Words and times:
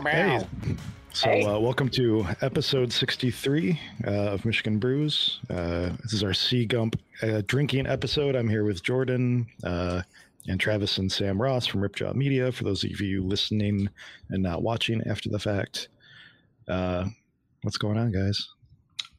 Bow, 0.00 0.04
bow. 0.04 0.10
Hey. 0.10 0.46
So, 1.12 1.28
Hey. 1.28 1.44
uh, 1.44 1.58
welcome 1.58 1.88
to 1.90 2.24
episode 2.40 2.92
63 2.92 3.78
uh, 4.06 4.10
of 4.10 4.44
Michigan 4.44 4.78
Brews. 4.78 5.40
Uh, 5.50 5.90
this 6.02 6.12
is 6.12 6.22
our 6.22 6.32
Sea 6.32 6.64
Gump 6.64 6.98
uh, 7.22 7.42
drinking 7.46 7.86
episode. 7.86 8.34
I'm 8.36 8.48
here 8.48 8.64
with 8.64 8.82
Jordan 8.82 9.46
uh, 9.64 10.02
and 10.48 10.58
Travis 10.60 10.98
and 10.98 11.10
Sam 11.10 11.40
Ross 11.40 11.66
from 11.66 11.80
Ripjaw 11.82 12.14
Media. 12.14 12.50
For 12.52 12.64
those 12.64 12.84
of 12.84 13.00
you 13.00 13.22
listening 13.24 13.88
and 14.30 14.42
not 14.42 14.62
watching 14.62 15.02
after 15.08 15.28
the 15.28 15.38
fact, 15.38 15.88
uh, 16.68 17.06
what's 17.62 17.76
going 17.76 17.98
on, 17.98 18.12
guys? 18.12 18.48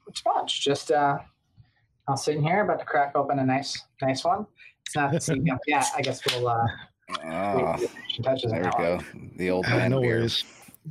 It's 0.07 0.23
much. 0.25 0.61
Just 0.63 0.91
uh, 0.91 1.17
I'm 2.07 2.17
sitting 2.17 2.43
here 2.43 2.63
about 2.63 2.79
to 2.79 2.85
crack 2.85 3.11
open 3.15 3.37
a 3.39 3.45
nice, 3.45 3.79
nice 4.01 4.23
one. 4.23 4.47
It's 4.85 4.95
not 4.95 5.11
the 5.11 5.21
same 5.21 5.43
gump 5.45 5.61
yet. 5.67 5.85
I 5.95 6.01
guess 6.01 6.21
we'll 6.25 6.47
uh, 6.47 6.65
Ah, 7.25 7.75
wait 7.77 7.89
for 7.89 7.97
the 8.17 8.23
touches 8.23 8.51
there 8.51 8.63
we 8.63 8.69
go. 8.83 8.99
The 9.35 9.49
old 9.49 9.65
Uh, 9.65 9.69
man 9.71 9.91
no 9.91 9.99
beer. 10.01 10.19
worries. 10.19 10.45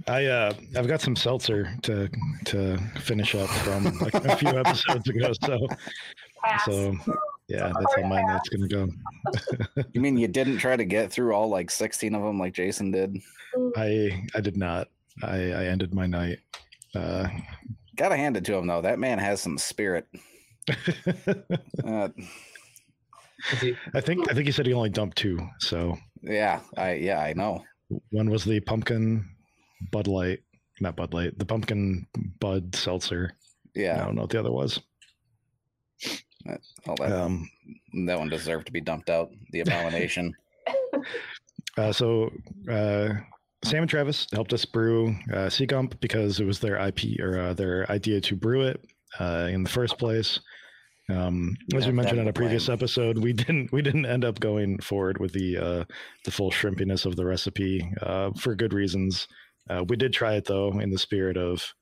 I 0.06 0.26
uh, 0.26 0.52
I've 0.76 0.86
got 0.88 1.00
some 1.00 1.16
seltzer 1.16 1.72
to 1.82 2.08
to 2.46 2.78
finish 3.00 3.34
up 3.34 3.48
from 3.48 3.84
like 3.98 4.14
a 4.14 4.36
few 4.36 4.48
episodes 4.50 5.08
ago. 5.08 5.32
So 5.44 5.66
Pass. 6.44 6.64
so 6.64 6.96
yeah, 7.48 7.72
that's 7.78 7.96
how 7.96 8.08
my 8.08 8.22
night's 8.22 8.48
gonna 8.48 8.68
go. 8.68 8.88
You 9.92 10.00
mean 10.00 10.16
you 10.16 10.28
didn't 10.28 10.58
try 10.58 10.76
to 10.76 10.84
get 10.84 11.12
through 11.12 11.34
all 11.34 11.48
like 11.48 11.70
16 11.70 12.14
of 12.14 12.22
them 12.22 12.38
like 12.38 12.54
Jason 12.54 12.90
did? 12.92 13.18
I 13.76 14.24
I 14.34 14.40
did 14.40 14.56
not. 14.56 14.88
I 15.22 15.52
I 15.52 15.64
ended 15.66 15.92
my 15.94 16.06
night. 16.06 16.38
Uh, 16.94 17.28
Gotta 17.96 18.16
hand 18.16 18.36
it 18.36 18.44
to 18.46 18.54
him 18.54 18.66
though. 18.66 18.80
That 18.80 18.98
man 18.98 19.18
has 19.18 19.40
some 19.40 19.58
spirit. 19.58 20.06
Uh, 21.84 22.08
I 23.94 24.00
think 24.00 24.30
I 24.30 24.34
think 24.34 24.46
he 24.46 24.52
said 24.52 24.66
he 24.66 24.74
only 24.74 24.90
dumped 24.90 25.16
two. 25.16 25.38
So 25.60 25.96
yeah, 26.22 26.60
I 26.76 26.92
yeah 26.94 27.20
I 27.20 27.32
know. 27.32 27.64
one 28.10 28.28
was 28.30 28.44
the 28.44 28.60
pumpkin 28.60 29.24
Bud 29.90 30.06
Light, 30.06 30.40
not 30.80 30.96
Bud 30.96 31.14
Light, 31.14 31.38
the 31.38 31.46
pumpkin 31.46 32.06
Bud 32.38 32.74
seltzer. 32.74 33.32
Yeah, 33.74 34.00
I 34.02 34.04
don't 34.04 34.14
know 34.14 34.22
what 34.22 34.30
the 34.30 34.40
other 34.40 34.52
was. 34.52 34.80
all 36.86 36.96
that 36.96 37.12
Um, 37.12 37.48
that 38.06 38.18
one 38.18 38.28
deserved 38.28 38.66
to 38.66 38.72
be 38.72 38.80
dumped 38.80 39.10
out. 39.10 39.30
The 39.52 39.60
abomination. 39.60 40.34
uh, 41.76 41.92
so 41.92 42.30
uh, 42.68 43.10
Sam 43.64 43.82
and 43.82 43.90
Travis 43.90 44.26
helped 44.32 44.52
us 44.52 44.64
brew 44.64 45.14
uh, 45.32 45.50
Sea 45.50 45.66
Gump 45.66 46.00
because 46.00 46.40
it 46.40 46.44
was 46.44 46.58
their 46.58 46.76
IP 46.76 47.20
or 47.20 47.38
uh, 47.38 47.54
their 47.54 47.90
idea 47.90 48.20
to 48.22 48.36
brew 48.36 48.62
it 48.62 48.84
uh, 49.18 49.48
in 49.50 49.62
the 49.62 49.68
first 49.70 49.98
place. 49.98 50.40
Um, 51.10 51.56
as 51.74 51.84
Yeah, 51.84 51.90
we 51.90 51.96
mentioned 51.96 52.18
that 52.18 52.22
in 52.22 52.28
a 52.28 52.32
previous 52.32 52.68
episode, 52.68 53.18
we 53.18 53.32
didn't 53.32 53.72
we 53.72 53.82
didn't 53.82 54.06
end 54.06 54.24
up 54.24 54.40
going 54.40 54.78
forward 54.78 55.18
with 55.18 55.32
the 55.32 55.58
uh, 55.58 55.84
the 56.24 56.30
full 56.30 56.50
shrimpiness 56.50 57.04
of 57.04 57.16
the 57.16 57.24
recipe 57.24 57.92
uh, 58.02 58.30
for 58.32 58.54
good 58.54 58.72
reasons. 58.72 59.26
Uh, 59.68 59.84
we 59.88 59.96
did 59.96 60.12
try 60.12 60.34
it 60.34 60.44
though 60.44 60.78
in 60.80 60.90
the 60.90 60.98
spirit 60.98 61.36
of 61.36 61.72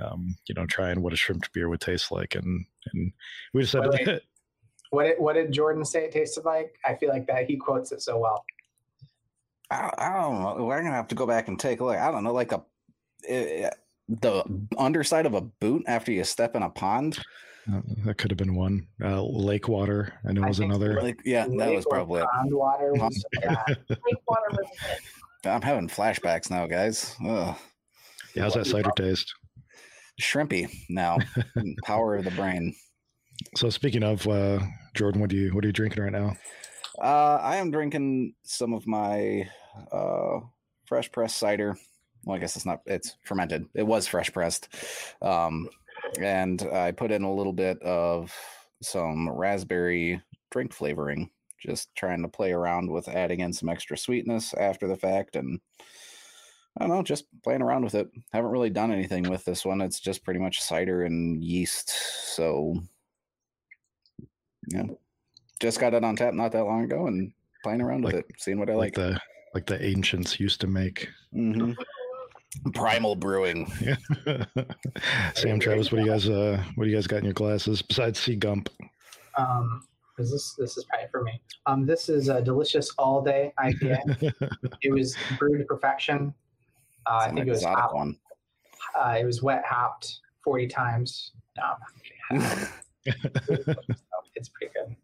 um, 0.00 0.36
you 0.48 0.54
know 0.54 0.66
trying 0.66 1.00
what 1.02 1.12
a 1.12 1.16
shrimp 1.16 1.44
beer 1.52 1.68
would 1.68 1.80
taste 1.80 2.10
like, 2.10 2.34
and 2.34 2.64
and 2.92 3.12
we 3.52 3.62
decided 3.62 3.90
Wait, 3.90 3.98
wait. 4.00 4.06
that 4.06 4.22
what 4.90 5.04
did 5.04 5.18
what 5.18 5.32
did 5.34 5.52
Jordan 5.52 5.84
say 5.84 6.04
it 6.04 6.12
tasted 6.12 6.44
like? 6.44 6.78
I 6.84 6.94
feel 6.94 7.08
like 7.08 7.26
that 7.26 7.46
he 7.48 7.56
quotes 7.56 7.92
it 7.92 8.00
so 8.00 8.18
well. 8.18 8.44
I, 9.70 9.90
I 9.98 10.12
don't 10.12 10.42
know. 10.42 10.64
We're 10.64 10.82
gonna 10.82 10.94
have 10.94 11.08
to 11.08 11.14
go 11.14 11.26
back 11.26 11.48
and 11.48 11.58
take 11.58 11.80
a 11.80 11.84
look. 11.84 11.96
I 11.96 12.10
don't 12.10 12.24
know, 12.24 12.32
like 12.32 12.52
a 12.52 12.62
eh, 13.26 13.70
the 14.08 14.44
underside 14.78 15.26
of 15.26 15.34
a 15.34 15.40
boot 15.40 15.82
after 15.86 16.12
you 16.12 16.24
step 16.24 16.54
in 16.54 16.62
a 16.62 16.70
pond. 16.70 17.18
uh, 17.72 17.80
that 18.04 18.18
could 18.18 18.30
have 18.30 18.38
been 18.38 18.54
one. 18.54 18.86
Uh, 19.02 19.22
lake 19.22 19.68
water, 19.68 20.12
I 20.28 20.32
know 20.32 20.44
I 20.44 20.48
was 20.48 20.58
think 20.58 20.72
so. 20.72 20.76
another. 20.76 21.02
Like 21.02 21.20
yeah, 21.24 21.46
that 21.46 21.56
Lake 21.56 21.76
was 21.76 21.86
probably 21.88 22.22
pond 22.22 22.54
water. 22.54 22.92
Was, 22.92 23.24
yeah. 23.42 23.64
Lake 23.88 24.22
water 24.28 24.50
was 24.50 24.68
it. 24.92 25.00
I'm 25.46 25.62
having 25.62 25.88
flashbacks 25.88 26.50
now, 26.50 26.66
guys. 26.66 27.14
Ugh. 27.26 27.56
Yeah, 28.34 28.42
how's 28.42 28.54
that 28.54 28.66
cider 28.66 28.90
taste? 28.96 29.32
Shrimpy 30.20 30.68
now. 30.88 31.18
Power 31.84 32.16
of 32.16 32.24
the 32.24 32.30
brain. 32.32 32.74
So 33.56 33.70
speaking 33.70 34.02
of 34.02 34.26
uh, 34.26 34.60
Jordan, 34.94 35.20
what 35.20 35.30
do 35.30 35.36
you 35.36 35.54
what 35.54 35.64
are 35.64 35.68
you 35.68 35.72
drinking 35.72 36.02
right 36.02 36.12
now? 36.12 36.36
Uh, 37.00 37.38
I 37.42 37.56
am 37.56 37.70
drinking 37.70 38.34
some 38.44 38.72
of 38.72 38.86
my 38.86 39.48
uh, 39.92 40.40
fresh 40.86 41.10
pressed 41.10 41.36
cider. 41.36 41.76
Well, 42.24 42.36
I 42.36 42.40
guess 42.40 42.56
it's 42.56 42.66
not. 42.66 42.80
It's 42.86 43.16
fermented. 43.24 43.66
It 43.74 43.82
was 43.82 44.06
fresh 44.06 44.32
pressed, 44.32 44.68
um, 45.20 45.68
and 46.20 46.62
I 46.72 46.92
put 46.92 47.10
in 47.10 47.22
a 47.22 47.34
little 47.34 47.52
bit 47.52 47.82
of 47.82 48.32
some 48.82 49.28
raspberry 49.28 50.22
drink 50.50 50.72
flavoring. 50.72 51.30
Just 51.64 51.94
trying 51.96 52.20
to 52.22 52.28
play 52.28 52.52
around 52.52 52.90
with 52.90 53.08
adding 53.08 53.40
in 53.40 53.52
some 53.52 53.68
extra 53.68 53.96
sweetness 53.96 54.52
after 54.54 54.86
the 54.86 54.96
fact, 54.96 55.34
and 55.36 55.58
I 56.76 56.80
don't 56.86 56.90
know, 56.94 57.02
just 57.02 57.24
playing 57.42 57.62
around 57.62 57.84
with 57.84 57.94
it. 57.94 58.08
Haven't 58.32 58.50
really 58.50 58.70
done 58.70 58.92
anything 58.92 59.22
with 59.30 59.44
this 59.44 59.64
one. 59.64 59.80
It's 59.80 60.00
just 60.00 60.24
pretty 60.24 60.40
much 60.40 60.60
cider 60.60 61.04
and 61.04 61.42
yeast. 61.42 61.88
So, 62.34 62.74
yeah, 64.68 64.84
just 65.60 65.80
got 65.80 65.94
it 65.94 66.04
on 66.04 66.16
tap 66.16 66.34
not 66.34 66.52
that 66.52 66.64
long 66.64 66.84
ago 66.84 67.06
and 67.06 67.32
playing 67.62 67.80
around 67.80 68.04
with 68.04 68.14
it, 68.14 68.26
seeing 68.38 68.58
what 68.58 68.68
I 68.68 68.74
Like 68.74 68.96
like. 68.98 69.12
the 69.12 69.20
like 69.54 69.66
the 69.66 69.82
ancients 69.84 70.38
used 70.40 70.60
to 70.60 70.66
make. 70.66 71.08
hmm 71.32 71.72
Primal 72.74 73.16
brewing. 73.16 73.66
Sam, 75.34 75.58
Travis, 75.60 75.90
what 75.90 75.98
do 75.98 76.04
you 76.04 76.10
guys 76.10 76.28
uh 76.28 76.62
what 76.74 76.84
do 76.84 76.90
you 76.90 76.96
guys 76.96 77.06
got 77.06 77.18
in 77.18 77.24
your 77.24 77.32
glasses 77.34 77.82
besides 77.82 78.18
Sea 78.18 78.36
Gump? 78.36 78.68
Um, 79.36 79.82
is 80.18 80.30
this 80.30 80.54
this 80.54 80.76
is 80.76 80.84
probably 80.84 81.08
for 81.10 81.22
me. 81.22 81.40
Um, 81.66 81.86
this 81.86 82.08
is 82.08 82.28
a 82.28 82.40
delicious 82.40 82.90
all 82.98 83.22
day 83.22 83.52
IPA. 83.58 84.32
it 84.82 84.92
was 84.92 85.16
brewed 85.38 85.58
to 85.58 85.64
perfection. 85.64 86.34
Uh, 87.06 87.18
I 87.22 87.26
think 87.28 87.46
it 87.46 87.50
was 87.50 87.58
exotic 87.58 87.78
hop, 87.78 87.94
one. 87.94 88.16
uh, 88.98 89.16
it 89.18 89.24
was 89.24 89.42
wet 89.42 89.64
hopped 89.66 90.20
forty 90.42 90.66
times. 90.66 91.32
No, 91.56 91.64
I'm 92.30 92.40
it's 94.34 94.48
pretty 94.48 94.72
good. 94.74 94.96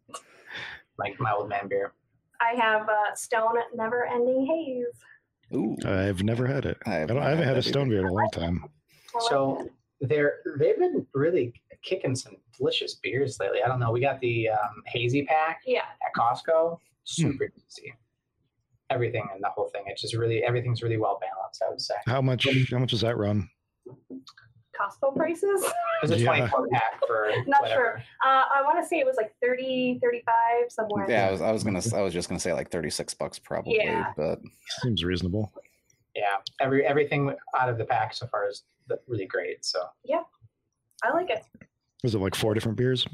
Like 0.97 1.19
my 1.19 1.31
old 1.31 1.49
man 1.49 1.67
beer. 1.67 1.93
I 2.41 2.55
have 2.59 2.89
uh, 2.89 3.15
Stone 3.15 3.55
Never 3.75 4.05
Ending 4.07 4.45
Haze. 4.45 5.55
Ooh, 5.55 5.75
I've 5.85 6.23
never 6.23 6.47
had 6.47 6.65
it. 6.65 6.77
I 6.85 6.95
I, 6.95 6.99
have 6.99 7.07
don't, 7.09 7.19
I 7.19 7.29
haven't 7.29 7.47
had 7.47 7.57
a 7.57 7.61
stone 7.61 7.89
beer 7.89 7.99
in 7.99 8.05
a 8.07 8.13
long 8.13 8.29
time. 8.31 8.65
So 9.29 9.61
it. 9.61 9.71
They're 10.01 10.39
they've 10.57 10.77
been 10.77 11.05
really 11.13 11.53
kicking 11.83 12.15
some 12.15 12.35
delicious 12.57 12.95
beers 12.95 13.37
lately. 13.39 13.59
I 13.63 13.67
don't 13.67 13.79
know. 13.79 13.91
We 13.91 14.01
got 14.01 14.19
the 14.19 14.49
um, 14.49 14.83
hazy 14.87 15.23
pack 15.25 15.61
yeah, 15.65 15.81
at 16.05 16.13
Costco. 16.19 16.77
Super 17.03 17.45
easy. 17.67 17.93
Everything 18.89 19.25
and 19.33 19.41
the 19.43 19.49
whole 19.49 19.69
thing. 19.69 19.83
It's 19.87 20.01
just 20.01 20.15
really 20.15 20.43
everything's 20.43 20.81
really 20.83 20.97
well 20.97 21.19
balanced. 21.21 21.63
I 21.65 21.69
would 21.69 21.81
say. 21.81 21.95
How 22.05 22.21
much 22.21 22.47
how 22.69 22.79
much 22.79 22.91
does 22.91 23.01
that 23.01 23.17
run? 23.17 23.49
Costco 24.79 25.15
prices. 25.15 25.63
It's 26.01 26.11
a 26.11 26.17
Yeah. 26.17 26.25
24 26.49 26.67
pack 26.71 26.99
for 27.07 27.29
Not 27.47 27.61
whatever. 27.61 27.79
sure. 27.81 28.03
Uh, 28.25 28.45
I 28.55 28.61
want 28.63 28.81
to 28.81 28.87
say 28.87 28.99
it 28.99 29.05
was 29.05 29.15
like 29.17 29.33
30, 29.41 29.99
35, 30.01 30.71
somewhere. 30.71 31.05
Yeah, 31.09 31.27
I 31.27 31.31
was, 31.31 31.41
I 31.41 31.51
was 31.51 31.63
gonna, 31.63 31.81
I 31.95 32.01
was 32.01 32.13
just 32.13 32.29
gonna 32.29 32.39
say 32.39 32.53
like 32.53 32.71
thirty 32.71 32.89
six 32.89 33.13
bucks 33.13 33.37
probably, 33.37 33.77
Yeah. 33.77 34.11
but 34.17 34.39
Seems 34.81 35.03
reasonable. 35.03 35.51
Yeah, 36.15 36.37
every 36.59 36.85
everything 36.85 37.33
out 37.57 37.69
of 37.69 37.77
the 37.77 37.85
pack 37.85 38.13
so 38.13 38.27
far 38.27 38.47
is 38.49 38.63
really 39.07 39.25
great. 39.25 39.63
So 39.63 39.79
yeah, 40.03 40.21
I 41.03 41.11
like 41.13 41.29
it. 41.29 41.43
Was 42.03 42.15
it 42.15 42.19
like 42.19 42.35
four 42.35 42.53
different 42.53 42.77
beers? 42.77 43.05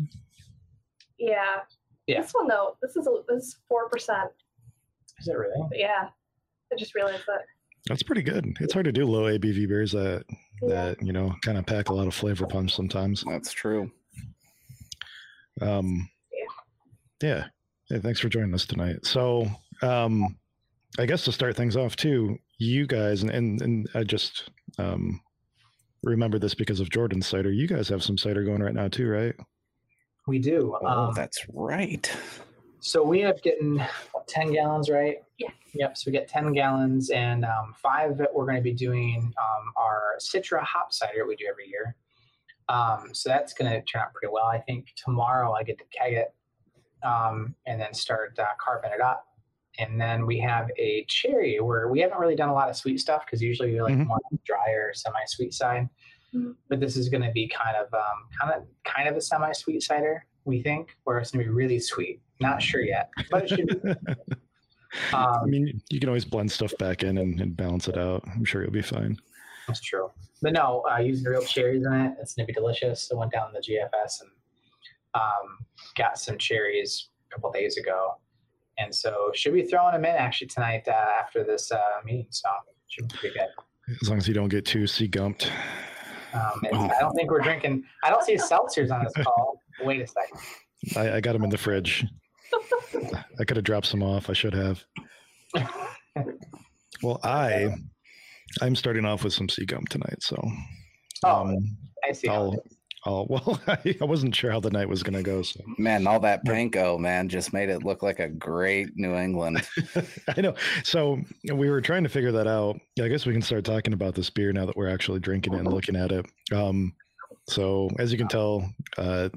Yeah. 1.19 1.59
Yeah. 2.07 2.21
This 2.21 2.31
one 2.31 2.47
though, 2.47 2.77
this 2.81 2.95
is 2.95 3.05
a, 3.07 3.11
this 3.27 3.43
is 3.43 3.57
four 3.67 3.89
percent. 3.89 4.29
is 5.19 5.27
it 5.27 5.33
really? 5.33 5.67
Yeah. 5.73 6.07
I 6.71 6.75
just 6.77 6.95
realized 6.95 7.23
that. 7.27 7.41
That's 7.87 8.03
pretty 8.03 8.21
good. 8.23 8.45
It's 8.59 8.73
hard 8.73 8.85
to 8.85 8.91
do 8.91 9.05
low 9.05 9.23
ABV 9.31 9.67
beers 9.67 9.91
that 9.91 10.23
Yeah. 10.61 10.67
that 10.69 11.01
you 11.01 11.13
know 11.13 11.33
kind 11.43 11.57
of 11.57 11.65
pack 11.65 11.89
a 11.89 11.93
lot 11.93 12.07
of 12.07 12.13
flavor 12.15 12.45
punch 12.47 12.75
sometimes. 12.75 13.23
that's 13.27 13.51
true. 13.51 13.91
Um, 15.61 16.09
yeah. 17.21 17.45
Hey, 17.89 17.99
thanks 17.99 18.19
for 18.19 18.29
joining 18.29 18.53
us 18.53 18.65
tonight. 18.65 19.05
So, 19.05 19.47
um, 19.81 20.35
I 20.97 21.05
guess 21.05 21.23
to 21.25 21.31
start 21.31 21.55
things 21.55 21.75
off 21.75 21.95
too, 21.95 22.37
you 22.57 22.87
guys, 22.87 23.21
and 23.21 23.31
and, 23.31 23.61
and 23.61 23.89
I 23.93 24.03
just 24.03 24.49
um, 24.77 25.21
remember 26.03 26.39
this 26.39 26.53
because 26.53 26.79
of 26.79 26.89
Jordan's 26.89 27.27
cider. 27.27 27.51
You 27.51 27.67
guys 27.67 27.87
have 27.89 28.03
some 28.03 28.17
cider 28.17 28.43
going 28.43 28.61
right 28.61 28.73
now 28.73 28.87
too, 28.87 29.07
right? 29.07 29.35
We 30.27 30.39
do. 30.39 30.75
Oh, 30.81 30.85
Um, 30.87 31.13
that's 31.13 31.45
right. 31.49 32.11
so 32.81 33.03
we 33.03 33.21
have 33.21 33.41
getting 33.43 33.77
what, 34.11 34.27
10 34.27 34.51
gallons, 34.53 34.89
right? 34.89 35.17
Yeah. 35.37 35.49
Yep. 35.73 35.97
So 35.97 36.03
we 36.07 36.11
get 36.11 36.27
10 36.27 36.53
gallons, 36.53 37.11
and 37.11 37.45
um, 37.45 37.73
five 37.81 38.11
of 38.11 38.21
it 38.21 38.29
we're 38.33 38.45
going 38.45 38.57
to 38.57 38.61
be 38.61 38.73
doing 38.73 39.33
um, 39.39 39.71
our 39.77 40.15
Citra 40.19 40.61
hop 40.63 40.91
cider 40.91 41.25
we 41.27 41.35
do 41.35 41.45
every 41.49 41.67
year. 41.67 41.95
Um, 42.69 43.13
so 43.13 43.29
that's 43.29 43.53
going 43.53 43.71
to 43.71 43.81
turn 43.83 44.01
out 44.01 44.13
pretty 44.13 44.31
well. 44.31 44.45
I 44.45 44.57
think 44.59 44.87
tomorrow 44.97 45.53
I 45.53 45.63
get 45.63 45.77
to 45.77 45.85
keg 45.97 46.13
it 46.13 46.33
um, 47.03 47.55
and 47.65 47.79
then 47.79 47.93
start 47.93 48.37
uh, 48.39 48.45
carving 48.59 48.91
it 48.91 48.99
up. 48.99 49.26
And 49.79 49.99
then 50.01 50.25
we 50.25 50.39
have 50.39 50.69
a 50.77 51.05
cherry 51.07 51.59
where 51.59 51.87
we 51.89 51.99
haven't 51.99 52.17
really 52.19 52.35
done 52.35 52.49
a 52.49 52.53
lot 52.53 52.69
of 52.69 52.75
sweet 52.75 52.99
stuff 52.99 53.25
because 53.25 53.41
usually 53.41 53.73
we 53.73 53.81
like 53.81 53.93
Mhm. 53.95 54.07
more 54.07 54.17
drier, 54.45 54.91
semi-sweet 54.93 55.53
side. 55.53 55.87
Mhm. 56.33 56.55
But 56.67 56.79
this 56.79 56.97
is 56.97 57.09
going 57.09 57.23
to 57.23 57.31
be 57.31 57.47
kind 57.47 57.75
of, 57.77 57.93
um, 57.93 58.27
kind 58.39 58.53
of, 58.53 58.67
kind 58.83 59.07
of 59.07 59.15
a 59.15 59.21
semi-sweet 59.21 59.83
cider. 59.83 60.25
We 60.45 60.61
think, 60.63 60.95
where 61.03 61.19
it's 61.19 61.31
going 61.31 61.45
to 61.45 61.49
be 61.51 61.55
really 61.55 61.79
sweet. 61.79 62.21
Not 62.39 62.61
sure 62.61 62.81
yet, 62.81 63.09
but 63.29 63.43
it 63.43 63.49
should 63.49 63.67
be. 63.67 63.93
I 65.13 65.23
Um, 65.41 65.49
mean, 65.49 65.81
you 65.89 65.99
can 65.99 66.07
always 66.09 66.23
blend 66.25 66.51
stuff 66.51 66.73
back 66.79 67.03
in 67.03 67.17
and, 67.17 67.39
and 67.41 67.55
balance 67.57 67.87
it 67.87 67.97
out. 67.97 68.23
I'm 68.33 68.45
sure 68.45 68.61
you'll 68.63 68.71
be 68.71 68.81
fine. 68.81 69.17
that's 69.67 69.81
true. 69.81 70.09
But 70.41 70.53
no, 70.53 70.83
uh, 70.89 70.99
using 70.99 71.29
real 71.29 71.41
cherries 71.43 71.85
in 71.85 71.91
it, 71.93 72.15
it's 72.21 72.35
gonna 72.35 72.45
be 72.47 72.53
delicious. 72.53 73.11
I 73.11 73.15
went 73.15 73.31
down 73.33 73.51
to 73.51 73.59
the 73.59 73.61
GFS 73.61 74.21
and 74.21 74.31
um, 75.13 75.65
got 75.95 76.17
some 76.17 76.37
cherries 76.37 77.09
a 77.29 77.35
couple 77.35 77.51
days 77.51 77.75
ago, 77.77 78.15
and 78.77 78.93
so 78.93 79.31
should 79.33 79.53
be 79.53 79.63
throwing 79.63 79.95
him 79.95 80.05
in 80.05 80.15
actually 80.15 80.47
tonight 80.47 80.87
uh, 80.87 80.91
after 81.21 81.43
this 81.43 81.71
uh, 81.71 81.79
meeting. 82.05 82.27
So 82.29 82.49
should 82.87 83.07
be 83.09 83.17
pretty 83.17 83.35
good. 83.39 83.95
As 84.01 84.09
long 84.09 84.17
as 84.17 84.27
you 84.27 84.33
don't 84.33 84.49
get 84.49 84.65
too 84.65 84.87
sea 84.87 85.07
gumped. 85.07 85.49
Um, 86.33 86.61
and 86.71 86.91
I 86.91 86.99
don't 86.99 87.13
think 87.13 87.31
we're 87.31 87.41
drinking. 87.41 87.83
I 88.03 88.09
don't 88.09 88.23
see 88.23 88.35
seltzers 88.35 88.91
on 88.91 89.03
this 89.03 89.13
call. 89.23 89.61
Wait 89.83 90.01
a 90.01 90.07
second. 90.07 90.39
I, 90.95 91.17
I 91.17 91.21
got 91.21 91.33
them 91.33 91.43
in 91.43 91.49
the 91.49 91.57
fridge. 91.57 92.05
I 93.39 93.43
could 93.45 93.57
have 93.57 93.63
dropped 93.63 93.87
some 93.87 94.03
off. 94.03 94.29
I 94.29 94.33
should 94.33 94.53
have. 94.53 94.83
Well, 97.03 97.19
I 97.23 97.75
I'm 98.61 98.75
starting 98.75 99.05
off 99.05 99.23
with 99.23 99.33
some 99.33 99.49
sea 99.49 99.65
gum 99.65 99.85
tonight, 99.87 100.21
so 100.21 100.35
Oh, 101.23 101.41
um, 101.47 101.77
I 102.07 102.11
see. 102.11 102.27
I'll, 102.27 102.55
I'll 103.07 103.25
well 103.29 103.59
I, 103.67 103.95
I 104.01 104.05
wasn't 104.05 104.35
sure 104.35 104.51
how 104.51 104.59
the 104.59 104.69
night 104.69 104.89
was 104.89 105.01
gonna 105.01 105.23
go, 105.23 105.41
so 105.41 105.61
Man, 105.77 106.05
all 106.05 106.19
that 106.19 106.45
panko, 106.45 106.99
man, 106.99 107.29
just 107.29 107.53
made 107.53 107.69
it 107.69 107.83
look 107.83 108.03
like 108.03 108.19
a 108.19 108.27
great 108.27 108.89
New 108.95 109.15
England. 109.15 109.67
I 110.37 110.41
know. 110.41 110.53
So 110.83 111.19
we 111.53 111.69
were 111.69 111.81
trying 111.81 112.03
to 112.03 112.09
figure 112.09 112.33
that 112.33 112.47
out. 112.47 112.79
I 113.01 113.07
guess 113.07 113.25
we 113.25 113.33
can 113.33 113.41
start 113.41 113.63
talking 113.63 113.93
about 113.93 114.13
this 114.13 114.29
beer 114.29 114.51
now 114.51 114.65
that 114.65 114.75
we're 114.75 114.89
actually 114.89 115.19
drinking 115.19 115.53
it 115.53 115.59
and 115.59 115.71
looking 115.71 115.95
at 115.95 116.11
it. 116.11 116.25
Um, 116.51 116.93
so 117.47 117.89
as 117.97 118.11
you 118.11 118.17
can 118.17 118.27
tell, 118.27 118.69
uh, 118.97 119.29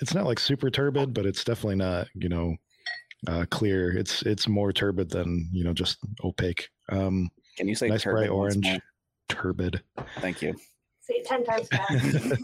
it's 0.00 0.14
not 0.14 0.24
like 0.24 0.38
super 0.38 0.70
turbid, 0.70 1.12
but 1.12 1.26
it's 1.26 1.44
definitely 1.44 1.76
not, 1.76 2.08
you 2.14 2.30
know, 2.30 2.56
uh, 3.26 3.44
clear. 3.50 3.96
It's 3.96 4.22
it's 4.22 4.48
more 4.48 4.72
turbid 4.72 5.10
than 5.10 5.48
you 5.52 5.64
know 5.64 5.74
just 5.74 5.98
opaque. 6.24 6.68
Um, 6.90 7.30
Can 7.56 7.68
you 7.68 7.74
say 7.74 7.88
nice 7.88 8.02
turbid 8.02 8.28
bright 8.28 8.30
orange, 8.30 8.64
more? 8.64 8.78
turbid. 9.28 9.82
Thank 10.20 10.40
you. 10.40 10.54
Say 11.08 11.14
it 11.14 11.24
10 11.26 11.44
times 11.44 11.68
fast. 11.72 12.42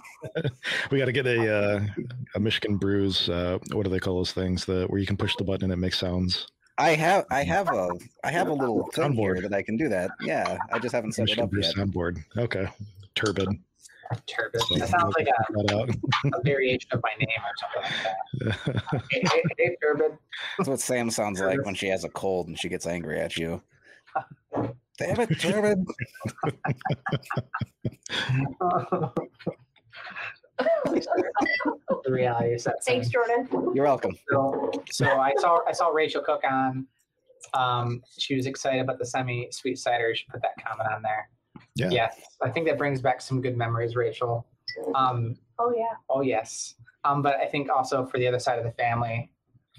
we 0.91 0.99
got 0.99 1.05
to 1.05 1.13
get 1.13 1.27
a 1.27 1.55
uh, 1.55 1.81
a 2.35 2.41
Michigan 2.41 2.77
Brews. 2.79 3.29
Uh, 3.29 3.59
what 3.73 3.85
do 3.85 3.91
they 3.91 3.99
call 4.01 4.17
those 4.17 4.33
things? 4.33 4.65
The 4.65 4.87
where 4.87 4.99
you 4.99 5.07
can 5.07 5.17
push 5.19 5.37
the 5.37 5.45
button 5.45 5.65
and 5.65 5.73
it 5.73 5.77
makes 5.77 5.99
sounds. 5.99 6.47
I 6.79 6.91
have 6.91 7.27
I 7.31 7.43
have 7.45 7.69
a 7.69 7.91
I 8.25 8.31
have 8.31 8.49
a 8.49 8.53
little 8.53 8.87
thing 8.93 9.13
here 9.13 9.35
Soundboard. 9.37 9.43
that 9.43 9.53
I 9.55 9.63
can 9.63 9.77
do 9.77 9.89
that. 9.91 10.11
Yeah, 10.23 10.57
I 10.73 10.79
just 10.79 10.95
haven't 10.95 11.13
set 11.13 11.23
it 11.23 11.25
Michigan 11.27 11.45
up 11.45 11.51
Brews 11.51 11.73
yet. 11.77 11.87
soundboard. 11.87 12.25
Okay, 12.39 12.67
turbid. 13.15 13.49
Turbid. 14.27 14.61
So 14.61 14.77
That 14.77 14.89
sounds 14.89 15.15
like 15.17 15.27
a, 15.27 15.53
that 15.53 15.97
a 16.35 16.43
variation 16.43 16.89
of 16.93 17.03
my 17.03 17.11
name 17.19 17.29
or 17.43 17.53
something 17.61 18.55
like 18.63 18.63
that. 18.85 19.03
Hey, 19.11 19.23
hey, 19.25 19.43
hey, 19.59 19.77
Turbid. 19.83 20.17
That's 20.59 20.69
what 20.69 20.81
Sam 20.81 21.11
sounds 21.11 21.41
like 21.41 21.65
when 21.65 21.75
she 21.75 21.89
has 21.89 22.05
a 22.05 22.09
cold 22.11 22.49
and 22.49 22.59
she 22.59 22.69
gets 22.69 22.87
angry 22.87 23.19
at 23.19 23.37
you. 23.37 23.63
Damn 24.99 25.21
it, 25.21 25.41
turbid. 25.41 25.85
the 30.59 32.13
reality 32.13 32.57
sets 32.59 32.87
in. 32.87 32.95
Thanks, 32.95 33.09
Jordan. 33.09 33.49
You're 33.75 33.85
welcome. 33.85 34.17
So, 34.31 34.71
so 34.91 35.07
I 35.19 35.33
saw 35.39 35.61
I 35.67 35.73
saw 35.73 35.89
Rachel 35.89 36.23
Cook 36.23 36.43
on. 36.49 36.87
Um, 37.53 38.03
she 38.19 38.37
was 38.37 38.47
excited 38.47 38.81
about 38.81 38.99
the 38.99 39.07
semi 39.07 39.49
sweet 39.51 39.79
cider. 39.79 40.15
She 40.15 40.25
put 40.31 40.43
that 40.43 40.53
comment 40.65 40.89
on 40.93 41.03
there. 41.03 41.29
Yeah. 41.77 41.91
Yes, 41.91 42.21
I 42.43 42.51
think 42.51 42.67
that 42.69 42.79
brings 42.79 43.01
back 43.01 43.21
some 43.21 43.41
good 43.43 43.57
memories, 43.57 43.97
Rachel. 43.97 44.47
Um, 44.95 45.37
Oh, 45.59 45.73
yeah. 45.77 45.95
oh 46.11 46.21
yes. 46.21 46.75
Um, 47.05 47.23
but 47.23 47.37
I 47.37 47.47
think 47.47 47.69
also 47.71 48.05
for 48.07 48.19
the 48.19 48.27
other 48.27 48.39
side 48.41 48.59
of 48.59 48.65
the 48.65 48.73
family, 48.73 49.31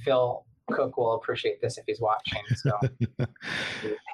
Phil 0.03 0.45
Cook 0.71 0.97
will 0.97 1.13
appreciate 1.15 1.61
this 1.61 1.77
if 1.77 1.83
he's 1.85 2.01
watching. 2.01 2.41
So 2.55 2.71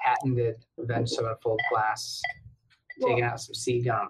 patented 0.04 0.56
veg 0.78 1.08
soda 1.08 1.36
full 1.42 1.56
glass, 1.70 2.20
taking 3.00 3.22
out 3.24 3.40
some 3.40 3.54
sea 3.54 3.80
gum. 3.80 4.08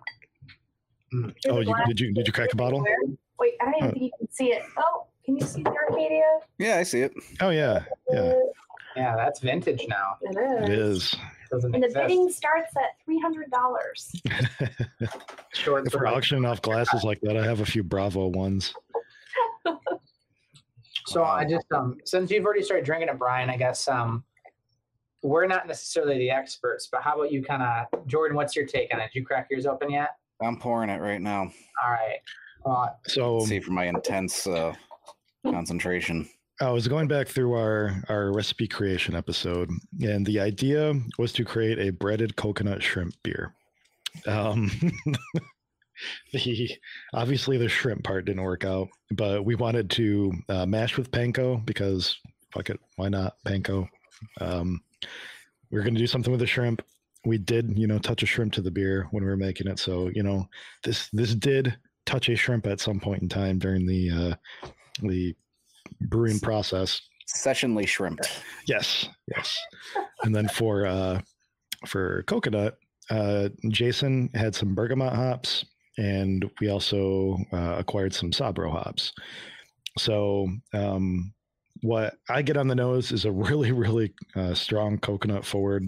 Mm. 1.14 1.32
There's 1.44 1.56
Oh, 1.56 1.60
you, 1.60 1.72
did 1.86 2.00
you 2.00 2.12
did 2.12 2.26
you 2.26 2.32
crack 2.32 2.52
a 2.52 2.56
bottle? 2.56 2.84
Wait, 3.38 3.54
I 3.60 3.64
don't 3.66 3.74
even 3.76 3.88
Huh. 3.88 3.92
think 3.92 4.02
you 4.04 4.10
can 4.18 4.28
see 4.32 4.48
it. 4.52 4.62
Oh, 4.76 5.06
can 5.24 5.36
you 5.36 5.46
see 5.46 5.62
the 5.62 5.70
Arcadia? 5.70 6.40
Yeah, 6.58 6.78
I 6.78 6.82
see 6.82 7.02
it. 7.02 7.12
Oh 7.40 7.50
yeah, 7.50 7.84
yeah, 8.10 8.32
Yeah, 8.96 9.14
that's 9.16 9.38
vintage 9.40 9.84
now. 9.88 10.16
It 10.22 10.36
is. 10.36 10.68
it 10.68 10.78
is. 10.78 11.14
Doesn't 11.50 11.74
And 11.74 11.82
the 11.82 11.86
exist. 11.88 12.06
bidding 12.08 12.30
starts 12.30 12.72
at 12.76 12.96
$300. 13.06 13.50
Short 15.52 15.86
if 15.86 15.92
we're 15.92 16.00
for- 16.00 16.06
auctioning 16.08 16.46
off 16.46 16.62
glasses 16.62 17.04
like 17.04 17.20
that, 17.20 17.36
I 17.36 17.44
have 17.44 17.60
a 17.60 17.66
few 17.66 17.82
Bravo 17.84 18.26
ones. 18.28 18.72
So 21.06 21.25
I 21.25 21.44
just 21.44 21.66
um 21.72 21.99
since 22.04 22.31
you've 22.31 22.44
already 22.44 22.62
started 22.62 22.84
drinking 22.84 23.08
it, 23.08 23.19
Brian, 23.19 23.50
I 23.50 23.56
guess 23.56 23.88
um 23.88 24.25
we're 25.22 25.46
not 25.46 25.69
necessarily 25.69 26.19
the 26.19 26.31
experts, 26.31 26.88
but 26.90 27.02
how 27.02 27.14
about 27.14 27.31
you 27.31 27.43
kind 27.43 27.62
of 27.62 28.06
Jordan? 28.06 28.37
What's 28.37 28.56
your 28.56 28.66
take 28.66 28.93
on 28.93 29.00
it? 29.00 29.10
Did 29.12 29.20
you 29.20 29.25
crack 29.25 29.49
yours 29.50 29.66
open 29.66 29.90
yet? 29.90 30.16
I'm 30.43 30.56
pouring 30.56 30.90
it 30.90 31.00
right 31.00 31.20
now. 31.20 31.43
All 31.84 31.90
right. 31.90 32.19
Well, 32.64 32.99
So 33.06 33.40
See 33.40 33.60
for 33.60 33.72
my 33.72 33.87
intense 33.87 34.46
uh, 34.46 34.75
concentration. 35.44 36.28
I 36.60 36.70
was 36.70 36.87
going 36.87 37.08
back 37.08 37.28
through 37.28 37.54
our 37.54 38.02
our 38.08 38.32
recipe 38.32 38.69
creation 38.69 39.16
episode, 39.16 39.70
and 40.00 40.25
the 40.25 40.38
idea 40.38 40.94
was 41.19 41.32
to 41.34 41.44
create 41.44 41.78
a 41.78 41.90
breaded 41.90 42.37
coconut 42.37 42.82
shrimp 42.82 43.14
beer. 43.22 43.54
Um, 44.26 44.70
the 46.32 46.70
obviously 47.14 47.58
the 47.58 47.69
shrimp 47.69 48.04
part 48.04 48.25
didn't 48.25 48.43
work 48.43 48.64
out, 48.64 48.88
but 49.12 49.44
we 49.44 49.54
wanted 49.54 49.90
to 49.90 50.32
uh, 50.49 50.66
mash 50.66 50.96
with 50.96 51.10
panko 51.10 51.64
because 51.64 52.19
fuck 52.52 52.70
it, 52.70 52.81
why 52.96 53.08
not 53.08 53.37
panko? 53.46 53.88
Um, 54.40 54.81
we 55.70 55.78
are 55.78 55.82
going 55.82 55.94
to 55.94 56.00
do 56.00 56.06
something 56.06 56.31
with 56.31 56.40
the 56.40 56.46
shrimp. 56.46 56.82
We 57.25 57.38
did, 57.38 57.78
you 57.78 57.87
know, 57.87 57.99
touch 57.99 58.22
a 58.22 58.26
shrimp 58.26 58.52
to 58.54 58.62
the 58.62 58.70
beer 58.70 59.08
when 59.10 59.25
we 59.25 59.31
were 59.31 59.37
making 59.37 59.69
it, 59.69 59.78
so 59.78 60.11
you 60.14 60.23
know 60.23 60.49
this 60.82 61.09
this 61.12 61.35
did 61.35 61.76
touch 62.04 62.28
a 62.28 62.37
shrimp 62.37 62.66
at 62.66 62.80
some 62.80 63.00
point 63.00 63.23
in 63.23 63.28
time 63.28 63.59
during 63.59 63.87
the 63.87 64.11
uh, 64.11 64.68
the 65.02 65.35
brewing 66.00 66.40
process. 66.40 67.00
Sessionly 67.35 67.87
shrimped. 67.87 68.42
Yes, 68.66 69.09
yes. 69.35 69.59
And 70.23 70.35
then 70.35 70.49
for 70.49 70.87
uh 70.87 71.21
for 71.87 72.25
coconut, 72.25 72.78
uh 73.11 73.49
Jason 73.68 74.28
had 74.35 74.54
some 74.54 74.75
bergamot 74.75 75.14
hops 75.14 75.64
and 75.99 76.50
we 76.61 76.70
also 76.70 77.37
uh, 77.52 77.76
acquired 77.78 78.14
some 78.14 78.30
Sabro 78.30 78.70
hops. 78.70 79.12
So 79.99 80.49
um 80.72 81.32
what 81.82 82.14
I 82.28 82.42
get 82.42 82.56
on 82.56 82.68
the 82.68 82.75
nose 82.75 83.12
is 83.12 83.25
a 83.25 83.32
really 83.32 83.72
really 83.72 84.14
uh, 84.37 84.54
strong 84.54 84.99
coconut 84.99 85.44
forward 85.44 85.84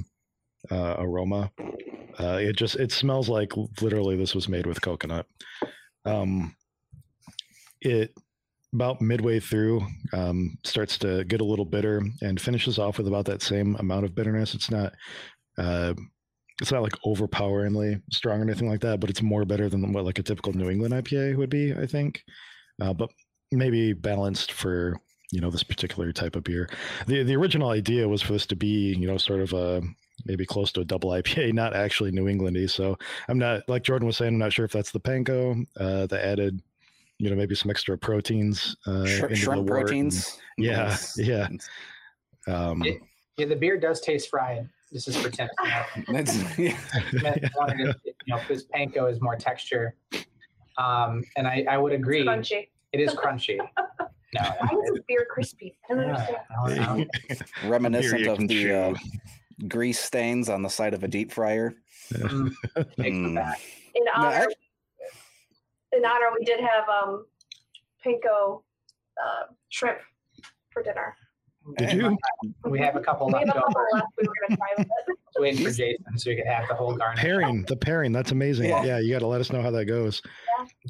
uh, 0.71 0.97
aroma. 0.99 1.51
Uh, 2.19 2.39
it 2.41 2.57
just 2.57 2.77
it 2.77 2.93
smells 2.93 3.29
like 3.29 3.53
literally 3.81 4.17
this 4.17 4.35
was 4.35 4.49
made 4.49 4.67
with 4.67 4.81
coconut. 4.81 5.27
Um, 6.05 6.55
it 7.81 8.13
about 8.73 9.01
midway 9.01 9.39
through 9.39 9.87
um, 10.13 10.59
starts 10.65 10.99
to 10.99 11.25
get 11.25 11.41
a 11.41 11.45
little 11.45 11.65
bitter 11.65 12.03
and 12.23 12.41
finishes 12.41 12.79
off 12.79 12.99
with 12.99 13.07
about 13.07 13.25
that 13.27 13.43
same 13.43 13.77
amount 13.77 14.05
of 14.05 14.15
bitterness. 14.15 14.55
It's 14.55 14.71
not 14.71 14.93
uh, 15.59 15.95
it's 16.61 16.71
not 16.73 16.83
like 16.83 16.95
overpoweringly 17.05 18.01
strong 18.13 18.41
or 18.41 18.43
anything 18.43 18.69
like 18.69 18.81
that, 18.81 19.01
but 19.01 19.11
it's 19.11 19.23
more 19.23 19.45
better 19.45 19.69
than 19.69 19.93
what 19.93 20.05
like 20.05 20.19
a 20.19 20.23
typical 20.23 20.53
New 20.53 20.71
England 20.71 20.95
IPA 20.95 21.37
would 21.37 21.51
be, 21.51 21.75
I 21.75 21.87
think. 21.87 22.23
Uh, 22.81 22.93
but 22.93 23.11
maybe 23.53 23.93
balanced 23.93 24.53
for 24.53 24.97
you 25.33 25.41
know 25.41 25.51
this 25.51 25.63
particular 25.65 26.13
type 26.13 26.37
of 26.37 26.45
beer. 26.45 26.69
the 27.07 27.23
The 27.25 27.35
original 27.35 27.71
idea 27.71 28.09
was 28.09 28.23
for 28.23 28.33
this 28.35 28.47
to 28.47 28.57
be 28.57 28.95
you 28.95 29.07
know 29.07 29.17
sort 29.17 29.41
of 29.41 29.53
a 29.53 29.83
maybe 30.27 30.47
close 30.47 30.71
to 30.73 30.81
a 30.81 30.85
double 30.85 31.11
IPA, 31.11 31.53
not 31.55 31.75
actually 31.75 32.13
New 32.13 32.27
Englandy. 32.27 32.71
So 32.71 32.97
I'm 33.29 33.39
not 33.39 33.63
like 33.69 33.83
Jordan 33.83 34.07
was 34.07 34.17
saying. 34.17 34.35
I'm 34.35 34.39
not 34.39 34.53
sure 34.53 34.65
if 34.65 34.73
that's 34.73 34.93
the 34.93 35.01
panko 35.01 35.67
uh, 35.79 36.07
that 36.07 36.25
added 36.25 36.63
you 37.19 37.31
know 37.31 37.37
maybe 37.37 37.55
some 37.55 37.71
extra 37.71 37.97
proteins 37.99 38.77
uh, 38.87 39.05
Shri- 39.07 39.15
into 39.23 39.29
the 39.29 39.37
shrimp 39.37 39.69
wort 39.69 39.79
and- 39.81 39.87
proteins. 39.89 40.39
yeah, 40.59 40.85
It's- 40.87 41.19
yeah. 41.19 41.49
Um, 42.47 42.83
Yeah. 42.83 42.93
Yeah, 43.37 43.47
the 43.47 43.57
beer 43.57 43.77
does 43.77 44.01
taste 44.01 44.31
fried. 44.31 44.69
This 44.95 45.09
is 45.09 45.17
for 45.17 45.29
Tim. 45.29 45.49
it's- 46.09 46.45
yeah. 46.59 46.77
wanted 47.57 47.79
to, 47.79 47.97
you 48.05 48.13
know, 48.29 48.41
this 48.49 48.65
panko 48.67 49.11
is 49.11 49.21
more 49.21 49.35
texture. 49.35 49.97
Um, 50.79 51.23
and 51.37 51.47
I, 51.49 51.67
I 51.69 51.77
would 51.79 51.93
agree. 51.93 52.25
Crunchy. 52.25 52.69
It 52.93 53.01
is 53.01 53.11
crunchy. 53.11 53.59
No, 54.35 54.41
Why 54.59 54.67
is 54.83 54.91
this 54.95 55.01
beer 55.07 55.25
crispy? 55.31 55.79
I 55.89 55.95
don't 55.95 56.03
yeah, 56.09 56.09
understand. 56.17 56.39
I 56.51 56.75
don't 56.75 56.99
know. 56.99 57.71
reminiscent 57.71 58.27
of 58.27 58.39
the 58.49 58.73
uh, 58.73 58.95
grease 59.69 60.01
stains 60.01 60.49
on 60.49 60.61
the 60.63 60.69
side 60.69 60.93
of 60.93 61.05
a 61.05 61.09
deep 61.09 61.31
fryer. 61.31 61.73
Mm, 62.13 62.53
take 62.75 62.87
it 62.99 63.13
Mm. 63.13 63.35
back. 63.37 63.61
In 63.95 64.05
No, 64.05 64.11
honor, 64.17 64.49
I- 64.51 65.97
in 65.97 66.05
honor, 66.05 66.27
we 66.37 66.45
did 66.45 66.59
have 66.59 66.89
um, 66.89 67.27
panko 68.05 68.65
uh, 69.25 69.53
shrimp 69.69 69.99
for 70.71 70.83
dinner. 70.83 71.15
Did 71.79 71.93
you? 71.95 72.19
We 72.65 72.79
have 72.81 72.95
a 72.97 73.01
couple 73.01 73.27
We 73.29 73.33
have 73.39 73.47
left 73.47 73.57
a 73.57 73.61
couple 73.61 73.75
over. 73.81 73.89
left. 73.95 74.07
We 74.19 74.27
were 74.29 74.35
gonna 74.49 74.57
try 74.57 74.69
with 74.79 74.87
it. 75.09 75.19
Waiting 75.41 75.65
for 75.65 75.71
Jason 75.73 76.19
so 76.19 76.31
we 76.31 76.37
could 76.37 76.47
have 76.47 76.69
the 76.69 76.75
whole 76.75 76.95
garnish. 76.95 77.21
pairing 77.21 77.63
the 77.65 77.77
pairing 77.77 78.13
that's 78.13 78.31
amazing 78.33 78.69
Yeah. 78.69 78.85
yeah, 78.85 78.99
you 79.01 79.13
got 79.13 79.19
to 79.21 79.27
let 79.27 79.41
us 79.41 79.51
know 79.51 79.63
how 79.63 79.71
that 79.73 79.87
goes 79.87 80.23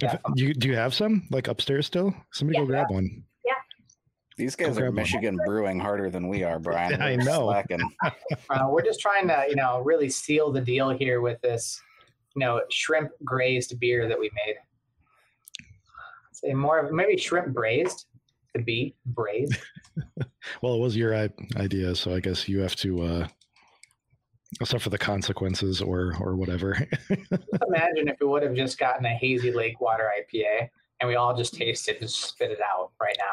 Yeah. 0.03 0.15
If- 0.15 0.21
do 0.35 0.45
you 0.45 0.53
do 0.55 0.69
you 0.69 0.77
have 0.77 0.93
some 0.93 1.27
like 1.31 1.49
upstairs 1.49 1.87
still 1.87 2.15
somebody 2.33 2.59
go 2.59 2.65
Yeah. 2.65 2.69
grab 2.69 2.91
one 2.91 3.25
Yeah. 3.45 3.53
These 4.37 4.55
guys 4.57 4.67
Go 4.67 4.73
are 4.73 4.75
grab 4.83 4.89
one. 4.89 4.95
Michigan 4.97 5.39
brewing 5.47 5.79
harder 5.81 6.11
than 6.11 6.29
we 6.29 6.43
are, 6.43 6.59
Brian. 6.59 7.01
I 7.03 7.17
We're 7.17 7.23
know. 7.25 7.63
Uh, 8.51 8.67
we're 8.69 8.83
just 8.83 9.01
trying 9.01 9.29
to, 9.29 9.47
you 9.49 9.55
know, 9.57 9.81
really 9.81 10.09
seal 10.11 10.51
the 10.53 10.61
deal 10.61 10.91
here 10.91 11.21
with 11.21 11.41
this, 11.41 11.81
you 12.35 12.41
know, 12.41 12.61
shrimp 12.71 13.13
grazed 13.25 13.79
beer 13.81 14.09
that 14.09 14.19
we 14.19 14.31
made. 14.45 14.57
Say 16.33 16.53
more 16.53 16.79
of 16.81 16.93
maybe 16.93 17.17
shrimp 17.17 17.55
braised. 17.55 18.07
The 18.55 18.63
be 18.63 18.95
brave. 19.07 19.49
Well, 20.61 20.75
it 20.75 20.81
was 20.81 20.97
your 20.97 21.15
idea, 21.57 21.95
so 21.95 22.15
I 22.15 22.21
guess 22.21 22.49
you 22.49 22.61
have 22.61 22.77
to 22.77 23.03
uh, 23.03 23.29
suffer 24.63 24.91
the 24.91 24.99
consequences 24.99 25.81
or 25.81 26.15
or 26.21 26.37
whatever. 26.37 26.73
Imagine 27.11 28.09
if 28.09 28.17
we 28.21 28.27
would 28.27 28.43
have 28.43 28.55
just 28.55 28.79
gotten 28.79 29.07
a 29.07 29.15
hazy 29.17 29.53
lake 29.53 29.81
water 29.81 30.11
IPA 30.21 30.69
and 31.01 31.09
we 31.09 31.17
all 31.17 31.35
just 31.35 31.55
tasted 31.55 31.97
it 31.97 32.01
and 32.03 32.11
spit 32.11 32.51
it 32.51 32.61
out 32.61 32.91
right 33.01 33.17
now. 33.19 33.25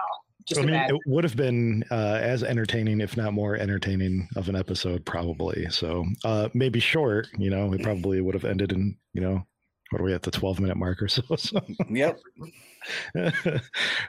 Just 0.45 0.61
I 0.61 0.63
mean, 0.65 0.75
imagine. 0.75 0.95
it 0.95 1.01
would 1.05 1.23
have 1.23 1.35
been 1.35 1.83
uh, 1.91 2.19
as 2.21 2.43
entertaining, 2.43 3.01
if 3.01 3.17
not 3.17 3.33
more 3.33 3.55
entertaining, 3.55 4.27
of 4.35 4.49
an 4.49 4.55
episode, 4.55 5.05
probably. 5.05 5.69
So 5.69 6.05
uh, 6.23 6.49
maybe 6.53 6.79
short. 6.79 7.27
You 7.37 7.49
know, 7.49 7.73
it 7.73 7.81
probably 7.83 8.21
would 8.21 8.35
have 8.35 8.45
ended 8.45 8.71
in 8.71 8.97
you 9.13 9.21
know, 9.21 9.45
what 9.91 10.01
are 10.01 10.03
we 10.03 10.13
at 10.13 10.21
the 10.24 10.31
twelve 10.31 10.60
minute 10.60 10.77
mark 10.77 11.01
or 11.01 11.07
so? 11.07 11.21
so 11.38 11.62
Yep. 11.89 12.19
uh, 13.17 13.31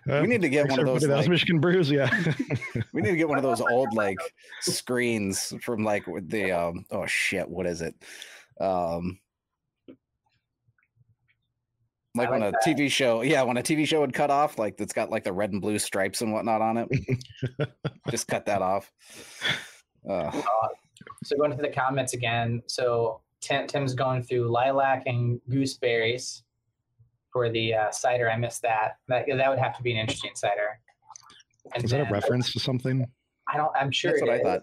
We 0.07 0.27
need 0.27 0.43
to 0.43 0.49
get 0.49 0.69
one 0.69 0.79
of 0.81 0.87
everybody. 0.89 1.07
those. 1.07 1.09
Like, 1.09 1.29
Michigan 1.29 1.61
Brews, 1.61 1.91
yeah. 1.91 2.09
we 2.93 3.03
need 3.03 3.11
to 3.11 3.17
get 3.17 3.29
one 3.29 3.37
of 3.39 3.45
those 3.45 3.61
old 3.71 3.93
like 3.95 4.19
screens 4.61 5.53
from 5.63 5.85
like 5.85 6.05
the 6.29 6.53
um. 6.53 6.85
Oh 6.91 7.07
shit! 7.07 7.49
What 7.49 7.67
is 7.67 7.83
it? 7.83 7.95
Um. 8.61 9.19
Like, 12.15 12.29
I 12.29 12.31
when 12.33 12.41
like 12.43 12.55
a 12.55 12.69
TV 12.69 12.91
show, 12.91 13.23
yeah, 13.23 13.43
when 13.43 13.57
a 13.57 13.63
TV 13.63 13.87
show 13.87 14.01
would 14.01 14.13
cut 14.13 14.31
off, 14.31 14.59
like 14.59 14.77
that's 14.77 14.93
got 14.93 15.09
like 15.11 15.25
the 15.25 15.33
red 15.33 15.53
and 15.53 15.63
blue 15.63 15.79
stripes 15.79 16.21
and 16.21 16.31
whatnot 16.33 16.61
on 16.61 16.77
it. 16.77 16.89
Just 18.11 18.29
cut 18.29 18.45
that 18.47 18.61
off. 18.61 18.93
Uh, 20.09 20.31
So 21.25 21.37
going 21.39 21.57
to 21.57 21.57
the 21.63 21.71
comments 21.71 22.13
again. 22.13 22.63
So 22.67 23.23
Tim, 23.43 23.67
Tim's 23.67 23.95
going 23.95 24.23
through 24.23 24.49
lilac 24.49 25.03
and 25.07 25.41
gooseberries 25.51 26.43
for 27.33 27.51
the 27.51 27.75
uh, 27.75 27.91
cider. 27.91 28.31
I 28.31 28.37
missed 28.37 28.63
that. 28.63 28.97
That 29.09 29.27
that 29.27 29.51
would 29.51 29.59
have 29.59 29.77
to 29.77 29.83
be 29.83 29.93
an 29.93 29.99
interesting 29.99 30.33
cider. 30.35 30.79
And 31.75 31.85
Is 31.85 31.91
that 31.91 32.09
a 32.09 32.11
reference 32.11 32.53
to 32.53 32.61
something? 32.61 33.07
I 33.53 33.57
don't. 33.57 33.73
I'm 33.77 33.91
sure 33.91 34.13
that's 34.13 34.23
it 34.23 34.29
what 34.29 34.35
I 34.35 34.43
thought. 34.43 34.63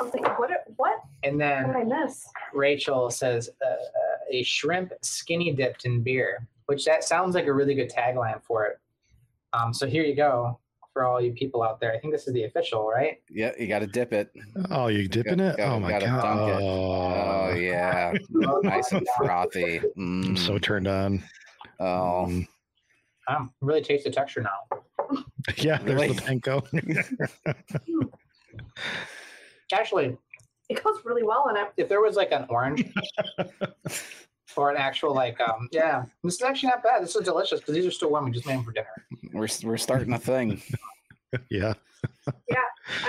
I'm 0.00 0.10
thinking, 0.10 0.32
what? 0.32 0.50
What? 0.76 1.00
And 1.22 1.34
What 1.34 1.38
then 1.38 1.66
did 1.68 1.76
I 1.76 1.84
miss? 1.84 2.26
Rachel 2.52 3.10
says 3.10 3.48
uh, 3.64 3.68
uh, 3.68 3.76
a 4.30 4.42
shrimp 4.42 4.92
skinny 5.02 5.52
dipped 5.52 5.86
in 5.86 6.02
beer, 6.02 6.46
which 6.66 6.84
that 6.84 7.02
sounds 7.04 7.34
like 7.34 7.46
a 7.46 7.52
really 7.52 7.74
good 7.74 7.90
tagline 7.90 8.42
for 8.42 8.66
it. 8.66 8.78
Um, 9.54 9.72
so 9.72 9.86
here 9.86 10.04
you 10.04 10.14
go 10.14 10.58
for 10.94 11.04
all 11.04 11.20
you 11.20 11.32
people 11.32 11.62
out 11.62 11.80
there. 11.80 11.92
I 11.92 11.98
think 11.98 12.14
this 12.14 12.26
is 12.26 12.32
the 12.32 12.44
official, 12.44 12.88
right? 12.88 13.18
Yeah, 13.28 13.52
you 13.58 13.66
got 13.66 13.80
to 13.80 13.86
dip 13.86 14.12
it. 14.14 14.30
Oh, 14.70 14.86
you 14.86 15.06
dipping 15.08 15.36
Gotta- 15.36 15.50
it? 15.50 15.56
gotta- 15.58 15.72
oh 15.74 15.80
my 15.80 15.90
god! 15.90 16.00
dunk 16.00 16.50
it. 16.50 16.62
Oh, 16.62 17.50
Oh 17.50 17.54
yeah, 17.54 18.14
nice 18.30 18.90
and 18.92 19.06
frothy. 19.18 19.80
I'm 19.96 20.36
so 20.36 20.54
Mm. 20.54 20.62
turned 20.62 20.88
on. 20.88 21.22
Oh, 21.80 22.24
Um, 22.24 22.48
Um, 23.26 23.52
really 23.60 23.82
taste 23.82 24.04
the 24.04 24.10
texture 24.10 24.42
now. 24.42 24.78
yeah, 25.56 25.78
there's 25.78 26.00
Really? 26.00 26.14
the 26.14 26.22
panko. 26.22 26.62
Actually, 29.72 30.16
It 30.68 30.82
goes 30.82 30.98
really 31.04 31.22
well 31.24 31.48
in 31.50 31.56
it. 31.56 31.68
if 31.76 31.88
there 31.88 32.00
was 32.00 32.16
like 32.16 32.32
an 32.32 32.46
orange 32.48 32.84
or 34.56 34.70
an 34.70 34.76
actual 34.76 35.14
like 35.14 35.40
um 35.40 35.68
yeah 35.72 36.04
this 36.22 36.34
is 36.34 36.42
actually 36.42 36.68
not 36.68 36.82
bad 36.82 37.02
this 37.02 37.14
is 37.16 37.22
delicious 37.24 37.60
because 37.60 37.74
these 37.74 37.86
are 37.86 37.90
still 37.90 38.10
warm 38.10 38.24
we 38.24 38.30
just 38.30 38.46
made 38.46 38.56
them 38.56 38.64
for 38.64 38.72
dinner 38.72 38.88
we're 39.32 39.48
we're 39.62 39.76
starting 39.76 40.12
a 40.12 40.18
thing. 40.18 40.60
yeah. 41.50 41.74
yeah 42.48 42.56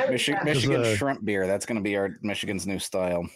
Michi- 0.07 0.33
that. 0.33 0.45
Michigan 0.45 0.81
uh, 0.81 0.95
shrimp 0.95 1.23
beer. 1.25 1.45
That's 1.47 1.65
going 1.65 1.75
to 1.75 1.81
be 1.83 1.95
our 1.97 2.17
Michigan's 2.21 2.65
new 2.65 2.79
style. 2.79 3.27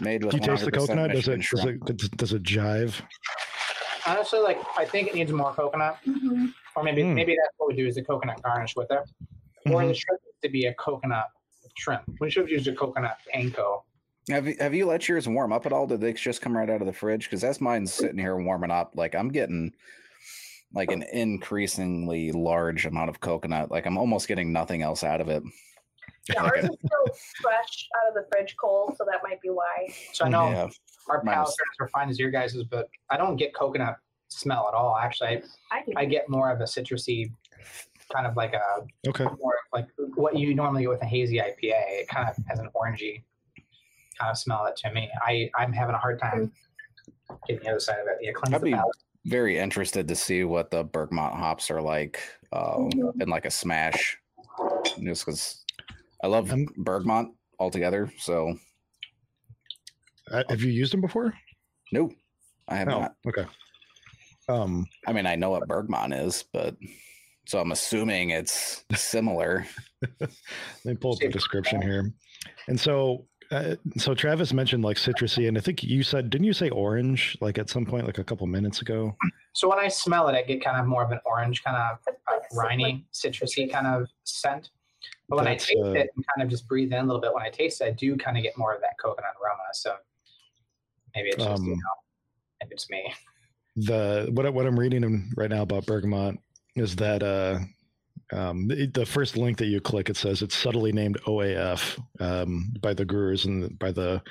Made 0.00 0.24
with 0.24 0.32
Do 0.32 0.38
you 0.38 0.42
taste 0.44 0.64
the 0.64 0.70
100% 0.72 0.74
coconut? 0.78 1.10
Does 1.12 1.26
Michigan 1.28 1.40
it 1.40 1.46
does 1.50 1.60
shrimp. 1.62 1.90
it 1.90 1.96
does- 1.96 2.08
does 2.10 2.32
it 2.32 2.42
jive? 2.42 2.94
honestly 4.06 4.38
like 4.40 4.58
i 4.78 4.86
think 4.86 5.06
it 5.08 5.14
needs 5.14 5.30
more 5.32 5.52
coconut 5.52 5.98
Mhm. 6.06 6.54
or 6.74 6.82
maybe 6.82 7.02
Mm. 7.02 7.12
maybe 7.14 7.36
that's 7.36 7.52
what 7.58 7.68
we 7.68 7.74
do 7.76 7.86
is 7.86 7.94
the 7.96 8.02
coconut 8.02 8.40
garnish 8.42 8.74
with 8.74 8.90
it 8.90 9.00
or 9.66 9.82
Mhm. 9.82 9.88
the 9.88 9.94
shrimp 9.94 10.20
to 10.42 10.48
be 10.48 10.64
a 10.66 10.74
coconut 10.74 11.26
shrimp 11.76 12.04
we 12.18 12.30
should 12.30 12.42
have 12.44 12.50
used 12.50 12.66
a 12.68 12.74
coconut 12.74 13.18
panko 13.34 13.82
Have 14.30 14.46
you, 14.46 14.56
have 14.60 14.74
you 14.74 14.86
let 14.86 15.08
yours 15.08 15.26
warm 15.26 15.52
up 15.52 15.64
at 15.66 15.72
all? 15.72 15.86
Did 15.86 16.00
they 16.00 16.12
just 16.12 16.42
come 16.42 16.56
right 16.56 16.68
out 16.68 16.80
of 16.80 16.86
the 16.86 16.92
fridge? 16.92 17.24
Because 17.24 17.40
that's 17.40 17.60
mine's 17.60 17.92
sitting 17.92 18.18
here 18.18 18.36
warming 18.36 18.70
up. 18.70 18.92
Like 18.94 19.14
I'm 19.14 19.28
getting 19.30 19.74
like 20.74 20.90
an 20.90 21.02
increasingly 21.12 22.32
large 22.32 22.84
amount 22.84 23.08
of 23.08 23.20
coconut. 23.20 23.70
Like 23.70 23.86
I'm 23.86 23.96
almost 23.96 24.28
getting 24.28 24.52
nothing 24.52 24.82
else 24.82 25.02
out 25.02 25.20
of 25.22 25.28
it. 25.28 25.42
Yeah, 26.28 26.42
ours 26.42 26.64
is 26.64 26.70
still 26.84 27.16
fresh 27.40 27.88
out 27.96 28.08
of 28.08 28.14
the 28.14 28.28
fridge 28.30 28.54
cold, 28.60 28.94
so 28.98 29.04
that 29.10 29.20
might 29.22 29.40
be 29.40 29.48
why. 29.48 29.88
so 30.12 30.26
i 30.26 30.28
know 30.28 30.50
Yeah. 30.50 30.68
our 31.08 31.22
mine 31.22 31.36
palates 31.36 31.56
are 31.58 31.64
as 31.72 31.80
refined 31.86 32.10
as 32.10 32.18
your 32.18 32.30
guys's 32.30 32.64
but 32.64 32.86
i 33.08 33.16
don't 33.16 33.36
get 33.36 33.54
coconut 33.54 33.96
smell 34.28 34.68
at 34.68 34.74
all 34.74 34.94
actually 34.98 35.40
I, 35.72 35.78
I. 35.78 35.84
I 36.02 36.04
get 36.04 36.28
more 36.28 36.50
of 36.50 36.60
a 36.60 36.64
citrusy 36.64 37.32
kind 38.12 38.26
of 38.26 38.36
like 38.36 38.52
a 38.52 38.84
Okay. 39.08 39.24
more 39.40 39.54
like 39.72 39.86
what 40.16 40.36
you 40.36 40.54
normally 40.54 40.82
get 40.82 40.90
with 40.90 41.02
a 41.02 41.06
hazy 41.06 41.36
IPA. 41.38 41.72
It 42.00 42.08
kind 42.08 42.28
of 42.28 42.36
has 42.46 42.58
an 42.58 42.68
orangey 42.76 43.22
kind 44.18 44.30
of 44.30 44.38
smell 44.38 44.66
it 44.66 44.76
to 44.76 44.92
me. 44.92 45.10
I 45.22 45.50
I'm 45.56 45.72
having 45.72 45.94
a 45.94 45.98
hard 45.98 46.18
time 46.18 46.52
getting 47.46 47.62
the 47.62 47.70
other 47.70 47.80
side 47.80 48.00
of 48.00 48.06
it. 48.08 48.18
Yeah, 48.20 48.32
cleanse 48.32 48.54
I'd 48.54 48.60
the 48.60 48.64
be 48.66 48.72
palate. 48.72 48.96
very 49.26 49.58
interested 49.58 50.08
to 50.08 50.14
see 50.14 50.44
what 50.44 50.70
the 50.70 50.84
Bergamot 50.84 51.32
hops 51.34 51.70
are 51.70 51.82
like 51.82 52.20
uh, 52.52 52.76
Mhm. 52.76 53.22
in 53.22 53.28
like 53.28 53.44
a 53.44 53.50
smash. 53.50 54.18
Just 55.02 55.24
because 55.26 55.64
I 56.22 56.26
love 56.26 56.50
Um, 56.52 56.66
Bergamot 56.78 57.28
altogether. 57.58 58.10
So 58.18 58.58
Uh, 60.30 60.42
have 60.50 60.60
you 60.60 60.70
used 60.70 60.92
them 60.92 61.00
before? 61.00 61.32
no, 61.92 62.10
I 62.68 62.76
have 62.76 62.88
No. 62.88 63.00
not. 63.00 63.14
Okay. 63.26 63.46
Um, 64.48 64.86
I 65.06 65.12
mean, 65.14 65.26
I 65.26 65.36
know 65.36 65.50
what 65.50 65.66
Bergamot 65.68 66.12
is, 66.12 66.44
but 66.52 66.76
so 67.46 67.58
I'm 67.60 67.72
assuming 67.72 68.30
it's 68.30 68.84
similar. 68.94 69.66
let 70.20 70.30
me 70.84 70.94
pull 70.96 71.12
up 71.14 71.18
the 71.20 71.28
description 71.28 71.80
here. 71.82 72.12
And 72.66 72.78
so, 72.78 73.26
uh, 73.50 73.76
so 73.96 74.14
Travis 74.14 74.52
mentioned 74.52 74.84
like 74.84 74.96
citrusy, 74.96 75.48
and 75.48 75.56
I 75.56 75.60
think 75.60 75.82
you 75.82 76.02
said, 76.02 76.30
didn't 76.30 76.46
you 76.46 76.52
say 76.52 76.68
orange 76.70 77.36
like 77.40 77.58
at 77.58 77.70
some 77.70 77.86
point, 77.86 78.06
like 78.06 78.18
a 78.18 78.24
couple 78.24 78.46
minutes 78.46 78.82
ago? 78.82 79.16
So 79.54 79.68
when 79.68 79.78
I 79.78 79.88
smell 79.88 80.28
it, 80.28 80.34
I 80.34 80.42
get 80.42 80.62
kind 80.62 80.78
of 80.78 80.86
more 80.86 81.02
of 81.02 81.10
an 81.10 81.20
orange 81.24 81.64
kind 81.64 81.76
of 81.76 81.98
uh, 82.06 82.12
like 82.34 82.42
a- 82.50 82.54
briny, 82.54 83.06
citrusy 83.12 83.70
kind 83.70 83.86
of 83.86 84.08
scent. 84.24 84.70
But 85.28 85.36
when 85.36 85.44
That's, 85.46 85.64
I 85.64 85.66
taste 85.74 85.78
uh, 85.84 85.90
it 85.92 86.10
and 86.16 86.24
kind 86.34 86.42
of 86.42 86.48
just 86.48 86.66
breathe 86.68 86.92
in 86.92 86.98
a 86.98 87.04
little 87.04 87.20
bit, 87.20 87.32
when 87.34 87.42
I 87.42 87.50
taste 87.50 87.80
it, 87.80 87.84
I 87.84 87.90
do 87.90 88.16
kind 88.16 88.36
of 88.36 88.42
get 88.42 88.56
more 88.56 88.74
of 88.74 88.80
that 88.80 88.98
coconut 88.98 89.32
aroma. 89.42 89.62
So 89.72 89.96
maybe 91.14 91.28
it's 91.28 91.36
just 91.44 91.62
you 91.62 91.72
Um, 91.72 91.78
know, 91.78 91.94
maybe 92.60 92.72
it's 92.74 92.88
me. 92.90 93.12
The 93.76 94.28
what 94.32 94.52
what 94.52 94.66
I'm 94.66 94.78
reading 94.78 95.30
right 95.36 95.50
now 95.50 95.62
about 95.62 95.86
Bergamot 95.86 96.36
is 96.76 96.96
that 96.96 97.22
uh, 97.22 97.60
um, 98.32 98.68
the, 98.68 98.86
the 98.86 99.06
first 99.06 99.36
link 99.36 99.56
that 99.58 99.66
you 99.66 99.80
click, 99.80 100.10
it 100.10 100.16
says 100.16 100.42
it's 100.42 100.56
subtly 100.56 100.92
named 100.92 101.18
OAF 101.26 101.98
um, 102.20 102.72
by 102.80 102.92
the 102.92 103.06
brewers 103.06 103.44
and 103.46 103.78
by 103.78 103.90
the 103.90 104.22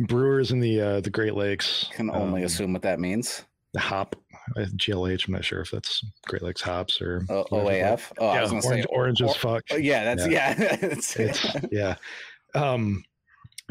brewers 0.00 0.50
in 0.50 0.60
the 0.60 0.80
uh, 0.80 1.00
the 1.00 1.10
Great 1.10 1.34
Lakes. 1.34 1.88
Can 1.92 2.10
only 2.10 2.42
um, 2.42 2.46
assume 2.46 2.72
what 2.72 2.82
that 2.82 2.98
means. 2.98 3.44
the 3.72 3.80
hop 3.80 4.16
uh, 4.56 4.66
GLH. 4.76 5.26
I'm 5.28 5.34
not 5.34 5.44
sure 5.44 5.60
if 5.60 5.70
that's 5.70 6.04
Great 6.26 6.42
Lakes 6.42 6.62
hops 6.62 7.00
or 7.00 7.20
whatever, 7.28 7.70
OAF. 7.70 8.12
Oh, 8.18 8.26
I 8.26 8.34
yeah, 8.34 8.42
was 8.42 8.50
gonna 8.50 8.64
orange, 8.64 8.84
say 8.84 8.88
orange 8.90 9.22
as 9.22 9.36
fuck. 9.36 9.62
Oh, 9.70 9.76
yeah, 9.76 10.04
that's 10.04 10.26
yeah. 10.26 10.54
it's, 10.58 11.16
It's 11.18 11.46
yeah. 11.70 11.96
Um, 12.54 13.04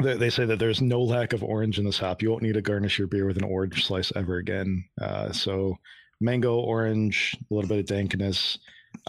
they, 0.02 0.16
they 0.16 0.30
say 0.30 0.44
that 0.46 0.58
there's 0.58 0.82
no 0.82 1.02
lack 1.02 1.32
of 1.32 1.44
orange 1.44 1.78
in 1.78 1.84
this 1.84 1.98
hop. 1.98 2.22
You 2.22 2.30
won't 2.30 2.42
need 2.42 2.54
to 2.54 2.62
garnish 2.62 2.98
your 2.98 3.08
beer 3.08 3.26
with 3.26 3.36
an 3.36 3.44
orange 3.44 3.86
slice 3.86 4.12
ever 4.16 4.38
again. 4.38 4.84
Uh, 5.00 5.30
so 5.32 5.78
mango, 6.20 6.56
orange, 6.56 7.36
a 7.50 7.54
little 7.54 7.68
bit 7.68 7.78
of 7.78 7.86
dankness. 7.86 8.58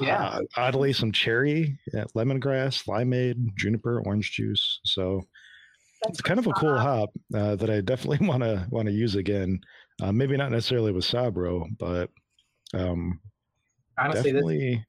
Yeah. 0.01 0.23
Uh, 0.23 0.41
oddly, 0.57 0.93
some 0.93 1.11
cherry, 1.11 1.77
lemongrass, 2.15 2.85
limeade, 2.87 3.55
juniper, 3.55 4.01
orange 4.01 4.31
juice. 4.31 4.79
So 4.83 5.21
That's 6.03 6.19
it's 6.19 6.21
kind 6.21 6.39
of 6.39 6.47
a 6.47 6.53
cool 6.53 6.77
hop 6.77 7.11
uh, 7.33 7.55
that 7.55 7.69
I 7.69 7.81
definitely 7.81 8.27
want 8.27 8.43
to 8.43 8.67
want 8.69 8.87
to 8.87 8.93
use 8.93 9.15
again. 9.15 9.59
Uh, 10.01 10.11
maybe 10.11 10.35
not 10.35 10.51
necessarily 10.51 10.91
with 10.91 11.05
Sabro, 11.05 11.67
but 11.79 12.09
um, 12.73 13.19
Honestly, 13.97 14.31
this, 14.31 14.41
definitely. 14.41 14.85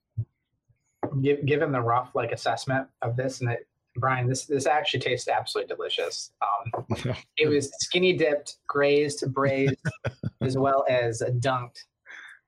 give, 1.22 1.46
given 1.46 1.70
the 1.70 1.80
rough 1.80 2.10
like 2.14 2.32
assessment 2.32 2.88
of 3.02 3.16
this 3.16 3.40
and 3.40 3.50
it 3.50 3.66
brian 3.98 4.28
this 4.28 4.44
this 4.44 4.66
actually 4.66 5.00
tastes 5.00 5.26
absolutely 5.26 5.74
delicious 5.74 6.32
um 6.42 6.84
it 7.38 7.48
was 7.48 7.70
skinny 7.80 8.12
dipped 8.12 8.56
grazed 8.66 9.24
braised 9.32 9.76
as 10.42 10.58
well 10.58 10.84
as 10.90 11.22
dunked 11.38 11.84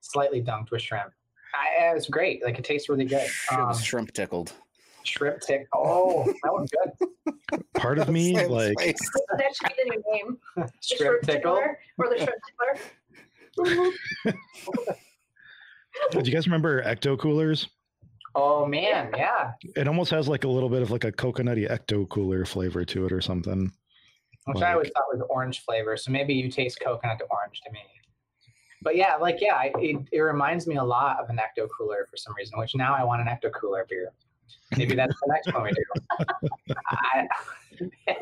slightly 0.00 0.42
dunked 0.42 0.70
with 0.70 0.82
shrimp 0.82 1.12
I, 1.58 1.90
it 1.90 1.94
was 1.94 2.06
great 2.06 2.44
like 2.44 2.58
it 2.58 2.64
tastes 2.64 2.88
really 2.88 3.04
good 3.04 3.26
It 3.26 3.58
um, 3.58 3.68
was 3.68 3.82
shrimp 3.84 4.12
tickled. 4.12 4.52
shrimp 5.04 5.40
tick 5.40 5.66
oh 5.74 6.24
that 6.42 6.52
was 6.52 6.70
good 6.70 7.64
part 7.74 7.98
of 7.98 8.08
me 8.08 8.34
like 8.46 8.78
face. 8.78 8.98
That 9.36 9.54
should 9.56 9.68
be 9.68 9.74
the 9.84 9.90
new 9.90 10.02
name. 10.12 10.38
The 10.56 10.96
shrimp 10.96 11.22
tickle 11.22 11.56
tickler 11.56 11.78
or 11.98 12.08
the 12.08 12.16
shrimp 12.16 12.40
tickler. 12.46 13.92
Do 16.12 16.20
you 16.20 16.32
guys 16.32 16.46
remember 16.46 16.82
Ecto 16.82 17.18
Coolers? 17.18 17.68
Oh 18.34 18.66
man, 18.66 19.10
yeah. 19.16 19.52
It 19.74 19.88
almost 19.88 20.10
has 20.12 20.28
like 20.28 20.44
a 20.44 20.48
little 20.48 20.68
bit 20.68 20.82
of 20.82 20.90
like 20.90 21.04
a 21.04 21.10
coconutty 21.10 21.68
Ecto 21.68 22.08
Cooler 22.08 22.44
flavor 22.44 22.84
to 22.84 23.06
it 23.06 23.12
or 23.12 23.20
something. 23.20 23.72
Which 24.46 24.62
I 24.62 24.74
always 24.74 24.90
thought 24.94 25.04
was 25.12 25.22
orange 25.28 25.60
flavor. 25.64 25.96
So 25.96 26.10
maybe 26.10 26.34
you 26.34 26.50
taste 26.50 26.80
coconut 26.80 27.18
to 27.18 27.24
orange 27.24 27.60
to 27.66 27.72
me. 27.72 27.80
But 28.88 28.96
yeah, 28.96 29.16
like 29.16 29.36
yeah, 29.42 29.64
it, 29.64 30.08
it 30.10 30.18
reminds 30.20 30.66
me 30.66 30.76
a 30.76 30.82
lot 30.82 31.20
of 31.20 31.28
an 31.28 31.36
ecto 31.36 31.68
cooler 31.76 32.08
for 32.10 32.16
some 32.16 32.32
reason. 32.38 32.58
Which 32.58 32.74
now 32.74 32.94
I 32.96 33.04
want 33.04 33.20
an 33.20 33.26
ecto 33.28 33.52
cooler 33.52 33.84
beer. 33.86 34.12
Maybe 34.78 34.94
that's 34.94 35.12
the 35.12 35.30
next 35.30 35.52
one 35.52 35.64
we 35.64 35.72
do. 35.72 36.74
I, 36.88 37.28
a 38.08 38.14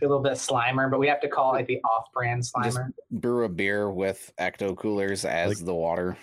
little 0.00 0.20
bit 0.20 0.30
of 0.30 0.38
Slimer, 0.38 0.88
but 0.88 1.00
we 1.00 1.08
have 1.08 1.20
to 1.22 1.28
call 1.28 1.56
it 1.56 1.66
the 1.66 1.80
off-brand 1.82 2.42
Just- 2.44 2.54
Slimer. 2.54 2.90
Brew 3.10 3.44
a 3.44 3.48
beer 3.48 3.90
with 3.90 4.32
ecto 4.38 4.76
coolers 4.76 5.24
as 5.24 5.48
Like- 5.56 5.66
the 5.66 5.74
water. 5.74 6.16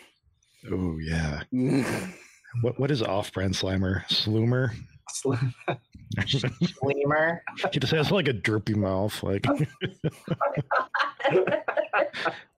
Oh 0.72 0.98
yeah. 0.98 1.42
What 2.62 2.80
what 2.80 2.92
is 2.92 3.02
off 3.04 3.34
brand 3.34 3.54
Slimer? 3.54 4.06
Slumer? 4.06 4.72
Slim- 5.10 5.54
Slimer. 6.18 7.40
He 7.74 7.80
just 7.82 7.92
has 7.92 8.10
like 8.10 8.30
a 8.30 8.34
droopy 8.34 8.76
mouth. 8.76 9.22
Like 9.22 9.46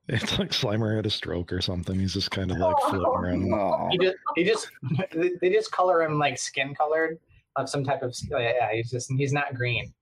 it's 0.23 0.39
like 0.39 0.51
Slimer 0.51 0.95
had 0.95 1.05
a 1.05 1.09
stroke 1.09 1.51
or 1.51 1.61
something. 1.61 1.99
He's 1.99 2.13
just 2.13 2.31
kind 2.31 2.51
of 2.51 2.57
like 2.57 2.75
floating 2.89 3.05
around. 3.51 3.53
Aw. 3.53 3.89
He 3.91 3.97
just, 3.97 4.15
he 4.35 4.43
just, 4.43 4.69
they- 5.13 5.31
they 5.41 5.49
just 5.49 5.71
color 5.71 6.01
him 6.01 6.17
like 6.19 6.37
skin 6.37 6.73
colored 6.75 7.19
of 7.55 7.69
some 7.69 7.83
type 7.83 8.01
of. 8.03 8.15
Yeah, 8.29 8.39
yeah, 8.39 8.71
he's 8.73 8.89
just, 8.91 9.11
he's 9.17 9.33
not 9.33 9.53
green. 9.55 9.93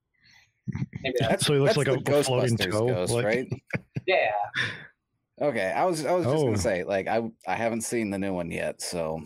Maybe 1.04 1.16
that's, 1.20 1.46
So 1.46 1.54
he 1.54 1.60
looks 1.60 1.78
like 1.78 1.88
a, 1.88 1.94
a 1.94 2.24
floating 2.24 2.58
Ghostbusters 2.58 2.72
toe. 2.72 2.88
ghost, 2.88 3.14
like, 3.14 3.26
right? 3.26 3.48
yeah. 4.08 4.32
Okay, 5.42 5.72
I 5.72 5.84
was 5.86 6.06
I 6.06 6.14
was 6.14 6.26
just 6.26 6.38
Oh. 6.38 6.44
gonna 6.46 6.58
say 6.58 6.84
like 6.86 7.08
I 7.08 7.22
I 7.48 7.56
haven't 7.56 7.82
seen 7.82 8.10
the 8.10 8.18
new 8.18 8.34
one 8.34 8.50
yet, 8.50 8.82
so 8.82 9.22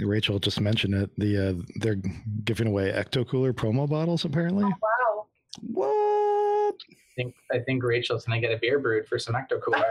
Rachel 0.00 0.38
just 0.38 0.58
mentioned 0.60 0.94
it. 0.94 1.10
The 1.18 1.50
uh, 1.50 1.62
they're 1.76 1.98
giving 2.44 2.66
away 2.68 2.90
Ecto 2.92 3.28
Cooler 3.28 3.52
promo 3.52 3.88
bottles 3.88 4.24
apparently. 4.24 4.64
wow. 4.64 5.26
what? 5.60 6.74
I 7.12 7.22
think, 7.22 7.34
I 7.52 7.58
think 7.58 7.82
Rachel's 7.84 8.24
gonna 8.24 8.40
get 8.40 8.52
a 8.52 8.58
beer 8.58 8.78
brewed 8.78 9.06
for 9.06 9.18
some 9.18 9.34
ecto 9.34 9.60
cooler 9.60 9.84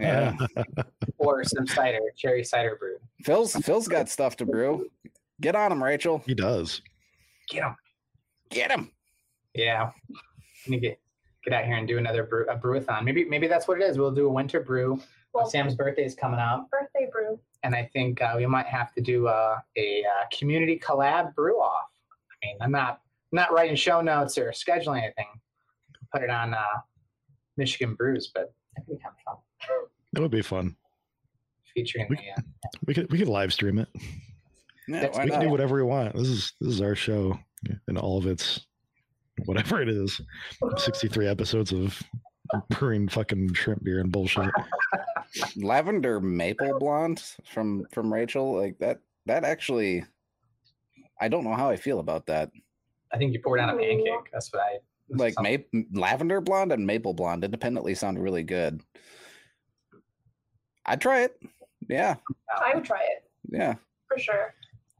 Yeah. 0.00 0.36
or 1.18 1.44
some 1.44 1.66
cider, 1.66 2.00
cherry 2.16 2.42
cider 2.42 2.76
brew. 2.78 2.96
Phil's 3.22 3.54
Phil's 3.54 3.86
got 3.86 4.08
stuff 4.08 4.36
to 4.38 4.46
brew. 4.46 4.90
Get 5.40 5.54
on 5.54 5.70
him, 5.72 5.82
Rachel. 5.82 6.22
he 6.26 6.34
does. 6.34 6.82
Get 7.48 7.62
him. 7.62 7.76
Get 8.50 8.70
him. 8.70 8.90
Yeah. 9.54 9.90
Need 10.66 10.80
to 10.80 10.88
get 10.88 11.00
get 11.44 11.54
out 11.54 11.64
here 11.64 11.76
and 11.76 11.86
do 11.88 11.98
another 11.98 12.24
brew, 12.24 12.46
a 12.48 12.56
brewathon. 12.56 13.04
Maybe 13.04 13.24
maybe 13.24 13.46
that's 13.46 13.68
what 13.68 13.80
it 13.80 13.84
is. 13.84 13.96
We'll 13.96 14.10
do 14.10 14.26
a 14.26 14.30
winter 14.30 14.60
brew. 14.60 15.00
Well, 15.32 15.46
Sam's 15.48 15.76
birthday 15.76 16.04
is 16.04 16.16
coming 16.16 16.40
up, 16.40 16.68
birthday 16.70 17.08
brew. 17.12 17.38
and 17.62 17.72
I 17.74 17.88
think 17.92 18.20
uh, 18.20 18.34
we 18.36 18.44
might 18.46 18.66
have 18.66 18.92
to 18.94 19.00
do 19.00 19.28
uh, 19.28 19.58
a 19.76 20.02
uh, 20.04 20.24
community 20.36 20.76
collab 20.78 21.34
brew 21.36 21.60
off. 21.60 21.86
I 22.10 22.46
mean, 22.46 22.56
I'm 22.60 22.72
not 22.72 23.00
I'm 23.32 23.36
not 23.36 23.52
writing 23.52 23.76
show 23.76 24.00
notes 24.00 24.36
or 24.36 24.50
scheduling 24.50 25.02
anything. 25.04 25.26
Put 26.12 26.22
it 26.22 26.30
on 26.30 26.54
uh, 26.54 26.64
Michigan 27.56 27.94
Brews, 27.94 28.30
but 28.34 28.52
I 28.76 28.80
think 28.82 29.00
have 29.02 29.12
fun 29.24 29.36
That 30.12 30.20
would 30.22 30.30
be 30.30 30.42
fun. 30.42 30.76
featuring 31.74 32.06
We- 32.10 32.16
the. 32.16 32.22
Uh, 32.36 32.42
We 32.86 32.94
could 32.94 33.10
we 33.12 33.18
could 33.18 33.28
live 33.28 33.52
stream 33.52 33.78
it. 33.78 33.88
Yeah, 34.88 35.00
That's- 35.00 35.16
why 35.16 35.24
We 35.24 35.30
can 35.30 35.40
do 35.40 35.50
whatever 35.50 35.76
we 35.76 35.82
want. 35.82 36.14
This 36.16 36.28
is 36.28 36.52
this 36.60 36.70
is 36.74 36.80
our 36.80 36.94
show 36.96 37.38
and 37.88 37.96
all 37.98 38.18
of 38.18 38.26
its 38.26 38.66
whatever 39.44 39.80
it 39.80 39.88
is. 39.88 40.20
Sixty 40.78 41.08
three 41.08 41.26
episodes 41.28 41.72
of 41.72 42.00
brewing 42.70 43.06
fucking 43.08 43.54
shrimp 43.54 43.84
beer 43.84 44.00
and 44.00 44.10
bullshit. 44.10 44.50
lavender 45.56 46.20
maple 46.20 46.76
blonde 46.80 47.22
from 47.44 47.86
from 47.92 48.12
Rachel 48.12 48.56
like 48.56 48.78
that 48.80 48.98
that 49.26 49.44
actually 49.44 50.04
I 51.20 51.28
don't 51.28 51.44
know 51.44 51.54
how 51.54 51.70
I 51.70 51.76
feel 51.76 52.00
about 52.00 52.26
that. 52.26 52.50
I 53.12 53.18
think 53.18 53.32
you 53.32 53.40
poured 53.40 53.60
on 53.60 53.68
a 53.70 53.76
pancake. 53.76 54.30
That's 54.32 54.52
what 54.52 54.62
I 54.62 54.78
Like 55.10 55.34
something- 55.34 55.64
ma- 55.72 56.00
lavender 56.00 56.40
blonde 56.40 56.72
and 56.72 56.86
maple 56.86 57.14
blonde 57.14 57.44
independently 57.44 57.94
sound 57.94 58.22
really 58.22 58.42
good. 58.42 58.82
I'd 60.86 61.00
try 61.00 61.22
it. 61.22 61.40
Yeah, 61.88 62.16
I 62.56 62.74
would 62.74 62.84
try 62.84 63.02
it 63.02 63.24
yeah. 63.50 63.74
for 64.08 64.18
sure. 64.18 64.54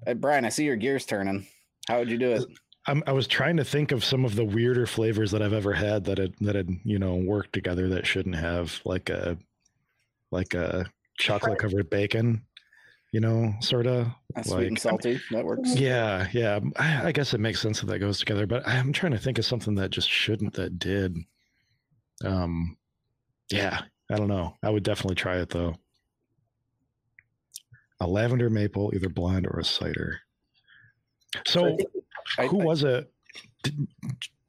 Hey, 0.05 0.15
Brian, 0.15 0.45
I 0.45 0.49
see 0.49 0.65
your 0.65 0.77
gears 0.77 1.07
turning. 1.07 1.47
How 1.89 1.99
would 1.99 2.11
you 2.11 2.19
do 2.19 2.33
it? 2.33 2.45
I'm, 2.87 3.03
I 3.07 3.13
was 3.13 3.27
trying 3.27 3.57
to 3.59 3.65
think 3.65 3.93
of 3.93 4.05
some 4.05 4.25
of 4.25 4.35
the 4.35 4.45
weirder 4.45 4.87
flavors 4.87 5.31
that 5.33 5.43
I've 5.43 5.53
ever 5.53 5.73
had 5.73 6.05
that 6.05 6.19
had 6.19 6.35
that 6.41 6.55
had 6.55 6.71
you 6.85 6.99
know 6.99 7.15
worked 7.15 7.53
together 7.53 7.89
that 7.91 8.07
shouldn't 8.07 8.37
have 8.37 8.81
like 8.85 9.11
a 9.11 9.37
like 10.31 10.55
a 10.55 10.87
chocolate 11.19 11.59
covered 11.59 11.91
bacon, 11.91 12.43
you 13.13 13.21
know, 13.21 13.55
sort 13.61 13.87
of. 13.87 14.09
Uh, 14.37 14.43
Sweet 14.43 14.63
and 14.69 14.71
Like- 14.73 14.79
salty. 14.79 15.21
That 15.33 15.45
works. 15.45 15.75
Yeah, 15.77 16.29
yeah. 16.33 16.61
I, 16.77 17.09
I 17.09 17.13
guess 17.13 17.35
it 17.35 17.41
makes 17.41 17.61
sense 17.61 17.81
that 17.81 17.87
that 17.87 17.99
goes 17.99 18.19
together, 18.19 18.47
but 18.47 18.67
I'm 18.67 18.93
trying 18.93 19.13
to 19.13 19.19
think 19.19 19.39
of 19.39 19.45
something 19.45 19.75
that 19.77 19.91
just 19.91 20.09
shouldn't 20.09 20.55
that 20.55 20.79
did. 20.79 21.17
Um, 22.25 22.77
yeah, 23.51 23.83
I 24.11 24.17
don't 24.17 24.29
know. 24.29 24.57
I 24.63 24.71
would 24.71 24.83
definitely 24.83 25.17
try 25.17 25.39
it 25.39 25.49
though. 25.51 25.75
A 28.01 28.07
lavender 28.07 28.49
maple, 28.51 28.93
either 28.95 29.09
blonde 29.09 29.47
or 29.47 29.59
a 29.59 29.65
cider. 29.65 30.21
So 31.47 31.77
I 32.39 32.45
I- 32.45 32.47
who 32.47 32.61
I- 32.61 32.65
was 32.65 32.85
it? 32.85 33.13
Did, 33.63 33.87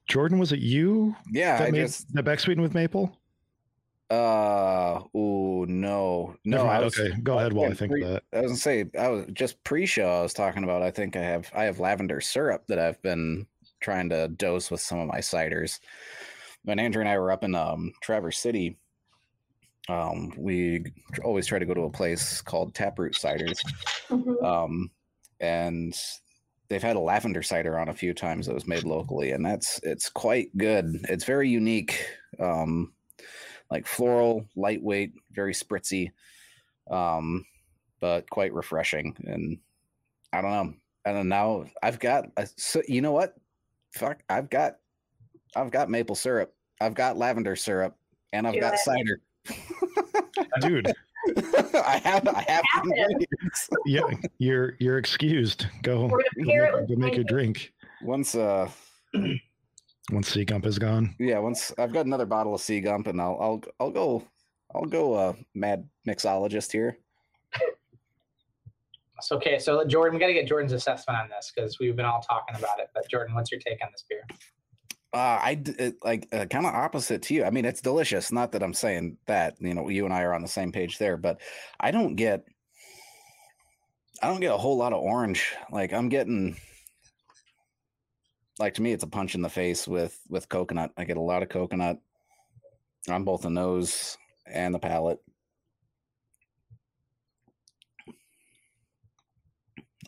Jordan, 0.08 0.39
was 0.39 0.52
it 0.52 0.60
you 0.60 1.15
Yeah, 1.32 1.58
that 1.58 1.67
I 1.67 1.72
made 1.72 1.82
just. 1.82 2.13
the 2.13 2.24
back 2.24 2.39
sweeten 2.39 2.62
with 2.62 2.74
maple? 2.74 3.17
Uh, 4.12 5.02
oh 5.15 5.65
no, 5.69 6.36
no. 6.43 6.58
Never 6.58 6.63
I 6.63 6.67
mind. 6.74 6.84
was, 6.84 7.00
okay, 7.00 7.13
go 7.24 7.39
ahead 7.39 7.54
while 7.54 7.71
I 7.71 7.74
think 7.74 7.91
pre- 7.93 8.04
of 8.04 8.10
that. 8.10 8.24
I 8.34 8.41
was 8.41 8.52
gonna 8.52 8.58
say 8.60 8.86
I 9.00 9.08
was 9.08 9.26
just 9.32 9.63
pre-show. 9.63 10.06
I 10.08 10.21
was 10.21 10.34
talking 10.34 10.65
about. 10.65 10.82
I 10.82 10.91
think 10.91 11.15
I 11.15 11.21
have 11.21 11.50
I 11.56 11.63
have 11.63 11.80
lavender 11.80 12.19
syrup 12.19 12.65
that 12.67 12.78
I've 12.78 13.02
been 13.02 13.47
trying 13.80 14.10
to 14.10 14.28
dose 14.28 14.69
with 14.69 14.82
some 14.82 15.00
of 15.00 15.08
my 15.08 15.19
ciders. 15.19 15.80
When 16.63 16.78
Andrew 16.78 17.00
and 17.02 17.10
I 17.10 17.17
were 17.17 17.32
up 17.32 17.43
in 17.45 17.56
um, 17.56 17.93
Traverse 18.04 18.38
City, 18.38 18.78
um, 19.88 20.34
we 20.38 20.84
always 21.24 21.47
try 21.47 21.58
to 21.58 21.65
go 21.65 21.74
to 21.74 21.84
a 21.84 21.89
place 21.89 22.41
called 22.41 22.76
Taproot 22.76 23.13
Ciders, 23.13 23.60
Mhm. 24.10 24.43
um, 24.43 24.91
and 25.39 25.95
they've 26.67 26.84
had 26.84 26.97
a 26.97 27.00
lavender 27.00 27.41
cider 27.41 27.80
on 27.80 27.88
a 27.89 27.93
few 27.93 28.13
times 28.13 28.45
that 28.45 28.54
was 28.54 28.67
made 28.67 28.84
locally, 28.84 29.32
and 29.32 29.45
that's 29.45 29.80
it's 29.84 30.10
quite 30.10 30.56
good. 30.58 30.86
It's 31.10 31.24
very 31.24 31.50
unique, 31.50 32.06
um, 32.39 32.93
like 33.72 33.88
floral, 33.88 34.46
lightweight, 34.56 35.14
very 35.32 35.54
spritzy, 35.54 36.12
um, 36.92 37.46
but 38.00 38.30
quite 38.30 38.54
refreshing. 38.54 39.16
And 39.26 39.58
I 40.34 40.42
don't 40.42 40.52
know. 40.52 40.74
I 41.06 41.14
don't 41.14 41.30
know. 41.30 41.66
I've 41.82 42.00
got 42.00 42.30
a, 42.38 42.48
so 42.58 42.82
you 42.88 43.02
know 43.02 43.14
what? 43.14 43.34
Fuck, 43.94 44.22
I've 44.30 44.50
got 44.50 44.78
I've 45.56 45.72
got 45.72 45.90
maple 45.90 46.16
syrup. 46.16 46.54
I've 46.80 46.94
got 46.94 47.18
lavender 47.18 47.56
syrup, 47.56 47.96
and 48.34 48.46
I've 48.48 48.54
Do 48.54 48.60
got 48.60 48.74
it. 48.76 48.80
cider. 48.80 49.22
Dude, 50.62 50.88
I 51.74 52.00
have 52.04 52.28
I 52.28 52.42
have 52.48 52.64
the 52.64 52.72
Happen. 52.74 52.92
ingredients. 52.96 53.70
yeah, 53.86 54.02
you're 54.38 54.76
you're 54.80 54.98
excused. 54.98 55.66
Go, 55.82 56.04
We're 56.08 56.20
gonna 56.36 56.48
pair 56.48 56.80
it 56.80 56.88
go 56.90 56.96
make 56.96 57.18
a 57.18 57.24
drink 57.24 57.74
Once 58.04 58.36
uh 58.36 58.70
once 60.12 60.30
Sea 60.30 60.46
Gump 60.46 60.66
is 60.66 60.80
gone. 60.80 61.16
yeah, 61.20 61.40
once 61.40 61.72
I've 61.78 61.94
got 61.94 62.06
another 62.06 62.26
bottle 62.26 62.56
of 62.56 62.62
Sea 62.62 62.82
Gump, 62.82 63.08
and 63.08 63.22
I'll 63.22 63.38
I'll 63.40 63.62
I'll 63.80 63.92
go 63.92 64.24
I'll 64.74 64.86
go 64.86 65.14
uh 65.14 65.34
mad 65.54 65.88
mixologist 66.08 66.72
here. 66.72 66.98
So, 69.24 69.36
okay, 69.36 69.60
so 69.60 69.86
Jordan, 69.86 70.16
we 70.16 70.20
got 70.20 70.28
to 70.28 70.34
get 70.34 70.48
Jordan's 70.48 70.74
assessment 70.74 71.20
on 71.20 71.30
this 71.30 71.52
because 71.56 71.78
we've 71.80 71.96
been 71.96 72.06
all 72.06 72.22
talking 72.22 72.56
about 72.56 72.80
it. 72.80 72.90
But 72.96 73.08
Jordan, 73.08 73.36
what's 73.36 73.52
your 73.52 73.62
take 73.62 73.78
on 73.84 73.90
this 73.92 74.04
beer? 74.10 74.24
Uh, 75.14 75.40
I 75.40 75.56
d- 75.56 75.76
it, 75.78 75.96
like 76.04 76.28
uh, 76.32 76.46
kind 76.46 76.66
of 76.66 76.74
opposite 76.74 77.22
to 77.24 77.36
you. 77.36 77.44
I 77.44 77.52
mean, 77.52 77.66
it's 77.66 77.82
delicious. 77.82 78.32
Not 78.32 78.52
that 78.54 78.64
I'm 78.64 78.74
saying 78.74 79.18
that 79.28 79.58
you 79.60 79.76
know 79.76 79.90
you 79.90 80.06
and 80.06 80.14
I 80.14 80.24
are 80.24 80.34
on 80.34 80.42
the 80.42 80.48
same 80.48 80.72
page 80.72 80.98
there, 80.98 81.18
but 81.18 81.40
I 81.80 81.92
don't 81.92 82.16
get 82.16 82.46
I 84.24 84.28
don't 84.28 84.40
get 84.40 84.54
a 84.54 84.58
whole 84.58 84.78
lot 84.78 84.94
of 84.94 85.04
orange. 85.04 85.54
Like 85.72 85.94
I'm 85.94 86.10
getting 86.10 86.58
like 88.62 88.76
to 88.76 88.82
me, 88.82 88.93
it's 88.93 89.04
a 89.04 89.08
punch 89.08 89.36
in 89.36 89.41
the 89.41 89.50
face 89.50 89.88
with 89.88 90.17
with 90.30 90.47
coconut. 90.47 90.91
I 90.95 91.04
get 91.04 91.17
a 91.17 91.21
lot 91.21 91.41
of 91.43 91.50
coconut 91.50 92.00
on 93.10 93.24
both 93.24 93.41
the 93.41 93.50
nose 93.50 94.17
and 94.45 94.74
the 94.74 94.80
palate. 94.80 95.19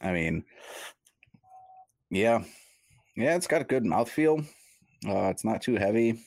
I 0.01 0.11
mean, 0.11 0.45
yeah, 2.11 2.43
yeah, 3.15 3.35
it's 3.35 3.47
got 3.47 3.61
a 3.61 3.65
good 3.65 3.83
mouthfeel. 3.83 4.45
Uh, 5.07 5.29
it's 5.29 5.43
not 5.43 5.61
too 5.61 5.75
heavy. 5.75 6.19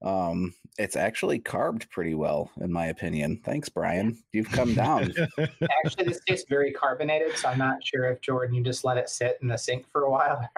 Um, 0.00 0.54
it's 0.78 0.96
actually 0.96 1.38
carved 1.38 1.88
pretty 1.90 2.14
well, 2.14 2.50
in 2.60 2.72
my 2.72 2.86
opinion. 2.86 3.40
Thanks, 3.44 3.68
Brian. 3.68 4.18
You've 4.32 4.50
come 4.50 4.74
down. 4.74 5.12
Actually, 5.84 6.06
this 6.06 6.20
tastes 6.26 6.46
very 6.48 6.72
carbonated, 6.72 7.36
so 7.36 7.48
I'm 7.48 7.58
not 7.58 7.84
sure 7.84 8.06
if 8.06 8.20
Jordan, 8.20 8.54
you 8.54 8.62
just 8.62 8.84
let 8.84 8.96
it 8.96 9.08
sit 9.08 9.38
in 9.40 9.48
the 9.48 9.56
sink 9.56 9.86
for 9.92 10.02
a 10.02 10.10
while 10.10 10.48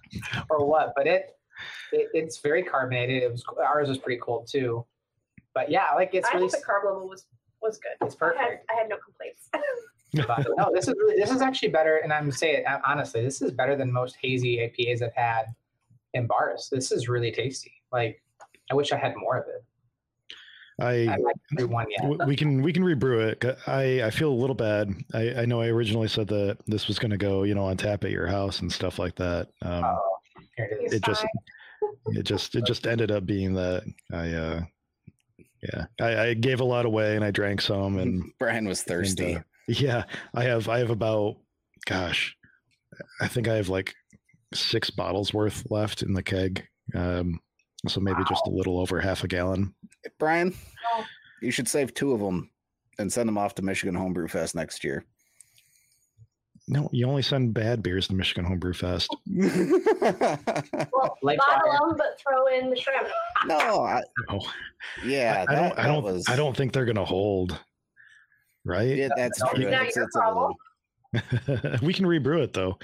or 0.50 0.64
what. 0.64 0.94
But 0.96 1.06
it, 1.06 1.36
it 1.92 2.08
it's 2.14 2.38
very 2.38 2.62
carbonated. 2.62 3.22
It 3.22 3.30
was 3.30 3.44
ours 3.62 3.88
was 3.88 3.98
pretty 3.98 4.20
cold 4.20 4.46
too. 4.50 4.86
But 5.54 5.70
yeah, 5.70 5.88
like 5.94 6.14
it's 6.14 6.28
I 6.32 6.36
really 6.36 6.48
the 6.48 6.58
carb 6.58 6.86
level 6.86 7.08
was 7.08 7.26
was 7.60 7.78
good. 7.78 8.06
It's 8.06 8.16
I 8.20 8.26
had, 8.26 8.34
perfect. 8.34 8.70
I 8.74 8.78
had 8.78 8.88
no 8.88 8.96
complaints. 8.96 9.48
But 10.26 10.46
no, 10.56 10.70
this 10.72 10.88
is 10.88 10.94
really 10.96 11.20
this 11.20 11.30
is 11.30 11.42
actually 11.42 11.68
better, 11.68 11.98
and 11.98 12.10
I'm 12.10 12.32
saying 12.32 12.60
it 12.60 12.66
uh, 12.66 12.78
honestly, 12.86 13.22
this 13.22 13.42
is 13.42 13.50
better 13.50 13.76
than 13.76 13.92
most 13.92 14.16
hazy 14.22 14.56
IPAs 14.58 15.02
I've 15.02 15.12
had 15.14 15.46
in 16.14 16.26
bars. 16.26 16.70
This 16.72 16.90
is 16.90 17.06
really 17.06 17.30
tasty. 17.30 17.82
Like 17.92 18.22
I 18.70 18.74
wish 18.74 18.92
I 18.92 18.96
had 18.96 19.14
more 19.16 19.36
of 19.36 19.46
it. 19.48 19.65
I 20.78 21.06
I 21.08 21.16
like 21.16 21.36
every 21.52 21.64
one 21.66 21.86
yet. 21.90 22.26
we 22.26 22.36
can 22.36 22.60
we 22.62 22.72
can 22.72 22.84
rebrew 22.84 23.20
it. 23.20 23.44
I 23.66 24.02
I 24.02 24.10
feel 24.10 24.30
a 24.30 24.34
little 24.34 24.54
bad. 24.56 24.92
I 25.14 25.34
I 25.42 25.44
know 25.46 25.60
I 25.60 25.68
originally 25.68 26.08
said 26.08 26.28
that 26.28 26.58
this 26.66 26.86
was 26.88 26.98
going 26.98 27.10
to 27.12 27.16
go 27.16 27.44
you 27.44 27.54
know 27.54 27.64
on 27.64 27.76
tap 27.76 28.04
at 28.04 28.10
your 28.10 28.26
house 28.26 28.60
and 28.60 28.70
stuff 28.72 28.98
like 28.98 29.14
that. 29.16 29.48
Um, 29.62 29.84
Oh, 29.84 30.18
here 30.56 30.68
it 30.70 30.84
is. 30.86 30.92
it 30.94 31.02
just 31.04 31.24
it 32.08 32.22
just 32.24 32.54
it 32.56 32.64
just 32.66 32.86
ended 32.86 33.10
up 33.10 33.24
being 33.26 33.54
that 33.54 33.84
I 34.12 34.32
uh 34.32 34.60
yeah 35.62 35.86
I, 36.00 36.18
I 36.28 36.34
gave 36.34 36.60
a 36.60 36.64
lot 36.64 36.84
away 36.86 37.16
and 37.16 37.24
I 37.24 37.30
drank 37.30 37.60
some 37.62 37.98
and 37.98 38.30
Brian 38.38 38.68
was 38.68 38.82
thirsty. 38.82 39.36
uh, 39.36 39.40
yeah 39.68 40.04
I 40.34 40.44
have 40.44 40.68
I 40.68 40.78
have 40.78 40.90
about 40.90 41.36
gosh 41.86 42.36
I 43.20 43.28
think 43.28 43.48
I 43.48 43.54
have 43.56 43.68
like 43.68 43.94
six 44.54 44.90
bottles 44.90 45.32
worth 45.34 45.64
left 45.70 46.02
in 46.02 46.12
the 46.12 46.22
keg. 46.22 46.66
Um, 46.94 47.40
so 47.88 48.00
maybe 48.00 48.22
just 48.28 48.46
a 48.46 48.50
little 48.50 48.78
over 48.80 49.00
half 49.00 49.24
a 49.24 49.28
gallon. 49.28 49.74
Brian, 50.18 50.54
you 51.42 51.50
should 51.50 51.68
save 51.68 51.94
two 51.94 52.12
of 52.12 52.20
them 52.20 52.50
and 52.98 53.12
send 53.12 53.28
them 53.28 53.38
off 53.38 53.54
to 53.56 53.62
Michigan 53.62 53.94
Homebrew 53.94 54.28
Fest 54.28 54.54
next 54.54 54.82
year. 54.84 55.04
No, 56.68 56.88
you 56.92 57.06
only 57.06 57.22
send 57.22 57.54
bad 57.54 57.80
beers 57.82 58.08
to 58.08 58.14
Michigan 58.14 58.44
Homebrew 58.44 58.72
Fest. 58.72 59.14
Well, 60.92 61.16
Like 61.22 61.38
bottle 61.38 61.88
them, 61.88 61.96
but 61.96 62.18
throw 62.20 62.46
in 62.46 62.70
the 62.70 62.76
shrimp. 62.76 63.08
no, 63.46 63.82
I, 63.84 64.02
Oh, 64.28 64.40
yeah, 65.04 65.44
I, 65.48 65.52
I 65.52 65.54
don't. 65.56 65.78
I 65.78 65.86
don't. 65.86 66.02
was. 66.04 66.24
I 66.28 66.36
don't 66.36 66.56
think 66.56 66.72
they're 66.72 66.84
gonna 66.84 67.04
hold. 67.04 67.58
Right? 68.64 68.96
Yeah, 68.96 69.08
that's 69.16 69.40
Not 69.40 69.54
true. 69.54 69.64
your 69.64 69.72
It's, 69.82 69.96
it's 69.96 70.16
a 70.16 70.18
problem. 70.18 70.54
little- 71.12 71.78
we 71.82 71.92
can 71.94 72.04
rebrew 72.06 72.42
it 72.42 72.52
though. 72.52 72.78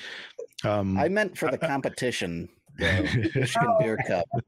Um, 0.64 0.96
I 0.96 1.08
meant 1.08 1.36
for 1.36 1.50
the 1.50 1.58
competition, 1.58 2.48
the 2.78 3.30
Michigan 3.34 3.68
Oh, 3.70 3.78
Beer 3.78 3.96
Cup. 4.06 4.26
I 4.34 4.38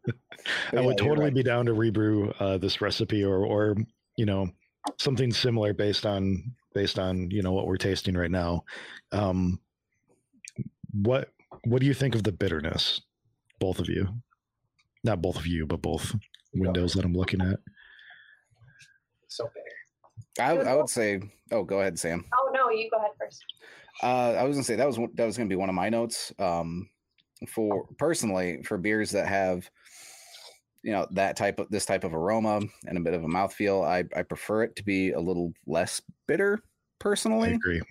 Yeah, 0.73 0.81
would 0.81 0.99
totally 0.99 1.27
right. 1.27 1.35
be 1.35 1.43
down 1.43 1.67
to 1.67 1.73
rebrew 1.75 2.31
uh, 2.41 2.59
this 2.59 2.81
recipe 2.81 3.25
or 3.25 3.45
or 3.47 3.77
you 4.17 4.27
know 4.27 4.51
something 4.99 5.33
similar 5.33 5.73
based 5.73 6.05
on 6.07 6.53
based 6.75 6.99
on 6.99 7.31
you 7.31 7.43
know 7.43 7.53
what 7.53 7.67
we're 7.67 7.77
tasting 7.77 8.15
right 8.15 8.31
now. 8.31 8.65
Um, 9.13 9.61
what 10.93 11.31
what 11.65 11.81
do 11.81 11.87
you 11.87 11.95
think 11.95 12.15
of 12.15 12.23
the 12.23 12.33
bitterness, 12.33 13.01
both 13.61 13.79
of 13.79 13.89
you? 13.89 14.09
Not 15.03 15.23
both 15.23 15.37
of 15.37 15.47
you, 15.47 15.67
but 15.67 15.83
both 15.83 16.15
windows 16.55 16.93
that 16.95 17.05
I'm 17.05 17.15
looking 17.15 17.41
at. 17.41 17.59
so 19.29 19.45
bitter. 19.55 20.41
I, 20.41 20.57
I 20.71 20.75
would 20.75 20.89
say. 20.89 21.21
Oh, 21.53 21.63
go 21.63 21.81
ahead, 21.81 21.99
Sam. 21.99 22.25
Oh 22.35 22.51
no, 22.55 22.71
you 22.71 22.89
go 22.91 22.99
ahead 22.99 23.11
first. 23.19 23.45
Uh, 24.03 24.33
I 24.39 24.43
was 24.45 24.57
gonna 24.57 24.65
say 24.65 24.77
that 24.77 24.87
was 24.87 24.99
that 25.15 25.27
was 25.27 25.37
gonna 25.37 25.49
be 25.49 25.57
one 25.57 25.69
of 25.69 25.75
my 25.75 25.89
notes. 25.89 26.33
Um, 26.39 26.89
for 27.49 27.87
personally, 27.99 28.63
for 28.63 28.79
beers 28.79 29.11
that 29.13 29.27
have, 29.27 29.71
you 30.83 30.93
know, 30.93 31.07
that 31.13 31.37
type 31.37 31.59
of 31.59 31.69
this 31.71 31.87
type 31.87 32.05
of 32.05 32.15
aroma 32.15 32.61
and 32.87 32.99
a 32.99 33.01
bit 33.01 33.15
of 33.15 33.25
a 33.25 33.29
mouthfeel, 33.29 33.85
I 33.87 34.05
I 34.19 34.23
prefer 34.23 34.65
it 34.65 34.77
to 34.77 34.85
be 34.85 35.13
a 35.13 35.21
little 35.21 35.53
less 35.67 36.01
bitter. 36.27 36.63
I 37.43 37.49
Personally, 37.49 37.51
agree. 37.51 37.83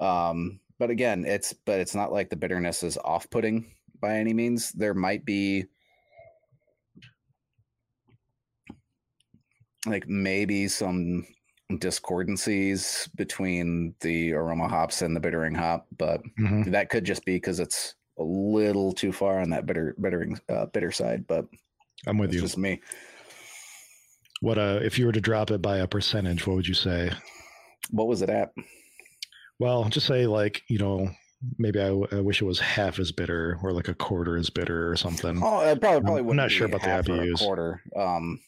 um, 0.00 0.60
but 0.78 0.90
again, 0.90 1.24
it's 1.24 1.52
but 1.52 1.80
it's 1.80 1.94
not 1.94 2.12
like 2.12 2.30
the 2.30 2.36
bitterness 2.36 2.82
is 2.82 2.98
off-putting 2.98 3.74
by 4.00 4.16
any 4.18 4.34
means. 4.34 4.72
There 4.72 4.94
might 4.94 5.24
be 5.24 5.66
like 9.86 10.08
maybe 10.08 10.68
some 10.68 11.26
discordancies 11.72 13.08
between 13.16 13.94
the 14.00 14.32
aroma 14.32 14.68
hops 14.68 15.02
and 15.02 15.16
the 15.16 15.20
bittering 15.20 15.54
hop, 15.54 15.86
but 15.96 16.22
Mhm. 16.38 16.70
that 16.72 16.90
could 16.90 17.04
just 17.04 17.24
be 17.24 17.36
because 17.36 17.60
it's 17.60 17.94
a 18.22 18.24
little 18.24 18.92
too 18.92 19.12
far 19.12 19.40
on 19.40 19.50
that 19.50 19.66
bitter 19.66 19.94
bittering 20.00 20.38
uh, 20.48 20.66
bitter 20.66 20.90
side. 20.92 21.26
But 21.26 21.46
I'm 22.06 22.18
with 22.18 22.32
you. 22.32 22.40
just 22.40 22.58
me. 22.58 22.80
What 24.40 24.58
uh, 24.58 24.80
if 24.82 24.98
you 24.98 25.06
were 25.06 25.12
to 25.12 25.20
drop 25.20 25.50
it 25.50 25.62
by 25.62 25.78
a 25.78 25.86
percentage? 25.86 26.46
What 26.46 26.56
would 26.56 26.68
you 26.68 26.74
say? 26.74 27.10
What 27.90 28.08
was 28.08 28.22
it 28.22 28.30
at? 28.30 28.52
Well, 29.58 29.84
just 29.88 30.06
say 30.06 30.26
like 30.26 30.62
you 30.68 30.78
know 30.78 31.10
maybe 31.58 31.80
I, 31.80 31.88
w- 31.88 32.08
I 32.12 32.20
wish 32.20 32.40
it 32.40 32.44
was 32.44 32.60
half 32.60 32.98
as 32.98 33.12
bitter 33.12 33.58
or 33.62 33.72
like 33.72 33.88
a 33.88 33.94
quarter 33.94 34.36
as 34.36 34.50
bitter 34.50 34.90
or 34.90 34.96
something. 34.96 35.40
Oh, 35.42 35.58
I 35.58 35.74
probably 35.74 36.00
probably 36.00 36.20
I'm 36.20 36.26
wouldn't 36.26 36.36
not 36.36 36.50
sure 36.50 36.68
be 36.68 36.74
about 36.74 36.84
the 36.84 36.90
half 36.90 37.08
or 37.08 37.14
a 37.14 37.26
IBUs. 37.26 37.38
quarter. 37.38 37.82
Um, 37.96 38.40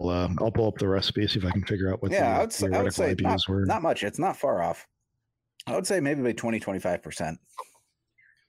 I'll, 0.00 0.08
uh, 0.08 0.28
I'll 0.40 0.50
pull 0.50 0.68
up 0.68 0.78
the 0.78 0.88
recipe 0.88 1.26
see 1.26 1.38
if 1.38 1.44
I 1.44 1.50
can 1.50 1.64
figure 1.64 1.92
out 1.92 2.02
what 2.02 2.10
yeah, 2.10 2.32
the 2.32 2.38
I 2.38 2.40
would 2.40 2.52
say, 2.52 2.68
I 2.72 2.82
would 2.82 2.94
say 2.94 3.14
not, 3.20 3.40
were. 3.48 3.66
not 3.66 3.82
much. 3.82 4.02
It's 4.02 4.18
not 4.18 4.36
far 4.36 4.62
off. 4.62 4.86
I 5.70 5.74
would 5.76 5.86
say 5.86 6.00
maybe 6.00 6.22
by 6.22 6.32
20, 6.32 6.58
25 6.60 7.02
percent. 7.02 7.38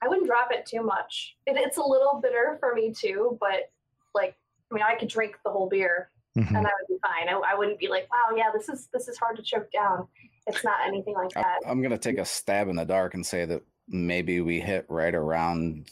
I 0.03 0.07
wouldn't 0.07 0.27
drop 0.27 0.49
it 0.51 0.65
too 0.65 0.81
much. 0.81 1.35
It, 1.45 1.55
it's 1.57 1.77
a 1.77 1.83
little 1.83 2.19
bitter 2.21 2.57
for 2.59 2.73
me 2.73 2.91
too, 2.91 3.37
but 3.39 3.71
like, 4.15 4.35
I 4.71 4.75
mean, 4.75 4.83
I 4.83 4.95
could 4.95 5.09
drink 5.09 5.37
the 5.45 5.51
whole 5.51 5.69
beer 5.69 6.09
Mhm. 6.37 6.47
and 6.47 6.57
I 6.57 6.61
would 6.61 6.87
be 6.87 6.95
fine. 7.01 7.27
I, 7.29 7.33
I 7.51 7.55
wouldn't 7.55 7.77
be 7.77 7.87
like, 7.89 8.07
wow, 8.09 8.35
yeah, 8.35 8.49
this 8.57 8.69
is 8.69 8.87
this 8.93 9.07
is 9.09 9.17
hard 9.17 9.35
to 9.35 9.43
choke 9.43 9.69
down. 9.71 10.07
It's 10.47 10.63
not 10.63 10.79
anything 10.87 11.13
like 11.13 11.29
that. 11.31 11.59
I'm 11.67 11.81
gonna 11.81 11.97
take 11.97 12.17
a 12.17 12.25
stab 12.25 12.67
in 12.69 12.77
the 12.77 12.85
dark 12.85 13.13
and 13.13 13.25
say 13.25 13.45
that 13.45 13.61
maybe 13.89 14.39
we 14.41 14.59
hit 14.61 14.85
right 14.89 15.13
around 15.13 15.89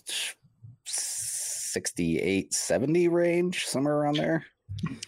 68, 0.86 2.54
70 2.54 3.08
range, 3.10 3.66
somewhere 3.66 3.96
around 3.96 4.16
there. 4.16 4.46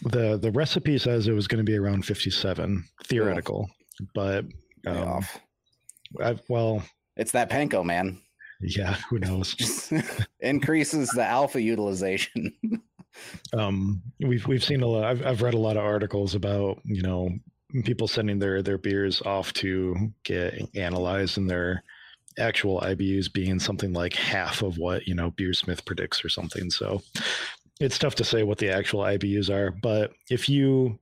The 0.02 0.36
the 0.38 0.50
recipe 0.52 0.98
says 0.98 1.28
it 1.28 1.32
was 1.32 1.46
going 1.48 1.64
to 1.64 1.70
be 1.70 1.76
around 1.78 2.04
57 2.04 2.84
theoretical, 3.04 3.70
but 4.14 4.44
um, 4.86 4.96
off. 4.98 5.38
I, 6.20 6.36
well, 6.48 6.82
It's 7.16 7.32
that 7.32 7.50
panko, 7.50 7.84
man. 7.84 8.18
yeah, 8.60 8.96
who 9.08 9.18
knows? 9.18 9.54
Increases 10.40 11.08
the 11.10 11.24
alpha 11.24 11.60
utilization. 11.60 12.52
um 13.52 14.02
we've 14.20 14.46
we've 14.46 14.64
seen 14.64 14.82
a 14.82 14.86
lot 14.86 15.04
I've, 15.04 15.24
I've 15.26 15.42
read 15.42 15.52
a 15.52 15.58
lot 15.58 15.76
of 15.76 15.84
articles 15.84 16.34
about 16.34 16.80
you 16.84 17.02
know 17.02 17.28
people 17.84 18.08
sending 18.08 18.38
their 18.38 18.62
their 18.62 18.78
beers 18.78 19.20
off 19.22 19.52
to 19.54 19.94
get 20.24 20.54
analyzed 20.74 21.36
and 21.36 21.48
their 21.50 21.84
actual 22.38 22.80
ibus 22.80 23.30
being 23.30 23.58
something 23.60 23.92
like 23.92 24.14
half 24.14 24.62
of 24.62 24.78
what 24.78 25.06
you 25.06 25.14
know 25.14 25.30
BeerSmith 25.32 25.84
predicts 25.84 26.24
or 26.24 26.30
something 26.30 26.70
so 26.70 27.02
it's 27.80 27.98
tough 27.98 28.14
to 28.14 28.24
say 28.24 28.44
what 28.44 28.56
the 28.56 28.70
actual 28.70 29.00
ibus 29.00 29.50
are 29.50 29.72
but 29.82 30.12
if 30.30 30.48
you 30.48 30.98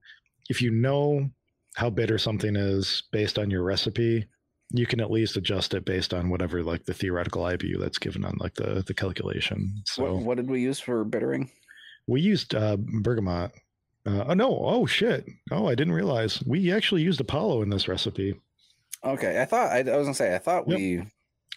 if 0.49 0.61
you 0.61 0.73
know 0.73 1.31
how 1.77 1.89
bitter 1.91 2.19
something 2.19 2.57
is 2.57 3.05
based 3.13 3.39
on 3.39 3.51
your 3.51 3.63
recipe 3.63 4.27
you 4.73 4.87
can 4.87 5.01
at 5.01 5.11
least 5.11 5.37
adjust 5.37 5.75
it 5.75 5.85
based 5.85 6.15
on 6.15 6.31
whatever 6.31 6.63
like 6.63 6.85
the 6.85 6.95
theoretical 6.95 7.43
ibu 7.43 7.79
that's 7.79 7.99
given 7.99 8.25
on 8.25 8.37
like 8.39 8.55
the 8.55 8.83
the 8.87 8.95
calculation 8.95 9.83
so 9.87 10.15
what, 10.15 10.23
what 10.25 10.37
did 10.37 10.49
we 10.49 10.61
use 10.61 10.79
for 10.81 11.05
bittering? 11.05 11.51
we 12.07 12.21
used 12.21 12.55
uh, 12.55 12.77
bergamot. 12.79 13.53
Uh, 14.07 14.25
oh 14.29 14.35
no! 14.35 14.49
Oh 14.65 14.87
shit! 14.87 15.27
Oh, 15.53 15.67
I 15.69 15.75
didn't 15.75 15.93
realize 15.93 16.43
we 16.47 16.73
actually 16.73 17.03
used 17.03 17.21
Apollo 17.21 17.61
in 17.63 17.69
this 17.69 17.87
recipe. 17.87 18.35
Okay, 19.05 19.41
I 19.41 19.45
thought 19.45 19.71
I, 19.71 19.81
I 19.81 19.97
was 19.97 20.07
gonna 20.07 20.15
say 20.15 20.35
I 20.35 20.39
thought 20.39 20.67
Yep. 20.67 20.79
we. 20.79 21.03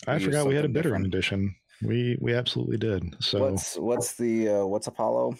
I 0.05 0.17
We 0.17 0.25
forgot 0.25 0.45
we 0.47 0.53
had 0.55 0.65
a 0.65 0.67
something 0.67 0.73
bitter 0.73 0.89
different. 0.89 1.05
edition. 1.07 1.55
We 1.81 2.17
we 2.19 2.33
absolutely 2.33 2.77
did. 2.77 3.15
So 3.23 3.39
What's 3.49 3.77
what's 3.77 4.13
the 4.15 4.49
uh, 4.49 4.65
what's 4.65 4.87
Apollo? 4.87 5.37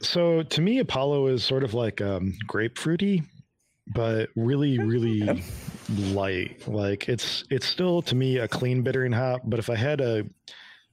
so 0.00 0.42
to 0.42 0.60
me, 0.60 0.78
Apollo 0.78 1.26
is 1.28 1.44
sort 1.44 1.64
of 1.64 1.74
like 1.74 2.00
um, 2.00 2.34
grapefruity, 2.48 3.24
but 3.94 4.30
really 4.36 4.78
really 4.92 5.18
Yep. 5.24 5.38
Light. 5.88 6.66
Like 6.66 7.08
it's 7.08 7.44
it's 7.50 7.66
still 7.66 8.02
to 8.02 8.14
me 8.14 8.38
a 8.38 8.48
clean 8.48 8.82
bittering 8.82 9.12
hop. 9.12 9.42
But 9.44 9.58
if 9.58 9.70
I 9.70 9.76
had 9.76 10.00
a 10.00 10.24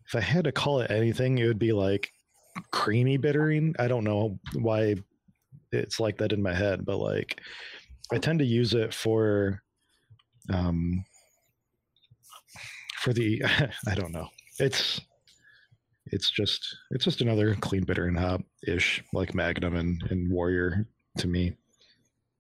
if 0.08 0.16
I 0.16 0.22
had 0.22 0.46
to 0.46 0.52
call 0.52 0.82
it 0.82 0.92
anything, 0.92 1.38
it 1.38 1.48
would 1.48 1.60
be 1.60 1.74
like 1.74 2.12
creamy 2.72 3.18
bittering. 3.18 3.76
I 3.80 3.88
don't 3.88 4.04
know 4.04 4.40
why 4.54 4.96
it's 5.72 6.00
like 6.00 6.18
that 6.18 6.34
in 6.34 6.42
my 6.42 6.54
head, 6.54 6.86
but 6.86 6.98
like 6.98 7.40
I 8.12 8.18
tend 8.18 8.40
to 8.40 8.46
use 8.46 8.74
it 8.74 8.94
for 8.94 9.62
um 10.54 11.04
for 13.00 13.14
the 13.14 13.42
I 13.88 13.96
don't 13.96 14.12
know. 14.12 14.28
It's 14.60 15.02
it's 16.08 16.30
just 16.30 16.76
it's 16.92 17.06
just 17.06 17.22
another 17.22 17.56
clean 17.56 17.84
bittering 17.84 18.16
hop 18.16 18.42
ish 18.68 19.04
like 19.14 19.34
Magnum 19.34 19.76
and, 19.76 20.04
and 20.10 20.32
Warrior 20.32 20.88
to 21.18 21.28
me. 21.28 21.56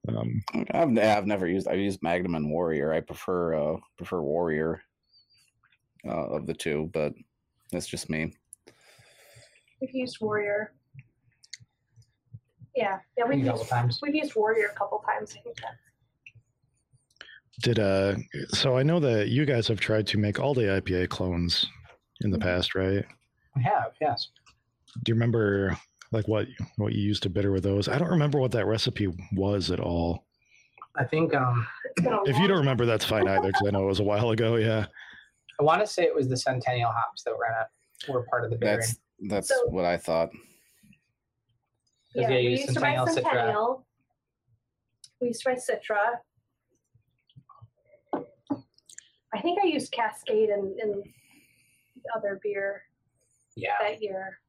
Um 0.08 0.42
I've 0.72 0.98
I've 0.98 1.28
never 1.28 1.48
used 1.48 1.68
I've 1.68 1.80
used 1.80 2.02
Magnum 2.02 2.36
and 2.36 2.50
Warrior. 2.50 2.94
I 2.94 3.02
prefer 3.02 3.54
uh 3.56 3.78
prefer 3.98 4.22
Warrior 4.22 4.82
uh, 6.08 6.28
of 6.36 6.48
the 6.48 6.54
two, 6.54 6.90
but 6.94 7.14
that's 7.72 7.88
just 7.88 8.10
me. 8.10 8.34
We've 9.80 9.94
used 9.94 10.18
Warrior. 10.20 10.74
Yeah, 12.76 13.00
yeah, 13.18 13.26
we've 13.28 13.46
used, 13.46 13.68
times. 13.70 14.00
we've 14.02 14.16
used 14.16 14.36
Warrior 14.36 14.68
a 14.74 14.78
couple 14.78 15.00
times. 15.06 15.36
I 15.38 15.42
think 15.42 15.58
that. 15.58 15.76
did 17.62 17.80
uh 17.80 18.16
so 18.50 18.78
I 18.78 18.84
know 18.84 19.00
that 19.00 19.28
you 19.28 19.46
guys 19.46 19.68
have 19.68 19.80
tried 19.80 20.08
to 20.08 20.18
make 20.18 20.40
all 20.40 20.54
the 20.54 20.64
IPA 20.82 21.10
clones 21.10 21.68
in 22.22 22.32
the 22.32 22.38
Mhm. 22.38 22.42
past, 22.44 22.74
right? 22.76 23.06
I 23.56 23.60
have, 23.60 23.94
yes. 24.02 24.30
Do 25.04 25.10
you 25.10 25.14
remember 25.16 25.78
like 26.12 26.28
what 26.28 26.48
what 26.78 26.94
you 26.94 27.02
used 27.02 27.24
to 27.24 27.30
bitter 27.30 27.52
with 27.52 27.64
those. 27.64 27.88
I 27.88 27.98
don't 27.98 28.10
remember 28.10 28.40
what 28.40 28.52
that 28.52 28.66
recipe 28.66 29.08
was 29.34 29.72
at 29.72 29.80
all. 29.80 30.26
I 30.96 31.06
think 31.06 31.34
um, 31.34 31.66
It's 31.86 32.04
been 32.04 32.14
a 32.14 32.22
If 32.24 32.38
you 32.38 32.48
don't 32.48 32.58
remember, 32.58 32.86
that's 32.86 33.06
fine 33.06 33.28
either, 33.28 33.48
because 33.48 33.66
I 33.66 33.72
know 33.72 33.84
it 33.84 33.88
was 33.88 34.02
a 34.02 34.04
while 34.04 34.32
ago. 34.32 34.56
Yeah. 34.58 34.88
I 35.60 35.64
want 35.64 35.80
to 35.82 35.88
say 35.88 36.04
it 36.04 36.14
was 36.14 36.28
the 36.28 36.36
Centennial 36.36 36.92
hops 36.92 37.24
that 37.24 37.32
were 37.38 37.46
in 37.46 37.54
it, 37.62 38.12
were 38.12 38.24
part 38.30 38.44
of 38.44 38.50
the 38.52 38.58
bittering. 38.58 38.80
That's 38.80 39.00
that's 39.30 39.48
So- 39.50 39.68
what 39.70 39.86
I 39.86 39.96
thought. 39.98 40.32
Because 42.14 42.30
Yeah, 42.30 42.30
yeah, 42.30 42.36
we 42.36 42.42
you 42.44 42.50
use 42.50 42.60
used 42.62 42.74
to 42.74 42.80
buy 42.82 42.96
Centennial, 42.96 43.06
Citra. 43.08 43.14
Centennial. 43.32 43.86
We 45.22 45.28
used 45.28 45.42
to 45.44 45.50
buy 45.50 45.56
Citra. 45.56 45.98
I 49.34 49.40
think 49.42 49.60
I 49.64 49.68
used 49.68 49.94
Cascade 49.94 50.50
in, 50.50 50.76
in 50.84 51.02
other 52.14 52.38
beer 52.44 52.82
Yeah, 53.56 53.76
that 53.80 54.02
year. 54.02 54.41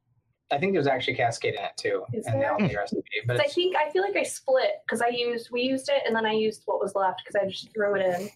I 0.53 0.59
think 0.59 0.75
there's 0.75 0.87
actually 0.87 1.15
Cascade 1.15 1.55
in 1.55 1.65
it 1.65 1.73
too, 1.79 2.05
Is 2.12 2.27
in 2.27 2.35
the 2.35 2.38
there? 2.41 2.53
only 2.55 2.77
recipe. 2.77 3.03
But 3.27 3.35
'Cause 3.35 3.41
I 3.41 3.45
it's, 3.47 3.55
think 3.55 3.75
I 3.77 3.91
feel 3.91 4.03
like 4.03 4.17
I 4.17 4.23
split 4.23 4.73
because 4.87 5.01
I 5.01 5.09
used 5.09 5.51
we 5.51 5.62
used 5.62 5.88
it 5.88 6.03
and 6.07 6.15
then 6.15 6.27
I 6.27 6.33
used 6.33 6.62
what 6.67 6.79
was 6.81 6.95
left 6.95 7.23
because 7.25 7.41
I 7.43 7.49
just 7.49 7.73
threw 7.73 7.95
it 7.97 8.03
in 8.05 8.31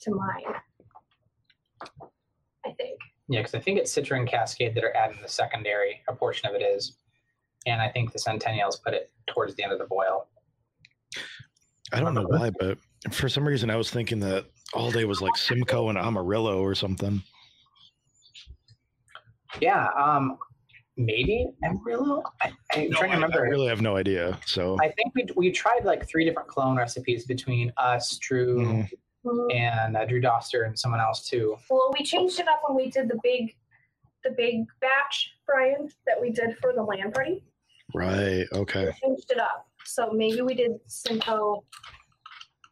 to 0.00 0.10
mine. 0.14 0.54
I 2.64 2.70
think. 2.72 2.98
yeah, 3.28 3.40
because 3.40 3.54
I 3.54 3.60
think 3.60 3.78
it's 3.78 3.92
Citra 3.94 4.16
and 4.18 4.28
Cascade 4.28 4.74
that 4.74 4.84
are 4.84 4.96
adding 4.96 5.18
the 5.22 5.28
secondary. 5.28 6.02
A 6.08 6.14
portion 6.14 6.48
of 6.48 6.54
it 6.54 6.62
is, 6.62 6.98
and 7.66 7.80
I 7.80 7.88
think 7.88 8.12
the 8.12 8.18
Centennials 8.18 8.82
put 8.82 8.94
it 8.94 9.10
towards 9.26 9.54
the 9.56 9.62
end 9.64 9.72
of 9.72 9.78
the 9.78 9.84
boil. 9.86 10.28
I 11.92 12.00
don't 12.00 12.14
know 12.14 12.26
why, 12.26 12.50
but 12.58 12.78
for 13.12 13.28
some 13.28 13.46
reason 13.46 13.70
I 13.70 13.76
was 13.76 13.90
thinking 13.90 14.18
that 14.20 14.46
all 14.74 14.90
day 14.90 15.04
was 15.04 15.20
like 15.20 15.36
Simcoe 15.36 15.88
and 15.88 15.98
Amarillo 15.98 16.60
or 16.60 16.74
something. 16.74 17.22
Yeah, 19.60 19.88
um, 19.96 20.38
maybe 20.96 21.48
Amarillo. 21.62 22.22
I, 22.42 22.52
I'm 22.72 22.90
No, 22.90 22.98
trying 22.98 23.10
to 23.10 23.16
remember. 23.16 23.44
I 23.44 23.48
really 23.48 23.68
have 23.68 23.80
no 23.82 23.96
idea. 23.96 24.38
So 24.46 24.76
I 24.80 24.88
think 24.92 25.14
we 25.14 25.26
we 25.36 25.50
tried 25.50 25.84
like 25.84 26.06
three 26.08 26.24
different 26.24 26.48
clone 26.48 26.76
recipes 26.76 27.24
between 27.26 27.72
us, 27.76 28.16
Drew, 28.18 28.58
Mhm. 28.64 28.90
Mhm. 29.24 29.54
and 29.54 29.96
uh, 29.96 30.04
Drew 30.04 30.20
Doster, 30.20 30.66
and 30.66 30.78
someone 30.78 31.00
else 31.00 31.28
too. 31.28 31.56
Well, 31.70 31.92
we 31.98 32.04
changed 32.04 32.38
it 32.40 32.48
up 32.48 32.60
when 32.66 32.76
we 32.76 32.90
did 32.90 33.08
the 33.08 33.18
big, 33.22 33.54
the 34.24 34.30
big 34.30 34.64
batch, 34.80 35.32
Brian, 35.46 35.88
that 36.06 36.20
we 36.20 36.30
did 36.30 36.56
for 36.58 36.72
the 36.72 36.82
land 36.82 37.12
party. 37.14 37.42
right, 37.94 38.46
okay. 38.52 38.86
We 38.86 38.92
changed 39.08 39.30
it 39.30 39.38
up, 39.38 39.68
so 39.84 40.10
maybe 40.12 40.40
we 40.42 40.54
did 40.54 40.72
Simcoe 40.86 41.64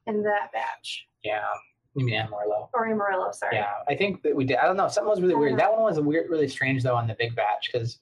in 0.06 0.22
that 0.22 0.52
batch 0.52 1.06
Yeah, 1.22 1.44
you 1.94 2.04
mean 2.04 2.14
Amarillo? 2.16 2.68
or 2.74 2.86
Amarillo. 2.88 3.30
Sorry. 3.32 3.56
Yeah, 3.56 3.72
I 3.88 3.94
think 3.96 4.22
that 4.22 4.34
we 4.36 4.44
did. 4.44 4.56
I 4.58 4.66
don't 4.66 4.76
know. 4.76 4.88
Something 4.88 5.08
was 5.10 5.20
really 5.22 5.34
weird. 5.36 5.58
That 5.58 5.72
one 5.72 5.82
was 5.82 5.98
weird, 6.00 6.28
really 6.30 6.48
strange 6.48 6.82
though 6.82 6.96
on 6.96 7.06
the 7.06 7.14
big 7.14 7.34
batch 7.34 7.70
because, 7.72 7.98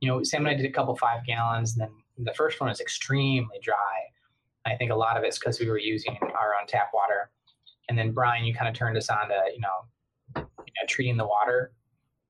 you 0.00 0.08
know, 0.08 0.22
Sam 0.22 0.46
and 0.46 0.54
I 0.54 0.54
did 0.54 0.66
a 0.66 0.72
couple 0.72 0.94
five 0.96 1.24
gallons, 1.26 1.76
and 1.76 1.82
then 1.82 2.24
the 2.24 2.34
first 2.34 2.60
one 2.60 2.68
was 2.68 2.80
extremely 2.80 3.58
dry. 3.62 3.76
I 4.64 4.74
think 4.76 4.90
a 4.90 4.96
lot 4.96 5.16
of 5.16 5.24
it's 5.24 5.38
because 5.38 5.60
we 5.60 5.68
were 5.68 5.78
using 5.78 6.18
our 6.22 6.54
own 6.60 6.66
tap 6.66 6.90
water, 6.92 7.30
and 7.88 7.96
then 7.96 8.12
Brian, 8.12 8.44
you 8.44 8.54
kind 8.54 8.68
of 8.68 8.74
turned 8.74 8.96
us 8.96 9.08
on 9.08 9.28
to 9.28 9.42
you 9.54 9.60
know, 9.60 9.86
you 10.36 10.42
know, 10.42 10.86
treating 10.88 11.16
the 11.16 11.26
water, 11.26 11.72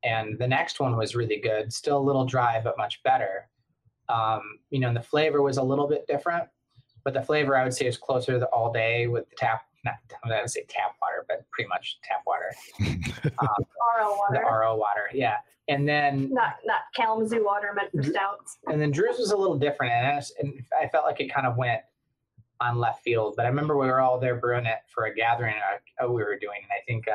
and 0.04 0.38
the 0.38 0.46
next 0.46 0.80
one 0.80 0.96
was 0.96 1.14
really 1.14 1.40
good. 1.40 1.72
Still 1.72 1.98
a 1.98 2.06
little 2.06 2.24
dry, 2.24 2.60
but 2.62 2.76
much 2.78 3.02
better. 3.02 3.48
Um, 4.08 4.42
you 4.70 4.78
know, 4.78 4.88
and 4.88 4.96
the 4.96 5.02
flavor 5.02 5.42
was 5.42 5.56
a 5.56 5.62
little 5.62 5.88
bit 5.88 6.06
different, 6.06 6.44
but 7.04 7.14
the 7.14 7.22
flavor 7.22 7.56
I 7.56 7.64
would 7.64 7.74
say 7.74 7.86
is 7.86 7.96
closer 7.96 8.38
to 8.38 8.46
all 8.46 8.72
day 8.72 9.08
with 9.08 9.28
the 9.28 9.36
tap. 9.36 9.62
Not 9.86 9.94
I 10.34 10.40
would 10.42 10.50
say 10.50 10.64
tap 10.68 10.92
water, 11.00 11.24
but 11.28 11.48
pretty 11.50 11.68
much 11.68 11.98
tap 12.02 12.22
water 12.26 12.52
RO 12.80 12.86
the 14.30 14.38
water, 14.40 14.44
RO 14.44 14.76
water, 14.76 15.08
yeah. 15.14 15.36
And 15.68 15.88
then 15.88 16.28
not 16.32 16.56
not 16.64 16.82
Kalamazoo 16.94 17.44
water 17.44 17.72
meant 17.74 17.90
for 17.92 18.02
stouts. 18.02 18.58
and 18.66 18.80
then 18.80 18.90
Drew's 18.92 19.18
was 19.18 19.30
a 19.32 19.36
little 19.36 19.58
different, 19.58 19.92
and 19.94 20.06
I, 20.06 20.14
was- 20.16 20.32
and 20.38 20.52
I 20.80 20.88
felt 20.88 21.04
like 21.06 21.20
it 21.20 21.32
kind 21.32 21.46
of 21.46 21.56
went 21.56 21.80
on 22.60 22.78
left 22.78 23.02
field. 23.02 23.34
But 23.36 23.46
I 23.46 23.48
remember 23.48 23.76
we 23.76 23.86
were 23.86 24.00
all 24.00 24.18
there 24.20 24.36
brewing 24.36 24.66
it 24.66 24.78
for 24.94 25.06
a 25.06 25.14
gathering 25.14 25.54
uh, 26.02 26.08
we 26.08 26.22
were 26.22 26.38
doing, 26.38 26.60
and 26.62 26.70
I 26.70 26.80
think 26.86 27.08
uh, 27.08 27.12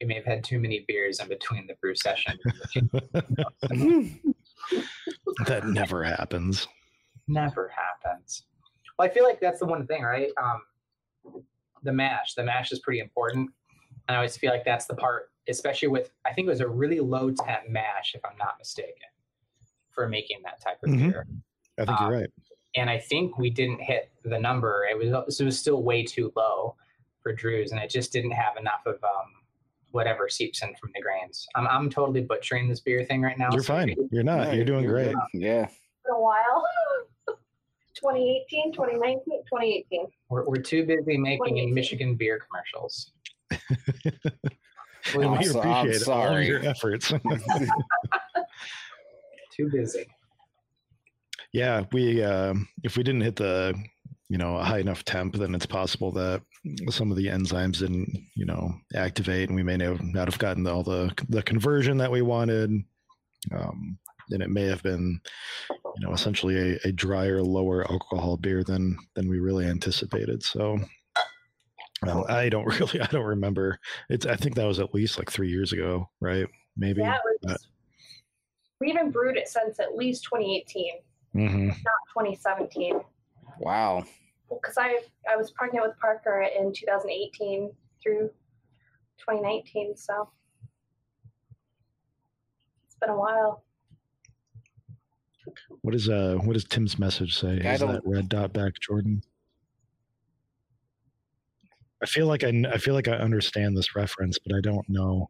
we 0.00 0.06
may 0.06 0.14
have 0.14 0.24
had 0.24 0.42
too 0.42 0.58
many 0.58 0.84
beers 0.88 1.20
in 1.20 1.28
between 1.28 1.66
the 1.66 1.74
brew 1.82 1.94
session. 1.94 2.38
that 5.46 5.62
never 5.66 6.02
happens. 6.02 6.66
Never 7.28 7.68
happens. 7.68 8.44
Well, 8.98 9.06
I 9.08 9.10
feel 9.12 9.24
like 9.24 9.40
that's 9.40 9.60
the 9.60 9.66
one 9.66 9.86
thing, 9.86 10.02
right? 10.02 10.30
Um, 10.42 10.62
the 11.82 11.92
mash. 11.92 12.34
The 12.34 12.44
mash 12.44 12.72
is 12.72 12.78
pretty 12.80 13.00
important. 13.00 13.50
And 14.08 14.14
I 14.14 14.16
always 14.16 14.36
feel 14.36 14.50
like 14.50 14.64
that's 14.64 14.86
the 14.86 14.94
part, 14.96 15.30
especially 15.48 15.88
with, 15.88 16.10
I 16.26 16.32
think 16.32 16.46
it 16.46 16.50
was 16.50 16.60
a 16.60 16.68
really 16.68 17.00
low 17.00 17.30
temp 17.30 17.68
mash, 17.68 18.14
if 18.14 18.24
I'm 18.24 18.36
not 18.38 18.54
mistaken, 18.58 18.94
for 19.90 20.08
making 20.08 20.38
that 20.44 20.60
type 20.60 20.78
of 20.84 20.90
Mhm. 20.90 21.10
beer. 21.12 21.26
I 21.78 21.84
think 21.84 22.00
Uh, 22.00 22.04
you're 22.08 22.18
right. 22.20 22.30
and 22.76 22.90
I 22.90 22.98
think 22.98 23.38
we 23.38 23.50
didn't 23.50 23.80
hit 23.80 24.10
the 24.24 24.38
number. 24.38 24.86
It 24.90 24.96
was 24.96 25.40
it 25.40 25.44
was 25.44 25.58
still 25.58 25.82
way 25.82 26.04
too 26.04 26.32
low 26.36 26.76
for 27.22 27.32
Drew's, 27.32 27.72
and 27.72 27.80
it 27.80 27.90
just 27.90 28.12
didn't 28.12 28.30
have 28.32 28.56
enough 28.56 28.84
of 28.86 29.02
um, 29.04 29.34
whatever 29.92 30.28
seeps 30.28 30.62
in 30.62 30.74
from 30.76 30.90
the 30.94 31.00
grains. 31.00 31.46
I'm 31.54 31.66
I'm 31.66 31.90
totally 31.90 32.20
butchering 32.22 32.68
this 32.68 32.80
beer 32.80 33.04
thing 33.04 33.22
right 33.22 33.38
now. 33.38 33.48
You're 33.52 33.62
so 33.62 33.74
fine. 33.74 33.94
You're 34.10 34.22
not. 34.24 34.48
No, 34.48 34.52
You're 34.52 34.64
doing 34.64 34.86
great. 34.86 35.14
good. 35.14 35.16
Yeah. 35.40 35.68
In 36.06 36.12
a 36.14 36.20
while. 36.20 36.66
2018, 38.00 38.72
2019, 38.72 39.24
2018. 39.44 40.06
We're 40.28 40.44
we're 40.46 40.56
too 40.56 40.86
busy 40.86 41.16
making 41.18 41.56
2018. 41.56 41.74
Michigan 41.74 42.14
beer 42.16 42.40
commercials. 42.48 43.12
And 43.50 45.24
I'm 45.24 45.38
we 45.38 45.44
so- 45.44 45.60
I'm 45.62 45.86
appreciate 45.86 46.08
all 46.08 46.22
sorry. 46.26 46.46
your 46.46 46.64
efforts. 46.66 47.12
Too 49.56 49.68
busy. 49.70 50.06
yeah, 51.52 51.82
we 51.92 52.22
um, 52.22 52.68
if 52.84 52.96
we 52.96 53.02
didn't 53.02 53.20
hit 53.22 53.36
the 53.36 53.74
you 54.28 54.38
know 54.38 54.56
a 54.56 54.62
high 54.64 54.78
enough 54.78 55.04
temp, 55.04 55.34
then 55.36 55.54
it's 55.54 55.66
possible 55.66 56.12
that 56.12 56.42
some 56.88 57.10
of 57.10 57.16
the 57.16 57.26
enzymes 57.26 57.78
didn't 57.78 58.08
you 58.36 58.46
know 58.46 58.72
activate, 58.94 59.48
and 59.48 59.56
we 59.56 59.62
may 59.62 59.76
not 59.76 60.02
not 60.02 60.28
have 60.28 60.38
gotten 60.38 60.66
all 60.66 60.82
the 60.82 61.12
the 61.28 61.42
conversion 61.42 61.96
that 61.98 62.10
we 62.10 62.22
wanted. 62.22 62.70
Um, 63.54 63.98
and 64.32 64.42
it 64.42 64.50
may 64.50 64.64
have 64.64 64.82
been, 64.82 65.20
you 65.70 66.06
know, 66.06 66.12
essentially 66.12 66.74
a, 66.74 66.88
a 66.88 66.92
drier, 66.92 67.42
lower 67.42 67.90
alcohol 67.90 68.36
beer 68.36 68.62
than 68.64 68.96
than 69.14 69.28
we 69.28 69.38
really 69.40 69.66
anticipated. 69.66 70.42
So, 70.42 70.78
um, 72.06 72.24
I 72.28 72.48
don't 72.48 72.66
really, 72.80 73.00
I 73.00 73.06
don't 73.06 73.24
remember. 73.24 73.78
It's, 74.08 74.26
I 74.26 74.36
think 74.36 74.54
that 74.56 74.66
was 74.66 74.80
at 74.80 74.94
least 74.94 75.18
like 75.18 75.30
three 75.30 75.50
years 75.50 75.72
ago, 75.72 76.08
right? 76.20 76.46
Maybe. 76.76 77.02
Yeah, 77.02 77.16
it 77.16 77.48
was. 77.48 77.68
We 78.80 78.88
even 78.90 79.10
brewed 79.10 79.36
it 79.36 79.48
since 79.48 79.78
at 79.78 79.94
least 79.94 80.24
2018, 80.24 80.92
hmm 81.32 81.66
not 81.68 82.24
2017. 82.24 83.00
Wow. 83.58 84.04
Because 84.48 84.78
I 84.78 85.00
I 85.30 85.36
was 85.36 85.50
pregnant 85.50 85.86
with 85.86 85.98
Parker 85.98 86.42
in 86.42 86.72
2018 86.72 87.70
through 88.02 88.30
2019, 89.18 89.96
so 89.96 90.30
it's 92.86 92.96
been 93.00 93.10
a 93.10 93.16
while. 93.16 93.62
What 95.82 95.94
is 95.94 96.08
uh 96.08 96.36
what 96.42 96.52
does 96.54 96.64
Tim's 96.64 96.98
message 96.98 97.38
say? 97.38 97.60
I 97.64 97.74
Is 97.74 97.80
that 97.80 98.02
red 98.04 98.28
dot 98.28 98.52
back 98.52 98.72
Jordan? 98.80 99.22
I 102.02 102.06
feel 102.06 102.26
like 102.26 102.44
I 102.44 102.52
I 102.72 102.78
feel 102.78 102.94
like 102.94 103.08
I 103.08 103.12
understand 103.12 103.76
this 103.76 103.94
reference, 103.94 104.38
but 104.38 104.56
I 104.56 104.60
don't 104.60 104.88
know. 104.88 105.28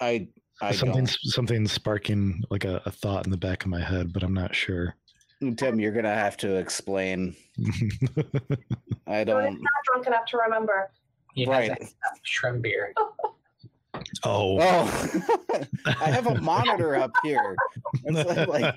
I 0.00 0.28
I 0.60 0.72
something's 0.72 1.16
something's 1.22 1.72
sparking 1.72 2.42
like 2.50 2.64
a, 2.64 2.82
a 2.84 2.90
thought 2.90 3.24
in 3.24 3.30
the 3.30 3.36
back 3.38 3.64
of 3.64 3.70
my 3.70 3.80
head, 3.82 4.12
but 4.12 4.22
I'm 4.22 4.34
not 4.34 4.54
sure. 4.54 4.94
Tim, 5.56 5.78
you're 5.78 5.92
gonna 5.92 6.14
have 6.14 6.36
to 6.38 6.56
explain. 6.56 7.36
I 9.06 9.24
don't. 9.24 9.44
not 9.54 9.84
drunk 9.84 10.06
enough 10.06 10.26
to 10.26 10.38
remember. 10.38 10.90
He 11.34 11.44
has 11.44 11.68
Right. 11.68 11.70
a 11.82 11.86
shrimp 12.24 12.62
beer. 12.62 12.92
Oh, 14.24 14.58
Oh, 14.60 15.62
I 15.86 16.10
have 16.10 16.26
a 16.26 16.40
monitor 16.40 16.96
up 16.96 17.10
here. 17.22 17.56
It's 18.04 18.48
like, 18.48 18.74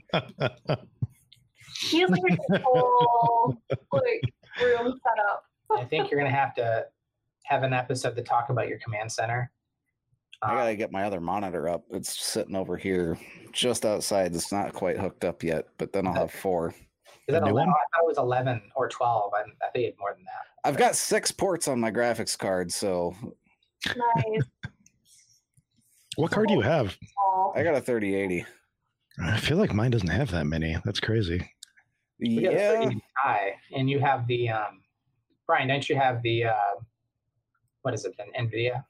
He 1.90 2.00
has 2.02 2.10
like 2.10 2.38
a 2.52 2.60
whole 2.60 3.58
like 3.92 4.22
room 4.62 5.00
set 5.04 5.26
up. 5.32 5.46
I 5.78 5.84
think 5.86 6.12
you're 6.12 6.20
gonna 6.20 6.30
have 6.36 6.54
to 6.56 6.86
have 7.44 7.64
an 7.64 7.74
episode 7.74 8.16
to 8.16 8.22
talk 8.22 8.50
about 8.50 8.68
your 8.68 8.80
command 8.80 9.12
center. 9.12 9.52
I 10.42 10.52
Uh, 10.54 10.56
gotta 10.56 10.76
get 10.76 10.92
my 10.92 11.04
other 11.04 11.20
monitor 11.22 11.68
up. 11.70 11.84
It's 11.92 12.18
sitting 12.20 12.56
over 12.56 12.78
here, 12.78 13.18
just 13.52 13.86
outside. 13.86 14.36
It's 14.36 14.52
not 14.52 14.74
quite 14.74 14.98
hooked 15.00 15.26
up 15.26 15.44
yet, 15.44 15.68
but 15.78 15.92
then 15.94 16.08
I'll 16.08 16.14
have 16.14 16.32
four. 16.32 16.70
is 17.28 17.34
that 17.34 17.44
a 17.44 17.46
new 17.46 17.52
11? 17.52 17.56
one? 17.56 17.70
I 17.70 17.98
thought 17.98 18.04
it 18.04 18.08
was 18.08 18.18
11 18.18 18.62
or 18.76 18.90
12. 18.90 19.34
I, 19.34 19.40
I 19.40 19.70
think 19.72 19.86
it's 19.88 20.00
more 20.00 20.14
than 20.14 20.24
that. 20.26 20.46
I've 20.64 20.78
got 20.78 20.96
six 20.96 21.32
ports 21.32 21.68
on 21.68 21.80
my 21.80 21.92
graphics 21.92 22.38
card, 22.38 22.72
so 22.72 23.16
Nice. 23.88 24.44
What 26.16 26.32
car 26.32 26.46
do 26.46 26.54
you 26.54 26.62
have? 26.62 26.98
I 27.56 27.64
got 27.64 27.76
a 27.76 27.82
3080. 27.82 28.46
I 29.20 29.38
feel 29.38 29.58
like 29.58 29.74
mine 29.74 29.92
doesn't 29.92 30.08
have 30.10 30.32
that 30.32 30.46
many. 30.46 30.78
That's 30.86 31.00
crazy. 31.00 31.52
We 32.20 32.48
Yeah, 32.48 32.58
30 32.74 32.96
Ti, 32.96 33.76
and 33.76 33.90
you 33.90 34.00
have 34.00 34.28
the 34.28 34.50
um, 34.50 34.82
Brian. 35.48 35.68
Don't 35.68 35.88
you 35.90 35.96
have 35.96 36.22
the 36.22 36.46
uh, 36.46 36.76
what 37.82 37.94
is 37.94 38.06
it? 38.06 38.16
The 38.18 38.24
Nvidia. 38.40 38.84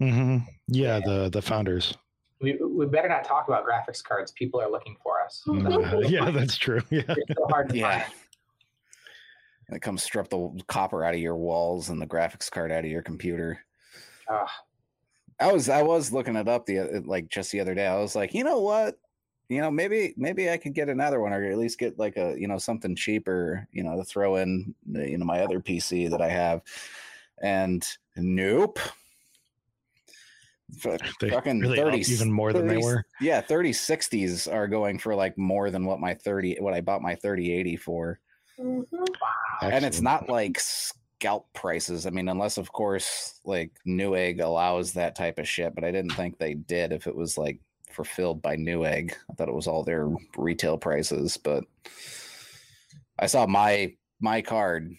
hmm 0.00 0.38
Yeah, 0.68 0.98
Yeah. 0.98 1.00
the 1.04 1.28
the 1.30 1.42
founders. 1.42 1.96
we, 2.40 2.54
we 2.56 2.86
better 2.86 3.08
not 3.08 3.22
talk 3.24 3.48
about 3.48 3.66
graphics 3.66 4.02
cards. 4.02 4.32
People 4.32 4.60
are 4.60 4.70
looking 4.70 4.96
for 5.02 5.22
us. 5.22 5.42
Uh, 5.48 5.98
yeah, 6.08 6.30
that's 6.30 6.56
true. 6.56 6.80
Yeah. 6.90 7.02
It's 7.08 7.32
so 7.36 7.46
hard 7.48 7.68
to 7.70 7.76
Yeah. 7.76 8.00
find. 8.00 8.12
It 9.72 9.82
comes 9.82 10.02
strip 10.02 10.28
the 10.30 10.50
copper 10.66 11.04
out 11.04 11.14
of 11.14 11.20
your 11.20 11.36
walls 11.36 11.90
and 11.90 12.00
the 12.02 12.06
graphics 12.06 12.50
card 12.50 12.72
out 12.72 12.84
of 12.84 12.90
your 12.90 13.02
computer. 13.02 13.60
Ugh. 14.28 14.48
I 15.40 15.52
was 15.52 15.68
I 15.68 15.82
was 15.82 16.12
looking 16.12 16.36
it 16.36 16.48
up 16.48 16.66
the 16.66 17.02
like 17.06 17.28
just 17.28 17.50
the 17.50 17.60
other 17.60 17.74
day. 17.74 17.86
I 17.86 17.98
was 17.98 18.14
like, 18.14 18.34
you 18.34 18.44
know 18.44 18.60
what? 18.60 18.98
You 19.48 19.60
know, 19.60 19.70
maybe 19.70 20.14
maybe 20.16 20.50
I 20.50 20.58
could 20.58 20.74
get 20.74 20.88
another 20.88 21.20
one 21.20 21.32
or 21.32 21.42
at 21.42 21.58
least 21.58 21.78
get 21.78 21.98
like 21.98 22.16
a 22.16 22.36
you 22.38 22.46
know 22.46 22.58
something 22.58 22.94
cheaper, 22.94 23.66
you 23.72 23.82
know, 23.82 23.96
to 23.96 24.04
throw 24.04 24.36
in 24.36 24.74
you 24.86 25.18
know 25.18 25.24
my 25.24 25.40
other 25.40 25.60
PC 25.60 26.10
that 26.10 26.20
I 26.20 26.28
have. 26.28 26.62
And 27.42 27.86
nope. 28.16 28.78
Fu- 30.78 30.96
They 31.20 31.30
Fucking 31.30 31.60
really 31.60 31.76
30 31.76 32.12
even 32.12 32.30
more 32.30 32.52
than 32.52 32.66
they 32.66 32.74
30 32.74 32.84
were. 32.84 33.04
Yeah, 33.20 33.42
3060s 33.42 34.52
are 34.52 34.68
going 34.68 34.98
for 34.98 35.14
like 35.14 35.36
more 35.36 35.70
than 35.70 35.84
what 35.84 36.00
my 36.00 36.14
30 36.14 36.58
what 36.60 36.74
I 36.74 36.80
bought 36.80 37.02
my 37.02 37.14
3080 37.14 37.76
for. 37.76 38.20
Mhm. 38.58 38.84
Wow. 38.92 39.06
And 39.62 39.84
it's 39.84 40.00
not 40.00 40.28
like 40.28 40.60
scalp 41.20 41.52
prices. 41.52 42.06
I 42.06 42.10
mean, 42.10 42.28
unless 42.30 42.56
of 42.56 42.72
course 42.72 43.40
like 43.44 43.72
Newegg 43.86 44.40
allows 44.40 44.94
that 44.94 45.14
type 45.14 45.38
of 45.38 45.46
shit, 45.46 45.74
but 45.74 45.84
I 45.84 45.90
didn't 45.90 46.14
think 46.14 46.38
they 46.38 46.54
did 46.54 46.92
if 46.92 47.06
it 47.06 47.14
was 47.14 47.36
like 47.36 47.60
fulfilled 47.90 48.40
by 48.40 48.56
Newegg. 48.56 49.12
I 49.30 49.34
thought 49.34 49.48
it 49.48 49.54
was 49.54 49.66
all 49.66 49.84
their 49.84 50.08
retail 50.38 50.78
prices, 50.78 51.36
but 51.36 51.64
I 53.18 53.26
saw 53.26 53.46
my 53.46 53.92
my 54.20 54.40
card 54.40 54.94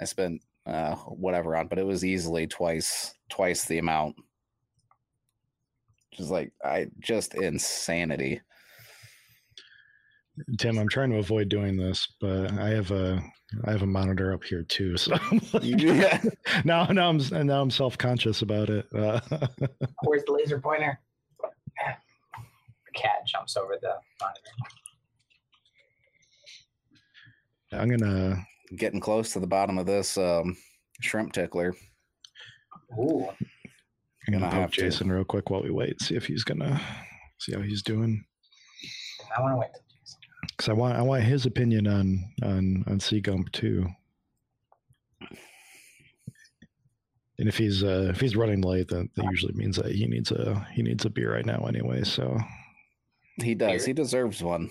I 0.00 0.06
spent 0.06 0.40
uh 0.64 0.94
whatever 0.94 1.54
on, 1.54 1.68
but 1.68 1.78
it 1.78 1.86
was 1.86 2.02
easily 2.02 2.46
twice 2.46 3.12
twice 3.28 3.66
the 3.66 3.76
amount. 3.76 4.16
Just 6.14 6.30
like 6.30 6.50
I 6.64 6.86
just 6.98 7.34
insanity. 7.34 8.40
Tim, 10.58 10.78
I'm 10.78 10.88
trying 10.88 11.10
to 11.10 11.18
avoid 11.18 11.48
doing 11.48 11.76
this, 11.76 12.06
but 12.20 12.52
I 12.52 12.70
have 12.70 12.90
a 12.90 13.22
I 13.64 13.70
have 13.70 13.82
a 13.82 13.86
monitor 13.86 14.32
up 14.32 14.44
here 14.44 14.62
too. 14.62 14.96
So 14.98 15.14
I'm 15.30 15.40
like- 15.52 15.62
Yeah. 15.64 16.22
now 16.64 16.84
now 16.86 17.08
I'm 17.10 17.46
now 17.46 17.60
I'm 17.62 17.70
self 17.70 17.96
conscious 17.98 18.42
about 18.42 18.68
it. 18.70 18.86
Uh, 18.94 19.20
Where's 20.04 20.24
the 20.24 20.32
laser 20.32 20.60
pointer? 20.60 20.98
The 21.76 22.92
cat 22.94 23.26
jumps 23.26 23.56
over 23.56 23.76
the 23.80 23.94
monitor. 24.20 24.50
I'm 27.72 27.88
gonna 27.88 28.44
Getting 28.76 29.00
close 29.00 29.32
to 29.32 29.40
the 29.40 29.46
bottom 29.46 29.78
of 29.78 29.86
this 29.86 30.18
um 30.18 30.54
shrimp 31.00 31.32
tickler. 31.32 31.74
Ooh. 32.98 33.28
I'm 34.26 34.32
gonna 34.32 34.40
Gonna 34.40 34.50
poke 34.50 34.60
have 34.60 34.72
to. 34.72 34.80
Jason 34.82 35.10
real 35.10 35.24
quick 35.24 35.48
while 35.48 35.62
we 35.62 35.70
wait, 35.70 36.02
see 36.02 36.16
if 36.16 36.26
he's 36.26 36.44
gonna 36.44 36.78
see 37.38 37.54
how 37.54 37.62
he's 37.62 37.82
doing. 37.82 38.22
I 39.36 39.40
want 39.40 39.54
to 39.54 39.56
wait. 39.58 39.70
Till 40.56 40.56
Jason. 40.56 40.56
Because 40.56 40.68
I 40.68 40.72
want 40.72 40.96
I 40.98 41.02
want 41.02 41.22
his 41.24 41.46
opinion 41.46 41.86
on 41.86 42.24
on 42.42 42.84
on 42.86 43.00
Sea 43.00 43.20
Gump 43.20 43.52
too. 43.52 43.86
And 47.40 47.48
if 47.48 47.56
he's 47.56 47.84
uh 47.84 48.08
if 48.10 48.20
he's 48.20 48.34
running 48.36 48.62
late, 48.62 48.88
then 48.88 49.08
that 49.16 49.24
usually 49.26 49.54
means 49.54 49.76
that 49.76 49.92
he 49.92 50.06
needs 50.06 50.32
a 50.32 50.66
he 50.72 50.82
needs 50.82 51.04
a 51.04 51.10
beer 51.10 51.32
right 51.34 51.46
now 51.46 51.64
anyway. 51.66 52.02
So 52.04 52.38
He 53.36 53.54
does. 53.54 53.68
Weird. 53.68 53.86
He 53.86 53.92
deserves 53.92 54.42
one. 54.42 54.70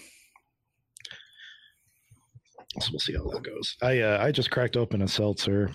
So 2.79 2.89
we'll 2.91 2.99
see 2.99 3.13
how 3.15 3.23
that 3.29 3.43
goes. 3.43 3.75
I 3.81 4.01
uh, 4.01 4.23
I 4.23 4.31
just 4.31 4.51
cracked 4.51 4.77
open 4.77 5.01
a 5.01 5.07
seltzer. 5.07 5.71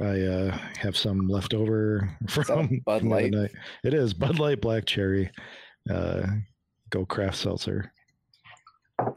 I 0.00 0.20
uh, 0.22 0.58
have 0.78 0.96
some 0.96 1.28
left 1.28 1.52
over 1.54 2.16
from 2.28 2.80
Bud 2.86 3.00
from 3.00 3.08
the 3.10 3.14
other 3.16 3.22
Light? 3.24 3.30
night. 3.32 3.50
It 3.84 3.92
is 3.94 4.14
Bud 4.14 4.38
Light 4.38 4.60
Black 4.60 4.84
Cherry. 4.86 5.30
Uh, 5.90 6.26
go 6.90 7.04
craft 7.04 7.36
seltzer. 7.36 7.92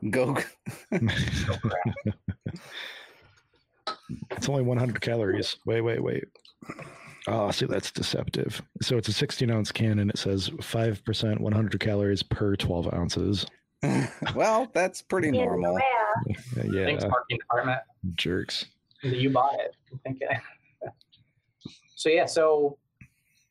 Go. 0.09 0.37
It's 4.31 4.49
only 4.49 4.63
100 4.63 5.01
calories. 5.01 5.57
Wait, 5.65 5.81
wait, 5.81 6.01
wait. 6.01 6.25
Oh, 7.27 7.51
see, 7.51 7.65
that's 7.65 7.91
deceptive. 7.91 8.61
So 8.81 8.97
it's 8.97 9.07
a 9.07 9.13
16 9.13 9.51
ounce 9.51 9.71
can 9.71 9.99
and 9.99 10.09
it 10.09 10.17
says 10.17 10.49
5%, 10.49 11.39
100 11.39 11.79
calories 11.79 12.23
per 12.23 12.55
12 12.55 12.93
ounces. 12.93 13.45
well, 14.35 14.69
that's 14.73 15.01
pretty 15.01 15.31
normal. 15.31 15.75
math. 15.75 16.57
Uh, 16.57 16.63
yeah, 16.71 16.85
Thanks, 16.85 17.03
marketing 17.03 17.37
department. 17.37 17.79
jerks. 18.15 18.65
You 19.03 19.29
bought 19.29 19.59
it. 19.59 19.75
Thank 20.03 20.19
you. 20.21 20.89
so 21.95 22.09
yeah, 22.09 22.25
so 22.25 22.77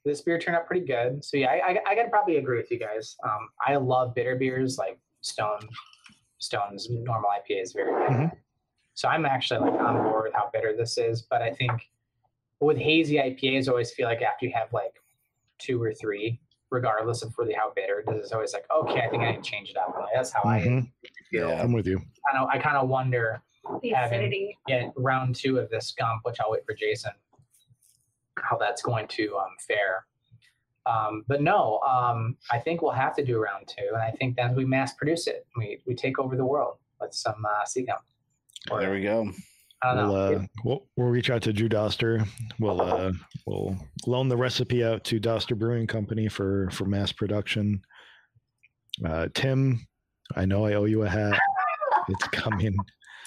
this 0.04 0.20
beer 0.22 0.38
turned 0.38 0.56
out 0.56 0.66
pretty 0.66 0.84
good. 0.86 1.24
So 1.24 1.36
yeah, 1.36 1.48
I, 1.48 1.70
I, 1.70 1.78
I 1.88 1.94
gotta 1.94 2.10
probably 2.10 2.36
agree 2.36 2.58
with 2.58 2.70
you 2.70 2.78
guys. 2.78 3.16
Um, 3.24 3.48
I 3.66 3.76
love 3.76 4.14
bitter 4.14 4.36
beers 4.36 4.76
like 4.76 4.98
Stone, 5.20 5.68
Stone's 6.38 6.88
normal 6.90 7.30
IPA 7.30 7.62
is 7.62 7.72
very 7.72 7.90
good. 7.92 8.16
Mhm. 8.16 8.32
So 8.94 9.08
I'm 9.08 9.26
actually 9.26 9.60
like 9.70 9.80
on 9.80 10.02
board 10.02 10.24
with 10.24 10.34
how 10.34 10.50
bitter 10.52 10.74
this 10.76 10.98
is. 10.98 11.22
But 11.22 11.42
I 11.42 11.52
think 11.52 11.72
with 12.60 12.76
hazy 12.78 13.16
IPAs, 13.18 13.68
I 13.68 13.70
always 13.72 13.92
feel 13.92 14.06
like 14.06 14.22
after 14.22 14.46
you 14.46 14.52
have 14.54 14.72
like 14.72 14.94
two 15.58 15.82
or 15.82 15.92
three, 15.94 16.40
regardless 16.70 17.22
of 17.22 17.32
really 17.38 17.54
how 17.54 17.72
bitter, 17.74 18.00
it 18.00 18.12
is 18.14 18.24
it's 18.24 18.32
always 18.32 18.52
like 18.52 18.64
okay, 18.70 19.00
I 19.02 19.08
think 19.08 19.22
I 19.22 19.32
need 19.32 19.42
to 19.44 19.50
change 19.50 19.70
it 19.70 19.76
up. 19.76 19.94
Like, 19.98 20.08
that's 20.14 20.32
how 20.32 20.42
I 20.44 20.60
Mhm. 20.60 20.90
feel. 21.30 21.48
Yeah. 21.50 21.62
I'm 21.62 21.72
with 21.72 21.86
you. 21.86 22.00
I 22.28 22.34
know. 22.34 22.48
I 22.50 22.58
kind 22.58 22.76
of 22.76 22.88
wonder 22.88 23.42
The 23.82 23.90
Having- 23.90 24.20
acidity. 24.20 24.58
yeah, 24.66 24.90
round 24.96 25.34
two 25.36 25.58
of 25.58 25.68
this 25.70 25.92
gump, 25.92 26.20
which 26.24 26.40
I'll 26.40 26.50
wait 26.50 26.64
for 26.64 26.74
Jason, 26.74 27.12
how 28.42 28.56
that's 28.56 28.80
going 28.82 29.06
to 29.08 29.36
um, 29.36 29.56
fare. 29.66 30.06
Um, 30.88 31.24
but 31.28 31.42
no, 31.42 31.80
um, 31.80 32.36
I 32.50 32.58
think 32.58 32.80
we'll 32.80 32.92
have 32.92 33.14
to 33.16 33.24
do 33.24 33.38
round 33.38 33.68
two, 33.68 33.88
and 33.92 34.02
I 34.02 34.10
think 34.12 34.36
that 34.36 34.54
we 34.54 34.64
mass 34.64 34.94
produce 34.94 35.26
it. 35.26 35.46
We 35.56 35.80
we 35.86 35.94
take 35.94 36.18
over 36.18 36.34
the 36.36 36.44
world 36.46 36.76
with 37.00 37.12
some 37.14 37.44
uh, 37.44 37.64
sea 37.66 37.82
gum. 37.82 37.98
Or, 38.70 38.80
There 38.80 38.92
we 38.92 39.02
go. 39.02 39.30
I 39.82 39.94
don't 39.94 40.08
We'll, 40.08 40.16
know. 40.16 40.34
uh, 40.38 40.42
we'll, 40.64 40.86
we'll 40.96 41.08
reach 41.08 41.30
out 41.30 41.42
to 41.42 41.52
Drew 41.52 41.68
Doster. 41.68 42.26
We'll 42.58 42.80
uh, 42.80 43.12
we'll 43.46 43.76
loan 44.06 44.28
the 44.28 44.36
recipe 44.36 44.82
out 44.84 45.04
to 45.04 45.20
Doster 45.20 45.56
Brewing 45.56 45.86
Company 45.86 46.26
for 46.28 46.68
for 46.72 46.84
mass 46.86 47.12
production. 47.12 47.80
Uh, 49.04 49.28
Tim, 49.34 49.86
I 50.36 50.46
know 50.46 50.64
I 50.66 50.74
owe 50.74 50.86
you 50.86 51.02
a 51.02 51.08
hat. 51.08 51.38
It's 52.08 52.26
coming. 52.28 52.74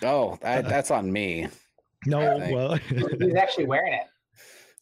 Oh, 0.04 0.38
I, 0.44 0.62
that's 0.62 0.90
on 0.92 1.12
me. 1.12 1.48
No, 2.08 2.20
well, 2.52 2.74
He's 3.20 3.36
actually 3.36 3.68
wearing 3.68 3.94
it. 3.94 4.08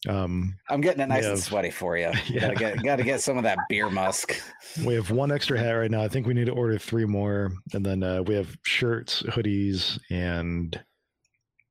Um, 0.07 0.55
I'm 0.69 0.81
getting 0.81 1.01
it 1.01 1.09
nice 1.09 1.25
We 1.25 1.31
and 1.31 1.39
sweaty 1.39 1.71
for 1.71 1.97
you. 1.97 2.11
Yeah. 2.29 2.41
Gotta 2.41 2.55
get 2.55 2.83
gotta 2.83 3.03
get 3.03 3.21
some 3.21 3.37
of 3.37 3.43
that 3.43 3.57
beer 3.67 3.89
musk. 3.89 4.39
we 4.85 4.93
have 4.93 5.11
one 5.11 5.31
extra 5.31 5.59
hat 5.59 5.71
right 5.71 5.91
now. 5.91 6.01
I 6.01 6.07
think 6.07 6.25
we 6.25 6.33
need 6.33 6.45
to 6.45 6.53
order 6.53 6.77
three 6.77 7.05
more, 7.05 7.51
and 7.73 7.85
then 7.85 8.03
uh, 8.03 8.21
we 8.23 8.35
have 8.35 8.55
shirts, 8.63 9.23
hoodies, 9.23 9.99
and 10.09 10.79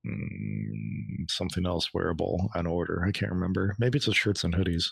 mm, 0.07 1.31
something 1.31 1.65
else 1.65 1.95
wearable 1.95 2.51
on 2.55 2.67
order. 2.67 3.05
I 3.07 3.13
can't 3.13 3.33
remember. 3.33 3.75
Maybe 3.79 3.97
it's 3.97 4.07
the 4.07 4.15
shirts 4.15 4.45
and 4.45 4.55
hoodies. 4.55 4.85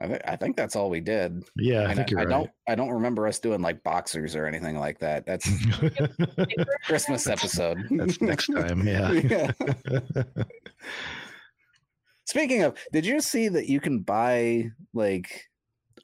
I, 0.00 0.06
th- 0.06 0.20
I 0.24 0.36
think 0.36 0.56
that's 0.56 0.76
all 0.76 0.88
we 0.88 1.00
did. 1.00 1.42
Yeah, 1.56 1.86
I, 1.86 1.94
think 1.94 2.10
you're 2.10 2.20
I 2.20 2.24
right. 2.24 2.30
don't 2.30 2.50
I 2.68 2.74
don't 2.74 2.90
remember 2.90 3.26
us 3.26 3.38
doing 3.38 3.60
like 3.60 3.82
boxers 3.82 4.34
or 4.34 4.46
anything 4.46 4.78
like 4.78 4.98
that. 5.00 5.26
That's 5.26 5.50
Christmas 6.84 7.26
episode. 7.26 7.86
That's 7.90 8.20
next 8.22 8.46
time. 8.46 8.86
Yeah. 8.86 9.10
Yeah. 9.30 10.22
Speaking 12.30 12.62
of, 12.62 12.78
did 12.92 13.04
you 13.04 13.20
see 13.20 13.48
that 13.48 13.66
you 13.66 13.80
can 13.80 13.98
buy 14.02 14.70
like 14.94 15.48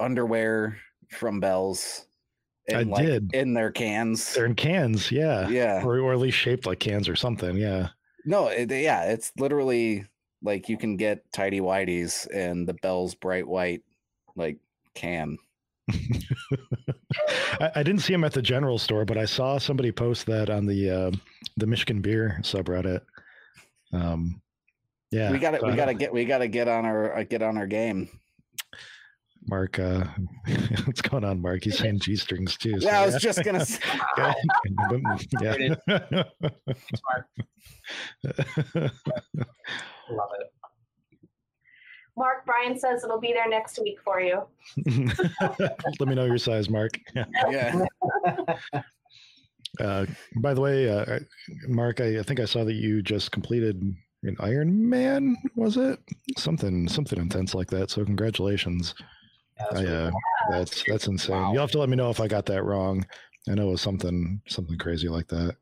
underwear 0.00 0.76
from 1.08 1.38
Bell's? 1.38 2.08
I 2.68 2.80
in, 2.80 2.90
like, 2.90 3.06
did. 3.06 3.32
in 3.32 3.54
their 3.54 3.70
cans. 3.70 4.34
They're 4.34 4.46
in 4.46 4.56
cans. 4.56 5.12
Yeah. 5.12 5.48
yeah. 5.48 5.84
Or, 5.84 6.00
or 6.00 6.12
at 6.12 6.18
least 6.18 6.36
shaped 6.36 6.66
like 6.66 6.80
cans 6.80 7.08
or 7.08 7.14
something. 7.14 7.56
Yeah. 7.56 7.90
No, 8.24 8.48
it, 8.48 8.72
yeah, 8.72 9.04
it's 9.04 9.30
literally 9.38 10.04
like 10.42 10.68
you 10.68 10.76
can 10.76 10.96
get 10.96 11.30
tidy 11.32 11.60
whities 11.60 12.26
and 12.34 12.66
the 12.66 12.74
Bell's 12.74 13.14
bright 13.14 13.46
white 13.46 13.84
like 14.34 14.58
can. 14.96 15.38
I, 15.92 17.70
I 17.76 17.82
didn't 17.84 18.00
see 18.00 18.12
them 18.12 18.24
at 18.24 18.32
the 18.32 18.42
general 18.42 18.78
store, 18.78 19.04
but 19.04 19.16
I 19.16 19.26
saw 19.26 19.58
somebody 19.58 19.92
post 19.92 20.26
that 20.26 20.50
on 20.50 20.66
the 20.66 20.90
uh, 20.90 21.10
the 21.56 21.68
Michigan 21.68 22.02
beer 22.02 22.40
subreddit. 22.42 23.02
Um, 23.92 24.42
yeah, 25.16 25.32
we 25.32 25.38
got 25.38 25.52
to 25.52 25.66
we 25.66 25.74
got 25.74 25.86
to 25.86 25.94
get 25.94 26.12
we 26.12 26.24
got 26.24 26.38
to 26.38 26.48
get 26.48 26.68
on 26.68 26.84
our 26.84 27.16
uh, 27.16 27.22
get 27.24 27.42
on 27.42 27.56
our 27.56 27.66
game. 27.66 28.08
Mark. 29.48 29.78
Uh, 29.78 30.04
what's 30.84 31.00
going 31.00 31.24
on, 31.24 31.40
Mark? 31.40 31.64
He's 31.64 31.78
saying 31.78 32.00
g 32.00 32.16
strings 32.16 32.56
too. 32.56 32.80
so 32.80 32.88
Yeah, 32.88 33.00
I 33.00 33.06
was 33.06 33.16
just 33.16 33.42
gonna. 33.44 33.64
Say, 33.64 33.80
yeah. 34.18 34.34
There 35.40 35.60
it 35.60 35.78
yeah. 35.88 35.94
Love 40.10 40.30
it. 40.40 40.52
Mark 42.18 42.46
Brian 42.46 42.78
says 42.78 43.04
it'll 43.04 43.20
be 43.20 43.32
there 43.32 43.48
next 43.48 43.78
week 43.78 43.98
for 44.02 44.20
you. 44.20 44.42
Let 45.58 46.08
me 46.08 46.14
know 46.14 46.24
your 46.24 46.38
size, 46.38 46.70
Mark. 46.70 46.98
yeah, 47.50 47.84
Uh, 49.78 50.06
by 50.40 50.54
the 50.54 50.60
way, 50.60 50.88
uh, 50.88 51.18
Mark, 51.68 52.00
I, 52.00 52.18
I 52.18 52.22
think 52.22 52.40
I 52.40 52.46
saw 52.46 52.64
that 52.64 52.72
you 52.72 53.02
just 53.02 53.30
completed 53.30 53.94
an 54.22 54.36
Iron 54.40 54.88
Man. 54.88 55.36
Was 55.54 55.76
it 55.76 55.98
something 56.38 56.88
something 56.88 57.18
intense 57.18 57.54
like 57.54 57.68
that? 57.70 57.90
So 57.90 58.04
congratulations. 58.04 58.94
Yeah, 59.58 59.64
that's 59.70 59.80
I, 59.82 59.86
uh, 59.86 60.10
cool. 60.10 60.20
that's 60.50 60.84
that's 60.86 61.06
insane. 61.06 61.36
Wow. 61.36 61.52
You'll 61.52 61.60
have 61.62 61.70
to 61.72 61.78
let 61.78 61.88
me 61.88 61.96
know 61.96 62.10
if 62.10 62.20
I 62.20 62.28
got 62.28 62.46
that 62.46 62.62
wrong. 62.64 63.06
I 63.48 63.54
know 63.54 63.68
it 63.68 63.72
was 63.72 63.80
something 63.82 64.40
something 64.48 64.76
crazy 64.78 65.08
like 65.08 65.28
that. 65.28 65.56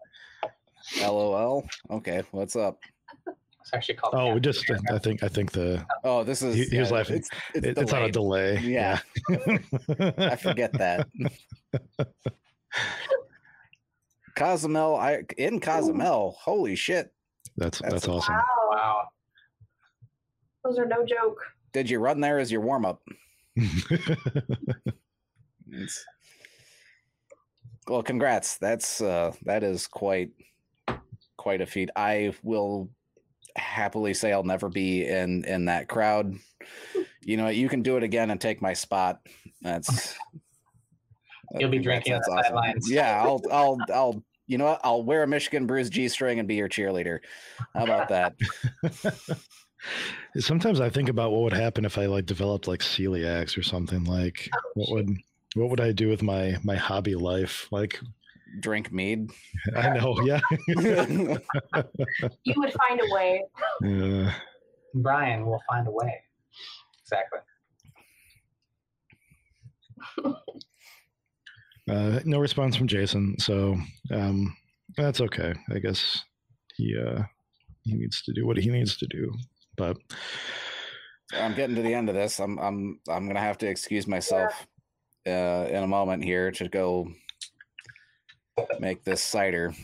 LOL. 1.00 1.66
Okay, 1.90 2.22
what's 2.30 2.56
up? 2.56 2.78
It's 3.26 3.72
actually 3.72 3.94
called. 3.94 4.14
Oh, 4.14 4.34
we 4.34 4.40
just 4.40 4.64
I 4.90 4.98
think 4.98 5.22
I 5.22 5.28
think 5.28 5.52
the 5.52 5.84
Oh, 6.04 6.22
this 6.24 6.42
is. 6.42 6.54
He- 6.54 6.64
he 6.66 6.78
was 6.78 6.90
laughing. 6.90 7.16
It's, 7.16 7.30
it's, 7.54 7.66
it- 7.66 7.78
it's 7.78 7.92
on 7.92 8.02
a 8.02 8.10
delay. 8.10 8.58
Yeah. 8.58 8.98
I 10.18 10.36
forget 10.36 10.72
that. 10.74 11.08
Cozumel, 14.36 14.96
I 14.96 15.22
in 15.38 15.60
Cozumel. 15.60 16.36
Holy 16.40 16.74
shit! 16.74 17.13
That's 17.56 17.78
That's 17.80 17.92
that's 17.92 18.08
awesome. 18.08 18.34
Wow. 18.34 18.44
Wow. 18.70 19.08
Those 20.64 20.78
are 20.78 20.86
no 20.86 21.04
joke. 21.04 21.40
Did 21.72 21.90
you 21.90 21.98
run 21.98 22.20
there 22.20 22.38
as 22.38 22.50
your 22.50 22.60
warm 22.60 22.84
up? 22.84 23.02
Well, 27.86 28.02
congrats. 28.02 28.56
That's 28.56 29.00
uh 29.00 29.32
that 29.42 29.62
is 29.62 29.86
quite 29.86 30.30
quite 31.36 31.60
a 31.60 31.66
feat. 31.66 31.90
I 31.94 32.32
will 32.42 32.90
happily 33.56 34.14
say 34.14 34.32
I'll 34.32 34.42
never 34.42 34.68
be 34.68 35.06
in 35.06 35.44
in 35.44 35.66
that 35.66 35.88
crowd. 35.88 36.34
You 37.22 37.36
know, 37.36 37.48
you 37.48 37.68
can 37.68 37.82
do 37.82 37.96
it 37.96 38.02
again 38.02 38.30
and 38.30 38.40
take 38.40 38.62
my 38.62 38.72
spot. 38.72 39.20
That's 39.60 40.16
You'll 41.58 41.70
be 41.70 41.78
drinking 41.78 42.14
on 42.14 42.20
the 42.20 42.42
sidelines. 42.42 42.90
Yeah, 42.90 43.22
I'll 43.22 43.42
I'll 43.52 43.78
I'll 43.92 44.24
you 44.46 44.58
know 44.58 44.66
what? 44.66 44.80
I'll 44.84 45.02
wear 45.02 45.22
a 45.22 45.26
Michigan 45.26 45.66
Brews 45.66 45.90
G 45.90 46.08
string 46.08 46.38
and 46.38 46.46
be 46.46 46.56
your 46.56 46.68
cheerleader. 46.68 47.20
How 47.74 47.84
about 47.84 48.08
that? 48.08 48.34
Sometimes 50.38 50.80
I 50.80 50.90
think 50.90 51.08
about 51.08 51.32
what 51.32 51.42
would 51.42 51.52
happen 51.52 51.84
if 51.84 51.98
I 51.98 52.06
like 52.06 52.26
developed 52.26 52.66
like 52.68 52.80
celiacs 52.80 53.56
or 53.56 53.62
something. 53.62 54.04
Like, 54.04 54.48
what 54.74 54.90
would 54.90 55.10
what 55.54 55.70
would 55.70 55.80
I 55.80 55.92
do 55.92 56.08
with 56.08 56.22
my 56.22 56.56
my 56.62 56.76
hobby 56.76 57.14
life? 57.14 57.68
Like, 57.70 58.00
Drink 58.60 58.92
mead. 58.92 59.30
I 59.76 59.90
know, 59.90 60.16
yeah. 60.24 60.40
You 60.68 62.54
would 62.56 62.72
find 62.72 63.00
a 63.00 63.14
way. 63.14 63.42
Uh, 63.84 64.30
Brian 64.94 65.46
will 65.46 65.62
find 65.68 65.88
a 65.88 65.90
way. 65.90 66.20
Exactly. 67.02 67.40
uh, 71.88 72.20
no 72.24 72.38
response 72.38 72.76
from 72.76 72.86
Jason, 72.86 73.36
so 73.38 73.76
um, 74.10 74.56
that's 74.96 75.20
okay. 75.20 75.54
I 75.70 75.78
guess 75.78 76.22
he 76.76 76.96
uh, 76.98 77.22
he 77.82 77.94
needs 77.94 78.22
to 78.22 78.32
do 78.32 78.46
what 78.46 78.56
he 78.56 78.70
needs 78.70 78.96
to 78.98 79.06
do. 79.06 79.32
But 79.76 79.96
I'm 81.32 81.54
getting 81.54 81.76
to 81.76 81.82
the 81.82 81.94
end 81.94 82.08
of 82.08 82.14
this. 82.14 82.38
I'm 82.40 82.58
I'm 82.58 83.00
I'm 83.08 83.26
gonna 83.26 83.40
have 83.40 83.58
to 83.58 83.66
excuse 83.68 84.06
myself 84.06 84.66
uh, 85.26 85.66
in 85.70 85.82
a 85.82 85.86
moment 85.86 86.24
here 86.24 86.50
to 86.52 86.68
go 86.68 87.08
make 88.78 89.04
this 89.04 89.22
cider. 89.22 89.74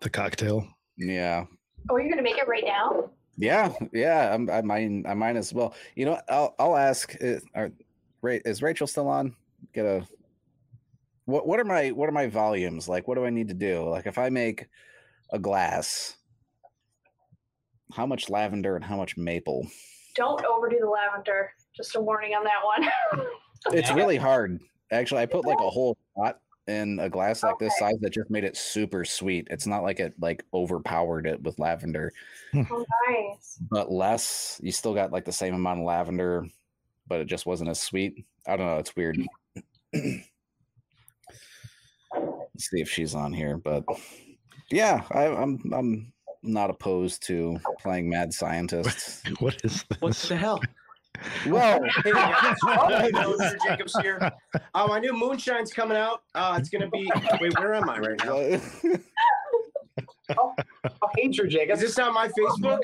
the 0.00 0.10
cocktail. 0.10 0.66
Yeah, 0.98 1.44
Oh, 1.90 1.96
you're 1.96 2.10
gonna 2.10 2.22
make 2.22 2.38
it 2.38 2.46
right 2.48 2.64
now? 2.66 3.10
yeah, 3.36 3.72
yeah. 3.92 4.34
I'm, 4.34 4.50
I 4.50 4.60
might 4.62 4.90
I 5.06 5.14
might 5.14 5.36
as 5.36 5.52
well. 5.54 5.74
You 5.94 6.06
know. 6.06 6.20
I'll 6.28 6.54
I'll 6.58 6.76
ask. 6.76 7.16
Is, 7.20 7.42
are, 7.54 7.70
is 8.22 8.62
Rachel 8.62 8.86
still 8.86 9.08
on? 9.08 9.34
Get 9.72 9.86
a. 9.86 10.06
What 11.24 11.46
what 11.46 11.60
are 11.60 11.64
my 11.64 11.90
what 11.90 12.08
are 12.08 12.12
my 12.12 12.26
volumes 12.26 12.88
like? 12.88 13.06
What 13.06 13.16
do 13.16 13.24
I 13.24 13.30
need 13.30 13.48
to 13.48 13.54
do? 13.54 13.88
Like 13.88 14.06
if 14.06 14.18
I 14.18 14.28
make 14.28 14.66
a 15.32 15.38
glass, 15.38 16.16
how 17.92 18.06
much 18.06 18.28
lavender 18.28 18.76
and 18.76 18.84
how 18.84 18.96
much 18.96 19.16
maple? 19.16 19.66
Don't 20.14 20.44
overdo 20.44 20.78
the 20.80 20.88
lavender. 20.88 21.52
Just 21.76 21.96
a 21.96 22.00
warning 22.00 22.32
on 22.32 22.44
that 22.44 22.64
one. 22.64 23.28
It's 23.72 23.90
really 23.94 24.16
hard. 24.16 24.60
Actually, 24.90 25.22
I 25.22 25.26
put 25.26 25.46
like 25.46 25.60
a 25.60 25.70
whole 25.70 25.96
shot 26.16 26.38
in 26.68 26.98
a 27.00 27.08
glass 27.08 27.42
like 27.42 27.58
this 27.58 27.76
size 27.78 27.98
that 28.00 28.10
just 28.10 28.30
made 28.30 28.44
it 28.44 28.56
super 28.56 29.04
sweet. 29.04 29.48
It's 29.50 29.66
not 29.66 29.82
like 29.82 30.00
it 30.00 30.14
like 30.20 30.44
overpowered 30.52 31.26
it 31.26 31.42
with 31.42 31.58
lavender, 31.58 32.12
hmm. 32.52 32.62
oh, 32.70 32.84
nice. 33.08 33.58
but 33.70 33.90
less. 33.90 34.60
You 34.62 34.72
still 34.72 34.94
got 34.94 35.12
like 35.12 35.24
the 35.24 35.32
same 35.32 35.54
amount 35.54 35.80
of 35.80 35.86
lavender, 35.86 36.46
but 37.06 37.20
it 37.20 37.26
just 37.26 37.46
wasn't 37.46 37.70
as 37.70 37.80
sweet. 37.80 38.24
I 38.46 38.56
don't 38.56 38.66
know. 38.66 38.78
It's 38.78 38.94
weird. 38.96 39.18
Let's 42.62 42.70
see 42.70 42.80
if 42.80 42.88
she's 42.88 43.16
on 43.16 43.32
here, 43.32 43.56
but 43.56 43.82
yeah, 44.70 45.02
I, 45.10 45.24
I'm 45.26 45.58
I'm 45.74 46.12
not 46.44 46.70
opposed 46.70 47.26
to 47.26 47.58
playing 47.80 48.08
mad 48.08 48.32
scientist. 48.32 49.28
What 49.40 49.56
is 49.64 49.84
this? 49.88 50.00
What 50.00 50.14
the 50.14 50.36
hell? 50.36 50.60
well, 51.48 51.80
Hey, 52.04 52.12
guys. 52.12 52.56
hey, 52.62 53.10
Mr. 53.10 53.56
Jacobs 53.66 53.96
here. 54.00 54.30
Uh, 54.74 54.86
my 54.86 55.00
new 55.00 55.12
moonshine's 55.12 55.72
coming 55.72 55.96
out. 55.96 56.22
Uh, 56.36 56.56
it's 56.60 56.68
gonna 56.68 56.88
be. 56.88 57.10
Wait, 57.40 57.58
where 57.58 57.74
am 57.74 57.90
I 57.90 57.98
right 57.98 58.24
now? 58.24 58.94
Oh, 60.38 60.54
hey, 61.16 61.28
Drew 61.28 61.46
Is 61.46 61.52
Jacobs. 61.52 61.80
this 61.80 61.98
on 61.98 62.14
my 62.14 62.28
Facebook? 62.28 62.78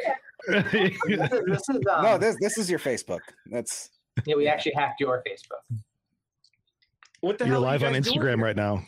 This 0.49 0.75
is, 0.75 1.31
this 1.47 1.69
is 1.71 1.81
um, 1.91 2.03
no, 2.03 2.19
this 2.19 2.37
this 2.41 2.59
is 2.59 2.69
your 2.69 2.81
Facebook. 2.81 3.21
That's 3.47 3.91
yeah, 4.27 4.35
we 4.35 4.47
actually 4.49 4.73
hacked 4.77 5.01
your 5.01 5.23
Facebook. 5.27 5.79
What 7.21 7.39
the 7.39 7.47
You're 7.47 7.55
hell? 7.55 7.63
live 7.63 7.81
you 7.81 7.89
on 7.89 7.93
guys 7.95 8.05
doing 8.07 8.21
Instagram 8.21 8.43
right 8.43 8.57
now. 8.57 8.83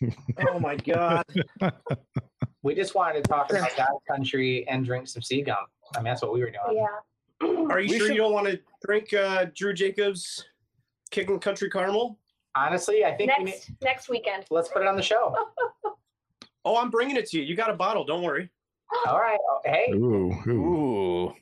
Oh 0.50 0.58
my 0.58 0.76
god! 0.76 1.24
We 2.62 2.74
just 2.74 2.96
wanted 2.96 3.22
to 3.22 3.28
talk 3.30 3.48
about 3.50 3.76
God 3.76 3.86
Country 4.10 4.66
and 4.68 4.84
drink 4.84 5.06
some 5.06 5.22
sea 5.22 5.40
gum. 5.42 5.56
I 5.94 5.98
mean, 5.98 6.06
that's 6.06 6.20
what 6.22 6.32
we 6.34 6.40
were 6.40 6.50
doing. 6.50 6.84
Yeah. 7.40 7.46
Are 7.70 7.78
you 7.78 7.88
We 7.90 7.98
sure 7.98 8.08
should- 8.08 8.16
you 8.16 8.22
don't 8.22 8.32
want 8.32 8.48
to 8.48 8.58
drink 8.84 9.14
uh, 9.14 9.46
Drew 9.54 9.72
Jacobs 9.72 10.44
Kicking 11.12 11.38
Country 11.38 11.70
Caramel? 11.70 12.18
Honestly, 12.56 13.04
I 13.04 13.12
think 13.16 13.30
we 13.38 13.44
need, 13.44 13.50
Next 13.52 13.70
next 13.82 14.08
weekend. 14.08 14.46
let's 14.50 14.68
put 14.68 14.82
it 14.82 14.88
on 14.88 14.96
the 14.96 15.02
show. 15.02 15.34
Oh, 16.68 16.76
I'm 16.78 16.90
bringing 16.90 17.14
it 17.14 17.26
to 17.26 17.38
you. 17.38 17.44
You 17.44 17.54
got 17.54 17.70
a 17.70 17.74
bottle. 17.74 18.02
Don't 18.04 18.24
worry. 18.24 18.50
All 19.06 19.20
right. 19.20 19.38
Oh, 19.48 19.60
hey, 19.64 19.92
Ooh, 19.94 20.32
ooh. 20.48 20.50
ooh, 20.50 21.34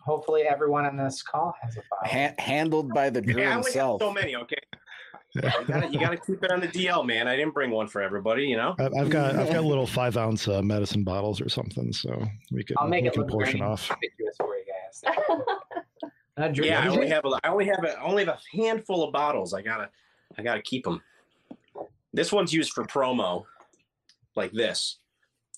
hopefully 0.00 0.42
everyone 0.42 0.84
on 0.84 0.98
this 0.98 1.22
call 1.22 1.54
has 1.62 1.78
a 1.78 1.82
bottle. 1.88 2.06
ha- 2.20 2.34
handled 2.38 2.92
by 2.92 3.08
the 3.08 3.22
Drew 3.22 3.40
Yeah, 3.40 3.52
I 3.52 3.54
only 3.54 3.54
have 3.56 3.64
himself. 3.64 4.02
so 4.02 4.12
many. 4.12 4.36
Okay. 4.36 4.58
You 5.36 5.64
gotta, 5.66 5.88
you 5.92 6.00
gotta 6.00 6.16
keep 6.16 6.42
it 6.42 6.50
on 6.50 6.60
the 6.60 6.68
DL, 6.68 7.04
man. 7.06 7.28
I 7.28 7.36
didn't 7.36 7.54
bring 7.54 7.70
one 7.70 7.86
for 7.88 8.00
everybody. 8.02 8.44
You 8.44 8.56
know. 8.56 8.74
I- 8.78 8.86
I've 9.00 9.10
got 9.10 9.36
I've 9.36 9.52
got 9.52 9.64
little 9.64 9.86
five 9.86 10.16
ounce 10.16 10.48
uh, 10.48 10.62
medicine 10.62 11.04
bottles 11.04 11.40
or 11.40 11.48
something, 11.48 11.92
so 11.92 12.24
we 12.50 12.64
can 12.64 12.76
I'll 12.78 12.88
make 12.88 13.02
we 13.02 13.08
it 13.08 13.12
can 13.14 13.22
look 13.22 13.30
portion 13.30 13.58
very 13.60 13.70
off. 13.70 13.86
conspicuous 13.88 14.36
for 14.36 14.56
you 14.56 14.64
guys. 14.64 15.04
Yeah, 16.52 16.82
I 16.82 16.88
only 16.88 17.08
have 17.08 17.24
a, 17.24 17.40
I 17.44 17.48
only 17.48 17.64
have 17.64 17.82
a, 17.82 17.98
I 17.98 18.02
only 18.02 18.22
have 18.26 18.34
a 18.36 18.56
handful 18.56 19.02
of 19.04 19.10
bottles. 19.10 19.54
I 19.54 19.62
gotta, 19.62 19.88
I 20.36 20.42
gotta 20.42 20.60
keep 20.60 20.84
them. 20.84 21.00
This 22.12 22.30
one's 22.30 22.52
used 22.52 22.72
for 22.72 22.84
promo, 22.84 23.44
like 24.34 24.52
this. 24.52 24.98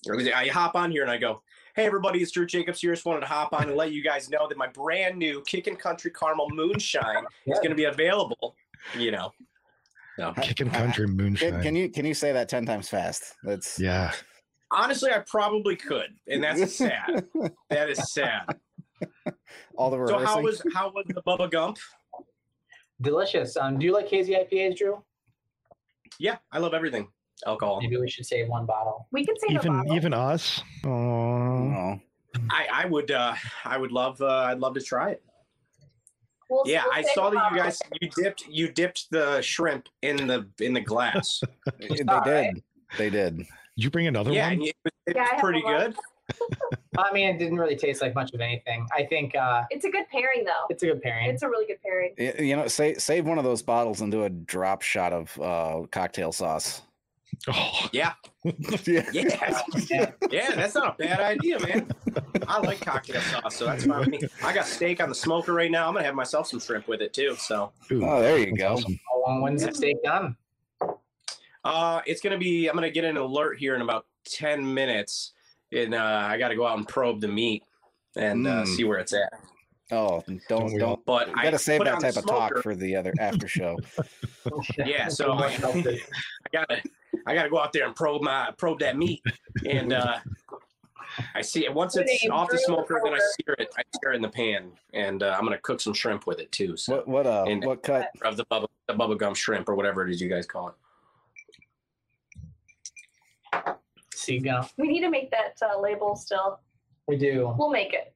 I 0.09 0.47
hop 0.47 0.75
on 0.75 0.89
here 0.89 1.01
and 1.01 1.11
I 1.11 1.17
go, 1.17 1.41
"Hey 1.75 1.85
everybody, 1.85 2.21
it's 2.21 2.31
Drew 2.31 2.45
Jacobs 2.45 2.79
here. 2.79 2.93
Just 2.93 3.05
wanted 3.05 3.19
to 3.21 3.25
hop 3.25 3.51
on 3.51 3.63
and 3.63 3.75
let 3.75 3.91
you 3.91 4.01
guys 4.01 4.29
know 4.29 4.47
that 4.47 4.57
my 4.57 4.67
brand 4.67 5.17
new 5.17 5.43
Kickin' 5.45 5.75
Country 5.75 6.11
Caramel 6.11 6.47
Moonshine 6.51 7.25
is 7.45 7.57
going 7.59 7.71
to 7.71 7.75
be 7.75 7.83
available." 7.83 8.55
You 8.97 9.11
know, 9.11 9.33
Kicking 10.41 10.69
country 10.69 11.07
moonshine. 11.07 11.61
can 11.61 11.75
you 11.75 11.89
can 11.89 12.05
you 12.05 12.13
say 12.13 12.31
that 12.31 12.49
ten 12.49 12.65
times 12.65 12.89
fast? 12.89 13.35
That's 13.43 13.79
yeah, 13.79 14.11
honestly, 14.71 15.11
I 15.11 15.19
probably 15.27 15.75
could, 15.75 16.09
and 16.27 16.43
that's 16.43 16.75
sad. 16.83 17.25
that 17.69 17.89
is 17.89 18.11
sad. 18.11 18.43
all 19.77 19.89
the 19.89 20.07
So 20.07 20.19
how 20.19 20.41
was 20.41 20.61
how 20.73 20.91
was 20.91 21.05
the 21.07 21.21
Bubba 21.21 21.49
Gump? 21.49 21.77
delicious. 23.01 23.55
Um, 23.57 23.79
do 23.79 23.85
you 23.85 23.93
like 23.93 24.09
hazy 24.09 24.33
IPAs, 24.33 24.77
Drew? 24.77 25.01
Yeah, 26.19 26.37
I 26.51 26.59
love 26.59 26.73
everything 26.73 27.07
alcohol. 27.47 27.79
Maybe 27.81 27.95
we 27.97 28.09
should 28.09 28.25
save 28.25 28.49
one 28.49 28.65
bottle. 28.65 29.07
we 29.11 29.25
could 29.25 29.39
save 29.39 29.57
even 29.59 29.77
bottle. 29.77 29.95
even 29.95 30.13
us. 30.13 30.61
Oh, 30.85 30.89
Oh. 30.89 31.99
I 32.51 32.67
I 32.71 32.85
would 32.85 33.09
uh 33.11 33.33
I 33.65 33.77
would 33.77 33.91
love 33.91 34.21
uh, 34.21 34.27
I'd 34.49 34.59
love 34.59 34.73
to 34.75 34.81
try 34.81 35.11
it. 35.11 35.23
We'll- 36.49 36.63
Yeah, 36.65 36.83
we'll 36.85 36.93
I 36.93 37.01
saw 37.13 37.29
that 37.29 37.51
you 37.51 37.57
guys 37.57 37.79
you 38.01 38.09
dipped 38.09 38.47
you 38.47 38.71
dipped 38.71 39.11
the 39.11 39.41
shrimp 39.41 39.87
in 40.01 40.27
the 40.27 40.47
in 40.59 40.73
the 40.73 40.81
glass. 40.81 41.41
they 41.79 41.87
did. 41.87 42.07
right. 42.09 42.63
They 42.97 43.09
did. 43.09 43.37
did 43.37 43.47
you 43.75 43.89
bring 43.89 44.07
another 44.07 44.31
yeah, 44.31 44.45
one? 44.45 44.53
and 44.53 44.63
it 44.63 44.75
was, 44.83 44.93
it 45.07 45.15
Yeah, 45.15 45.21
I 45.21 45.23
was 45.23 45.31
have 45.31 45.39
pretty 45.39 45.61
good. 45.61 45.95
I 46.97 47.11
mean, 47.11 47.29
it 47.29 47.39
didn't 47.39 47.57
really 47.57 47.75
taste 47.75 48.01
like 48.01 48.13
much 48.13 48.33
of 48.33 48.41
anything. 48.41 48.85
I 48.95 49.03
think 49.03 49.35
uh, 49.35 49.63
It's 49.71 49.85
a 49.85 49.89
good 49.89 50.05
pairing 50.11 50.43
though. 50.45 50.65
it's 50.69 50.83
a 50.83 50.87
good 50.87 51.01
pairing. 51.01 51.29
It's 51.29 51.43
a 51.43 51.49
really 51.49 51.65
good 51.65 51.81
pairing. 51.81 52.13
You 52.17 52.55
know, 52.55 52.67
say, 52.67 52.93
save 52.95 53.25
one 53.25 53.37
of 53.37 53.43
those 53.43 53.61
bottles 53.61 54.01
and 54.01 54.11
do 54.11 54.23
a 54.25 54.29
drop 54.29 54.81
shot 54.81 55.13
of 55.13 55.39
uh, 55.39 55.87
cocktail 55.91 56.31
sauce. 56.31 56.81
Oh, 57.47 57.87
Yeah, 57.93 58.13
yeah. 58.43 58.53
yeah, 58.85 59.05
Yeah. 59.11 60.11
yeah. 60.31 60.51
That's 60.55 60.75
not 60.75 60.95
a 60.95 60.95
bad 60.97 61.19
idea, 61.19 61.59
man. 61.59 61.87
I 62.47 62.59
like 62.59 62.81
cocktail 62.81 63.21
sauce, 63.21 63.55
so 63.55 63.65
that's 63.65 63.85
fine 63.85 63.99
with 63.99 64.09
me. 64.09 64.21
I 64.43 64.53
got 64.53 64.65
steak 64.65 65.01
on 65.01 65.09
the 65.09 65.15
smoker 65.15 65.53
right 65.53 65.71
now. 65.71 65.87
I'm 65.87 65.93
gonna 65.93 66.05
have 66.05 66.15
myself 66.15 66.47
some 66.47 66.59
shrimp 66.59 66.87
with 66.87 67.01
it 67.01 67.13
too. 67.13 67.35
So 67.37 67.71
ooh, 67.91 68.05
Oh, 68.05 68.21
there 68.21 68.37
you 68.37 68.55
go. 68.55 68.73
awesome. 68.73 68.99
How 69.11 69.21
long 69.25 69.41
when's 69.41 69.63
the 69.65 69.73
steak 69.73 69.97
done? 70.03 70.35
uh, 71.63 72.01
it's 72.05 72.21
gonna 72.21 72.37
be. 72.37 72.67
I'm 72.67 72.75
gonna 72.75 72.89
get 72.89 73.03
an 73.03 73.17
alert 73.17 73.57
here 73.59 73.75
in 73.75 73.81
about 73.81 74.05
ten 74.25 74.73
minutes, 74.73 75.33
and 75.71 75.93
uh, 75.93 76.27
I 76.29 76.37
got 76.37 76.49
to 76.49 76.55
go 76.55 76.65
out 76.65 76.77
and 76.77 76.87
probe 76.87 77.21
the 77.21 77.27
meat 77.27 77.63
and 78.15 78.47
uh, 78.47 78.63
Mm. 78.63 78.67
see 78.75 78.83
where 78.83 78.97
it's 78.99 79.13
at. 79.13 79.31
Oh, 79.91 80.23
don't 80.47 80.71
we 80.71 80.77
don't. 80.77 81.03
But 81.05 81.29
I 81.35 81.43
got 81.43 81.51
to 81.51 81.57
save 81.59 81.83
that 81.83 81.99
type 81.99 82.15
of 82.15 82.25
talk 82.27 82.61
for 82.61 82.75
the 82.75 82.95
other 82.95 83.13
after 83.19 83.47
show. 83.47 83.77
Yeah, 84.77 85.07
so 85.09 85.33
I, 85.33 85.47
I 85.47 85.99
gotta 86.51 86.81
I 87.27 87.35
gotta 87.35 87.49
go 87.49 87.59
out 87.59 87.73
there 87.73 87.85
and 87.85 87.95
probe 87.95 88.21
my 88.21 88.51
probe 88.57 88.79
that 88.79 88.97
meat, 88.97 89.21
and 89.67 89.93
uh, 89.93 90.17
I 91.35 91.41
see 91.41 91.65
it 91.65 91.73
once 91.73 91.95
it's 91.97 92.23
Name, 92.23 92.31
off 92.31 92.49
the 92.49 92.57
smoker. 92.57 92.99
Then 93.03 93.13
I 93.13 93.19
sear 93.19 93.55
it. 93.59 93.69
I 93.77 93.81
sear 94.01 94.13
it 94.13 94.15
in 94.15 94.21
the 94.21 94.29
pan, 94.29 94.71
and 94.93 95.21
uh, 95.23 95.35
I'm 95.37 95.43
gonna 95.43 95.57
cook 95.59 95.81
some 95.81 95.93
shrimp 95.93 96.25
with 96.25 96.39
it 96.39 96.51
too. 96.51 96.77
So 96.77 96.95
What 96.97 97.07
what 97.07 97.27
uh 97.27 97.45
And- 97.47 97.63
what 97.65 97.83
cut? 97.83 98.09
of 98.23 98.37
the 98.37 98.45
bubble 98.45 98.69
the 98.87 98.93
bubble 98.93 99.15
gum 99.15 99.33
shrimp 99.35 99.67
or 99.69 99.75
whatever 99.75 100.07
it 100.07 100.11
is 100.11 100.21
you 100.21 100.29
guys 100.29 100.45
call 100.47 100.69
it. 100.69 100.75
So 104.15 104.31
you 104.31 104.41
go. 104.41 104.61
We 104.77 104.87
need 104.87 105.01
to 105.01 105.09
make 105.09 105.29
that 105.31 105.57
uh, 105.61 105.79
label 105.79 106.15
still. 106.15 106.59
We 107.07 107.17
do. 107.17 107.53
We'll 107.57 107.69
make 107.69 107.93
it. 107.93 108.13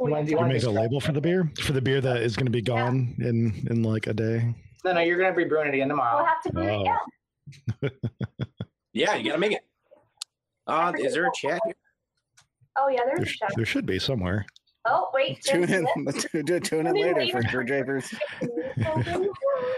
You 0.00 0.10
wanna 0.10 0.24
You 0.30 0.40
make 0.46 0.62
a 0.62 0.70
label 0.70 1.00
for 1.00 1.12
the 1.12 1.20
beer 1.20 1.50
for 1.62 1.72
the 1.72 1.80
beer 1.80 2.00
that 2.02 2.18
is 2.18 2.36
going 2.36 2.46
to 2.46 2.52
be 2.52 2.60
gone 2.62 3.14
in 3.18 3.66
in 3.70 3.82
like 3.82 4.06
a 4.06 4.12
day. 4.14 4.54
No, 4.84 4.92
no, 4.92 5.00
you're 5.00 5.18
gonna 5.18 5.34
be 5.34 5.44
brewing 5.44 5.68
it 5.68 5.74
again 5.74 5.88
tomorrow. 5.88 6.16
We'll 6.18 6.26
have 6.26 6.42
to 6.42 6.50
do 6.52 6.60
it. 6.60 6.70
Oh. 6.70 6.84
Yeah. 7.82 7.88
Yeah, 8.92 9.14
you 9.16 9.26
gotta 9.26 9.38
make 9.38 9.52
it. 9.52 9.60
Uh, 10.66 10.90
is 10.98 11.12
there 11.12 11.26
a 11.26 11.30
chat 11.34 11.60
here? 11.66 11.74
Oh 12.78 12.88
yeah, 12.88 13.00
There, 13.04 13.16
there's 13.16 13.28
a 13.28 13.34
chat. 13.34 13.50
there 13.56 13.66
should 13.66 13.84
be 13.84 13.98
somewhere. 13.98 14.46
Oh 14.86 15.10
wait. 15.12 15.42
Tune 15.42 15.66
there's 15.66 15.86
in 16.32 16.46
tune 16.46 16.60
tune 16.62 16.86
in 16.86 16.94
later 16.94 17.26
for 17.30 17.42
Drew 17.42 17.64
Japers. 17.64 18.10
this. 18.40 18.48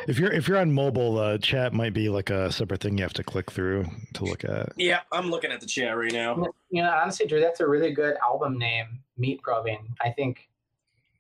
If 0.07 0.19
you're 0.19 0.33
if 0.33 0.47
you're 0.49 0.59
on 0.59 0.73
mobile, 0.73 1.19
uh, 1.19 1.37
chat 1.39 1.73
might 1.73 1.93
be 1.95 2.09
like 2.09 2.31
a 2.31 2.51
separate 2.53 2.81
thing 2.81 2.97
you 2.97 3.03
have 3.03 3.13
to 3.15 3.25
click 3.25 3.51
through 3.51 3.85
to 4.15 4.25
look 4.25 4.45
at. 4.45 4.71
Yeah, 4.77 5.01
I'm 5.13 5.31
looking 5.31 5.51
at 5.53 5.61
the 5.61 5.67
chat 5.67 5.97
right 5.99 6.13
now. 6.13 6.47
You 6.71 6.83
know, 6.83 6.91
honestly, 6.91 7.27
Drew, 7.27 7.41
that's 7.41 7.61
a 7.61 7.67
really 7.67 7.91
good 7.93 8.17
album 8.25 8.57
name, 8.59 9.01
Meat 9.19 9.43
Probing. 9.43 9.87
I 10.01 10.11
think 10.11 10.49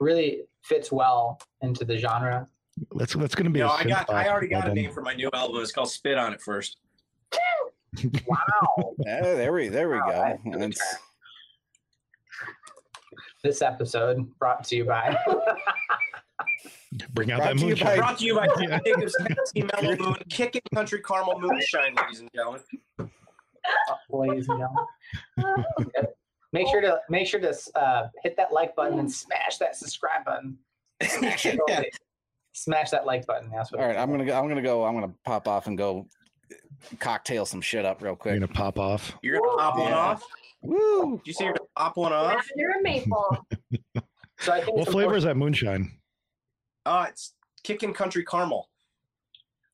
really 0.00 0.42
fits 0.62 0.90
well 0.92 1.38
into 1.62 1.84
the 1.84 1.96
genre. 1.98 2.48
That's 2.94 3.14
that's 3.14 3.34
going 3.34 3.44
to 3.46 3.50
be. 3.50 3.60
No, 3.60 3.66
a 3.68 3.72
I 3.72 3.84
got. 3.84 4.08
I 4.10 4.28
already 4.28 4.48
got 4.48 4.68
a 4.68 4.74
name 4.74 4.92
for 4.92 5.02
my 5.02 5.12
new 5.14 5.28
album. 5.34 5.60
It's 5.62 5.72
called 5.72 5.90
Spit 5.90 6.16
on 6.18 6.32
It 6.32 6.40
First. 6.40 6.78
Wow. 8.26 8.94
Yeah, 8.98 9.20
oh, 9.24 9.34
there 9.36 9.52
we 9.52 9.68
there 9.68 9.88
we 9.88 9.96
Wow, 9.96 10.36
go. 10.44 10.58
that's 10.58 10.80
this 13.42 13.62
episode 13.62 14.28
brought 14.38 14.62
to 14.64 14.76
you 14.76 14.84
by. 14.84 15.16
Bring 17.14 17.32
out 17.32 17.38
Brought 17.38 17.48
that 17.54 17.58
to 17.58 17.64
moonshine. 17.66 17.86
by- 17.86 17.96
Brought 17.96 18.18
to 18.18 18.24
you 18.26 18.34
by 18.36 18.46
Yeah. 18.60 18.78
Jacob's 18.84 19.14
Tennessee 19.18 19.68
Mellow 19.82 19.96
Moon, 19.96 20.14
Kicking 20.28 20.60
Country 20.74 21.00
Caramel 21.02 21.40
Moonshine, 21.40 21.94
ladies 21.94 22.20
and 22.20 22.30
gentlemen. 22.34 22.60
ladies 24.10 24.48
and 24.48 24.60
gentlemen. 25.36 26.06
Make 26.52 26.68
sure 26.68 26.80
to 26.80 26.98
make 27.10 27.26
sure 27.26 27.40
to 27.40 27.54
uh, 27.74 28.08
hit 28.22 28.36
that 28.36 28.52
like 28.52 28.74
button 28.74 28.98
and 28.98 29.12
smash 29.12 29.58
that 29.58 29.76
subscribe 29.76 30.24
button. 30.24 30.56
Smash 31.02 31.46
it. 31.46 31.58
Yeah. 31.68 31.82
Smash 32.54 32.90
that 32.90 33.06
like 33.06 33.24
button. 33.26 33.50
That's 33.54 33.70
what. 33.70 33.80
All 33.80 33.86
it's 33.86 33.96
right, 33.96 34.02
I'm 34.02 34.10
gonna 34.10 34.24
go. 34.24 34.36
I'm 34.38 34.48
gonna 34.48 34.62
go. 34.62 34.84
I'm 34.84 34.94
gonna 34.94 35.12
pop 35.24 35.46
off 35.46 35.66
and 35.68 35.76
go 35.78 36.06
cocktail 36.98 37.44
some 37.46 37.60
shit 37.60 37.84
up 37.84 38.02
real 38.02 38.16
quick. 38.16 38.32
You're 38.32 38.40
gonna 38.40 38.52
pop 38.52 38.78
off. 38.78 39.12
You're 39.22 39.38
gonna 39.38 39.56
pop 39.58 39.78
one 39.78 39.88
Yeah. 39.90 39.96
off. 39.98 40.22
Woo! 40.62 41.18
Did 41.18 41.26
you 41.26 41.32
see 41.34 41.44
you're 41.44 41.52
gonna 41.52 41.68
pop 41.76 41.96
one 41.96 42.12
off? 42.12 42.48
You're 42.56 42.72
and 42.72 42.82
maple. 42.82 43.46
So 44.40 44.52
I 44.52 44.60
think 44.60 44.76
What 44.76 44.86
flavor 44.86 45.00
important- 45.00 45.18
is 45.18 45.24
that 45.24 45.36
moonshine? 45.36 45.98
Uh, 46.86 47.06
it's 47.08 47.34
Kicking 47.64 47.92
Country 47.92 48.24
Caramel. 48.24 48.68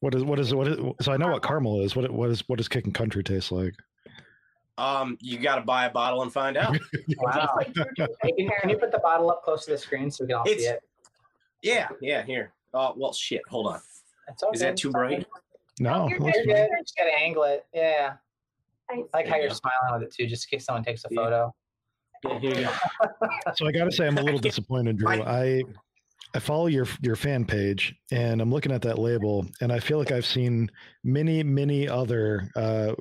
What 0.01 0.15
is 0.15 0.25
what 0.25 0.39
is 0.39 0.55
what 0.55 0.69
is? 0.69 0.79
So 1.03 1.13
I 1.13 1.17
know 1.19 1.29
what 1.29 1.43
caramel 1.43 1.81
is. 1.83 1.95
What 1.97 2.11
what 2.11 2.31
is 2.31 2.43
what 2.49 2.57
does 2.57 2.69
kicking 2.69 2.93
country 2.93 3.23
taste 3.23 3.53
like? 3.53 3.75
Um, 4.77 5.17
you 5.21 5.39
got 5.39 5.57
to 5.57 5.63
buy 5.63 5.87
a 5.87 5.91
bottle 5.91 6.23
and 6.23 6.33
find 6.33 6.57
out. 6.57 6.77
Wow. 7.19 7.55
Like 7.57 7.75
Hey, 8.23 8.33
can, 8.33 8.49
can 8.61 8.71
you 8.71 8.77
put 8.79 8.91
the 8.91 8.99
bottle 8.99 9.31
up 9.31 9.43
close 9.45 9.65
to 9.67 9.71
the 9.71 9.79
screen 9.79 10.11
so 10.11 10.25
we 10.25 10.29
can 10.29 10.37
all 10.37 10.45
see 10.47 10.53
it? 10.53 10.83
yeah, 11.63 11.89
yeah. 12.01 12.23
Here. 12.25 12.53
Oh 12.73 12.93
well, 12.97 13.13
shit. 13.13 13.43
Hold 13.49 13.69
on. 13.69 13.75
Okay. 14.29 14.51
Is 14.55 14.61
that 14.61 14.77
too 14.77 14.91
bright? 14.91 15.27
No, 15.81 16.09
You're 16.09 16.19
looks 16.21 16.37
You're 16.45 16.47
good. 16.57 16.69
Just 16.83 16.97
gotta 16.97 17.13
angle 17.17 17.45
it. 17.45 17.67
Yeah. 17.73 18.15
I 18.91 18.95
I 18.95 19.03
like 19.15 19.29
how 19.29 19.37
you 19.37 19.43
you're 19.43 19.49
go. 19.51 19.55
smiling 19.55 20.01
with 20.01 20.09
it 20.09 20.15
too, 20.15 20.27
just 20.27 20.47
in 20.51 20.57
case 20.59 20.67
someone 20.67 20.83
takes 20.85 21.05
a 21.05 21.09
Yeah. 21.11 21.23
photo. 21.23 21.55
Yeah, 22.25 22.39
here 22.39 22.55
you 22.55 22.65
go. 22.65 23.29
So 23.57 23.67
I 23.67 23.73
got 23.73 23.85
to 23.85 23.93
say, 23.93 24.07
I'm 24.07 24.17
a 24.19 24.23
little 24.23 24.41
disappointed, 24.41 24.97
Drew. 24.97 25.23
I 25.23 25.63
I 26.35 26.41
follow 26.41 26.67
your 26.67 26.87
your 27.01 27.15
fan 27.15 27.45
page, 27.45 27.95
and 28.11 28.41
I'm 28.41 28.51
looking 28.51 28.73
at 28.73 28.83
that 28.83 28.99
label, 28.99 29.47
and 29.61 29.73
I 29.73 29.79
feel 29.79 29.99
like 29.99 30.11
I've 30.11 30.27
seen 30.27 30.69
many 31.05 31.45
many 31.45 31.89
other 31.89 32.51
uh, 32.57 32.95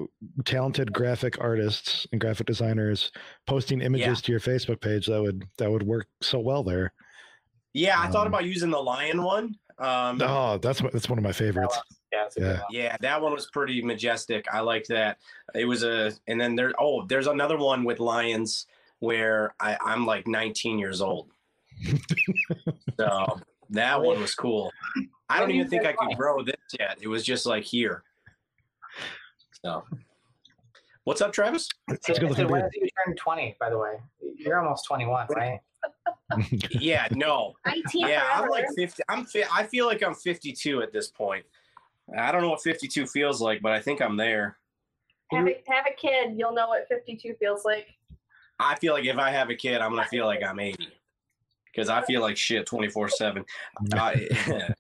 talented 0.45 0.93
graphic 0.93 1.41
artists 1.41 2.05
and 2.11 2.22
graphic 2.22 2.45
designers 2.45 3.11
posting 3.47 3.82
images 3.82 4.22
to 4.24 4.32
your 4.32 4.39
Facebook 4.39 4.82
page 4.82 5.07
that 5.07 5.20
would 5.20 5.45
that 5.57 5.72
would 5.72 5.82
work 5.82 6.05
so 6.22 6.39
well 6.39 6.64
there. 6.64 6.93
Yeah, 7.74 7.99
I 7.99 8.07
thought 8.07 8.28
Um, 8.28 8.34
about 8.34 8.45
using 8.45 8.70
the 8.70 8.78
lion 8.82 9.24
one. 9.24 9.55
Um, 9.80 10.22
Oh, 10.22 10.59
that's 10.59 10.82
that's 10.82 11.09
one 11.09 11.18
of 11.18 11.24
my 11.24 11.32
favorites. 11.32 11.80
Yeah, 12.11 12.28
Yeah. 12.38 12.61
Yeah, 12.70 12.97
that 13.01 13.20
one 13.20 13.34
was 13.34 13.47
pretty 13.49 13.82
majestic. 13.82 14.45
I 14.53 14.59
liked 14.59 14.89
that. 14.89 15.18
It 15.55 15.66
was 15.66 15.82
a, 15.84 16.11
and 16.28 16.39
then 16.39 16.55
there. 16.55 16.72
Oh, 16.80 17.07
there's 17.07 17.26
another 17.26 17.57
one 17.57 17.84
with 17.84 17.99
lions 17.99 18.68
where 18.99 19.55
I, 19.59 19.76
I'm 19.84 20.05
like 20.05 20.28
19 20.28 20.78
years 20.78 21.01
old. 21.01 21.32
so 22.99 23.39
that 23.69 24.01
one 24.01 24.19
was 24.21 24.36
cool. 24.36 24.71
I 25.29 25.39
don't 25.39 25.51
even 25.51 25.69
think 25.69 25.86
I 25.86 25.93
could 25.93 26.15
grow 26.17 26.43
this 26.43 26.55
yet. 26.79 26.97
It 27.01 27.07
was 27.07 27.23
just 27.23 27.45
like 27.45 27.63
here. 27.63 28.03
So, 29.65 29.84
what's 31.05 31.21
up, 31.21 31.31
Travis? 31.34 31.67
It's 31.88 32.05
So, 32.07 32.13
good 32.13 32.21
so 32.21 32.27
looking 32.27 32.47
when 32.49 32.61
beard. 32.61 32.71
did 32.73 32.81
you 32.84 32.89
turn 33.05 33.15
20, 33.15 33.55
by 33.59 33.69
the 33.69 33.77
way? 33.77 33.99
You're 34.36 34.59
almost 34.61 34.86
21, 34.88 35.27
right? 35.36 35.59
Yeah, 36.71 37.07
no, 37.11 37.53
19 37.65 38.07
yeah, 38.07 38.23
I'm 38.34 38.49
like 38.49 38.65
50. 38.75 39.03
I'm. 39.09 39.25
fi- 39.25 39.43
I 39.53 39.63
feel 39.63 39.86
like 39.86 40.01
I'm 40.01 40.15
52 40.15 40.81
at 40.81 40.91
this 40.93 41.09
point. 41.09 41.45
I 42.17 42.31
don't 42.31 42.41
know 42.41 42.49
what 42.49 42.61
52 42.63 43.05
feels 43.05 43.41
like, 43.41 43.61
but 43.61 43.71
I 43.73 43.79
think 43.79 44.01
I'm 44.01 44.17
there. 44.17 44.57
have, 45.31 45.45
a, 45.47 45.61
have 45.67 45.86
a 45.86 45.93
kid, 45.95 46.34
you'll 46.38 46.53
know 46.53 46.69
what 46.69 46.88
52 46.88 47.36
feels 47.36 47.65
like. 47.65 47.88
I 48.59 48.75
feel 48.75 48.93
like 48.93 49.05
if 49.05 49.17
I 49.17 49.29
have 49.31 49.49
a 49.49 49.55
kid, 49.55 49.81
I'm 49.81 49.91
gonna 49.91 50.05
feel 50.05 50.25
like 50.25 50.41
I'm 50.43 50.59
80 50.59 50.88
because 51.74 51.89
I 51.89 52.01
feel 52.03 52.21
like 52.21 52.38
shit 52.38 52.65
24 52.65 53.09
seven. 53.09 53.45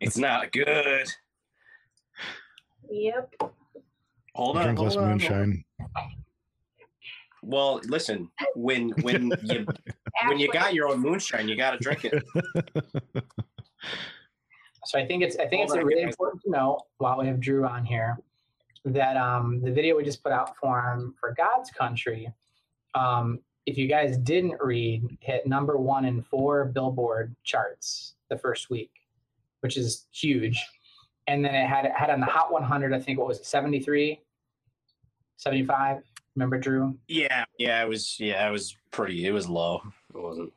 It's 0.00 0.18
not 0.18 0.52
good. 0.52 1.06
Yep. 2.90 3.34
Hold 4.34 4.58
on. 4.58 4.64
Drink 4.64 4.78
less 4.80 4.96
on. 4.96 5.08
moonshine. 5.08 5.64
Well, 7.42 7.80
listen. 7.86 8.28
When 8.54 8.90
when 9.02 9.32
you 9.42 9.66
when 10.26 10.38
you 10.38 10.52
got 10.52 10.74
your 10.74 10.88
own 10.88 11.00
moonshine, 11.00 11.48
you 11.48 11.56
got 11.56 11.70
to 11.72 11.78
drink 11.78 12.04
it. 12.04 12.22
So 14.84 14.98
I 14.98 15.06
think 15.06 15.22
it's 15.22 15.36
I 15.36 15.46
think 15.46 15.68
Hold 15.68 15.78
it's 15.78 15.86
really 15.86 16.02
important 16.02 16.42
to 16.42 16.50
note 16.50 16.82
while 16.98 17.16
we 17.16 17.28
have 17.28 17.38
Drew 17.38 17.64
on 17.64 17.84
here 17.84 18.18
that 18.84 19.16
um, 19.16 19.60
the 19.62 19.70
video 19.70 19.96
we 19.96 20.02
just 20.02 20.24
put 20.24 20.32
out 20.32 20.56
for 20.56 20.82
him 20.82 21.14
for 21.20 21.34
God's 21.38 21.70
Country, 21.70 22.28
um, 22.96 23.38
if 23.66 23.78
you 23.78 23.86
guys 23.86 24.16
didn't 24.18 24.56
read, 24.60 25.16
hit 25.20 25.46
number 25.46 25.76
one 25.76 26.04
in 26.04 26.22
four 26.22 26.66
Billboard 26.66 27.34
charts 27.44 28.14
the 28.28 28.36
first 28.36 28.70
week, 28.70 28.90
which 29.60 29.76
is 29.76 30.06
huge. 30.12 30.62
And 31.28 31.44
then 31.44 31.54
it 31.54 31.66
had 31.66 31.84
it 31.84 31.92
had 31.92 32.10
on 32.10 32.20
the 32.20 32.26
Hot 32.26 32.52
100, 32.52 32.92
I 32.92 32.98
think 32.98 33.18
what 33.18 33.28
was 33.28 33.38
it, 33.38 33.46
73, 33.46 34.20
75? 35.36 36.02
Remember 36.34 36.58
Drew? 36.58 36.96
Yeah, 37.08 37.44
yeah. 37.58 37.82
It 37.82 37.88
was 37.88 38.18
yeah. 38.18 38.48
It 38.48 38.50
was 38.50 38.74
pretty. 38.90 39.26
It 39.26 39.32
was 39.32 39.48
low. 39.48 39.82
It 40.14 40.20
wasn't. 40.20 40.52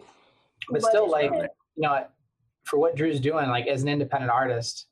but 0.69 0.81
still 0.81 1.09
like 1.09 1.31
you 1.31 1.49
know 1.77 2.05
for 2.63 2.79
what 2.79 2.95
drew's 2.95 3.19
doing 3.19 3.49
like 3.49 3.67
as 3.67 3.83
an 3.83 3.89
independent 3.89 4.31
artist 4.31 4.87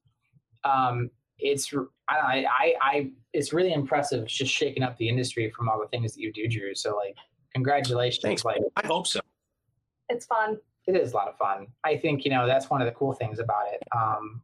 um 0.64 1.10
it's 1.40 1.74
I, 2.08 2.46
i 2.48 2.74
i 2.82 3.12
it's 3.34 3.54
really 3.54 3.74
impressive 3.74 4.26
just 4.28 4.54
shaking 4.54 4.84
up 4.84 4.98
the 4.98 5.10
industry 5.10 5.50
from 5.50 5.70
all 5.70 5.80
the 5.80 5.88
things 5.88 6.14
that 6.14 6.22
you 6.22 6.32
do 6.32 6.48
drew 6.48 6.76
so 6.76 6.96
like 6.96 7.16
congratulations 7.54 8.22
Thanks. 8.24 8.46
like 8.46 8.62
I 8.76 8.88
hope 8.88 9.08
so. 9.08 9.20
it's 10.10 10.26
fun. 10.26 10.58
it 10.88 10.96
is 10.96 11.14
a 11.14 11.16
lot 11.16 11.28
of 11.28 11.38
fun 11.38 11.68
i 11.84 11.96
think 11.98 12.26
you 12.26 12.32
know 12.32 12.46
that's 12.48 12.70
one 12.70 12.82
of 12.82 12.86
the 12.86 12.92
cool 12.94 13.14
things 13.14 13.40
about 13.40 13.66
it 13.72 13.82
um 13.96 14.42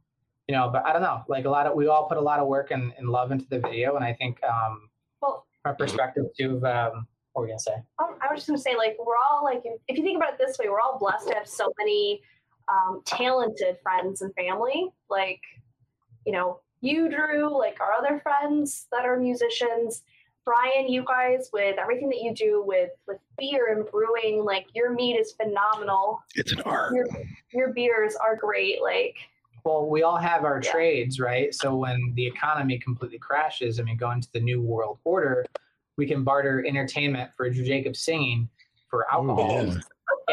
you 0.48 0.54
know 0.54 0.70
but 0.72 0.86
i 0.86 0.92
don't 0.92 1.02
know 1.02 1.22
like 1.28 1.44
a 1.44 1.50
lot 1.50 1.66
of 1.66 1.74
we 1.74 1.86
all 1.86 2.08
put 2.08 2.16
a 2.16 2.20
lot 2.20 2.38
of 2.40 2.46
work 2.48 2.70
and, 2.70 2.92
and 2.98 3.08
love 3.08 3.30
into 3.32 3.46
the 3.50 3.58
video 3.58 3.96
and 3.96 4.04
i 4.04 4.12
think 4.14 4.38
um 4.44 4.88
Well, 5.20 5.46
from 5.62 5.72
a 5.72 5.76
perspective 5.76 6.24
too 6.38 6.56
of 6.56 6.64
um 6.64 7.06
what 7.32 7.42
were 7.42 7.46
we 7.46 7.48
gonna 7.50 7.60
say 7.60 7.74
Um, 7.98 8.16
I 8.20 8.32
was 8.32 8.38
just 8.40 8.48
gonna 8.48 8.58
say, 8.58 8.76
like, 8.76 8.96
we're 8.98 9.14
all 9.30 9.44
like, 9.44 9.62
if, 9.64 9.80
if 9.86 9.96
you 9.96 10.02
think 10.02 10.16
about 10.16 10.32
it 10.32 10.38
this 10.44 10.58
way, 10.58 10.68
we're 10.68 10.80
all 10.80 10.98
blessed 10.98 11.28
to 11.28 11.34
have 11.34 11.46
so 11.46 11.72
many 11.78 12.20
um, 12.68 13.02
talented 13.04 13.76
friends 13.84 14.22
and 14.22 14.34
family. 14.34 14.88
Like, 15.08 15.40
you 16.26 16.32
know, 16.32 16.60
you, 16.80 17.08
Drew, 17.08 17.56
like 17.56 17.78
our 17.80 17.92
other 17.92 18.18
friends 18.20 18.88
that 18.90 19.04
are 19.04 19.16
musicians. 19.16 20.02
Brian, 20.44 20.88
you 20.88 21.04
guys, 21.04 21.50
with 21.52 21.78
everything 21.78 22.08
that 22.08 22.20
you 22.22 22.34
do 22.34 22.62
with 22.66 22.90
with 23.06 23.18
beer 23.38 23.76
and 23.76 23.86
brewing, 23.90 24.44
like 24.44 24.66
your 24.74 24.92
meat 24.92 25.14
is 25.16 25.32
phenomenal. 25.32 26.22
It's 26.34 26.52
an 26.52 26.60
art. 26.62 26.94
Your 26.94 27.06
your 27.52 27.72
beers 27.72 28.16
are 28.16 28.36
great. 28.36 28.80
Like, 28.82 29.16
Well, 29.64 29.86
we 29.90 30.02
all 30.02 30.16
have 30.16 30.44
our 30.44 30.60
Yeah. 30.62 30.70
trades, 30.72 31.20
right? 31.20 31.54
So 31.54 31.76
when 31.76 32.12
the 32.14 32.26
economy 32.26 32.78
completely 32.78 33.18
crashes 33.18 33.78
and 33.78 33.88
we 33.88 33.94
go 33.94 34.10
into 34.10 34.28
the 34.32 34.40
new 34.40 34.62
world 34.62 34.98
order, 35.04 35.44
we 35.98 36.06
can 36.06 36.24
barter 36.24 36.64
entertainment 36.66 37.30
for 37.36 37.50
Drew 37.50 37.64
Jacobs 37.64 38.00
singing 38.00 38.48
for 38.88 39.06
Oh, 39.12 39.16
alcohol. 39.28 39.64
yeah. 39.66 39.74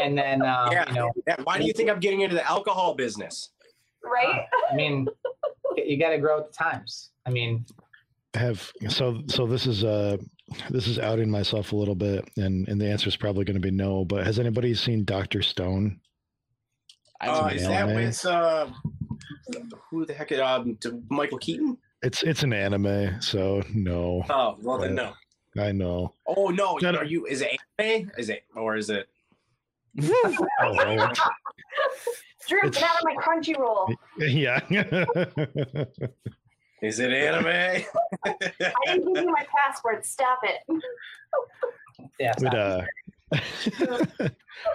and 0.03 0.18
then 0.18 0.41
um, 0.43 0.72
Yeah. 0.72 0.88
you 0.88 0.93
know, 0.95 1.12
Yeah, 1.28 1.36
Why 1.43 1.58
do 1.58 1.66
you 1.66 1.74
think 1.74 1.89
I'm 1.89 1.99
getting 1.99 2.22
into 2.22 2.36
the 2.36 2.49
alcohol 2.49 2.93
business? 2.95 3.49
right? 4.03 4.45
I 4.72 4.74
mean, 4.76 5.05
you 5.76 5.97
got 5.99 6.12
to 6.12 6.18
grow 6.18 6.38
with 6.38 6.47
the 6.47 6.53
times. 6.53 7.12
I 7.26 7.30
mean, 7.30 7.66
have 8.38 8.71
so 8.89 9.21
so 9.27 9.45
this 9.47 9.65
is 9.67 9.83
uh 9.83 10.17
this 10.69 10.88
is 10.88 10.97
outing 10.99 11.29
myself 11.29 11.71
a 11.71 11.75
little 11.75 11.95
bit 11.95 12.27
and 12.38 12.67
and 12.67 12.79
the 12.79 12.85
answer 12.88 13.07
is 13.09 13.15
probably 13.17 13.43
going 13.45 13.55
to 13.55 13.59
be 13.61 13.71
no 13.71 14.05
but 14.05 14.25
has 14.25 14.39
anybody 14.39 14.73
seen 14.73 15.03
dr 15.05 15.41
stone 15.41 15.99
I 17.19 17.27
Uh, 17.29 17.47
is 17.47 17.63
know. 17.63 17.69
that 17.69 17.88
with 17.88 18.25
uh, 18.25 18.67
who 19.89 20.05
the 20.05 20.13
heck? 20.13 20.31
Um, 20.33 20.77
to 20.81 21.01
Michael 21.09 21.39
Keaton? 21.39 21.77
it's 22.03 22.21
it's 22.23 22.43
an 22.43 22.53
anime 22.53 23.19
so 23.21 23.63
no 23.73 24.23
Oh, 24.29 24.55
well 24.61 24.77
then 24.77 24.93
no. 24.95 25.13
i 25.57 25.71
know 25.71 26.13
Oh 26.27 26.49
no, 26.49 26.77
Shut 26.79 26.93
up. 26.95 27.01
are 27.01 27.05
you? 27.05 27.25
Is 27.25 27.41
it 27.41 27.57
anime? 27.79 28.11
Is 28.17 28.29
it 28.29 28.43
or 28.55 28.75
is 28.77 28.89
it? 28.91 29.07
oh, 30.61 31.11
Drew, 32.47 32.61
get 32.69 32.83
out 32.83 32.97
of 32.99 33.03
my 33.03 33.15
Crunchyroll. 33.15 33.93
yeah 34.19 34.59
Is 36.82 36.99
it 36.99 37.11
anime? 37.11 37.45
I 38.25 38.36
didn't 38.86 39.13
give 39.13 39.23
you 39.23 39.32
my 39.32 39.45
password. 39.57 40.05
Stop 40.05 40.39
it. 40.43 40.84
yeah, 42.19 42.34
it's 42.38 42.43
but 42.43 42.55
uh 42.55 42.82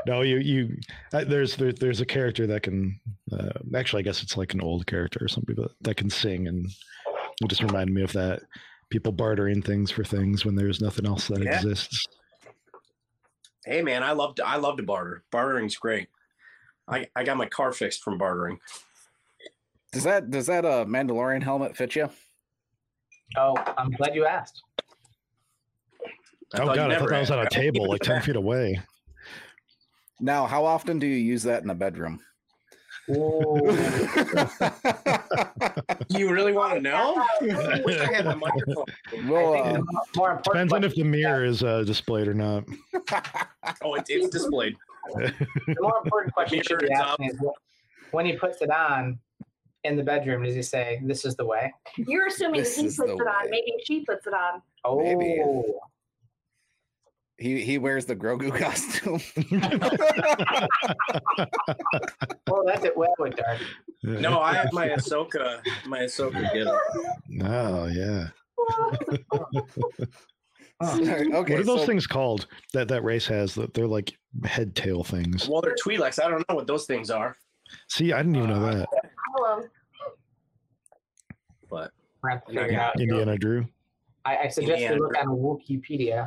no 0.07 0.21
you 0.21 0.37
you 0.39 0.77
uh, 1.15 1.25
there's 1.25 1.57
there, 1.57 1.73
there's 1.73 2.03
a 2.03 2.07
character 2.07 2.47
that 2.47 2.63
can 2.63 3.01
uh, 3.33 3.49
actually 3.75 4.01
i 4.01 4.03
guess 4.03 4.23
it's 4.23 4.37
like 4.37 4.53
an 4.53 4.61
old 4.61 4.87
character 4.87 5.19
or 5.23 5.29
something 5.29 5.55
but 5.57 5.71
that 5.81 5.97
can 5.97 6.11
sing 6.11 6.47
and 6.49 6.67
it 7.41 7.49
just 7.49 7.63
reminded 7.63 7.95
me 7.95 8.03
of 8.03 8.13
that 8.13 8.43
people 8.91 9.11
bartering 9.11 9.63
things 9.63 9.91
for 9.91 10.05
things 10.05 10.45
when 10.45 10.55
there's 10.55 10.83
nothing 10.83 11.07
else 11.07 11.29
that 11.29 11.43
Yeah. 11.43 11.55
exists 11.57 12.05
hey 13.65 13.81
man, 13.81 14.03
I 14.03 14.13
love 14.13 14.35
to 14.37 14.47
I 14.47 14.57
love 14.57 14.77
to 14.77 14.83
barter. 14.83 15.25
Bartering's 15.31 15.77
great. 15.77 16.09
I 16.89 17.09
I 17.17 17.25
got 17.25 17.37
my 17.39 17.47
car 17.47 17.73
fixed 17.73 18.03
from 18.03 18.19
bartering. 18.19 18.59
Does 19.93 20.05
that 20.05 20.31
does 20.31 20.47
that 20.47 20.65
uh 20.65 20.85
Mandalorian 20.87 21.43
helmet 21.43 21.77
fit 21.77 21.95
you? 21.97 22.09
oh, 23.37 23.55
I'm 23.79 23.91
glad 23.91 24.15
you 24.15 24.25
asked. 24.27 24.63
I 26.55 26.61
oh 26.61 26.67
god 26.67 26.71
i 26.71 26.77
thought 26.77 26.89
never 26.89 27.09
that 27.09 27.21
was 27.21 27.31
on 27.31 27.47
a 27.47 27.49
table 27.51 27.89
like 27.89 28.01
10 28.03 28.21
feet 28.23 28.37
away 28.37 28.79
Now, 30.21 30.45
how 30.47 30.65
often 30.67 30.99
do 30.99 31.07
you 31.07 31.17
use 31.17 31.43
that 31.45 31.63
in 31.63 31.69
the 31.69 31.75
bedroom? 31.75 32.21
Ooh. 33.11 33.77
You 36.09 36.31
really 36.31 36.53
want 36.53 36.75
to 36.75 36.81
know? 36.81 37.25
I 37.41 37.81
wish 37.87 37.99
I 37.99 38.13
had 38.13 38.27
my 38.27 38.35
microphone. 38.35 38.85
well, 39.29 39.55
I 39.55 39.59
uh, 39.61 39.73
the 39.79 39.85
more 40.15 40.41
Depends 40.45 40.73
on 40.75 40.85
if 40.85 40.91
the 40.91 40.97
question- 40.97 41.11
mirror 41.11 41.45
is 41.45 41.63
uh, 41.63 41.83
displayed 41.85 42.29
or 42.29 42.35
not. 42.35 42.65
Oh, 43.83 43.95
it, 43.95 44.05
it's 44.09 44.29
displayed. 44.29 44.77
the 45.15 45.77
more 45.81 46.01
important 46.05 46.35
question 46.35 46.59
you 46.59 46.65
should 46.65 46.81
be 46.81 46.87
is 46.87 46.91
asking 47.01 47.27
is 47.31 47.41
when 48.11 48.27
he 48.27 48.37
puts 48.37 48.61
it 48.61 48.71
on 48.71 49.19
in 49.85 49.97
the 49.97 50.03
bedroom, 50.03 50.45
does 50.45 50.55
he 50.55 50.63
say, 50.63 51.01
"This 51.05 51.25
is 51.25 51.37
the 51.37 51.45
way"? 51.45 51.73
You're 51.97 52.27
assuming 52.29 52.61
This 52.61 52.77
he 52.77 52.87
is 52.87 52.97
puts 52.97 53.09
the 53.11 53.17
it 53.17 53.21
on. 53.21 53.45
way. 53.45 53.49
Maybe 53.51 53.73
she 53.85 54.05
puts 54.05 54.27
it 54.27 54.35
on. 54.35 54.63
Oh, 54.85 55.01
Maybe. 55.03 55.43
he 57.39 57.63
he 57.65 57.79
wears 57.79 58.07
the 58.07 58.17
Grogu 58.17 58.57
costume. 58.65 59.21
well, 62.49 62.63
that's 62.67 62.85
it. 62.85 62.97
Well, 62.97 63.15
with 63.19 63.37
Dark. 63.37 63.61
No, 64.05 64.41
I 64.41 64.55
have 64.55 64.73
my 64.73 64.89
Ahsoka, 64.89 65.61
my 65.87 66.01
Ahsoka 66.01 66.53
get 66.53 66.67
Oh 67.45 67.87
yeah. 67.87 68.29
okay, 70.83 71.29
what 71.55 71.61
are 71.61 71.65
those 71.65 71.81
so- 71.81 71.87
things 71.87 72.07
called 72.07 72.47
that 72.73 72.89
that 72.89 73.03
race 73.05 73.27
has? 73.27 73.55
That 73.55 73.75
they're 73.75 73.87
like 73.87 74.13
head 74.45 74.75
tail 74.75 75.05
things. 75.05 75.49
Well, 75.49 75.61
they're 75.63 75.77
Twi'leks. 75.85 76.23
I 76.23 76.29
don't 76.29 76.47
know 76.49 76.55
what 76.57 76.67
those 76.67 76.87
things 76.87 77.11
are, 77.11 77.37
See, 77.89 78.13
I 78.13 78.19
didn't 78.19 78.37
even 78.37 78.51
know 78.51 78.65
Uh, 78.67 78.75
that. 78.75 78.89
Hello. 79.35 79.63
but 81.71 81.91
We're 82.23 82.31
gonna 82.31 82.35
have 82.41 82.45
to 82.45 82.53
figure 82.53 82.67
it 82.69 82.75
out. 82.79 83.01
Indiana 83.01 83.39
Drew. 83.39 83.67
I, 84.25 84.37
I 84.39 84.49
suggest 84.49 84.83
Indiana. 84.83 84.95
you 84.97 85.01
look 85.03 85.19
on 85.19 85.27
Wikipedia. 85.29 86.27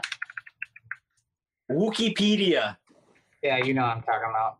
Wikipedia. 1.71 2.77
Yeah, 3.41 3.57
you 3.57 3.73
know 3.73 3.83
what 3.83 3.97
I'm 3.97 4.01
talking 4.03 4.29
about. 4.29 4.57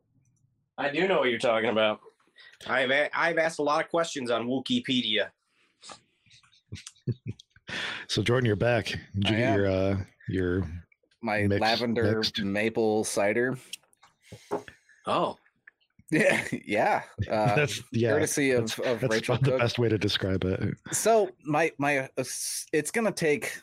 I 0.78 0.90
do 0.92 1.08
know 1.08 1.20
what 1.20 1.30
you're 1.30 1.40
talking 1.40 1.70
about. 1.70 2.00
I've 2.68 2.92
a- 2.92 3.10
I've 3.18 3.38
asked 3.38 3.60
a 3.60 3.64
lot 3.64 3.84
of 3.84 3.90
questions 3.90 4.30
on 4.32 4.48
Wikipedia. 4.48 5.30
So 8.08 8.22
Jordan, 8.22 8.46
you're 8.46 8.56
back. 8.56 8.86
Did 8.86 9.30
you 9.30 9.36
I 9.36 9.40
get 9.40 9.50
am. 9.50 9.56
your 9.60 9.68
uh 9.70 9.98
your 10.30 10.68
my 11.24 11.48
Mixed- 11.48 11.62
lavender 11.62 12.18
mixed. 12.18 12.40
maple 12.44 13.04
cider. 13.04 13.58
Oh, 15.08 15.38
Yeah, 16.12 16.44
yeah. 16.66 17.04
Uh, 17.30 17.56
that's 17.56 17.82
yeah 17.92 18.12
courtesy 18.12 18.52
of, 18.52 18.68
that's, 18.68 18.80
of 18.80 19.00
that's 19.02 19.14
Rachel 19.14 19.38
the 19.42 19.58
best 19.58 19.80
way 19.80 19.90
to 19.90 19.98
describe 19.98 20.44
it. 20.44 20.76
So 20.92 21.30
my 21.44 21.72
my 21.78 22.00
uh, 22.00 22.08
it's 22.18 22.92
gonna 22.92 23.12
take 23.12 23.60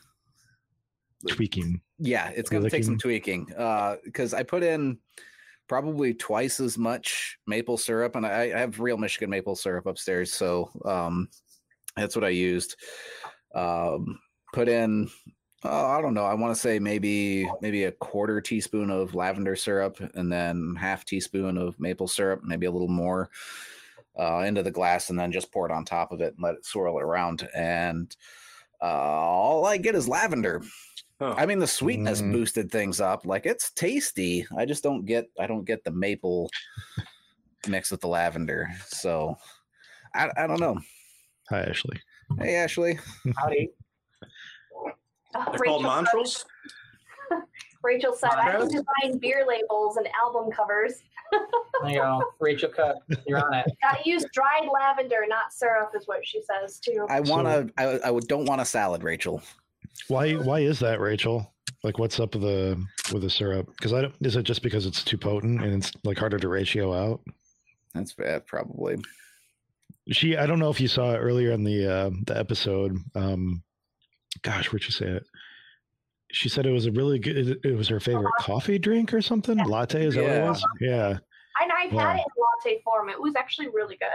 Tweaking. 1.27 1.79
yeah, 1.99 2.29
it's 2.35 2.49
gonna 2.49 2.69
take 2.69 2.83
some 2.83 2.97
Tweaking. 2.97 3.45
tweaking. 3.45 3.57
Uh, 3.57 3.95
because 4.03 4.33
I 4.33 4.43
put 4.43 4.63
in 4.63 4.97
probably 5.69 6.13
twice 6.13 6.59
as 6.59 6.77
much 6.77 7.37
maple 7.47 7.77
syrup, 7.77 8.15
and 8.15 8.25
I, 8.25 8.51
I 8.53 8.59
have 8.59 8.79
real 8.79 8.97
Michigan 8.97 9.29
maple 9.29 9.55
syrup 9.55 9.85
upstairs, 9.85 10.33
so 10.33 10.69
um, 10.85 11.29
that's 11.95 12.15
what 12.15 12.25
I 12.25 12.29
used. 12.29 12.75
Um, 13.55 14.19
put 14.53 14.67
in 14.67 15.09
oh, 15.63 15.85
I 15.87 16.01
don't 16.01 16.13
know. 16.13 16.25
I 16.25 16.33
want 16.33 16.53
to 16.53 16.59
say 16.59 16.79
maybe 16.79 17.49
maybe 17.61 17.85
a 17.85 17.91
quarter 17.91 18.41
teaspoon 18.41 18.89
of 18.89 19.15
lavender 19.15 19.55
syrup, 19.55 19.99
and 20.15 20.31
then 20.31 20.75
half 20.79 21.05
teaspoon 21.05 21.57
of 21.57 21.79
maple 21.79 22.07
syrup, 22.07 22.41
maybe 22.43 22.65
a 22.65 22.71
little 22.71 22.87
more 22.87 23.29
uh, 24.19 24.39
into 24.39 24.63
the 24.63 24.71
glass, 24.71 25.09
and 25.09 25.19
then 25.19 25.31
just 25.31 25.51
pour 25.51 25.65
it 25.65 25.71
on 25.71 25.85
top 25.85 26.11
of 26.11 26.21
it 26.21 26.33
and 26.35 26.43
let 26.43 26.55
it 26.55 26.65
swirl 26.65 26.99
around. 26.99 27.47
And 27.55 28.15
uh, 28.81 28.85
all 28.85 29.65
I 29.65 29.77
get 29.77 29.95
is 29.95 30.07
lavender. 30.07 30.61
Huh. 31.19 31.35
I 31.37 31.45
mean, 31.45 31.59
the 31.59 31.67
sweetness 31.67 32.21
Mm. 32.21 32.31
boosted 32.33 32.71
things 32.71 32.99
up. 32.99 33.25
Like 33.25 33.45
it's 33.45 33.71
tasty. 33.71 34.45
I 34.57 34.65
just 34.65 34.83
don't 34.83 35.05
get. 35.05 35.29
I 35.39 35.47
don't 35.47 35.63
get 35.65 35.83
the 35.83 35.91
maple 35.91 36.49
mixed 37.67 37.91
with 37.91 38.01
the 38.01 38.07
lavender. 38.07 38.69
So 38.87 39.37
I, 40.13 40.29
I 40.35 40.47
don't 40.47 40.59
know. 40.59 40.77
Hi, 41.49 41.61
Ashley. 41.61 41.99
Hey, 42.39 42.55
Ashley. 42.55 42.99
Howdy. 43.37 43.69
They're 45.33 45.59
Rachel, 45.59 45.81
called 45.81 46.05
Montrals. 46.05 46.45
Rachel 47.83 48.13
said, 48.13 48.31
I 48.31 48.51
can 48.51 48.67
design 48.67 49.17
beer 49.19 49.45
labels 49.47 49.97
and 49.97 50.07
album 50.21 50.51
covers. 50.51 50.93
There 51.81 51.91
you 51.91 51.97
go. 51.97 52.21
Rachel 52.39 52.69
Cook, 52.69 52.97
you're 53.25 53.39
on 53.43 53.53
it. 53.55 53.65
Gotta 53.81 54.01
use 54.05 54.23
dried 54.33 54.69
lavender, 54.71 55.25
not 55.27 55.51
syrup, 55.51 55.91
is 55.97 56.07
what 56.07 56.25
she 56.25 56.41
says 56.43 56.79
too. 56.79 57.07
I 57.09 57.21
want 57.21 57.47
to. 57.47 57.73
I, 57.75 58.07
I 58.07 58.11
would- 58.11 58.27
don't 58.27 58.45
want 58.45 58.61
a 58.61 58.65
salad, 58.65 59.01
Rachel. 59.03 59.41
Why 60.09 60.33
why 60.33 60.59
is 60.59 60.79
that, 60.79 60.99
Rachel? 60.99 61.51
Like, 61.83 61.97
what's 61.97 62.19
up 62.19 62.35
with 62.35 62.43
the 62.43 62.85
with 63.11 63.23
the 63.23 63.29
syrup? 63.31 63.67
Because 63.75 63.93
I 63.93 64.01
don't. 64.01 64.13
Is 64.21 64.35
it 64.35 64.43
just 64.43 64.61
because 64.61 64.85
it's 64.85 65.03
too 65.03 65.17
potent 65.17 65.63
and 65.63 65.73
it's 65.83 65.91
like 66.03 66.19
harder 66.19 66.37
to 66.37 66.47
ratio 66.47 66.93
out? 66.93 67.21
That's 67.95 68.13
bad, 68.13 68.45
probably. 68.45 68.97
She, 70.09 70.37
I 70.37 70.45
don't 70.45 70.59
know 70.59 70.69
if 70.69 70.79
you 70.79 70.87
saw 70.87 71.13
it 71.13 71.17
earlier 71.17 71.51
in 71.51 71.63
the 71.63 71.91
uh, 71.91 72.09
the 72.27 72.37
episode. 72.37 72.95
Um, 73.15 73.63
gosh, 74.41 74.71
where'd 74.71 74.83
she 74.83 74.91
say 74.91 75.05
it? 75.07 75.23
She 76.31 76.49
said 76.49 76.65
it 76.65 76.71
was 76.71 76.87
a 76.87 76.91
really 76.91 77.19
good. 77.19 77.37
It, 77.37 77.59
it 77.63 77.75
was 77.77 77.87
her 77.89 77.99
favorite 77.99 78.31
coffee 78.39 78.79
drink 78.79 79.13
or 79.13 79.21
something. 79.21 79.57
Latte 79.57 80.03
is 80.05 80.15
that 80.15 80.23
what 80.23 80.31
Yeah. 80.31 80.45
it 80.45 80.49
was? 80.49 80.65
Yeah. 80.81 81.09
And 81.61 81.71
I've 81.71 81.93
Yeah. 81.93 82.01
had 82.07 82.15
it 82.17 82.25
in 82.25 82.43
latte 82.71 82.81
form. 82.83 83.09
It 83.09 83.21
was 83.21 83.35
actually 83.35 83.67
really 83.67 83.97
good. 83.97 84.09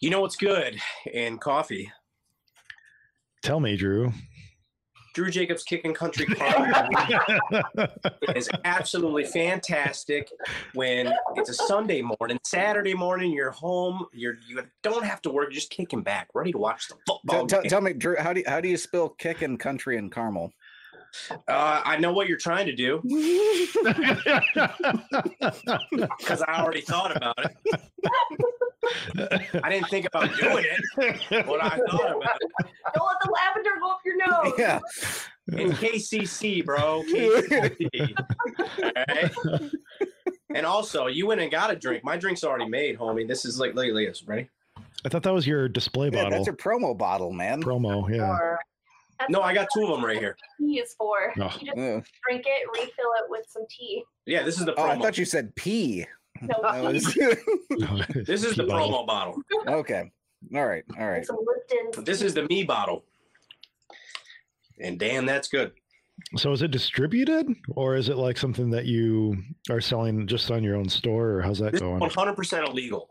You 0.00 0.10
know 0.10 0.20
what's 0.20 0.36
good 0.36 0.76
in 1.12 1.38
coffee? 1.38 1.90
Tell 3.42 3.60
me, 3.60 3.76
Drew. 3.76 4.12
Drew 5.16 5.30
Jacobs 5.30 5.62
Kicking 5.62 5.94
Country 5.94 6.26
Coffee 6.34 7.88
is 8.34 8.50
absolutely 8.66 9.24
fantastic 9.24 10.30
when 10.74 11.10
it's 11.36 11.48
a 11.48 11.54
Sunday 11.54 12.02
morning, 12.02 12.38
Saturday 12.44 12.92
morning, 12.92 13.32
you're 13.32 13.50
home, 13.50 14.04
you're 14.12 14.34
you 14.46 14.62
don't 14.82 15.06
have 15.06 15.22
to 15.22 15.30
work, 15.30 15.44
you're 15.44 15.52
just 15.52 15.70
kicking 15.70 16.02
back, 16.02 16.28
ready 16.34 16.52
to 16.52 16.58
watch 16.58 16.88
the 16.88 16.96
football. 17.06 17.38
Tell, 17.38 17.46
tell, 17.46 17.62
game. 17.62 17.70
tell 17.70 17.80
me, 17.80 17.94
Drew. 17.94 18.16
How 18.18 18.34
do 18.34 18.40
you, 18.40 18.46
how 18.46 18.60
do 18.60 18.68
you 18.68 18.76
spell 18.76 19.08
kicking 19.08 19.56
country 19.56 19.96
and 19.96 20.12
caramel? 20.12 20.52
Uh, 21.48 21.82
I 21.84 21.96
know 21.98 22.12
what 22.12 22.28
you're 22.28 22.38
trying 22.38 22.66
to 22.66 22.74
do 22.74 23.00
because 26.18 26.42
I 26.42 26.60
already 26.62 26.80
thought 26.82 27.16
about 27.16 27.38
it. 27.38 27.54
I 29.62 29.70
didn't 29.70 29.88
think 29.88 30.06
about 30.06 30.34
doing 30.38 30.64
it, 30.64 31.20
but 31.46 31.62
I 31.64 31.70
thought 31.70 32.16
about 32.16 32.36
it. 32.40 32.50
Don't 32.94 33.06
let 33.06 33.16
the 33.24 33.30
lavender 33.32 33.70
go 33.80 33.90
up 33.90 34.00
your 34.04 34.16
nose. 34.16 34.52
yeah. 34.58 34.80
In 35.52 35.72
KCC, 35.72 36.64
bro. 36.64 37.02
KCC. 37.08 38.14
All 38.82 38.92
right. 39.08 39.70
And 40.54 40.64
also, 40.66 41.06
you 41.06 41.26
went 41.26 41.40
and 41.40 41.50
got 41.50 41.70
a 41.72 41.76
drink. 41.76 42.02
My 42.04 42.16
drink's 42.16 42.42
already 42.44 42.68
made, 42.68 42.98
homie. 42.98 43.26
This 43.28 43.44
is 43.44 43.58
like, 43.60 43.74
look, 43.74 43.86
look 43.86 44.02
at 44.04 44.08
this. 44.08 44.24
Ready? 44.26 44.48
I 45.04 45.08
thought 45.08 45.22
that 45.24 45.32
was 45.34 45.46
your 45.46 45.68
display 45.68 46.06
Yeah, 46.06 46.22
bottle 46.24 46.30
that's 46.30 46.46
your 46.46 46.56
promo 46.56 46.96
bottle, 46.96 47.32
man. 47.32 47.62
promo. 47.62 48.08
Yeah. 48.08 48.28
Or 48.30 48.58
That's 49.18 49.30
No, 49.30 49.40
I 49.42 49.54
got 49.54 49.68
two 49.74 49.82
of 49.84 49.88
them 49.90 50.04
right 50.04 50.18
here. 50.18 50.36
Tea 50.58 50.78
is 50.80 50.94
for. 50.98 51.32
Oh. 51.40 51.44
You 51.60 51.66
just 51.66 51.78
Uh, 51.78 52.00
drink 52.28 52.44
it, 52.46 52.68
refill 52.72 53.12
it 53.22 53.28
with 53.30 53.46
some 53.48 53.64
tea. 53.70 54.02
Yeah, 54.26 54.42
this 54.42 54.58
is 54.58 54.64
the 54.66 54.74
oh, 54.74 54.82
I 54.84 54.98
thought 54.98 55.16
you 55.18 55.24
said 55.24 55.54
pee. 55.56 56.06
No 56.42 56.54
was- 56.82 57.04
this 57.14 58.44
is 58.44 58.56
the 58.56 58.64
promo 58.64 59.06
bottle. 59.06 59.40
okay. 59.66 60.10
All 60.54 60.66
right. 60.66 60.84
All 60.98 61.08
right. 61.08 61.24
some 61.24 61.38
Lipton. 61.38 62.04
This 62.04 62.20
is 62.22 62.34
the 62.34 62.42
me 62.48 62.62
bottle. 62.64 63.04
And 64.80 64.98
damn, 64.98 65.24
that's 65.26 65.48
good. 65.48 65.72
So 66.36 66.52
is 66.52 66.62
it 66.62 66.70
distributed 66.70 67.48
or 67.70 67.94
is 67.96 68.08
it 68.08 68.16
like 68.16 68.36
something 68.38 68.70
that 68.70 68.84
you 68.86 69.36
are 69.70 69.80
selling 69.80 70.26
just 70.26 70.50
on 70.50 70.62
your 70.62 70.76
own 70.76 70.88
store 70.88 71.30
or 71.32 71.42
how's 71.42 71.58
that 71.58 71.72
This 71.72 71.80
going? 71.80 72.00
100% 72.00 72.68
illegal. 72.68 73.08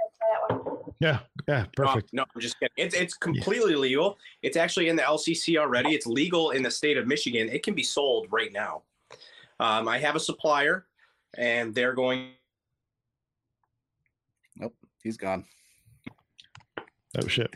That 1.02 1.12
one. 1.12 1.20
Yeah, 1.48 1.56
yeah, 1.56 1.66
perfect. 1.76 2.14
No, 2.14 2.24
no, 2.24 2.28
I'm 2.36 2.42
just 2.42 2.60
kidding. 2.60 2.74
It's 2.78 2.96
it's 2.96 3.14
completely 3.16 3.76
legal. 3.76 4.18
It's 4.42 4.58
actually 4.58 4.90
in 4.90 4.96
the 4.96 5.04
LCC 5.04 5.58
already. 5.58 5.94
It's 5.94 6.08
legal 6.08 6.52
in 6.52 6.64
the 6.64 6.72
state 6.72 6.98
of 6.98 7.08
Michigan. 7.08 7.50
It 7.50 7.64
can 7.64 7.74
be 7.74 7.84
sold 7.84 8.28
right 8.32 8.52
now. 8.52 8.84
Um, 9.60 9.88
I 9.88 9.98
have 10.00 10.16
a 10.16 10.20
supplier, 10.20 10.86
and 11.38 11.74
they're 11.74 11.94
going. 11.94 12.30
Nope, 14.58 14.76
he's 15.04 15.18
gone. 15.18 15.46
Oh 17.22 17.28
shit. 17.28 17.54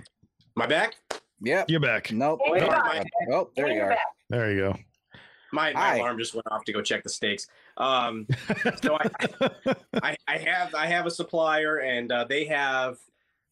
My 0.55 0.67
back. 0.67 0.95
Yeah, 1.41 1.63
You're 1.67 1.79
back. 1.79 2.11
Nope. 2.11 2.39
Hey, 2.43 2.59
there 2.59 2.63
you 2.63 2.67
go. 2.67 3.33
Oh, 3.33 3.49
there 3.55 3.67
you 3.69 3.75
you're 3.75 3.89
back. 3.89 3.99
There 4.29 4.51
you 4.51 4.59
go. 4.59 4.75
My, 5.51 5.73
my 5.73 5.95
alarm 5.95 6.17
just 6.19 6.35
went 6.35 6.45
off 6.51 6.63
to 6.65 6.73
go 6.73 6.81
check 6.81 7.03
the 7.03 7.09
stakes. 7.09 7.47
Um, 7.77 8.27
so 8.83 8.97
I, 8.99 9.49
I, 10.03 10.17
I 10.27 10.37
have 10.37 10.75
I 10.75 10.85
have 10.85 11.05
a 11.05 11.11
supplier, 11.11 11.77
and 11.77 12.11
uh, 12.11 12.25
they 12.25 12.45
have 12.45 12.97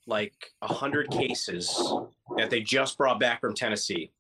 like 0.08 0.34
a 0.62 0.74
hundred 0.74 1.12
cases 1.12 1.94
that 2.38 2.50
they 2.50 2.62
just 2.62 2.98
brought 2.98 3.20
back 3.20 3.42
from 3.42 3.54
Tennessee, 3.54 4.12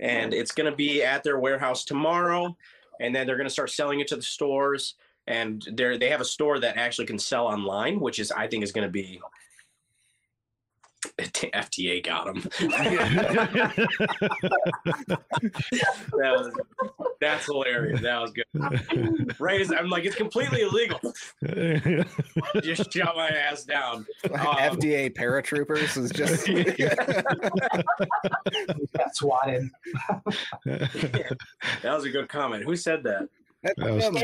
and 0.00 0.32
it's 0.32 0.52
going 0.52 0.70
to 0.70 0.76
be 0.76 1.02
at 1.02 1.22
their 1.22 1.38
warehouse 1.38 1.84
tomorrow, 1.84 2.56
and 3.00 3.14
then 3.14 3.26
they're 3.26 3.36
going 3.36 3.48
to 3.48 3.52
start 3.52 3.70
selling 3.70 4.00
it 4.00 4.08
to 4.08 4.16
the 4.16 4.22
stores. 4.22 4.94
And 5.26 5.66
they 5.72 5.98
they 5.98 6.08
have 6.08 6.20
a 6.20 6.24
store 6.24 6.60
that 6.60 6.76
actually 6.76 7.06
can 7.06 7.18
sell 7.18 7.46
online, 7.46 7.98
which 7.98 8.18
is 8.18 8.30
I 8.30 8.46
think 8.46 8.62
is 8.62 8.72
going 8.72 8.86
to 8.86 8.92
be. 8.92 9.20
FTA 11.18 12.04
got 12.04 12.28
him. 12.28 12.42
that 12.60 13.88
was 16.18 16.52
that's 17.20 17.46
hilarious. 17.46 18.00
That 18.02 18.20
was 18.20 18.32
good. 18.32 18.44
Right 19.40 19.66
I'm 19.72 19.88
like, 19.88 20.04
it's 20.04 20.16
completely 20.16 20.60
illegal. 20.62 21.00
Just 22.62 22.92
shut 22.92 23.16
my 23.16 23.28
ass 23.28 23.64
down. 23.64 24.04
Um, 24.24 24.30
FDA 24.40 25.10
paratroopers 25.14 25.96
is 25.96 26.10
just 26.10 26.46
Got 28.96 29.16
swatted. 29.16 29.70
That 30.66 31.38
was 31.94 32.04
a 32.04 32.10
good 32.10 32.28
comment. 32.28 32.64
Who 32.64 32.76
said 32.76 33.02
that? 33.04 33.26
That's 33.62 33.74
That 33.78 33.94
was- 33.94 34.04
Tim, 34.04 34.18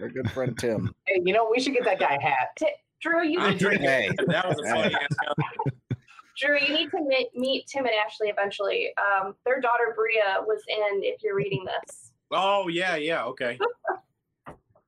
our 0.00 0.08
good 0.08 0.30
friend 0.30 0.56
Tim. 0.58 0.94
Hey, 1.06 1.20
you 1.24 1.34
know, 1.34 1.46
we 1.50 1.60
should 1.60 1.74
get 1.74 1.84
that 1.84 1.98
guy 2.00 2.14
a 2.14 2.20
hat. 2.22 2.58
Drew, 3.04 3.22
you 3.22 3.38
I 3.38 3.52
drink 3.52 3.82
Hey. 3.82 4.08
That 4.28 4.48
was 4.48 4.58
a 4.58 4.62
funny 4.62 4.94
ass. 4.94 5.98
Drew, 6.38 6.58
you 6.58 6.74
need 6.74 6.90
to 6.90 7.00
meet, 7.02 7.28
meet 7.36 7.66
Tim 7.66 7.84
and 7.84 7.94
Ashley 7.94 8.28
eventually. 8.28 8.92
Um, 8.96 9.34
their 9.44 9.60
daughter 9.60 9.92
Bria 9.94 10.42
was 10.46 10.62
in. 10.68 11.02
If 11.02 11.22
you're 11.22 11.36
reading 11.36 11.66
this, 11.66 12.12
Oh 12.30 12.68
yeah, 12.68 12.96
yeah, 12.96 13.24
okay. 13.26 13.58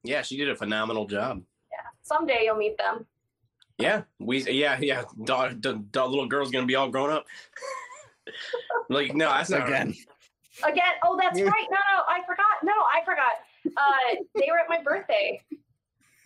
Yeah, 0.02 0.22
she 0.22 0.36
did 0.36 0.48
a 0.48 0.56
phenomenal 0.56 1.06
job. 1.06 1.42
Yeah, 1.70 1.78
someday 2.02 2.42
you'll 2.44 2.56
meet 2.56 2.78
them. 2.78 3.06
Yeah, 3.78 4.02
we 4.18 4.42
yeah 4.50 4.78
yeah. 4.80 5.04
Da, 5.24 5.48
da, 5.48 5.74
da, 5.90 6.06
little 6.06 6.26
girl's 6.26 6.50
gonna 6.50 6.66
be 6.66 6.74
all 6.74 6.88
grown 6.88 7.10
up. 7.10 7.26
like 8.88 9.14
no, 9.14 9.28
that's 9.28 9.50
not 9.50 9.68
Again. 9.68 9.94
Again, 10.66 10.94
oh, 11.04 11.18
that's 11.20 11.38
right. 11.38 11.66
No, 11.70 11.76
no, 11.76 12.02
I 12.08 12.20
forgot. 12.26 12.46
No, 12.64 12.72
I 12.72 13.04
forgot. 13.04 13.34
Uh, 13.66 14.24
they 14.34 14.48
were 14.50 14.58
at 14.58 14.70
my 14.70 14.82
birthday, 14.82 15.42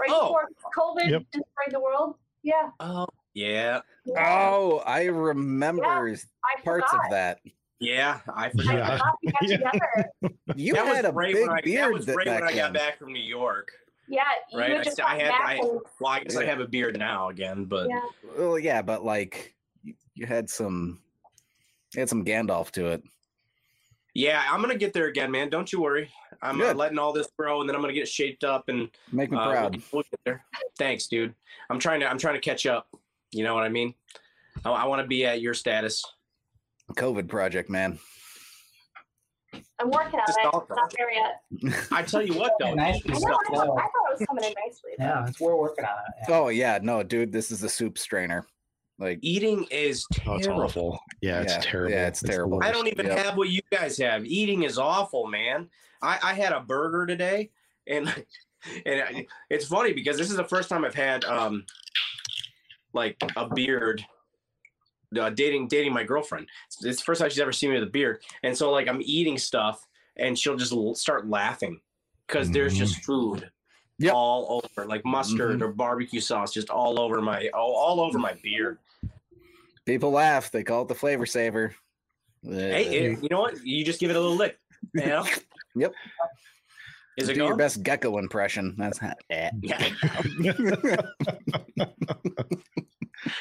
right 0.01 0.11
Oh. 0.13 0.27
before 0.29 0.49
COVID 0.77 1.11
Yep. 1.11 1.23
destroyed 1.33 1.73
the 1.73 1.81
world. 1.81 2.15
Yeah. 2.43 2.71
Oh 2.81 3.07
yeah, 3.35 3.81
yeah. 4.05 4.49
Oh, 4.51 4.79
I 4.87 5.05
remember 5.05 5.85
I 5.85 6.63
parts 6.63 6.93
of 6.93 7.01
that. 7.11 7.39
yeah. 7.79 8.21
I 8.35 8.47
I 8.47 8.51
forgot. 8.51 8.65
Yeah. 8.75 8.97
forgot 8.99 9.15
we 9.23 9.31
got 9.33 9.41
together. 9.41 10.33
You 10.57 10.73
that 10.75 10.87
had 10.87 11.05
was 11.05 11.11
a 11.11 11.13
right 11.13 11.35
big 11.35 11.47
when 11.49 11.59
I, 11.59 11.61
beard 11.61 11.85
that 11.85 11.93
was 11.93 12.07
that 12.07 12.17
right 12.17 12.27
when 12.27 12.41
back 12.41 12.51
I 12.51 12.57
got 12.57 12.63
then. 12.65 12.73
back 12.73 12.99
from 12.99 13.13
New 13.13 13.23
York. 13.23 13.71
Yeah, 14.09 14.23
Right, 14.53 14.71
had 14.73 14.81
I 14.81 14.83
just 14.85 14.97
st- 14.97 15.09
I 15.09 15.17
had- 15.21 15.31
I- 15.33 15.59
Well, 15.61 15.83
I 16.09 16.21
guess 16.25 16.37
I 16.37 16.45
have 16.45 16.59
a 16.59 16.67
beard 16.67 16.99
now 16.99 17.29
again, 17.29 17.67
but 17.67 17.89
yeah. 17.89 18.01
Well, 18.37 18.59
yeah, 18.59 18.83
but 18.83 19.05
like 19.05 19.55
you, 19.85 19.95
you 20.15 20.27
had 20.27 20.51
some, 20.51 21.01
you 21.95 22.01
had 22.01 22.09
some 22.09 22.25
Gandalf 22.25 22.73
to 22.73 22.87
it. 22.89 23.05
Yeah, 24.15 24.43
I'm 24.51 24.61
gonna 24.61 24.75
get 24.77 24.93
there 24.93 25.07
again, 25.07 25.31
man. 25.31 25.49
Don't 25.49 25.73
you 25.73 25.81
worry. 25.81 26.11
I'm 26.43 26.61
uh, 26.61 26.65
Good. 26.69 26.77
letting 26.77 26.99
all 26.99 27.13
this 27.13 27.29
grow, 27.39 27.61
and 27.61 27.69
then 27.69 27.77
I'm 27.77 27.83
gonna 27.83 27.93
get 27.93 28.09
shaped 28.09 28.45
up, 28.45 28.69
and 28.69 28.89
Make 29.13 29.31
me 29.31 29.37
uh, 29.39 29.51
proud. 29.51 29.83
we'll 29.93 30.03
get 30.11 30.21
there. 30.25 30.45
Thanks, 30.79 31.07
dude. 31.07 31.35
I'm 31.69 31.79
trying 31.79 32.01
to. 32.01 32.07
I'm 32.11 32.19
trying 32.19 32.35
to 32.35 32.41
catch 32.41 32.67
up. 32.67 32.89
You 33.33 33.45
know 33.45 33.55
what 33.55 33.65
I 33.65 33.69
mean? 33.69 33.95
I, 34.65 34.71
I 34.71 34.87
want 34.87 35.03
to 35.03 35.07
be 35.07 35.25
at 35.27 35.41
your 35.41 35.55
status. 35.55 36.05
COVID 36.97 37.29
project, 37.29 37.71
man. 37.71 37.99
I'm 39.79 39.91
working 39.91 40.21
on 40.21 40.25
it. 40.29 40.47
all- 40.47 40.67
Not 40.71 40.93
there 40.97 41.11
yet. 41.13 41.87
I 41.91 42.03
tell 42.03 42.23
you 42.23 42.35
what, 42.35 42.53
though. 42.61 42.75
Nice. 42.75 43.01
I 43.07 43.13
know. 43.13 43.15
I, 43.17 43.21
thought- 43.21 43.79
I 43.79 43.83
thought 43.83 43.87
it 44.13 44.19
was 44.19 44.27
coming 44.27 44.45
in 44.45 44.55
nicely. 44.65 44.91
Yeah, 44.99 45.27
it's, 45.27 45.41
we're 45.41 45.57
working 45.57 45.85
on 45.85 45.91
it. 45.91 46.29
Yeah. 46.29 46.37
Oh 46.39 46.49
yeah, 46.49 46.79
no, 46.83 47.03
dude, 47.03 47.33
this 47.33 47.51
is 47.51 47.61
the 47.61 47.69
soup 47.69 47.99
strainer. 47.99 48.47
Like, 49.01 49.19
eating 49.23 49.65
is 49.71 50.07
Oh, 50.27 50.35
it's 50.37 50.47
terrible. 50.47 50.65
awful. 50.65 51.01
Yeah, 51.23 51.41
it's 51.41 51.55
Yeah, 51.55 51.61
terrible. 51.63 51.91
yeah, 51.95 52.07
it's 52.07 52.21
the 52.21 52.29
terrible. 52.29 52.63
I 52.63 52.71
don't 52.71 52.87
even 52.87 53.07
Yep. 53.07 53.19
have 53.19 53.37
what 53.37 53.49
you 53.49 53.63
guys 53.73 53.97
have. 53.97 54.27
Eating 54.27 54.63
is 54.63 54.79
awful, 54.79 55.27
man. 55.27 55.71
I, 56.03 56.19
I 56.23 56.35
had 56.35 56.53
a 56.53 56.61
burger 56.61 57.07
today, 57.07 57.51
and 57.87 58.07
and 58.87 59.03
I- 59.03 59.27
it's 59.49 59.67
funny 59.67 59.95
because 59.95 60.19
this 60.19 60.31
is 60.31 60.37
the 60.37 60.45
first 60.45 60.69
time 60.69 60.85
I've 60.85 60.95
had 60.95 61.25
um 61.25 61.65
like 62.93 63.17
a 63.37 63.49
beard. 63.49 64.05
Uh, 65.19 65.29
dating 65.29 65.67
dating 65.67 65.93
my 65.93 66.05
girlfriend. 66.05 66.47
It's 66.69 66.85
it's 66.85 66.99
the 66.99 67.05
first 67.05 67.21
time 67.21 67.31
she's 67.31 67.41
ever 67.41 67.51
seen 67.53 67.71
me 67.71 67.79
with 67.81 67.89
a 67.89 67.91
beard, 67.91 68.23
and 68.45 68.57
so 68.57 68.71
like 68.71 68.87
I'm 68.87 69.01
eating 69.03 69.39
stuff, 69.39 69.89
and 70.17 70.39
she'll 70.39 70.57
just 70.57 70.73
l- 70.73 70.95
start 70.95 71.27
laughing 71.29 71.81
because 72.29 72.49
there's 72.51 72.77
just 72.79 73.03
food 73.05 73.51
Yep. 73.99 74.15
all 74.15 74.63
over, 74.63 74.87
like 74.87 75.05
mustard 75.05 75.63
or 75.63 75.73
barbecue 75.73 76.21
sauce, 76.21 76.53
just 76.55 76.71
all 76.71 77.01
over 77.01 77.21
my 77.21 77.49
all, 77.49 77.73
all 77.75 78.01
over 78.01 78.19
my 78.21 78.35
beard. 78.35 78.79
People 79.95 80.11
laugh. 80.11 80.51
They 80.51 80.63
call 80.63 80.83
it 80.83 80.89
the 80.89 80.95
flavor 80.95 81.27
saver. 81.27 81.75
Hey, 82.43 82.87
Uh, 82.87 82.91
it- 83.13 83.23
you 83.23 83.29
know 83.31 83.41
what? 83.41 83.65
You 83.65 83.85
just 83.85 84.01
give 84.01 84.11
it 84.11 84.17
a 84.17 84.21
little 84.21 84.37
lick. 84.37 84.59
You 84.95 85.07
know? 85.07 85.27
Yep. 85.77 85.93
Is 87.17 87.29
it 87.29 87.35
do 87.35 87.45
your 87.45 87.55
best 87.57 87.83
gecko 87.85 88.19
impression. 88.19 88.75
That's 88.77 88.99
how, 88.99 89.13
eh. 89.31 89.51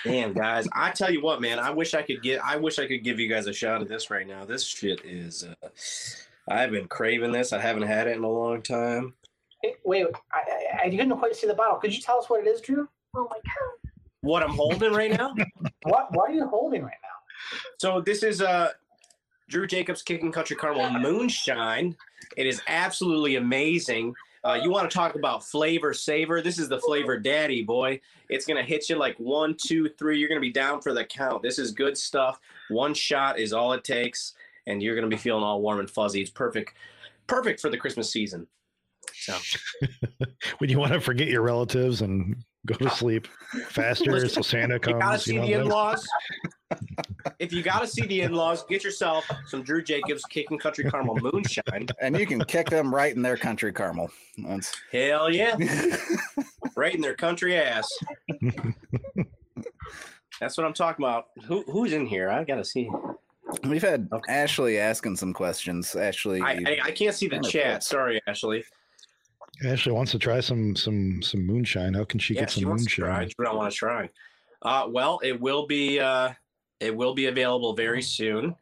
Damn, 0.04 0.34
guys. 0.34 0.68
I 0.76 0.92
tell 0.92 1.12
you 1.12 1.22
what, 1.22 1.42
man. 1.42 1.58
I 1.60 1.72
wish 1.72 1.94
I 1.94 2.02
could 2.02 2.22
get. 2.22 2.44
I 2.44 2.58
wish 2.58 2.78
I 2.78 2.86
could 2.88 3.04
give 3.04 3.20
you 3.20 3.28
guys 3.28 3.48
a 3.48 3.54
shot 3.54 3.82
of 3.82 3.88
this 3.88 4.10
right 4.12 4.28
now. 4.28 4.46
This 4.46 4.64
shit 4.64 5.02
is. 5.06 5.44
Uh, 5.44 5.70
I've 6.50 6.72
been 6.72 6.88
craving 6.88 7.32
this. 7.32 7.52
I 7.54 7.60
haven't 7.60 7.84
had 7.88 8.08
it 8.08 8.18
in 8.18 8.24
a 8.24 8.30
long 8.30 8.62
time. 8.62 9.16
Hey, 9.64 9.76
Wait, 9.86 10.06
I, 10.32 10.38
I, 10.38 10.80
I 10.86 10.90
didn't 10.90 11.18
quite 11.18 11.36
see 11.36 11.48
the 11.48 11.54
bottle. 11.54 11.78
Could 11.78 11.96
you 11.96 12.02
tell 12.02 12.20
us 12.20 12.30
what 12.30 12.46
it 12.46 12.48
is, 12.48 12.62
Drew? 12.62 12.88
Oh 13.16 13.28
my 13.30 13.38
god. 13.38 13.79
What 14.22 14.44
I'm 14.44 14.54
holding 14.54 14.94
right 14.94 15.12
now. 15.12 15.34
What 15.84 16.08
What 16.12 16.30
are 16.30 16.34
you 16.34 16.48
holding 16.48 16.84
right 16.84 16.92
now? 17.02 17.10
So 17.78 18.02
this 18.02 18.22
is 18.22 18.42
uh, 18.42 18.72
Drew 19.50 19.66
Jacobs 19.66 20.02
Kicking 20.02 20.32
Country 20.32 20.56
Caramel 20.56 21.00
Moonshine. 21.00 21.96
It 22.38 22.46
is 22.46 22.62
absolutely 22.68 23.38
amazing. 23.38 24.14
Uh, 24.44 24.60
you 24.62 24.70
want 24.70 24.90
to 24.90 24.94
talk 24.94 25.16
about 25.16 25.44
flavor 25.44 25.94
savor? 25.94 26.42
This 26.42 26.60
is 26.60 26.70
the 26.70 26.80
flavor 26.80 27.18
daddy, 27.18 27.64
boy. 27.64 28.00
It's 28.30 28.46
gonna 28.46 28.64
hit 28.64 28.90
you 28.90 28.98
like 28.98 29.18
one, 29.20 29.56
two, 29.56 29.90
three. 29.98 30.20
You're 30.20 30.30
gonna 30.30 30.40
be 30.40 30.52
down 30.52 30.82
for 30.82 30.94
the 30.94 31.04
count. 31.04 31.42
This 31.42 31.60
is 31.60 31.72
good 31.72 31.98
stuff. 31.98 32.40
One 32.70 32.94
shot 32.94 33.40
is 33.40 33.52
all 33.52 33.74
it 33.74 33.84
takes, 33.84 34.34
and 34.68 34.82
you're 34.82 34.96
gonna 34.96 35.08
be 35.08 35.18
feeling 35.18 35.44
all 35.44 35.62
warm 35.62 35.80
and 35.80 35.90
fuzzy. 35.90 36.22
It's 36.22 36.30
perfect, 36.30 36.74
perfect 37.28 37.60
for 37.60 37.70
the 37.70 37.78
Christmas 37.78 38.12
season. 38.12 38.48
So 39.14 39.36
when 40.60 40.70
you 40.70 40.80
want 40.80 40.94
to 40.94 41.02
forget 41.02 41.28
your 41.28 41.42
relatives 41.42 42.02
and 42.02 42.38
go 42.74 42.86
to 42.86 42.90
sleep 42.96 43.28
faster, 43.70 44.12
Listen, 44.12 44.30
so 44.30 44.42
Santa 44.42 44.76
you 44.76 44.80
gotta 44.80 45.20
see 45.20 45.36
know, 45.38 45.42
the 45.46 45.48
that's- 45.54 45.66
in-laws. 45.66 46.08
if 47.40 47.52
you 47.52 47.64
gotta 47.64 47.88
see 47.88 48.06
the 48.06 48.22
in-laws, 48.22 48.64
get 48.66 48.84
yourself 48.84 49.30
some 49.48 49.64
Drew 49.64 49.82
Jacobs 49.82 50.24
Kicking 50.26 50.60
Country 50.60 50.84
Caramel 50.90 51.18
Moonshine. 51.18 51.88
and 52.02 52.18
you 52.18 52.26
can 52.28 52.40
kick 52.46 52.70
them 52.70 52.94
right 52.94 53.16
in 53.16 53.22
their 53.24 53.38
country 53.38 53.74
caramel. 53.74 54.12
That's 54.38 54.72
Hell 54.92 55.32
yeah. 55.34 55.56
right 56.76 56.94
in 56.94 57.02
their 57.02 57.16
country 57.16 57.58
ass. 57.58 57.88
That's 60.40 60.58
what 60.58 60.66
I'm 60.66 60.74
talking 60.74 61.04
about. 61.04 61.28
Who 61.46 61.64
who's 61.64 61.92
in 61.94 62.06
here? 62.06 62.30
I 62.30 62.44
gotta 62.44 62.64
see. 62.64 62.90
We've 63.64 63.82
had 63.82 64.08
Okay. 64.14 64.32
Ashley 64.32 64.78
asking 64.78 65.16
some 65.16 65.34
questions. 65.34 65.96
Ashley, 65.96 66.40
I, 66.40 66.52
I, 66.66 66.80
I 66.86 66.92
can't 66.92 67.16
see 67.16 67.28
the 67.28 67.38
Wonderful. 67.38 67.60
chat. 67.62 67.84
Sorry, 67.84 68.22
Ashley. 68.28 68.64
Ashley 69.66 69.92
wants 69.92 70.12
to 70.14 70.20
try 70.20 70.40
some 70.40 70.76
some 70.76 71.22
some 71.22 71.46
moonshine. 71.46 71.94
How 71.94 72.04
can 72.06 72.20
she 72.20 72.34
yeah, 72.34 72.42
get 72.42 72.52
some 72.52 72.62
she 72.62 72.66
wants 72.66 72.84
to 72.86 72.90
try. 72.90 73.20
moonshine? 73.20 73.34
Drew, 73.38 73.48
I 73.48 73.54
want 73.54 73.72
to 73.72 73.78
try. 73.78 74.10
Uh, 74.62 74.88
well, 74.90 75.20
it 75.24 75.40
will 75.40 75.68
be 75.68 76.00
uh, 76.00 76.32
it 76.80 76.96
will 76.96 77.14
be 77.14 77.26
available 77.28 77.74
very 77.74 78.02
soon. 78.02 78.56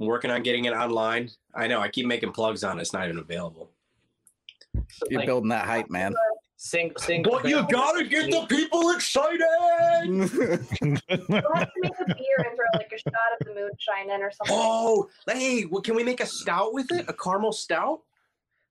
I'm 0.00 0.06
working 0.06 0.30
on 0.30 0.42
getting 0.42 0.66
it 0.66 0.72
online. 0.74 1.30
I 1.54 1.66
know 1.66 1.80
I 1.80 1.88
keep 1.88 2.06
making 2.06 2.32
plugs 2.32 2.62
on 2.64 2.78
it. 2.78 2.82
It's 2.82 2.92
not 2.92 3.04
even 3.04 3.18
available. 3.18 3.70
You're 5.08 5.20
Like, 5.20 5.26
building 5.26 5.48
that 5.48 5.64
hype, 5.64 5.88
man. 5.88 6.14
sing, 6.58 6.92
sing. 6.98 7.22
But 7.22 7.48
you 7.48 7.66
gotta 7.70 8.04
get 8.04 8.30
the 8.30 8.44
people 8.46 8.90
excited. 8.90 9.40
We'll 10.08 11.54
have 11.54 11.72
to 11.72 11.80
make 11.80 11.92
a 11.98 12.04
beer 12.14 12.36
and 12.38 12.56
throw 12.56 12.66
like 12.74 12.92
a 12.94 12.98
shot 12.98 13.14
of 13.40 13.46
the 13.46 13.54
moonshine 13.54 14.10
in 14.10 14.22
or 14.22 14.30
something. 14.30 14.54
Oh, 14.56 15.08
hey, 15.28 15.64
well, 15.64 15.80
can 15.80 15.94
we 15.94 16.04
make 16.04 16.20
a 16.20 16.26
stout 16.26 16.74
with 16.74 16.92
it? 16.92 17.06
A 17.08 17.12
caramel 17.14 17.52
stout? 17.52 18.00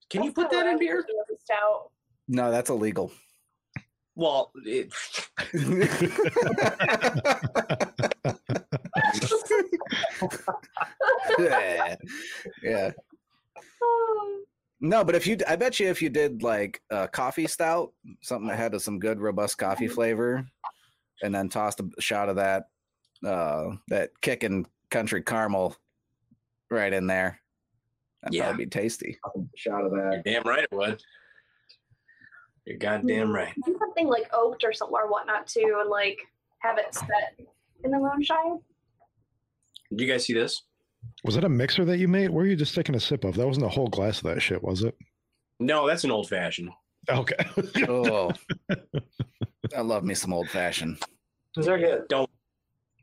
Can 0.08 0.22
you 0.22 0.32
put 0.32 0.50
that 0.50 0.58
kinda 0.58 0.72
in 0.72 0.78
beer? 0.78 1.04
Was 1.46 1.46
thinking 1.46 1.46
with 1.46 1.46
the 1.46 1.48
Stout. 1.54 1.90
no, 2.28 2.50
that's 2.50 2.70
illegal. 2.70 3.10
Well, 4.18 4.50
it, 4.64 4.90
yeah. 11.38 11.96
yeah. 12.62 12.90
No, 14.80 15.04
but 15.04 15.14
if 15.14 15.26
you, 15.26 15.38
I 15.48 15.56
bet 15.56 15.80
you 15.80 15.88
if 15.88 16.02
you 16.02 16.10
did 16.10 16.42
like 16.42 16.82
a 16.90 17.08
coffee 17.08 17.46
stout, 17.46 17.92
something 18.22 18.48
that 18.48 18.58
had 18.58 18.78
some 18.80 18.98
good 18.98 19.20
robust 19.20 19.58
coffee 19.58 19.88
flavor, 19.88 20.46
and 21.22 21.34
then 21.34 21.48
tossed 21.48 21.80
a 21.80 21.88
shot 22.00 22.28
of 22.28 22.36
that, 22.36 22.64
uh, 23.24 23.70
that 23.88 24.10
kicking 24.20 24.66
country 24.90 25.22
caramel 25.22 25.74
right 26.70 26.92
in 26.92 27.06
there, 27.06 27.40
that'd 28.22 28.34
Yeah. 28.34 28.44
probably 28.48 28.66
be 28.66 28.70
tasty. 28.70 29.18
Shot 29.56 29.84
of 29.84 29.92
you're 29.92 30.10
that. 30.10 30.24
damn 30.24 30.42
right 30.42 30.64
it 30.64 30.72
would. 30.72 31.00
You're 32.66 32.78
goddamn 32.78 33.28
mm-hmm. 33.28 33.32
right. 33.32 33.54
do 33.64 33.76
something 33.78 34.08
like 34.08 34.28
oaked 34.32 34.64
or 34.64 34.72
something 34.72 34.96
or 34.96 35.08
whatnot 35.08 35.46
too, 35.46 35.78
and 35.80 35.88
like 35.88 36.18
have 36.58 36.78
it 36.78 36.92
set 36.92 37.38
in 37.84 37.90
the 37.92 37.98
moonshine. 37.98 38.58
Did 39.90 40.00
you 40.00 40.12
guys 40.12 40.24
see 40.24 40.34
this? 40.34 40.62
Was 41.24 41.36
that 41.36 41.44
a 41.44 41.48
mixer 41.48 41.84
that 41.84 41.98
you 41.98 42.08
made? 42.08 42.30
Where 42.30 42.44
were 42.44 42.50
you 42.50 42.56
just 42.56 42.74
taking 42.74 42.96
a 42.96 43.00
sip 43.00 43.24
of? 43.24 43.36
That 43.36 43.46
wasn't 43.46 43.66
a 43.66 43.70
whole 43.70 43.86
glass 43.86 44.18
of 44.18 44.24
that 44.24 44.42
shit, 44.42 44.62
was 44.62 44.82
it? 44.82 44.96
No, 45.60 45.86
that's 45.86 46.02
an 46.02 46.10
old 46.10 46.28
fashioned. 46.28 46.70
Okay. 47.08 47.36
Oh, 47.88 48.32
I 49.76 49.80
love 49.80 50.02
me 50.02 50.14
some 50.14 50.32
old 50.32 50.50
fashioned. 50.50 51.00
Those 51.54 51.68
are 51.68 51.78
good. 51.78 52.08
Don't. 52.08 52.28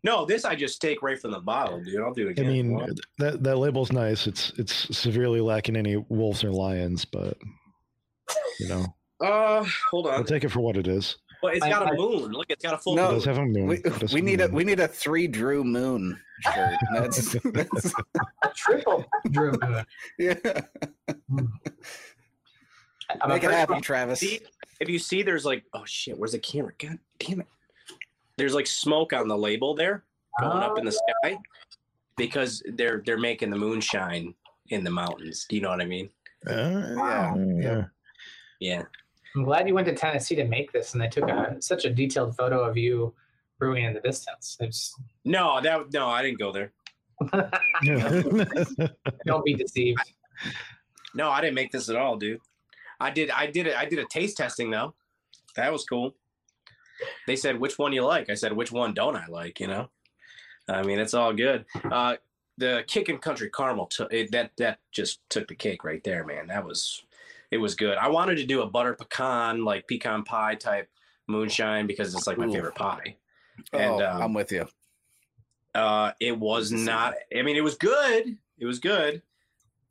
No, 0.03 0.25
this 0.25 0.43
I 0.43 0.55
just 0.55 0.81
take 0.81 1.01
right 1.01 1.19
from 1.19 1.31
the 1.31 1.39
bottle, 1.39 1.81
dude. 1.81 2.01
I'll 2.01 2.13
do 2.13 2.27
it 2.27 2.31
again. 2.31 2.45
I 2.45 2.49
mean, 2.49 2.73
Well, 2.73 2.89
that 3.19 3.43
that 3.43 3.57
label's 3.57 3.93
nice. 3.93 4.27
It's 4.27 4.51
it's 4.57 4.97
severely 4.97 5.39
lacking 5.39 5.77
any 5.77 5.95
wolves 5.95 6.43
or 6.43 6.51
lions, 6.51 7.05
but 7.05 7.37
you 8.59 8.67
know, 8.67 8.85
uh, 9.23 9.65
hold 9.89 10.07
on. 10.07 10.13
I'll 10.13 10.19
on. 10.19 10.25
take 10.25 10.43
it 10.43 10.49
for 10.49 10.59
what 10.59 10.77
it 10.77 10.87
is. 10.87 11.17
But 11.41 11.55
it's 11.55 11.65
I- 11.65 11.69
got 11.69 11.87
I- 11.87 11.89
a 11.91 11.93
moon. 11.97 12.31
Look, 12.31 12.47
it's 12.49 12.63
got 12.63 12.73
a 12.73 12.77
full 12.77 12.95
No, 12.95 13.05
It 13.05 13.07
moon. 13.07 13.15
does 13.15 13.25
have 13.25 13.37
a 13.37 13.45
moon. 13.45 13.67
We, 13.67 13.81
we 13.83 13.89
have 13.91 14.13
need 14.23 14.41
a 14.41 14.47
we 14.47 14.63
need 14.63 14.79
a 14.79 14.87
three 14.87 15.27
Drew 15.27 15.63
Moon 15.63 16.19
shirt. 16.41 16.77
That's, 16.93 17.35
that's 17.43 17.93
Triple 18.55 19.05
Drew 19.31 19.51
Moon. 19.61 19.85
yeah. 20.19 20.35
I'm 23.21 23.21
a 23.21 23.27
Make 23.27 23.43
it 23.43 23.47
first- 23.47 23.55
happen, 23.57 23.81
Travis. 23.81 24.19
See, 24.19 24.39
if 24.79 24.89
you 24.89 24.97
see, 24.99 25.21
there's 25.21 25.45
like, 25.45 25.63
oh 25.73 25.83
shit, 25.85 26.17
where's 26.17 26.31
the 26.31 26.39
camera? 26.39 26.71
God 26.79 26.97
damn 27.19 27.41
it. 27.41 27.47
There's 28.37 28.53
like 28.55 28.67
smoke 28.67 29.13
on 29.13 29.27
the 29.27 29.37
label 29.37 29.75
there 29.75 30.03
going 30.39 30.63
up 30.63 30.77
in 30.79 30.85
the 30.85 30.91
sky 30.91 31.37
because 32.17 32.63
they're 32.73 33.03
they're 33.05 33.19
making 33.19 33.49
the 33.51 33.57
moonshine 33.57 34.33
in 34.69 34.83
the 34.83 34.89
mountains. 34.89 35.45
Do 35.47 35.55
you 35.55 35.61
know 35.61 35.69
what 35.69 35.81
I 35.81 35.85
mean? 35.85 36.09
Uh, 36.47 36.93
Yeah, 36.97 37.35
yeah. 37.59 37.83
Yeah. 38.59 38.83
I'm 39.35 39.43
glad 39.43 39.67
you 39.67 39.73
went 39.73 39.87
to 39.87 39.95
Tennessee 39.95 40.35
to 40.35 40.45
make 40.45 40.71
this, 40.71 40.93
and 40.93 41.01
they 41.01 41.07
took 41.07 41.27
a 41.29 41.57
such 41.59 41.85
a 41.85 41.89
detailed 41.89 42.35
photo 42.35 42.63
of 42.63 42.77
you 42.77 43.13
brewing 43.59 43.85
in 43.85 43.93
the 43.93 43.99
distance. 44.01 44.57
It's, 44.59 44.95
No, 45.25 45.59
that 45.61 45.91
no, 45.93 46.07
I 46.07 46.21
didn't 46.21 46.39
go 46.39 46.51
there. 46.51 46.71
don't 49.25 49.45
be 49.45 49.53
deceived. 49.53 49.99
No, 51.15 51.29
I 51.29 51.41
didn't 51.41 51.55
make 51.55 51.71
this 51.71 51.89
at 51.89 51.95
all, 51.95 52.17
dude. 52.17 52.39
I 52.99 53.09
did 53.11 53.29
I 53.31 53.47
did 53.47 53.67
it 53.67 53.75
I 53.75 53.85
did 53.85 53.99
a 53.99 54.05
taste 54.05 54.37
testing 54.37 54.69
though. 54.69 54.95
That 55.55 55.71
was 55.71 55.85
cool. 55.85 56.15
They 57.27 57.35
said 57.35 57.59
which 57.59 57.77
one 57.77 57.93
you 57.93 58.03
like. 58.03 58.29
I 58.29 58.35
said 58.35 58.53
which 58.53 58.71
one 58.71 58.93
don't 58.93 59.15
I 59.15 59.27
like, 59.27 59.59
you 59.59 59.67
know? 59.67 59.89
I 60.67 60.83
mean, 60.83 60.99
it's 60.99 61.13
all 61.13 61.33
good. 61.33 61.65
Uh 61.89 62.17
the 62.57 62.83
kicking 62.87 63.17
country 63.17 63.49
caramel 63.49 63.87
took 63.87 64.13
it, 64.13 64.31
that 64.31 64.51
that 64.57 64.79
just 64.91 65.19
took 65.29 65.47
the 65.47 65.55
cake 65.55 65.83
right 65.83 66.03
there, 66.03 66.25
man. 66.25 66.47
That 66.47 66.65
was 66.65 67.03
it 67.53 67.57
was 67.57 67.75
good. 67.75 67.97
I 67.97 68.09
wanted 68.09 68.37
to 68.37 68.45
do 68.45 68.63
a 68.63 68.67
butter 68.67 68.93
pecan 68.95 69.63
like 69.63 69.87
pecan 69.87 70.23
pie 70.23 70.55
type 70.55 70.89
moonshine 71.27 71.85
because 71.85 72.15
it's 72.15 72.25
like 72.25 72.37
my 72.37 72.47
Ooh. 72.47 72.51
favorite 72.51 72.75
pie. 72.75 73.15
oh, 73.73 73.77
And 73.79 74.01
um, 74.01 74.21
I'm 74.23 74.33
with 74.33 74.51
you. 74.51 74.65
uh, 75.75 76.11
it 76.19 76.37
was 76.37 76.71
not. 76.71 77.13
I 77.37 77.41
mean, 77.43 77.55
it 77.55 77.63
was 77.63 77.75
good. 77.75 78.37
It 78.57 78.65
was 78.65 78.79
good, 78.79 79.21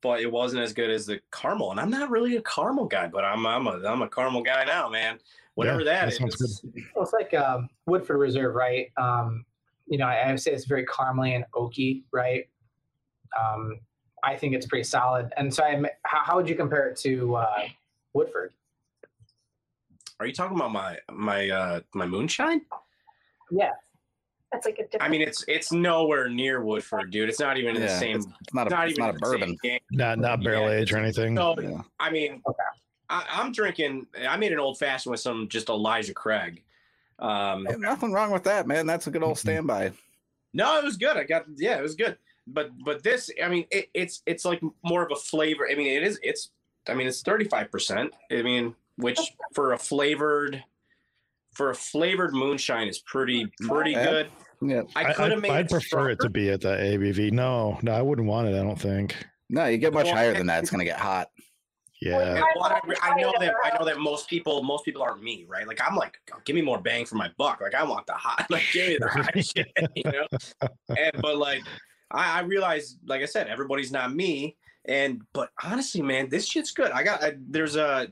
but 0.00 0.20
it 0.20 0.30
wasn't 0.30 0.62
as 0.62 0.72
good 0.72 0.90
as 0.90 1.06
the 1.06 1.20
caramel. 1.30 1.70
And 1.70 1.80
I'm 1.80 1.90
not 1.90 2.10
really 2.10 2.36
a 2.36 2.42
caramel 2.42 2.86
guy, 2.86 3.06
but 3.06 3.24
I'm 3.24 3.46
I'm 3.46 3.66
a 3.68 3.80
I'm 3.86 4.02
a 4.02 4.08
caramel 4.08 4.42
guy 4.42 4.64
now, 4.64 4.88
man. 4.88 5.18
Whatever 5.54 5.80
Yeah, 5.80 5.84
that 5.84 6.06
that 6.06 6.14
sounds 6.14 6.40
is. 6.40 6.64
Well, 6.94 7.04
it's 7.04 7.12
like 7.12 7.32
um, 7.34 7.68
Woodford 7.86 8.18
Reserve, 8.18 8.54
right? 8.54 8.90
Um, 8.96 9.44
you 9.86 9.98
know, 9.98 10.06
I, 10.06 10.16
I 10.16 10.30
would 10.30 10.40
say 10.40 10.52
it's 10.52 10.64
very 10.64 10.84
caramely 10.86 11.34
and 11.36 11.44
oaky, 11.54 12.02
right? 12.12 12.48
Um, 13.38 13.78
I 14.22 14.36
think 14.36 14.54
it's 14.54 14.66
pretty 14.66 14.84
solid. 14.84 15.32
And 15.36 15.52
so, 15.52 15.64
I, 15.64 15.82
how, 16.04 16.22
how 16.24 16.36
would 16.36 16.48
you 16.48 16.54
compare 16.54 16.88
it 16.88 16.96
to 16.98 17.36
uh, 17.36 17.62
Woodford? 18.14 18.52
Are 20.20 20.26
you 20.26 20.32
talking 20.32 20.56
about 20.56 20.70
my 20.72 20.98
my 21.10 21.50
uh 21.50 21.80
my 21.94 22.06
moonshine? 22.06 22.60
Yeah, 23.50 23.72
That's 24.52 24.66
like 24.66 24.78
a 24.78 24.84
different. 24.84 25.02
I 25.02 25.08
mean, 25.08 25.20
it's 25.20 25.44
it's 25.48 25.72
nowhere 25.72 26.28
near 26.28 26.62
Woodford, 26.62 27.10
dude. 27.10 27.28
It's 27.28 27.40
not 27.40 27.56
even 27.56 27.74
in 27.74 27.82
the 27.82 27.88
same. 27.88 28.16
It's 28.18 28.54
not 28.54 28.66
It's 28.68 28.72
a 28.72 28.76
not 28.76 28.88
it's 28.88 28.98
even 28.98 29.00
not 29.00 29.10
a 29.10 29.14
in 29.14 29.20
the 29.20 29.26
same 29.26 29.56
bourbon. 29.64 29.80
not 29.90 30.18
not 30.20 30.44
barrel 30.44 30.70
Yeah, 30.70 30.78
age 30.78 30.92
or 30.92 30.98
anything. 30.98 31.36
So 31.36 31.56
Yeah. 31.60 31.82
I 31.98 32.10
mean, 32.10 32.40
Okay. 32.46 32.62
I, 33.10 33.26
I'm 33.30 33.50
drinking. 33.50 34.06
I 34.28 34.36
made 34.36 34.52
an 34.52 34.60
old 34.60 34.78
fashioned 34.78 35.10
with 35.10 35.20
some 35.20 35.48
just 35.48 35.68
Elijah 35.68 36.14
Craig. 36.14 36.62
Um, 37.18 37.66
Hey, 37.66 37.76
nothing 37.78 38.12
wrong 38.12 38.30
with 38.30 38.44
that, 38.44 38.68
man. 38.68 38.86
That's 38.86 39.08
a 39.08 39.10
good 39.10 39.24
old 39.24 39.38
standby. 39.38 39.92
No, 40.54 40.78
it 40.78 40.84
was 40.84 40.96
good. 40.96 41.16
I 41.16 41.24
got 41.24 41.46
yeah, 41.56 41.78
it 41.78 41.82
was 41.82 41.96
good. 41.96 42.16
But 42.46 42.70
but 42.84 43.02
this, 43.02 43.30
I 43.42 43.48
mean, 43.48 43.66
it, 43.70 43.88
it's 43.94 44.22
it's 44.26 44.44
like 44.44 44.60
more 44.84 45.04
of 45.04 45.12
a 45.12 45.16
flavor. 45.16 45.68
I 45.70 45.74
mean, 45.74 45.86
it 45.86 46.02
is. 46.02 46.18
It's. 46.22 46.50
I 46.88 46.94
mean, 46.94 47.06
it's 47.06 47.22
thirty 47.22 47.44
five 47.44 47.70
percent. 47.70 48.12
I 48.30 48.42
mean, 48.42 48.74
which 48.96 49.20
for 49.54 49.72
a 49.72 49.78
flavored, 49.78 50.62
for 51.52 51.70
a 51.70 51.74
flavored 51.74 52.34
moonshine 52.34 52.88
is 52.88 52.98
pretty 52.98 53.46
pretty 53.60 53.94
bad. 53.94 54.08
good. 54.08 54.26
Yeah. 54.70 54.82
I 54.96 55.10
I, 55.10 55.12
could 55.12 55.30
have 55.32 55.40
made. 55.40 55.50
I'd 55.50 55.66
it 55.66 55.70
prefer 55.70 56.10
it 56.10 56.20
to 56.20 56.28
be 56.28 56.50
at 56.50 56.60
that 56.62 56.80
ABV. 56.80 57.32
No, 57.32 57.78
no, 57.82 57.92
I 57.92 58.02
wouldn't 58.02 58.26
want 58.26 58.48
it. 58.48 58.58
I 58.58 58.62
don't 58.62 58.80
think. 58.80 59.16
No, 59.48 59.66
you 59.66 59.78
get 59.78 59.92
much 59.92 60.06
Well, 60.06 60.14
higher 60.14 60.34
than 60.34 60.46
that. 60.46 60.62
It's 60.62 60.70
gonna 60.70 60.84
get 60.84 60.98
hot. 60.98 61.28
Yeah. 62.02 62.34
And 62.34 62.44
what 62.54 62.72
I, 62.72 62.80
I 63.00 63.20
know 63.20 63.32
that 63.38 63.54
I 63.62 63.78
know 63.78 63.84
that 63.84 64.00
most 64.00 64.28
people 64.28 64.62
most 64.64 64.84
people 64.84 65.02
aren't 65.02 65.22
me, 65.22 65.46
right? 65.48 65.68
Like 65.68 65.80
I'm 65.86 65.94
like, 65.94 66.18
oh, 66.34 66.38
give 66.44 66.56
me 66.56 66.62
more 66.62 66.80
bang 66.80 67.04
for 67.04 67.14
my 67.14 67.30
buck. 67.38 67.60
Like 67.60 67.74
I 67.76 67.84
want 67.84 68.06
the 68.06 68.14
hot, 68.14 68.46
like 68.50 68.64
give 68.72 68.88
me 68.88 68.98
the 68.98 69.08
hot 69.08 69.44
shit, 69.44 69.72
you 69.94 70.02
know. 70.10 70.26
And 70.88 71.12
but 71.22 71.36
like 71.36 71.62
I, 72.12 72.38
I 72.38 72.40
realize, 72.42 72.96
like 73.06 73.22
I 73.22 73.26
said, 73.26 73.48
everybody's 73.48 73.92
not 73.92 74.14
me. 74.14 74.56
And 74.84 75.22
but 75.32 75.50
honestly, 75.62 76.02
man, 76.02 76.28
this 76.28 76.46
shit's 76.46 76.72
good. 76.72 76.90
I 76.90 77.02
got 77.02 77.22
I, 77.22 77.34
there's 77.48 77.76
a 77.76 78.08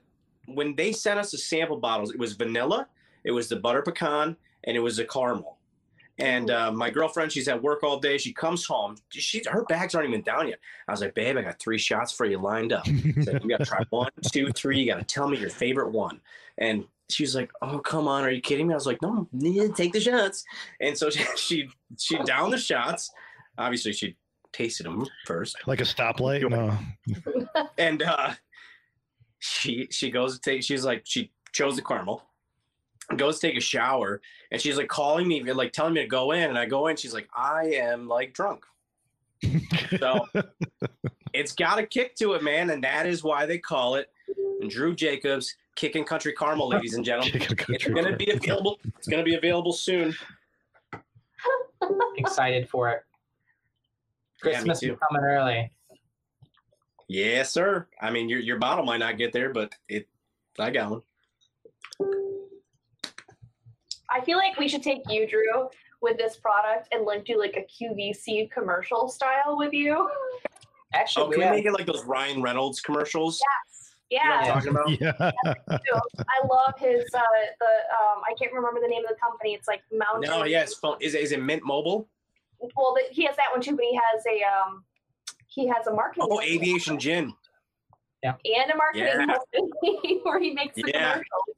when 0.46 0.74
they 0.76 0.92
sent 0.92 1.18
us 1.18 1.30
the 1.30 1.38
sample 1.38 1.76
bottles, 1.76 2.10
it 2.10 2.18
was 2.18 2.34
vanilla, 2.34 2.88
it 3.24 3.30
was 3.30 3.48
the 3.48 3.56
butter 3.56 3.82
pecan, 3.82 4.36
and 4.64 4.76
it 4.76 4.80
was 4.80 4.96
the 4.96 5.04
caramel. 5.04 5.58
And 6.18 6.50
uh, 6.50 6.70
my 6.70 6.90
girlfriend, 6.90 7.32
she's 7.32 7.48
at 7.48 7.62
work 7.62 7.82
all 7.82 7.98
day. 7.98 8.18
She 8.18 8.32
comes 8.32 8.66
home. 8.66 8.96
She 9.08 9.42
her 9.48 9.64
bags 9.64 9.94
aren't 9.94 10.08
even 10.10 10.20
down 10.20 10.48
yet. 10.48 10.58
I 10.86 10.92
was 10.92 11.00
like, 11.00 11.14
babe, 11.14 11.38
I 11.38 11.42
got 11.42 11.58
three 11.58 11.78
shots 11.78 12.12
for 12.12 12.26
you 12.26 12.38
lined 12.38 12.72
up. 12.72 12.86
Said, 12.86 13.40
you 13.42 13.48
got 13.48 13.60
to 13.60 13.64
try 13.64 13.82
one, 13.90 14.10
two, 14.30 14.52
three. 14.52 14.80
You 14.80 14.92
got 14.92 14.98
to 14.98 15.04
tell 15.04 15.28
me 15.28 15.38
your 15.38 15.48
favorite 15.48 15.90
one. 15.90 16.20
And 16.58 16.84
she's 17.08 17.34
like, 17.34 17.50
"Oh, 17.62 17.78
come 17.78 18.06
on, 18.08 18.24
are 18.24 18.30
you 18.30 18.40
kidding 18.40 18.66
me?" 18.66 18.74
I 18.74 18.76
was 18.76 18.86
like, 18.86 19.00
"No, 19.02 19.26
take 19.74 19.92
the 19.92 20.00
shots." 20.00 20.44
And 20.80 20.96
so 20.96 21.10
she 21.10 21.24
she, 21.36 21.68
she 21.98 22.18
downed 22.18 22.52
the 22.52 22.58
shots. 22.58 23.10
Obviously, 23.58 23.92
she 23.92 24.16
tasted 24.52 24.86
them 24.86 25.06
first, 25.26 25.56
like 25.66 25.80
a 25.80 25.84
stoplight? 25.84 26.48
No. 26.48 26.76
and 27.78 28.02
uh, 28.02 28.32
she 29.38 29.88
she 29.90 30.10
goes 30.10 30.38
to 30.38 30.40
take. 30.40 30.62
She's 30.62 30.84
like, 30.84 31.02
she 31.04 31.32
chose 31.52 31.76
the 31.76 31.82
caramel. 31.82 32.22
Goes 33.16 33.40
to 33.40 33.48
take 33.48 33.56
a 33.56 33.60
shower, 33.60 34.20
and 34.52 34.60
she's 34.60 34.76
like 34.76 34.88
calling 34.88 35.26
me, 35.26 35.42
like 35.52 35.72
telling 35.72 35.94
me 35.94 36.02
to 36.02 36.06
go 36.06 36.30
in, 36.30 36.48
and 36.48 36.58
I 36.58 36.66
go 36.66 36.86
in. 36.86 36.96
She's 36.96 37.12
like, 37.12 37.28
"I 37.34 37.64
am 37.74 38.06
like 38.06 38.32
drunk." 38.32 38.64
So 39.98 40.26
it's 41.32 41.52
got 41.52 41.78
a 41.78 41.86
kick 41.86 42.14
to 42.16 42.34
it, 42.34 42.42
man, 42.44 42.70
and 42.70 42.84
that 42.84 43.06
is 43.06 43.24
why 43.24 43.46
they 43.46 43.58
call 43.58 43.96
it 43.96 44.10
Drew 44.68 44.94
Jacobs 44.94 45.56
Kicking 45.74 46.04
Country 46.04 46.32
Caramel, 46.32 46.68
ladies 46.68 46.94
and 46.94 47.04
gentlemen. 47.04 47.42
It's 47.68 47.84
going 47.84 48.04
to 48.04 48.16
be 48.16 48.30
available. 48.30 48.78
It's 48.96 49.08
going 49.08 49.24
to 49.24 49.28
be 49.28 49.34
available 49.34 49.72
soon. 49.72 50.14
excited 52.16 52.68
for 52.68 52.90
it. 52.90 53.04
Yeah, 54.44 54.50
me 54.50 54.54
Christmas 54.56 54.80
too. 54.80 54.92
is 54.94 54.98
coming 55.08 55.22
early. 55.24 55.70
Yes, 57.08 57.52
sir. 57.52 57.88
I 58.00 58.10
mean, 58.10 58.28
your 58.28 58.40
your 58.40 58.58
bottle 58.58 58.84
might 58.84 58.98
not 58.98 59.18
get 59.18 59.32
there, 59.32 59.52
but 59.52 59.74
it. 59.88 60.08
I 60.58 60.70
got 60.70 60.90
one. 60.90 61.02
I 64.08 64.20
feel 64.22 64.38
like 64.38 64.58
we 64.58 64.68
should 64.68 64.82
take 64.82 65.02
you, 65.08 65.28
Drew, 65.28 65.68
with 66.02 66.16
this 66.18 66.36
product 66.36 66.88
and 66.92 67.04
like 67.04 67.24
do 67.24 67.38
like 67.38 67.56
a 67.56 67.84
QVC 67.84 68.50
commercial 68.50 69.08
style 69.08 69.56
with 69.56 69.72
you. 69.72 70.08
Actually, 70.92 71.24
Oh, 71.24 71.28
we 71.28 71.36
can 71.36 71.50
we 71.50 71.56
make 71.58 71.66
it 71.66 71.72
like 71.72 71.86
those 71.86 72.04
Ryan 72.04 72.42
Reynolds 72.42 72.80
commercials? 72.80 73.40
You 74.10 74.18
know 74.18 74.36
what 74.36 74.44
Yeah, 74.46 74.52
I'm 74.52 74.60
talking 74.60 74.70
about? 74.70 75.70
Yeah. 75.70 75.94
I 76.18 76.46
love 76.48 76.74
his 76.78 77.04
uh 77.14 77.20
the 77.60 77.66
um 77.94 78.22
I 78.28 78.34
can't 78.36 78.52
remember 78.52 78.80
the 78.80 78.88
name 78.88 79.04
of 79.04 79.10
the 79.10 79.16
company. 79.22 79.54
It's 79.54 79.68
like 79.68 79.82
Mountain. 79.92 80.28
No, 80.28 80.44
yeah, 80.44 80.66
phone. 80.82 80.96
Is, 81.00 81.14
it- 81.14 81.22
is 81.22 81.30
it 81.32 81.40
Mint 81.40 81.62
Mobile? 81.64 82.08
Well, 82.60 82.94
the, 82.94 83.02
he 83.10 83.24
has 83.24 83.36
that 83.36 83.46
one 83.52 83.60
too, 83.60 83.76
but 83.76 83.84
he 83.84 83.94
has 83.94 84.24
a 84.26 84.42
um 84.44 84.84
he 85.46 85.66
has 85.66 85.86
a 85.86 85.92
marketing. 85.92 86.28
Oh, 86.30 86.40
Aviation 86.40 86.98
Gin. 86.98 87.32
Yeah. 88.22 88.34
And 88.44 88.70
a 88.70 88.76
marketing 88.76 89.06
Yeah. 89.06 89.26
company 89.26 90.20
where 90.22 90.38
he 90.38 90.52
makes 90.52 90.76
the 90.76 90.84
Yeah. 90.86 91.12
commercials. 91.12 91.56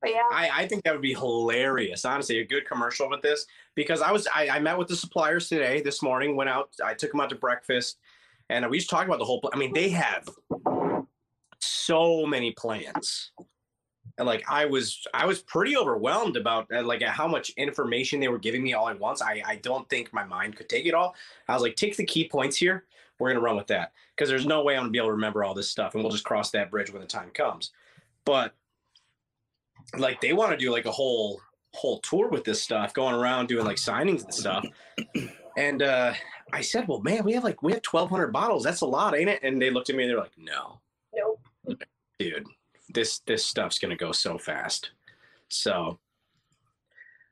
But 0.00 0.10
yeah, 0.10 0.22
I, 0.32 0.50
I 0.52 0.66
think 0.66 0.82
that 0.82 0.92
would 0.94 1.02
be 1.02 1.14
hilarious. 1.14 2.04
Honestly, 2.04 2.40
a 2.40 2.44
good 2.44 2.66
commercial 2.66 3.08
with 3.08 3.22
this 3.22 3.46
because 3.76 4.02
I 4.02 4.10
was 4.10 4.26
I, 4.34 4.48
I 4.48 4.58
met 4.58 4.76
with 4.76 4.88
the 4.88 4.96
suppliers 4.96 5.48
today 5.48 5.80
this 5.80 6.02
morning. 6.02 6.34
Went 6.34 6.50
out, 6.50 6.70
I 6.84 6.94
took 6.94 7.12
them 7.12 7.20
out 7.20 7.30
to 7.30 7.36
breakfast, 7.36 7.98
and 8.50 8.68
we 8.68 8.78
just 8.78 8.90
talked 8.90 9.06
about 9.06 9.20
the 9.20 9.24
whole. 9.24 9.40
I 9.52 9.56
mean, 9.56 9.72
they 9.72 9.90
have 9.90 10.28
so 11.60 12.26
many 12.26 12.50
plans, 12.52 13.30
and 14.18 14.26
like 14.26 14.44
I 14.48 14.64
was 14.66 15.06
I 15.14 15.26
was 15.26 15.42
pretty 15.42 15.76
overwhelmed 15.76 16.36
about 16.36 16.66
uh, 16.72 16.82
like 16.82 17.02
how 17.02 17.26
much 17.26 17.50
information 17.50 18.20
they 18.20 18.28
were 18.28 18.38
giving 18.38 18.62
me 18.62 18.74
all 18.74 18.88
at 18.88 18.98
once. 18.98 19.22
I 19.22 19.42
I 19.44 19.56
don't 19.56 19.88
think 19.88 20.12
my 20.12 20.24
mind 20.24 20.56
could 20.56 20.68
take 20.68 20.86
it 20.86 20.94
all. 20.94 21.14
I 21.48 21.54
was 21.54 21.62
like, 21.62 21.76
take 21.76 21.96
the 21.96 22.04
key 22.04 22.28
points 22.28 22.56
here. 22.56 22.84
We're 23.18 23.28
gonna 23.28 23.40
run 23.40 23.56
with 23.56 23.68
that 23.68 23.92
because 24.16 24.28
there's 24.28 24.46
no 24.46 24.62
way 24.62 24.74
I'm 24.74 24.82
gonna 24.82 24.90
be 24.90 24.98
able 24.98 25.08
to 25.08 25.14
remember 25.14 25.44
all 25.44 25.54
this 25.54 25.68
stuff, 25.68 25.94
and 25.94 26.02
we'll 26.02 26.12
just 26.12 26.24
cross 26.24 26.50
that 26.50 26.70
bridge 26.70 26.92
when 26.92 27.02
the 27.02 27.08
time 27.08 27.30
comes. 27.30 27.70
But 28.24 28.54
like 29.98 30.20
they 30.20 30.32
want 30.32 30.52
to 30.52 30.56
do 30.56 30.70
like 30.70 30.86
a 30.86 30.90
whole 30.90 31.40
whole 31.74 32.00
tour 32.00 32.28
with 32.28 32.44
this 32.44 32.62
stuff 32.62 32.92
going 32.92 33.14
around 33.14 33.48
doing 33.48 33.64
like 33.64 33.76
signings 33.76 34.24
and 34.24 34.34
stuff 34.34 34.64
and 35.56 35.82
uh 35.82 36.12
i 36.52 36.60
said 36.60 36.86
well 36.86 37.00
man 37.00 37.24
we 37.24 37.32
have 37.32 37.44
like 37.44 37.62
we 37.62 37.72
have 37.72 37.82
1200 37.88 38.32
bottles 38.32 38.62
that's 38.62 38.82
a 38.82 38.86
lot 38.86 39.16
ain't 39.16 39.28
it 39.28 39.40
and 39.42 39.60
they 39.60 39.70
looked 39.70 39.88
at 39.90 39.96
me 39.96 40.04
and 40.04 40.10
they're 40.10 40.18
like 40.18 40.36
no 40.36 40.80
nope. 41.14 41.40
dude 42.18 42.46
this 42.94 43.20
this 43.20 43.44
stuff's 43.44 43.78
gonna 43.78 43.96
go 43.96 44.12
so 44.12 44.38
fast 44.38 44.90
so 45.48 45.98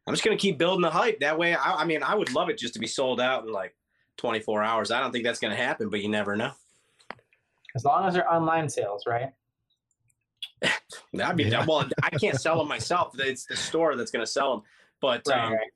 i'm 0.06 0.14
just 0.14 0.24
gonna 0.24 0.36
keep 0.36 0.58
building 0.58 0.82
the 0.82 0.90
hype 0.90 1.18
that 1.20 1.38
way 1.38 1.54
i, 1.54 1.74
I 1.74 1.84
mean 1.84 2.02
i 2.02 2.14
would 2.14 2.32
love 2.32 2.48
it 2.50 2.58
just 2.58 2.74
to 2.74 2.80
be 2.80 2.86
sold 2.86 3.20
out 3.20 3.44
in 3.44 3.52
like 3.52 3.74
24 4.18 4.62
hours 4.62 4.90
i 4.90 5.00
don't 5.00 5.12
think 5.12 5.24
that's 5.24 5.38
gonna 5.40 5.56
happen 5.56 5.88
but 5.88 6.00
you 6.02 6.08
never 6.08 6.36
know 6.36 6.52
as 7.76 7.84
long 7.84 8.04
as 8.04 8.14
they're 8.14 8.30
online 8.32 8.68
sales, 8.68 9.04
right? 9.06 9.30
i 10.64 11.32
mean 11.34 11.48
Yeah. 11.48 11.64
well 11.66 11.88
i 12.02 12.10
can't 12.10 12.40
sell 12.40 12.58
them 12.58 12.68
myself 12.76 13.14
it's 13.18 13.46
the 13.46 13.56
store 13.56 13.96
that's 13.96 14.10
gonna 14.10 14.26
sell 14.26 14.56
them 14.56 14.62
but 15.00 15.22
Right, 15.28 15.44
um, 15.44 15.52
right. 15.54 15.68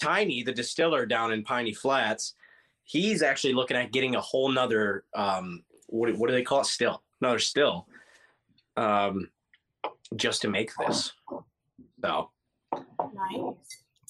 Tiny, 0.00 0.44
the 0.44 0.52
distiller 0.52 1.04
down 1.06 1.32
in 1.32 1.42
Piney 1.42 1.74
Flats, 1.74 2.34
he's 2.84 3.20
actually 3.20 3.52
looking 3.52 3.76
at 3.76 3.90
getting 3.90 4.14
a 4.14 4.20
whole 4.20 4.48
nother 4.48 5.02
um 5.16 5.64
what, 5.88 6.14
what 6.16 6.28
do 6.28 6.34
they 6.34 6.42
call 6.42 6.60
it? 6.60 6.66
Still. 6.66 7.02
Another 7.20 7.40
still. 7.40 7.88
Um 8.78 9.30
just 10.16 10.40
to 10.42 10.48
make 10.48 10.70
this. 10.78 11.12
So 12.02 12.30
Nice. 12.72 13.54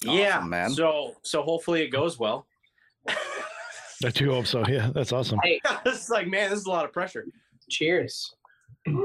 yeah, 0.03 0.37
Awesome, 0.39 0.51
man. 0.51 0.71
So 0.71 1.15
so 1.23 1.43
hopefully 1.43 1.83
it 1.83 1.89
goes 1.89 2.19
well. 2.19 2.47
I 3.09 4.11
do 4.11 4.31
hope 4.31 4.47
so. 4.47 4.65
Yeah, 4.69 4.91
that's 4.95 5.13
awesome. 5.13 5.41
Hey, 5.43 5.61
it's 5.87 6.09
like, 6.09 6.29
man, 6.29 6.51
this 6.51 6.61
is 6.61 6.67
a 6.67 6.71
lot 6.71 6.85
of 6.85 6.93
pressure. 6.93 7.25
cheers. 7.69 8.35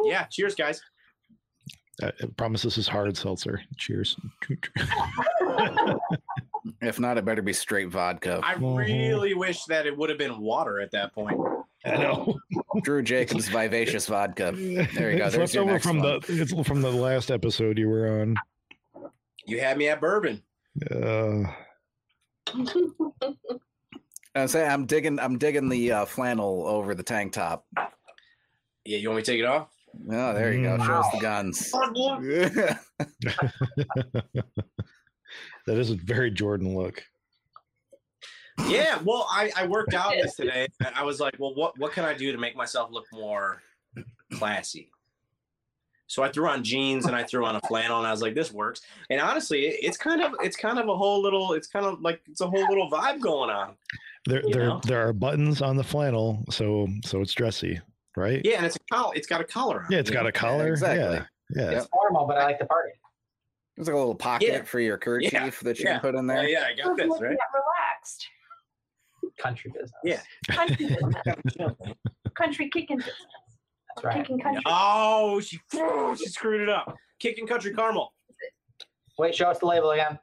Yeah, 0.05 0.25
cheers, 0.25 0.53
guys. 0.55 0.81
I 2.01 2.07
I 2.07 2.25
promise 2.37 2.61
this 2.61 2.77
is 2.77 2.87
hard 2.87 3.15
seltzer. 3.17 3.61
Cheers. 3.77 4.17
If 6.81 6.99
not, 6.99 7.17
it 7.17 7.25
better 7.25 7.41
be 7.41 7.53
straight 7.53 7.89
vodka. 7.89 8.39
I 8.43 8.55
Mhm. 8.55 8.77
really 8.77 9.33
wish 9.33 9.63
that 9.65 9.85
it 9.85 9.97
would 9.97 10.09
have 10.09 10.17
been 10.19 10.39
water 10.39 10.79
at 10.79 10.91
that 10.91 11.13
point. 11.13 11.39
I 11.85 11.97
know. 11.97 12.39
Drew 12.83 13.01
Jacobs 13.01 13.49
Vivacious 13.49 14.07
Vodka. 14.07 14.53
There 14.55 15.11
you 15.11 15.17
go. 15.17 15.25
It's 15.25 15.35
There's 15.35 15.53
your 15.53 15.65
leftover 15.65 15.79
from 15.79 15.99
one. 15.99 16.19
the 16.25 16.41
it's 16.41 16.67
from 16.67 16.81
the 16.81 16.91
last 16.91 17.29
episode 17.31 17.77
you 17.77 17.89
were 17.89 18.21
on. 18.21 18.35
You 19.45 19.59
had 19.59 19.77
me 19.77 19.89
at 19.89 19.99
bourbon. 19.99 20.41
Uh, 20.89 21.43
I 24.35 24.45
say 24.47 24.65
I'm 24.65 24.85
digging. 24.85 25.19
I'm 25.19 25.37
digging 25.37 25.69
the 25.69 25.91
uh, 25.91 26.05
flannel 26.05 26.65
over 26.65 26.95
the 26.95 27.03
tank 27.03 27.33
top. 27.33 27.65
Yeah, 28.85 28.97
you 28.97 29.09
want 29.09 29.17
me 29.17 29.23
to 29.23 29.31
take 29.31 29.39
it 29.39 29.45
off? 29.45 29.69
Oh, 30.09 30.33
there 30.33 30.51
you 30.53 30.63
go. 30.63 30.77
Mm. 30.77 30.85
Shows 30.85 31.05
Wow. 31.05 31.11
the 31.13 31.19
guns. 31.19 31.71
that 35.67 35.77
is 35.77 35.91
a 35.91 35.95
very 35.95 36.31
Jordan 36.31 36.75
look. 36.75 37.03
Yeah, 38.67 38.99
well, 39.03 39.27
I, 39.31 39.51
I 39.55 39.65
worked 39.67 39.93
out 39.93 40.13
this 40.21 40.35
today. 40.35 40.67
and 40.85 40.93
I 40.95 41.03
was 41.03 41.19
like, 41.19 41.35
well, 41.39 41.53
what 41.55 41.77
what 41.79 41.91
can 41.91 42.05
I 42.05 42.13
do 42.13 42.31
to 42.31 42.37
make 42.37 42.55
myself 42.55 42.91
look 42.91 43.05
more 43.11 43.61
classy? 44.33 44.89
So 46.07 46.21
I 46.21 46.29
threw 46.31 46.47
on 46.47 46.63
jeans 46.63 47.05
and 47.07 47.15
I 47.15 47.23
threw 47.23 47.45
on 47.45 47.55
a 47.55 47.61
flannel, 47.61 47.97
and 47.97 48.05
I 48.05 48.11
was 48.11 48.21
like, 48.21 48.35
this 48.35 48.51
works. 48.51 48.81
And 49.09 49.19
honestly, 49.19 49.65
it, 49.65 49.79
it's 49.81 49.97
kind 49.97 50.21
of 50.21 50.33
it's 50.41 50.55
kind 50.55 50.77
of 50.77 50.87
a 50.87 50.95
whole 50.95 51.21
little 51.21 51.53
it's 51.53 51.67
kind 51.67 51.85
of 51.85 52.01
like 52.01 52.21
it's 52.29 52.41
a 52.41 52.47
whole 52.47 52.67
little 52.67 52.89
vibe 52.91 53.19
going 53.19 53.49
on. 53.49 53.75
There 54.25 54.43
there 54.51 54.67
know? 54.67 54.81
there 54.85 55.07
are 55.07 55.13
buttons 55.13 55.61
on 55.61 55.75
the 55.75 55.83
flannel, 55.83 56.43
so 56.51 56.87
so 57.03 57.21
it's 57.21 57.33
dressy, 57.33 57.79
right? 58.15 58.41
Yeah, 58.45 58.57
and 58.57 58.65
it's 58.65 58.75
a 58.75 58.93
collar. 58.93 59.15
It's 59.15 59.27
got 59.27 59.41
a 59.41 59.45
collar. 59.45 59.81
On 59.81 59.91
Yeah, 59.91 59.99
it's 59.99 60.11
got 60.11 60.23
know? 60.23 60.29
a 60.29 60.31
collar. 60.31 60.67
exactly. 60.67 61.03
Yeah. 61.03 61.25
Yeah. 61.55 61.71
It's 61.79 61.87
formal, 61.87 62.25
but 62.27 62.37
I 62.37 62.45
like 62.45 62.59
the 62.59 62.65
party. 62.65 62.91
There's 63.75 63.87
like 63.87 63.95
a 63.95 63.97
little 63.97 64.13
pocket 64.15 64.47
Yeah. 64.47 64.63
for 64.63 64.79
your 64.79 64.97
kerchief 64.97 65.33
Yeah. 65.33 65.49
that 65.63 65.79
you 65.79 65.85
Yeah. 65.85 65.91
can 65.93 66.01
put 66.01 66.15
in 66.15 66.27
Yeah, 66.27 66.35
there. 66.35 66.49
yeah, 66.49 66.65
I 66.67 66.75
got 66.75 66.95
this 66.95 67.07
right. 67.09 67.19
Get 67.21 67.39
relaxed. 67.53 68.27
Country 69.39 69.71
business. 69.73 69.91
Yeah. 70.03 70.19
Country 70.49 70.87
business. 71.25 71.73
Country 72.35 72.69
kicking 72.69 72.97
business. 72.97 73.15
That's 73.95 74.05
right. 74.05 74.17
Kicking 74.17 74.39
country. 74.39 74.61
Oh, 74.65 75.39
she 75.39 75.59
oh, 75.75 76.15
she 76.15 76.27
screwed 76.27 76.61
it 76.61 76.69
up. 76.69 76.95
Kicking 77.19 77.47
country 77.47 77.73
caramel. 77.73 78.13
Wait, 79.17 79.35
show 79.35 79.49
us 79.49 79.59
the 79.59 79.65
label 79.65 79.91
again. 79.91 80.17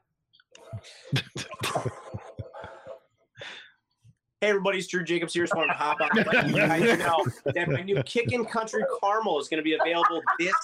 Hey 4.41 4.49
everybody, 4.49 4.79
it's 4.79 4.87
Drew 4.87 5.05
Jacobs 5.05 5.35
here. 5.35 5.45
Just 5.45 5.55
wanted 5.55 5.69
to 5.69 5.75
hop 5.75 6.01
on. 6.01 6.09
and 6.17 6.27
Let 6.27 6.49
you 6.49 6.55
guys 6.57 6.99
know 6.99 7.27
that 7.45 7.69
my 7.69 7.83
new 7.83 8.03
Kickin' 8.05 8.47
Country 8.47 8.83
Caramel 9.03 9.39
is 9.39 9.49
going 9.49 9.59
to 9.59 9.63
be 9.63 9.75
available 9.75 10.23
this 10.39 10.55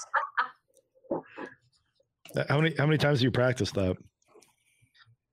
uh, 1.13 2.45
How 2.49 2.59
many 2.61 2.75
how 2.79 2.87
many 2.87 2.97
times 2.97 3.19
do 3.19 3.25
you 3.27 3.31
practice 3.31 3.71
that? 3.73 3.97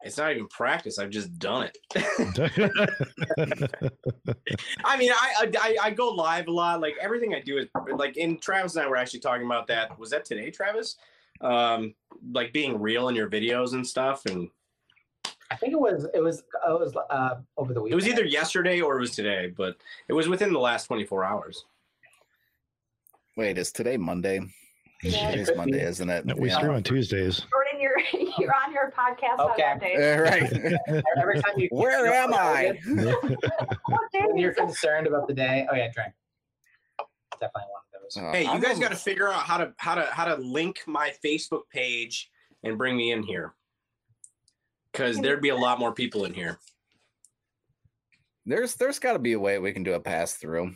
It's 0.03 0.17
not 0.17 0.31
even 0.31 0.47
practice. 0.47 0.99
I've 0.99 1.09
just 1.09 1.37
done 1.39 1.69
it. 1.69 1.77
I 4.83 4.97
mean, 4.97 5.11
I, 5.13 5.49
I 5.59 5.77
I 5.83 5.91
go 5.91 6.09
live 6.09 6.47
a 6.47 6.51
lot. 6.51 6.81
Like 6.81 6.95
everything 7.01 7.33
I 7.33 7.39
do 7.39 7.57
is 7.57 7.67
like. 7.95 8.17
In 8.17 8.37
Travis 8.37 8.75
and 8.75 8.85
I 8.85 8.87
were 8.87 8.97
actually 8.97 9.21
talking 9.21 9.45
about 9.45 9.67
that. 9.67 9.97
Was 9.97 10.09
that 10.11 10.25
today, 10.25 10.51
Travis? 10.51 10.97
Um, 11.41 11.95
like 12.31 12.53
being 12.53 12.79
real 12.79 13.07
in 13.09 13.15
your 13.15 13.29
videos 13.29 13.73
and 13.73 13.85
stuff. 13.85 14.25
And 14.25 14.49
I 15.49 15.55
think 15.55 15.73
it 15.73 15.79
was 15.79 16.05
it 16.13 16.21
was 16.21 16.39
it 16.39 16.79
was 16.79 16.95
uh, 17.09 17.35
over 17.57 17.73
the 17.73 17.81
weekend. 17.81 17.93
it 17.93 17.95
was 17.95 18.07
either 18.07 18.25
yesterday 18.25 18.81
or 18.81 18.97
it 18.97 18.99
was 19.01 19.11
today, 19.11 19.53
but 19.55 19.77
it 20.07 20.13
was 20.13 20.27
within 20.27 20.51
the 20.53 20.59
last 20.59 20.87
twenty 20.87 21.05
four 21.05 21.23
hours. 21.23 21.65
Wait, 23.37 23.57
is 23.57 23.71
today 23.71 23.97
Monday? 23.97 24.41
Yeah. 25.01 25.31
Today's 25.31 25.51
Monday, 25.55 25.83
isn't 25.83 26.09
it? 26.09 26.37
we 26.37 26.49
Yeah. 26.49 26.57
stream 26.57 26.73
on 26.73 26.83
Tuesdays. 26.83 27.45
Jordan, 27.73 27.81
you're 28.13 28.31
you're 28.39 28.53
on 28.55 28.73
your 28.73 28.91
podcast 28.91 29.39
Okay. 29.51 29.63
on 29.63 29.69
Monday. 29.79 30.15
Uh, 30.15 30.21
right. 30.21 31.03
Every 31.21 31.41
time 31.41 31.53
you 31.57 31.67
Where 31.71 32.07
am 32.13 32.33
I? 32.33 32.77
When 34.25 34.37
you're 34.37 34.53
concerned 34.53 35.07
about 35.07 35.27
the 35.27 35.33
day. 35.33 35.67
Oh 35.71 35.75
yeah, 35.75 35.91
drink. 35.91 36.13
Definitely 37.39 37.61
one 37.71 37.81
of 37.95 38.01
those. 38.03 38.17
Uh, 38.17 38.31
Hey, 38.31 38.43
you 38.43 38.49
I'm 38.49 38.61
guys 38.61 38.77
a- 38.77 38.81
got 38.81 38.91
to 38.91 38.95
figure 38.97 39.27
out 39.27 39.43
how 39.43 39.57
to 39.57 39.73
how 39.77 39.95
to 39.95 40.05
how 40.05 40.25
to 40.25 40.35
link 40.41 40.81
my 40.87 41.11
Facebook 41.23 41.63
page 41.71 42.29
and 42.63 42.77
bring 42.77 42.95
me 42.95 43.11
in 43.11 43.23
here. 43.23 43.53
Because 44.91 45.19
there'd 45.19 45.41
be 45.41 45.49
a 45.49 45.55
lot 45.55 45.79
more 45.79 45.91
people 45.91 46.25
in 46.25 46.33
here. 46.33 46.59
There's 48.45 48.75
there's 48.75 48.99
got 48.99 49.13
to 49.13 49.19
be 49.19 49.33
a 49.33 49.39
way 49.39 49.57
we 49.59 49.71
can 49.73 49.83
do 49.83 49.93
a 49.93 49.99
pass 49.99 50.33
through. 50.33 50.73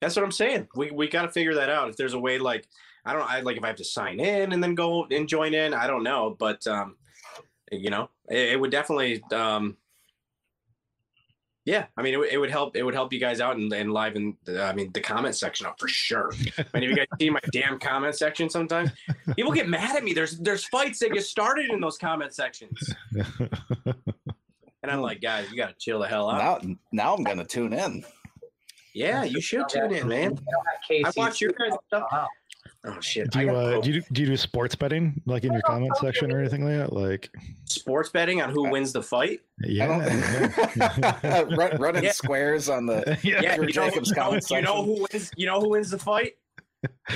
That's 0.00 0.16
what 0.16 0.24
I'm 0.24 0.32
saying. 0.32 0.68
We 0.74 0.90
we 0.90 1.08
got 1.08 1.22
to 1.22 1.30
figure 1.30 1.54
that 1.54 1.70
out. 1.70 1.88
If 1.88 1.96
there's 1.96 2.14
a 2.14 2.18
way, 2.18 2.38
like 2.38 2.66
I 3.04 3.12
don't, 3.12 3.28
I 3.28 3.40
like 3.40 3.56
if 3.56 3.64
I 3.64 3.66
have 3.68 3.76
to 3.76 3.84
sign 3.84 4.18
in 4.20 4.52
and 4.52 4.62
then 4.62 4.74
go 4.74 5.06
and 5.10 5.28
join 5.28 5.52
in. 5.54 5.74
I 5.74 5.86
don't 5.86 6.02
know, 6.04 6.34
but 6.38 6.66
um, 6.66 6.96
you 7.70 7.90
know, 7.90 8.08
it, 8.30 8.52
it 8.52 8.60
would 8.60 8.70
definitely, 8.70 9.22
um, 9.32 9.76
yeah. 11.66 11.86
I 11.96 12.02
mean, 12.02 12.14
it, 12.14 12.16
would- 12.18 12.28
it 12.30 12.38
would 12.38 12.50
help. 12.50 12.76
It 12.76 12.82
would 12.82 12.94
help 12.94 13.12
you 13.12 13.18
guys 13.20 13.40
out 13.40 13.56
and, 13.56 13.72
and 13.72 13.92
live 13.92 14.16
in. 14.16 14.36
The, 14.44 14.62
I 14.62 14.74
mean, 14.74 14.90
the 14.92 15.00
comment 15.00 15.34
section 15.34 15.66
up 15.66 15.80
for 15.80 15.88
sure. 15.88 16.30
I 16.58 16.64
mean, 16.78 16.84
if 16.84 16.90
you 16.90 16.96
guys 16.96 17.06
see 17.18 17.30
my 17.30 17.40
damn 17.52 17.78
comment 17.78 18.14
section, 18.14 18.50
sometimes 18.50 18.90
people 19.34 19.50
get 19.52 19.68
mad 19.68 19.96
at 19.96 20.04
me. 20.04 20.12
There's 20.12 20.38
there's 20.38 20.64
fights 20.64 20.98
that 20.98 21.12
get 21.12 21.24
started 21.24 21.70
in 21.70 21.80
those 21.80 21.96
comment 21.96 22.34
sections, 22.34 22.94
and 23.14 24.90
I'm 24.90 25.00
like, 25.00 25.22
guys, 25.22 25.50
you 25.50 25.56
got 25.56 25.68
to 25.70 25.74
chill 25.78 26.00
the 26.00 26.06
hell 26.06 26.30
out. 26.30 26.64
Now 26.64 26.76
now 26.92 27.14
I'm 27.14 27.24
gonna 27.24 27.44
tune 27.46 27.72
in. 27.72 28.04
Yeah, 28.94 29.24
you 29.24 29.40
should 29.40 29.68
tune 29.68 29.92
in, 29.92 30.06
man. 30.06 30.34
They 30.88 31.00
don't 31.00 31.06
have 31.06 31.16
I 31.16 31.20
watch 31.20 31.40
your 31.40 31.50
guys' 31.52 31.72
stuff. 31.88 32.28
Wow. 32.84 32.94
Oh 32.96 33.00
shit! 33.00 33.30
Do 33.30 33.40
you, 33.40 33.50
uh, 33.50 33.80
do 33.80 33.90
you 33.92 34.02
do 34.12 34.20
you 34.22 34.26
do 34.28 34.36
sports 34.36 34.74
betting 34.74 35.22
like 35.26 35.44
in 35.44 35.52
your 35.52 35.62
comment 35.62 35.96
section 35.96 36.30
or 36.30 36.38
anything 36.40 36.64
like 36.64 36.76
that? 36.76 36.92
Like, 36.92 37.30
sports 37.64 38.10
betting 38.10 38.42
on 38.42 38.50
who 38.50 38.68
wins 38.68 38.92
the 38.92 39.02
fight? 39.02 39.40
I 39.64 39.68
yeah, 39.68 39.86
don't 41.22 41.48
Run, 41.56 41.76
running 41.80 42.04
Yeah. 42.04 42.12
squares 42.12 42.68
on 42.68 42.86
the 42.86 43.18
yeah. 43.22 43.40
Yeah, 43.40 43.56
Drew 43.56 43.68
you 43.68 43.72
know, 43.74 43.88
Jacobs 43.88 44.10
you 44.10 44.16
know, 44.16 44.22
comment 44.22 44.50
you 44.50 44.62
know 44.62 44.84
who 44.84 45.06
wins. 45.10 45.30
You 45.36 45.46
know 45.46 45.60
who 45.60 45.70
wins 45.70 45.90
the 45.90 45.98
fight? 45.98 46.34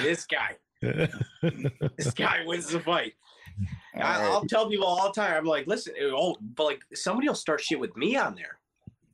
this 0.02 0.24
guy. 0.26 0.56
This 0.80 2.12
guy 2.14 2.44
wins 2.46 2.68
the 2.68 2.80
fight. 2.80 3.14
All 3.96 4.02
I, 4.02 4.06
right. 4.06 4.20
I'll 4.30 4.44
tell 4.46 4.68
people 4.70 4.86
all 4.86 5.12
the 5.12 5.20
time. 5.20 5.34
I'm 5.36 5.44
like, 5.44 5.66
listen, 5.66 5.92
oh, 6.02 6.36
but 6.54 6.64
like 6.64 6.80
somebody 6.94 7.28
will 7.28 7.34
start 7.34 7.60
shit 7.60 7.78
with 7.78 7.94
me 7.96 8.16
on 8.16 8.34
there. 8.34 8.58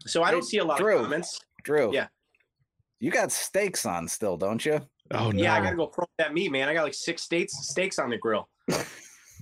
So 0.06 0.22
I 0.22 0.30
don't 0.30 0.40
Hey, 0.42 0.46
see 0.46 0.58
a 0.58 0.64
lot 0.64 0.78
Drew. 0.78 0.98
of 0.98 1.02
comments. 1.04 1.40
Drew. 1.62 1.92
Yeah. 1.92 2.08
You 3.00 3.10
got 3.10 3.32
steaks 3.32 3.86
on 3.86 4.06
still, 4.06 4.36
don't 4.36 4.64
you? 4.64 4.80
Oh 5.12 5.30
no. 5.30 5.42
Yeah, 5.42 5.54
I 5.54 5.60
gotta 5.60 5.76
go 5.76 5.86
pro 5.86 6.06
that 6.18 6.32
meat, 6.34 6.50
man. 6.50 6.68
I 6.68 6.74
got 6.74 6.84
like 6.84 6.94
six 6.94 7.22
steaks 7.22 7.52
steaks 7.68 7.98
on 7.98 8.10
the 8.10 8.18
grill. 8.18 8.48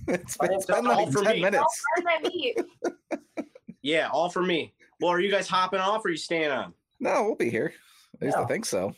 It's, 0.05 0.35
Oh, 0.41 0.45
it's 0.45 0.55
it's 0.55 0.65
been 0.65 0.85
all 0.87 1.05
like 1.05 1.13
for 1.13 1.23
10 1.23 1.35
me. 1.35 1.41
minutes. 1.41 1.81
Where's 1.95 2.21
that 2.21 2.29
meat? 2.29 2.57
Yeah, 3.81 4.09
all 4.11 4.29
for 4.29 4.41
me. 4.41 4.73
Well, 4.99 5.11
are 5.11 5.19
you 5.19 5.29
guys 5.31 5.47
hopping 5.47 5.79
off 5.79 6.03
or 6.03 6.07
are 6.07 6.11
you 6.11 6.17
staying 6.17 6.51
on? 6.51 6.73
No, 6.99 7.23
we'll 7.23 7.35
be 7.35 7.49
here. 7.49 7.73
At 8.15 8.21
least 8.25 8.37
I 8.37 8.45
think 8.45 8.65
so. 8.65 8.93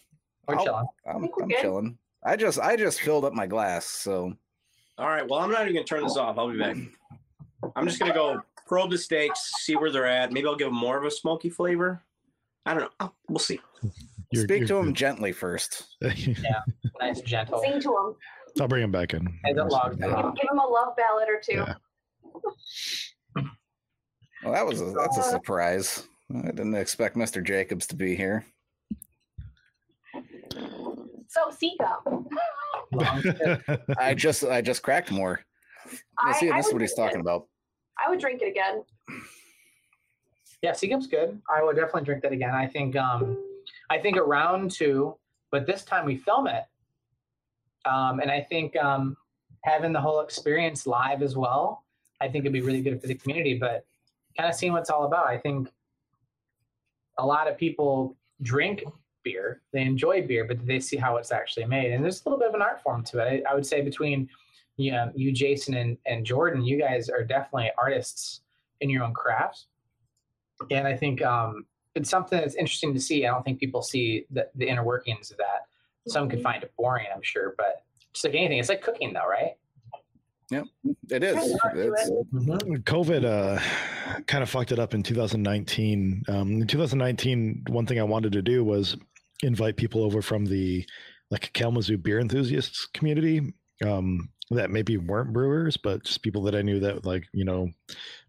We're 0.47 0.55
I'll- 0.57 0.63
chilling. 0.63 0.85
I'm, 1.07 1.21
we're 1.21 1.43
I'm 1.43 1.49
chilling. 1.61 1.97
I 2.23 2.35
just 2.35 2.59
I 2.59 2.75
just 2.75 3.01
filled 3.01 3.25
up 3.25 3.33
my 3.33 3.45
glass, 3.45 3.85
so 3.85 4.33
All 4.97 5.07
right. 5.07 5.27
Well, 5.29 5.39
I'm 5.41 5.51
not 5.51 5.61
even 5.63 5.73
gonna 5.73 5.85
turn 5.85 6.03
this 6.03 6.17
off. 6.17 6.37
I'll 6.39 6.49
be 6.51 6.57
back. 6.57 6.77
I'm 7.75 7.85
just 7.87 7.99
gonna 7.99 8.13
go 8.13 8.41
probe 8.67 8.89
the 8.91 8.97
steaks, 8.97 9.39
see 9.59 9.75
where 9.75 9.91
they're 9.91 10.07
at. 10.07 10.31
Maybe 10.31 10.47
I'll 10.47 10.55
give 10.55 10.67
them 10.69 10.75
more 10.77 10.97
of 10.97 11.03
a 11.05 11.11
smoky 11.11 11.49
flavor. 11.49 12.03
I 12.65 12.73
don't 12.73 12.81
know. 12.83 12.89
Oh, 12.99 13.11
we'll 13.29 13.37
see. 13.39 13.59
You're- 14.35 14.43
speak 14.47 14.59
you're 14.59 14.67
to 14.69 14.77
him 14.77 14.85
good. 14.87 14.95
gently 14.95 15.31
first. 15.31 15.95
yeah, 16.01 16.61
Nice, 17.01 17.21
gentle. 17.21 17.59
Sing 17.61 17.81
to 17.81 17.89
him. 17.89 18.15
I'll 18.61 18.67
bring 18.67 18.83
him 18.83 18.91
back 18.91 19.13
in. 19.13 19.27
Hey, 19.43 19.53
the 19.53 19.65
log- 19.65 19.97
Yeah. 19.99 20.07
Give, 20.07 20.35
give 20.35 20.51
him 20.51 20.59
a 20.59 20.65
love 20.67 20.95
ballad 20.95 21.27
or 21.27 21.41
two. 21.43 21.57
Yeah. 21.57 21.73
Well, 24.43 24.53
that 24.53 24.65
was 24.65 24.79
a, 24.81 24.85
that's 24.91 25.17
a 25.17 25.23
surprise. 25.23 26.07
I 26.33 26.47
didn't 26.51 26.75
expect 26.75 27.15
Mr. 27.15 27.43
Jacobs 27.43 27.87
to 27.87 27.95
be 27.95 28.15
here. 28.15 28.45
So 31.27 31.51
Sika. 31.51 31.97
Long. 32.91 33.23
I 33.99 34.13
just 34.13 34.43
I 34.45 34.61
just 34.61 34.83
cracked 34.83 35.11
more. 35.11 35.41
I, 36.19 36.27
Let's 36.27 36.39
see, 36.39 36.49
I 36.49 36.57
this 36.57 36.67
is 36.67 36.73
what 36.73 36.81
he's 36.81 36.93
talking 36.93 37.17
it. 37.17 37.21
about. 37.21 37.47
I 38.03 38.09
would 38.09 38.19
drink 38.19 38.41
it 38.41 38.47
again. 38.49 38.83
Yeah, 40.61 40.73
Sea 40.73 40.89
Gump's 40.89 41.07
good. 41.07 41.41
I 41.53 41.63
would 41.63 41.75
definitely 41.75 42.03
drink 42.03 42.21
that 42.23 42.31
again. 42.31 42.51
I 42.53 42.67
think 42.67 42.95
um 42.95 43.37
I 43.89 43.97
think 43.97 44.17
around 44.17 44.71
two, 44.71 45.17
but 45.51 45.65
this 45.65 45.83
time 45.83 46.05
we 46.05 46.17
film 46.17 46.47
it. 46.47 46.63
Um 47.85 48.19
and 48.19 48.31
I 48.31 48.41
think 48.41 48.75
um 48.77 49.15
having 49.63 49.93
the 49.93 50.01
whole 50.01 50.21
experience 50.21 50.85
live 50.85 51.21
as 51.21 51.35
well, 51.35 51.83
I 52.21 52.27
think 52.27 52.43
it'd 52.43 52.53
be 52.53 52.61
really 52.61 52.81
good 52.81 53.01
for 53.01 53.07
the 53.07 53.15
community, 53.15 53.57
but 53.57 53.85
kind 54.37 54.49
of 54.49 54.55
seeing 54.55 54.73
what 54.73 54.81
it's 54.81 54.89
all 54.89 55.05
about. 55.05 55.27
I 55.27 55.37
think 55.37 55.69
a 57.17 57.25
lot 57.25 57.47
of 57.47 57.57
people 57.57 58.15
drink 58.41 58.83
beer, 59.23 59.61
they 59.73 59.81
enjoy 59.81 60.27
beer, 60.27 60.45
but 60.45 60.65
they 60.65 60.79
see 60.79 60.97
how 60.97 61.17
it's 61.17 61.31
actually 61.31 61.65
made. 61.65 61.93
And 61.93 62.03
there's 62.03 62.23
a 62.25 62.29
little 62.29 62.37
bit 62.37 62.49
of 62.49 62.53
an 62.53 62.61
art 62.61 62.81
form 62.83 63.03
to 63.05 63.19
it. 63.19 63.43
I, 63.47 63.51
I 63.51 63.55
would 63.55 63.65
say 63.65 63.81
between 63.81 64.29
you, 64.77 64.91
know, 64.91 65.09
you 65.15 65.31
Jason, 65.31 65.73
and, 65.75 65.97
and 66.05 66.25
Jordan, 66.25 66.63
you 66.63 66.77
guys 66.77 67.09
are 67.09 67.23
definitely 67.23 67.71
artists 67.77 68.41
in 68.81 68.89
your 68.89 69.03
own 69.03 69.13
craft 69.13 69.67
and 70.71 70.87
I 70.87 70.95
think 70.95 71.21
um, 71.21 71.65
it's 71.95 72.09
something 72.09 72.39
that's 72.39 72.55
interesting 72.55 72.93
to 72.93 72.99
see. 72.99 73.25
I 73.25 73.31
don't 73.31 73.43
think 73.43 73.59
people 73.59 73.81
see 73.81 74.25
the, 74.29 74.47
the 74.55 74.67
inner 74.67 74.83
workings 74.83 75.31
of 75.31 75.37
that. 75.37 75.67
Some 76.07 76.29
could 76.29 76.41
find 76.41 76.61
it 76.61 76.71
boring, 76.77 77.07
I'm 77.13 77.21
sure, 77.23 77.55
but 77.57 77.83
just 78.13 78.25
like 78.25 78.35
anything, 78.35 78.59
it's 78.59 78.69
like 78.69 78.81
cooking, 78.81 79.13
though, 79.13 79.27
right? 79.27 79.53
It 81.09 81.23
is. 81.23 81.35
There's 81.35 81.57
art 81.63 81.75
It's. 81.75 82.09
COVID 82.83 83.25
uh, 83.25 84.21
kind 84.27 84.43
of 84.43 84.49
fucked 84.49 84.71
it 84.71 84.79
up 84.79 84.93
in 84.93 85.01
2019. 85.01 86.23
Um, 86.27 86.51
in 86.61 86.67
2019, 86.67 87.63
one 87.69 87.85
thing 87.87 87.99
I 87.99 88.03
wanted 88.03 88.31
to 88.33 88.41
do 88.43 88.63
was 88.63 88.95
invite 89.41 89.75
people 89.77 90.03
over 90.03 90.21
from 90.21 90.45
the 90.45 90.85
like 91.31 91.51
Kalamazoo 91.53 91.97
beer 91.97 92.19
enthusiasts 92.19 92.85
community 92.93 93.53
um, 93.83 94.29
that 94.51 94.71
maybe 94.71 94.97
weren't 94.97 95.33
brewers, 95.33 95.77
but 95.77 96.03
just 96.03 96.21
people 96.21 96.43
that 96.43 96.55
I 96.55 96.61
knew 96.61 96.79
that 96.79 97.05
like 97.05 97.25
you 97.33 97.45
know 97.45 97.69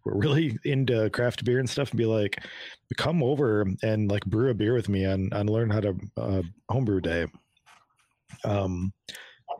were 0.03 0.17
really 0.17 0.57
into 0.65 1.09
craft 1.09 1.45
beer 1.45 1.59
and 1.59 1.69
stuff, 1.69 1.91
and 1.91 1.97
be 1.97 2.05
like, 2.05 2.43
come 2.97 3.23
over 3.23 3.65
and 3.83 4.11
like 4.11 4.25
brew 4.25 4.49
a 4.49 4.53
beer 4.53 4.73
with 4.73 4.89
me 4.89 5.03
and 5.03 5.33
and 5.33 5.49
learn 5.49 5.69
how 5.69 5.81
to 5.81 5.95
uh, 6.17 6.41
homebrew 6.69 7.01
day. 7.01 7.27
Um, 8.43 8.93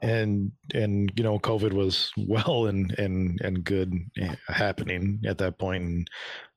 and 0.01 0.51
and 0.73 1.11
you 1.15 1.23
know 1.23 1.39
covid 1.39 1.73
was 1.73 2.11
well 2.27 2.67
and 2.67 2.91
and 2.99 3.39
and 3.41 3.63
good 3.63 3.93
eh, 4.19 4.35
happening 4.47 5.19
at 5.25 5.37
that 5.37 5.57
point 5.57 5.83
and 5.83 6.09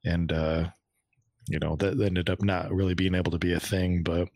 and 0.04 0.32
uh 0.32 0.68
you 1.50 1.58
know 1.58 1.76
that, 1.76 2.00
ended 2.00 2.30
up 2.30 2.42
not 2.42 2.72
really 2.72 2.94
being 2.94 3.14
able 3.14 3.30
to 3.32 3.38
be 3.38 3.52
a 3.52 3.60
thing 3.60 4.02
but 4.02 4.28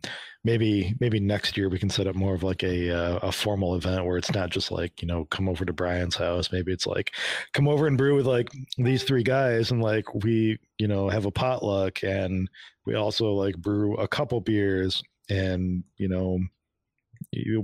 maybe 0.42 0.94
maybe 1.00 1.20
next 1.20 1.56
year 1.56 1.68
we 1.68 1.78
can 1.78 1.88
set 1.88 2.06
up 2.06 2.14
more 2.14 2.34
of 2.34 2.42
like 2.42 2.62
a 2.62 2.90
uh, 2.90 3.18
a 3.22 3.32
formal 3.32 3.74
event 3.74 4.04
where 4.04 4.18
it's 4.18 4.34
not 4.34 4.50
just 4.50 4.70
like 4.70 5.00
you 5.00 5.08
know 5.08 5.24
come 5.26 5.48
over 5.48 5.64
to 5.64 5.72
brian's 5.72 6.16
house 6.16 6.52
maybe 6.52 6.72
it's 6.72 6.86
like 6.86 7.12
come 7.52 7.68
over 7.68 7.86
and 7.86 7.96
brew 7.96 8.16
with 8.16 8.26
like 8.26 8.50
these 8.76 9.04
three 9.04 9.22
guys 9.22 9.70
and 9.70 9.80
like 9.80 10.12
we 10.24 10.58
you 10.78 10.88
know 10.88 11.08
have 11.08 11.24
a 11.24 11.30
potluck 11.30 12.02
and 12.02 12.50
we 12.84 12.94
also 12.94 13.32
like 13.32 13.56
brew 13.56 13.96
a 13.96 14.08
couple 14.08 14.40
beers 14.40 15.02
and 15.30 15.84
you 15.96 16.08
know 16.08 16.38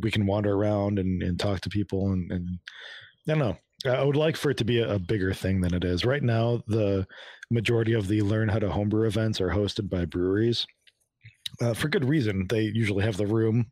we 0.01 0.11
can 0.11 0.27
wander 0.27 0.55
around 0.55 0.99
and, 0.99 1.23
and 1.23 1.39
talk 1.39 1.61
to 1.61 1.69
people 1.69 2.13
and, 2.13 2.33
and 2.33 2.59
I 3.29 3.33
don't 3.35 3.39
know. 3.39 3.57
I 3.91 4.03
would 4.03 4.17
like 4.17 4.37
for 4.37 4.51
it 4.51 4.59
to 4.59 4.65
be 4.65 4.81
a 4.81 4.99
bigger 4.99 5.33
thing 5.33 5.61
than 5.61 5.75
it 5.75 5.85
is. 5.85 6.05
Right 6.05 6.23
now, 6.23 6.63
the 6.67 7.07
majority 7.51 7.93
of 7.93 8.09
the 8.09 8.23
learn 8.23 8.49
how 8.49 8.59
to 8.59 8.71
homebrew 8.71 9.07
events 9.07 9.41
are 9.41 9.51
hosted 9.51 9.89
by 9.89 10.05
breweries. 10.05 10.67
Uh, 11.61 11.75
for 11.75 11.89
good 11.89 12.09
reason. 12.09 12.47
They 12.49 12.63
usually 12.63 13.05
have 13.05 13.17
the 13.17 13.27
room, 13.27 13.67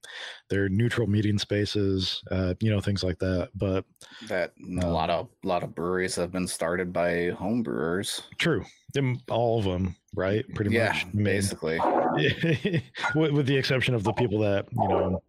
they're 0.51 0.68
neutral 0.68 1.07
meeting 1.07 1.39
spaces, 1.39 2.22
uh, 2.31 2.55
you 2.61 2.70
know, 2.70 2.81
things 2.81 3.05
like 3.05 3.18
that. 3.20 3.51
But 3.55 3.85
that 4.29 4.53
a 4.83 4.87
lot 4.87 5.11
of 5.11 5.29
lot 5.45 5.62
of 5.62 5.74
breweries 5.74 6.16
have 6.16 6.33
been 6.33 6.49
started 6.49 6.93
by 6.93 7.31
home 7.31 7.62
brewers. 7.62 8.22
true, 8.37 8.64
them, 8.95 9.20
all 9.31 9.59
of 9.59 9.64
them, 9.64 9.95
right? 10.14 10.45
Pretty 10.55 10.75
yeah, 10.75 10.88
much. 10.88 11.05
I 11.05 11.09
mean, 11.14 11.25
basically. 11.25 11.79
with, 13.14 13.33
with 13.33 13.46
the 13.46 13.57
exception 13.57 13.95
of 13.95 14.03
the 14.03 14.13
people 14.13 14.41
that 14.41 14.67
you 14.72 14.88
know 14.88 15.22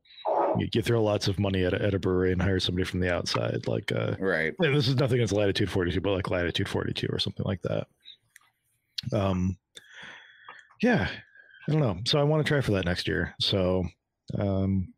you, 0.57 0.67
you 0.73 0.81
throw 0.81 1.03
lots 1.03 1.27
of 1.27 1.39
money 1.39 1.63
at 1.63 1.73
a, 1.73 1.81
at 1.81 1.93
a 1.93 1.99
brewery 1.99 2.31
and 2.31 2.41
hire 2.41 2.59
somebody 2.59 2.85
from 2.85 2.99
the 2.99 3.13
outside 3.13 3.67
like 3.67 3.91
uh 3.91 4.15
Right. 4.19 4.53
this 4.59 4.87
is 4.87 4.95
nothing 4.95 5.15
against 5.15 5.33
latitude 5.33 5.69
42 5.69 6.01
but 6.01 6.11
like 6.11 6.29
latitude 6.29 6.67
42 6.67 7.07
or 7.11 7.19
something 7.19 7.45
like 7.45 7.61
that 7.63 7.87
um 9.13 9.57
yeah 10.81 11.07
i 11.67 11.71
don't 11.71 11.81
know 11.81 11.97
so 12.05 12.19
i 12.19 12.23
want 12.23 12.43
to 12.43 12.47
try 12.47 12.61
for 12.61 12.71
that 12.71 12.85
next 12.85 13.07
year 13.07 13.33
so 13.39 13.83
um 14.37 14.93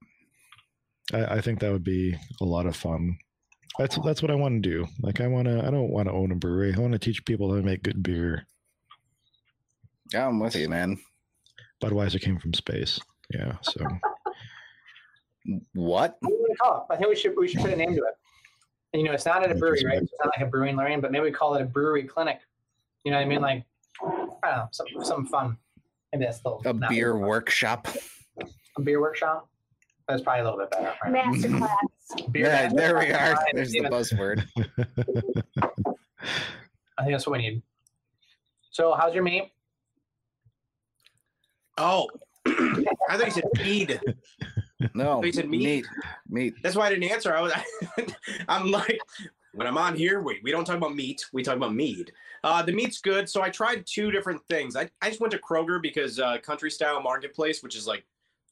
i, 1.14 1.26
I 1.38 1.42
think 1.42 1.60
that 1.60 1.72
would 1.72 1.84
be 1.84 2.16
a 2.42 2.46
lot 2.46 2.66
of 2.66 2.76
fun 2.76 3.18
that's 3.78 3.98
that's 4.04 4.22
what 4.22 4.32
i 4.32 4.36
want 4.36 4.62
to 4.62 4.70
do 4.70 4.88
like 5.02 5.22
i 5.22 5.28
want 5.28 5.48
to 5.48 5.60
i 5.66 5.70
don't 5.72 5.92
want 5.92 6.08
to 6.08 6.14
own 6.14 6.32
a 6.32 6.36
brewery 6.36 6.74
i 6.76 6.80
want 6.80 6.94
to 6.94 7.00
teach 7.00 7.24
people 7.26 7.50
how 7.50 7.56
to 7.58 7.64
make 7.64 7.84
good 7.84 8.04
beer 8.04 8.46
Yeah, 10.14 10.28
I'm 10.28 10.40
with 10.40 10.56
you, 10.56 10.68
man. 10.70 10.98
budweiser 11.82 12.22
came 12.22 12.38
from 12.40 12.54
space 12.54 13.00
yeah 13.34 13.54
so 13.62 13.86
What? 15.74 16.18
What 16.20 16.30
do 16.30 16.46
we 16.50 16.56
call 16.56 16.86
it? 16.90 16.94
I 16.94 16.98
think 16.98 17.10
we 17.10 17.16
should 17.16 17.34
we 17.36 17.48
should 17.48 17.62
put 17.62 17.72
a 17.72 17.76
name 17.76 17.96
to 17.96 18.02
it. 18.04 18.16
And, 18.94 19.02
you 19.02 19.08
know, 19.08 19.14
it's 19.14 19.26
not 19.26 19.42
at 19.42 19.50
a 19.52 19.56
brewery, 19.56 19.84
right? 19.86 20.02
It's 20.02 20.12
not 20.24 20.32
like 20.38 20.46
a 20.46 20.50
brewing 20.50 20.76
learning, 20.76 21.02
but 21.02 21.12
maybe 21.12 21.24
we 21.24 21.32
call 21.32 21.56
it 21.56 21.62
a 21.62 21.66
brewery 21.66 22.04
clinic. 22.04 22.42
You 23.06 23.12
know 23.12 23.18
what 23.18 23.24
I 23.24 23.26
mean? 23.26 23.42
Like, 23.42 23.64
I 24.04 24.08
don't 24.44 24.56
know, 24.58 24.68
some 24.72 24.88
some 25.04 25.26
fun. 25.26 25.58
Maybe 26.14 26.26
that's 26.26 26.42
a 26.46 26.50
A 26.70 26.74
beer 26.74 27.14
really 27.14 27.26
workshop? 27.26 27.88
A 28.78 28.82
beer 28.82 29.00
workshop. 29.00 29.48
That's 30.08 30.22
probably 30.22 30.42
a 30.42 30.44
little 30.44 30.60
bit 30.60 30.72
better. 30.72 30.94
Right? 31.04 31.14
Masterclass. 31.26 32.32
Beer 32.32 32.48
Yeah, 32.48 32.64
master 32.64 32.78
there 32.78 32.98
we 33.00 33.12
are. 33.12 33.40
There's 33.54 33.72
the 33.72 33.82
buzzword. 33.82 34.46
I 36.98 37.04
think 37.04 37.14
that's 37.14 37.26
what 37.26 37.34
we 37.34 37.50
need. 37.50 37.62
So, 38.72 38.94
how's 38.94 39.14
your 39.14 39.24
meat? 39.24 39.52
Oh, 41.78 42.10
I 42.46 43.18
thought 43.18 43.26
you 43.26 43.32
said 43.32 43.44
mead. 43.58 44.00
No, 44.94 45.22
He 45.22 45.32
said 45.32 45.50
meat. 45.50 45.64
meat. 45.64 45.86
Meat. 46.30 46.54
That's 46.64 46.76
why 46.76 46.88
I 46.88 46.90
didn't 46.90 47.10
answer. 47.12 47.34
I 47.36 47.42
was, 47.42 47.54
I'm 48.50 48.72
like, 48.72 49.00
when 49.54 49.68
I'm 49.68 49.78
on 49.78 49.96
here, 49.96 50.22
we, 50.22 50.40
we 50.44 50.52
don't 50.52 50.66
talk 50.66 50.78
about 50.78 50.96
meat. 50.96 51.26
We 51.34 51.44
talk 51.44 51.58
about 51.58 51.74
mead. 51.74 52.12
Uh, 52.44 52.62
the 52.64 52.72
meat's 52.72 53.02
good. 53.02 53.30
So 53.30 53.42
I 53.42 53.50
tried 53.50 53.86
two 53.86 54.10
different 54.12 54.42
things. 54.50 54.76
I, 54.76 54.90
I 55.02 55.10
just 55.10 55.20
went 55.20 55.32
to 55.32 55.38
Kroger 55.40 55.82
because 55.82 56.20
uh, 56.20 56.38
Country 56.40 56.72
Style 56.72 57.02
Marketplace, 57.02 57.62
which 57.62 57.76
is 57.76 57.86
like 57.88 58.04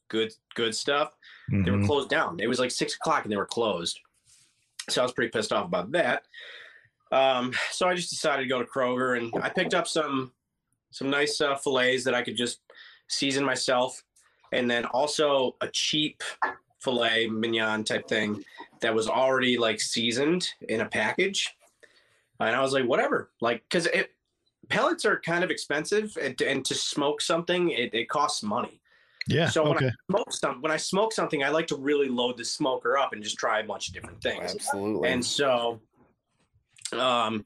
good 0.08 0.32
good 0.54 0.74
stuff, 0.74 1.16
they 1.50 1.70
were 1.70 1.78
Mhm. 1.78 1.86
closed 1.86 2.08
down. 2.08 2.38
It 2.40 2.48
was 2.48 2.58
like 2.58 2.70
six 2.70 2.94
o'clock 2.96 3.24
and 3.24 3.32
they 3.32 3.36
were 3.36 3.46
closed. 3.46 3.98
So 4.88 5.00
I 5.00 5.04
was 5.04 5.12
pretty 5.12 5.30
pissed 5.30 5.52
off 5.52 5.66
about 5.66 5.92
that. 5.92 6.24
Um, 7.12 7.52
so 7.70 7.88
I 7.88 7.94
just 7.94 8.10
decided 8.10 8.42
to 8.42 8.48
go 8.48 8.60
to 8.60 8.68
Kroger 8.68 9.16
and 9.18 9.32
I 9.42 9.48
picked 9.48 9.74
up 9.74 9.86
some 9.88 10.32
some 10.92 11.08
nice 11.08 11.40
uh, 11.40 11.54
fillets 11.56 12.02
that 12.04 12.14
I 12.14 12.22
could 12.22 12.36
just 12.36 12.60
season 13.08 13.44
myself, 13.44 14.02
and 14.52 14.68
then 14.70 14.84
also 14.86 15.56
a 15.60 15.68
cheap 15.68 16.22
filet 16.80 17.28
mignon 17.28 17.84
type 17.84 18.08
thing 18.08 18.42
that 18.80 18.94
was 18.94 19.08
already 19.08 19.58
like 19.58 19.80
seasoned 19.80 20.48
in 20.68 20.80
a 20.80 20.86
package. 20.86 21.56
And 22.40 22.56
I 22.56 22.60
was 22.62 22.72
like, 22.72 22.86
whatever, 22.86 23.30
like, 23.40 23.62
because 23.68 23.86
it 23.86 24.12
pellets 24.70 25.04
are 25.04 25.20
kind 25.20 25.44
of 25.44 25.50
expensive, 25.50 26.16
and, 26.20 26.40
and 26.40 26.64
to 26.64 26.74
smoke 26.74 27.20
something, 27.20 27.70
it, 27.70 27.92
it 27.92 28.08
costs 28.08 28.42
money. 28.42 28.80
Yeah. 29.26 29.48
So 29.48 29.64
when 29.64 29.76
okay. 29.76 29.86
I 29.88 29.92
smoke 30.10 30.32
some, 30.32 30.62
when 30.62 30.72
I 30.72 30.76
smoke 30.78 31.12
something, 31.12 31.44
I 31.44 31.50
like 31.50 31.66
to 31.66 31.76
really 31.76 32.08
load 32.08 32.38
the 32.38 32.44
smoker 32.44 32.96
up 32.96 33.12
and 33.12 33.22
just 33.22 33.36
try 33.36 33.60
a 33.60 33.64
bunch 33.64 33.88
of 33.88 33.94
different 33.94 34.22
things. 34.22 34.54
Absolutely. 34.54 35.08
And 35.10 35.24
so, 35.24 35.80
um, 36.92 37.44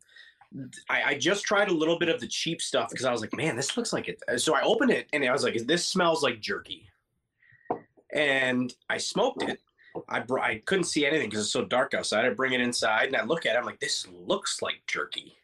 I, 0.88 1.02
I 1.02 1.18
just 1.18 1.44
tried 1.44 1.68
a 1.68 1.72
little 1.72 1.98
bit 1.98 2.08
of 2.08 2.20
the 2.20 2.28
cheap 2.28 2.62
stuff 2.62 2.90
because 2.90 3.04
I 3.04 3.10
was 3.10 3.20
like, 3.20 3.34
man, 3.34 3.56
this 3.56 3.76
looks 3.76 3.92
like 3.92 4.08
it. 4.08 4.22
So 4.40 4.54
I 4.54 4.62
opened 4.62 4.92
it 4.92 5.08
and 5.12 5.24
I 5.24 5.32
was 5.32 5.42
like, 5.42 5.56
this 5.66 5.84
smells 5.84 6.22
like 6.22 6.40
jerky. 6.40 6.86
And 8.14 8.74
I 8.88 8.98
smoked 8.98 9.42
it. 9.42 9.60
I 10.08 10.20
br- 10.20 10.40
I 10.40 10.58
couldn't 10.66 10.84
see 10.84 11.06
anything 11.06 11.28
because 11.28 11.44
it's 11.44 11.52
so 11.52 11.64
dark 11.64 11.94
outside. 11.94 12.24
I 12.24 12.30
bring 12.30 12.52
it 12.52 12.60
inside 12.60 13.06
and 13.06 13.16
I 13.16 13.24
look 13.24 13.46
at 13.46 13.54
it. 13.54 13.58
I'm 13.58 13.64
like, 13.64 13.80
this 13.80 14.06
looks 14.08 14.62
like 14.62 14.82
jerky. 14.86 15.36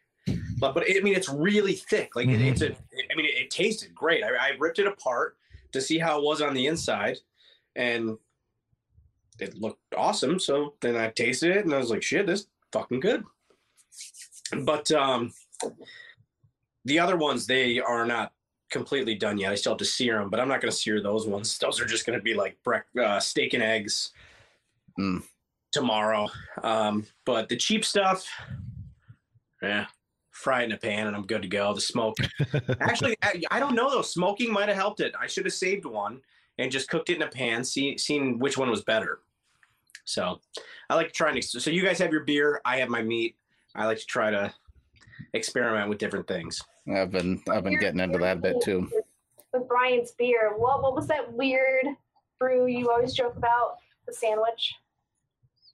But 0.59 0.75
but 0.75 0.85
I 0.89 1.01
mean, 1.01 1.15
it's 1.15 1.29
really 1.29 1.75
thick. 1.75 2.17
Like 2.17 2.29
it, 2.29 2.41
it's 2.41 2.63
a. 2.63 2.71
I 2.71 3.17
mean, 3.17 3.27
it, 3.27 3.43
it 3.43 3.51
tasted 3.51 3.95
great. 3.95 4.25
I, 4.25 4.29
I 4.29 4.51
ripped 4.59 4.79
it 4.79 4.87
apart 4.87 5.37
to 5.73 5.81
see 5.81 5.99
how 5.99 6.19
it 6.19 6.25
was 6.25 6.43
on 6.43 6.55
the 6.55 6.67
inside, 6.67 7.19
and 7.77 8.19
it 9.41 9.57
looked 9.57 9.95
awesome. 9.97 10.39
So 10.39 10.75
then 10.81 10.97
I 10.97 11.11
tasted 11.11 11.57
it 11.57 11.65
and 11.65 11.75
I 11.75 11.79
was 11.79 11.91
like, 11.91 12.03
shit, 12.03 12.27
this 12.27 12.41
is 12.41 12.47
fucking 12.73 13.01
good. 13.01 13.25
But 14.63 14.91
um, 14.93 15.33
the 16.85 16.99
other 16.99 17.17
ones 17.17 17.47
they 17.47 17.81
are 17.81 18.05
not 18.05 18.33
completely 18.71 19.15
done 19.15 19.37
yet. 19.39 19.53
I 19.53 19.55
still 19.57 19.73
have 19.73 19.79
to 19.79 19.85
sear 19.85 20.19
them, 20.19 20.31
but 20.31 20.41
I'm 20.41 20.49
not 20.49 20.61
going 20.61 20.71
to 20.71 20.77
sear 20.77 21.01
those 21.03 21.27
ones. 21.27 21.59
Those 21.59 21.81
are 21.81 21.87
just 21.87 22.07
going 22.07 22.19
to 22.19 22.23
be 22.23 22.35
like 22.35 22.57
brec- 22.65 22.97
uh, 22.99 23.21
steak 23.21 23.55
and 23.55 23.63
eggs 23.63 24.13
Mm. 24.99 25.23
tomorrow. 25.73 26.29
Um, 26.63 27.07
but 27.25 27.49
the 27.49 27.57
cheap 27.57 27.85
stuff, 27.85 28.27
yeah, 29.63 29.87
fry 30.31 30.63
it 30.63 30.65
in 30.67 30.73
a 30.73 30.77
pan 30.77 31.07
and 31.07 31.15
I'm 31.17 31.27
good 31.27 31.43
to 31.43 31.49
go. 31.49 31.73
The 31.73 31.81
smoke, 31.81 32.17
actually, 32.81 33.17
I, 33.23 33.41
I 33.51 33.61
don't 33.61 33.75
know 33.75 33.89
though. 33.91 34.03
Smoking 34.03 34.53
might 34.53 34.69
have 34.69 34.77
helped 34.77 35.01
it. 35.01 35.15
I 35.19 35.27
should 35.27 35.45
have 35.45 35.55
saved 35.55 35.85
one 35.85 36.21
and 36.59 36.71
just 36.73 36.89
cooked 36.89 37.09
it 37.09 37.17
in 37.17 37.23
a 37.23 37.29
pan, 37.29 37.63
see, 37.65 37.97
seen 37.99 38.39
which 38.39 38.59
one 38.59 38.69
was 38.69 38.83
better. 38.83 39.21
So 40.05 40.41
I 40.91 40.97
like 40.97 41.13
trying 41.13 41.13
to 41.13 41.17
try 41.17 41.29
and 41.29 41.39
ex- 41.39 41.65
so 41.65 41.71
you 41.71 41.83
guys 41.85 41.99
have 41.99 42.11
your 42.13 42.25
beer, 42.25 42.61
I 42.65 42.79
have 42.79 42.89
my 42.89 43.03
meat. 43.03 43.37
I 43.75 43.87
like 43.87 43.99
to 43.99 44.07
try 44.07 44.31
to 44.33 44.53
experiment 45.35 45.89
with 45.89 45.99
different 45.99 46.27
things. 46.27 46.61
I've 46.89 47.11
been 47.11 47.43
I've 47.49 47.65
been 47.65 47.79
getting 47.79 48.01
into 48.01 48.19
that 48.19 48.39
a 48.39 48.41
bit 48.41 48.57
too. 48.63 48.89
With, 48.93 49.05
with 49.53 49.69
Brian's 49.69 50.13
beer, 50.13 50.53
what 50.57 50.83
what 50.83 50.95
was 50.95 51.07
that 51.09 51.33
weird 51.33 51.87
brew 52.39 52.67
you 52.67 52.91
always 52.91 53.13
joke 53.13 53.37
about? 53.37 53.77
The 54.07 54.13
sandwich, 54.15 54.75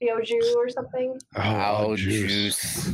Bioju 0.01 0.55
or 0.55 0.69
something. 0.69 1.19
Cow 1.35 1.85
Oh, 1.89 1.95
juice. 1.95 2.85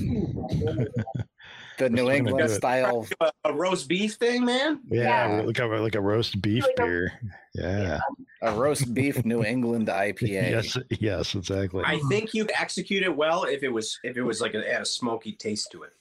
the 1.79 1.89
New 1.89 2.05
trying 2.05 2.23
to 2.25 2.31
do 2.31 2.37
England 2.37 2.49
style. 2.51 3.07
A, 3.19 3.31
a 3.45 3.53
roast 3.53 3.87
beef 3.87 4.13
thing, 4.13 4.45
man. 4.45 4.79
Yeah, 4.89 5.37
Yeah. 5.37 5.41
like 5.43 5.59
a 5.59 5.65
like 5.65 5.95
a 5.95 6.01
roast 6.01 6.41
beef 6.41 6.63
Like 6.63 6.75
a- 6.79 6.83
beer. 6.83 7.11
Yeah. 7.55 7.99
A 8.43 8.51
roast 8.53 8.93
beef 8.93 9.23
New 9.25 9.43
England 9.43 9.87
IPA. 9.87 10.27
Yes. 10.29 10.77
Yes. 10.99 11.35
Exactly. 11.35 11.83
I 11.85 11.99
think 12.09 12.33
you 12.33 12.45
could 12.45 12.55
execute 12.59 13.03
it 13.03 13.15
well 13.15 13.43
if 13.45 13.63
it 13.63 13.69
was 13.69 13.99
if 14.03 14.17
it 14.17 14.23
was 14.23 14.39
like 14.41 14.53
a, 14.53 14.61
had 14.61 14.81
a 14.83 14.85
smoky 14.85 15.33
taste 15.33 15.71
to 15.71 15.83
it. 15.83 15.93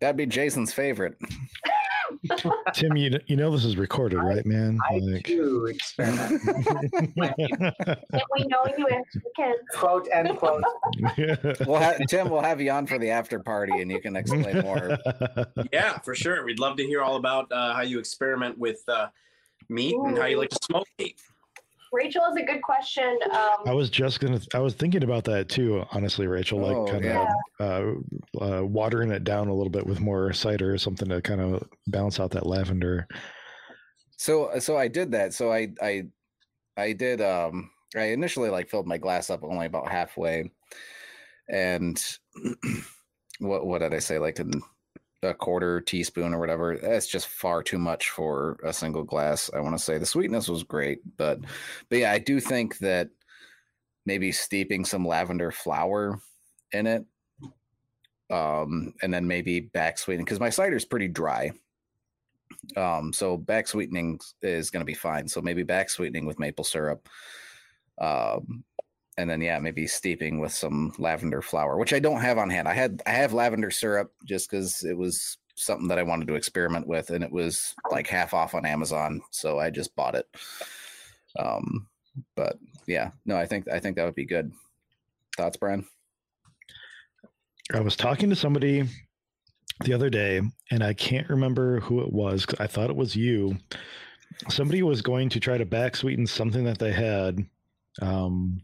That'd 0.00 0.16
be 0.16 0.26
Jason's 0.26 0.72
favorite. 0.72 1.16
Tim, 2.74 2.96
you 2.96 3.18
you 3.26 3.36
know 3.36 3.50
this 3.52 3.64
is 3.64 3.76
recorded, 3.76 4.18
I- 4.18 4.22
right, 4.24 4.46
man? 4.46 4.78
I 4.90 4.98
Like- 4.98 5.24
do 5.24 5.66
experiment. 5.66 6.42
And 7.16 8.22
we 8.36 8.44
know 8.46 8.58
you 8.76 8.86
answer 8.88 9.20
the 9.22 9.30
kids. 9.36 9.58
quote 9.74 10.08
end 10.12 10.36
quote. 10.36 10.62
We'll 11.66 11.78
have 11.78 11.98
Tim. 12.08 12.28
We'll 12.28 12.42
have 12.42 12.60
you 12.60 12.70
on 12.72 12.86
for 12.86 12.98
the 12.98 13.10
after 13.10 13.38
party, 13.40 13.80
and 13.80 13.90
you 13.90 14.00
can 14.00 14.16
explain 14.16 14.60
more. 14.60 14.98
Yeah, 15.72 15.98
for 15.98 16.14
sure. 16.14 16.44
We'd 16.44 16.58
love 16.58 16.76
to 16.78 16.84
hear 16.84 17.02
all 17.02 17.16
about 17.16 17.50
uh, 17.52 17.74
how 17.74 17.82
you 17.82 17.98
experiment 17.98 18.58
with 18.58 18.82
uh, 18.88 19.08
meat 19.68 19.94
and 19.94 20.18
how 20.18 20.26
you 20.26 20.38
like 20.38 20.50
to 20.50 20.58
smoke 20.62 20.86
meat. 20.98 21.20
Rachel 21.92 22.24
has 22.24 22.36
a 22.36 22.42
good 22.42 22.62
question. 22.62 23.18
I 23.32 23.58
Um, 23.68 23.76
was 23.76 23.90
just 23.90 24.20
gonna. 24.20 24.40
I 24.54 24.60
was 24.60 24.74
thinking 24.74 25.02
about 25.02 25.24
that 25.24 25.48
too. 25.48 25.84
Honestly, 25.90 26.26
Rachel, 26.26 26.60
like 26.60 26.76
Oh, 26.76 26.86
kind 26.86 27.04
of 27.06 27.28
uh, 27.58 28.40
uh, 28.40 28.64
watering 28.64 29.10
it 29.10 29.24
down 29.24 29.48
a 29.48 29.54
little 29.54 29.70
bit 29.70 29.86
with 29.86 30.00
more 30.00 30.32
cider 30.32 30.72
or 30.72 30.78
something 30.78 31.08
to 31.08 31.20
kind 31.20 31.40
of 31.40 31.68
balance 31.88 32.20
out 32.20 32.30
that 32.32 32.46
lavender. 32.46 33.08
So 34.16 34.58
so 34.60 34.76
I 34.76 34.88
did 34.88 35.12
that. 35.12 35.34
So 35.34 35.52
I 35.52 35.72
I 35.82 36.04
I 36.76 36.92
did 36.92 37.20
um 37.20 37.70
I 37.96 38.04
initially 38.04 38.50
like 38.50 38.70
filled 38.70 38.86
my 38.86 38.98
glass 38.98 39.30
up 39.30 39.42
only 39.42 39.66
about 39.66 39.90
halfway. 39.90 40.50
And 41.48 42.00
what 43.40 43.66
what 43.66 43.78
did 43.80 43.94
I 43.94 43.98
say? 43.98 44.18
Like 44.18 44.38
an, 44.38 44.52
a 45.22 45.34
quarter 45.34 45.80
teaspoon 45.80 46.32
or 46.34 46.38
whatever. 46.38 46.78
That's 46.80 47.06
just 47.06 47.28
far 47.28 47.62
too 47.62 47.78
much 47.78 48.10
for 48.10 48.58
a 48.64 48.72
single 48.72 49.04
glass. 49.04 49.50
I 49.54 49.60
want 49.60 49.76
to 49.76 49.82
say 49.82 49.98
the 49.98 50.06
sweetness 50.06 50.48
was 50.48 50.62
great, 50.62 51.00
but 51.16 51.40
but 51.88 51.98
yeah, 51.98 52.12
I 52.12 52.18
do 52.18 52.40
think 52.40 52.78
that 52.78 53.08
maybe 54.06 54.32
steeping 54.32 54.84
some 54.84 55.06
lavender 55.06 55.50
flower 55.50 56.18
in 56.72 56.86
it 56.86 57.04
um 58.30 58.94
and 59.02 59.12
then 59.12 59.26
maybe 59.26 59.58
back 59.58 59.98
sweetening 59.98 60.24
because 60.24 60.38
my 60.38 60.48
cider 60.48 60.76
is 60.76 60.84
pretty 60.84 61.08
dry 61.08 61.50
um, 62.76 63.12
so 63.12 63.36
back 63.36 63.68
sweetening 63.68 64.18
is 64.42 64.70
going 64.70 64.80
to 64.80 64.86
be 64.86 64.94
fine. 64.94 65.28
So 65.28 65.40
maybe 65.40 65.62
back 65.62 65.90
sweetening 65.90 66.26
with 66.26 66.38
maple 66.38 66.64
syrup. 66.64 67.08
Um, 68.00 68.64
and 69.20 69.30
then 69.30 69.40
yeah, 69.40 69.58
maybe 69.58 69.86
steeping 69.86 70.40
with 70.40 70.52
some 70.52 70.92
lavender 70.98 71.42
flower, 71.42 71.76
which 71.76 71.92
I 71.92 71.98
don't 71.98 72.20
have 72.20 72.38
on 72.38 72.50
hand. 72.50 72.66
I 72.66 72.74
had 72.74 73.02
I 73.06 73.10
have 73.10 73.32
lavender 73.32 73.70
syrup 73.70 74.12
just 74.24 74.50
because 74.50 74.82
it 74.84 74.96
was 74.96 75.38
something 75.54 75.88
that 75.88 75.98
I 75.98 76.02
wanted 76.02 76.28
to 76.28 76.34
experiment 76.34 76.86
with, 76.86 77.10
and 77.10 77.22
it 77.22 77.30
was 77.30 77.74
like 77.90 78.06
half 78.06 78.34
off 78.34 78.54
on 78.54 78.66
Amazon, 78.66 79.20
so 79.30 79.58
I 79.58 79.70
just 79.70 79.94
bought 79.94 80.14
it. 80.14 80.26
Um, 81.38 81.86
but 82.34 82.58
yeah, 82.86 83.10
no, 83.26 83.36
I 83.36 83.46
think 83.46 83.68
I 83.68 83.78
think 83.78 83.96
that 83.96 84.04
would 84.04 84.14
be 84.14 84.26
good. 84.26 84.52
Thoughts, 85.36 85.56
Brian? 85.56 85.86
I 87.72 87.80
was 87.80 87.96
talking 87.96 88.30
to 88.30 88.36
somebody 88.36 88.88
the 89.84 89.92
other 89.92 90.10
day, 90.10 90.40
and 90.70 90.82
I 90.82 90.92
can't 90.94 91.28
remember 91.28 91.80
who 91.80 92.00
it 92.00 92.12
was. 92.12 92.46
I 92.58 92.66
thought 92.66 92.90
it 92.90 92.96
was 92.96 93.14
you. 93.14 93.56
Somebody 94.48 94.82
was 94.82 95.02
going 95.02 95.28
to 95.30 95.40
try 95.40 95.58
to 95.58 95.64
back 95.64 95.96
sweeten 95.96 96.26
something 96.26 96.64
that 96.64 96.78
they 96.78 96.92
had 96.92 97.44
um, 98.00 98.60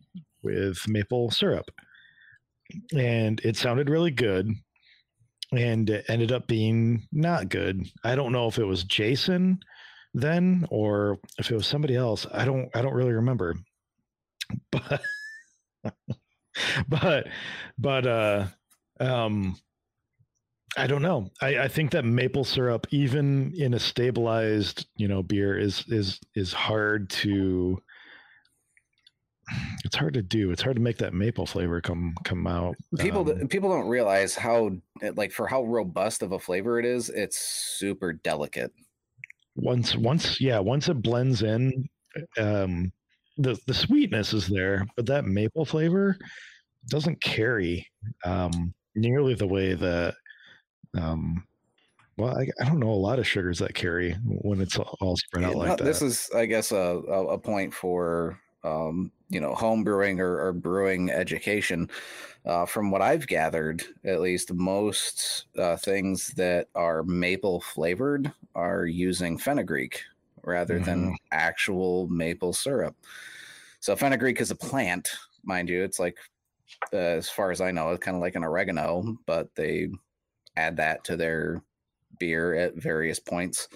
with 0.47 0.89
maple 0.89 1.31
syrup, 1.31 1.71
and 2.97 3.41
it 3.45 3.57
sounded 3.57 3.91
really 3.91 4.13
good, 4.13 4.51
and 5.53 5.91
it 5.91 6.07
ended 6.09 6.33
up 6.33 6.47
being 6.49 7.07
not 7.13 7.51
good. 7.51 7.87
I 8.05 8.15
don't 8.17 8.33
know 8.33 8.49
if 8.49 8.59
it 8.59 8.65
was 8.65 8.85
Jason 8.85 9.61
then 10.15 10.67
or 10.71 11.19
if 11.39 11.51
it 11.51 11.55
was 11.55 11.67
somebody 11.67 11.97
else. 11.97 12.27
I 12.33 12.47
don't. 12.47 12.71
I 12.75 12.83
don't 12.83 12.95
really 12.95 13.13
remember, 13.13 13.57
but. 14.73 15.03
but 16.89 17.29
but 17.79 18.07
uh 18.07 18.47
um 19.01 19.57
i 20.77 20.87
don't 20.87 21.03
know 21.03 21.31
I, 21.41 21.59
I 21.61 21.69
think 21.69 21.91
that 21.93 22.05
maple 22.05 22.45
syrup 22.45 22.87
even 22.91 23.53
in 23.57 23.75
a 23.75 23.79
stabilized 23.79 24.87
you 24.97 25.09
know 25.09 25.23
beer 25.23 25.59
is 25.59 25.85
is 25.89 26.21
is 26.35 26.53
hard 26.53 27.11
to 27.11 27.83
it's 29.85 29.95
hard 29.95 30.13
to 30.15 30.23
do 30.23 30.51
it's 30.51 30.63
hard 30.63 30.75
to 30.77 30.83
make 30.83 30.99
that 30.99 31.15
maple 31.15 31.47
flavor 31.47 31.81
come 31.81 32.15
come 32.25 32.47
out 32.47 32.75
People 32.99 33.31
Um, 33.31 33.47
people 33.49 33.71
don't 33.71 33.89
realize 33.89 34.35
how 34.35 34.73
like 35.15 35.31
for 35.31 35.47
how 35.47 35.63
robust 35.65 36.23
of 36.23 36.33
a 36.33 36.39
flavor 36.39 36.79
it 36.81 36.85
is. 36.85 37.11
It's 37.11 37.39
super 37.39 38.13
delicate. 38.13 38.73
once 39.55 39.95
once 39.97 40.41
yeah 40.41 40.59
once 40.59 40.89
it 40.89 41.01
blends 41.03 41.43
in 41.43 41.89
um 42.39 42.91
the 43.39 43.57
the 43.67 43.75
sweetness 43.75 44.33
is 44.33 44.47
there 44.49 44.87
but 44.97 45.07
that 45.07 45.25
maple 45.27 45.65
flavor 45.65 46.17
doesn't 46.89 47.21
carry 47.23 47.87
um 48.25 48.75
nearly 48.95 49.35
the 49.35 49.47
way 49.47 49.75
that 49.75 50.15
um 50.99 51.45
well 52.17 52.37
I, 52.37 52.49
I 52.61 52.65
don't 52.67 52.81
know 52.81 52.91
a 52.91 53.05
lot 53.09 53.19
of 53.19 53.27
sugars 53.27 53.59
that 53.61 53.75
carry 53.75 54.15
when 54.25 54.61
it's 54.61 54.77
all 54.79 55.17
spread 55.17 55.45
out 55.45 55.53
Yeah, 55.53 55.59
like 55.59 55.69
no, 55.69 55.77
that 55.77 55.85
This 55.85 56.03
is, 56.03 56.31
I 56.35 56.47
guess, 56.47 56.73
a, 56.73 56.77
a 56.77 57.39
point 57.39 57.75
for 57.75 58.41
um, 58.67 59.13
you 59.29 59.41
know 59.41 59.55
home 59.55 59.85
brewing 59.85 60.21
or, 60.21 60.47
or 60.47 60.53
brewing 60.53 61.11
education. 61.11 61.89
Uh, 62.45 62.65
from 62.65 62.93
what 62.93 63.03
I've 63.03 63.27
gathered, 63.27 63.83
at 64.05 64.21
least 64.21 64.53
most 64.53 65.47
uh, 65.59 65.77
things 65.77 66.29
that 66.37 66.69
are 66.77 67.03
maple 67.03 67.61
flavored 67.61 68.33
are 68.55 68.87
using 68.87 69.37
fenugreek 69.37 70.03
rather 70.45 70.79
than 70.79 71.17
actual 71.33 72.07
maple 72.07 72.53
syrup. 72.53 72.95
So 73.81 73.97
fenugreek 73.97 74.41
is 74.41 74.53
a 74.53 74.57
plant, 74.57 75.11
mind 75.43 75.69
you. 75.69 75.83
It's 75.83 75.99
like, 75.99 76.17
uh, 76.93 76.97
as 76.97 77.29
far 77.29 77.51
as 77.51 77.61
I 77.61 77.73
know, 77.73 77.91
it's 77.91 78.05
kind 78.05 78.17
of 78.17 78.21
like 78.21 78.37
an 78.37 78.45
oregano, 78.45 79.17
but 79.27 79.53
they 79.57 79.89
add 80.57 80.77
that 80.77 81.03
to 81.05 81.17
their 81.17 81.63
beer 82.21 82.55
at 82.55 82.77
various 82.77 83.19
points 83.19 83.67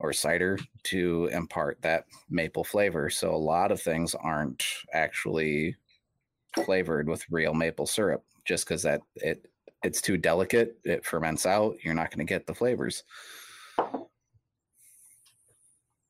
or 0.00 0.12
cider 0.12 0.58
to 0.84 1.28
impart 1.32 1.80
that 1.82 2.06
maple 2.28 2.64
flavor. 2.64 3.10
So 3.10 3.34
a 3.34 3.36
lot 3.36 3.70
of 3.70 3.80
things 3.80 4.14
aren't 4.14 4.64
actually 4.92 5.76
flavored 6.64 7.08
with 7.08 7.24
real 7.30 7.54
maple 7.54 7.86
syrup 7.86 8.24
just 8.44 8.66
because 8.66 8.82
that 8.82 9.02
it 9.16 9.46
it's 9.82 10.00
too 10.02 10.16
delicate. 10.16 10.76
It 10.84 11.04
ferments 11.06 11.46
out. 11.46 11.76
You're 11.82 11.94
not 11.94 12.10
going 12.10 12.26
to 12.26 12.30
get 12.30 12.46
the 12.46 12.54
flavors. 12.54 13.04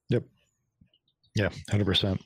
Yep. 0.08 0.24
Yeah, 1.36 1.50
hundred 1.68 1.84
percent. 1.84 2.20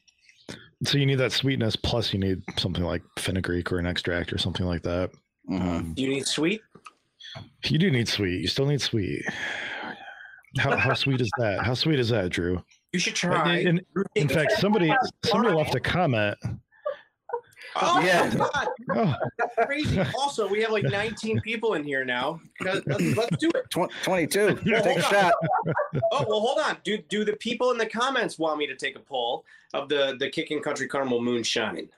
So 0.84 0.98
you 0.98 1.06
need 1.06 1.18
that 1.18 1.32
sweetness, 1.32 1.76
plus 1.76 2.12
you 2.12 2.18
need 2.18 2.42
something 2.58 2.84
like 2.84 3.02
fenugreek 3.18 3.72
or 3.72 3.78
an 3.78 3.86
extract 3.86 4.32
or 4.32 4.38
something 4.38 4.66
like 4.66 4.82
that. 4.82 5.10
Mhm. 5.50 5.60
Um, 5.60 5.94
you 5.96 6.08
need 6.08 6.26
sweet? 6.26 6.60
you 7.64 7.78
do 7.78 7.90
need 7.90 8.08
sweet. 8.08 8.40
You 8.40 8.48
still 8.48 8.66
need 8.66 8.80
sweet. 8.80 9.22
How 10.58 10.76
how 10.76 10.94
sweet 10.94 11.20
is 11.20 11.30
that? 11.38 11.64
How 11.64 11.74
sweet 11.74 11.98
is 11.98 12.08
that, 12.10 12.30
Drew? 12.30 12.62
You 12.92 12.98
should 13.00 13.12
In, 13.14 13.16
try. 13.16 13.56
in- 13.58 13.84
in 14.14 14.28
fact, 14.28 14.52
somebody 14.52 14.92
somebody 15.24 15.54
left 15.54 15.74
a 15.74 15.80
comment. 15.80 16.36
oh 17.76 18.00
Yeah. 18.00 18.24
yeah, 18.26 18.34
God, 18.36 18.68
Oh, 18.94 19.14
crazy. 19.66 20.00
Also, 20.16 20.46
we 20.46 20.60
have 20.62 20.70
like 20.70 20.84
19 20.84 21.40
people 21.40 21.74
in 21.74 21.82
here 21.82 22.04
now. 22.04 22.40
Let's, 22.60 22.86
let's 22.86 23.36
do 23.38 23.50
it. 23.54 23.64
22. 23.70 24.46
Well, 24.46 24.56
Take 24.82 24.98
a 24.98 25.04
on. 25.06 25.10
shot. 25.10 25.32
Oh 26.12 26.24
well, 26.28 26.40
hold 26.40 26.60
on. 26.60 26.76
Do 26.84 26.98
do 27.08 27.24
the 27.24 27.32
people 27.34 27.70
in 27.72 27.78
the 27.78 27.86
comments 27.86 28.38
want 28.38 28.58
me 28.58 28.66
to 28.68 28.76
take 28.76 28.94
a 28.96 29.00
poll 29.00 29.44
of 29.72 29.88
the 29.88 30.16
the 30.20 30.28
Kicking 30.30 30.62
Country 30.62 30.86
Caramel 30.88 31.20
Moonshine? 31.20 31.88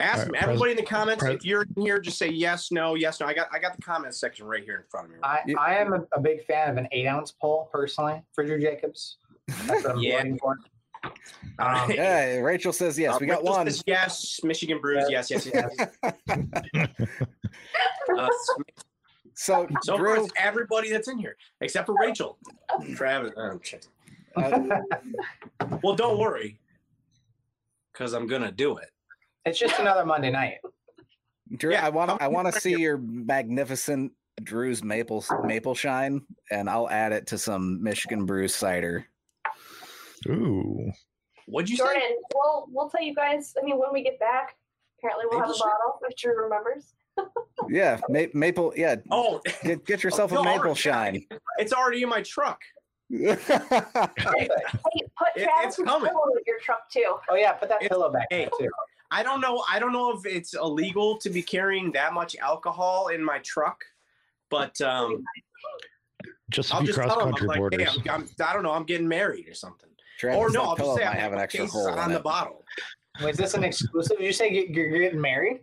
Ask 0.00 0.18
All 0.18 0.22
right, 0.24 0.32
me, 0.32 0.38
everybody 0.40 0.70
in 0.72 0.76
the 0.76 0.82
comments 0.82 1.22
pres- 1.22 1.36
if 1.36 1.44
you're 1.44 1.62
in 1.76 1.82
here. 1.82 2.00
Just 2.00 2.18
say 2.18 2.28
yes, 2.28 2.72
no, 2.72 2.94
yes, 2.96 3.20
no. 3.20 3.26
I 3.26 3.34
got 3.34 3.46
I 3.52 3.58
got 3.60 3.76
the 3.76 3.82
comments 3.82 4.18
section 4.18 4.44
right 4.46 4.64
here 4.64 4.76
in 4.76 4.82
front 4.90 5.06
of 5.06 5.12
me. 5.12 5.18
I, 5.22 5.38
You- 5.46 5.56
I 5.58 5.74
am 5.76 5.92
a, 5.92 6.02
a 6.12 6.20
big 6.20 6.44
fan 6.46 6.70
of 6.70 6.76
an 6.78 6.88
eight 6.90 7.06
ounce 7.06 7.32
pull 7.32 7.68
personally 7.72 8.20
for 8.32 8.44
Drew 8.44 8.60
Jacobs. 8.60 9.18
That's 9.66 9.84
what 9.84 9.92
I'm 9.92 9.98
Yeah. 10.00 10.24
for. 10.40 10.58
Um. 11.60 11.90
Yeah, 11.94 12.38
Rachel 12.38 12.72
says 12.72 12.98
yes. 12.98 13.14
Uh, 13.14 13.18
We 13.20 13.26
got 13.28 13.40
Rachel 13.42 13.54
one. 13.54 13.66
says 13.66 13.84
yes, 13.86 14.40
Michigan 14.42 14.80
Brews. 14.80 15.04
Yes, 15.08 15.30
yes, 15.30 15.46
yes. 15.52 15.70
Uh, 18.18 18.28
So, 19.36 19.66
so 19.82 19.96
Drew, 19.96 20.16
far, 20.16 20.26
everybody 20.38 20.90
that's 20.90 21.08
in 21.08 21.18
here 21.18 21.36
except 21.60 21.86
for 21.86 21.94
Rachel, 22.00 22.38
Travis. 22.94 23.32
oh, 23.36 23.58
uh, 24.36 24.80
Well, 25.82 25.94
don't 25.96 26.18
worry, 26.18 26.58
because 27.92 28.12
I'm 28.12 28.26
gonna 28.28 28.52
do 28.52 28.76
it. 28.78 28.90
It's 29.44 29.58
just 29.58 29.78
another 29.78 30.04
Monday 30.06 30.30
night. 30.30 30.58
Drew, 31.56 31.72
Yeah, 31.72 31.86
I 31.86 31.90
want 31.90 32.10
I'm- 32.10 32.18
I 32.20 32.28
want 32.28 32.52
to 32.52 32.58
see 32.60 32.72
your 32.80 32.96
magnificent 32.98 34.12
Drew's 34.42 34.82
maple 34.82 35.24
maple 35.44 35.74
shine, 35.74 36.22
and 36.50 36.68
I'll 36.68 36.88
add 36.90 37.12
it 37.12 37.26
to 37.28 37.38
some 37.38 37.82
Michigan 37.82 38.26
Brew 38.26 38.48
cider. 38.48 39.06
ooh. 40.28 40.90
What'd 41.46 41.68
you 41.68 41.76
Jordan, 41.76 42.00
say? 42.02 42.16
we'll 42.34 42.66
we'll 42.70 42.88
tell 42.88 43.02
you 43.02 43.14
guys. 43.14 43.54
I 43.60 43.64
mean, 43.64 43.78
when 43.78 43.92
we 43.92 44.02
get 44.02 44.18
back, 44.18 44.56
apparently 44.98 45.26
we'll 45.30 45.40
have 45.40 45.50
a 45.50 45.52
Maple 45.52 45.66
bottle 45.66 46.00
if 46.08 46.16
Drew 46.16 46.36
remembers. 46.42 46.94
Yeah, 47.70 47.98
ma- 48.10 48.26
maple. 48.34 48.74
Yeah, 48.76 48.96
Oh, 49.10 49.40
get, 49.62 49.86
get 49.86 50.02
yourself 50.02 50.32
a 50.32 50.36
oh, 50.36 50.42
no, 50.42 50.50
maple 50.50 50.64
already- 50.66 50.80
shine. 50.80 51.26
it's 51.58 51.72
already 51.72 52.02
in 52.02 52.08
my 52.10 52.20
truck. 52.22 52.60
yeah, 53.08 53.36
Hey, 53.46 53.48
Hey, 54.18 54.48
put 55.16 55.28
It- 55.36 55.48
it's 55.62 55.76
coming. 55.76 56.10
pillow 56.10 56.26
in 56.36 56.42
your 56.46 56.58
truck 56.60 56.90
too. 56.90 57.16
Oh 57.30 57.36
yeah, 57.36 57.52
put 57.52 57.68
that 57.70 57.76
It's- 57.76 57.88
pillow 57.88 58.10
back 58.12 58.26
hey. 58.30 58.48
too. 58.58 58.68
I 59.14 59.22
don't 59.22 59.40
know. 59.40 59.62
I 59.70 59.78
don't 59.78 59.92
know 59.92 60.10
if 60.16 60.26
it's 60.26 60.54
illegal 60.54 61.16
to 61.18 61.30
be 61.30 61.40
carrying 61.42 61.92
that 61.92 62.12
much 62.12 62.34
alcohol 62.36 63.08
in 63.08 63.22
my 63.24 63.38
truck, 63.44 63.84
but 64.50 64.78
um, 64.80 65.22
Just 66.50 66.72
a 66.72 66.74
I'll 66.74 66.80
few 66.80 66.88
just 66.88 66.98
cross 66.98 67.12
tell 67.12 67.20
them. 67.26 67.30
country 67.34 67.48
I'm 67.54 67.62
like, 67.62 67.80
hey. 67.80 67.86
I'm, 68.10 68.22
I'm, 68.22 68.28
I 68.44 68.52
don't 68.52 68.64
know. 68.64 68.72
I'm 68.72 68.84
getting 68.84 69.06
married 69.06 69.48
or 69.48 69.54
something. 69.54 69.88
Travis, 70.18 70.38
or 70.38 70.50
no, 70.50 70.62
I'll 70.62 70.76
just 70.76 70.96
say 70.96 71.04
I 71.04 71.14
have 71.14 71.32
an 71.32 71.38
extra 71.38 71.66
hole 71.66 71.88
on 71.88 72.04
in 72.06 72.10
the 72.10 72.16
it. 72.18 72.22
bottle. 72.24 72.64
Was 73.22 73.36
this 73.36 73.54
an 73.54 73.62
exclusive? 73.62 74.20
You 74.20 74.32
say 74.32 74.50
you- 74.50 74.66
you're 74.68 74.98
getting 74.98 75.20
married? 75.20 75.60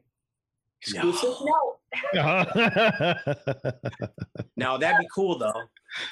Exclusive? 0.81 1.29
No, 2.13 2.23
No, 4.57 4.77
that'd 4.77 4.99
be 4.99 5.07
cool 5.13 5.37
though. 5.37 5.53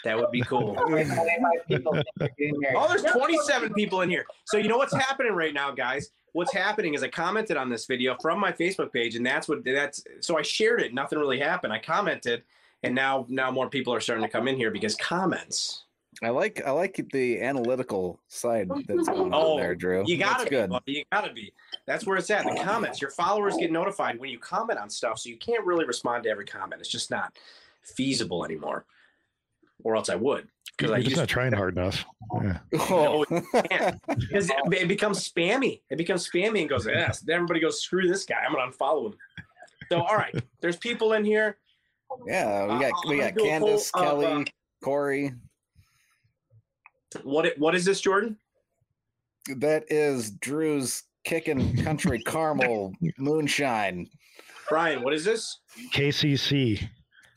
That 0.03 0.17
would 0.17 0.31
be 0.31 0.41
cool. 0.41 0.73
Like 0.73 1.07
25 1.07 1.67
people 1.67 1.93
think 1.93 2.05
you're 2.19 2.29
getting 2.37 2.59
married. 2.59 2.75
Oh, 2.77 2.87
there's 2.87 3.03
27 3.03 3.73
people 3.73 4.01
in 4.01 4.09
here. 4.09 4.25
So 4.45 4.57
you 4.57 4.67
know 4.67 4.77
what's 4.77 4.93
happening 4.93 5.33
right 5.33 5.53
now, 5.53 5.71
guys? 5.71 6.09
What's 6.33 6.53
happening 6.53 6.93
is 6.93 7.01
I 7.03 7.07
commented 7.07 7.57
on 7.57 7.69
this 7.69 7.85
video 7.85 8.15
from 8.21 8.39
my 8.39 8.51
Facebook 8.51 8.91
page, 8.93 9.15
and 9.15 9.25
that's 9.25 9.47
what 9.47 9.63
that's. 9.63 10.03
So 10.19 10.37
I 10.37 10.41
shared 10.41 10.81
it. 10.81 10.93
Nothing 10.93 11.17
really 11.19 11.39
happened. 11.39 11.73
I 11.73 11.79
commented, 11.79 12.43
and 12.83 12.93
now 12.93 13.25
now 13.29 13.49
more 13.51 13.69
people 13.69 13.93
are 13.93 13.99
starting 14.01 14.23
to 14.25 14.29
come 14.31 14.47
in 14.47 14.55
here 14.55 14.69
because 14.71 14.95
comments. 14.95 15.85
I 16.21 16.29
like 16.29 16.61
I 16.65 16.71
like 16.71 16.99
the 17.13 17.39
analytical 17.41 18.19
side 18.27 18.67
that's 18.87 19.07
going 19.07 19.33
on 19.33 19.33
Oh, 19.33 19.57
there, 19.57 19.73
Drew. 19.75 20.03
You 20.05 20.17
gotta 20.17 20.39
That's 20.39 20.43
be, 20.45 20.49
good. 20.49 20.69
buddy. 20.69 20.91
You 20.91 21.03
gotta 21.11 21.31
be. 21.33 21.53
That's 21.89 22.05
where 22.05 22.17
it's 22.17 22.29
at. 22.29 22.45
The 22.45 22.61
comments. 22.63 23.01
Your 23.01 23.09
followers 23.09 23.57
get 23.57 23.71
notified 23.71 24.19
when 24.19 24.29
you 24.29 24.37
comment 24.37 24.77
on 24.77 24.91
stuff, 24.91 25.17
so 25.17 25.27
you 25.27 25.37
can't 25.37 25.65
really 25.65 25.85
respond 25.85 26.23
to 26.23 26.29
every 26.29 26.45
comment. 26.45 26.79
It's 26.79 26.89
just 26.91 27.09
not 27.09 27.35
feasible 27.81 28.45
anymore. 28.45 28.85
Or 29.83 29.95
else 29.95 30.07
I 30.07 30.13
would. 30.13 30.47
Because 30.77 30.89
You're 30.91 30.97
I 30.97 31.01
just 31.01 31.15
not 31.17 31.27
trying 31.27 31.51
hard 31.51 31.75
enough. 31.75 32.05
Yeah. 32.43 32.59
Oh. 32.91 33.25
because 33.27 34.51
it, 34.51 34.73
it 34.73 34.87
becomes 34.87 35.27
spammy. 35.27 35.81
It 35.89 35.97
becomes 35.97 36.29
spammy 36.29 36.59
and 36.59 36.69
goes, 36.69 36.85
yes. 36.85 37.27
Everybody 37.27 37.59
goes, 37.59 37.81
screw 37.81 38.07
this 38.07 38.23
guy. 38.23 38.37
I'm 38.47 38.53
gonna 38.53 38.71
unfollow 38.71 39.07
him. 39.07 39.17
So 39.91 39.99
all 39.99 40.15
right, 40.15 40.39
there's 40.61 40.77
people 40.77 41.13
in 41.13 41.25
here. 41.25 41.57
yeah, 42.27 42.65
we 42.71 42.79
got 42.79 42.91
Uh, 42.91 43.09
we 43.09 43.17
got 43.17 43.33
gonna 43.33 43.35
do 43.35 43.45
a 43.45 43.47
Candace, 43.47 43.91
poll 43.91 44.03
of, 44.03 44.07
Kelly, 44.07 44.25
uh, 44.25 44.45
Corey. 44.85 45.33
What 47.23 47.47
it, 47.47 47.57
what 47.57 47.73
is 47.73 47.83
this, 47.83 47.99
Jordan? 47.99 48.37
That 49.55 49.85
is 49.89 50.29
Drew's 50.29 51.05
kicking 51.33 51.77
country 51.83 52.19
caramel 52.25 52.91
moonshine. 53.19 54.09
Brian, 54.67 55.03
what 55.03 55.13
is 55.13 55.23
this? 55.23 55.59
KCC. 55.93 56.87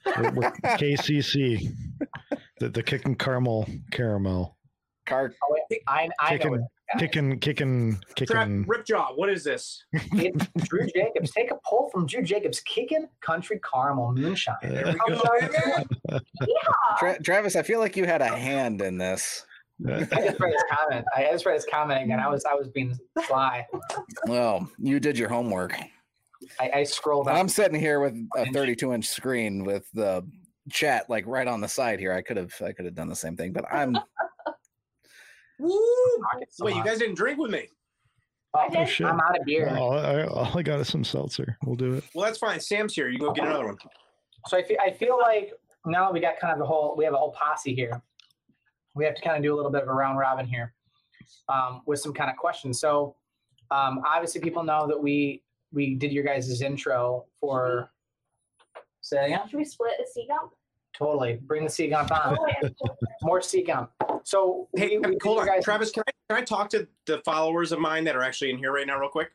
We're, 0.06 0.32
we're 0.32 0.51
KCC. 0.78 1.69
The, 2.59 2.69
the 2.70 2.82
kicking 2.82 3.14
caramel 3.14 3.69
caramel. 3.93 4.56
Car 5.05 5.32
Oh, 5.43 5.56
wait, 5.70 5.81
I, 5.89 6.09
I 6.20 6.36
know 6.36 6.39
Kicking, 6.39 6.55
it. 6.94 6.98
kicking, 6.98 7.39
kicking, 7.40 7.98
Tra- 8.16 8.27
kicking. 8.27 8.64
Ripjaw, 8.66 9.16
what 9.16 9.28
is 9.31 9.43
this? 9.44 9.85
It's 9.93 10.47
Drew 10.69 10.86
Jacobs. 10.94 11.32
Take 11.32 11.51
a 11.51 11.56
poll 11.66 11.90
from 11.93 12.06
Drew 12.06 12.23
Jacobs. 12.23 12.60
Kicking 12.60 13.09
country 13.20 13.60
caramel 13.69 14.12
moonshine. 14.14 14.55
There 14.62 14.86
we 14.86 15.14
go. 15.14 15.23
out- 16.10 16.23
Tra- 16.98 17.23
Travis, 17.23 17.56
I 17.56 17.62
feel 17.62 17.81
like 17.81 17.97
you 17.97 18.05
had 18.06 18.20
a 18.23 18.28
hand 18.28 18.81
in 18.81 18.97
this. 18.98 19.44
I 19.88 20.00
just 20.04 20.38
read 20.40 20.52
his 20.52 20.64
comment. 20.70 21.04
I 21.16 21.24
just 21.32 21.44
read 21.46 21.54
his 21.54 21.66
comment 21.70 22.02
again. 22.04 22.20
I 22.20 22.28
was 22.28 22.44
I 22.44 22.54
was 22.54 22.68
being 22.68 22.96
sly. 23.26 23.66
Well, 24.26 24.68
you 24.78 25.00
did 25.00 25.18
your 25.18 25.28
homework. 25.28 25.76
I, 26.60 26.70
I 26.74 26.82
scrolled 26.84 27.28
And 27.28 27.36
up. 27.36 27.40
I'm 27.40 27.48
sitting 27.48 27.78
here 27.78 28.00
with 28.00 28.14
a 28.36 28.46
32 28.52 28.92
inch 28.92 29.06
screen 29.08 29.64
with 29.64 29.88
the 29.94 30.24
chat 30.70 31.08
like 31.08 31.24
right 31.26 31.46
on 31.48 31.60
the 31.60 31.68
side 31.68 31.98
here. 32.00 32.12
I 32.12 32.22
could 32.22 32.36
have 32.36 32.52
I 32.64 32.72
could 32.72 32.84
have 32.84 32.94
done 32.94 33.08
the 33.08 33.16
same 33.16 33.36
thing, 33.36 33.52
but 33.52 33.64
I'm 33.72 33.96
Woo! 35.58 35.70
Wait, 36.60 36.74
you 36.74 36.84
guys 36.84 36.98
didn't 36.98 37.14
drink 37.16 37.38
with 37.38 37.50
me. 37.50 37.68
Oh, 38.54 38.66
Oh, 38.76 38.84
shit. 38.84 39.06
I'm 39.06 39.18
out 39.20 39.38
of 39.38 39.44
beer. 39.46 39.74
All 39.76 39.96
I, 39.98 40.24
all 40.24 40.58
I 40.58 40.62
got 40.62 40.78
is 40.80 40.88
some 40.88 41.04
seltzer. 41.04 41.56
We'll 41.64 41.76
do 41.76 41.94
it. 41.94 42.04
Well, 42.14 42.26
that's 42.26 42.38
fine. 42.38 42.60
Sam's 42.60 42.94
here. 42.94 43.08
You 43.08 43.18
go 43.18 43.32
get 43.32 43.46
another 43.46 43.66
one. 43.66 43.78
So 44.48 44.56
I 44.58 44.62
feel 44.62 44.76
I 44.84 44.90
feel 44.90 45.18
like 45.18 45.52
now 45.86 46.06
that 46.06 46.12
we 46.12 46.20
got 46.20 46.38
kind 46.40 46.52
of 46.52 46.58
the 46.58 46.66
whole 46.66 46.94
we 46.96 47.04
have 47.04 47.14
a 47.14 47.16
whole 47.16 47.32
posse 47.32 47.74
here. 47.74 48.02
We 48.94 49.05
have 49.05 49.14
to 49.14 49.23
kind 49.23 49.36
of 49.36 49.43
do 49.43 49.55
a 49.55 49.56
little 49.56 49.70
bit 49.70 49.82
of 49.82 49.89
a 49.89 49.93
round 49.93 50.19
robin 50.19 50.47
here 50.47 50.74
um, 51.48 51.82
with 51.86 52.01
some 52.01 52.12
kind 52.12 52.31
of 52.31 52.36
questions. 52.36 52.81
So 52.81 53.16
um, 53.70 54.02
obviously 54.06 54.40
people 54.40 54.62
know 54.62 54.86
that 54.86 55.01
we 55.01 55.43
we 55.73 55.94
did 55.94 56.12
your 56.12 56.24
guys' 56.24 56.60
intro 56.60 57.24
for 57.40 57.90
say 59.01 59.16
that 59.16 59.27
again? 59.27 59.40
Should 59.48 59.56
we 59.56 59.64
split 59.64 59.93
a 60.02 60.06
sea 60.06 60.27
gump? 60.28 60.52
Totally. 60.93 61.39
Bring 61.43 61.64
the 61.64 61.70
sea 61.70 61.89
gump 61.89 62.10
on. 62.12 62.36
Oh. 62.39 62.89
More 63.23 63.40
sea 63.40 63.62
gump. 63.62 63.90
So 64.24 64.69
Hey, 64.77 64.98
we, 64.98 65.12
we 65.12 65.19
hold 65.23 65.39
on, 65.40 65.47
guys- 65.47 65.64
Travis. 65.64 65.90
Can 65.90 66.02
I 66.06 66.10
can 66.28 66.43
I 66.43 66.44
talk 66.44 66.69
to 66.70 66.86
the 67.06 67.19
followers 67.24 67.73
of 67.73 67.78
mine 67.81 68.05
that 68.05 68.14
are 68.16 68.23
actually 68.23 68.51
in 68.51 68.59
here 68.59 68.73
right 68.73 68.86
now, 68.86 68.98
real 68.98 69.09
quick? 69.10 69.31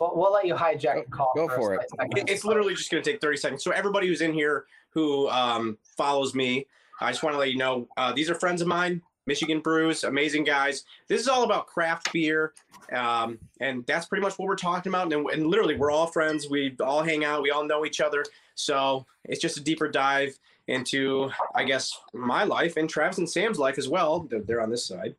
We'll, 0.00 0.12
we'll 0.16 0.32
let 0.32 0.46
you 0.46 0.54
hijack 0.54 1.04
the 1.04 1.10
call. 1.10 1.32
Go 1.36 1.48
for 1.48 1.74
it. 1.74 1.88
second. 1.90 2.18
It- 2.18 2.28
It's 2.28 2.44
literally 2.44 2.74
just 2.74 2.90
going 2.90 3.02
to 3.02 3.08
take 3.10 3.20
30 3.20 3.36
seconds. 3.36 3.64
So 3.64 3.70
everybody 3.70 4.08
who's 4.08 4.20
in 4.20 4.32
here 4.32 4.66
who 4.90 5.28
um, 5.28 5.78
follows 5.96 6.34
me, 6.34 6.66
I 7.00 7.10
just 7.10 7.22
want 7.22 7.34
to 7.34 7.38
let 7.38 7.50
you 7.50 7.58
know 7.58 7.88
uh, 7.96 8.12
these 8.12 8.30
are 8.30 8.34
friends 8.34 8.60
of 8.60 8.68
mine, 8.68 9.02
Michigan 9.26 9.60
Brews, 9.60 10.04
amazing 10.04 10.44
guys. 10.44 10.84
This 11.08 11.20
is 11.20 11.28
all 11.28 11.44
about 11.44 11.66
craft 11.66 12.12
beer, 12.12 12.52
um, 12.92 13.38
and 13.60 13.84
that's 13.86 14.06
pretty 14.06 14.22
much 14.22 14.38
what 14.38 14.46
we're 14.46 14.56
talking 14.56 14.90
about. 14.90 15.12
And, 15.12 15.28
and 15.30 15.46
literally, 15.46 15.76
we're 15.76 15.90
all 15.90 16.06
friends. 16.06 16.48
We 16.50 16.76
all 16.80 17.02
hang 17.02 17.24
out. 17.24 17.42
We 17.42 17.50
all 17.50 17.64
know 17.64 17.84
each 17.86 18.00
other. 18.00 18.24
So 18.54 19.06
it's 19.24 19.40
just 19.40 19.56
a 19.56 19.62
deeper 19.62 19.88
dive 19.88 20.38
into, 20.66 21.30
I 21.54 21.64
guess, 21.64 21.98
my 22.12 22.44
life 22.44 22.76
and 22.76 22.88
Travis 22.88 23.18
and 23.18 23.28
Sam's 23.28 23.58
life 23.58 23.78
as 23.78 23.88
well. 23.88 24.20
They're, 24.20 24.40
they're 24.40 24.60
on 24.60 24.70
this 24.70 24.86
side, 24.86 25.14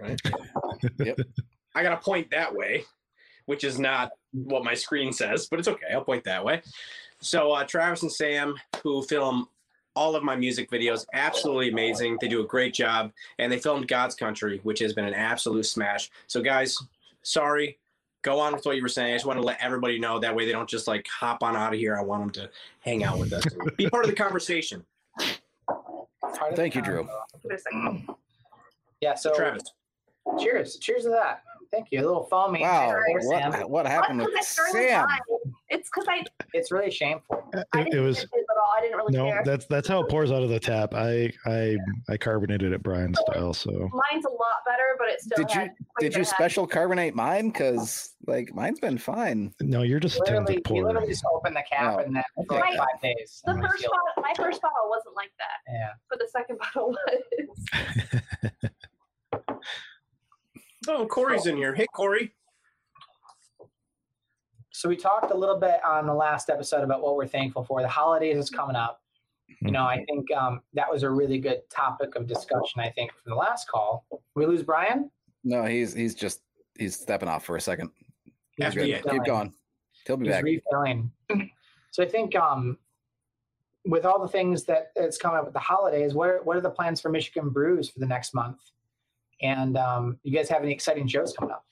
right? 0.00 0.20
Yep. 0.98 1.20
I 1.74 1.82
got 1.82 1.90
to 1.90 2.04
point 2.04 2.30
that 2.32 2.52
way, 2.52 2.84
which 3.46 3.62
is 3.62 3.78
not 3.78 4.10
what 4.32 4.64
my 4.64 4.74
screen 4.74 5.12
says, 5.12 5.46
but 5.48 5.58
it's 5.58 5.68
okay. 5.68 5.86
I'll 5.92 6.04
point 6.04 6.24
that 6.24 6.44
way. 6.44 6.62
So 7.20 7.52
uh, 7.52 7.64
Travis 7.64 8.02
and 8.02 8.10
Sam, 8.10 8.56
who 8.82 9.02
film 9.02 9.48
all 9.94 10.16
of 10.16 10.22
my 10.22 10.36
music 10.36 10.70
videos. 10.70 11.04
Absolutely 11.12 11.70
amazing. 11.70 12.18
They 12.20 12.28
do 12.28 12.42
a 12.42 12.46
great 12.46 12.74
job. 12.74 13.12
And 13.38 13.50
they 13.52 13.58
filmed 13.58 13.88
God's 13.88 14.14
Country, 14.14 14.60
which 14.62 14.78
has 14.80 14.92
been 14.92 15.04
an 15.04 15.14
absolute 15.14 15.66
smash. 15.66 16.10
So, 16.26 16.40
guys, 16.40 16.76
sorry. 17.22 17.78
Go 18.22 18.38
on 18.38 18.52
with 18.54 18.64
what 18.64 18.76
you 18.76 18.82
were 18.82 18.88
saying. 18.88 19.12
I 19.12 19.16
just 19.16 19.26
want 19.26 19.38
to 19.40 19.44
let 19.44 19.60
everybody 19.60 19.98
know 19.98 20.20
that 20.20 20.34
way 20.34 20.46
they 20.46 20.52
don't 20.52 20.68
just 20.68 20.86
like 20.86 21.06
hop 21.08 21.42
on 21.42 21.56
out 21.56 21.72
of 21.74 21.78
here. 21.80 21.96
I 21.98 22.02
want 22.02 22.22
them 22.22 22.44
to 22.44 22.50
hang 22.80 23.02
out 23.02 23.18
with 23.18 23.32
us, 23.32 23.42
be 23.76 23.90
part 23.90 24.04
of 24.04 24.10
the 24.10 24.16
conversation. 24.16 24.84
Thank 26.54 26.74
you, 26.76 26.82
Drew. 26.82 27.02
convo. 27.02 27.08
Give 27.42 27.50
it 27.50 27.54
a 27.54 27.58
second. 27.58 28.08
Yeah. 29.00 29.14
So 29.14 29.34
Travis, 29.34 29.62
cheers. 30.38 30.76
Cheers 30.76 31.02
to 31.02 31.08
that. 31.10 31.42
Thank 31.72 31.88
you. 31.90 32.00
A 32.00 32.06
little 32.06 32.24
foamy. 32.24 32.60
Wow, 32.60 32.88
There, 32.90 33.18
what, 33.50 33.70
what 33.70 33.86
happened 33.86 34.18
Well, 34.18 34.28
with 34.28 34.36
it's 34.38 34.54
'cause 34.56 34.66
I 34.68 34.70
started 34.70 34.88
Sam? 34.88 35.54
It's 35.70 35.88
because 35.88 36.06
I, 36.08 36.22
It's 36.52 36.70
really 36.70 36.90
shameful. 36.90 37.42
It, 37.54 37.94
it 37.94 38.00
was 38.00 38.22
it 38.22 38.30
at. 38.74 38.78
I 38.78 38.80
didn't 38.82 38.96
really 38.96 39.12
no. 39.16 39.26
care. 39.30 39.42
That's 39.44 39.66
that's 39.66 39.88
how 39.88 40.00
it 40.00 40.08
pours 40.08 40.30
out 40.32 40.42
of 40.42 40.48
the 40.50 40.60
tap. 40.60 40.94
I 40.94 41.32
I 41.46 41.76
I 42.08 42.16
carbonated 42.16 42.72
it 42.72 42.82
Brian 42.82 43.14
style. 43.14 43.52
So 43.54 43.70
Mine's 43.70 44.24
a 44.24 44.30
lot 44.30 44.62
better, 44.66 44.96
but 44.98 45.08
it 45.08 45.20
still 45.20 45.36
Did 45.38 45.54
you 45.54 45.60
had 45.60 45.70
quite 45.94 46.00
did 46.00 46.14
you 46.14 46.20
of- 46.22 46.26
special 46.28 46.66
carbonate 46.66 47.14
mine? 47.14 47.48
Because 47.50 48.14
like 48.26 48.54
mine's 48.54 48.78
been 48.80 48.98
fine. 48.98 49.52
no, 49.60 49.82
you're 49.82 50.00
just 50.00 50.16
a 50.16 50.20
Literally, 50.20 50.44
talented 50.46 50.56
we 50.56 50.62
pourer. 50.80 50.86
literally 50.88 51.08
just 51.08 51.24
opened 51.34 51.56
the 51.56 51.64
cap 51.68 51.96
Oh, 51.98 52.02
and 52.02 52.14
then 52.16 52.22
for 52.46 52.56
like 52.60 52.76
five 52.76 53.00
days. 53.02 53.42
The 53.44 53.54
first 53.54 53.80
sealed 53.80 53.92
bottle, 54.16 54.22
my 54.22 54.32
first 54.36 54.62
bottle 54.62 54.88
wasn't 54.88 55.16
like 55.16 55.32
that. 55.38 55.72
Yeah. 55.72 55.88
but 56.08 56.18
the 56.18 56.28
second 56.28 56.58
bottle 56.74 56.96
was. 59.32 59.50
oh, 60.88 61.06
Corey's 61.06 61.46
in 61.46 61.56
here. 61.56 61.74
Hey, 61.74 61.86
Corey. 61.94 62.32
So 64.82 64.88
we 64.88 64.96
talked 64.96 65.30
a 65.30 65.36
little 65.36 65.60
bit 65.60 65.76
on 65.84 66.06
the 66.06 66.12
last 66.12 66.50
episode 66.50 66.82
about 66.82 67.02
what 67.02 67.14
we're 67.14 67.28
thankful 67.28 67.62
for. 67.62 67.82
The 67.82 67.86
holidays 67.88 68.36
is 68.36 68.50
coming 68.50 68.74
up. 68.74 69.00
You 69.60 69.70
know, 69.70 69.84
I 69.84 70.04
think 70.06 70.26
um, 70.32 70.60
that 70.74 70.90
was 70.90 71.04
a 71.04 71.10
really 71.10 71.38
good 71.38 71.60
topic 71.70 72.16
of 72.16 72.26
discussion. 72.26 72.80
I 72.80 72.90
think 72.90 73.12
from 73.12 73.30
the 73.30 73.36
last 73.36 73.68
call. 73.68 74.04
We 74.34 74.44
lose 74.44 74.64
Brian. 74.64 75.08
No, 75.44 75.62
he's 75.66 75.94
he's 75.94 76.16
just 76.16 76.40
he's 76.76 76.96
stepping 76.98 77.28
off 77.28 77.44
for 77.44 77.54
a 77.54 77.60
second. 77.60 77.90
He's 78.56 78.66
After 78.66 78.80
Good. 78.80 78.88
you- 78.88 78.94
refilling. 78.96 79.18
Keep 79.20 79.24
going. 79.26 79.54
He'll 80.04 80.16
be 80.16 80.26
He's 80.26 80.34
back. 80.34 80.42
refilling. 80.42 81.12
so 81.92 82.02
I 82.02 82.08
think 82.08 82.34
um, 82.34 82.76
with 83.84 84.04
all 84.04 84.20
the 84.20 84.26
things 84.26 84.64
that 84.64 84.90
it's 84.96 85.16
coming 85.16 85.38
up 85.38 85.44
with 85.44 85.54
the 85.54 85.60
holidays, 85.60 86.12
what 86.12 86.28
are, 86.28 86.40
what 86.42 86.56
are 86.56 86.60
the 86.60 86.70
plans 86.70 87.00
for 87.00 87.08
Michigan 87.08 87.50
Brews 87.50 87.88
for 87.88 88.00
the 88.00 88.06
next 88.06 88.34
month? 88.34 88.58
And 89.42 89.76
um, 89.76 90.18
you 90.24 90.36
guys 90.36 90.48
have 90.48 90.64
any 90.64 90.72
exciting 90.72 91.06
shows 91.06 91.32
coming 91.38 91.52
up? 91.52 91.64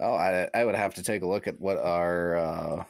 Oh, 0.00 0.14
I 0.14 0.48
I 0.54 0.64
would 0.64 0.74
have 0.74 0.94
to 0.94 1.02
take 1.02 1.22
a 1.22 1.28
look 1.28 1.46
at 1.46 1.60
what 1.60 1.78
our. 1.78 2.36
uh 2.36 2.84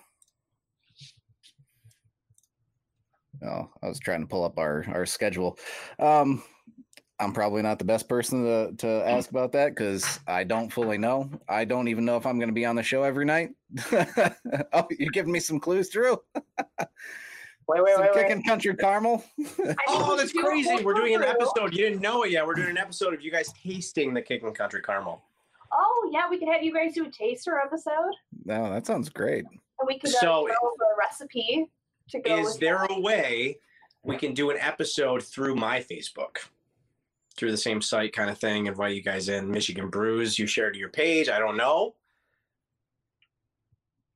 Oh, 3.45 3.69
I 3.83 3.89
was 3.89 3.99
trying 3.99 4.21
to 4.21 4.27
pull 4.27 4.45
up 4.45 4.59
our 4.59 4.85
our 4.89 5.05
schedule. 5.05 5.59
Um, 5.99 6.45
I'm 7.19 7.33
probably 7.33 7.63
not 7.63 7.79
the 7.79 7.85
best 7.85 8.09
person 8.09 8.45
to 8.45 8.73
to 8.79 8.89
ask 9.09 9.31
about 9.31 9.53
that 9.53 9.75
because 9.75 10.21
I 10.27 10.45
don't 10.45 10.73
fully 10.73 10.99
know. 10.99 11.31
I 11.49 11.65
don't 11.65 11.89
even 11.89 12.05
know 12.05 12.17
if 12.17 12.27
I'm 12.27 12.39
going 12.39 12.49
to 12.49 12.55
be 12.55 12.67
on 12.67 12.77
the 12.77 12.83
show 12.83 13.03
every 13.03 13.25
night. 13.25 13.51
oh, 13.93 14.87
you're 14.99 15.11
giving 15.13 15.33
me 15.33 15.41
some 15.41 15.61
clues, 15.61 15.89
Drew. 15.89 16.21
Wait, 17.69 17.81
wait, 17.81 17.95
some 17.95 18.03
wait, 18.03 18.11
wait. 18.15 18.27
kicking 18.27 18.43
country 18.43 18.75
caramel. 18.75 19.25
Oh, 19.89 20.17
that's 20.17 20.33
should 20.33 20.41
do 20.41 20.47
a 20.47 20.51
crazy. 20.51 20.85
We're 20.85 20.95
doing 20.95 21.15
an 21.15 21.23
episode. 21.23 21.73
You 21.73 21.85
didn't 21.85 22.01
know 22.01 22.25
it 22.25 22.33
yet. 22.33 22.45
We're 22.45 22.55
doing 22.55 22.71
an 22.71 22.77
episode 22.77 23.15
of 23.15 23.23
you 23.23 23.31
guys 23.31 23.53
tasting 23.53 24.13
the 24.13 24.21
Kicking 24.21 24.53
Country 24.53 24.83
Caramel. 24.83 25.23
Oh 25.73 26.11
yeah, 26.13 26.29
we 26.29 26.39
could 26.39 26.49
have 26.49 26.63
you 26.63 26.73
guys 26.75 26.95
do 26.95 27.07
a 27.07 27.11
taster 27.11 27.59
episode, 27.59 28.13
no, 28.45 28.71
that 28.73 28.87
sounds 28.87 29.09
great. 29.09 29.45
and 29.47 29.87
we 29.87 29.99
could 29.99 30.11
uh, 30.11 30.19
So- 30.21 30.47
go 30.47 30.69
over 30.69 30.85
a 30.95 30.99
recipe 30.99 31.67
to 32.11 32.21
go. 32.21 32.39
Is 32.39 32.59
there 32.59 32.79
that. 32.79 32.91
a 32.97 33.01
way 33.01 33.59
we 34.05 34.17
can 34.17 34.35
do 34.35 34.51
an 34.51 34.59
episode 34.59 35.23
through 35.23 35.55
my 35.57 35.81
Facebook? 35.81 36.37
Through 37.35 37.53
the 37.53 37.57
same 37.57 37.81
site 37.81 38.13
kind 38.13 38.29
of 38.29 38.37
thing, 38.39 38.67
invite 38.67 38.95
you 38.95 39.03
guys 39.03 39.31
in. 39.31 39.51
Michigan 39.51 39.89
Brews, 39.89 40.39
you 40.39 40.47
shared 40.47 40.77
your 40.77 40.91
page. 40.91 41.31
I 41.31 41.39
don't 41.39 41.57
know. 41.57 41.95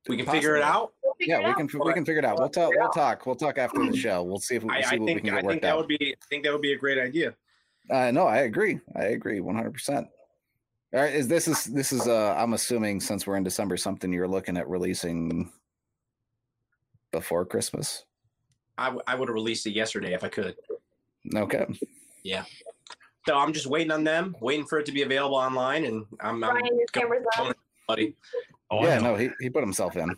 We 0.07 0.17
can 0.17 0.25
figure 0.27 0.55
it 0.55 0.61
out. 0.63 0.93
We'll 1.03 1.13
figure 1.15 1.33
Yeah, 1.35 1.39
it 1.39 1.43
we 1.45 1.49
out. 1.51 1.57
can 1.69 1.79
we 1.83 1.93
can 1.93 2.05
figure 2.05 2.19
it 2.19 2.25
out. 2.25 2.37
We'll 2.39 2.49
talk. 2.49 2.71
We'll 2.75 2.89
talk. 2.89 3.25
We'll 3.25 3.35
talk 3.35 3.57
after 3.57 3.83
the 3.83 3.97
show. 3.97 4.21
We'll 4.23 4.39
see 4.39 4.55
if 4.55 4.63
we 4.63 4.69
I, 4.69 4.81
see 4.81 4.87
I 4.87 4.99
what 4.99 5.01
we 5.01 5.05
think 5.07 5.25
can 5.25 5.33
I 5.33 5.41
get 5.41 5.49
think 5.49 5.61
that 5.63 5.71
out. 5.71 5.77
would 5.79 5.87
be 5.87 5.97
I 6.13 6.25
think 6.29 6.43
that 6.43 6.53
would 6.53 6.61
be 6.61 6.73
a 6.73 6.77
great 6.77 6.97
idea. 6.99 7.33
Uh, 7.89 8.11
no, 8.11 8.25
I 8.27 8.39
agree. 8.41 8.79
I 8.95 9.05
agree, 9.05 9.39
one 9.39 9.55
hundred 9.55 9.73
percent. 9.73 10.07
All 10.93 11.01
right, 11.01 11.13
is 11.13 11.27
this 11.27 11.47
is 11.47 11.65
this 11.65 11.91
is 11.91 12.07
uh 12.07 12.33
I'm 12.37 12.53
assuming 12.53 13.01
since 13.01 13.27
we're 13.27 13.35
in 13.35 13.43
December, 13.43 13.75
something 13.77 14.11
you're 14.11 14.27
looking 14.27 14.55
at 14.57 14.69
releasing 14.69 15.51
before 17.11 17.45
Christmas. 17.45 18.05
I, 18.77 18.85
w- 18.85 19.01
I 19.07 19.15
would 19.15 19.27
have 19.27 19.33
released 19.33 19.65
it 19.65 19.71
yesterday 19.71 20.13
if 20.13 20.23
I 20.23 20.29
could. 20.29 20.55
Okay. 21.35 21.65
Yeah. 22.23 22.45
So 23.27 23.35
I'm 23.37 23.51
just 23.51 23.65
waiting 23.67 23.91
on 23.91 24.03
them, 24.05 24.35
waiting 24.39 24.65
for 24.65 24.79
it 24.79 24.85
to 24.85 24.91
be 24.93 25.01
available 25.01 25.35
online, 25.35 25.83
and 25.85 26.05
I'm, 26.21 26.41
I'm 26.43 26.51
Brian, 26.51 26.77
your 26.77 26.85
camera's 26.93 27.25
up. 27.37 27.57
buddy. 27.87 28.15
Oh, 28.69 28.83
yeah, 28.83 28.99
no, 28.99 29.15
he, 29.15 29.29
he 29.41 29.49
put 29.49 29.63
himself 29.63 29.97
in. 29.97 30.15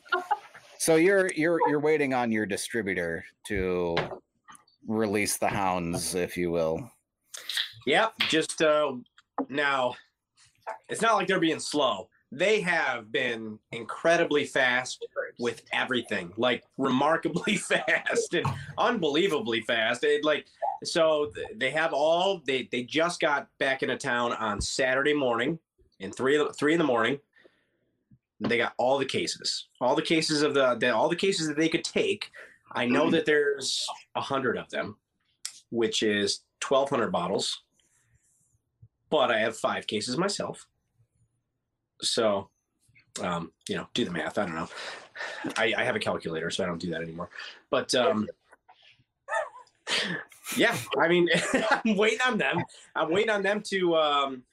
So 0.77 0.95
you're 0.95 1.31
you're 1.35 1.59
you're 1.67 1.79
waiting 1.79 2.13
on 2.13 2.31
your 2.31 2.45
distributor 2.45 3.25
to 3.47 3.95
release 4.87 5.37
the 5.37 5.47
hounds, 5.47 6.15
if 6.15 6.37
you 6.37 6.51
will. 6.51 6.91
Yep. 7.85 8.13
Just 8.29 8.61
uh, 8.61 8.93
now, 9.49 9.95
it's 10.89 11.01
not 11.01 11.15
like 11.15 11.27
they're 11.27 11.39
being 11.39 11.59
slow. 11.59 12.09
They 12.31 12.61
have 12.61 13.11
been 13.11 13.57
incredibly 13.71 14.45
fast 14.45 15.03
with 15.39 15.63
everything, 15.73 16.31
like 16.37 16.63
remarkably 16.77 17.57
fast 17.57 18.33
and 18.35 18.45
unbelievably 18.77 19.61
fast. 19.61 20.03
It, 20.03 20.23
like 20.23 20.45
so, 20.83 21.31
they 21.55 21.71
have 21.71 21.91
all. 21.93 22.41
They 22.45 22.69
they 22.71 22.83
just 22.83 23.19
got 23.19 23.47
back 23.57 23.81
into 23.81 23.97
town 23.97 24.33
on 24.33 24.61
Saturday 24.61 25.13
morning, 25.13 25.57
in 25.99 26.11
three 26.11 26.43
three 26.57 26.73
in 26.73 26.79
the 26.79 26.85
morning. 26.85 27.19
They 28.41 28.57
got 28.57 28.73
all 28.77 28.97
the 28.97 29.05
cases, 29.05 29.67
all 29.81 29.95
the 29.95 30.01
cases 30.01 30.43
of 30.43 30.53
the, 30.53 30.75
the 30.75 30.95
all 30.95 31.09
the 31.09 31.15
cases 31.15 31.47
that 31.47 31.57
they 31.57 31.69
could 31.69 31.83
take. 31.83 32.31
I 32.71 32.85
know 32.85 33.09
that 33.09 33.25
there's 33.25 33.87
a 34.15 34.21
hundred 34.21 34.57
of 34.57 34.69
them, 34.69 34.97
which 35.71 36.03
is 36.03 36.41
twelve 36.59 36.89
hundred 36.89 37.11
bottles. 37.11 37.63
But 39.09 39.31
I 39.31 39.39
have 39.39 39.57
five 39.57 39.87
cases 39.87 40.17
myself. 40.17 40.67
So, 42.01 42.49
um, 43.21 43.51
you 43.67 43.75
know, 43.75 43.87
do 43.93 44.05
the 44.05 44.11
math. 44.11 44.37
I 44.37 44.45
don't 44.45 44.55
know. 44.55 44.69
I, 45.57 45.73
I 45.77 45.83
have 45.83 45.95
a 45.95 45.99
calculator, 45.99 46.49
so 46.49 46.63
I 46.63 46.67
don't 46.67 46.79
do 46.79 46.91
that 46.91 47.01
anymore. 47.01 47.29
But 47.69 47.93
um, 47.95 48.27
yeah, 50.55 50.75
I 50.97 51.07
mean, 51.07 51.29
I'm 51.85 51.95
waiting 51.95 52.19
on 52.25 52.37
them. 52.37 52.63
I'm 52.95 53.11
waiting 53.11 53.29
on 53.29 53.41
them 53.41 53.61
to 53.67 53.95
um, 53.95 54.43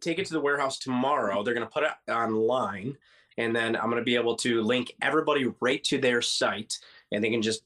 take 0.00 0.18
it 0.18 0.26
to 0.26 0.32
the 0.32 0.40
warehouse 0.40 0.78
tomorrow. 0.78 1.42
They're 1.42 1.54
going 1.54 1.66
to 1.66 1.72
put 1.72 1.84
it 1.84 2.10
online, 2.10 2.96
and 3.38 3.54
then 3.54 3.76
I'm 3.76 3.90
going 3.90 3.96
to 3.96 4.02
be 4.02 4.16
able 4.16 4.36
to 4.36 4.62
link 4.62 4.94
everybody 5.02 5.52
right 5.60 5.82
to 5.84 5.98
their 5.98 6.22
site, 6.22 6.78
and 7.10 7.22
they 7.22 7.30
can 7.30 7.42
just 7.42 7.62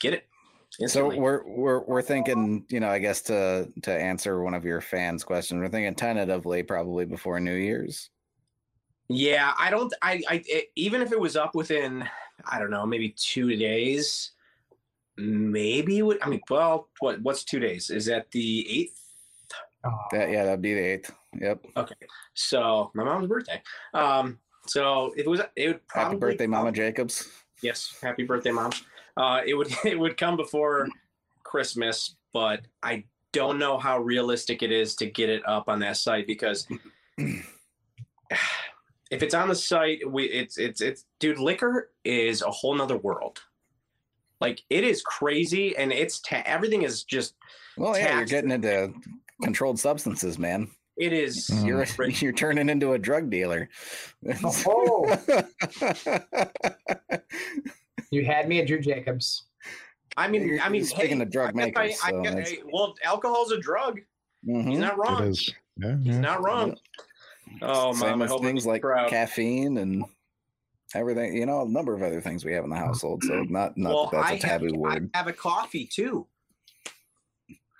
get 0.00 0.14
it. 0.14 0.26
So 0.86 1.14
we're 1.14 1.44
we're 1.46 1.80
we're 1.80 2.02
thinking, 2.02 2.64
you 2.70 2.80
know, 2.80 2.88
I 2.88 2.98
guess 2.98 3.20
to 3.22 3.70
to 3.82 3.92
answer 3.92 4.42
one 4.42 4.54
of 4.54 4.64
your 4.64 4.80
fans' 4.80 5.22
questions, 5.22 5.60
we're 5.60 5.68
thinking 5.68 5.94
tentatively 5.94 6.62
probably 6.62 7.04
before 7.04 7.40
New 7.40 7.54
Year's. 7.54 8.08
Yeah, 9.08 9.52
I 9.58 9.70
don't. 9.70 9.92
I, 10.00 10.22
I 10.28 10.42
it, 10.46 10.68
even 10.74 11.02
if 11.02 11.12
it 11.12 11.20
was 11.20 11.36
up 11.36 11.54
within, 11.54 12.08
I 12.50 12.58
don't 12.58 12.70
know, 12.70 12.86
maybe 12.86 13.10
two 13.10 13.54
days, 13.56 14.30
maybe 15.18 16.00
would. 16.00 16.22
I 16.22 16.28
mean, 16.28 16.40
well, 16.48 16.88
what 17.00 17.20
what's 17.20 17.44
two 17.44 17.58
days? 17.58 17.90
Is 17.90 18.06
that 18.06 18.30
the 18.30 18.66
eighth? 18.68 18.98
That 20.12 20.30
yeah, 20.30 20.44
that'd 20.44 20.62
be 20.62 20.74
the 20.74 20.80
eighth. 20.80 21.14
Yep. 21.38 21.66
Okay, 21.76 21.94
so 22.34 22.90
my 22.94 23.04
mom's 23.04 23.26
birthday. 23.26 23.60
Um, 23.92 24.38
so 24.66 25.12
if 25.16 25.26
it 25.26 25.28
was, 25.28 25.40
it 25.56 25.66
would 25.66 25.86
probably 25.88 26.14
Happy 26.14 26.20
birthday, 26.20 26.46
Mama 26.46 26.72
Jacobs. 26.72 27.28
Yes, 27.62 27.98
happy 28.00 28.24
birthday, 28.24 28.52
mom. 28.52 28.70
Uh, 29.16 29.40
it 29.44 29.54
would 29.54 29.72
it 29.84 29.98
would 29.98 30.16
come 30.16 30.36
before 30.36 30.88
Christmas, 31.42 32.16
but 32.32 32.62
I 32.82 33.04
don't 33.32 33.58
know 33.58 33.78
how 33.78 33.98
realistic 33.98 34.62
it 34.62 34.70
is 34.70 34.94
to 34.96 35.06
get 35.06 35.30
it 35.30 35.46
up 35.46 35.68
on 35.68 35.80
that 35.80 35.96
site 35.96 36.26
because 36.26 36.66
if 37.18 37.52
it's 39.22 39.34
on 39.34 39.48
the 39.48 39.54
site, 39.54 40.00
we 40.10 40.24
it's 40.24 40.58
it's 40.58 40.80
it's 40.80 41.04
dude, 41.18 41.38
liquor 41.38 41.90
is 42.04 42.42
a 42.42 42.50
whole 42.50 42.74
nother 42.74 42.96
world. 42.96 43.40
Like 44.40 44.62
it 44.70 44.84
is 44.84 45.02
crazy, 45.02 45.76
and 45.76 45.92
it's 45.92 46.20
ta- 46.20 46.42
everything 46.46 46.82
is 46.82 47.04
just 47.04 47.34
Well, 47.76 47.96
yeah, 47.96 48.16
you're 48.16 48.26
getting 48.26 48.50
into 48.50 48.92
controlled 49.42 49.78
substances, 49.78 50.38
man. 50.38 50.68
it 50.96 51.12
is. 51.12 51.48
Mm. 51.48 51.66
You're 51.66 52.08
you're 52.10 52.32
turning 52.32 52.68
into 52.68 52.94
a 52.94 52.98
drug 52.98 53.30
dealer. 53.30 53.68
Oh. 54.44 55.16
you 58.10 58.24
had 58.24 58.48
me 58.48 58.60
at 58.60 58.66
Drew 58.66 58.80
Jacobs. 58.80 59.44
I 60.16 60.28
mean, 60.28 60.42
You're- 60.42 60.60
I 60.60 60.68
mean, 60.68 60.80
you're 60.82 60.88
speaking 60.88 61.16
hey, 61.18 61.22
of 61.22 61.30
drug 61.30 61.50
I 61.50 61.52
guess 61.52 61.76
I- 61.76 61.82
makers, 61.82 62.00
I 62.04 62.10
so 62.10 62.22
guess- 62.22 62.34
that's- 62.34 62.50
hey, 62.50 62.62
well, 62.70 62.94
alcohol's 63.04 63.52
a 63.52 63.58
drug. 63.60 64.00
He's 64.44 64.56
Mhm. 64.66 64.78
not 64.78 64.98
wrong. 64.98 65.22
is. 65.24 65.50
Yeah, 65.76 65.96
He's 65.98 66.14
yeah. 66.14 66.20
not 66.20 66.44
wrong. 66.44 66.76
Oh, 67.62 67.92
Same 67.94 68.18
mom, 68.18 68.22
as 68.22 68.34
things 68.40 68.66
like 68.66 68.82
proud. 68.82 69.08
caffeine 69.08 69.78
and 69.78 70.04
everything. 70.94 71.36
You 71.36 71.46
know, 71.46 71.62
a 71.62 71.68
number 71.68 71.94
of 71.94 72.02
other 72.02 72.20
things 72.20 72.44
we 72.44 72.52
have 72.52 72.64
in 72.64 72.70
the 72.70 72.76
household. 72.76 73.22
So 73.24 73.42
not 73.48 73.76
not 73.78 73.94
well, 73.94 74.04
that 74.10 74.20
that's 74.22 74.30
I 74.30 74.34
a 74.34 74.38
taboo 74.38 74.66
have, 74.66 74.76
word. 74.76 75.10
I 75.14 75.18
have 75.18 75.26
a 75.28 75.32
coffee 75.32 75.86
too. 75.86 76.26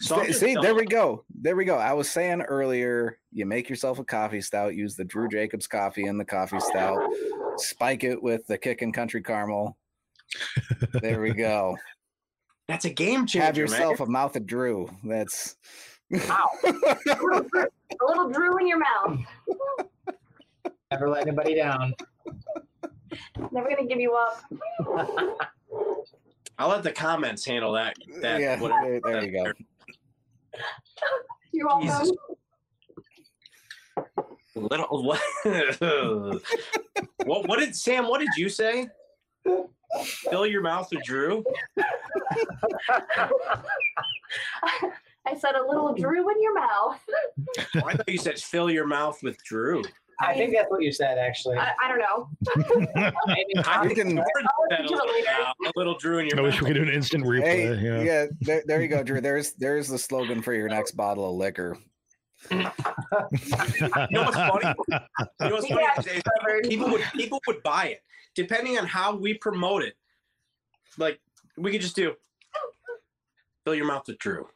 So 0.00 0.22
See, 0.24 0.32
see, 0.32 0.56
there 0.60 0.74
we 0.74 0.84
go. 0.84 1.24
There 1.32 1.54
we 1.54 1.64
go. 1.64 1.76
I 1.76 1.92
was 1.92 2.10
saying 2.10 2.42
earlier, 2.42 3.18
you 3.30 3.46
make 3.46 3.68
yourself 3.70 3.98
a 4.00 4.04
coffee 4.04 4.40
stout, 4.40 4.74
use 4.74 4.96
the 4.96 5.04
Drew 5.04 5.28
Jacobs 5.28 5.68
coffee 5.68 6.06
in 6.06 6.18
the 6.18 6.24
coffee 6.24 6.58
stout, 6.58 7.00
spike 7.56 8.02
it 8.02 8.20
with 8.20 8.44
the 8.48 8.58
Kickin' 8.58 8.92
Country 8.92 9.22
Caramel. 9.22 9.76
There 11.00 11.20
we 11.20 11.32
go. 11.32 11.76
That's 12.68 12.84
a 12.84 12.90
game 12.90 13.26
changer. 13.26 13.44
Have 13.44 13.56
yourself 13.56 13.98
man. 13.98 14.08
a 14.08 14.10
mouth 14.10 14.36
of 14.36 14.46
Drew. 14.46 14.88
That's 15.04 15.56
Ow. 16.14 16.48
a 16.64 16.68
little, 16.68 17.42
Drew- 17.42 17.62
a 17.64 18.06
little 18.06 18.30
Drew 18.30 18.58
in 18.58 18.66
your 18.66 18.78
mouth. 18.78 19.18
Never 20.90 21.08
let 21.08 21.26
anybody 21.26 21.54
down. 21.54 21.94
Never 23.50 23.68
gonna 23.68 23.86
give 23.86 24.00
you 24.00 24.14
up. 24.14 24.42
I'll 26.58 26.68
let 26.68 26.82
the 26.82 26.92
comments 26.92 27.44
handle 27.44 27.72
that. 27.72 27.96
that 28.20 28.40
yeah. 28.40 28.60
whatever. 28.60 29.00
There, 29.00 29.20
there 29.20 29.24
you 29.24 29.32
go. 29.32 29.52
You're 31.52 31.66
welcome. 31.66 31.88
Jesus. 31.88 32.12
Little 34.54 35.02
what? 35.02 35.20
what? 37.24 37.48
What 37.48 37.58
did 37.58 37.74
Sam? 37.74 38.06
What 38.06 38.20
did 38.20 38.28
you 38.36 38.48
say? 38.48 38.88
Fill 40.04 40.46
your 40.46 40.62
mouth 40.62 40.88
with 40.92 41.02
Drew. 41.04 41.44
I 45.24 45.36
said 45.38 45.54
a 45.54 45.64
little 45.66 45.94
Drew 45.94 46.28
in 46.30 46.42
your 46.42 46.54
mouth. 46.54 47.00
Oh, 47.76 47.82
I 47.86 47.94
thought 47.94 48.08
you 48.08 48.18
said 48.18 48.38
fill 48.38 48.70
your 48.70 48.86
mouth 48.86 49.22
with 49.22 49.36
Drew. 49.44 49.82
I 50.20 50.34
think 50.34 50.54
that's 50.54 50.70
what 50.70 50.82
you 50.82 50.92
said, 50.92 51.18
actually. 51.18 51.56
I, 51.58 51.72
I 51.82 51.88
don't 51.88 51.98
know. 51.98 52.28
Maybe 53.26 53.56
I 53.66 53.82
We 53.86 53.94
can- 53.94 54.16
Jordan 54.16 54.24
said 54.36 54.46
I'll 54.46 54.82
a 54.84 54.90
little, 54.94 55.08
uh, 55.28 55.52
a 55.66 55.72
little 55.76 55.98
Drew 55.98 56.18
in 56.18 56.26
your 56.28 56.38
I 56.38 56.42
wish 56.42 56.54
mouth. 56.54 56.62
we 56.62 56.66
could 56.68 56.74
do 56.74 56.82
an 56.82 56.88
instant 56.94 57.24
replay. 57.24 57.42
Hey, 57.42 57.74
yeah. 57.82 58.02
yeah, 58.02 58.26
there, 58.40 58.62
there 58.66 58.82
you 58.82 58.88
go, 58.88 59.02
Drew. 59.02 59.20
There's 59.20 59.52
there's 59.54 59.88
the 59.88 59.98
slogan 59.98 60.42
for 60.42 60.52
your 60.54 60.68
next 60.68 60.92
bottle 60.92 61.28
of 61.28 61.34
liquor. 61.36 61.76
You 62.50 62.58
know 62.58 64.24
what's 64.24 64.36
funny? 64.36 64.74
You 65.40 65.48
know 65.48 65.54
what's 65.54 65.68
funny? 65.68 65.86
Yeah, 66.06 66.68
people 66.68 66.88
would 66.90 67.02
people 67.14 67.40
would 67.46 67.62
buy 67.62 67.86
it 67.86 68.02
depending 68.34 68.78
on 68.78 68.86
how 68.86 69.14
we 69.16 69.34
promote 69.34 69.82
it. 69.82 69.94
Like 70.98 71.20
we 71.56 71.70
could 71.72 71.80
just 71.80 71.96
do 71.96 72.14
fill 73.64 73.74
your 73.74 73.86
mouth 73.86 74.06
with 74.06 74.18
Drew. 74.18 74.48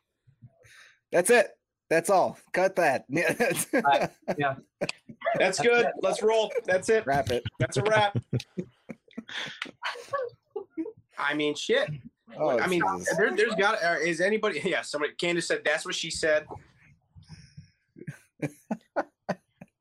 That's 1.12 1.30
it. 1.30 1.48
That's 1.88 2.10
all. 2.10 2.36
Cut 2.52 2.76
that. 2.76 3.04
Yeah, 3.08 3.32
that's- 3.32 3.66
yeah. 4.38 4.56
That's 5.38 5.60
good. 5.60 5.86
Let's 6.02 6.22
roll. 6.22 6.50
That's 6.64 6.88
it. 6.88 7.06
Wrap 7.06 7.30
it. 7.30 7.44
That's 7.58 7.76
a 7.76 7.82
wrap. 7.82 8.16
I 11.18 11.34
mean, 11.34 11.54
shit. 11.54 11.88
Oh, 12.38 12.58
I 12.58 12.66
mean, 12.66 12.82
there, 13.16 13.34
there's 13.34 13.54
got. 13.54 13.82
Uh, 13.82 13.96
is 14.02 14.20
anybody? 14.20 14.60
Yeah, 14.64 14.82
somebody. 14.82 15.14
Candace 15.14 15.46
said 15.48 15.62
that's 15.64 15.84
what 15.84 15.94
she 15.94 16.10
said. 16.10 16.46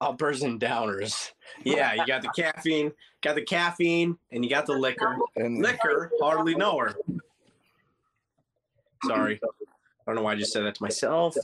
Uppers 0.02 0.44
and 0.44 0.60
downers. 0.60 1.32
Yeah, 1.64 1.94
you 1.94 2.06
got 2.06 2.22
the 2.22 2.30
caffeine, 2.36 2.92
got 3.22 3.36
the 3.36 3.42
caffeine, 3.42 4.18
and 4.32 4.44
you 4.44 4.50
got 4.50 4.66
the 4.66 4.74
liquor. 4.74 5.16
And 5.38 5.62
Liquor, 5.62 6.12
hardly 6.20 6.54
know 6.54 6.78
her. 6.80 6.96
Sorry, 9.06 9.40
I 9.44 9.58
don't 10.06 10.16
know 10.16 10.22
why 10.22 10.34
I 10.34 10.36
just 10.36 10.52
said 10.52 10.66
that 10.66 10.76
to 10.76 10.84
myself. 10.84 11.38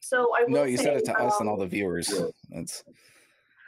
So 0.00 0.30
I 0.36 0.44
will 0.44 0.50
no, 0.50 0.62
you 0.64 0.76
say, 0.76 0.84
said 0.84 0.96
it 0.98 1.04
to 1.06 1.18
us 1.18 1.40
and 1.40 1.48
um, 1.48 1.54
all 1.54 1.58
the 1.58 1.66
viewers. 1.66 2.22
That's 2.50 2.84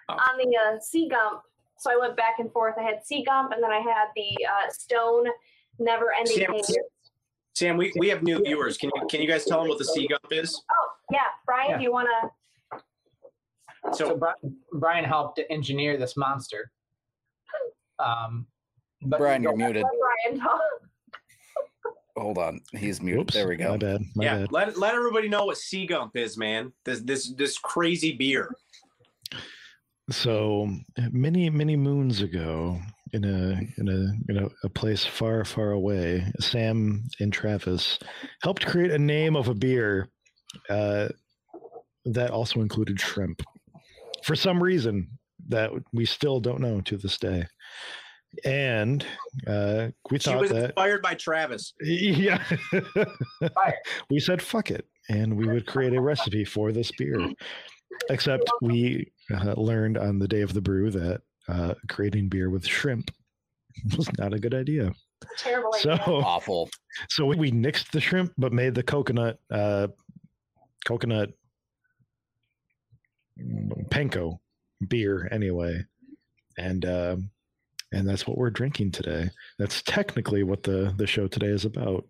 on 0.08 0.18
the 0.36 0.56
uh, 0.56 0.78
Sea 0.80 1.08
Gump. 1.08 1.42
So 1.78 1.90
I 1.90 1.96
went 1.96 2.16
back 2.16 2.38
and 2.38 2.52
forth. 2.52 2.74
I 2.78 2.82
had 2.82 3.04
Sea 3.04 3.24
Gump, 3.24 3.52
and 3.52 3.62
then 3.62 3.72
I 3.72 3.78
had 3.78 4.06
the 4.14 4.46
uh, 4.46 4.70
Stone 4.70 5.26
Never 5.78 6.12
Ending 6.12 6.36
Sam- 6.62 6.76
Sam, 7.54 7.76
we, 7.76 7.92
we 7.96 8.08
have 8.08 8.22
new 8.22 8.42
viewers. 8.42 8.76
Can 8.76 8.90
you 8.94 9.06
can 9.08 9.22
you 9.22 9.28
guys 9.28 9.44
tell 9.44 9.60
them 9.60 9.68
what 9.68 9.78
the 9.78 9.84
sea 9.84 10.08
gump 10.08 10.26
is? 10.32 10.62
Oh 10.70 10.88
yeah, 11.12 11.20
Brian, 11.46 11.70
Yeah. 11.70 11.76
do 11.78 11.82
you 11.84 11.92
want 11.92 12.08
to? 12.08 12.30
So, 13.92 14.08
So 14.08 14.16
Brian, 14.16 14.56
Brian 14.72 15.04
helped 15.04 15.40
engineer 15.50 15.96
this 15.96 16.16
monster. 16.16 16.70
Um, 17.98 18.46
but 19.02 19.18
Brian, 19.18 19.42
you're 19.42 19.56
muted. 19.56 19.84
Brian 20.24 20.40
talk. 20.40 20.60
Hold 22.16 22.38
on. 22.38 22.60
He's 22.72 23.02
muted. 23.02 23.18
Whoops, 23.18 23.34
there 23.34 23.48
we 23.48 23.56
go. 23.56 23.70
My 23.70 23.76
bad. 23.76 24.02
My 24.14 24.24
yeah, 24.24 24.38
bad. 24.38 24.52
let 24.52 24.78
let 24.78 24.94
everybody 24.94 25.28
know 25.28 25.46
what 25.46 25.58
sea 25.58 25.86
gump 25.86 26.16
is, 26.16 26.36
man. 26.38 26.72
This 26.84 27.00
this 27.00 27.32
this 27.34 27.58
crazy 27.58 28.12
beer. 28.12 28.54
So 30.10 30.68
many, 31.12 31.48
many 31.48 31.76
moons 31.76 32.20
ago, 32.20 32.78
in 33.14 33.24
a 33.24 33.80
in 33.80 33.88
a 33.88 34.30
in 34.30 34.44
a, 34.44 34.48
a 34.64 34.68
place 34.68 35.04
far, 35.04 35.44
far 35.44 35.70
away, 35.70 36.26
Sam 36.40 37.04
and 37.20 37.32
Travis 37.32 37.98
helped 38.42 38.66
create 38.66 38.90
a 38.90 38.98
name 38.98 39.36
of 39.36 39.48
a 39.48 39.54
beer 39.54 40.08
uh, 40.68 41.08
that 42.04 42.30
also 42.30 42.60
included 42.60 43.00
shrimp. 43.00 43.40
For 44.24 44.34
some 44.34 44.62
reason 44.62 45.08
that 45.48 45.70
we 45.92 46.06
still 46.06 46.40
don't 46.40 46.60
know 46.60 46.80
to 46.82 46.96
this 46.96 47.18
day, 47.18 47.46
and 48.44 49.04
uh, 49.46 49.88
we 50.10 50.18
She 50.18 50.30
thought 50.30 50.40
was 50.40 50.50
that 50.50 50.64
inspired 50.64 51.02
by 51.02 51.14
Travis. 51.14 51.74
yeah, 51.82 52.42
we 54.10 54.18
said 54.18 54.42
fuck 54.42 54.70
it, 54.70 54.86
and 55.08 55.36
we 55.36 55.46
would 55.46 55.66
create 55.66 55.94
a 55.94 56.00
recipe 56.00 56.44
for 56.44 56.72
this 56.72 56.90
beer. 56.92 57.18
Except 58.10 58.50
we 58.60 59.12
uh, 59.32 59.54
learned 59.56 59.98
on 59.98 60.18
the 60.18 60.26
day 60.26 60.40
of 60.40 60.52
the 60.52 60.60
brew 60.60 60.90
that 60.90 61.20
uh, 61.48 61.74
creating 61.88 62.28
beer 62.28 62.50
with 62.50 62.66
shrimp 62.66 63.10
was 63.96 64.08
not 64.18 64.34
a 64.34 64.38
good 64.38 64.54
idea. 64.54 64.92
Terrible 65.38 65.72
So, 65.74 65.92
idea. 65.92 66.04
Awful. 66.06 66.70
so 67.08 67.24
we, 67.24 67.36
we 67.36 67.52
nixed 67.52 67.90
the 67.92 68.00
shrimp, 68.00 68.32
but 68.36 68.52
made 68.52 68.74
the 68.74 68.82
coconut, 68.82 69.38
uh, 69.50 69.88
coconut 70.84 71.30
panko 73.90 74.38
beer 74.88 75.28
anyway, 75.30 75.84
and 76.58 76.84
um, 76.84 77.30
and 77.92 78.08
that's 78.08 78.26
what 78.26 78.38
we're 78.38 78.50
drinking 78.50 78.92
today. 78.92 79.30
That's 79.58 79.82
technically 79.82 80.42
what 80.42 80.62
the 80.62 80.94
the 80.96 81.06
show 81.06 81.28
today 81.28 81.48
is 81.48 81.64
about. 81.64 82.04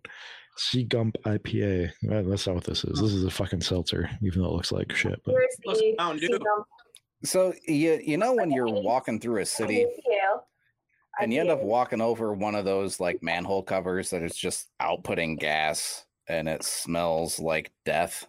Sea 0.57 0.83
Gump 0.83 1.17
IPA. 1.25 1.91
Well, 2.03 2.23
that's 2.23 2.47
not 2.47 2.55
what 2.55 2.63
this 2.63 2.85
is. 2.85 3.01
This 3.01 3.11
is 3.11 3.25
a 3.25 3.29
fucking 3.31 3.61
seltzer, 3.61 4.09
even 4.23 4.41
though 4.41 4.47
it 4.47 4.53
looks 4.53 4.71
like 4.71 4.93
shit. 4.93 5.19
But 5.25 5.33
Here's 5.33 5.55
Let's 5.65 5.79
the 5.81 5.95
Mountain 5.97 6.19
Sea 6.21 6.27
Dew. 6.27 6.39
Gump. 6.39 6.65
So 7.23 7.53
you 7.67 7.99
you 8.03 8.17
know 8.17 8.33
when 8.33 8.51
you're 8.51 8.69
walking 8.69 9.19
through 9.19 9.41
a 9.41 9.45
city 9.45 9.85
and 11.19 11.33
you 11.33 11.39
end 11.39 11.49
up 11.49 11.61
walking 11.61 12.01
over 12.01 12.33
one 12.33 12.55
of 12.55 12.65
those 12.65 12.99
like 12.99 13.23
manhole 13.23 13.63
covers 13.63 14.09
that 14.09 14.21
is 14.21 14.35
just 14.35 14.69
outputting 14.81 15.39
gas 15.39 16.05
and 16.27 16.47
it 16.47 16.63
smells 16.63 17.39
like 17.39 17.71
death. 17.85 18.27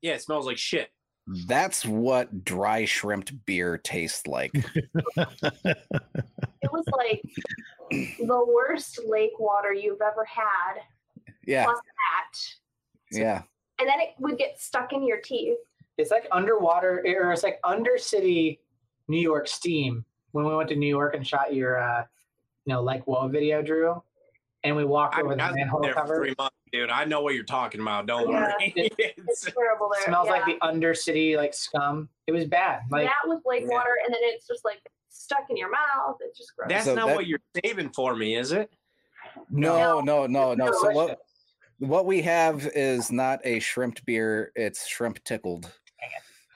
Yeah, 0.00 0.14
it 0.14 0.22
smells 0.22 0.46
like 0.46 0.58
shit. 0.58 0.90
That's 1.26 1.84
what 1.86 2.44
dry 2.44 2.84
shrimped 2.84 3.44
beer 3.46 3.78
tastes 3.78 4.26
like. 4.26 4.52
It 6.62 6.72
was 6.72 6.84
like 6.96 7.22
the 7.90 8.44
worst 8.46 8.98
lake 9.06 9.38
water 9.38 9.72
you've 9.74 10.00
ever 10.00 10.24
had. 10.24 10.80
Yeah, 11.46 11.64
Plus 11.64 11.78
that. 11.78 13.18
yeah. 13.18 13.42
And 13.78 13.88
then 13.88 14.00
it 14.00 14.14
would 14.18 14.38
get 14.38 14.58
stuck 14.58 14.92
in 14.94 15.06
your 15.06 15.20
teeth. 15.20 15.58
It's 15.98 16.10
like 16.10 16.26
underwater, 16.32 17.04
or 17.06 17.32
it's 17.32 17.42
like 17.42 17.60
undercity 17.64 18.58
New 19.08 19.20
York 19.20 19.46
steam. 19.46 20.04
When 20.32 20.46
we 20.46 20.56
went 20.56 20.68
to 20.70 20.76
New 20.76 20.88
York 20.88 21.14
and 21.14 21.26
shot 21.26 21.54
your, 21.54 21.78
uh, 21.80 22.04
you 22.64 22.72
know, 22.72 22.82
like 22.82 23.06
Whoa 23.06 23.28
video, 23.28 23.62
Drew, 23.62 24.02
and 24.64 24.74
we 24.74 24.84
walked 24.84 25.16
I, 25.16 25.20
over 25.20 25.36
the 25.36 25.42
I 25.42 25.48
was 25.48 25.56
manhole 25.56 25.84
for 25.84 25.92
cover. 25.92 26.16
three 26.16 26.34
months, 26.38 26.56
dude. 26.74 26.90
I 26.90 27.04
know 27.04 27.20
what 27.22 27.34
you're 27.34 27.44
talking 27.44 27.80
about. 27.80 28.06
Don't 28.06 28.28
Yeah. 28.28 28.52
worry. 28.58 28.72
It's 28.76 28.96
It's- 28.98 29.52
terrible 29.54 29.90
there. 29.92 30.02
smells 30.04 30.26
yeah. 30.26 30.32
like 30.32 30.44
the 30.46 30.58
undercity 30.62 31.36
like 31.36 31.54
scum. 31.54 32.08
It 32.26 32.32
was 32.32 32.44
bad. 32.46 32.80
Like 32.90 33.06
that 33.06 33.14
with 33.28 33.40
lake 33.46 33.62
Yeah. 33.62 33.68
water, 33.76 33.90
and 34.04 34.12
then 34.12 34.20
it's 34.24 34.46
just 34.46 34.64
like 34.64 34.80
stuck 35.08 35.46
in 35.50 35.56
your 35.56 35.70
mouth. 35.70 36.16
It's 36.20 36.36
just 36.38 36.54
gross. 36.56 36.68
that's 36.68 36.84
So 36.86 36.94
not 36.94 37.06
that- 37.08 37.16
what 37.16 37.26
you're 37.26 37.40
saving 37.64 37.90
for 37.90 38.16
me, 38.16 38.36
is 38.36 38.52
it? 38.52 38.70
No, 39.50 40.00
no, 40.00 40.26
no, 40.26 40.54
no. 40.54 40.72
So 40.72 40.90
what 40.90 41.20
what 41.78 42.06
we 42.06 42.22
have 42.22 42.66
is 42.74 43.10
not 43.10 43.40
a 43.44 43.58
shrimped 43.58 44.04
beer, 44.06 44.52
it's 44.54 44.86
shrimp 44.86 45.22
tickled. 45.24 45.72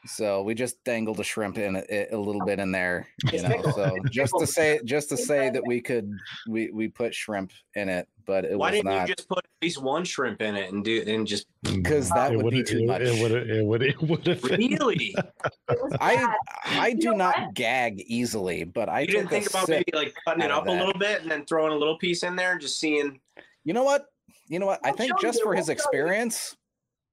So 0.09 0.43
we 0.43 0.55
just 0.55 0.83
dangled 0.85 1.21
a 1.21 1.25
shrimp 1.25 1.59
in 1.59 1.77
it 1.77 2.09
a 2.13 2.17
little 2.19 2.45
bit 2.45 2.59
in 2.59 2.73
there, 2.73 3.07
you 3.33 3.43
know. 3.43 3.63
So 3.75 3.97
just 4.11 4.35
to 4.39 4.47
say 4.47 4.81
just 4.85 5.09
to 5.11 5.17
say 5.17 5.51
that 5.51 5.63
we 5.67 5.81
could 5.81 6.11
we 6.49 6.71
we 6.71 6.89
put 6.89 7.15
shrimp 7.15 7.53
in 7.75 7.89
it, 7.89 8.09
but 8.25 8.45
it 8.45 8.59
Why 8.59 8.71
was 8.71 8.79
didn't 8.79 8.93
not 8.95 9.09
you 9.09 9.15
just 9.15 9.29
put 9.29 9.39
at 9.39 9.45
least 9.63 9.83
one 9.83 10.05
shrimp 10.05 10.41
in 10.43 10.57
it 10.57 10.73
and 10.73 10.85
do 10.85 11.05
and 11.07 11.27
just 11.27 11.47
because 11.63 12.11
mm. 12.11 12.15
that 12.15 12.33
it 12.33 12.43
would 12.43 12.53
be 12.53 12.63
too 12.63 12.79
it, 12.79 12.87
much. 12.87 13.03
It 13.03 13.23
would 13.23 13.33
it 13.33 13.65
would 13.65 13.83
it 13.83 14.03
would 14.03 14.27
have 14.27 14.43
really? 14.45 15.15
It 15.71 15.79
was 15.83 15.93
I 16.01 16.17
bad. 16.17 16.37
I 16.65 16.89
You 16.89 16.97
do 16.97 17.11
know 17.11 17.17
not 17.17 17.39
what? 17.39 17.55
gag 17.55 18.01
easily, 18.07 18.65
but 18.65 18.89
I 18.89 19.01
you 19.01 19.09
didn't 19.09 19.29
think 19.29 19.49
about 19.49 19.69
maybe 19.69 19.93
like 19.93 20.15
cutting 20.27 20.43
it 20.43 20.51
up 20.51 20.67
a 20.67 20.71
little 20.71 20.99
bit 20.99 21.23
and 21.23 21.31
then 21.31 21.45
throwing 21.45 21.73
a 21.73 21.77
little 21.77 21.99
piece 21.99 22.23
in 22.23 22.37
there 22.37 22.53
and 22.53 22.61
just 22.61 22.81
seeing 22.81 23.21
You 23.65 23.75
know 23.75 23.85
what? 23.85 24.07
You 24.49 24.59
know 24.59 24.67
what? 24.67 24.81
I 24.83 24.89
We'll 24.89 24.97
think 24.97 25.21
just 25.21 25.39
you, 25.41 25.45
for 25.45 25.55
his 25.55 25.69
experience, 25.69 26.57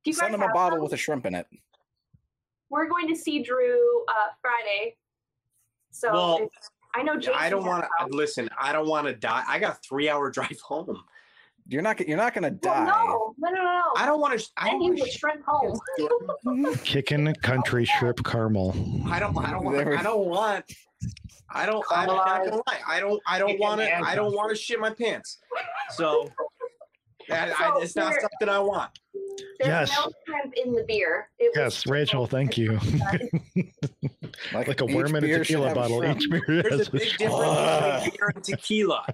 Do 0.04 0.12
you 0.12 0.14
send 0.14 0.34
him 0.34 0.42
a 0.42 0.50
bottle 0.54 0.78
some? 0.78 0.84
with 0.84 0.94
a 0.94 0.98
shrimp 0.98 1.26
in 1.26 1.36
it. 1.36 1.48
We're 2.76 2.90
going 2.90 3.08
to 3.08 3.16
see 3.16 3.42
Drew 3.42 4.04
uh, 4.10 4.34
Friday. 4.42 4.98
So 5.92 6.12
Well, 6.12 6.38
if 6.42 6.50
I 6.94 7.04
know 7.04 7.16
Jason. 7.18 7.34
I 7.38 7.50
don't 7.50 7.66
want 7.66 7.86
to 7.86 8.08
listen. 8.14 8.50
I 8.60 8.74
don't 8.74 8.88
want 8.90 9.08
to 9.08 9.14
die. 9.14 9.44
I 9.48 9.60
got 9.60 9.78
a 9.78 9.80
three 9.88 10.10
hour 10.10 10.30
drive 10.38 10.60
home. 10.62 11.02
You're 11.68 11.82
not 11.82 12.06
you're 12.06 12.18
not 12.18 12.34
gonna 12.36 12.50
Well, 12.62 12.74
die. 12.76 12.86
no, 12.86 13.34
no, 13.40 13.50
no, 13.50 13.64
no. 13.64 13.82
I 13.98 14.06
don't 14.06 14.20
want 14.20 14.38
to. 14.40 14.46
I 14.58 14.68
Send 14.68 14.82
don't. 14.82 14.90
wanna 14.90 15.02
with 15.02 15.12
shrimp 15.12 15.42
home. 15.48 16.76
Kicking 16.84 17.34
country 17.42 17.86
shrimp 17.86 18.24
caramel. 18.24 18.76
I 19.10 19.20
don't. 19.20 19.36
I 19.38 19.50
don't 19.52 19.64
want. 19.64 19.78
I 19.88 20.04
don't 20.04 20.26
want. 20.28 20.66
I 21.50 21.66
don't. 21.66 21.84
I'm 21.90 22.08
not 22.08 22.44
gonna 22.44 22.56
lie. 22.68 22.80
I 22.88 23.00
don't. 23.00 23.20
I 23.26 23.40
don't 23.40 23.58
want 23.58 23.82
to. 23.82 23.98
I 23.98 24.14
don't 24.16 24.36
want 24.36 24.50
to 24.52 24.56
shit 24.56 24.80
my 24.80 24.92
pants. 24.92 25.40
So, 25.92 26.30
that, 27.30 27.54
I, 27.60 27.70
So 27.70 27.82
it's 27.82 27.96
not 27.96 28.14
something 28.14 28.50
I 28.50 28.60
want. 28.60 28.92
There's 29.60 29.90
Yes. 29.90 29.98
no 29.98 30.12
shrimp 30.28 30.54
in 30.56 30.74
the 30.74 30.84
beer. 30.84 31.30
It 31.40 31.52
was 31.56 31.76
Yes, 31.76 31.88
Rachel, 31.88 32.26
thank 32.28 32.58
you. 32.58 32.74
like 34.54 34.68
a 34.68 34.72
each 34.86 34.94
worm 34.94 35.16
in 35.16 35.24
a 35.24 35.28
tequila 35.40 35.68
have 35.70 35.78
a 35.78 35.80
bottle. 35.80 36.02
shrimp. 36.02 36.22
Each 36.22 36.30
beer 36.30 36.44
There's 36.64 36.78
has 36.80 36.88
a 36.88 36.92
big 36.92 37.18
difference 37.18 38.04
between 38.04 38.12
beer 38.12 38.32
and 38.36 38.44
tequila. 38.44 39.06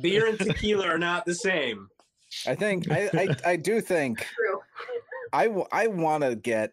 Beer 0.00 0.26
and 0.28 0.38
tequila 0.38 0.86
are 0.86 0.98
not 0.98 1.24
the 1.24 1.34
same. 1.34 1.88
I 2.46 2.54
think 2.54 2.90
I, 2.90 3.10
I 3.12 3.28
I 3.52 3.56
do 3.56 3.80
think 3.80 4.20
true. 4.36 4.60
I 5.32 5.46
w- 5.48 5.66
I 5.72 5.86
want 5.88 6.24
to 6.24 6.34
get 6.34 6.72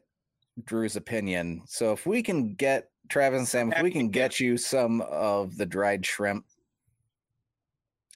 Drew's 0.65 0.95
opinion. 0.95 1.61
So 1.65 1.91
if 1.91 2.05
we 2.05 2.21
can 2.23 2.53
get 2.53 2.89
Travis 3.09 3.39
and 3.39 3.47
Sam, 3.47 3.73
if 3.73 3.81
we 3.83 3.91
can 3.91 4.09
get 4.09 4.39
you 4.39 4.57
some 4.57 5.01
of 5.01 5.57
the 5.57 5.65
dried 5.65 6.05
shrimp 6.05 6.45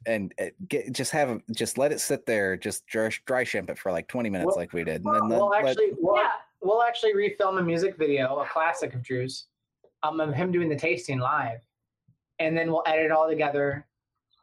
and 0.05 0.34
uh, 0.39 0.45
get 0.67 0.91
just 0.91 1.11
have 1.11 1.30
a- 1.30 1.41
just 1.51 1.77
let 1.77 1.91
it 1.91 1.99
sit 1.99 2.25
there, 2.25 2.55
just 2.57 2.85
dry, 2.88 3.09
dry 3.25 3.43
shrimp 3.43 3.69
it 3.69 3.77
for 3.77 3.91
like 3.91 4.07
twenty 4.07 4.30
minutes, 4.30 4.47
Well- 4.47 4.57
like 4.57 4.73
we 4.73 4.84
did, 4.84 4.97
and 4.97 5.05
Well, 5.05 5.19
then 5.21 5.30
we'll 5.30 5.47
let- 5.49 5.65
actually 5.65 5.91
we'll, 5.99 6.17
Yeah. 6.17 6.31
we'll 6.61 6.84
actually 6.84 7.13
refilm 7.13 7.59
a 7.59 7.63
music 7.63 7.97
video, 7.97 8.39
a 8.39 8.47
classic 8.47 8.93
of 8.93 9.03
Drew's, 9.03 9.47
um, 10.03 10.19
of 10.19 10.34
him 10.34 10.51
doing 10.51 10.69
the 10.69 10.75
tasting 10.75 11.19
live, 11.19 11.61
and 12.39 12.57
then 12.57 12.71
we'll 12.71 12.84
edit 12.85 13.05
it 13.05 13.11
all 13.11 13.27
together, 13.30 13.85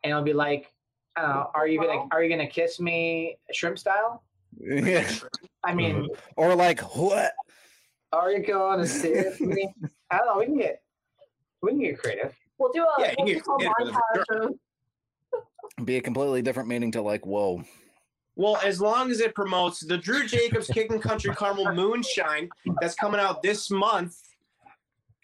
and 0.05 0.11
it'll 0.11 0.23
be 0.23 0.33
like, 0.33 0.73
I 1.17 1.23
don't 1.23 1.31
know, 1.31 1.51
are 1.55 1.67
you 1.67 1.81
gonna 1.81 2.07
are 2.13 2.23
you 2.23 2.31
gonna 2.31 2.47
kiss 2.49 2.81
me 2.81 3.39
shrimp 3.53 3.79
style? 3.79 4.23
Yeah. 4.59 5.09
I 5.65 5.75
mean, 5.75 6.09
or 6.37 6.55
like 6.55 6.81
what? 6.97 7.33
are 8.13 8.33
you 8.33 8.45
going 8.45 8.81
to 8.81 8.87
sit 8.89 9.41
me? 9.41 9.73
I 10.11 10.19
don't 10.19 10.27
know. 10.27 10.39
We 10.39 10.47
can 10.47 10.57
get 10.59 10.83
we 11.63 11.71
can 11.71 11.81
get 11.81 11.99
creative. 11.99 12.35
We'll 12.59 12.73
do 12.73 12.83
a 12.83 12.87
Yeah, 13.01 13.15
we'll 13.19 13.27
do 13.27 13.33
a 13.33 13.59
get 13.59 13.73
it 13.81 13.89
a 13.89 13.93
montage 13.93 14.47
of 14.47 14.55
Be 15.85 15.97
a 15.97 16.01
completely 16.01 16.43
different 16.43 16.69
meaning 16.69 16.93
to 16.93 17.03
like 17.03 17.25
whoa. 17.27 17.63
Well, 18.37 18.59
as 18.65 18.81
long 18.81 19.11
as 19.11 19.21
it 19.21 19.35
promotes 19.35 19.81
the 19.81 19.99
Drew 19.99 20.27
Jacobs 20.27 20.69
Kicking 20.69 21.01
Country 21.01 21.35
Caramel 21.35 21.75
Moonshine 21.75 22.49
that's 22.81 22.95
coming 22.95 23.21
out 23.21 23.43
this 23.43 23.71
month. 23.71 24.17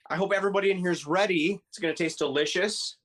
I 0.09 0.17
hope 0.17 0.33
everybody 0.35 0.71
in 0.71 0.79
here 0.79 0.93
is 0.93 1.07
ready. 1.07 1.61
It's 1.69 1.79
going 1.79 1.95
to 1.95 2.03
taste 2.03 2.19
delicious. 2.19 2.97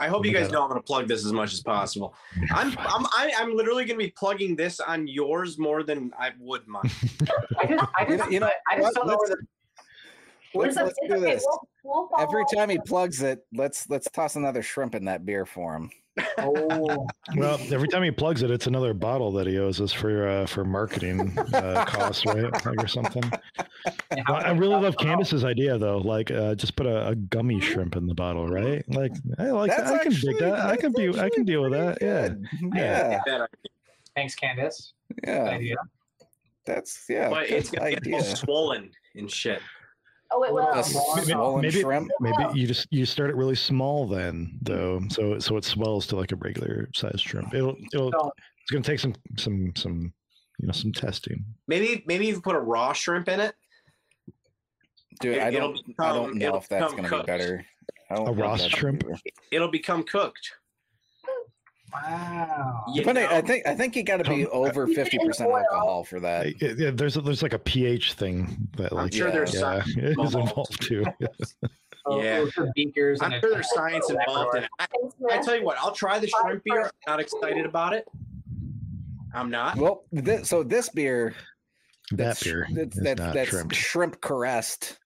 I 0.00 0.08
hope 0.08 0.24
you 0.24 0.32
guys 0.32 0.50
know 0.50 0.62
I'm 0.62 0.68
going 0.68 0.80
to 0.80 0.84
plug 0.84 1.08
this 1.08 1.24
as 1.24 1.32
much 1.32 1.52
as 1.52 1.60
possible. 1.60 2.14
I'm 2.52 2.68
I'm 2.78 3.06
I, 3.06 3.32
I'm 3.38 3.56
literally 3.56 3.84
going 3.84 3.98
to 3.98 4.04
be 4.04 4.12
plugging 4.16 4.56
this 4.56 4.80
on 4.80 5.06
yours 5.06 5.58
more 5.58 5.82
than 5.82 6.12
I 6.18 6.30
would 6.38 6.66
mine. 6.66 6.90
I 7.60 7.66
just 7.66 7.84
I 7.98 8.04
just, 8.04 8.30
you 8.30 8.40
know 8.40 8.46
I, 8.46 8.76
I 8.76 8.80
just 8.80 8.94
don't 8.94 9.06
know 9.06 9.16
where 9.16 9.28
Let's- 9.28 9.40
the 9.40 9.46
Let's, 10.52 10.76
let's 10.76 10.94
do 11.08 11.20
this. 11.20 11.46
We'll, 11.84 12.08
we'll 12.10 12.20
Every 12.20 12.44
time 12.52 12.70
he 12.70 12.78
plugs 12.84 13.22
it, 13.22 13.44
let's 13.52 13.88
let's 13.88 14.10
toss 14.10 14.34
another 14.34 14.62
shrimp 14.62 14.94
in 14.96 15.04
that 15.04 15.24
beer 15.24 15.46
for 15.46 15.76
him. 15.76 15.90
Oh 16.38 17.06
Well, 17.36 17.60
every 17.70 17.88
time 17.88 18.02
he 18.02 18.10
plugs 18.10 18.42
it, 18.42 18.50
it's 18.50 18.66
another 18.66 18.92
bottle 18.94 19.30
that 19.32 19.46
he 19.46 19.58
owes 19.58 19.80
us 19.80 19.92
for 19.92 20.26
uh, 20.28 20.46
for 20.46 20.64
marketing 20.64 21.36
uh, 21.54 21.84
costs, 21.88 22.26
right? 22.26 22.52
Like 22.52 22.82
or 22.84 22.88
something. 22.88 23.22
and 24.10 24.22
Well, 24.28 24.36
I 24.44 24.50
really 24.50 24.74
love 24.76 24.96
Candace's 24.96 25.44
idea 25.44 25.78
though. 25.78 25.98
Like, 25.98 26.30
uh, 26.30 26.54
just 26.56 26.76
put 26.76 26.86
a, 26.86 27.08
a 27.08 27.14
gummy 27.14 27.60
shrimp 27.60 27.96
in 27.96 28.06
the 28.06 28.14
bottle, 28.14 28.48
right? 28.48 28.84
Like, 28.88 29.12
I 29.38 29.44
like 29.50 29.70
that. 29.70 29.86
I 29.86 29.98
can 29.98 30.12
actually- 30.12 30.32
dig 30.34 30.40
that. 30.42 30.58
I 30.60 30.76
can 30.76 30.92
be. 30.92 31.08
I 31.18 31.30
can 31.30 31.44
deal 31.44 31.62
with 31.62 31.72
that. 31.72 31.98
Yeah. 32.00 32.28
good. 32.28 32.46
Yeah. 32.74 33.20
Yeah, 33.26 33.46
Thanks, 34.16 34.34
Candace. 34.34 34.92
Yeah, 35.24 35.44
idea. 35.44 35.76
that's 36.66 37.04
yeah. 37.08 37.30
but 37.30 37.48
it's 37.48 37.70
going 37.70 37.94
to 37.94 38.00
get 38.00 38.14
all 38.14 38.22
swollen 38.22 38.90
and 39.14 39.30
shit. 39.30 39.60
Oh, 40.32 40.42
it 40.44 40.52
will. 40.52 40.68
A 40.68 40.84
Maybe- 41.16 41.60
maybe- 41.62 41.80
shrimp. 41.80 42.10
Maybe 42.20 42.58
you 42.60 42.66
just 42.66 42.86
you 42.90 43.04
start 43.04 43.30
it 43.30 43.36
really 43.36 43.54
small 43.56 44.06
then, 44.06 44.58
though, 44.62 45.00
so 45.10 45.38
so 45.38 45.56
it 45.56 45.64
swells 45.64 46.06
to 46.08 46.16
like 46.16 46.32
a 46.32 46.36
regular 46.36 46.88
sized 46.94 47.20
shrimp. 47.20 47.52
It'll 47.54 47.76
it'll 47.92 48.12
So- 48.12 48.32
it's 48.62 48.70
gonna 48.70 48.84
take 48.84 49.00
some 49.00 49.14
some 49.36 49.72
some 49.76 50.12
you 50.58 50.66
know 50.66 50.72
some 50.72 50.92
testing. 50.92 51.44
Maybe 51.66 52.04
maybe 52.06 52.26
you 52.26 52.40
put 52.40 52.54
a 52.54 52.60
raw 52.60 52.92
shrimp 52.92 53.28
in 53.28 53.40
it. 53.40 53.54
Dude, 55.20 55.36
It- 55.36 55.42
I 55.42 55.50
don't. 55.50 55.78
I 55.98 56.12
don't 56.12 56.36
know 56.36 56.56
if 56.56 56.68
that's 56.68 56.94
gonna 56.94 57.08
cooked. 57.08 57.26
be 57.26 57.32
better. 57.32 57.66
A 58.10 58.32
raw 58.32 58.56
shrimp? 58.56 59.00
better. 59.04 59.18
It'll 59.50 59.70
become 59.70 60.02
cooked. 60.04 60.50
Wow. 61.92 62.84
You 62.88 63.00
Depending, 63.00 63.26
I 63.26 63.40
think 63.40 63.66
I 63.66 63.74
think 63.74 63.96
you 63.96 64.02
got 64.02 64.18
to 64.18 64.30
be 64.30 64.46
over 64.48 64.86
Keep 64.86 64.96
it 64.96 65.00
in 65.00 65.04
fifty 65.04 65.18
percent 65.26 65.50
alcohol 65.50 66.04
for 66.04 66.20
that. 66.20 66.60
Yeah, 66.60 66.90
there's 66.92 67.14
there's 67.14 67.42
like 67.42 67.52
a 67.52 67.58
pH 67.58 68.12
thing 68.14 68.68
that 68.76 68.92
I'm 68.92 68.98
like 68.98 69.12
sure 69.12 69.28
yeah, 69.28 69.32
there's 69.34 69.54
yeah, 69.54 69.60
science 69.60 69.88
is 69.96 69.96
involved. 69.96 70.34
involved 70.36 70.82
too. 70.82 71.04
Oh, 72.06 72.22
Yeah. 72.22 72.46
beakers. 72.74 73.20
I'm 73.20 73.30
and 73.32 73.42
sure 73.42 73.50
there's 73.52 73.70
science 73.74 74.08
involved 74.08 74.56
in 74.56 74.62
it. 74.64 74.70
I, 74.78 74.86
I, 75.30 75.38
tell 75.42 75.54
you 75.54 75.62
what, 75.62 75.76
I'll 75.78 75.92
try 75.92 76.18
the 76.18 76.28
shrimp 76.28 76.64
beer. 76.64 76.84
I'm 76.84 76.90
not 77.06 77.20
excited 77.20 77.66
about 77.66 77.92
it. 77.92 78.08
I'm 79.34 79.50
not. 79.50 79.76
Well, 79.76 80.04
this, 80.10 80.48
so 80.48 80.62
this 80.62 80.88
beer, 80.88 81.34
That 82.12 82.16
that's, 82.16 82.42
beer 82.42 82.66
that's, 82.72 82.98
that's, 82.98 83.20
that's 83.20 83.50
shrimp. 83.50 83.72
shrimp 83.72 84.20
caressed, 84.22 84.98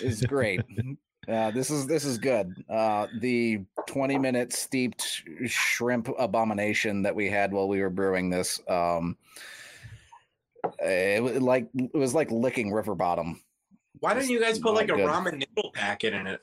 is 0.00 0.22
great. 0.22 0.62
Uh, 1.28 1.50
this 1.50 1.70
is 1.70 1.86
this 1.86 2.04
is 2.04 2.18
good. 2.18 2.64
Uh, 2.70 3.06
the 3.20 3.60
twenty 3.88 4.18
minute 4.18 4.52
steeped 4.52 5.22
shrimp 5.46 6.08
abomination 6.18 7.02
that 7.02 7.14
we 7.14 7.28
had 7.28 7.52
while 7.52 7.66
we 7.68 7.80
were 7.80 7.90
brewing 7.90 8.30
this, 8.30 8.60
um, 8.68 9.16
it 10.78 11.22
was 11.22 11.40
like 11.40 11.66
it 11.74 11.94
was 11.94 12.14
like 12.14 12.30
licking 12.30 12.72
river 12.72 12.94
bottom. 12.94 13.40
Why 14.00 14.14
didn't 14.14 14.30
you 14.30 14.40
guys 14.40 14.58
put 14.58 14.74
Not 14.74 14.76
like 14.76 14.88
a 14.90 14.94
good. 14.96 15.08
ramen 15.08 15.44
noodle 15.56 15.72
packet 15.72 16.14
in 16.14 16.26
it? 16.26 16.42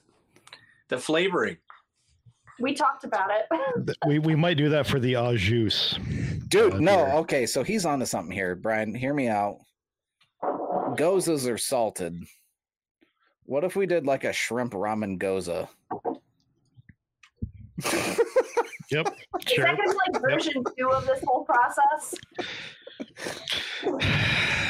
The 0.90 0.98
flavoring. 0.98 1.58
We 2.60 2.74
talked 2.74 3.04
about 3.04 3.30
it. 3.32 3.98
We 4.08 4.20
we 4.20 4.36
might 4.36 4.58
do 4.58 4.70
that 4.70 4.86
for 4.86 5.00
the 5.00 5.16
au 5.16 5.36
jus. 5.38 5.98
Dude, 6.50 6.74
uh, 6.74 6.80
no, 6.80 6.96
beer. 7.06 7.14
okay, 7.16 7.46
so 7.46 7.64
he's 7.64 7.86
onto 7.86 8.06
something 8.06 8.32
here, 8.32 8.56
Brian. 8.56 8.94
Hear 8.94 9.14
me 9.14 9.28
out. 9.30 9.60
Goses 10.98 11.48
are 11.48 11.58
salted. 11.58 12.22
What 13.54 13.64
if 13.64 13.76
we 13.76 13.86
did 13.86 14.08
like 14.08 14.24
a 14.24 14.34
shrimp 14.34 14.74
ramen 14.74 15.20
gose? 15.20 15.48
Yep, 18.92 19.08
Is 19.48 19.54
sure. 19.54 19.66
that 19.66 19.78
gonna 19.78 19.92
be 19.92 19.98
like 20.14 20.22
version 20.22 20.64
two 20.78 20.90
of 20.92 21.08
this 21.08 21.24
whole 21.26 21.46
process? 21.46 22.14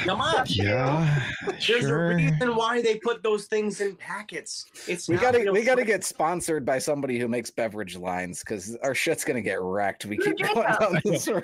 Come 0.05 0.21
on. 0.21 0.45
Yeah, 0.47 1.29
There's 1.47 1.61
sure. 1.65 2.11
a 2.11 2.15
reason 2.15 2.55
why 2.55 2.81
they 2.81 2.99
put 2.99 3.21
those 3.23 3.47
things 3.47 3.81
in 3.81 3.95
packets. 3.95 4.65
It's 4.87 5.09
We 5.09 5.17
gotta 5.17 5.51
we 5.51 5.63
gotta 5.63 5.83
get 5.83 6.05
sponsored 6.05 6.65
by 6.65 6.77
somebody 6.79 7.19
who 7.19 7.27
makes 7.27 7.49
beverage 7.49 7.97
lines 7.97 8.39
because 8.39 8.77
our 8.83 8.95
shit's 8.95 9.25
gonna 9.25 9.41
get 9.41 9.59
wrecked. 9.61 10.05
We 10.05 10.17
keep 10.17 10.37
going 10.37 10.55
them? 10.55 10.77
down 10.79 11.01
this 11.03 11.27
road. 11.27 11.43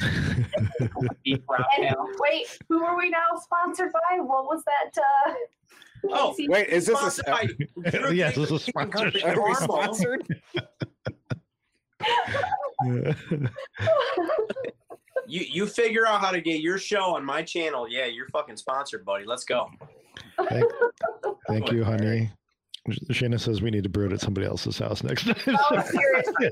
And 0.00 1.96
wait, 2.18 2.58
who 2.68 2.82
are 2.82 2.96
we 2.96 3.08
now 3.10 3.38
sponsored 3.40 3.92
by? 3.92 4.20
What 4.20 4.44
was 4.44 4.62
that? 4.64 5.02
Uh, 5.26 5.32
Oh, 6.08 6.34
see- 6.34 6.48
Wait, 6.48 6.68
is 6.68 6.86
this 6.86 7.02
a, 7.02 7.10
Sponsored 7.10 7.68
by 7.84 8.10
Yes, 8.10 8.34
this 8.36 8.50
is 8.50 8.64
Jacobs 8.64 8.66
Kicking 8.66 8.90
Country 8.90 9.20
sponsorship. 9.20 9.36
are 9.38 9.48
we 9.48 9.54
sponsored? 9.54 10.26
You 15.30 15.42
you 15.48 15.66
figure 15.66 16.06
out 16.08 16.20
how 16.20 16.32
to 16.32 16.40
get 16.40 16.60
your 16.60 16.76
show 16.76 17.14
on 17.14 17.24
my 17.24 17.42
channel. 17.42 17.86
Yeah, 17.88 18.06
you're 18.06 18.26
fucking 18.30 18.56
sponsored, 18.56 19.04
buddy. 19.04 19.24
Let's 19.24 19.44
go. 19.44 19.70
Thank, 20.48 20.64
thank 21.46 21.70
you, 21.70 21.84
honey. 21.84 22.32
Shana 23.12 23.38
says 23.38 23.62
we 23.62 23.70
need 23.70 23.84
to 23.84 23.88
brew 23.88 24.06
it 24.06 24.12
at 24.12 24.20
somebody 24.20 24.46
else's 24.48 24.78
house 24.78 25.04
next 25.04 25.24
time. 25.24 25.36
Oh, 25.46 25.82
seriously. 25.82 26.50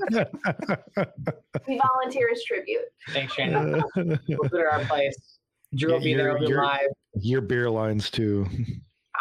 we 1.67 1.77
volunteer 1.77 2.29
as 2.31 2.41
tribute. 2.45 2.83
Thanks, 3.09 3.33
Shane. 3.33 3.51
We'll 3.51 3.83
put 4.49 4.53
it 4.53 4.59
at 4.59 4.65
our 4.71 4.85
place. 4.85 5.37
Drew 5.75 5.93
will 5.93 5.99
be 5.99 6.13
there. 6.13 6.37
We'll 6.37 6.47
be 6.47 6.53
live. 6.55 6.87
Your 7.15 7.41
beer 7.41 7.69
lines 7.69 8.09
too. 8.09 8.47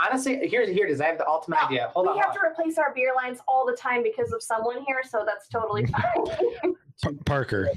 Honestly, 0.01 0.39
here's 0.49 0.69
here 0.69 0.87
it 0.87 0.91
is. 0.93 1.01
I 1.01 1.07
have 1.07 1.19
the 1.19 1.27
ultimate 1.27 1.57
No, 1.61 1.67
idea. 1.67 1.91
Hold 1.95 2.07
we 2.07 2.13
on. 2.13 2.19
have 2.19 2.27
hold 2.31 2.37
to 2.37 2.41
replace 2.49 2.79
our 2.79 2.95
beer 2.95 3.13
lines 3.17 3.39
all 3.49 3.67
the 3.67 3.73
time 3.77 4.03
because 4.03 4.33
of 4.33 4.43
someone 4.43 4.83
here, 4.87 5.01
so 5.09 5.25
that's 5.27 5.49
totally 5.49 5.87
fine. 6.63 6.75
Parker. 7.27 7.69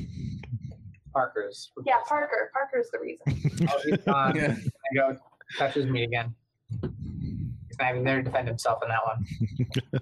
Parker's. 1.14 1.72
yeah, 1.86 1.98
Parker. 2.08 2.52
Parker's 2.54 2.90
the 2.92 3.00
reason. 3.00 3.68
Oh, 3.70 3.80
he's 3.84 3.98
gone. 3.98 4.36
Yeah. 4.36 4.56
I 4.56 4.96
go 4.96 5.18
touches 5.58 5.86
me 5.88 6.04
again. 6.04 6.34
He's 6.82 7.78
not 7.80 7.92
even 7.92 8.04
there 8.04 8.18
to 8.18 8.24
defend 8.24 8.48
himself 8.48 8.82
in 8.84 8.90
that 8.90 9.02
one. 9.06 10.02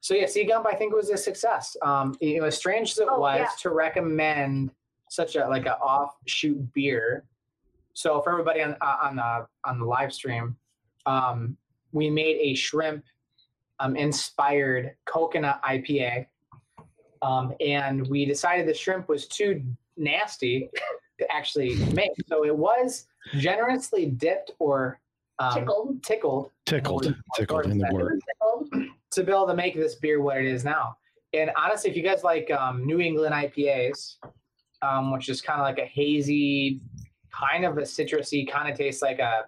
so 0.00 0.14
yeah, 0.14 0.26
Sea 0.26 0.44
Gump 0.44 0.66
I 0.66 0.74
think 0.74 0.92
was 0.94 1.08
a 1.10 1.16
success. 1.16 1.76
Um, 1.82 2.14
you 2.20 2.40
know, 2.40 2.46
as 2.46 2.56
strange 2.56 2.90
as 2.92 2.98
it 2.98 3.08
Oh, 3.10 3.20
was 3.20 3.38
yeah. 3.40 3.48
to 3.60 3.70
recommend 3.70 4.72
such 5.08 5.36
a 5.36 5.46
like 5.48 5.66
an 5.66 5.72
offshoot 5.72 6.72
beer. 6.74 7.24
So 8.00 8.22
for 8.22 8.30
everybody 8.32 8.62
on 8.62 8.76
uh, 8.80 8.96
on 9.02 9.16
the 9.16 9.46
on 9.64 9.78
the 9.78 9.84
live 9.84 10.10
stream, 10.10 10.56
um, 11.04 11.54
we 11.92 12.08
made 12.08 12.38
a 12.40 12.54
shrimp 12.54 13.04
um, 13.78 13.94
inspired 13.94 14.94
coconut 15.04 15.60
IPA. 15.62 16.24
Um, 17.20 17.52
and 17.60 18.06
we 18.08 18.24
decided 18.24 18.66
the 18.66 18.72
shrimp 18.72 19.06
was 19.10 19.26
too 19.26 19.62
nasty 19.98 20.70
to 21.18 21.30
actually 21.30 21.74
make. 21.92 22.12
So 22.26 22.46
it 22.46 22.56
was 22.56 23.04
generously 23.36 24.06
dipped 24.06 24.52
or 24.58 24.98
um, 25.38 25.52
Tickled. 25.52 26.02
tickled 26.02 26.50
Tickled, 26.64 27.14
tickled 27.36 27.66
in 27.66 27.76
the 27.76 27.90
word. 27.92 28.22
To 29.10 29.22
be 29.22 29.30
able 29.30 29.46
to 29.46 29.54
make 29.54 29.74
this 29.74 29.96
beer 29.96 30.22
what 30.22 30.38
it 30.38 30.46
is 30.46 30.64
now. 30.64 30.96
And 31.34 31.50
honestly, 31.54 31.90
if 31.90 31.96
you 31.98 32.02
guys 32.02 32.24
like 32.24 32.50
um, 32.50 32.86
New 32.86 33.00
England 33.00 33.34
IPAs, 33.34 34.16
um, 34.80 35.12
which 35.12 35.28
is 35.28 35.42
kind 35.42 35.60
of 35.60 35.66
like 35.66 35.78
a 35.78 35.84
hazy, 35.84 36.80
kind 37.32 37.64
of 37.64 37.78
a 37.78 37.82
citrusy, 37.82 38.50
kind 38.50 38.70
of 38.70 38.76
tastes 38.76 39.02
like 39.02 39.18
a, 39.18 39.44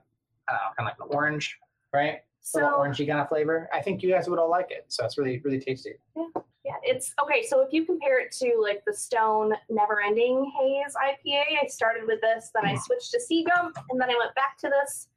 I 0.49 0.53
don't 0.53 0.57
know, 0.57 0.75
kind 0.77 0.81
of 0.81 0.85
like 0.87 1.11
an 1.11 1.17
orange, 1.17 1.59
right? 1.93 2.21
a 2.55 2.59
little 2.59 2.71
So 2.71 2.79
orangey 2.79 3.07
kind 3.07 3.21
of 3.21 3.29
flavor. 3.29 3.69
I 3.73 3.81
think 3.81 4.03
you 4.03 4.11
guys 4.11 4.29
would 4.29 4.39
all 4.39 4.51
like 4.51 4.71
it. 4.71 4.85
So 4.89 5.05
it's 5.05 5.17
really, 5.17 5.41
really 5.45 5.61
tasty. 5.61 5.95
Yeah. 6.17 6.27
Yeah, 6.65 6.75
it's 6.85 7.13
okay. 7.21 7.45
So 7.45 7.61
if 7.61 7.73
you 7.73 7.85
compare 7.85 8.21
it 8.21 8.31
to 8.39 8.61
like 8.63 8.85
the 8.87 8.95
Stone 8.95 9.53
Never 9.69 10.01
Ending 10.01 10.51
Haze 10.57 10.95
IPA, 10.95 11.43
I 11.65 11.67
started 11.67 12.05
with 12.07 12.21
this, 12.21 12.51
then 12.55 12.65
I 12.65 12.77
switched 12.77 13.11
to 13.13 13.21
Sea 13.21 13.45
Gump, 13.45 13.77
and 13.91 14.01
then 14.01 14.09
I 14.09 14.15
went 14.17 14.33
back 14.37 14.59
to 14.59 14.69
this, 14.69 15.09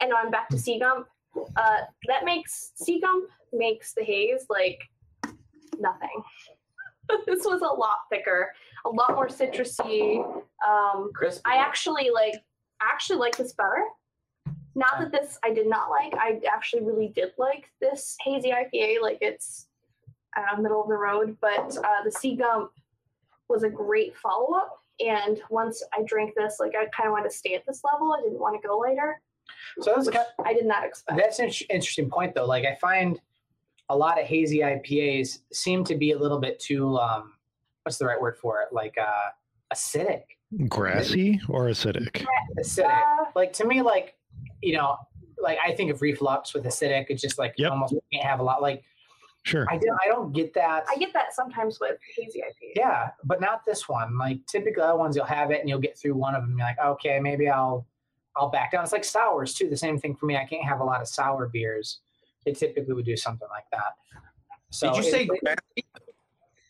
and 0.00 0.10
now 0.10 0.16
I'm 0.16 0.30
back 0.30 0.48
to 0.50 0.58
Sea 0.58 0.78
Gump. 0.78 1.08
Uh, 1.56 1.78
that 2.06 2.24
makes 2.24 2.70
Sea 2.76 3.00
Gump 3.00 3.28
makes 3.52 3.92
the 3.92 4.04
haze 4.04 4.46
like 4.48 4.82
nothing. 5.80 6.22
this 7.26 7.44
was 7.44 7.60
a 7.62 7.74
lot 7.74 7.98
thicker, 8.08 8.52
a 8.84 8.88
lot 8.90 9.14
more 9.14 9.28
citrusy. 9.28 10.24
Um, 10.66 11.10
Crisp. 11.14 11.42
I 11.44 11.56
actually 11.56 12.10
like 12.10 12.34
actually 12.82 13.18
like 13.18 13.36
this 13.36 13.52
better. 13.52 13.84
Not 14.74 14.98
that 14.98 15.12
this 15.12 15.38
I 15.44 15.52
did 15.54 15.68
not 15.68 15.90
like. 15.90 16.14
I 16.14 16.40
actually 16.52 16.84
really 16.84 17.08
did 17.08 17.32
like 17.38 17.70
this 17.80 18.16
hazy 18.22 18.50
IPA. 18.50 19.00
Like 19.02 19.18
it's 19.20 19.68
uh, 20.36 20.60
middle 20.60 20.82
of 20.82 20.88
the 20.88 20.94
road, 20.96 21.36
but 21.40 21.76
uh, 21.78 22.02
the 22.04 22.10
Sea 22.10 22.36
Gump 22.36 22.70
was 23.48 23.62
a 23.62 23.68
great 23.70 24.16
follow 24.16 24.54
up. 24.56 24.80
And 25.04 25.40
once 25.50 25.82
I 25.92 26.02
drank 26.04 26.34
this, 26.36 26.56
like 26.60 26.74
I 26.76 26.86
kind 26.86 27.06
of 27.08 27.12
wanted 27.12 27.30
to 27.30 27.36
stay 27.36 27.54
at 27.54 27.64
this 27.66 27.82
level. 27.84 28.12
I 28.12 28.22
didn't 28.22 28.38
want 28.40 28.60
to 28.60 28.66
go 28.66 28.78
later, 28.78 29.20
So 29.80 29.92
that's 29.94 30.08
kind 30.08 30.26
I 30.44 30.54
did 30.54 30.66
not 30.66 30.84
expect. 30.84 31.18
that's 31.18 31.38
an 31.38 31.50
interesting 31.70 32.10
point 32.10 32.34
though. 32.34 32.46
Like 32.46 32.64
I 32.64 32.76
find 32.80 33.20
a 33.88 33.96
lot 33.96 34.20
of 34.20 34.26
hazy 34.26 34.58
IPAs 34.60 35.40
seem 35.52 35.84
to 35.84 35.94
be 35.96 36.12
a 36.12 36.18
little 36.18 36.38
bit 36.38 36.58
too, 36.58 36.96
um, 36.98 37.32
what's 37.84 37.98
the 37.98 38.06
right 38.06 38.20
word 38.20 38.36
for 38.38 38.60
it? 38.62 38.68
Like 38.72 38.96
uh, 38.98 39.30
acidic. 39.72 40.22
Grassy 40.68 41.40
or 41.48 41.66
acidic? 41.66 42.24
Acidic. 42.58 42.86
Uh, 43.20 43.24
like 43.34 43.52
to 43.54 43.66
me, 43.66 43.82
like 43.82 44.14
you 44.62 44.74
know, 44.76 44.96
like 45.38 45.58
I 45.64 45.72
think 45.74 45.90
of 45.90 46.00
reflux 46.02 46.54
with 46.54 46.64
acidic. 46.64 47.06
It's 47.08 47.22
just 47.22 47.38
like 47.38 47.54
Yep. 47.58 47.70
almost 47.72 47.92
you 47.92 48.00
can't 48.12 48.24
have 48.24 48.40
a 48.40 48.42
lot. 48.42 48.62
Like 48.62 48.82
Sure. 49.42 49.66
I 49.68 49.76
don't, 49.76 49.98
I 50.02 50.08
don't 50.08 50.32
get 50.32 50.54
that. 50.54 50.84
I 50.88 50.96
get 50.96 51.12
that 51.12 51.34
sometimes 51.34 51.78
with 51.78 51.98
hazy 52.16 52.40
IPA. 52.40 52.72
yeah, 52.76 53.10
but 53.24 53.42
not 53.42 53.60
this 53.66 53.86
one. 53.90 54.16
Like 54.16 54.38
typically, 54.46 54.82
other 54.82 54.96
ones 54.96 55.16
you'll 55.16 55.26
have 55.26 55.50
it 55.50 55.60
and 55.60 55.68
you'll 55.68 55.80
get 55.80 55.98
through 55.98 56.14
one 56.14 56.34
of 56.34 56.40
them. 56.42 56.56
You're 56.56 56.66
like, 56.66 56.78
okay, 56.78 57.20
maybe 57.20 57.48
I'll 57.50 57.86
I'll 58.36 58.48
back 58.48 58.72
down. 58.72 58.84
It's 58.84 58.92
like 58.92 59.04
sours 59.04 59.52
too. 59.52 59.68
The 59.68 59.76
same 59.76 59.98
thing 59.98 60.16
for 60.16 60.24
me. 60.24 60.38
I 60.38 60.46
can't 60.46 60.64
have 60.64 60.80
a 60.80 60.84
lot 60.84 61.02
of 61.02 61.08
sour 61.08 61.46
beers. 61.48 62.00
They 62.46 62.52
typically 62.52 62.94
would 62.94 63.04
do 63.04 63.16
something 63.18 63.48
like 63.50 63.64
that. 63.72 63.92
So 64.70 64.94
Did 64.94 65.04
you 65.04 65.10
say 65.10 65.22
it- 65.30 65.40
grassy? 65.42 65.84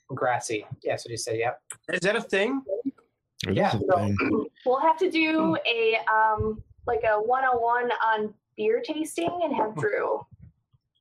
Grassy? 0.08 0.64
Yes, 0.82 1.04
what 1.04 1.10
you 1.10 1.16
said. 1.16 1.38
Yep. 1.38 1.60
Is 1.92 2.00
that 2.00 2.16
a 2.16 2.20
thing? 2.22 2.62
It 3.46 3.50
is 3.50 3.56
Yeah, 3.56 3.76
a 3.76 3.80
so- 3.80 3.96
thing. 3.98 4.46
We'll 4.66 4.80
have 4.80 4.98
to 4.98 5.10
do 5.10 5.56
a 5.66 5.98
um 6.12 6.62
like 6.86 7.02
a 7.04 7.16
101 7.20 7.90
on 8.06 8.34
beer 8.56 8.82
tasting 8.84 9.40
and 9.42 9.54
have 9.54 9.74
Drew. 9.76 10.24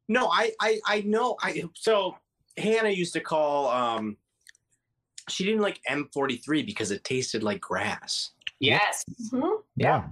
No, 0.07 0.27
I 0.27 0.51
I 0.59 0.79
I 0.85 1.01
know. 1.01 1.35
I 1.41 1.63
so 1.75 2.15
Hannah 2.57 2.89
used 2.89 3.13
to 3.13 3.19
call. 3.21 3.69
um 3.69 4.17
She 5.29 5.45
didn't 5.45 5.61
like 5.61 5.79
M43 5.89 6.65
because 6.65 6.91
it 6.91 7.03
tasted 7.03 7.43
like 7.43 7.61
grass. 7.61 8.31
Yes. 8.59 9.03
Mhm. 9.31 9.61
Yeah. 9.77 10.07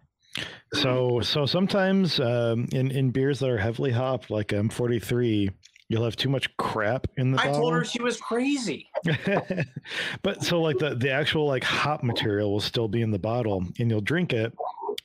So 0.74 1.20
so 1.22 1.46
sometimes 1.46 2.20
um, 2.22 2.68
in 2.72 2.90
in 2.92 3.12
beers 3.12 3.40
that 3.40 3.50
are 3.50 3.58
heavily 3.58 3.92
hopped, 3.92 4.30
like 4.32 4.48
M43, 4.50 5.50
you'll 5.92 6.04
have 6.04 6.16
too 6.16 6.30
much 6.30 6.56
crap 6.58 7.08
in 7.18 7.32
the 7.32 7.42
I 7.42 7.48
bottle. 7.48 7.62
told 7.62 7.74
her 7.74 7.84
she 7.84 8.02
was 8.02 8.20
crazy. 8.20 8.88
but 10.22 10.44
so 10.44 10.62
like 10.62 10.78
the 10.78 10.96
the 10.96 11.12
actual 11.12 11.48
like 11.48 11.64
hop 11.64 12.04
material 12.04 12.52
will 12.52 12.62
still 12.62 12.88
be 12.88 13.02
in 13.02 13.12
the 13.12 13.20
bottle, 13.20 13.66
and 13.80 13.90
you'll 13.90 14.02
drink 14.02 14.34
it, 14.34 14.54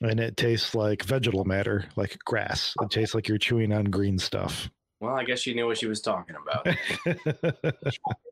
and 0.01 0.19
it 0.19 0.37
tastes 0.37 0.73
like 0.73 1.03
vegetal 1.03 1.45
matter, 1.45 1.85
like 1.95 2.17
grass. 2.25 2.73
It 2.81 2.89
tastes 2.89 3.13
like 3.13 3.27
you're 3.27 3.37
chewing 3.37 3.73
on 3.73 3.85
green 3.85 4.17
stuff. 4.17 4.69
Well, 4.99 5.15
I 5.15 5.23
guess 5.23 5.39
she 5.39 5.53
knew 5.53 5.67
what 5.67 5.77
she 5.77 5.85
was 5.85 6.01
talking 6.01 6.35
about. 6.35 6.65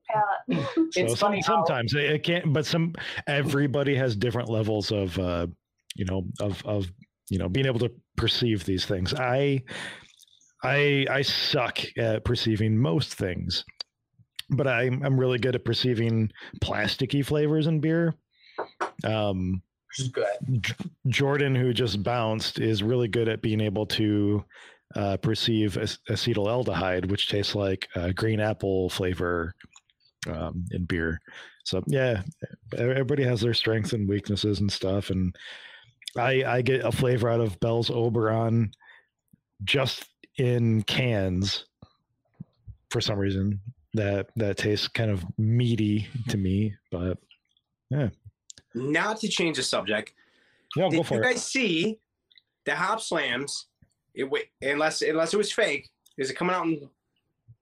Palate. 0.10 0.68
so 0.74 0.84
It's 0.96 1.12
some, 1.12 1.30
funny 1.30 1.42
sometimes 1.42 1.94
it, 1.94 2.06
it 2.06 2.24
can't 2.24 2.54
but 2.54 2.66
some 2.66 2.94
everybody 3.28 3.96
has 3.96 4.16
different 4.16 4.50
levels 4.50 4.92
of 4.92 5.18
uh 5.18 5.48
you 5.96 6.06
know 6.06 6.26
of 6.40 6.64
of 6.66 6.92
you 7.30 7.40
know 7.40 7.50
being 7.50 7.66
able 7.66 7.80
to 7.80 7.92
perceive 8.16 8.66
these 8.66 8.86
things 8.86 9.14
i 9.16 9.64
i 10.64 11.06
i 11.10 11.22
suck 11.22 11.80
at 11.98 12.24
perceiving 12.26 12.78
most 12.78 13.14
things 13.16 13.64
but 14.52 14.68
i'm 14.68 15.02
i'm 15.04 15.20
really 15.20 15.38
good 15.38 15.56
at 15.56 15.66
perceiving 15.66 16.32
plasticky 16.62 17.26
flavors 17.26 17.68
in 17.68 17.80
beer 17.80 18.14
um 19.04 19.62
Which 19.90 20.00
is 20.00 20.08
good. 20.10 20.62
J- 20.62 20.74
jordan 21.08 21.56
who 21.56 21.74
just 21.74 22.04
bounced 22.04 22.60
is 22.60 22.84
really 22.84 23.08
good 23.08 23.28
at 23.28 23.42
being 23.42 23.62
able 23.62 23.86
to 23.88 24.44
uh, 24.96 25.18
perceive 25.18 25.78
ac- 25.78 25.98
acetaldehyde 26.10 27.10
which 27.10 27.28
tastes 27.28 27.56
like 27.56 27.88
uh, 27.96 28.12
green 28.16 28.40
apple 28.40 28.90
flavor 28.90 29.54
um, 30.28 30.66
in 30.72 30.86
beer. 30.86 31.20
So 31.64 31.84
yeah, 31.88 32.22
everybody 32.78 33.24
has 33.24 33.42
their 33.42 33.54
strengths 33.54 33.94
and 33.94 34.08
weaknesses 34.08 34.60
and 34.60 34.72
stuff. 34.72 35.10
And 35.10 35.36
I 36.18 36.44
I 36.44 36.62
get 36.62 36.86
a 36.86 36.92
flavor 36.92 37.30
out 37.30 37.42
of 37.42 37.60
Bell's 37.60 37.90
Oberon 37.90 38.72
just 39.64 40.06
in 40.38 40.84
cans 40.84 41.66
for 42.90 43.02
some 43.02 43.18
reason 43.18 43.60
that 43.94 44.28
that 44.36 44.58
tastes 44.58 44.88
kind 44.88 45.10
of 45.12 45.24
meaty 45.38 46.08
to 46.30 46.38
me. 46.38 46.74
But 46.92 47.18
yeah. 47.90 48.10
Not 48.74 49.20
to 49.22 49.28
change 49.30 49.58
the 49.58 49.64
subject. 49.64 50.14
yeah, 50.76 50.84
go 50.86 50.90
Did 50.98 51.08
for 51.08 51.16
you 51.16 51.20
it. 51.22 51.24
guys 51.24 51.46
see 51.46 52.00
the 52.66 52.76
hop 52.76 53.00
slams? 53.02 53.68
It 54.14 54.30
wait 54.30 54.48
unless 54.62 55.02
unless 55.02 55.34
it 55.34 55.38
was 55.38 55.52
fake. 55.52 55.90
Is 56.18 56.30
it 56.30 56.36
coming 56.36 56.56
out 56.56 56.66
in 56.66 56.90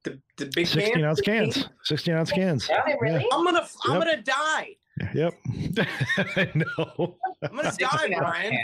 the 0.03 0.19
the 0.37 0.45
big 0.55 0.67
Sixteen 0.67 0.95
can? 0.95 1.05
ounce 1.05 1.21
cans. 1.21 1.69
Sixteen 1.83 2.15
ounce 2.15 2.31
cans. 2.31 2.67
Yeah. 2.69 2.81
Are 2.81 2.97
really? 2.99 3.25
I'm 3.31 3.43
gonna 3.43 3.67
I'm 3.85 3.93
Yep. 3.95 4.03
gonna 4.03 4.21
die. 4.21 4.75
Yep. 5.15 5.33
I 6.17 6.51
know. 6.53 7.15
I'm 7.41 7.55
gonna 7.55 7.63
die, 7.63 7.69
16 7.71 8.13
ounce 8.13 8.19
Brian. 8.19 8.57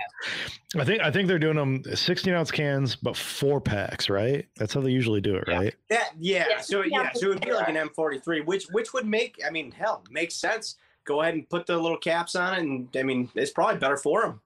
I 0.78 0.84
think 0.86 1.02
I 1.02 1.10
think 1.10 1.28
they're 1.28 1.40
doing 1.40 1.56
them 1.56 1.84
16 1.96 2.34
ounce 2.34 2.52
cans, 2.52 2.96
but 2.96 3.18
four 3.18 3.60
packs, 3.60 4.10
right? 4.10 4.48
That's 4.56 4.74
how 4.74 4.82
they 4.82 4.92
usually 4.92 5.22
do 5.22 5.36
it, 5.36 5.46
Yeah. 5.48 5.58
right? 5.58 5.76
That 5.90 6.12
yeah. 6.20 6.46
Yeah, 6.50 6.62
so 6.62 6.82
yeah, 6.84 7.02
yeah, 7.04 7.10
so 7.14 7.26
it 7.28 7.30
would 7.30 7.42
be 7.42 7.52
like 7.54 7.68
an 7.68 7.76
M43, 7.76 8.46
which 8.46 8.66
which 8.72 8.94
would 8.94 9.08
make 9.08 9.40
I 9.46 9.50
mean 9.50 9.72
hell 9.72 10.04
makes 10.12 10.36
sense. 10.36 10.76
Go 11.06 11.22
ahead 11.22 11.34
and 11.34 11.50
put 11.50 11.66
the 11.66 11.76
little 11.78 11.98
caps 11.98 12.36
on 12.36 12.54
it, 12.54 12.60
and 12.60 12.88
I 12.96 13.02
mean 13.02 13.30
it's 13.34 13.50
probably 13.52 13.78
better 13.80 13.98
for 13.98 14.22
them. 14.22 14.42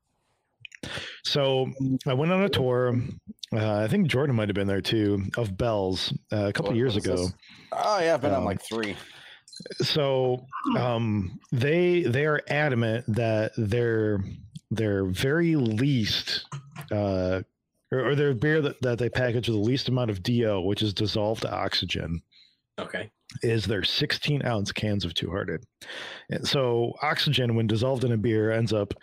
So 1.25 1.71
I 2.07 2.13
went 2.13 2.31
on 2.31 2.43
a 2.43 2.49
tour. 2.49 2.95
Uh, 3.53 3.79
I 3.83 3.87
think 3.87 4.07
Jordan 4.07 4.35
might 4.35 4.47
have 4.49 4.55
been 4.55 4.67
there 4.67 4.81
too 4.81 5.23
of 5.37 5.57
Bell's 5.57 6.11
uh, 6.31 6.45
a 6.47 6.53
couple 6.53 6.71
What- 6.71 6.77
years 6.77 6.95
ago. 6.95 7.15
this? 7.17 7.33
Oh 7.71 7.99
yeah, 7.99 8.13
I've 8.15 8.21
been 8.21 8.31
on 8.31 8.39
Um, 8.39 8.45
like 8.45 8.61
three. 8.61 8.95
So 9.81 10.45
um, 10.77 11.39
they 11.51 12.03
they 12.03 12.25
are 12.25 12.41
adamant 12.47 13.05
that 13.07 13.51
their 13.57 14.23
their 14.71 15.05
very 15.05 15.55
least 15.55 16.45
uh, 16.91 17.41
or, 17.91 18.09
or 18.09 18.15
their 18.15 18.33
beer 18.33 18.61
that, 18.61 18.81
that 18.81 18.97
they 18.97 19.09
package 19.09 19.47
with 19.47 19.57
the 19.57 19.63
least 19.63 19.87
amount 19.89 20.09
of 20.09 20.23
DO, 20.23 20.61
which 20.61 20.81
is 20.81 20.93
dissolved 20.93 21.45
oxygen, 21.45 22.21
Okay. 22.79 23.11
is 23.43 23.65
their 23.65 23.83
16 23.83 24.43
ounce 24.45 24.71
cans 24.71 25.05
of 25.05 25.13
Two 25.13 25.29
Hearted. 25.29 25.63
And 26.31 26.47
so 26.47 26.93
oxygen, 27.03 27.55
when 27.55 27.67
dissolved 27.67 28.03
in 28.03 28.11
a 28.13 28.17
beer, 28.17 28.51
ends 28.51 28.73
up 28.73 28.95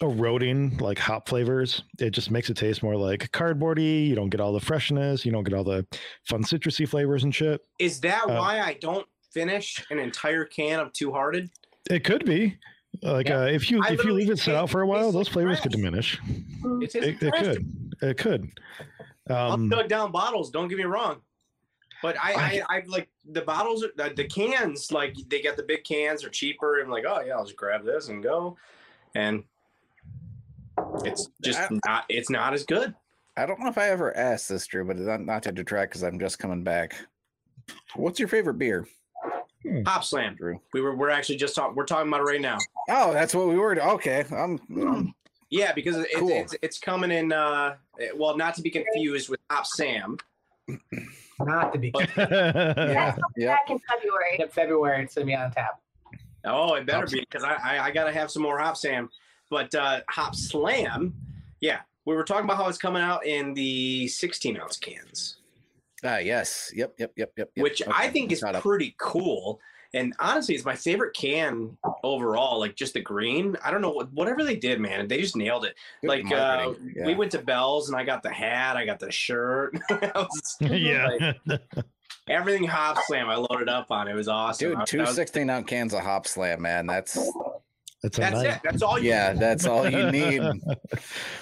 eroding 0.00 0.78
like 0.78 0.98
hop 0.98 1.28
flavors. 1.28 1.82
It 1.98 2.10
just 2.10 2.30
makes 2.30 2.48
it 2.48 2.56
taste 2.56 2.82
more 2.82 2.96
like 2.96 3.30
cardboardy. 3.32 4.06
You 4.08 4.14
don't 4.14 4.30
get 4.30 4.40
all 4.40 4.54
the 4.54 4.60
freshness. 4.60 5.26
You 5.26 5.32
don't 5.32 5.44
get 5.44 5.52
all 5.52 5.64
the 5.64 5.86
fun 6.24 6.42
citrusy 6.44 6.88
flavors 6.88 7.24
and 7.24 7.34
shit. 7.34 7.60
Is 7.78 8.00
that 8.00 8.22
Uh, 8.24 8.36
why 8.38 8.60
I 8.60 8.74
don't 8.80 9.06
finish 9.32 9.84
an 9.90 9.98
entire 9.98 10.44
can 10.44 10.80
of 10.80 10.92
Two 10.92 11.12
Hearted? 11.12 11.50
It 11.90 12.04
could 12.04 12.24
be. 12.24 12.58
Like 13.02 13.28
Yeah. 13.28 13.42
uh, 13.42 13.46
if 13.46 13.70
you 13.70 13.80
I 13.82 13.90
if 13.92 14.04
you 14.04 14.12
leave 14.12 14.30
it 14.30 14.38
sit 14.38 14.54
out 14.54 14.70
for 14.70 14.80
a 14.82 14.86
while, 14.86 15.12
those 15.12 15.26
like 15.26 15.32
flavors 15.32 15.60
could 15.60 15.72
diminish. 15.72 16.18
Mm. 16.62 16.82
It, 16.82 16.94
It, 16.94 17.22
it 17.22 17.34
could. 17.34 17.94
It 18.02 18.16
could. 18.18 18.42
Um, 19.30 19.36
I'll 19.36 19.68
dug 19.68 19.88
down 19.88 20.10
bottles. 20.10 20.50
Don't 20.50 20.68
get 20.68 20.78
me 20.78 20.84
wrong, 20.84 21.20
but 22.02 22.16
I, 22.18 22.62
I, 22.68 22.76
I 22.78 22.82
like 22.86 23.08
the 23.30 23.42
bottles, 23.42 23.84
the, 23.96 24.12
the 24.16 24.24
cans. 24.24 24.90
Like 24.90 25.14
they 25.28 25.40
get 25.42 25.56
the 25.56 25.62
big 25.62 25.84
cans 25.84 26.24
are 26.24 26.30
cheaper. 26.30 26.80
I'm 26.80 26.88
like, 26.90 27.04
oh 27.06 27.20
yeah, 27.20 27.34
I'll 27.34 27.44
just 27.44 27.56
grab 27.56 27.84
this 27.84 28.08
and 28.08 28.22
go, 28.22 28.56
and 29.14 29.44
it's 31.04 31.28
just 31.44 31.60
I- 31.60 31.78
not. 31.86 32.04
It's 32.08 32.30
not 32.30 32.54
as 32.54 32.64
good. 32.64 32.94
I 33.36 33.46
don't 33.46 33.60
know 33.60 33.68
if 33.68 33.78
I 33.78 33.90
ever 33.90 34.16
asked 34.16 34.48
this, 34.48 34.66
Drew, 34.66 34.84
but 34.84 34.96
not, 34.98 35.20
not 35.20 35.42
to 35.44 35.52
detract 35.52 35.92
because 35.92 36.02
I'm 36.02 36.18
just 36.18 36.40
coming 36.40 36.64
back. 36.64 36.96
What's 37.94 38.18
your 38.18 38.26
favorite 38.26 38.58
beer, 38.58 38.84
Hop 39.86 40.04
Slam. 40.04 40.34
Drew? 40.36 40.60
We 40.72 40.80
were 40.80 40.94
we're 40.94 41.10
actually 41.10 41.36
just 41.36 41.54
talking. 41.54 41.74
We're 41.74 41.84
talking 41.84 42.08
about 42.08 42.20
it 42.20 42.24
right 42.24 42.40
now. 42.40 42.58
Oh, 42.88 43.12
that's 43.12 43.34
what 43.34 43.48
we 43.48 43.56
were. 43.56 43.80
Okay, 43.80 44.24
I'm. 44.30 44.58
I'm 44.70 45.14
Yeah, 45.50 45.72
because 45.72 45.96
it, 45.96 46.08
Cool. 46.16 46.30
it's 46.30 46.54
it's 46.62 46.78
coming 46.78 47.10
in. 47.10 47.32
Uh, 47.32 47.76
well, 48.16 48.36
not 48.36 48.54
to 48.56 48.62
be 48.62 48.70
confused 48.70 49.28
with 49.28 49.40
Hop 49.50 49.66
Sam. 49.66 50.16
Not 51.40 51.72
to 51.72 51.78
be 51.78 51.90
But- 51.90 52.10
yeah. 52.16 53.16
Yep. 53.36 53.48
Back 53.48 53.70
in 53.70 53.78
February. 53.88 54.36
Yep, 54.38 54.52
February. 54.52 55.02
It's 55.04 55.14
gonna 55.14 55.26
be 55.26 55.34
on 55.34 55.50
tap. 55.50 55.80
Oh, 56.44 56.74
it 56.74 56.86
better 56.86 57.00
Hop 57.00 57.10
be 57.10 57.20
because 57.20 57.42
I, 57.44 57.54
I 57.54 57.84
I 57.86 57.90
gotta 57.90 58.12
have 58.12 58.30
some 58.30 58.42
more 58.42 58.58
Hop 58.58 58.76
Sam. 58.76 59.08
But 59.50 59.74
uh, 59.74 60.00
Hop 60.10 60.34
Slam, 60.34 61.14
yeah, 61.60 61.80
we 62.04 62.14
were 62.14 62.24
talking 62.24 62.44
about 62.44 62.58
how 62.58 62.68
it's 62.68 62.76
coming 62.78 63.02
out 63.02 63.24
in 63.26 63.54
the 63.54 64.06
16 64.08 64.58
ounce 64.60 64.76
cans. 64.76 65.37
Ah, 66.04 66.18
yes. 66.18 66.70
Yep. 66.74 66.94
Yep. 66.98 67.12
Yep. 67.16 67.32
Yep. 67.36 67.50
yep. 67.56 67.62
which 67.62 67.82
I 67.86 68.04
Okay, 68.04 68.10
think 68.12 68.32
is 68.32 68.40
caught 68.42 68.54
up. 68.54 68.62
pretty 68.62 68.94
cool. 68.98 69.60
And 69.94 70.14
honestly, 70.20 70.54
it's 70.54 70.66
my 70.66 70.74
favorite 70.76 71.14
can 71.16 71.76
overall. 72.04 72.60
Like 72.60 72.76
just 72.76 72.92
the 72.94 73.00
green. 73.00 73.56
I 73.64 73.70
don't 73.70 73.80
know 73.80 73.90
what 73.90 74.12
whatever 74.12 74.44
they 74.44 74.54
did, 74.56 74.80
man. 74.80 75.08
They 75.08 75.18
just 75.20 75.34
nailed 75.34 75.64
it. 75.64 75.74
Good 76.02 76.08
like 76.08 76.24
uh, 76.26 76.66
marketing, 76.66 77.06
we 77.06 77.14
went 77.14 77.32
to 77.32 77.38
Bell's 77.38 77.88
and 77.88 77.96
I 77.98 78.04
got 78.04 78.22
the 78.22 78.30
hat, 78.30 78.76
I 78.76 78.84
got 78.84 79.00
the 79.00 79.10
shirt, 79.10 79.78
I 79.90 80.10
was- 80.14 80.56
yeah. 80.60 81.32
everything 82.28 82.64
Hop 82.64 82.98
Slam. 83.06 83.30
I 83.30 83.36
loaded 83.36 83.68
up 83.70 83.90
on. 83.90 84.08
It 84.08 84.14
was 84.14 84.28
awesome. 84.28 84.70
Dude, 84.70 84.78
I- 84.78 84.84
two 84.84 84.98
was- 85.00 85.14
16 85.14 85.48
ounce 85.48 85.66
cans 85.66 85.94
of 85.94 86.00
Hop 86.00 86.26
Slam, 86.26 86.60
man. 86.62 86.86
That's 86.86 87.14
That's 88.02 88.18
That's 88.18 88.34
night. 88.34 88.46
it. 88.46 88.60
That's 88.62 88.82
all 88.82 88.98
you. 88.98 89.08
yeah, 89.08 89.32
that's 89.32 89.64
all 89.66 89.88
you 89.88 90.10
need. 90.12 90.40
And 90.42 90.62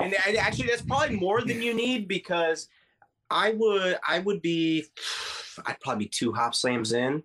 and 0.00 0.36
actually, 0.38 0.68
that's 0.68 0.82
probably 0.82 1.16
more 1.16 1.42
than 1.42 1.60
you 1.60 1.74
need 1.74 2.06
because 2.08 2.68
I 3.30 3.50
would 3.52 3.98
I 4.06 4.20
would 4.20 4.42
be 4.42 4.84
I'd 5.66 5.80
probably 5.80 6.04
be 6.04 6.08
two 6.08 6.32
Hop 6.32 6.54
Slams 6.54 6.92
in. 6.92 7.22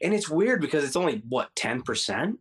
And 0.00 0.14
it's 0.14 0.28
weird 0.28 0.60
because 0.60 0.84
it's 0.84 0.96
only 0.96 1.22
what 1.28 1.54
ten 1.56 1.82
percent. 1.82 2.38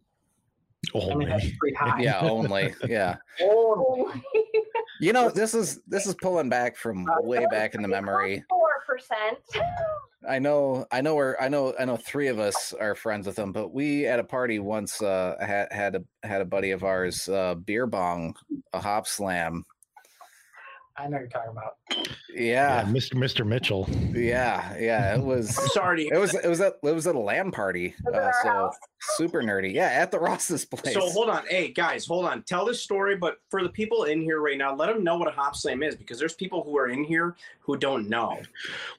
Oh, 0.93 1.11
I 1.11 1.15
mean, 1.15 1.30
that's 1.30 1.43
man. 1.43 1.55
pretty 1.59 1.76
high. 1.76 1.99
Yeah, 2.01 2.19
only. 2.19 2.73
Yeah. 2.88 3.18
Oh, 3.41 4.14
You 4.99 5.14
know, 5.14 5.30
this 5.30 5.53
is 5.53 5.80
this 5.88 6.07
is 6.07 6.15
pulling 6.15 6.49
back 6.49 6.76
from 6.76 7.05
way 7.22 7.45
back 7.51 7.76
in 7.76 7.81
the 7.81 7.88
memory. 7.88 8.43
Four 8.49 8.69
percent. 8.85 9.38
I 10.27 10.39
know, 10.39 10.85
I 10.91 11.01
know, 11.01 11.15
we're, 11.15 11.38
I 11.39 11.47
know, 11.47 11.73
I 11.80 11.85
know. 11.85 11.97
Three 11.97 12.27
of 12.27 12.39
us 12.39 12.73
are 12.80 12.95
friends 12.95 13.27
with 13.27 13.38
him, 13.38 13.51
but 13.51 13.73
we 13.73 14.07
at 14.07 14.19
a 14.19 14.23
party 14.23 14.59
once 14.59 15.01
uh, 15.01 15.35
had 15.39 15.72
had 15.72 15.95
a 15.95 16.27
had 16.27 16.41
a 16.41 16.45
buddy 16.45 16.72
of 16.72 16.84
ours 16.84 17.30
uh, 17.30 17.55
beer 17.55 17.85
bong 17.85 18.35
a 18.73 18.80
hop 18.80 19.07
slam. 19.07 19.64
I 20.99 21.07
know 21.07 21.19
you're 21.19 21.28
talking 21.28 21.52
about. 21.52 21.76
Yeah, 22.34 22.82
Yeah, 22.82 22.84
Mr. 22.86 23.14
Mr. 23.14 23.45
Mitchell. 23.45 23.88
yeah, 24.15 24.76
yeah. 24.80 25.15
It 25.15 25.22
was. 25.22 25.57
I'm 25.57 25.68
sorry. 25.68 26.07
It 26.07 26.18
was 26.18 26.34
it 26.34 26.48
was 26.48 26.60
at 26.60 26.74
it 26.84 26.91
was 26.91 27.06
at 27.06 27.15
a 27.15 27.19
LAN 27.19 27.52
party, 27.52 27.94
Was 28.03 28.15
uh, 28.15 28.32
so 28.44 28.49
house? 28.49 28.76
super 29.15 29.41
nerdy. 29.44 29.74
Yeah, 29.74 29.88
at 29.88 30.11
the 30.11 30.19
Ross's 30.19 30.65
place. 30.65 30.94
So 30.95 31.02
hold 31.10 31.30
on, 31.30 31.44
hey 31.48 31.69
guys, 31.72 32.06
hold 32.06 32.26
on. 32.26 32.44
Tell 32.44 32.65
this 32.65 32.82
story, 32.82 33.15
but 33.15 33.38
for 33.49 33.61
the 33.64 33.69
people 33.69 34.06
in 34.06 34.22
here 34.22 34.41
right 34.41 34.57
now, 34.57 34.76
let 34.76 34.88
them 34.88 35.03
know 35.03 35.18
what 35.18 35.28
a 35.28 35.32
hop 35.32 35.56
slam 35.56 35.84
is 35.84 35.95
because 35.95 36.18
there's 36.19 36.34
people 36.34 36.64
who 36.64 36.78
are 36.78 36.90
in 36.90 37.03
here 37.03 37.36
who 37.60 37.78
don't 37.78 38.10
know. 38.10 38.40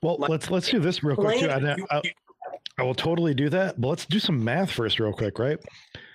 Well, 0.02 0.16
Like- 0.18 0.30
let's 0.30 0.50
let's 0.50 0.68
do 0.68 0.78
this 0.78 1.02
real 1.02 1.16
quick 1.16 1.40
too. 1.40 1.48
I, 1.50 1.76
I, 1.90 2.02
I 2.78 2.82
will 2.82 2.94
totally 2.94 3.34
do 3.34 3.48
that, 3.50 3.80
but 3.80 3.88
let's 3.88 4.06
do 4.06 4.18
some 4.20 4.42
math 4.42 4.70
first, 4.70 5.00
real 5.00 5.12
quick, 5.12 5.38
right? 5.38 5.58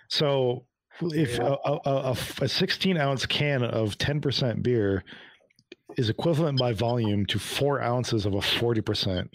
So, 0.07 0.64
if 1.01 1.39
a, 1.39 1.57
a, 1.65 1.80
a, 1.85 2.18
a 2.41 2.47
16 2.47 2.97
ounce 2.97 3.26
can 3.26 3.64
of 3.64 3.97
10% 3.97 4.61
beer 4.64 5.03
is 5.97 6.09
equivalent 6.09 6.59
by 6.59 6.73
volume 6.73 7.25
to 7.27 7.39
four 7.39 7.81
ounces 7.81 8.25
of 8.25 8.33
a 8.33 8.39
40% 8.39 9.27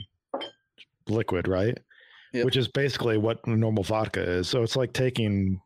liquid, 1.08 1.48
right? 1.48 1.76
Yep. 2.32 2.44
Which 2.44 2.56
is 2.56 2.68
basically 2.68 3.16
what 3.16 3.46
normal 3.46 3.82
vodka 3.82 4.20
is. 4.20 4.48
So 4.48 4.62
it's 4.62 4.76
like 4.76 4.92
taking. 4.92 5.60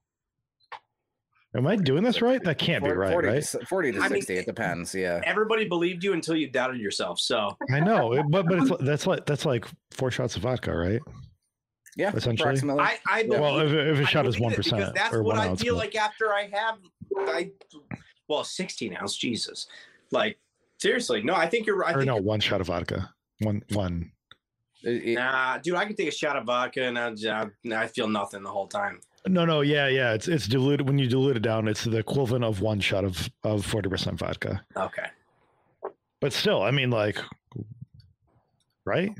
Am 1.55 1.67
I 1.67 1.77
doing 1.77 2.03
this 2.03 2.23
right? 2.23 2.43
That 2.45 2.57
can't 2.57 2.83
be 2.83 2.91
right, 2.91 3.13
40 3.13 3.29
right? 3.29 3.33
To, 3.43 3.61
s- 3.61 3.69
40 3.69 3.93
to 3.93 3.99
I 3.99 4.03
mean, 4.09 4.23
60, 4.23 4.37
it 4.39 4.47
depends. 4.47 4.95
Yeah. 4.95 5.21
Everybody 5.25 5.69
believed 5.69 6.03
you 6.03 6.15
until 6.15 6.35
you 6.35 6.49
doubted 6.51 6.81
yourself. 6.81 7.21
So 7.21 7.55
I 7.71 7.81
know, 7.81 8.13
it- 8.15 8.25
but 8.31 8.47
but 8.47 8.59
it's, 8.61 8.71
that's 8.81 9.07
like 9.07 9.27
that's 9.27 9.45
like 9.45 9.67
four 9.91 10.11
shots 10.11 10.37
of 10.37 10.43
vodka, 10.43 10.75
right? 10.75 11.01
Yeah. 11.97 12.13
Essentially. 12.15 12.47
Approximately. 12.49 12.83
I, 12.83 12.99
I 13.11 13.23
believe 13.25 13.41
Well, 13.41 13.61
if, 13.61 13.73
if 13.73 13.99
a 13.99 14.03
I 14.03 14.05
shot 14.07 14.27
is 14.27 14.41
one 14.41 14.53
it 14.53 14.65
because 14.65 14.93
That's 14.95 15.15
or 15.15 15.23
what 15.23 15.37
one 15.37 15.49
I 15.49 15.55
feel 15.57 15.77
like 15.77 15.95
after 15.95 16.33
I 16.33 16.49
have, 16.53 16.79
I 17.19 17.51
well, 18.29 18.45
sixteen 18.45 18.97
ounce. 18.97 19.17
Jesus, 19.17 19.67
like 20.11 20.39
seriously, 20.83 21.23
no. 21.23 21.35
I 21.35 21.47
think 21.47 21.67
you're. 21.67 21.77
right. 21.77 21.97
or 21.97 22.05
no, 22.05 22.17
one 22.17 22.41
shot 22.41 22.61
of 22.61 22.67
vodka. 22.67 23.11
One 23.39 23.63
one. 23.71 24.13
It- 24.83 25.05
it- 25.05 25.15
Nah, 25.15 25.59
dude, 25.59 25.77
I 25.77 25.85
can 25.85 25.95
take 25.95 26.09
a 26.09 26.13
shot 26.13 26.37
of 26.37 26.45
vodka 26.45 26.83
and 26.83 26.99
I, 26.99 27.15
I, 27.31 27.83
I 27.85 27.87
feel 27.87 28.09
nothing 28.09 28.43
the 28.43 28.51
whole 28.51 28.67
time. 28.67 29.01
No, 29.27 29.45
no, 29.45 29.61
yeah, 29.61 29.87
yeah. 29.87 30.13
It's 30.15 30.27
it's 30.27 30.49
diluted 30.49 30.89
when 30.89 30.99
you 30.99 31.07
dilute 31.09 31.37
it 31.37 31.43
down. 31.43 31.69
It's 31.69 31.85
the 31.85 31.99
equivalent 31.99 32.45
of 32.45 32.61
one 32.61 32.81
shot 32.81 33.05
of 33.05 33.31
of 33.45 33.65
forty 33.65 33.89
percent 33.89 34.19
vodka. 34.19 34.65
Okay. 34.77 35.07
But 36.21 36.33
still, 36.33 36.63
I 36.63 36.73
mean, 36.73 36.91
like, 36.91 37.19
right? 38.85 39.13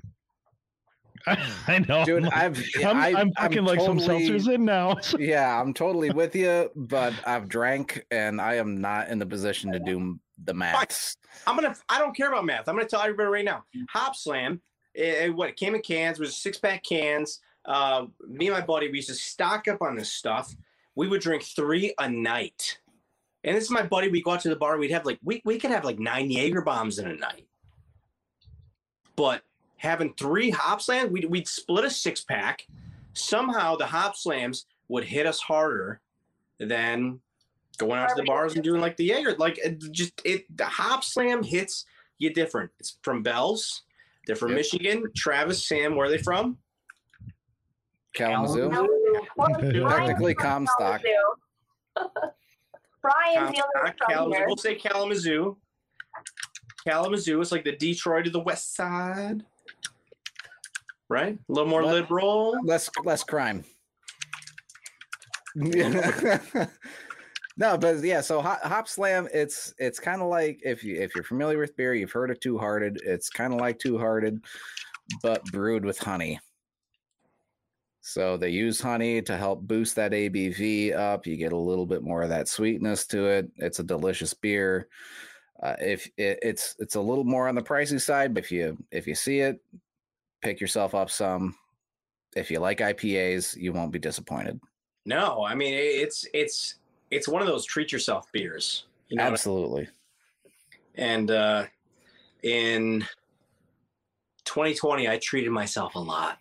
I 1.27 1.79
know, 1.89 2.05
Dude, 2.05 2.25
I'm, 2.25 2.31
I've 2.33 2.65
I'm, 2.85 2.97
I, 2.97 3.15
I'm 3.21 3.33
fucking 3.35 3.65
like 3.65 3.81
some 3.81 3.99
seltzers 3.99 4.53
in 4.53 4.65
now. 4.65 4.97
Yeah, 5.21 5.61
I'm 5.61 5.73
totally 5.73 6.11
with 6.11 6.35
you, 6.35 6.69
but 6.75 7.15
I've 7.25 7.49
drank 7.49 8.05
and 8.11 8.41
I 8.41 8.55
am 8.55 8.81
not 8.81 9.09
in 9.09 9.21
the 9.21 9.27
position 9.27 9.71
to 9.71 9.79
do 9.79 10.19
the 10.45 10.55
math. 10.55 11.17
I'm 11.47 11.57
gonna. 11.57 11.75
I 11.89 11.99
don't 11.99 12.17
care 12.17 12.29
about 12.29 12.45
math. 12.45 12.69
I'm 12.69 12.75
gonna 12.77 12.89
tell 12.89 13.01
everybody 13.03 13.29
right 13.29 13.45
now. 13.45 13.65
Mm-hmm. 13.77 13.85
Hop 13.91 14.17
Slam. 14.17 14.61
It, 14.95 15.01
eh, 15.03 15.05
it- 15.05 15.29
eh, 15.29 15.29
what 15.29 15.49
it 15.49 15.57
came 15.57 15.75
in 15.75 15.83
cans 15.83 16.19
was 16.19 16.37
six 16.37 16.59
pack 16.59 16.85
cans. 16.85 17.41
Uh, 17.65 18.07
me 18.27 18.49
and 18.49 18.57
my 18.57 18.61
buddy 18.61 18.89
we 18.89 18.97
used 18.97 19.09
to 19.09 19.15
stock 19.15 19.69
up 19.69 19.83
on 19.83 19.95
this 19.97 20.11
stuff. 20.11 20.55
We 20.95 21.09
would 21.09 21.21
drink 21.21 21.43
three 21.45 21.95
a 21.99 22.09
night. 22.09 22.79
And 23.45 23.57
this 23.57 23.65
is 23.65 23.71
my 23.71 23.83
buddy. 23.83 24.09
We 24.09 24.23
go 24.23 24.33
out 24.33 24.41
to 24.41 24.49
the 24.49 24.57
bar. 24.57 24.79
We'd 24.79 24.91
have 24.91 25.07
like 25.07 25.19
we 25.23 25.43
we 25.45 25.59
could 25.59 25.71
have 25.71 25.85
like 25.85 25.99
nine 25.99 26.31
Jaeger 26.31 26.63
bombs 26.63 26.99
in 26.99 27.09
a 27.09 27.15
night. 27.15 27.47
But 29.17 29.43
having 29.77 30.15
three 30.15 30.51
hop 30.51 30.81
slams, 30.81 31.11
we'd, 31.11 31.25
we'd 31.25 31.49
split 31.49 31.85
a 31.85 31.91
six 31.91 32.23
pack. 32.23 32.67
Somehow 33.15 33.77
the 33.77 33.87
hop 33.87 34.17
slams 34.17 34.67
would 34.89 35.05
hit 35.05 35.27
us 35.27 35.41
harder 35.41 36.01
than 36.59 37.21
going 37.79 37.99
out 37.99 38.09
to 38.11 38.15
the 38.17 38.23
bars 38.25 38.55
and 38.55 38.63
doing 38.65 38.81
like 38.81 38.97
the 38.97 39.05
Jaeger. 39.05 39.35
Like 39.39 39.59
it 39.59 39.79
just 39.93 40.21
it 40.25 40.45
the 40.57 40.65
hop 40.65 41.05
slam 41.05 41.43
hits 41.43 41.85
you 42.19 42.33
different. 42.33 42.71
It's 42.79 42.99
from 43.03 43.23
Bell's. 43.23 43.83
They're 44.27 44.37
from 44.37 44.51
Yep. 44.51 44.57
Michigan. 44.59 45.05
Travis, 45.17 45.67
Sam, 45.67 45.97
where 45.97 46.07
are 46.07 46.11
they 46.11 46.19
from? 46.19 46.59
Kalamazoo. 48.15 48.71
Technically 49.39 49.81
Technically 49.81 50.35
Comstock. 50.35 51.01
Brian's 53.03 53.57
the 53.57 53.63
Comstock, 53.75 54.11
only 54.17 54.39
one 54.39 54.39
Kalamazoo. 54.39 54.45
We'll 54.47 54.57
say 54.57 54.75
Kalamazoo. 54.77 55.57
Kalamazoo 56.87 57.41
is 57.41 57.51
like 57.53 57.65
the 57.65 57.73
Detroit 57.77 58.27
of 58.29 58.33
the 58.33 58.41
West 58.41 58.75
Side, 58.77 59.45
right? 61.09 61.37
A 61.49 61.53
little 61.53 61.69
more 61.69 61.83
Let- 61.85 61.95
liberal. 61.95 62.57
less 62.65 62.89
less 63.05 63.25
crime. 63.25 63.65
no, 67.57 67.77
but 67.77 68.03
yeah. 68.03 68.21
So 68.21 68.41
hop, 68.41 68.63
hop 68.63 68.89
slam, 68.89 69.29
it's 69.33 69.75
it's 69.79 69.99
kind 69.99 70.23
of 70.23 70.29
like 70.29 70.61
if 70.65 70.83
you 70.83 71.01
if 71.01 71.15
you're 71.15 71.25
familiar 71.25 71.59
with 71.59 71.77
beer, 71.77 71.95
you've 71.95 72.13
heard 72.13 72.31
of 72.31 72.41
Two 72.41 72.59
Hearted. 72.59 73.01
It's 73.05 73.29
kind 73.29 73.53
of 73.53 73.61
like 73.61 73.79
Two 73.79 73.99
Hearted, 73.99 74.43
but 75.23 75.45
brewed 75.47 75.85
with 75.85 75.99
honey. 75.99 76.41
So 78.01 78.37
they 78.37 78.49
use 78.49 78.81
honey 78.81 79.23
to 79.23 79.37
help 79.37 79.63
boost 79.63 79.95
that 79.97 80.11
ABV 80.13 80.95
up. 80.95 81.27
You 81.27 81.37
get 81.37 81.53
a 81.53 81.57
little 81.57 81.87
bit 81.87 82.03
more 82.03 82.23
of 82.23 82.31
that 82.31 82.49
sweetness 82.49 83.07
to 83.09 83.27
it. 83.27 83.51
It's 83.57 83.79
a 83.79 83.85
delicious 83.85 84.35
beer. 84.35 84.89
Uh, 85.63 85.77
if 85.79 86.07
it, 86.17 86.41
it's 86.43 86.75
it's 86.81 86.97
a 86.97 87.01
little 87.01 87.25
more 87.25 87.49
on 87.49 87.55
the 87.55 87.63
pricey 87.63 88.01
side, 88.01 88.35
but 88.35 88.43
if 88.45 88.51
you 88.51 88.77
if 88.91 89.07
you 89.07 89.15
see 89.15 89.41
it, 89.41 89.61
pick 90.43 90.61
yourself 90.61 90.95
up 90.95 91.11
some 91.11 91.55
if 92.35 92.51
you 92.51 92.59
like 92.59 92.79
IPAs, 92.79 93.57
you 93.57 93.73
won't 93.73 93.93
be 93.93 93.99
disappointed. 93.99 94.59
No, 95.05 95.45
I 95.45 95.55
mean 95.55 95.75
it's 95.75 96.27
it's 96.33 96.77
it's 97.13 97.29
one 97.29 97.43
of 97.43 97.49
those 97.49 97.65
treat 97.65 97.93
yourself 97.93 98.31
beers. 98.33 98.87
You 99.09 99.19
know, 99.19 99.25
what 99.25 99.31
I- 99.31 99.33
Absolutely. 99.33 99.89
and 100.95 101.31
uh, 101.31 101.67
in 102.43 103.07
2020, 104.45 105.09
I 105.09 105.19
treated 105.19 105.51
myself 105.51 105.95
a 105.95 105.99
lot 105.99 106.39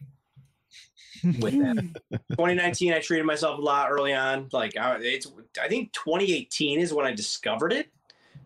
with 1.24 1.60
that. 1.60 2.22
2019, 2.32 2.94
I 2.94 3.00
treated 3.00 3.26
myself 3.26 3.60
a 3.60 3.62
lot 3.62 3.92
early 3.92 4.14
on. 4.14 4.48
Like 4.54 4.78
I, 4.78 4.98
it's, 5.02 5.28
I 5.62 5.68
think 5.68 5.92
2018 5.92 6.80
is 6.80 6.94
when 6.94 7.06
I 7.06 7.12
discovered 7.12 7.74
it. 7.74 7.90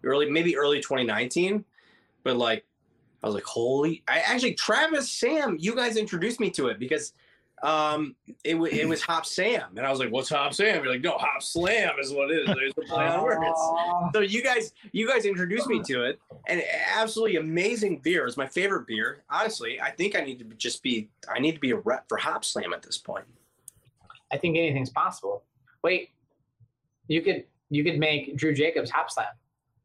Early, 0.04 0.30
maybe 0.30 0.56
early 0.58 0.82
2019, 0.82 1.66
but 2.24 2.38
like, 2.38 2.64
I 3.24 3.28
was 3.28 3.34
like, 3.34 3.46
holy! 3.46 4.04
I 4.08 4.20
actually, 4.20 4.54
Travis, 4.54 5.12
Sam, 5.12 5.58
you 5.60 5.76
guys 5.76 5.98
introduced 5.98 6.40
me 6.40 6.52
to 6.52 6.68
it 6.68 6.78
because 6.78 7.14
um, 7.64 8.16
it 8.44 8.56
wa- 8.56 8.68
it 8.72 8.88
was 8.88 9.02
Hop 9.04 9.26
Sam, 9.26 9.78
and 9.78 9.86
I 9.86 9.90
was 9.90 10.00
like, 10.00 10.12
what's 10.12 10.30
Hop 10.30 10.54
Sam? 10.54 10.84
You're 10.84 10.94
like, 10.94 11.02
no, 11.02 11.18
Hop 11.18 11.42
Slam 11.42 11.94
is 12.00 12.12
what 12.12 12.30
it 12.32 12.42
is. 12.42 12.56
There's 12.56 12.74
the 12.76 12.82
play 12.84 13.08
on 13.08 13.24
words. 13.24 13.40
So 14.14 14.20
you 14.20 14.44
guys, 14.44 14.74
you 14.92 15.08
guys 15.08 15.26
introduced 15.26 15.68
me 15.68 15.82
to 15.84 16.04
it, 16.04 16.20
and 16.48 16.62
absolutely 16.94 17.38
amazing 17.38 18.00
beer. 18.00 18.28
It's 18.28 18.38
my 18.38 18.48
favorite 18.48 18.88
beer. 18.88 19.24
Honestly, 19.30 19.80
I 19.82 19.92
think 19.92 20.16
I 20.16 20.22
need 20.22 20.40
to 20.40 20.46
just 20.56 20.84
be. 20.84 21.10
I 21.34 21.40
need 21.40 21.54
to 21.54 21.60
be 21.60 21.72
a 21.72 21.78
rep 21.78 22.08
for 22.10 22.18
Hop 22.18 22.44
Slam 22.46 22.74
at 22.74 22.82
this 22.84 22.98
point. 22.98 23.26
I 24.32 24.38
think 24.38 24.58
anything's 24.58 24.90
possible. 24.90 25.44
Wait, 25.84 26.10
you 27.08 27.22
could 27.22 27.46
you 27.70 27.84
could 27.84 27.98
make 28.00 28.36
Drew 28.36 28.54
Jacobs 28.54 28.92
Hop 28.92 29.10
Slam 29.10 29.28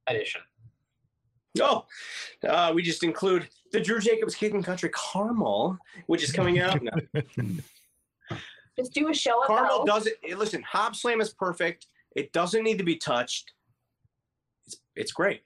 edition. 0.07 0.41
No, 1.56 1.86
uh, 2.48 2.72
we 2.74 2.82
just 2.82 3.02
include 3.02 3.48
the 3.72 3.81
Drew 3.81 3.98
Jacobs 4.01 4.35
Kicking 4.35 4.62
Country 4.62 4.90
Caramel, 4.94 5.78
which 6.06 6.22
is 6.22 6.31
coming 6.32 6.60
out. 6.60 6.81
No. 6.82 6.90
Just 8.78 8.94
do 8.94 9.09
a 9.09 9.14
show 9.14 9.43
Caramel 9.47 9.82
about. 9.82 9.86
doesn't. 9.86 10.14
eh, 10.27 10.35
Listen, 10.36 10.62
Hop 10.62 10.94
Slam 10.94 11.20
is 11.20 11.35
perfect. 11.35 11.86
It 12.16 12.32
doesn't 12.32 12.62
need 12.62 12.78
to 12.78 12.85
be 12.85 12.97
touched. 12.97 13.52
It's 14.66 14.77
it's 14.94 15.12
great. 15.12 15.43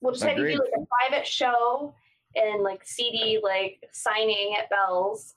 We'll 0.00 0.12
just 0.12 0.24
have 0.24 0.36
you 0.36 0.48
do 0.48 0.52
like 0.58 0.72
a 0.76 0.86
private 1.08 1.26
show 1.26 1.94
and 2.34 2.62
like 2.62 2.82
CD 2.84 3.38
like 3.42 3.88
signing 3.92 4.54
at 4.58 4.68
Bell's. 4.68 5.34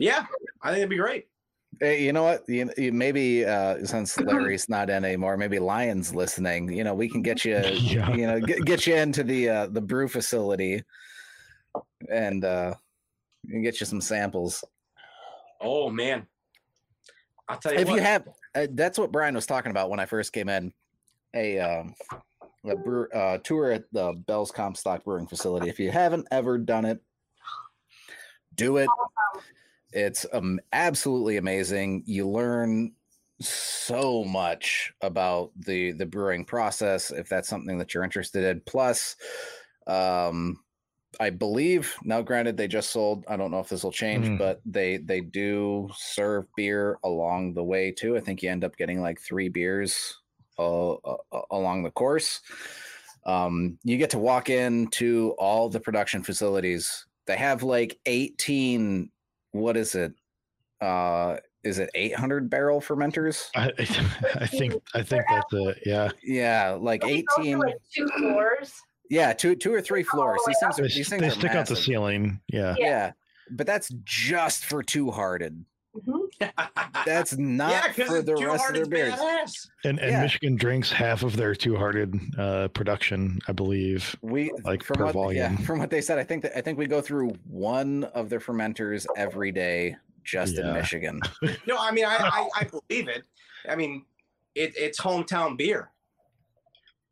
Yeah, 0.00 0.24
I 0.62 0.68
think 0.70 0.78
it'd 0.78 0.88
be 0.90 0.96
great. 0.96 1.26
Hey, 1.80 2.04
you 2.04 2.12
know 2.12 2.24
what? 2.24 2.48
You, 2.48 2.70
you 2.76 2.92
maybe 2.92 3.44
uh, 3.44 3.84
since 3.84 4.18
Larry's 4.20 4.68
not 4.68 4.90
in 4.90 5.04
anymore, 5.04 5.36
maybe 5.36 5.58
Lions 5.58 6.14
listening. 6.14 6.70
You 6.70 6.84
know, 6.84 6.94
we 6.94 7.08
can 7.08 7.22
get 7.22 7.44
you. 7.44 7.56
Yeah. 7.56 8.14
You 8.14 8.26
know, 8.26 8.40
get, 8.40 8.64
get 8.64 8.86
you 8.86 8.94
into 8.94 9.22
the 9.24 9.48
uh, 9.48 9.66
the 9.66 9.80
brew 9.80 10.08
facility, 10.08 10.82
and 12.10 12.44
uh, 12.44 12.74
we 13.52 13.62
get 13.62 13.80
you 13.80 13.86
some 13.86 14.00
samples. 14.00 14.62
Oh 15.60 15.88
man, 15.88 16.26
I'll 17.48 17.58
tell 17.58 17.72
you 17.72 17.78
if 17.78 17.88
what. 17.88 17.96
you 17.96 18.02
have 18.02 18.28
uh, 18.54 18.66
that's 18.70 18.98
what 18.98 19.12
brian 19.12 19.34
was 19.34 19.46
talking 19.46 19.70
about 19.70 19.90
when 19.90 20.00
i 20.00 20.06
first 20.06 20.32
came 20.32 20.48
in 20.48 20.72
a 21.34 21.58
um 21.58 21.94
a 22.66 22.76
brew, 22.76 23.06
uh, 23.10 23.36
tour 23.38 23.72
at 23.72 23.84
the 23.92 24.14
bell's 24.26 24.50
comstock 24.50 25.04
brewing 25.04 25.26
facility 25.26 25.68
if 25.68 25.78
you 25.78 25.90
haven't 25.90 26.26
ever 26.30 26.56
done 26.56 26.86
it 26.86 26.98
do 28.54 28.78
it 28.78 28.88
it's 29.94 30.26
um, 30.32 30.60
absolutely 30.72 31.36
amazing. 31.38 32.04
You 32.06 32.28
learn 32.28 32.94
so 33.40 34.24
much 34.24 34.92
about 35.02 35.52
the 35.56 35.92
the 35.92 36.06
brewing 36.06 36.44
process 36.44 37.10
if 37.10 37.28
that's 37.28 37.48
something 37.48 37.78
that 37.78 37.94
you're 37.94 38.04
interested 38.04 38.44
in. 38.44 38.62
Plus 38.66 39.16
um 39.86 40.62
I 41.20 41.30
believe 41.30 41.96
now 42.04 42.22
granted 42.22 42.56
they 42.56 42.68
just 42.68 42.90
sold 42.90 43.24
I 43.28 43.36
don't 43.36 43.50
know 43.52 43.60
if 43.60 43.68
this 43.70 43.84
will 43.84 43.92
change 43.92 44.30
Mm. 44.30 44.38
but 44.38 44.60
they 44.66 44.98
they 44.98 45.20
do 45.20 45.90
serve 45.96 46.46
beer 46.56 46.98
along 47.04 47.54
the 47.54 47.64
way 47.64 47.92
too. 47.92 48.16
I 48.16 48.20
think 48.20 48.42
you 48.42 48.50
end 48.50 48.64
up 48.64 48.76
getting 48.76 49.00
like 49.02 49.20
3 49.20 49.48
beers 49.48 50.18
uh, 50.58 50.92
uh, 50.94 51.16
uh, 51.32 51.42
along 51.50 51.84
the 51.84 51.92
course. 51.92 52.40
Um 53.26 53.78
you 53.84 53.96
get 53.96 54.10
to 54.10 54.18
walk 54.18 54.50
into 54.50 55.34
all 55.38 55.68
the 55.68 55.80
production 55.80 56.22
facilities. 56.22 57.06
They 57.26 57.36
have 57.36 57.62
like 57.62 57.98
18 58.06 59.10
what 59.54 59.76
is 59.76 59.94
it 59.94 60.12
uh 60.80 61.36
is 61.62 61.78
it 61.78 61.88
800 61.94 62.50
barrel 62.50 62.80
fermenters 62.80 63.48
I, 63.54 63.70
I 63.78 64.46
think 64.46 64.74
I 64.94 65.02
think 65.02 65.24
that's 65.30 65.52
it. 65.52 65.78
Yeah, 65.86 66.10
yeah 66.22 66.76
like 66.78 67.00
Don't 67.02 67.10
we 67.12 67.22
go 67.22 67.34
through, 67.36 67.44
18 67.44 67.58
like 67.60 67.76
two 67.96 68.08
floors. 68.18 68.74
yeah 69.08 69.32
two 69.32 69.54
two 69.54 69.72
or 69.72 69.80
three 69.80 70.02
floors 70.02 70.40
these 70.46 70.58
things 70.60 70.78
are 70.78 70.82
they, 70.82 70.88
these 70.88 71.08
things 71.08 71.20
they 71.22 71.28
are 71.28 71.30
stick 71.30 71.52
out 71.52 71.66
the 71.68 71.76
ceiling. 71.76 72.40
Yeah, 72.48 72.74
Yeah. 72.78 72.86
yeah 72.86 73.12
but 73.50 73.66
that's 73.66 73.88
just 74.04 74.64
for 74.64 74.82
two 74.82 75.10
hearted 75.10 75.64
Mhm. 75.94 76.28
that's 77.06 77.32
not 77.38 77.70
yeah, 77.70 77.92
for 78.06 78.22
the 78.22 78.34
rest 78.34 78.68
of 78.68 78.74
their 78.74 78.86
beers 78.86 79.14
Badass. 79.14 79.68
and 79.84 79.98
and 80.00 80.10
Yeah. 80.10 80.22
Michigan 80.22 80.56
drinks 80.56 80.90
half 80.90 81.22
of 81.22 81.36
their 81.36 81.54
two 81.54 81.76
hearted 81.76 82.18
uh, 82.38 82.68
production, 82.68 83.38
I 83.46 83.52
believe. 83.52 84.16
we 84.20 84.50
Like, 84.64 84.82
from 84.82 84.96
per 84.96 85.12
what, 85.12 85.34
yeah, 85.36 85.56
from 85.58 85.78
what 85.78 85.90
they 85.90 86.00
said 86.00 86.18
i 86.18 86.24
think 86.24 86.42
that 86.42 86.56
i 86.58 86.60
think 86.60 86.78
we 86.78 86.86
go 86.86 87.00
through 87.00 87.30
one 87.48 88.04
of 88.14 88.28
their 88.28 88.40
fermenters 88.40 89.06
every 89.16 89.52
day 89.52 89.96
just 90.24 90.58
in 90.58 90.72
michigan 90.72 91.20
No, 91.66 91.76
I 91.78 91.90
mean 91.92 92.06
I, 92.06 92.16
I, 92.16 92.48
I 92.60 92.64
believe 92.64 93.08
it. 93.08 93.24
I 93.68 93.76
mean, 93.76 94.04
it, 94.54 94.72
it's 94.76 95.00
hometown 95.00 95.56
beer. 95.56 95.90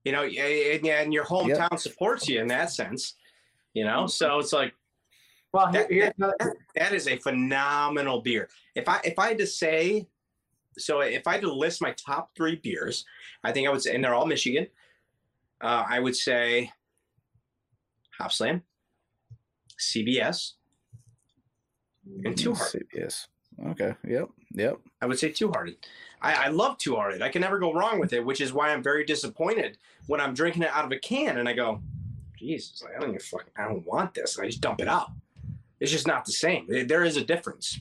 You 0.04 0.12
know, 0.12 0.24
and, 0.24 0.86
and 0.86 1.12
your 1.12 1.24
hometown 1.24 1.78
supports 1.78 2.28
you 2.28 2.40
in 2.40 2.48
that 2.48 2.70
sense. 2.70 3.14
You 3.74 3.84
know, 3.84 4.06
so 4.06 4.38
it's 4.38 4.52
like 4.52 4.74
Well, 5.52 5.66
here, 5.70 5.82
That- 5.82 5.90
here's 5.90 6.12
another, 6.16 6.56
that 6.74 6.92
is 6.94 7.08
a 7.08 7.16
phenomenal 7.18 8.20
beer. 8.22 8.48
If 8.74 8.88
I 8.88 9.00
if 9.04 9.18
I 9.18 9.28
had 9.28 9.38
to 9.38 9.46
say, 9.46 10.08
so 10.78 11.00
if 11.00 11.26
I 11.26 11.32
had 11.32 11.40
to 11.42 11.52
list 11.52 11.82
my 11.82 11.92
top 11.92 12.34
three 12.34 12.56
beers, 12.56 13.04
I 13.44 13.52
think 13.52 13.68
I 13.68 13.70
would 13.70 13.82
say, 13.82 13.94
and 13.94 14.02
they're 14.02 14.14
all 14.14 14.26
Michigan. 14.26 14.66
Uh, 15.60 15.84
I 15.88 16.00
would 16.00 16.16
say 16.16 16.72
Hop 18.18 18.32
Slam, 18.32 18.62
CBS, 19.78 20.52
and 22.24 22.36
Two 22.36 22.54
Hearted. 22.54 22.86
yes 22.94 23.28
okay 23.68 23.94
yep 24.08 24.28
yep 24.54 24.78
I 25.02 25.06
would 25.06 25.18
say 25.18 25.30
Two 25.30 25.50
Hearted. 25.52 25.76
I, 26.22 26.46
I 26.46 26.48
love 26.48 26.78
Two 26.78 26.96
Hearted. 26.96 27.20
I 27.22 27.28
can 27.28 27.42
never 27.42 27.58
go 27.58 27.72
wrong 27.74 28.00
with 28.00 28.12
it, 28.12 28.24
which 28.24 28.40
is 28.40 28.52
why 28.52 28.70
I'm 28.70 28.82
very 28.82 29.04
disappointed 29.04 29.76
when 30.06 30.20
I'm 30.20 30.32
drinking 30.34 30.62
it 30.62 30.70
out 30.72 30.84
of 30.86 30.92
a 30.92 30.98
can 30.98 31.38
and 31.38 31.48
I 31.48 31.52
go, 31.52 31.82
Jesus, 32.38 32.82
like, 32.82 32.96
I 32.96 33.00
don't 33.00 33.10
even 33.10 33.20
fucking, 33.20 33.52
I 33.56 33.64
don't 33.68 33.84
want 33.86 34.14
this. 34.14 34.38
I 34.38 34.46
just 34.46 34.60
dump 34.60 34.80
it 34.80 34.88
out. 34.88 35.10
It's 35.82 35.90
just 35.90 36.06
not 36.06 36.24
the 36.24 36.32
same. 36.32 36.66
There- 36.68 36.84
There 36.84 37.04
is 37.04 37.16
a 37.16 37.24
difference. 37.24 37.78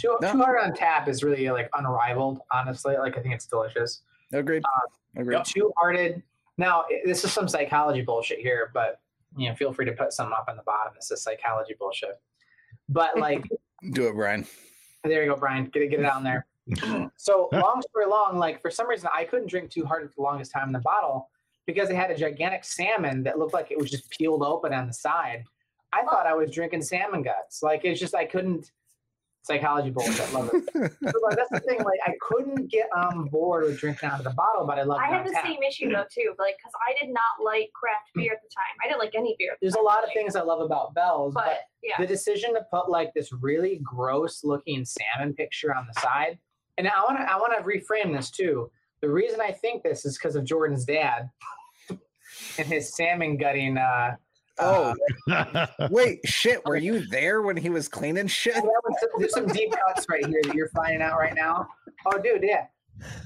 two, 0.00 0.18
No. 0.20 0.32
two 0.32 0.38
hearted 0.42 0.74
tap 0.74 1.08
is 1.08 1.22
really 1.22 1.48
like 1.50 1.70
unrivaled. 1.74 2.40
Honestly, 2.52 2.96
like 2.96 3.16
I 3.16 3.22
think 3.22 3.34
it's 3.34 3.46
delicious. 3.46 4.02
agreed 4.32 4.64
uh, 4.64 5.20
agreed 5.20 5.36
Yep. 5.36 5.44
Two 5.46 5.72
hearted. 5.76 6.22
Now 6.58 6.84
this 7.04 7.22
is 7.24 7.32
some 7.32 7.48
psychology 7.48 8.02
bullshit 8.02 8.40
here, 8.40 8.70
but 8.74 9.00
you 9.36 9.48
know, 9.48 9.54
feel 9.54 9.72
free 9.72 9.84
to 9.86 9.92
put 9.92 10.12
some 10.12 10.32
up 10.32 10.46
on 10.48 10.56
the 10.56 10.62
bottom. 10.64 10.92
This 10.96 11.10
is 11.12 11.22
psychology 11.22 11.74
bullshit. 11.78 12.20
But 12.88 13.16
like, 13.18 13.44
do 13.92 14.08
it 14.08 14.14
brian 14.14 14.44
there 15.04 15.22
you 15.22 15.30
go, 15.30 15.36
Brian. 15.36 15.66
Get 15.66 15.82
it, 15.82 15.90
get 15.90 16.00
it 16.00 16.06
on 16.06 16.24
there. 16.24 16.46
So 17.16 17.48
long 17.52 17.80
story 17.88 18.06
long, 18.06 18.38
like 18.38 18.60
for 18.60 18.72
some 18.72 18.88
reason 18.88 19.08
I 19.14 19.22
couldn't 19.22 19.48
drink 19.48 19.70
Two 19.70 19.84
Hearted 19.84 20.08
for 20.10 20.14
the 20.16 20.22
longest 20.22 20.50
time 20.50 20.66
in 20.68 20.72
the 20.72 20.80
bottle 20.80 21.30
because 21.64 21.90
it 21.90 21.94
had 21.96 22.10
a 22.10 22.16
gigantic 22.16 22.64
salmon 22.64 23.22
that 23.22 23.38
looked 23.38 23.54
like 23.54 23.70
it 23.70 23.78
was 23.78 23.88
just 23.88 24.10
peeled 24.10 24.42
open 24.42 24.72
on 24.74 24.88
the 24.88 24.92
side. 24.92 25.44
I 25.92 26.02
thought 26.04 26.26
I 26.26 26.34
was 26.34 26.50
drinking 26.50 26.82
salmon 26.82 27.22
guts. 27.22 27.62
Like 27.62 27.84
it's 27.84 28.00
just 28.00 28.14
I 28.14 28.24
couldn't 28.26 28.70
psychology 29.42 29.90
bullshit. 29.90 30.32
Love 30.32 30.50
it. 30.52 30.64
So, 31.06 31.20
like, 31.22 31.36
that's 31.36 31.50
the 31.50 31.60
thing. 31.60 31.78
Like 31.78 32.00
I 32.04 32.14
couldn't 32.20 32.68
get 32.70 32.88
on 32.96 33.28
board 33.28 33.64
with 33.64 33.78
drinking 33.78 34.08
out 34.08 34.18
of 34.18 34.24
the 34.24 34.30
bottle, 34.32 34.66
but 34.66 34.78
I 34.78 34.82
love. 34.82 34.98
I 35.00 35.06
it 35.06 35.10
had 35.12 35.20
on 35.20 35.26
the 35.26 35.32
tap. 35.32 35.44
same 35.46 35.62
issue 35.62 35.90
though 35.90 36.04
too, 36.12 36.34
like 36.38 36.56
because 36.58 36.72
I 36.86 36.94
did 37.04 37.12
not 37.12 37.44
like 37.44 37.70
craft 37.72 38.10
beer 38.14 38.32
at 38.32 38.42
the 38.42 38.48
time. 38.54 38.74
I 38.84 38.88
didn't 38.88 39.00
like 39.00 39.14
any 39.14 39.36
beer. 39.38 39.52
at 39.52 39.60
the 39.60 39.66
There's 39.66 39.74
a 39.74 39.76
time, 39.76 39.84
lot 39.84 39.98
of 40.02 40.08
like, 40.08 40.14
things 40.16 40.34
I 40.36 40.42
love 40.42 40.60
about 40.60 40.94
Bell's, 40.94 41.32
but, 41.32 41.44
but 41.46 41.58
yeah, 41.82 41.94
the 41.98 42.06
decision 42.06 42.54
to 42.54 42.62
put 42.70 42.90
like 42.90 43.14
this 43.14 43.32
really 43.32 43.80
gross 43.82 44.42
looking 44.42 44.84
salmon 44.84 45.32
picture 45.34 45.74
on 45.74 45.86
the 45.86 46.00
side 46.00 46.38
and 46.78 46.86
i 46.88 47.00
want 47.08 47.16
to 47.18 47.32
i 47.32 47.36
want 47.36 47.52
to 47.56 47.62
reframe 47.64 48.14
this 48.14 48.30
too 48.30 48.70
the 49.00 49.08
reason 49.08 49.40
i 49.40 49.50
think 49.50 49.82
this 49.82 50.04
is 50.04 50.18
because 50.18 50.36
of 50.36 50.44
jordan's 50.44 50.84
dad 50.84 51.30
and 51.90 52.66
his 52.66 52.94
salmon 52.94 53.36
gutting 53.36 53.78
uh 53.78 54.14
oh 54.58 54.94
wait 55.90 56.20
shit 56.24 56.64
were 56.64 56.76
you 56.76 57.06
there 57.08 57.42
when 57.42 57.56
he 57.56 57.68
was 57.68 57.88
cleaning 57.88 58.26
shit 58.26 58.54
some- 58.54 58.64
there's 59.18 59.34
some 59.34 59.46
deep 59.46 59.72
cuts 59.72 60.06
right 60.08 60.26
here 60.26 60.40
that 60.44 60.54
you're 60.54 60.68
finding 60.70 61.02
out 61.02 61.18
right 61.18 61.34
now 61.34 61.66
oh 62.06 62.18
dude 62.18 62.42
yeah 62.42 62.66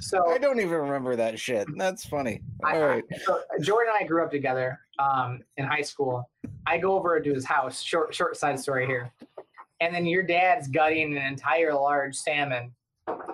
so 0.01 0.29
i 0.31 0.39
don't 0.39 0.59
even 0.59 0.73
remember 0.73 1.15
that 1.15 1.39
shit 1.39 1.67
that's 1.77 2.05
funny 2.05 2.43
I- 2.65 2.77
all 2.77 2.87
right 2.89 3.05
so 3.25 3.41
Jordan 3.61 3.93
and 3.97 4.05
I 4.05 4.09
grew 4.09 4.25
up 4.25 4.31
together 4.31 4.81
um, 5.01 5.43
in 5.57 5.65
high 5.65 5.83
school. 5.83 6.29
I 6.67 6.79
go 6.79 6.93
over 6.95 7.19
to 7.21 7.35
his 7.35 7.45
house. 7.45 7.81
Short, 7.83 8.15
short 8.15 8.37
side 8.37 8.59
story 8.61 8.87
here. 8.87 9.11
And 9.81 9.95
then 9.95 10.05
your 10.07 10.23
dad's 10.23 10.69
gutting 10.69 11.17
an 11.17 11.23
entire 11.25 11.73
large 11.75 12.15
salmon, 12.15 12.73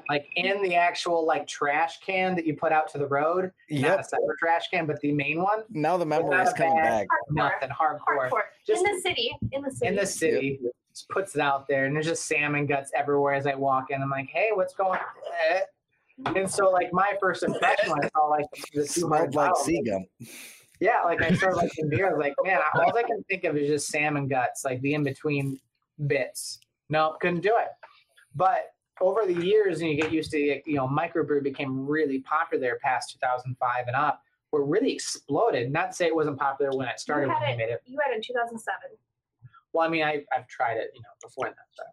like 0.09 0.29
in 0.37 0.63
the 0.63 0.75
actual 0.75 1.27
like 1.27 1.47
trash 1.47 1.99
can 2.01 2.35
that 2.37 2.47
you 2.47 2.55
put 2.57 2.73
out 2.73 2.91
to 2.93 2.99
the 2.99 3.07
road. 3.07 3.51
Not 3.71 4.01
a 4.01 4.05
separate 4.05 4.39
trash 4.39 4.69
can, 4.71 4.87
but 4.87 5.01
the 5.01 5.13
main 5.13 5.43
one. 5.43 5.65
now 5.71 5.97
the 5.97 6.07
memory 6.07 6.37
is 6.43 6.53
coming 6.53 6.75
bag. 6.77 7.09
back 7.09 7.19
hardcore, 7.31 7.35
Nothing 7.37 7.69
hardcore. 7.71 8.31
hardcore. 8.31 8.43
Just- 8.67 8.85
in 8.87 8.95
the 8.95 9.01
city, 9.01 9.33
in 9.53 9.63
the 9.63 9.71
city. 9.71 9.87
In 9.89 9.97
the 9.97 10.07
city, 10.07 10.61
just 10.91 11.09
puts 11.09 11.35
it 11.35 11.41
out 11.41 11.67
there, 11.69 11.85
and 11.87 11.95
there's 11.95 12.07
just 12.07 12.27
salmon 12.27 12.67
guts 12.67 12.91
everywhere 12.95 13.35
as 13.35 13.47
I 13.47 13.55
walk 13.55 13.91
in. 13.91 14.01
I'm 14.01 14.11
like, 14.11 14.29
hey, 14.29 14.51
what's 14.55 14.75
going? 14.75 14.99
on? 14.99 16.35
And 16.37 16.51
so, 16.51 16.71
like, 16.71 16.93
my 16.93 17.13
first 17.21 17.43
impression 17.43 17.91
when 17.91 18.03
I 18.05 18.09
saw 18.09 18.27
like 18.27 18.47
the 18.55 18.63
two 18.73 18.87
smelled 18.87 19.35
like 19.35 19.55
sea 19.57 19.83
gum 19.83 20.07
Yeah, 20.81 21.03
like 21.05 21.21
I 21.21 21.33
started 21.35 21.57
liking 21.57 21.91
beer. 21.91 22.07
I 22.09 22.13
was 22.15 22.19
like, 22.21 22.33
man, 22.43 22.59
all 22.75 22.97
I 22.97 23.03
can 23.03 23.23
think 23.25 23.45
of 23.45 23.55
is 23.57 23.69
just 23.69 23.89
salmon 23.89 24.27
guts, 24.27 24.65
like 24.65 24.81
the 24.81 24.95
in 24.95 25.05
between 25.05 25.59
bits. 26.07 26.59
Nope, 26.89 27.21
couldn't 27.21 27.41
do 27.43 27.55
it. 27.59 27.69
But 28.35 28.71
over 29.01 29.27
the 29.27 29.35
years, 29.45 29.81
and 29.81 29.91
you 29.91 29.97
get 30.01 30.13
used 30.13 30.31
to, 30.31 30.39
you 30.39 30.63
know, 30.75 30.89
microbrew 30.89 31.43
became 31.43 31.87
really 31.87 32.21
popular 32.21 32.79
past 32.83 33.13
2005 33.13 33.85
and 33.87 33.97
up, 33.97 34.23
where 34.51 34.63
it 34.63 34.67
really 34.67 34.93
exploded. 34.93 35.71
Not 35.71 35.91
to 35.91 35.97
say 35.97 36.07
it 36.07 36.15
wasn't 36.15 36.39
popular 36.39 36.77
when 36.77 36.89
it 36.89 36.99
started 37.01 37.27
You 37.27 37.35
when 37.35 37.43
had 37.43 37.49
I 37.49 37.53
it- 37.53 37.57
made 37.59 37.69
it. 37.71 37.83
you 37.87 37.99
had 38.05 38.13
it 38.13 38.17
in 38.17 38.23
2007. 38.23 38.75
Well, 39.73 39.87
I 39.87 39.91
mean, 39.91 40.03
I, 40.05 40.25
I've 40.35 40.47
tried 40.49 40.79
it, 40.79 40.91
you 40.95 41.03
know, 41.03 41.09
before 41.23 41.47
that. 41.47 41.57
But 41.77 41.87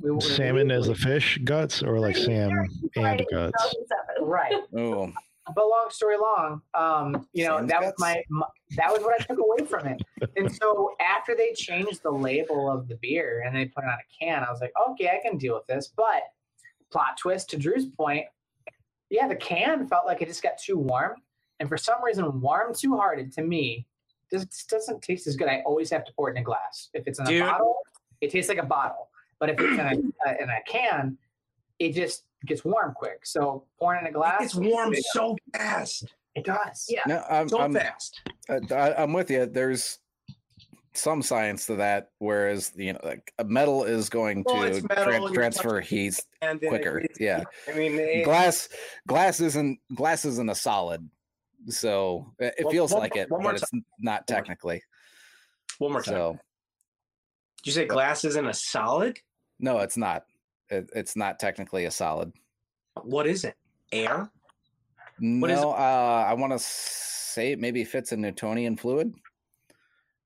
we, 0.00 0.10
we- 0.12 0.20
Salmon 0.20 0.70
as 0.70 0.88
a 0.88 0.94
fish 0.94 1.38
guts 1.44 1.82
or 1.82 1.98
like 1.98 2.14
Pretty 2.14 2.26
Sam 2.26 2.50
sure 2.50 2.66
you 2.82 2.90
tried 2.94 3.20
and 3.20 3.28
guts. 3.30 3.74
Right. 4.20 4.54
oh 4.76 5.12
but 5.54 5.68
long 5.68 5.86
story 5.90 6.16
long, 6.16 6.60
um, 6.74 7.26
you 7.32 7.44
know 7.44 7.64
that 7.64 7.80
was 7.80 7.92
my, 7.98 8.22
my 8.28 8.46
that 8.76 8.92
was 8.92 9.02
what 9.02 9.20
I 9.20 9.24
took 9.24 9.38
away 9.38 9.66
from 9.66 9.86
it. 9.86 10.02
And 10.36 10.52
so 10.52 10.92
after 11.00 11.34
they 11.36 11.52
changed 11.52 12.02
the 12.02 12.10
label 12.10 12.70
of 12.70 12.88
the 12.88 12.96
beer 12.96 13.44
and 13.46 13.54
they 13.54 13.66
put 13.66 13.84
it 13.84 13.88
on 13.88 13.94
a 13.94 14.24
can, 14.24 14.42
I 14.42 14.50
was 14.50 14.60
like, 14.60 14.72
okay, 14.90 15.08
I 15.08 15.20
can 15.26 15.38
deal 15.38 15.54
with 15.54 15.66
this. 15.66 15.92
But 15.96 16.22
plot 16.90 17.16
twist 17.18 17.50
to 17.50 17.56
Drew's 17.56 17.86
point, 17.86 18.26
yeah, 19.10 19.28
the 19.28 19.36
can 19.36 19.86
felt 19.86 20.06
like 20.06 20.20
it 20.20 20.28
just 20.28 20.42
got 20.42 20.58
too 20.58 20.78
warm, 20.78 21.16
and 21.60 21.68
for 21.68 21.76
some 21.76 22.02
reason, 22.02 22.40
warm 22.40 22.74
too 22.74 22.96
hard. 22.96 23.32
To 23.32 23.42
me, 23.42 23.86
just 24.30 24.68
doesn't 24.68 25.02
taste 25.02 25.26
as 25.26 25.36
good. 25.36 25.48
I 25.48 25.62
always 25.64 25.90
have 25.90 26.04
to 26.04 26.12
pour 26.12 26.28
it 26.28 26.32
in 26.32 26.38
a 26.38 26.44
glass. 26.44 26.88
If 26.92 27.06
it's 27.06 27.18
in 27.20 27.28
a 27.28 27.40
bottle, 27.40 27.76
it 28.20 28.30
tastes 28.30 28.48
like 28.48 28.58
a 28.58 28.66
bottle. 28.66 29.08
But 29.38 29.50
if 29.50 29.60
it's 29.60 29.78
in 29.78 29.86
a, 29.86 29.92
uh, 30.28 30.34
in 30.40 30.50
a 30.50 30.62
can, 30.66 31.16
it 31.78 31.92
just 31.92 32.24
gets 32.44 32.64
warm 32.64 32.92
quick. 32.94 33.24
So 33.24 33.64
pouring 33.78 34.02
in 34.02 34.08
a 34.08 34.12
glass, 34.12 34.42
It's 34.42 34.54
warm 34.54 34.92
it, 34.92 35.04
so 35.12 35.36
fast. 35.54 36.12
it 36.34 36.44
does. 36.44 36.84
Yeah. 36.88 37.02
No, 37.06 37.24
I'm, 37.30 37.48
So 37.48 37.60
I'm, 37.60 37.72
fast. 37.72 38.20
uh, 38.48 38.60
I, 38.74 39.02
I'm 39.02 39.12
with 39.12 39.30
you. 39.30 39.46
There's 39.46 39.98
some 40.94 41.22
science 41.22 41.66
to 41.66 41.76
that, 41.76 42.10
whereas 42.18 42.72
you 42.76 42.92
know, 42.94 43.00
like 43.04 43.32
a 43.38 43.44
metal 43.44 43.84
is 43.84 44.08
going 44.08 44.42
Well, 44.46 44.62
to 44.62 44.66
it's 44.68 44.88
metal 44.88 45.04
tran- 45.04 45.14
and 45.16 45.24
you're 45.24 45.32
transfer 45.34 45.80
heat 45.80 46.18
And 46.40 46.58
quicker. 46.60 46.98
it's- 47.00 47.18
Yeah, 47.20 47.42
I 47.68 47.76
mean, 47.76 47.98
it, 47.98 48.24
glass 48.24 48.68
glass 49.06 49.40
isn't 49.40 49.78
glass 49.94 50.24
isn't 50.24 50.48
a 50.48 50.54
solid, 50.54 51.06
so 51.68 52.32
it, 52.38 52.54
it 52.58 52.64
One- 52.64 52.72
feels 52.72 52.92
one 52.92 53.02
like 53.02 53.16
it, 53.16 53.30
one 53.30 53.42
more 53.42 53.52
but 53.52 53.62
it's 53.62 53.70
not 53.98 54.26
technically. 54.26 54.82
one 55.78 55.92
more 55.92 56.00
time. 56.02 56.14
So 56.14 56.38
Did 57.62 57.66
you 57.66 57.72
say 57.72 57.84
glass 57.86 58.24
isn't 58.24 58.46
a 58.46 58.54
solid? 58.54 59.18
no, 59.58 59.80
it's 59.80 59.96
not. 59.98 60.24
It, 60.70 60.90
it's 60.94 61.16
not 61.16 61.38
technically 61.38 61.84
a 61.84 61.90
solid. 61.90 62.32
What 63.02 63.26
is 63.26 63.44
it? 63.44 63.54
Air? 63.92 64.30
No, 65.18 65.72
uh, 65.72 66.24
I 66.28 66.34
want 66.34 66.52
to 66.52 66.58
say 66.58 67.52
it 67.52 67.60
maybe 67.60 67.84
fits 67.84 68.12
a 68.12 68.16
Newtonian 68.16 68.76
fluid. 68.76 69.14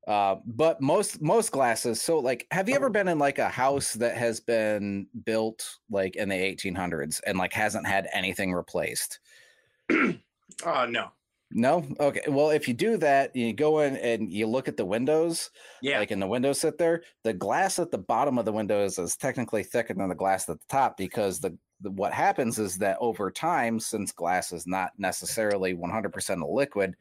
Uh, 0.08 0.36
but 0.46 0.80
most 0.80 1.20
most 1.20 1.52
glasses. 1.52 2.00
So, 2.00 2.18
like, 2.18 2.46
have 2.50 2.68
you 2.68 2.74
ever 2.74 2.88
been 2.88 3.06
in 3.06 3.18
like 3.18 3.38
a 3.38 3.48
house 3.48 3.92
that 3.94 4.16
has 4.16 4.40
been 4.40 5.06
built 5.24 5.78
like 5.90 6.16
in 6.16 6.28
the 6.28 6.34
1800s 6.34 7.20
and 7.26 7.38
like 7.38 7.52
hasn't 7.52 7.86
had 7.86 8.08
anything 8.12 8.52
replaced? 8.52 9.20
Oh 9.90 10.86
no. 10.88 11.10
No. 11.52 11.84
Okay. 11.98 12.22
Well, 12.28 12.50
if 12.50 12.68
you 12.68 12.74
do 12.74 12.96
that, 12.98 13.34
you 13.34 13.52
go 13.52 13.80
in 13.80 13.96
and 13.96 14.32
you 14.32 14.46
look 14.46 14.68
at 14.68 14.76
the 14.76 14.84
windows, 14.84 15.50
Yeah. 15.82 15.98
like 15.98 16.12
in 16.12 16.20
the 16.20 16.26
window 16.26 16.52
sit 16.52 16.78
there. 16.78 17.02
The 17.24 17.32
glass 17.32 17.78
at 17.78 17.90
the 17.90 17.98
bottom 17.98 18.38
of 18.38 18.44
the 18.44 18.52
windows 18.52 18.98
is 18.98 19.16
technically 19.16 19.64
thicker 19.64 19.94
than 19.94 20.08
the 20.08 20.14
glass 20.14 20.48
at 20.48 20.58
the 20.60 20.66
top 20.68 20.96
because 20.96 21.40
the, 21.40 21.56
the 21.80 21.90
what 21.90 22.12
happens 22.12 22.58
is 22.60 22.78
that 22.78 22.98
over 23.00 23.30
time, 23.32 23.80
since 23.80 24.12
glass 24.12 24.52
is 24.52 24.66
not 24.66 24.92
necessarily 24.98 25.74
100% 25.74 26.40
a 26.40 26.46
liquid, 26.46 26.94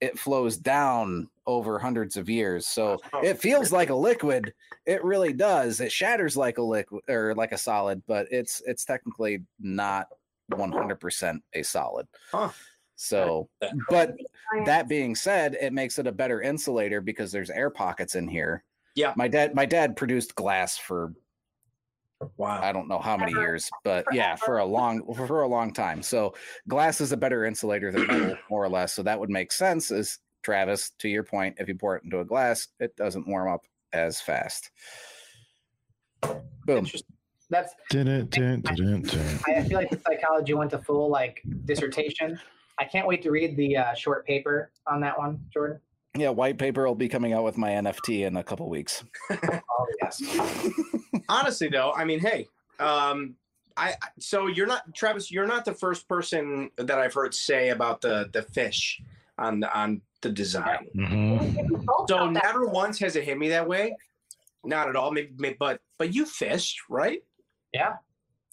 it 0.00 0.18
flows 0.18 0.56
down 0.56 1.28
over 1.46 1.78
hundreds 1.78 2.16
of 2.16 2.28
years. 2.28 2.66
So 2.68 2.98
Oh, 3.12 3.20
it 3.22 3.40
feels 3.40 3.72
like 3.72 3.90
a 3.90 3.94
liquid. 3.94 4.54
It 4.86 5.02
really 5.02 5.32
does. 5.32 5.80
It 5.80 5.90
shatters 5.90 6.36
like 6.36 6.58
a 6.58 6.62
liquid 6.62 7.02
or 7.08 7.34
like 7.34 7.50
a 7.52 7.58
solid, 7.58 8.02
but 8.06 8.28
it's 8.30 8.62
it's 8.66 8.84
technically 8.84 9.42
not 9.58 10.06
100% 10.52 11.40
a 11.54 11.62
solid. 11.62 12.06
Huh. 12.30 12.50
So, 13.02 13.48
but 13.88 14.14
that 14.66 14.86
being 14.86 15.14
said, 15.14 15.56
it 15.58 15.72
makes 15.72 15.98
it 15.98 16.06
a 16.06 16.12
better 16.12 16.42
insulator 16.42 17.00
because 17.00 17.32
there's 17.32 17.48
air 17.48 17.70
pockets 17.70 18.14
in 18.14 18.28
here. 18.28 18.62
Yeah. 18.94 19.14
My 19.16 19.26
dad 19.26 19.54
my 19.54 19.64
dad 19.64 19.96
produced 19.96 20.34
glass 20.34 20.76
for 20.76 21.14
wow. 22.36 22.60
I 22.62 22.72
don't 22.72 22.88
know 22.88 22.98
how 22.98 23.16
many 23.16 23.32
Forever. 23.32 23.48
years, 23.48 23.70
but 23.84 24.04
yeah, 24.12 24.36
for 24.36 24.58
a 24.58 24.64
long 24.66 25.02
for 25.14 25.40
a 25.40 25.48
long 25.48 25.72
time. 25.72 26.02
So 26.02 26.34
glass 26.68 27.00
is 27.00 27.12
a 27.12 27.16
better 27.16 27.46
insulator 27.46 27.90
than 27.90 28.06
metal, 28.06 28.36
more 28.50 28.62
or 28.62 28.68
less. 28.68 28.92
So 28.92 29.02
that 29.02 29.18
would 29.18 29.30
make 29.30 29.50
sense 29.50 29.90
as 29.90 30.18
Travis, 30.42 30.90
to 30.98 31.08
your 31.08 31.22
point, 31.22 31.56
if 31.58 31.68
you 31.68 31.76
pour 31.76 31.96
it 31.96 32.04
into 32.04 32.20
a 32.20 32.24
glass, 32.24 32.68
it 32.80 32.94
doesn't 32.96 33.26
warm 33.26 33.50
up 33.50 33.62
as 33.94 34.20
fast. 34.20 34.70
Boom. 36.66 36.86
That's 37.48 37.74
Dun, 37.88 38.06
dun, 38.06 38.26
dun, 38.26 38.60
dun, 38.60 39.02
dun. 39.02 39.38
I 39.48 39.54
I 39.54 39.62
feel 39.64 39.78
like 39.78 39.90
the 39.90 40.00
psychology 40.06 40.52
went 40.52 40.70
to 40.72 40.78
full 40.78 41.08
like 41.08 41.42
dissertation. 41.64 42.38
I 42.80 42.84
can't 42.84 43.06
wait 43.06 43.22
to 43.22 43.30
read 43.30 43.56
the 43.56 43.76
uh, 43.76 43.94
short 43.94 44.26
paper 44.26 44.72
on 44.86 45.00
that 45.02 45.16
one, 45.18 45.38
Jordan. 45.52 45.78
Yeah, 46.16 46.30
white 46.30 46.58
paper 46.58 46.86
will 46.86 46.94
be 46.96 47.08
coming 47.08 47.32
out 47.34 47.44
with 47.44 47.56
my 47.58 47.70
NFT 47.70 48.26
in 48.26 48.36
a 48.36 48.42
couple 48.42 48.68
weeks. 48.68 49.04
Oh 49.32 49.86
yes. 50.02 50.22
Honestly, 51.28 51.68
though, 51.68 51.92
I 51.92 52.04
mean, 52.04 52.18
hey, 52.20 52.48
um, 52.78 53.34
I 53.76 53.90
I- 53.90 54.08
so 54.18 54.46
you're 54.46 54.66
not 54.66 54.94
Travis. 54.94 55.30
You're 55.30 55.46
not 55.46 55.64
the 55.64 55.72
first 55.74 56.08
person 56.08 56.70
that 56.76 56.98
I've 56.98 57.14
heard 57.14 57.34
say 57.34 57.68
about 57.70 58.00
the 58.00 58.28
the 58.32 58.42
fish 58.42 59.00
on 59.38 59.60
the 59.60 59.72
on 59.78 60.02
the 60.22 60.30
design. 60.30 60.86
Mhm. 60.96 61.84
So 62.08 62.28
never 62.28 62.66
once 62.66 62.98
has 62.98 63.16
it 63.16 63.24
hit 63.24 63.38
me 63.38 63.48
that 63.50 63.66
way. 63.66 63.96
Not 64.64 64.88
at 64.88 64.96
all. 64.96 65.10
Maybe, 65.12 65.32
maybe 65.38 65.56
but 65.58 65.80
but 65.98 66.14
you 66.14 66.26
fished, 66.26 66.78
right? 66.90 67.22
Yeah. 67.72 67.94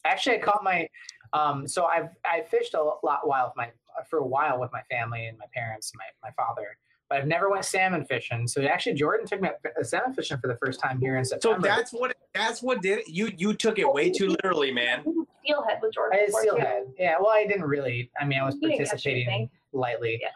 Actually, 0.05 0.37
I 0.37 0.39
caught 0.39 0.63
my. 0.63 0.87
Um, 1.33 1.67
so 1.67 1.85
I've 1.85 2.09
I 2.23 2.41
fished 2.49 2.73
a 2.73 2.81
lot 2.81 3.27
while 3.27 3.47
with 3.47 3.57
my 3.57 3.69
for 4.09 4.19
a 4.19 4.25
while 4.25 4.59
with 4.59 4.71
my 4.71 4.81
family 4.89 5.27
and 5.27 5.37
my 5.37 5.45
parents, 5.53 5.91
and 5.91 5.99
my 5.99 6.29
my 6.29 6.33
father. 6.33 6.77
But 7.09 7.19
I've 7.19 7.27
never 7.27 7.49
went 7.49 7.63
salmon 7.63 8.03
fishing. 8.03 8.47
So 8.47 8.61
actually, 8.63 8.95
Jordan 8.95 9.25
took 9.25 9.41
me 9.41 9.49
uh, 9.49 9.83
salmon 9.83 10.13
fishing 10.13 10.37
for 10.39 10.47
the 10.47 10.57
first 10.57 10.81
time 10.81 10.99
here 10.99 11.15
in 11.17 11.23
September. 11.23 11.61
So 11.61 11.75
that's 11.75 11.91
what 11.93 12.15
that's 12.33 12.61
what 12.61 12.81
did 12.81 12.99
it. 12.99 13.07
You 13.07 13.31
you 13.37 13.53
took 13.53 13.79
it 13.79 13.91
way 13.91 14.09
too 14.09 14.29
literally, 14.29 14.71
man. 14.71 15.03
Steelhead 15.43 15.79
with 15.81 15.93
Jordan. 15.93 16.19
I 16.19 16.25
did 16.25 16.27
before, 16.27 16.41
too. 16.41 16.49
steelhead. 16.49 16.83
Yeah. 16.99 17.15
Well, 17.19 17.31
I 17.31 17.45
didn't 17.47 17.65
really. 17.65 18.11
I 18.19 18.25
mean, 18.25 18.39
I 18.39 18.45
was 18.45 18.55
You 18.55 18.69
didn't 18.69 18.79
catch 18.79 18.87
participating 18.89 19.49
lightly. 19.71 20.19
Yeah. 20.21 20.29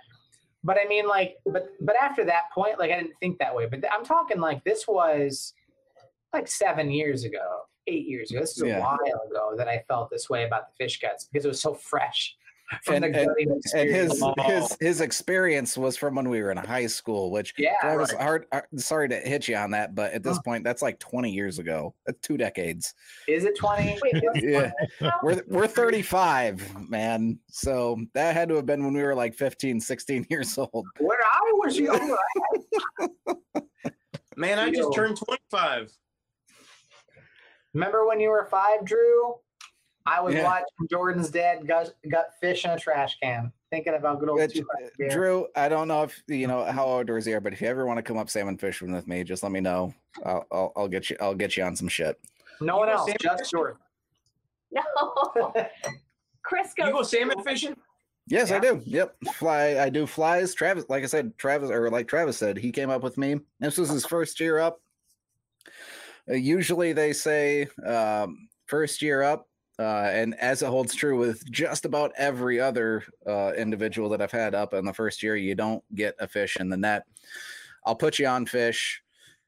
But 0.63 0.77
I 0.77 0.87
mean, 0.87 1.07
like, 1.07 1.37
but 1.45 1.69
but 1.81 1.95
after 1.95 2.23
that 2.25 2.43
point, 2.53 2.79
like, 2.79 2.91
I 2.91 3.01
didn't 3.01 3.17
think 3.19 3.39
that 3.39 3.53
way. 3.53 3.65
But 3.65 3.83
I'm 3.91 4.05
talking 4.05 4.39
like 4.39 4.63
this 4.63 4.87
was 4.87 5.53
like 6.33 6.47
seven 6.47 6.91
years 6.91 7.23
ago, 7.23 7.61
eight 7.87 8.05
years 8.05 8.31
ago. 8.31 8.41
This 8.41 8.55
is 8.57 8.63
a 8.63 8.79
while 8.79 8.99
ago 9.29 9.55
that 9.57 9.67
I 9.67 9.83
felt 9.87 10.09
this 10.09 10.29
way 10.29 10.45
about 10.45 10.67
the 10.69 10.83
fish 10.83 11.01
guts 11.01 11.25
because 11.25 11.45
it 11.45 11.47
was 11.47 11.61
so 11.61 11.73
fresh 11.73 12.37
from 12.40 12.40
And- 12.87 13.03
the 13.03 13.07
and- 13.07 13.15
And 13.15 13.57
experience. 13.57 14.13
his 14.21 14.45
his 14.45 14.77
his 14.79 15.01
experience 15.01 15.77
was 15.77 15.97
from 15.97 16.15
when 16.15 16.29
we 16.29 16.41
were 16.41 16.51
in 16.51 16.57
high 16.57 16.87
school, 16.87 17.31
which 17.31 17.53
yeah, 17.57 17.73
I 17.83 17.95
was 17.97 18.13
right. 18.13 18.21
hard, 18.21 18.45
hard- 18.51 18.65
sorry 18.77 19.09
to 19.09 19.17
hit 19.17 19.47
you 19.47 19.55
on 19.57 19.71
that, 19.71 19.93
but 19.95 20.13
at 20.13 20.23
this 20.23 20.39
point, 20.39 20.63
that's 20.63 20.81
like 20.81 20.97
20 20.99 21.31
years 21.31 21.59
ago. 21.59 21.93
That's 22.05 22.19
two 22.21 22.37
decades. 22.37 22.93
is 23.27 23.43
it 23.45 23.57
twenty? 23.57 23.99
Yeah. 24.35 24.71
We're 25.23 25.41
we're 25.47 25.67
35, 25.67 26.89
man. 26.89 27.39
So 27.49 27.97
that 28.13 28.35
had 28.35 28.49
to 28.49 28.55
have 28.55 28.65
been 28.65 28.83
when 28.83 28.93
we 28.93 29.03
were 29.03 29.15
like 29.15 29.33
15, 29.35 29.79
16 29.81 30.27
years 30.29 30.57
old. 30.57 30.85
Where 30.99 31.19
I 31.21 31.51
was 31.55 31.77
younger, 31.79 32.15
Man, 34.37 34.59
I 34.59 34.71
just 34.71 34.93
turned 34.93 35.17
25. 35.17 35.91
remember 37.73 38.07
when 38.07 38.19
you 38.19 38.29
were 38.29 38.45
five, 38.45 38.85
Drew? 38.85 39.35
I 40.05 40.19
was 40.21 40.33
Yeah. 40.35 40.43
watching 40.43 40.87
Jordan's 40.89 41.29
dad 41.29 41.67
gut, 41.67 41.93
gut 42.09 42.29
fish 42.39 42.65
in 42.65 42.71
a 42.71 42.79
trash 42.79 43.17
can, 43.19 43.51
thinking 43.69 43.93
about 43.93 44.19
good 44.19 44.29
old 44.29 44.39
Uh, 44.41 44.47
two 44.47 44.65
five 44.65 44.89
beer. 44.97 45.09
Drew, 45.09 45.47
I 45.55 45.69
don't 45.69 45.87
know 45.87 46.03
if 46.03 46.23
you 46.27 46.47
know 46.47 46.63
how 46.65 46.87
outdoorsy 46.87 47.27
you 47.27 47.37
are, 47.37 47.39
but 47.41 47.53
if 47.53 47.61
you 47.61 47.67
ever 47.67 47.85
want 47.85 47.97
to 47.97 48.03
come 48.03 48.17
up 48.17 48.29
salmon 48.29 48.57
fishing 48.57 48.91
with 48.91 49.07
me, 49.07 49.23
just 49.23 49.43
let 49.43 49.51
me 49.51 49.59
know. 49.59 49.93
I'll, 50.25 50.45
I'll, 50.51 50.73
I'll 50.75 50.87
get 50.87 51.09
you. 51.09 51.17
I'll 51.21 51.35
get 51.35 51.55
you 51.55 51.63
on 51.63 51.75
some 51.75 51.87
shit. 51.87 52.19
No 52.59 52.77
one 52.77 52.87
You 52.89 52.95
go 52.95 52.99
else, 52.99 53.11
just 53.21 53.39
fishing? 53.39 53.57
Jordan. 53.57 53.77
No. 54.71 55.53
Chris 56.43 56.73
goes. 56.73 56.87
You 56.87 56.93
go 56.93 57.03
salmon 57.03 57.43
fishing? 57.43 57.75
Yes, 58.27 58.51
I 58.51 58.59
do. 58.59 58.81
Yep, 58.85 59.15
fly. 59.33 59.77
I 59.79 59.89
do 59.89 60.05
flies. 60.07 60.53
Travis, 60.53 60.85
like 60.89 61.03
I 61.03 61.07
said, 61.07 61.37
Travis, 61.37 61.69
or 61.69 61.89
like 61.89 62.07
Travis 62.07 62.37
said, 62.37 62.57
he 62.57 62.71
came 62.71 62.89
up 62.89 63.03
with 63.03 63.17
me. 63.17 63.39
This 63.59 63.77
was 63.77 63.89
his 63.89 64.05
first 64.05 64.39
year 64.39 64.59
up. 64.59 64.79
Uh, 66.29 66.35
usually, 66.35 66.93
they 66.93 67.13
say 67.13 67.67
um, 67.85 68.47
first 68.67 69.01
year 69.01 69.21
up, 69.23 69.47
uh, 69.81 70.09
and 70.13 70.35
as 70.39 70.61
it 70.61 70.67
holds 70.67 70.93
true 70.95 71.17
with 71.17 71.43
just 71.51 71.85
about 71.85 72.11
every 72.17 72.59
other 72.59 73.03
uh, 73.27 73.51
individual 73.57 74.09
that 74.09 74.21
I've 74.21 74.31
had 74.31 74.53
up 74.55 74.73
in 74.73 74.85
the 74.85 74.93
first 74.93 75.21
year, 75.23 75.35
you 75.35 75.55
don't 75.55 75.83
get 75.95 76.15
a 76.19 76.27
fish 76.27 76.57
in 76.59 76.69
the 76.69 76.77
net. 76.77 77.03
I'll 77.85 77.95
put 77.95 78.19
you 78.19 78.27
on 78.27 78.45
fish. 78.45 79.01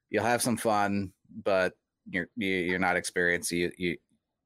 You'll 0.09 0.23
have 0.25 0.41
some 0.41 0.57
fun, 0.57 1.13
but 1.43 1.73
you're 2.09 2.27
you, 2.35 2.49
you're 2.49 2.79
not 2.79 2.95
experienced. 2.97 3.51
You 3.51 3.71
you 3.77 3.97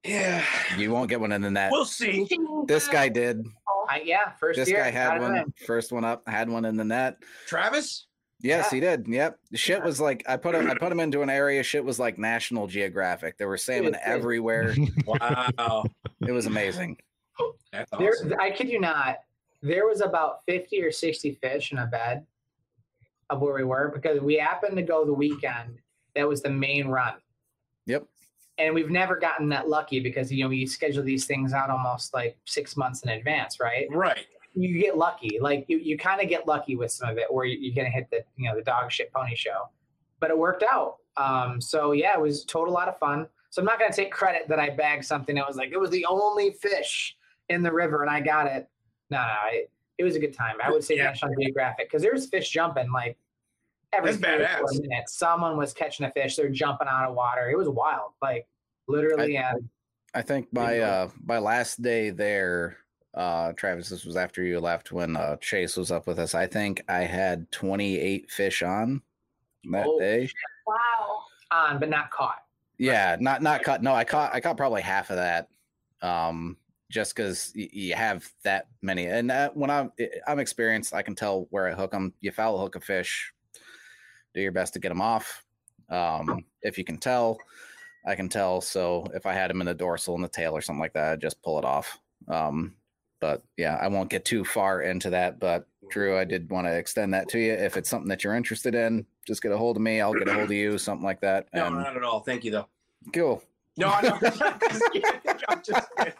Yeah. 0.03 0.43
you 0.77 0.91
won't 0.91 1.09
get 1.09 1.19
one 1.19 1.31
in 1.31 1.41
the 1.41 1.51
net. 1.51 1.71
We'll 1.71 1.85
see. 1.85 2.27
This 2.67 2.87
guy 2.87 3.09
did. 3.09 3.45
I, 3.89 4.01
yeah, 4.03 4.31
first 4.39 4.57
This 4.57 4.69
year. 4.69 4.79
guy 4.83 4.91
had 4.91 5.07
got 5.07 5.17
it 5.17 5.21
one, 5.21 5.53
first 5.65 5.91
one 5.93 6.03
up, 6.03 6.27
had 6.27 6.49
one 6.49 6.65
in 6.65 6.75
the 6.75 6.83
net. 6.83 7.17
Travis? 7.47 8.07
Yes, 8.39 8.67
Yeah. 8.71 8.75
he 8.75 8.79
did. 8.81 9.07
Yep. 9.07 9.39
Shit 9.55 9.79
Yeah. 9.79 9.85
was 9.85 9.99
like 9.99 10.23
I 10.27 10.37
put 10.37 10.53
him 10.55 10.69
I 10.69 10.75
put 10.75 10.91
him 10.91 10.99
into 10.99 11.21
an 11.21 11.29
area. 11.29 11.63
Shit 11.63 11.83
was 11.83 11.99
like 11.99 12.17
National 12.17 12.67
Geographic. 12.67 13.37
There 13.37 13.47
were 13.47 13.57
salmon 13.57 13.93
Dude, 13.93 13.93
dude. 13.93 14.01
everywhere. 14.13 14.75
Wow. 15.05 15.85
It 16.25 16.31
was 16.31 16.45
amazing. 16.45 16.97
That's 17.71 17.89
There, 17.97 18.11
awesome. 18.11 18.33
I 18.39 18.51
kid 18.51 18.69
you 18.69 18.79
not. 18.79 19.17
There 19.63 19.85
was 19.87 20.01
about 20.01 20.43
fifty 20.45 20.81
or 20.83 20.91
sixty 20.91 21.33
fish 21.41 21.71
in 21.71 21.79
a 21.79 21.87
bed 21.87 22.25
of 23.29 23.41
where 23.41 23.53
we 23.55 23.63
were 23.63 23.91
because 23.93 24.21
we 24.21 24.35
happened 24.35 24.77
to 24.77 24.83
go 24.83 25.03
the 25.05 25.13
weekend. 25.13 25.79
That 26.15 26.27
was 26.27 26.41
the 26.41 26.49
main 26.49 26.87
run, 26.87 27.15
Yep. 27.85 28.05
and 28.57 28.73
we've 28.73 28.89
never 28.89 29.17
gotten 29.19 29.49
that 29.49 29.67
lucky 29.69 29.99
because 29.99 30.31
you 30.31 30.43
know 30.43 30.49
we 30.49 30.65
schedule 30.65 31.03
these 31.03 31.25
things 31.25 31.53
out 31.53 31.69
almost 31.69 32.13
like 32.13 32.37
six 32.45 32.75
months 32.77 33.01
in 33.03 33.09
advance, 33.09 33.59
right? 33.59 33.87
Right. 33.91 34.25
You 34.61 34.79
get 34.79 34.97
lucky. 34.97 35.37
Like 35.39 35.65
you, 35.67 35.77
you 35.77 35.97
kind 35.97 36.21
of 36.21 36.29
get 36.29 36.47
lucky 36.47 36.75
with 36.75 36.91
some 36.91 37.09
of 37.09 37.17
it, 37.17 37.31
where 37.31 37.45
you, 37.45 37.57
you're 37.59 37.75
gonna 37.75 37.89
hit 37.93 38.09
the 38.09 38.23
you 38.35 38.49
know 38.49 38.55
the 38.55 38.61
dog 38.63 38.91
shit 38.91 39.11
pony 39.13 39.35
show, 39.35 39.69
but 40.19 40.29
it 40.29 40.37
worked 40.37 40.63
out. 40.63 40.97
Um, 41.17 41.59
so 41.61 41.91
yeah, 41.93 42.13
it 42.13 42.21
was 42.21 42.43
a 42.43 42.47
total 42.47 42.73
lot 42.73 42.87
of 42.87 42.97
fun. 42.99 43.27
So 43.49 43.61
I'm 43.61 43.65
not 43.65 43.79
gonna 43.79 43.93
take 43.93 44.11
credit 44.11 44.47
that 44.49 44.59
I 44.59 44.69
bagged 44.69 45.05
something 45.05 45.35
that 45.35 45.47
was 45.47 45.57
like 45.57 45.71
it 45.71 45.79
was 45.79 45.89
the 45.89 46.05
only 46.05 46.51
fish 46.51 47.15
in 47.49 47.63
the 47.63 47.71
river 47.71 48.01
and 48.01 48.11
I 48.11 48.19
got 48.19 48.47
it. 48.47 48.67
No, 49.09 49.17
no, 49.19 49.33
it, 49.51 49.71
it 49.97 50.03
was 50.03 50.15
a 50.15 50.19
good 50.19 50.33
time. 50.33 50.57
I 50.63 50.69
would 50.69 50.83
say 50.83 50.97
Yeah. 50.97 51.05
National 51.05 51.33
Geographic 51.39 51.87
because 51.89 52.01
there's 52.01 52.27
fish 52.27 52.49
jumping 52.49 52.91
like 52.91 53.17
every 53.93 54.11
That's 54.13 54.59
four 54.59 54.67
badass. 54.69 54.81
minutes. 54.81 55.17
Someone 55.17 55.55
was 55.57 55.73
catching 55.73 56.05
a 56.05 56.11
fish. 56.11 56.35
They're 56.35 56.49
jumping 56.49 56.87
out 56.89 57.09
of 57.09 57.15
water. 57.15 57.49
It 57.49 57.57
was 57.57 57.69
wild, 57.69 58.11
like 58.21 58.45
literally. 58.87 59.37
and 59.37 59.69
I 60.13 60.21
think 60.21 60.51
my 60.51 60.79
uh 60.79 61.09
my 61.23 61.39
last 61.39 61.81
day 61.81 62.09
there, 62.09 62.77
uh 63.17 63.51
Travis, 63.53 63.89
this 63.89 64.05
was 64.05 64.15
after 64.15 64.43
you 64.43 64.59
left 64.59 64.91
when 64.91 65.17
uh 65.17 65.35
Chase 65.37 65.75
was 65.75 65.91
up 65.91 66.07
with 66.07 66.19
us. 66.19 66.35
I 66.35 66.47
think 66.47 66.83
I 66.87 66.99
had 66.99 67.51
28 67.51 68.29
fish 68.31 68.61
on 68.63 69.01
that 69.71 69.85
Oh, 69.87 69.99
day. 69.99 70.29
Wow. 70.65 71.23
on, 71.51 71.79
but 71.79 71.89
not 71.89 72.11
caught. 72.11 72.43
Yeah, 72.77 73.17
not 73.19 73.41
not 73.41 73.63
caught. 73.63 73.81
No, 73.81 73.93
I 73.93 74.03
caught 74.03 74.33
I 74.33 74.39
caught 74.39 74.55
probably 74.57 74.81
half 74.81 75.09
of 75.09 75.17
that. 75.17 75.49
Um 76.01 76.57
just 76.89 77.13
because 77.15 77.51
you 77.53 77.93
have 77.95 78.25
that 78.45 78.67
many, 78.81 79.07
and 79.07 79.29
uh, 79.29 79.49
when 79.53 79.69
I'm 79.69 79.91
I'm 80.25 80.39
experienced, 80.39 80.93
I 80.93 81.01
can 81.01 81.15
tell 81.15 81.47
where 81.49 81.67
I 81.67 81.73
hook 81.73 81.91
them. 81.91 82.13
You 82.21 82.31
foul 82.31 82.57
hook 82.57 82.77
a 82.77 82.79
fish, 82.79 83.33
do 84.33 84.39
your 84.39 84.53
best 84.53 84.73
to 84.75 84.79
get 84.79 84.87
them 84.87 85.01
off. 85.01 85.43
Um, 85.89 86.45
if 86.61 86.77
you 86.77 86.85
can 86.85 86.97
tell, 86.97 87.39
I 88.05 88.15
can 88.15 88.29
tell. 88.29 88.61
So 88.61 89.05
if 89.13 89.25
I 89.25 89.33
had 89.33 89.49
them 89.49 89.59
in 89.59 89.67
the 89.67 89.73
dorsal 89.73 90.15
and 90.15 90.23
the 90.23 90.29
tail 90.29 90.53
or 90.55 90.61
something 90.61 90.79
like 90.79 90.93
that, 90.93 91.11
I'd 91.11 91.21
just 91.21 91.41
pull 91.41 91.59
it 91.59 91.65
off. 91.65 91.99
Um, 92.29 92.73
but 93.19 93.43
yeah, 93.57 93.75
I 93.81 93.87
won't 93.87 94.09
get 94.09 94.25
too 94.25 94.43
far 94.43 94.81
into 94.81 95.09
that. 95.11 95.39
But 95.39 95.67
Drew, 95.89 96.17
I 96.17 96.23
did 96.23 96.49
want 96.49 96.67
to 96.67 96.73
extend 96.77 97.13
that 97.13 97.29
to 97.29 97.39
you. 97.39 97.53
If 97.53 97.77
it's 97.77 97.89
something 97.89 98.09
that 98.09 98.23
you're 98.23 98.35
interested 98.35 98.75
in, 98.75 99.05
just 99.25 99.41
get 99.41 99.51
a 99.51 99.57
hold 99.57 99.77
of 99.77 99.81
me. 99.81 100.01
I'll 100.01 100.13
get 100.13 100.27
a 100.27 100.33
hold 100.33 100.45
of 100.45 100.51
you, 100.51 100.77
something 100.77 101.05
like 101.05 101.21
that. 101.21 101.47
No, 101.53 101.67
And 101.67 101.75
not 101.77 101.97
at 101.97 102.03
all. 102.03 102.19
Thank 102.21 102.43
you 102.43 102.51
though. 102.51 102.67
cool. 103.13 103.43
No, 103.77 103.89
I 103.89 104.01
know. 104.01 104.17
I'm 104.21 104.59
just 105.63 105.87
kidding. 105.95 106.13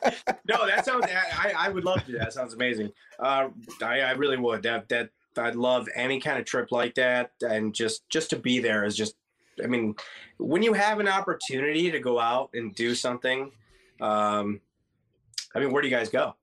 no, 0.48 0.68
that 0.68 0.86
sounds. 0.86 1.06
I, 1.08 1.54
I 1.58 1.70
would 1.70 1.84
love 1.84 2.06
to. 2.06 2.12
That 2.14 2.34
sounds 2.34 2.54
amazing. 2.54 2.92
Uh, 3.20 3.50
I, 3.82 4.02
I 4.02 4.12
really 4.12 4.38
would. 4.38 4.62
That 4.64 4.88
that 4.90 5.10
I'd 5.38 5.56
love 5.56 5.88
any 5.96 6.20
kind 6.20 6.38
of 6.40 6.46
trip 6.46 6.72
like 6.72 6.96
that, 6.96 7.32
and 7.42 7.74
just 7.74 8.08
just 8.10 8.30
to 8.32 8.36
be 8.38 8.60
there 8.60 8.86
is 8.86 8.96
just. 8.96 9.16
I 9.64 9.66
mean, 9.66 9.96
when 10.38 10.62
you 10.62 10.74
have 10.74 11.00
an 11.00 11.08
opportunity 11.08 11.90
to 11.90 12.00
go 12.00 12.20
out 12.20 12.52
and 12.54 12.76
do 12.76 12.94
something, 12.94 13.52
um, 14.00 14.62
I 15.56 15.60
mean, 15.60 15.72
where 15.72 15.82
do 15.82 15.88
you 15.88 15.96
guys 15.96 16.10
go? 16.10 16.36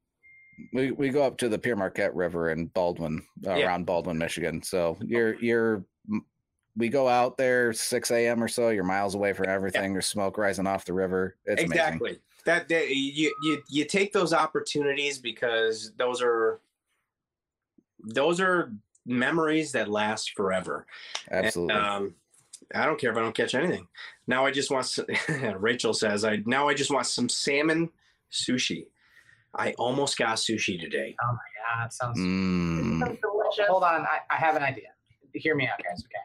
We 0.72 0.90
we 0.92 1.10
go 1.10 1.22
up 1.22 1.36
to 1.38 1.48
the 1.48 1.58
Pere 1.58 1.76
Marquette 1.76 2.14
River 2.14 2.50
in 2.50 2.66
Baldwin, 2.66 3.24
uh, 3.46 3.54
Yeah. 3.54 3.66
around 3.66 3.86
Baldwin, 3.86 4.18
Michigan. 4.18 4.62
So 4.62 4.96
you're 5.00 5.34
you're 5.42 5.84
we 6.76 6.88
go 6.88 7.06
out 7.08 7.36
there 7.36 7.72
6 7.72 8.10
a.m. 8.10 8.42
or 8.42 8.48
so. 8.48 8.70
You're 8.70 8.82
miles 8.82 9.14
away 9.14 9.32
from 9.32 9.48
everything. 9.48 9.92
There's 9.92 10.06
smoke 10.06 10.36
rising 10.38 10.66
off 10.66 10.84
the 10.84 10.92
river. 10.92 11.36
It's 11.44 11.62
amazing. 11.62 11.70
exactly. 11.70 12.18
That 12.46 12.68
day, 12.68 12.90
you 12.90 13.34
you 13.42 13.62
you 13.68 13.84
take 13.84 14.12
those 14.12 14.32
opportunities 14.32 15.18
because 15.18 15.92
those 15.96 16.20
are 16.20 16.60
those 18.00 18.40
are 18.40 18.72
memories 19.06 19.72
that 19.72 19.88
last 19.88 20.32
forever. 20.34 20.86
And, 21.28 21.46
Absolutely. 21.46 21.74
um, 21.74 22.14
I 22.74 22.86
don't 22.86 22.98
care 23.00 23.10
if 23.10 23.16
I 23.16 23.20
don't 23.20 23.34
catch 23.34 23.54
anything. 23.54 23.86
Now 24.26 24.44
I 24.44 24.50
just 24.50 24.70
want. 24.70 24.98
Rachel 25.58 25.94
says, 25.94 26.24
"I 26.24 26.42
now 26.44 26.68
I 26.68 26.74
just 26.74 26.90
want 26.90 27.06
some 27.06 27.28
salmon 27.28 27.90
sushi." 28.32 28.86
I 29.56 29.72
almost 29.78 30.18
got 30.18 30.36
sushi 30.36 30.80
today. 30.80 31.14
Yeah, 31.22 31.86
it 31.86 31.92
sounds. 31.92 32.18
Mm. 32.18 33.00
Sounds 33.00 33.18
delicious. 33.20 33.66
Hold 33.68 33.84
on, 33.84 34.02
I, 34.02 34.18
I 34.30 34.36
have 34.36 34.56
an 34.56 34.62
idea. 34.62 34.88
Hear 35.32 35.54
me 35.54 35.66
out, 35.66 35.78
guys. 35.82 36.02
Okay. 36.04 36.20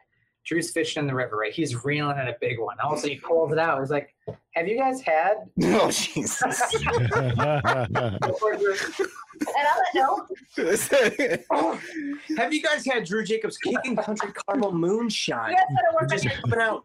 Drew's 0.46 0.72
fishing 0.72 1.02
in 1.02 1.08
the 1.08 1.14
river, 1.14 1.38
right? 1.38 1.54
He's 1.54 1.86
reeling 1.86 2.18
in 2.18 2.28
a 2.28 2.34
big 2.42 2.60
one. 2.60 2.78
All 2.84 2.92
of 2.94 2.98
a 2.98 3.02
sudden, 3.02 3.16
he 3.16 3.22
pulls 3.22 3.52
it 3.52 3.60
out. 3.60 3.80
He's 3.80 3.92
like, 3.92 4.16
"Have 4.56 4.68
you 4.68 4.78
guys 4.78 5.00
had?" 5.02 5.36
Oh 5.64 5.92
Jesus! 5.92 6.42
And 6.42 7.38
on 7.38 7.38
that 7.38 8.20
note, 9.94 10.28
Oh, 11.52 11.80
have 12.38 12.52
you 12.52 12.62
guys 12.64 12.84
had 12.86 13.06
Drew 13.06 13.24
Jacobs 13.24 13.58
Kicking 13.58 13.96
Country 13.96 14.32
Caramel 14.48 14.72
Moonshine? 14.74 15.52
you 15.52 15.56
guys 15.56 15.66
said 15.70 15.78
it 16.24 16.30
Just 16.30 16.42
coming 16.42 16.60
out 16.60 16.84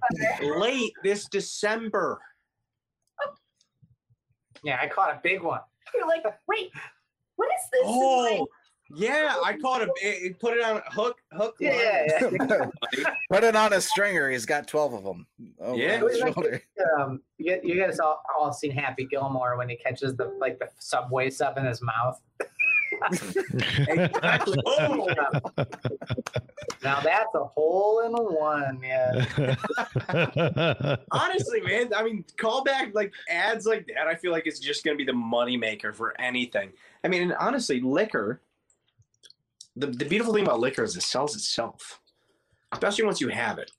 late 0.58 0.92
this 1.02 1.26
December. 1.26 2.20
Yeah, 4.62 4.78
I 4.80 4.88
caught 4.88 5.10
a 5.10 5.20
big 5.22 5.42
one. 5.42 5.60
You're 5.94 6.06
like, 6.06 6.24
wait, 6.48 6.70
what 7.36 7.48
is 7.48 7.68
this? 7.72 7.86
And 7.86 7.96
like, 7.96 8.40
Oh, 8.40 8.48
yeah, 8.94 9.34
I 9.44 9.56
caught 9.62 9.82
a 9.82 9.86
it, 10.02 10.22
it- 10.32 10.38
put 10.40 10.56
it 10.56 10.64
on 10.64 10.76
a 10.76 10.90
hook 10.92 11.16
hook. 11.32 11.56
Yeah, 11.58 12.06
yeah, 12.20 12.30
yeah. 12.48 13.10
Put 13.30 13.42
it 13.42 13.56
on 13.56 13.72
a 13.72 13.80
stringer. 13.80 14.30
He's 14.30 14.44
got 14.46 14.68
12 14.68 14.94
of 14.94 15.04
them. 15.04 15.26
Oh, 15.58 15.74
Yeah. 15.74 16.00
his 16.00 16.18
shoulder. 16.18 16.62
um, 17.00 17.20
you, 17.38 17.58
you 17.64 17.80
guys 17.80 17.98
all, 17.98 18.22
all 18.38 18.52
seen 18.52 18.70
Happy 18.70 19.06
Gilmore 19.06 19.56
when 19.56 19.68
he 19.68 19.76
catches 19.76 20.14
the 20.16 20.26
like 20.38 20.58
the 20.58 20.68
subway 20.78 21.30
sub 21.30 21.56
in 21.58 21.64
his 21.64 21.80
mouth. 21.82 22.20
Exactly. 23.88 24.58
Oh, 24.66 25.06
Now 26.82 27.00
that's 27.00 27.34
a 27.34 27.44
hole 27.44 28.00
in 28.00 28.12
the 28.12 28.22
one. 28.22 28.80
Yeah. 28.82 29.56
honestly, 31.10 31.60
man, 31.60 31.92
I 31.94 32.02
mean, 32.02 32.24
callback 32.36 32.94
like 32.94 33.12
ads 33.28 33.66
like 33.66 33.86
that. 33.88 34.06
I 34.06 34.14
feel 34.14 34.32
like 34.32 34.46
it's 34.46 34.58
just 34.58 34.84
going 34.84 34.96
to 34.96 35.04
be 35.04 35.10
the 35.10 35.16
moneymaker 35.16 35.94
for 35.94 36.18
anything. 36.20 36.72
I 37.02 37.08
mean, 37.08 37.22
and 37.22 37.34
honestly, 37.34 37.80
liquor. 37.80 38.40
The, 39.76 39.86
the 39.88 40.04
beautiful 40.04 40.32
thing 40.32 40.44
about 40.44 40.60
liquor 40.60 40.84
is 40.84 40.96
it 40.96 41.02
sells 41.02 41.34
itself, 41.34 42.00
especially 42.72 43.04
once 43.04 43.20
you 43.20 43.28
have 43.28 43.58
it. 43.58 43.70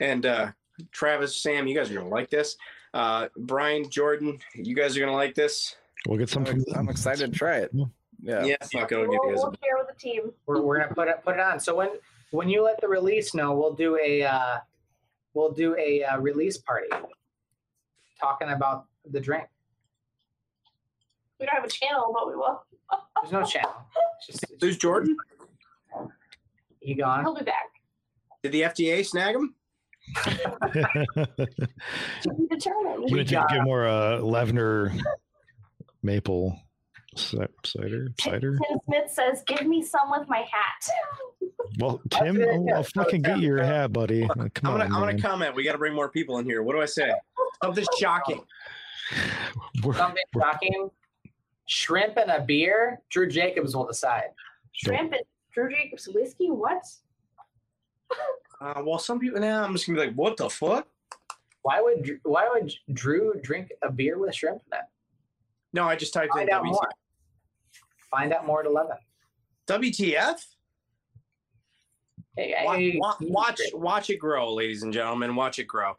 And 0.00 0.26
uh, 0.26 0.50
Travis, 0.92 1.36
Sam, 1.36 1.66
you 1.66 1.76
guys 1.76 1.90
are 1.90 1.94
gonna 1.94 2.08
like 2.08 2.30
this. 2.30 2.56
Uh, 2.92 3.28
Brian, 3.36 3.88
Jordan, 3.88 4.38
you 4.54 4.74
guys 4.74 4.96
are 4.96 5.00
gonna 5.00 5.12
like 5.12 5.34
this. 5.34 5.76
We'll 6.06 6.18
get 6.18 6.28
some 6.28 6.46
I'm, 6.46 6.64
from 6.64 6.74
I'm 6.74 6.88
excited 6.88 7.32
to 7.32 7.38
try 7.38 7.58
it. 7.58 7.72
Yeah. 8.22 8.44
Yeah, 8.44 8.56
fuck 8.72 8.90
it, 8.92 8.96
I'll 8.96 9.02
we'll, 9.02 9.12
you 9.12 9.20
guys. 9.28 9.42
we'll 9.42 9.54
share 9.62 9.76
with 9.78 9.88
the 9.88 10.00
team. 10.00 10.32
We're, 10.46 10.60
we're 10.62 10.80
gonna 10.80 10.94
put 10.94 11.08
it 11.08 11.22
put 11.24 11.34
it 11.34 11.40
on. 11.40 11.60
So 11.60 11.74
when 11.74 11.90
when 12.30 12.48
you 12.48 12.62
let 12.62 12.80
the 12.80 12.88
release 12.88 13.34
know, 13.34 13.52
we'll 13.54 13.74
do 13.74 13.98
a 14.02 14.22
uh, 14.24 14.58
we'll 15.34 15.52
do 15.52 15.76
a 15.76 16.04
uh, 16.04 16.18
release 16.18 16.58
party, 16.58 16.88
talking 18.18 18.48
about 18.50 18.86
the 19.10 19.20
drink. 19.20 19.44
We 21.38 21.46
don't 21.46 21.54
have 21.54 21.64
a 21.64 21.68
channel, 21.68 22.12
but 22.14 22.28
we 22.28 22.36
will. 22.36 22.64
There's 23.22 23.32
no 23.32 23.44
channel. 23.44 23.74
It's 24.18 24.26
just, 24.26 24.52
it's 24.52 24.62
Who's 24.62 24.78
Jordan? 24.78 25.16
he 26.80 26.94
gone. 26.94 27.24
He'll 27.24 27.34
be 27.34 27.44
back. 27.44 27.70
Did 28.42 28.52
the 28.52 28.62
FDA 28.62 29.04
snag 29.04 29.36
him? 29.36 29.54
To 32.22 32.34
be 32.34 32.46
determined. 32.48 33.04
I'm 33.04 33.06
gonna 33.06 33.24
take 33.24 33.48
get 33.48 33.64
more 33.64 33.86
uh, 33.86 34.18
Levner 34.18 34.98
maple 36.04 36.58
cider. 37.16 37.48
Cider. 38.20 38.58
Tim 38.68 38.78
Smith 38.86 39.10
says, 39.10 39.42
"Give 39.46 39.66
me 39.66 39.82
some 39.82 40.10
with 40.10 40.28
my 40.28 40.38
hat." 40.38 40.88
Well, 41.80 42.00
Tim, 42.10 42.40
I'll. 42.40 42.66
I'll 42.76 42.82
fucking 42.84 43.22
get 43.22 43.40
your 43.40 43.60
hat, 43.62 43.92
buddy. 43.92 44.28
Come 44.28 44.40
I'm 44.42 44.78
gonna, 44.78 44.84
I'm 44.84 44.90
gonna 44.90 45.18
comment. 45.20 45.56
We 45.56 45.64
got 45.64 45.72
to 45.72 45.78
bring 45.78 45.94
more 45.94 46.08
people 46.08 46.38
in 46.38 46.44
here. 46.44 46.62
What 46.62 46.74
do 46.74 46.82
I 46.82 46.84
say? 46.84 47.12
Something 47.62 47.84
shocking. 47.98 48.40
We're- 49.82 49.96
Something 49.96 50.22
shocking. 50.38 50.90
Shrimp 51.66 52.16
and 52.16 52.30
a 52.30 52.40
beer. 52.44 53.00
Drew 53.10 53.26
Jacobs 53.28 53.74
will 53.74 53.86
decide. 53.86 54.28
Shrimp 54.72 55.12
and 55.14 55.22
Drew 55.52 55.68
Jacobs 55.70 56.06
whiskey. 56.14 56.48
What? 56.50 56.84
Uh, 58.60 58.82
well, 58.84 58.98
some 58.98 59.18
people 59.18 59.40
now 59.40 59.64
I'm 59.64 59.72
just 59.72 59.86
gonna 59.86 59.98
be 60.00 60.06
like, 60.06 60.14
what 60.14 60.36
the 60.36 60.48
fuck? 60.50 60.86
Why 61.62 61.80
would 61.80 62.20
why 62.22 62.48
would 62.52 62.72
Drew 62.92 63.34
drink 63.42 63.72
a 63.82 63.90
beer 63.90 64.18
with 64.18 64.34
shrimp 64.34 64.62
in 64.70 64.78
it? 64.78 64.84
No, 65.74 65.88
I 65.88 65.96
just 65.96 66.14
typed 66.14 66.26
in 66.36 66.46
Find 66.46 66.50
out 66.50 66.62
WT- 66.62 66.70
more. 66.72 66.88
Find 68.10 68.32
out 68.32 68.46
more 68.46 68.60
at 68.60 68.66
eleven. 68.66 68.96
WTF. 69.66 70.36
Hey, 72.36 72.54
Wa- 72.64 72.76
hey, 72.76 72.96
watch, 72.96 73.58
watch 73.72 74.10
it 74.10 74.18
grow, 74.18 74.54
ladies 74.54 74.84
and 74.84 74.92
gentlemen. 74.92 75.34
Watch 75.34 75.58
it 75.58 75.64
grow. 75.64 75.96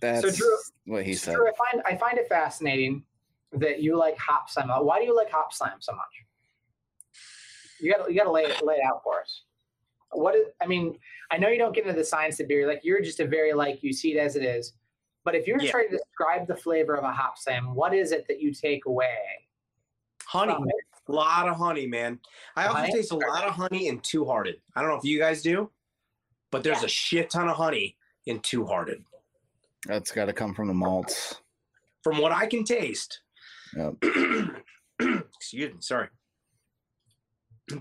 That's 0.00 0.36
Drew- 0.36 0.58
what 0.86 1.04
he 1.04 1.14
said. 1.14 1.34
Drew, 1.34 1.46
I 1.46 1.52
find 1.70 1.82
I 1.86 1.96
find 1.96 2.16
it 2.18 2.26
fascinating 2.28 3.04
that 3.52 3.82
you 3.82 3.98
like 3.98 4.16
hop 4.16 4.48
slam. 4.48 4.70
Uh, 4.70 4.82
why 4.82 4.98
do 4.98 5.04
you 5.04 5.14
like 5.14 5.30
hop 5.30 5.52
slam 5.52 5.76
so 5.80 5.92
much? 5.92 6.24
You 7.80 7.92
got 7.92 8.06
to 8.06 8.12
you 8.12 8.18
got 8.18 8.24
to 8.24 8.32
lay 8.32 8.44
it 8.44 8.64
lay 8.64 8.76
it 8.76 8.84
out 8.86 9.02
for 9.04 9.20
us. 9.20 9.42
What 10.10 10.34
is? 10.36 10.46
I 10.62 10.66
mean, 10.66 10.98
I 11.30 11.36
know 11.36 11.48
you 11.48 11.58
don't 11.58 11.74
get 11.74 11.84
into 11.86 11.98
the 11.98 12.04
science 12.04 12.40
of 12.40 12.48
beer. 12.48 12.66
Like 12.66 12.80
you're 12.82 13.02
just 13.02 13.20
a 13.20 13.26
very 13.26 13.52
like 13.52 13.82
you 13.82 13.92
see 13.92 14.16
it 14.16 14.18
as 14.18 14.36
it 14.36 14.42
is. 14.42 14.72
But 15.24 15.34
if 15.34 15.46
you're 15.46 15.60
Yeah. 15.60 15.70
trying 15.70 15.90
to 15.90 15.98
describe 15.98 16.46
the 16.46 16.56
flavor 16.56 16.94
of 16.96 17.04
a 17.04 17.12
hop 17.12 17.38
slam, 17.38 17.74
what 17.74 17.94
is 17.94 18.12
it 18.12 18.26
that 18.28 18.40
you 18.40 18.52
take 18.52 18.86
away? 18.86 19.46
Honey, 20.24 20.52
a 21.08 21.12
lot 21.12 21.48
of 21.48 21.56
honey, 21.56 21.86
man. 21.86 22.20
I 22.56 22.66
also 22.66 22.86
taste 22.92 23.12
a 23.12 23.16
lot 23.16 23.44
of 23.44 23.52
honey 23.54 23.88
in 23.88 24.00
Two 24.00 24.24
Hearted. 24.24 24.60
I 24.74 24.80
don't 24.80 24.90
know 24.90 24.96
if 24.96 25.04
you 25.04 25.18
guys 25.18 25.42
do, 25.42 25.70
but 26.50 26.62
there's 26.64 26.80
Yeah. 26.80 26.86
a 26.86 26.88
shit 26.88 27.30
ton 27.30 27.48
of 27.48 27.56
honey 27.56 27.96
in 28.26 28.40
Two 28.40 28.64
Hearted. 28.66 29.04
That's 29.86 30.10
got 30.12 30.26
to 30.26 30.32
come 30.32 30.54
from 30.54 30.68
the 30.68 30.74
malts. 30.74 31.40
From 32.02 32.18
what 32.18 32.32
I 32.32 32.46
can 32.46 32.64
taste. 32.64 33.20
Yep. 33.76 33.94
excuse 35.36 35.74
me, 35.74 35.80
sorry. 35.80 36.08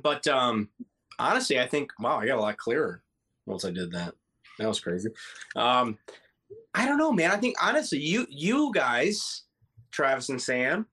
but 0.02 0.28
um, 0.28 0.70
honestly, 1.20 1.60
I 1.60 1.68
think 1.68 1.92
wow, 2.00 2.20
I 2.20 2.26
got 2.28 2.38
a 2.38 2.42
lot 2.42 2.58
clearer 2.58 3.04
once 3.46 3.66
I 3.66 3.72
did 3.72 3.92
that. 3.92 4.14
That 4.60 4.68
was 4.68 4.80
crazy. 4.80 5.10
Um, 5.56 5.98
I 6.74 6.86
don't 6.86 6.98
know, 6.98 7.12
man. 7.12 7.32
I 7.32 7.38
think 7.38 7.56
honestly, 7.62 8.00
you 8.00 8.26
you 8.30 8.72
guys, 8.74 9.44
Travis 9.92 10.30
and 10.30 10.42
Sam, 10.42 10.86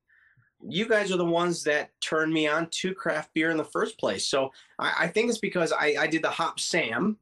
you 0.66 0.88
guys 0.88 1.12
are 1.12 1.16
the 1.16 1.24
ones 1.24 1.62
that 1.64 1.90
turned 2.00 2.32
me 2.32 2.48
on 2.48 2.68
to 2.70 2.94
craft 2.94 3.32
beer 3.34 3.50
in 3.50 3.56
the 3.56 3.64
first 3.64 3.98
place. 3.98 4.26
So 4.26 4.50
I, 4.78 4.92
I 5.00 5.08
think 5.08 5.28
it's 5.28 5.38
because 5.38 5.72
I, 5.72 5.94
I 6.00 6.06
did 6.06 6.22
the 6.22 6.30
Hop 6.30 6.58
Sam, 6.58 7.16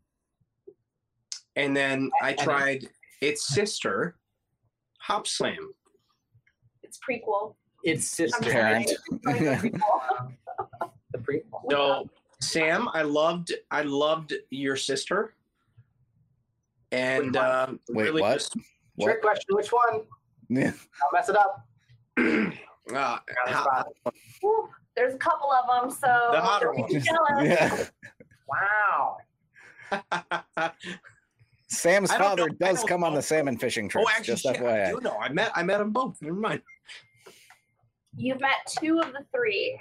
and 1.55 1.77
then 1.77 2.11
I 2.23 2.33
tried 2.33 2.89
its 3.21 3.47
sister, 3.47 4.17
Hop 5.01 5.27
Slam. 5.27 5.75
It's 6.83 6.99
prequel. 6.99 7.55
It's 7.85 8.07
sister. 8.07 8.39
I'm 8.45 8.51
Parent. 8.53 8.89
sorry, 8.89 8.99
it's 9.33 9.63
prequel. 9.63 10.33
The 11.13 11.19
prequel. 11.19 11.71
So 11.71 12.11
Sam, 12.41 12.89
I 12.93 13.03
loved 13.03 13.53
I 13.71 13.83
loved 13.83 14.35
your 14.51 14.77
sister, 14.77 15.35
and 16.97 17.27
Which 17.27 17.37
um, 17.37 17.81
Wait, 17.91 18.05
really 18.05 18.23
what? 18.23 18.35
just, 18.35 18.57
What? 18.97 19.07
Trick 19.07 19.23
question. 19.23 19.47
Which 19.51 19.73
one? 19.73 20.03
Yeah. 20.49 20.71
I'll 21.03 21.11
mess 21.13 21.29
it 21.29 21.37
up. 21.37 21.67
uh, 22.19 22.51
Got 22.89 23.23
a 23.49 23.53
ho- 23.53 23.63
spot. 23.65 23.87
Whew, 24.41 24.69
There's 24.95 25.13
a 25.15 25.19
couple 25.19 25.51
of 25.51 25.83
them, 25.83 25.91
so 25.91 26.29
The 26.31 26.41
hotter 26.41 26.73
don't 26.73 26.81
ones. 26.93 27.05
yeah. 27.45 27.85
Wow. 28.49 29.17
Sam's 31.69 32.13
I 32.13 32.19
father 32.19 32.47
know- 32.47 32.55
does 32.61 32.79
don't 32.79 32.89
come 32.89 33.03
on 33.05 33.15
the 33.15 33.23
salmon 33.23 33.59
fishing 33.59 33.89
trip. 33.89 34.05
oh, 34.07 34.11
actually, 34.11 34.35
just 34.35 34.45
shit, 34.45 34.63
I 34.63 34.93
do 34.93 35.01
know. 35.01 35.17
I 35.21 35.29
met 35.31 35.51
I 35.57 35.65
met 35.65 35.79
them 35.79 35.91
both. 35.91 36.17
Never 36.23 36.37
mind. 36.37 36.63
You've 38.17 38.41
met 38.41 38.59
two 38.79 39.01
of 39.01 39.13
the 39.13 39.25
three. 39.35 39.81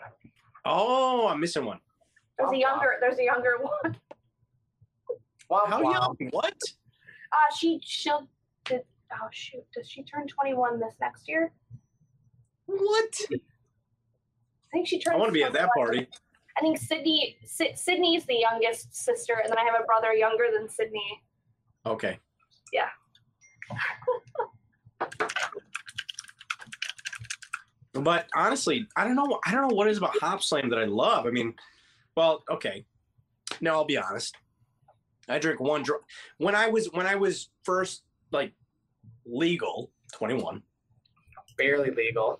Oh, 0.66 1.28
I'm 1.28 1.40
missing 1.40 1.64
one. 1.66 1.80
There's 2.40 2.52
a 2.52 2.58
younger. 2.58 2.96
There's 3.00 3.20
a 3.20 3.24
younger 3.24 3.58
one. 3.62 3.98
Womp 5.52 5.68
How 5.70 5.82
womp. 5.84 6.20
young? 6.20 6.30
What? 6.32 6.58
Uh, 7.36 7.56
she 7.56 7.82
she'll. 7.84 8.28
Did, 8.64 8.82
oh 9.14 9.28
shoot! 9.32 9.66
Does 9.74 9.90
she 9.90 10.04
turn 10.04 10.28
21 10.28 10.80
this 10.80 10.94
next 11.02 11.28
year? 11.28 11.52
What? 12.68 13.22
I 13.32 13.38
think 14.72 14.88
she 14.88 15.00
turns. 15.00 15.16
I 15.16 15.18
want 15.18 15.30
to 15.30 15.34
be 15.34 15.44
at 15.44 15.54
that 15.54 15.70
party. 15.76 16.08
I 16.58 16.62
think 16.62 16.78
Sydney. 16.78 17.38
Sy- 17.46 17.74
Sydney's 17.76 18.26
the 18.26 18.36
youngest 18.36 18.96
sister, 18.96 19.36
and 19.44 19.52
then 19.52 19.58
I 19.60 19.64
have 19.64 19.76
a 19.82 19.86
brother 19.86 20.14
younger 20.14 20.46
than 20.58 20.70
Sydney. 20.70 21.22
Okay. 21.86 22.18
Yeah. 22.72 22.88
But 27.94 28.28
honestly, 28.36 28.88
I 28.96 29.04
don't 29.06 29.16
know. 29.16 29.40
I 29.46 29.52
don't 29.52 29.70
know 29.70 29.76
what 29.76 29.88
it 29.88 29.92
is 29.92 29.98
about 29.98 30.18
Hop 30.20 30.42
Slam 30.42 30.70
that 30.70 30.80
I 30.80 30.86
love. 30.86 31.26
I 31.26 31.32
mean, 31.32 31.54
well, 32.16 32.44
okay. 32.50 32.86
No, 33.62 33.74
I'll 33.74 33.86
be 33.86 33.98
honest. 33.98 34.36
I 35.28 35.40
drink 35.40 35.60
one 35.60 35.84
drink 35.84 36.04
when 36.38 36.56
I 36.56 36.68
was 36.68 36.88
when 36.94 37.08
I 37.08 37.16
was 37.16 37.50
first 37.64 38.04
like 38.32 38.54
legal, 39.26 39.92
twenty 40.14 40.36
one. 40.36 40.62
Barely 41.58 41.92
legal. 41.92 42.40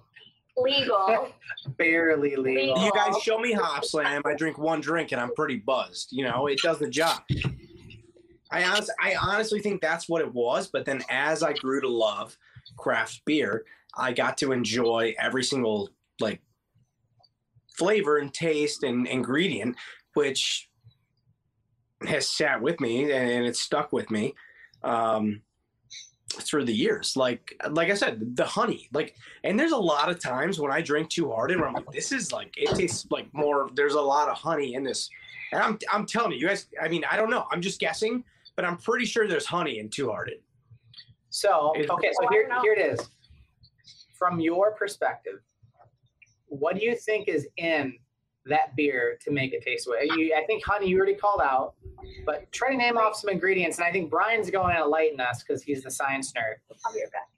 Legal. 0.58 1.30
Barely 1.78 2.36
legal. 2.36 2.84
You 2.84 2.92
guys 2.94 3.16
show 3.22 3.40
me 3.40 3.54
Hop 3.54 3.84
Slam, 3.84 4.22
I 4.26 4.36
drink 4.36 4.58
one 4.58 4.82
drink 4.82 5.12
and 5.12 5.20
I'm 5.20 5.34
pretty 5.36 5.58
buzzed. 5.58 6.10
You 6.12 6.26
know, 6.26 6.48
it 6.48 6.60
does 6.62 6.80
the 6.80 6.90
job. 6.90 7.22
I 8.52 8.64
honestly, 8.64 8.94
I 9.02 9.16
honestly 9.16 9.60
think 9.60 9.82
that's 9.82 10.08
what 10.08 10.22
it 10.22 10.34
was. 10.34 10.68
But 10.68 10.86
then 10.86 11.04
as 11.10 11.44
I 11.44 11.54
grew 11.54 11.82
to 11.82 11.90
love 11.90 12.38
craft 12.78 13.22
beer, 13.26 13.66
I 13.98 14.14
got 14.14 14.38
to 14.40 14.52
enjoy 14.52 15.16
every 15.20 15.44
single 15.44 15.90
like 16.20 16.42
flavor 17.78 18.18
and 18.18 18.34
taste 18.34 18.84
and 18.84 19.08
ingredient, 19.08 19.76
which 20.14 20.70
has 22.08 22.28
sat 22.28 22.62
with 22.62 22.80
me 22.80 23.12
and 23.12 23.46
it's 23.46 23.62
stuck 23.62 23.94
with 23.94 24.12
me 24.12 24.34
um, 24.84 25.42
through 26.30 26.66
the 26.66 26.74
years. 26.74 27.16
Like, 27.16 27.56
like 27.70 27.90
I 27.90 27.94
said, 27.94 28.36
the 28.36 28.46
honey, 28.46 28.90
like, 28.94 29.16
and 29.44 29.60
there's 29.60 29.72
a 29.72 29.78
lot 29.78 30.10
of 30.10 30.20
times 30.20 30.60
when 30.60 30.72
I 30.72 30.82
drink 30.82 31.10
too 31.10 31.32
hard 31.32 31.52
and 31.52 31.64
I'm 31.64 31.74
like, 31.74 31.92
this 31.92 32.12
is 32.12 32.32
like, 32.32 32.54
it 32.58 32.76
tastes 32.76 33.08
like 33.10 33.28
more. 33.34 33.70
There's 33.76 33.94
a 33.94 34.02
lot 34.02 34.30
of 34.30 34.38
honey 34.38 34.76
in 34.76 34.84
this, 34.84 35.10
and 35.52 35.62
I'm, 35.62 35.80
I'm 35.92 36.06
telling 36.06 36.34
you, 36.34 36.40
you 36.40 36.48
guys. 36.48 36.68
I 36.82 36.88
mean, 36.88 37.06
I 37.10 37.16
don't 37.16 37.30
know. 37.30 37.46
I'm 37.52 37.62
just 37.62 37.80
guessing, 37.80 38.24
but 38.56 38.66
I'm 38.66 38.78
pretty 38.78 39.06
sure 39.06 39.28
there's 39.28 39.46
honey 39.46 39.80
in 39.80 39.90
Two 39.90 40.10
Hearted. 40.10 40.40
So 41.30 41.74
okay, 41.76 41.88
so 41.88 42.26
Oh, 42.26 42.28
here 42.32 42.50
here 42.62 42.74
it 42.74 42.80
is. 42.80 43.10
From 44.18 44.40
your 44.40 44.72
perspective, 44.72 45.42
what 46.48 46.78
do 46.78 46.86
you 46.86 46.96
think 46.96 47.28
is 47.28 47.48
in 47.58 47.98
that 48.46 48.76
beer 48.76 49.18
to 49.24 49.32
make 49.32 49.54
it 49.54 49.64
taste 49.64 49.88
way? 49.90 50.08
You, 50.16 50.36
I 50.36 50.46
think 50.46 50.64
honey 50.64 50.88
you 50.88 50.98
already 50.98 51.16
called 51.16 51.42
out, 51.42 51.74
but 52.26 52.52
try 52.52 52.72
to 52.72 52.78
name 52.78 52.98
off 52.98 53.16
some 53.16 53.30
ingredients. 53.30 53.78
And 53.78 53.86
I 53.86 53.92
think 53.92 54.10
Brian's 54.10 54.50
going 54.50 54.76
to 54.76 54.84
enlighten 54.84 55.20
us 55.20 55.44
because 55.44 55.64
he's 55.64 55.84
the 55.84 55.92
science 55.92 56.32
nerd. 56.34 56.56
I'll 56.86 56.94
be 56.94 57.00
right 57.02 57.12
back. 57.12 57.30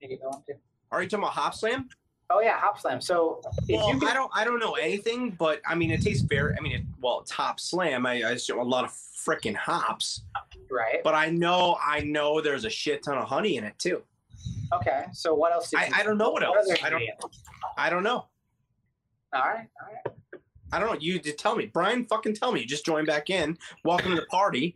Think 0.00 0.12
you 0.12 0.18
going 0.18 0.42
to? 0.48 0.54
Are 0.90 1.02
you 1.02 1.08
talking 1.08 1.24
about 1.24 1.34
Hop 1.34 1.54
Slam? 1.54 1.88
Oh 2.34 2.40
yeah, 2.40 2.58
hop 2.58 2.80
slam. 2.80 2.98
So 3.00 3.42
if 3.68 3.76
Well, 3.76 3.92
you 3.92 3.98
could, 4.00 4.08
I 4.08 4.14
don't, 4.14 4.30
I 4.34 4.44
don't 4.44 4.58
know 4.58 4.72
anything, 4.74 5.32
but 5.32 5.60
I 5.66 5.74
mean, 5.74 5.90
it 5.90 6.00
tastes 6.00 6.22
very. 6.22 6.54
I 6.56 6.62
mean, 6.62 6.72
it, 6.72 6.82
well, 7.00 7.20
it's 7.20 7.30
Hop 7.32 7.60
Slam. 7.60 8.06
I, 8.06 8.22
I 8.22 8.30
assume 8.30 8.58
a 8.58 8.62
lot 8.62 8.84
of 8.84 8.90
freaking 8.90 9.54
hops, 9.54 10.22
right? 10.70 11.02
but 11.04 11.14
I 11.14 11.28
know, 11.28 11.76
I 11.84 12.00
know 12.00 12.40
there's 12.40 12.64
a 12.64 12.70
shit 12.70 13.02
ton 13.02 13.18
of 13.18 13.28
honey 13.28 13.58
in 13.58 13.64
it 13.64 13.78
too. 13.78 14.02
Okay. 14.72 15.04
So 15.12 15.34
what 15.34 15.52
else? 15.52 15.70
Did 15.70 15.80
I, 15.80 15.86
you, 15.86 15.92
I 15.96 16.02
don't 16.02 16.16
know 16.16 16.30
what 16.30 16.42
what 16.42 16.56
else. 16.56 16.70
other 16.70 16.78
I 16.82 16.88
don't, 16.88 17.02
ingredients? 17.02 17.42
I 17.76 17.90
don't 17.90 18.02
know. 18.02 18.26
All 19.34 19.40
right. 19.40 19.68
All 19.80 19.92
right. 19.92 20.11
I 20.72 20.78
don't 20.78 20.90
know. 20.90 20.98
You 20.98 21.18
just 21.18 21.38
tell 21.38 21.54
me, 21.54 21.66
Brian. 21.66 22.06
Fucking 22.06 22.34
tell 22.34 22.50
me. 22.50 22.60
You 22.60 22.66
just 22.66 22.86
joined 22.86 23.06
back 23.06 23.28
in. 23.28 23.58
Welcome 23.84 24.14
to 24.14 24.16
the 24.16 24.26
party. 24.26 24.74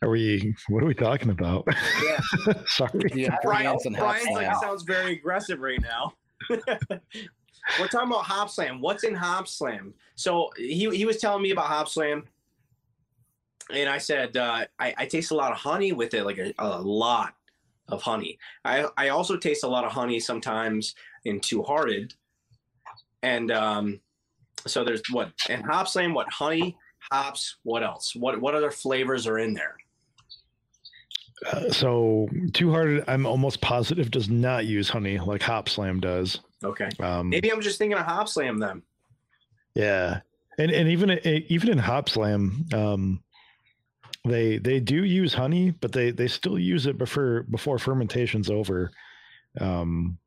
Are 0.00 0.08
we? 0.08 0.54
What 0.68 0.82
are 0.82 0.86
we 0.86 0.94
talking 0.94 1.28
about? 1.28 1.68
Yeah. 2.02 2.20
Sorry. 2.66 2.90
The 2.94 3.30
Brian, 3.42 3.66
ingredients 3.66 3.86
and 3.86 3.96
hop 3.96 4.06
Brian's 4.06 4.26
like 4.30 4.46
slam. 4.46 4.60
sounds 4.60 4.82
very 4.84 5.12
aggressive 5.12 5.60
right 5.60 5.80
now. 5.82 6.14
We're 6.48 7.88
talking 7.88 8.08
about 8.08 8.24
Hop 8.24 8.48
Slam. 8.48 8.80
What's 8.80 9.04
in 9.04 9.14
Hop 9.14 9.46
Slam? 9.46 9.92
So 10.14 10.50
he 10.56 10.88
he 10.96 11.04
was 11.04 11.18
telling 11.18 11.42
me 11.42 11.50
about 11.50 11.66
Hop 11.66 11.88
Slam, 11.88 12.24
and 13.70 13.88
I 13.88 13.98
said 13.98 14.36
uh, 14.36 14.64
I, 14.78 14.94
I 14.96 15.06
taste 15.06 15.30
a 15.30 15.36
lot 15.36 15.52
of 15.52 15.58
honey 15.58 15.92
with 15.92 16.14
it, 16.14 16.24
like 16.24 16.38
a, 16.38 16.54
a 16.58 16.80
lot 16.80 17.34
of 17.88 18.00
honey. 18.02 18.38
I 18.64 18.86
I 18.96 19.08
also 19.10 19.36
taste 19.36 19.62
a 19.62 19.68
lot 19.68 19.84
of 19.84 19.92
honey 19.92 20.20
sometimes 20.20 20.94
in 21.26 21.38
Two 21.40 21.62
Hearted, 21.62 22.14
and 23.22 23.50
um, 23.50 24.00
so 24.66 24.84
there's 24.84 25.02
what 25.10 25.30
and 25.48 25.64
Hop 25.64 25.88
Slam. 25.88 26.14
What 26.14 26.28
honey, 26.30 26.76
hops? 27.10 27.56
What 27.62 27.82
else? 27.82 28.14
What 28.14 28.40
what 28.40 28.54
other 28.54 28.70
flavors 28.70 29.26
are 29.26 29.38
in 29.38 29.54
there? 29.54 29.76
Uh, 31.50 31.70
so 31.70 32.28
Two 32.52 32.70
Hearted, 32.70 33.04
I'm 33.08 33.24
almost 33.24 33.60
positive 33.62 34.10
does 34.10 34.28
not 34.28 34.66
use 34.66 34.88
honey 34.90 35.18
like 35.18 35.42
Hop 35.42 35.68
Slam 35.68 36.00
does. 36.00 36.40
Okay, 36.62 36.90
Um, 37.00 37.30
maybe 37.30 37.50
I'm 37.50 37.62
just 37.62 37.78
thinking 37.78 37.96
of 37.98 38.04
Hop 38.04 38.28
Slam 38.28 38.58
then. 38.58 38.82
Yeah, 39.74 40.20
and 40.58 40.70
and 40.70 40.88
even 40.88 41.10
even 41.24 41.70
in 41.70 41.78
Hop 41.78 42.08
Slam, 42.10 42.66
um, 42.74 43.22
they 44.26 44.58
they 44.58 44.80
do 44.80 45.04
use 45.04 45.32
honey, 45.32 45.70
but 45.70 45.92
they 45.92 46.10
they 46.10 46.28
still 46.28 46.58
use 46.58 46.84
it 46.86 46.98
before 46.98 47.44
before 47.44 47.78
fermentation's 47.78 48.50
over. 48.50 48.90
Um, 49.58 50.18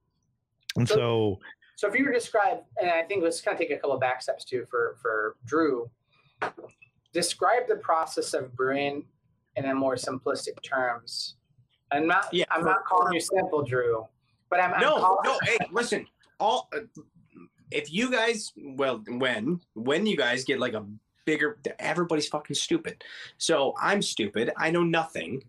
and 0.76 0.90
So- 0.90 1.40
so 1.76 1.88
if 1.88 1.96
you 1.96 2.06
were 2.06 2.12
to 2.12 2.20
describe, 2.20 2.60
and 2.80 2.90
I 2.90 3.04
think 3.04 3.24
let's 3.24 3.42
kind 3.42 3.56
of 3.56 3.60
take 3.60 3.72
a 3.72 3.76
couple 3.76 3.94
of 3.94 4.00
back 4.02 4.22
steps 4.22 4.46
too 4.46 4.66
for 4.70 4.96
for 5.02 5.36
Drew. 5.46 5.90
Describe 7.14 7.68
the 7.68 7.76
process 7.76 8.34
of 8.34 8.56
brewing 8.56 9.06
in 9.56 9.66
a 9.66 9.76
more 9.76 9.96
simplistic 9.96 10.62
terms. 10.64 11.36
I'm 11.92 12.08
not. 12.08 12.28
Yeah, 12.32 12.46
I'm 12.52 12.62
for- 12.62 12.68
not 12.68 12.86
calling 12.86 13.14
you 13.14 13.22
simple, 13.22 13.64
Drew, 13.64 14.06
but 14.50 14.60
I'm. 14.60 14.74
I'm 14.74 14.82
no, 14.82 15.00
calling, 15.00 15.20
no. 15.24 15.38
Hey, 15.44 15.58
listen. 15.72 16.08
All 16.40 16.70
uh, 16.74 16.80
if 17.72 17.92
you 17.92 18.12
guys, 18.12 18.52
well, 18.58 19.04
when 19.08 19.60
when 19.74 20.06
you 20.06 20.18
guys 20.18 20.44
get 20.44 20.60
like 20.60 20.74
a 20.74 20.86
bigger, 21.26 21.60
everybody's 21.80 22.28
fucking 22.28 22.56
stupid. 22.56 23.04
So 23.38 23.74
I'm 23.80 24.02
stupid. 24.02 24.52
I 24.58 24.72
know 24.72 24.84
nothing. 24.84 25.44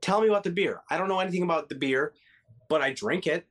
Tell 0.00 0.20
me 0.20 0.28
about 0.28 0.44
the 0.44 0.50
beer. 0.50 0.80
I 0.90 0.98
don't 0.98 1.08
know 1.08 1.20
anything 1.20 1.42
about 1.42 1.68
the 1.68 1.74
beer, 1.74 2.12
but 2.68 2.82
I 2.82 2.92
drink 2.92 3.26
it. 3.26 3.46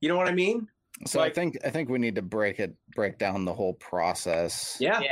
You 0.00 0.08
know 0.08 0.16
what 0.16 0.28
I 0.28 0.32
mean? 0.32 0.68
So 1.06 1.20
I 1.20 1.30
think 1.30 1.56
I 1.64 1.70
think 1.70 1.88
we 1.88 1.98
need 1.98 2.16
to 2.16 2.22
break 2.22 2.58
it 2.58 2.74
break 2.94 3.18
down 3.18 3.44
the 3.44 3.54
whole 3.54 3.74
process. 3.74 4.76
Yeah. 4.80 5.00
Yeah. 5.00 5.10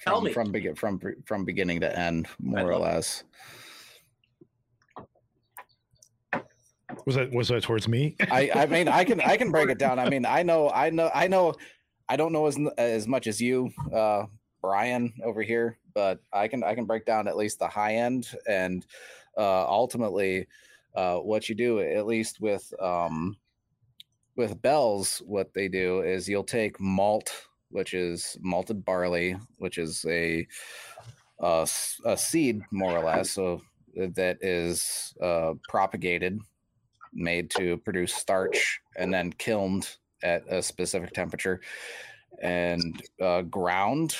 Tell 0.00 0.16
from, 0.16 0.24
me. 0.24 0.32
from 0.32 0.52
begin 0.52 0.74
from 0.74 1.00
from 1.24 1.44
beginning 1.44 1.80
to 1.80 1.98
end, 1.98 2.28
more 2.40 2.70
or 2.70 2.78
less. 2.78 3.24
was 7.06 7.16
that 7.16 7.32
was 7.32 7.48
that 7.48 7.62
towards 7.62 7.88
me? 7.88 8.16
I 8.30 8.50
I 8.54 8.66
mean 8.74 8.88
I 8.88 9.04
can 9.04 9.20
I 9.20 9.36
can 9.36 9.50
break 9.50 9.68
it 9.68 9.78
down. 9.78 9.98
I 9.98 10.08
mean 10.08 10.24
I 10.24 10.42
know 10.42 10.70
I 10.70 10.90
know 10.90 11.10
I 11.14 11.26
know 11.26 11.54
I 12.08 12.16
don't 12.16 12.32
know 12.32 12.46
as 12.46 12.58
as 12.78 13.08
much 13.08 13.26
as 13.26 13.40
you, 13.40 13.70
uh, 13.92 14.24
Brian 14.60 15.12
over 15.24 15.42
here, 15.42 15.78
but 15.94 16.20
I 16.32 16.48
can 16.48 16.62
I 16.62 16.74
can 16.74 16.84
break 16.84 17.04
down 17.06 17.28
at 17.28 17.36
least 17.36 17.58
the 17.58 17.68
high 17.68 17.96
end 17.96 18.28
and 18.48 18.86
uh, 19.36 19.66
ultimately 19.66 20.46
uh, 20.94 21.16
what 21.16 21.48
you 21.48 21.54
do 21.54 21.80
at 21.80 22.06
least 22.06 22.40
with 22.40 22.72
um, 22.80 23.36
with 24.36 24.60
Bell's 24.62 25.18
what 25.18 25.52
they 25.54 25.68
do 25.68 26.00
is 26.02 26.28
you'll 26.28 26.44
take 26.44 26.80
malt 26.80 27.32
which 27.74 27.92
is 27.92 28.38
malted 28.40 28.84
barley, 28.84 29.36
which 29.58 29.78
is 29.78 30.06
a 30.08 30.46
a 31.40 32.16
seed 32.16 32.62
more 32.70 32.96
or 32.96 33.04
less, 33.04 33.32
so 33.32 33.60
that 33.96 34.38
is 34.40 35.12
uh, 35.20 35.54
propagated, 35.68 36.38
made 37.12 37.50
to 37.50 37.76
produce 37.78 38.14
starch, 38.14 38.80
and 38.96 39.12
then 39.12 39.32
kilned 39.32 39.96
at 40.22 40.44
a 40.48 40.62
specific 40.62 41.12
temperature, 41.12 41.60
and 42.40 43.02
uh, 43.20 43.42
ground 43.42 44.16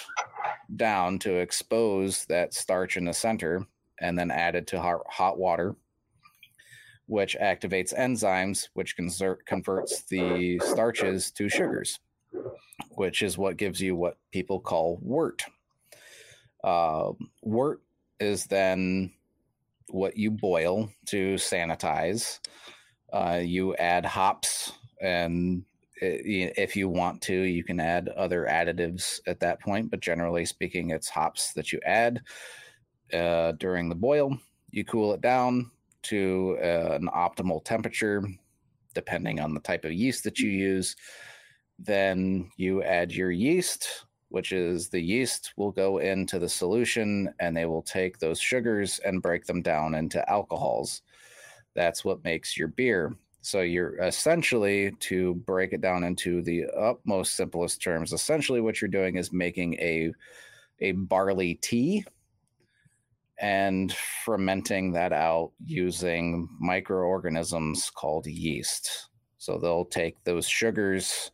down 0.75 1.17
to 1.21 1.37
expose 1.37 2.25
that 2.25 2.53
starch 2.53 2.97
in 2.97 3.05
the 3.05 3.15
center, 3.15 3.65
and 4.01 4.19
then 4.19 4.33
added 4.33 4.67
to 4.67 4.81
hot, 4.81 5.01
hot 5.09 5.39
water 5.39 5.77
which 7.07 7.37
activates 7.41 7.97
enzymes, 7.97 8.69
which 8.75 8.97
convert, 8.97 9.45
converts 9.47 10.03
the 10.05 10.59
starches 10.61 11.31
to 11.33 11.49
sugars, 11.49 11.99
which 12.91 13.23
is 13.23 13.37
what 13.37 13.57
gives 13.57 13.81
you 13.81 13.95
what 13.95 14.19
people 14.31 14.61
call 14.61 14.99
wort. 15.03 15.45
Uh, 16.63 17.13
wort 17.43 17.83
is 18.21 18.47
then 18.47 19.13
what 19.89 20.17
you 20.17 20.31
boil 20.31 20.89
to 21.07 21.35
sanitize. 21.35 22.41
Uh, 23.13 23.41
you 23.43 23.77
add 23.77 24.05
hops, 24.07 24.73
and 25.01 25.65
i- 26.03 26.53
if 26.57 26.75
you 26.75 26.89
want 26.89 27.21
to, 27.23 27.35
you 27.35 27.63
can 27.63 27.79
add 27.79 28.09
other 28.09 28.47
additives 28.47 29.21
at 29.27 29.41
that 29.41 29.61
point. 29.61 29.91
But 29.91 30.01
generally 30.01 30.47
speaking, 30.47 30.91
it's 30.91 31.09
hops 31.09 31.53
that 31.53 31.71
you 31.73 31.81
add 31.85 32.23
uh, 33.13 33.53
during 33.53 33.89
the 33.89 33.95
boil. 33.95 34.39
You 34.71 34.85
cool 34.85 35.13
it 35.13 35.21
down 35.21 35.71
to 36.05 36.57
uh, 36.63 36.93
an 36.93 37.09
optimal 37.15 37.65
temperature, 37.65 38.25
depending 38.95 39.41
on 39.41 39.55
the 39.55 39.61
type 39.61 39.85
of 39.85 39.93
yeast 39.93 40.25
that 40.25 40.39
you 40.39 40.51
use. 40.51 40.97
Then 41.79 42.51
you 42.57 42.83
add 42.83 43.13
your 43.13 43.31
yeast, 43.31 44.05
which 44.29 44.53
is 44.53 44.89
the 44.89 45.01
yeast 45.01 45.53
will 45.57 45.73
go 45.73 45.99
into 45.99 46.39
the 46.39 46.49
solution 46.49 47.33
and 47.41 47.57
they 47.57 47.67
will 47.67 47.83
take 47.83 48.19
those 48.19 48.41
sugars 48.41 49.01
and 49.05 49.23
break 49.23 49.45
them 49.47 49.63
down 49.63 49.95
into 49.95 50.29
alcohols. 50.31 51.03
That's 51.75 52.05
what 52.05 52.25
makes 52.25 52.57
your 52.57 52.69
beer. 52.69 53.15
So 53.43 53.61
you're 53.61 53.97
essentially 54.03 54.93
to 55.01 55.35
break 55.35 55.73
it 55.73 55.83
down 55.83 56.03
into 56.05 56.43
the 56.43 56.65
utmost 56.77 57.37
simplest 57.37 57.83
terms. 57.83 58.13
Essentially, 58.13 58.61
what 58.61 58.81
you're 58.81 58.89
doing 58.89 59.17
is 59.17 59.33
making 59.33 59.75
a 59.75 60.13
a 60.81 60.93
barley 60.93 61.55
tea 61.57 62.05
and 63.41 63.93
fermenting 64.25 64.93
that 64.93 65.13
out 65.13 65.53
using 65.65 66.49
microorganisms 66.61 67.91
called 67.91 68.27
yeast. 68.27 69.09
So 69.39 69.59
they'll 69.59 69.85
take 69.85 70.23
those 70.25 70.47
sugars 70.49 71.31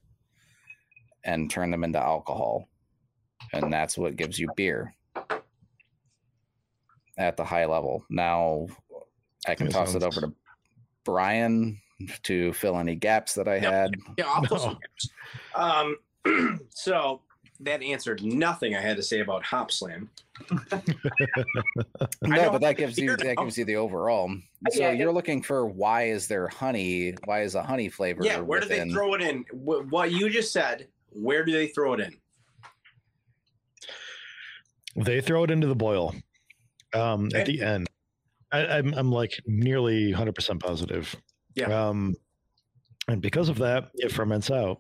and 1.24 1.51
turn 1.51 1.70
them 1.70 1.85
into 1.85 1.98
alcohol. 1.98 2.68
And 3.52 3.72
that's 3.72 3.98
what 3.98 4.16
gives 4.16 4.39
you 4.39 4.48
beer 4.56 4.94
at 7.18 7.36
the 7.36 7.44
high 7.44 7.66
level. 7.66 8.05
Now, 8.09 8.66
I 9.47 9.55
can 9.55 9.66
That 9.66 9.72
toss 9.72 9.94
it 9.94 10.02
over 10.02 10.20
to 10.22 10.32
Brian 11.05 11.78
to 12.22 12.52
fill 12.55 12.78
any 12.78 12.94
gaps 12.94 13.35
that 13.35 13.47
I 13.48 13.56
Yep. 13.56 13.72
had. 13.72 13.94
Yeah, 14.18 14.24
I'll 14.28 14.40
put 14.43 14.52
No. 14.52 14.56
some 14.59 14.78
gaps. 14.81 15.10
Um, 15.55 16.60
so 16.70 17.20
that 17.60 17.82
answered 17.82 18.22
nothing 18.22 18.74
I 18.74 18.81
had 18.81 18.97
to 18.97 19.02
say 19.02 19.20
about 19.20 19.44
Hop 19.44 19.70
Slam. 19.70 20.10
No, 22.22 22.50
but 22.50 22.60
that 22.60 22.76
gives 22.76 22.98
you 22.98 23.16
that 23.16 23.36
gives 23.36 23.58
you 23.58 23.64
the 23.64 23.76
overall. 23.76 24.30
So 24.70 24.80
Yeah, 24.80 24.92
you're 24.92 25.12
looking 25.12 25.42
for 25.42 25.66
why 25.66 26.04
is 26.04 26.26
there 26.26 26.48
honey? 26.48 27.14
Why 27.24 27.42
is 27.42 27.54
a 27.54 27.62
honey 27.62 27.88
flavor? 27.88 28.22
Yeah, 28.24 28.40
where 28.40 28.60
do 28.60 28.68
they 28.68 28.88
throw 28.90 29.14
it 29.14 29.22
in? 29.22 29.44
What 29.52 30.12
you 30.12 30.30
just 30.30 30.52
said, 30.52 30.88
where 31.10 31.44
do 31.44 31.52
they 31.52 31.68
throw 31.68 31.94
it 31.94 32.00
in? 32.00 32.16
They 34.96 35.20
throw 35.20 35.44
it 35.44 35.50
into 35.50 35.66
the 35.66 35.76
boil 35.76 36.14
um, 36.94 37.28
at 37.34 37.46
the 37.46 37.62
end. 37.62 37.86
I, 38.52 38.66
I'm, 38.66 38.92
I'm 38.94 39.12
like 39.12 39.40
nearly 39.46 40.12
100% 40.12 40.60
positive. 40.60 41.14
Yeah. 41.54 41.88
Um, 41.88 42.16
and 43.08 43.22
because 43.22 43.48
of 43.48 43.58
that, 43.58 43.90
it 43.94 44.12
ferments 44.12 44.50
out, 44.50 44.78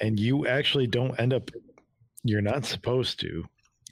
and 0.00 0.18
you 0.18 0.46
actually 0.46 0.86
don't 0.86 1.18
end 1.18 1.32
up. 1.32 1.50
You're 2.24 2.40
not 2.40 2.64
supposed 2.64 3.20
to 3.20 3.44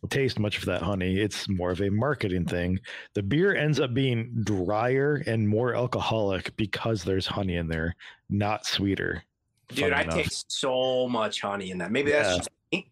taste 0.09 0.39
much 0.39 0.59
of 0.59 0.65
that 0.66 0.83
honey. 0.83 1.19
It's 1.19 1.49
more 1.49 1.70
of 1.70 1.81
a 1.81 1.91
marketing 1.91 2.45
thing. 2.45 2.81
The 3.15 3.23
beer 3.23 3.55
ends 3.55 3.81
up 3.81 3.95
being 3.95 4.31
drier 4.45 5.23
and 5.27 5.49
more 5.49 5.74
alcoholic 5.74 6.55
because 6.57 7.05
there's 7.05 7.27
honey 7.27 7.57
in 7.57 7.69
there, 7.69 7.95
not 8.29 8.66
sweeter. 8.66 9.23
Dude, 9.69 9.91
Fun 9.91 9.95
I 9.95 10.03
enough. 10.03 10.16
taste 10.16 10.53
so 10.53 11.09
much 11.09 11.41
honey 11.41 11.70
in 11.70 11.79
that. 11.79 11.91
Maybe 11.93 12.11
that's 12.11 12.37
just 12.39 12.51
me. 12.73 12.89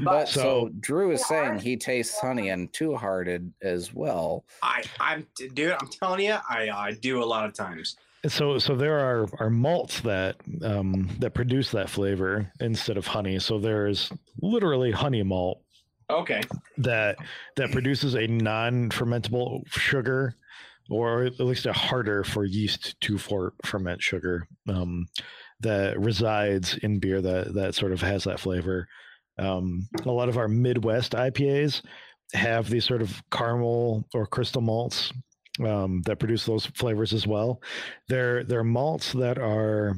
But 0.00 0.28
So- 0.28 0.40
so, 0.40 0.70
Drew 0.80 1.10
is 1.12 1.24
saying 1.26 1.58
he 1.60 1.76
tastes 1.76 2.18
honey 2.20 2.50
and 2.50 2.72
two 2.72 2.94
hearted 2.96 3.52
as 3.62 3.94
well. 3.94 4.44
I, 4.62 4.82
I'm, 5.00 5.26
dude. 5.54 5.72
I'm 5.72 5.88
telling 5.88 6.24
you, 6.24 6.36
I, 6.48 6.68
I 6.70 6.92
do 7.00 7.22
a 7.22 7.24
lot 7.24 7.46
of 7.46 7.54
times. 7.54 7.96
So 8.28 8.58
so 8.58 8.74
there 8.74 8.98
are 8.98 9.28
are 9.38 9.50
malts 9.50 10.00
that 10.00 10.36
um 10.64 11.08
that 11.20 11.32
produce 11.32 11.70
that 11.70 11.88
flavor 11.88 12.50
instead 12.58 12.96
of 12.96 13.06
honey. 13.06 13.38
So 13.38 13.60
there's 13.60 14.10
literally 14.42 14.90
honey 14.90 15.22
malt 15.22 15.62
Okay. 16.08 16.40
that 16.78 17.16
that 17.56 17.72
produces 17.72 18.14
a 18.14 18.26
non-fermentable 18.26 19.62
sugar 19.68 20.36
or 20.88 21.24
at 21.24 21.40
least 21.40 21.66
a 21.66 21.72
harder 21.72 22.22
for 22.22 22.44
yeast 22.44 23.00
to 23.00 23.18
for 23.18 23.54
ferment 23.64 24.00
sugar 24.00 24.46
um, 24.68 25.06
that 25.60 25.98
resides 25.98 26.76
in 26.78 26.98
beer 26.98 27.20
that 27.20 27.54
that 27.54 27.74
sort 27.74 27.92
of 27.92 28.00
has 28.00 28.24
that 28.24 28.40
flavor. 28.40 28.86
Um, 29.38 29.88
a 30.04 30.10
lot 30.10 30.28
of 30.28 30.38
our 30.38 30.48
Midwest 30.48 31.12
IPAs 31.12 31.82
have 32.34 32.70
these 32.70 32.84
sort 32.84 33.02
of 33.02 33.22
caramel 33.30 34.06
or 34.14 34.26
crystal 34.26 34.62
malts 34.62 35.12
um, 35.64 36.02
that 36.02 36.18
produce 36.18 36.44
those 36.44 36.66
flavors 36.66 37.12
as 37.12 37.26
well. 37.26 37.60
They're 38.08 38.44
they're 38.44 38.64
malts 38.64 39.12
that 39.14 39.38
are 39.38 39.96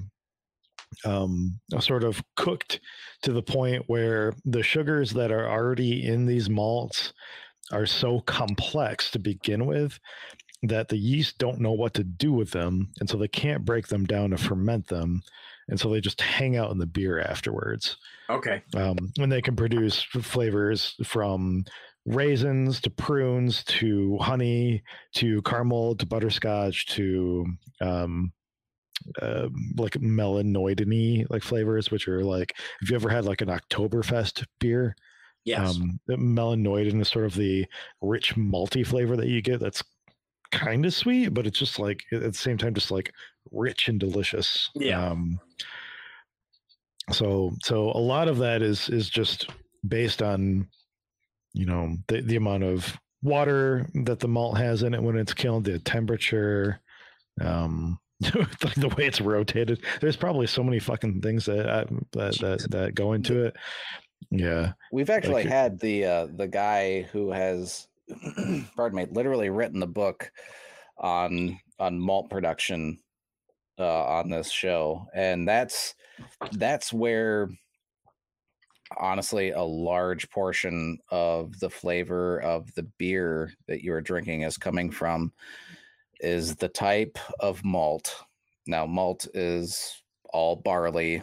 um, 1.04 1.58
sort 1.80 2.04
of 2.04 2.22
cooked 2.36 2.80
to 3.22 3.32
the 3.32 3.42
point 3.42 3.84
where 3.86 4.32
the 4.44 4.62
sugars 4.62 5.12
that 5.12 5.30
are 5.30 5.48
already 5.48 6.06
in 6.06 6.26
these 6.26 6.48
malts 6.50 7.12
are 7.72 7.86
so 7.86 8.20
complex 8.20 9.10
to 9.10 9.18
begin 9.18 9.66
with 9.66 9.98
that 10.62 10.88
the 10.88 10.96
yeast 10.98 11.38
don't 11.38 11.60
know 11.60 11.72
what 11.72 11.94
to 11.94 12.02
do 12.02 12.32
with 12.32 12.50
them 12.50 12.88
and 12.98 13.08
so 13.08 13.16
they 13.16 13.28
can't 13.28 13.64
break 13.64 13.86
them 13.88 14.04
down 14.04 14.30
to 14.30 14.36
ferment 14.36 14.88
them 14.88 15.22
and 15.68 15.78
so 15.78 15.88
they 15.90 16.00
just 16.00 16.20
hang 16.20 16.56
out 16.56 16.70
in 16.72 16.78
the 16.78 16.86
beer 16.86 17.20
afterwards 17.20 17.96
Okay. 18.30 18.62
um, 18.74 18.96
and 19.20 19.30
they 19.30 19.40
can 19.42 19.54
produce 19.54 20.02
flavors 20.02 20.96
from 21.04 21.64
raisins 22.06 22.80
to 22.80 22.90
prunes 22.90 23.62
to 23.64 24.16
honey 24.18 24.82
to 25.14 25.42
caramel 25.42 25.94
to 25.96 26.06
butterscotch 26.06 26.86
to 26.86 27.44
um, 27.80 28.32
uh, 29.22 29.48
like 29.76 29.92
melanoidiny 29.94 31.24
like 31.30 31.42
flavors 31.42 31.90
which 31.90 32.08
are 32.08 32.24
like 32.24 32.56
if 32.82 32.90
you 32.90 32.96
ever 32.96 33.08
had 33.08 33.24
like 33.24 33.40
an 33.40 33.48
oktoberfest 33.48 34.44
beer 34.58 34.94
Yes. 35.44 35.76
um, 35.76 35.98
melanoidin 36.08 37.00
is 37.00 37.08
sort 37.08 37.24
of 37.24 37.34
the 37.34 37.64
rich 38.02 38.34
malty 38.36 38.86
flavor 38.86 39.16
that 39.16 39.28
you 39.28 39.40
get 39.40 39.60
that's 39.60 39.82
kind 40.50 40.84
of 40.84 40.92
sweet 40.92 41.28
but 41.32 41.46
it's 41.46 41.58
just 41.58 41.78
like 41.78 42.04
at 42.12 42.20
the 42.22 42.32
same 42.32 42.58
time 42.58 42.74
just 42.74 42.90
like 42.90 43.12
rich 43.50 43.88
and 43.88 43.98
delicious 44.00 44.68
Yeah. 44.74 45.06
um, 45.10 45.40
so 47.12 47.52
so 47.62 47.90
a 47.92 47.98
lot 47.98 48.28
of 48.28 48.38
that 48.38 48.60
is 48.62 48.88
is 48.90 49.08
just 49.08 49.48
based 49.86 50.22
on 50.22 50.68
you 51.54 51.64
know 51.64 51.96
the, 52.08 52.20
the 52.20 52.36
amount 52.36 52.64
of 52.64 52.98
water 53.22 53.86
that 54.04 54.20
the 54.20 54.28
malt 54.28 54.58
has 54.58 54.82
in 54.82 54.92
it 54.94 55.02
when 55.02 55.16
it's 55.16 55.32
kilned 55.34 55.64
the 55.64 55.78
temperature 55.78 56.80
um 57.40 57.98
like 58.34 58.74
the 58.74 58.92
way 58.96 59.06
it's 59.06 59.20
rotated. 59.20 59.82
There's 60.00 60.16
probably 60.16 60.46
so 60.46 60.62
many 60.62 60.78
fucking 60.78 61.20
things 61.20 61.44
that 61.46 61.68
I, 61.68 61.84
that, 62.12 62.38
that 62.40 62.70
that 62.70 62.94
go 62.94 63.12
into 63.12 63.44
it. 63.44 63.56
Yeah. 64.30 64.72
We've 64.92 65.10
actually 65.10 65.42
it- 65.42 65.48
had 65.48 65.78
the 65.78 66.04
uh, 66.04 66.26
the 66.34 66.48
guy 66.48 67.02
who 67.12 67.30
has, 67.30 67.86
pardon 68.76 68.96
me, 68.96 69.06
literally 69.10 69.50
written 69.50 69.80
the 69.80 69.86
book 69.86 70.30
on 70.98 71.58
on 71.78 71.98
malt 72.00 72.28
production 72.28 72.98
uh, 73.78 74.04
on 74.04 74.30
this 74.30 74.50
show, 74.50 75.06
and 75.14 75.46
that's 75.46 75.94
that's 76.52 76.92
where 76.92 77.48
honestly 78.96 79.50
a 79.50 79.62
large 79.62 80.28
portion 80.30 80.98
of 81.10 81.58
the 81.60 81.70
flavor 81.70 82.40
of 82.40 82.72
the 82.74 82.84
beer 82.98 83.52
that 83.66 83.82
you 83.82 83.92
are 83.92 84.00
drinking 84.00 84.42
is 84.42 84.56
coming 84.56 84.90
from 84.90 85.32
is 86.20 86.56
the 86.56 86.68
type 86.68 87.18
of 87.40 87.64
malt. 87.64 88.14
Now, 88.66 88.86
malt 88.86 89.26
is 89.34 90.02
all 90.32 90.56
barley 90.56 91.22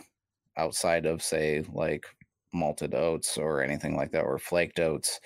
outside 0.57 1.05
of 1.05 1.21
say 1.21 1.63
like 1.73 2.05
malted 2.53 2.93
oats 2.95 3.37
or 3.37 3.61
anything 3.61 3.95
like 3.95 4.11
that, 4.11 4.23
or 4.23 4.39
flaked 4.39 4.79
oats, 4.79 5.19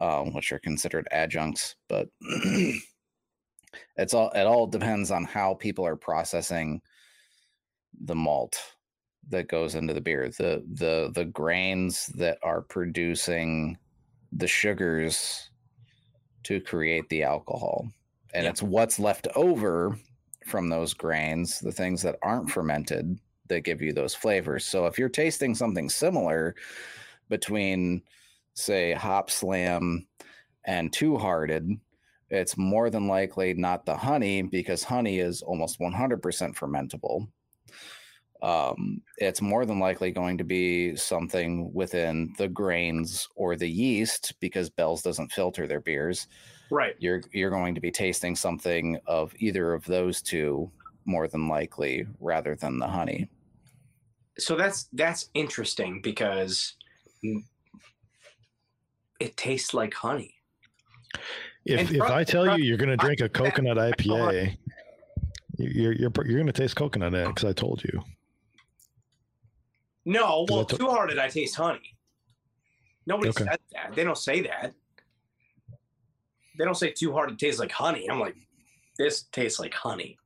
um, 0.00 0.34
which 0.34 0.52
are 0.52 0.58
considered 0.58 1.06
adjuncts. 1.12 1.76
But 1.88 2.08
it's 3.96 4.14
all 4.14 4.30
it 4.30 4.46
all 4.46 4.66
depends 4.66 5.10
on 5.10 5.24
how 5.24 5.54
people 5.54 5.86
are 5.86 5.96
processing 5.96 6.80
the 8.04 8.14
malt. 8.14 8.60
that 9.28 9.48
goes 9.48 9.74
into 9.74 9.94
the 9.94 10.00
beer. 10.00 10.28
The 10.30 10.64
the 10.74 11.10
the 11.14 11.24
grains 11.24 12.06
that 12.16 12.38
are 12.42 12.62
producing 12.62 13.78
the 14.32 14.46
sugars 14.46 15.50
to 16.44 16.60
create 16.60 17.08
the 17.08 17.22
alcohol. 17.22 17.88
And 18.34 18.44
Yeah. 18.44 18.50
it's 18.50 18.62
what's 18.62 18.98
left 18.98 19.28
over 19.34 19.98
from 20.46 20.68
those 20.68 20.94
grains, 20.94 21.60
the 21.60 21.72
things 21.72 22.02
that 22.02 22.18
aren't 22.22 22.50
fermented 22.50 23.18
that 23.48 23.62
give 23.62 23.82
you 23.82 23.92
those 23.92 24.14
flavors. 24.14 24.64
So 24.64 24.86
if 24.86 24.98
you're 24.98 25.08
tasting 25.08 25.54
something 25.54 25.88
similar 25.88 26.54
between 27.28 28.02
say 28.54 28.92
hop 28.92 29.30
slam 29.30 30.06
and 30.64 30.92
two 30.92 31.16
hearted, 31.18 31.68
it's 32.30 32.56
more 32.56 32.90
than 32.90 33.08
likely 33.08 33.54
not 33.54 33.86
the 33.86 33.96
honey 33.96 34.42
because 34.42 34.84
honey 34.84 35.18
is 35.18 35.42
almost 35.42 35.80
100% 35.80 36.54
fermentable. 36.54 37.28
Um, 38.42 39.02
it's 39.18 39.42
more 39.42 39.66
than 39.66 39.78
likely 39.78 40.12
going 40.12 40.38
to 40.38 40.44
be 40.44 40.96
something 40.96 41.72
within 41.74 42.32
the 42.38 42.48
grains 42.48 43.28
or 43.34 43.54
the 43.54 43.68
yeast 43.68 44.34
because 44.40 44.70
Bell's 44.70 45.02
doesn't 45.02 45.32
filter 45.32 45.66
their 45.66 45.80
beers. 45.80 46.26
Right. 46.70 46.94
You're 46.98 47.22
you're 47.32 47.50
going 47.50 47.74
to 47.74 47.80
be 47.80 47.90
tasting 47.90 48.36
something 48.36 48.98
of 49.06 49.34
either 49.38 49.74
of 49.74 49.84
those 49.86 50.22
two 50.22 50.70
more 51.04 51.26
than 51.26 51.48
likely 51.48 52.06
rather 52.20 52.54
than 52.54 52.78
the 52.78 52.86
honey. 52.86 53.28
So 54.38 54.56
that's 54.56 54.84
that's 54.92 55.28
interesting 55.34 56.00
because 56.00 56.74
it 59.18 59.36
tastes 59.36 59.74
like 59.74 59.92
honey. 59.94 60.34
If 61.64 61.80
And 61.80 61.90
if 61.90 61.96
trust- 61.96 62.12
I 62.14 62.24
tell 62.24 62.56
you 62.58 62.64
you're 62.64 62.78
going 62.78 62.90
to 62.90 62.96
drink 62.96 63.20
a 63.20 63.28
coconut 63.28 63.78
I 63.78 63.90
IPA, 63.92 64.56
you're 65.58 65.92
you're 65.92 66.12
you're 66.24 66.38
going 66.38 66.46
to 66.46 66.52
taste 66.52 66.76
coconut 66.76 67.12
in 67.14 67.20
it 67.20 67.26
because 67.28 67.44
I 67.44 67.52
told 67.52 67.82
you. 67.84 68.02
No, 70.06 70.46
Does 70.46 70.54
well, 70.56 70.64
that 70.64 70.68
t- 70.70 70.76
two 70.78 70.88
hearted, 70.88 71.18
I 71.18 71.28
taste 71.28 71.56
honey. 71.56 71.96
Nobody 73.06 73.28
Okay. 73.30 73.44
said 73.44 73.58
that. 73.72 73.94
They 73.94 74.04
don't 74.04 74.16
say 74.16 74.40
that. 74.42 74.72
They 76.60 76.66
don't 76.66 76.74
say 76.76 76.90
too 76.90 77.10
hard. 77.14 77.30
It 77.30 77.38
tastes 77.38 77.58
like 77.58 77.72
honey. 77.72 78.06
I'm 78.10 78.20
like, 78.20 78.36
this 78.98 79.22
tastes 79.32 79.58
like 79.58 79.72
honey. 79.72 80.18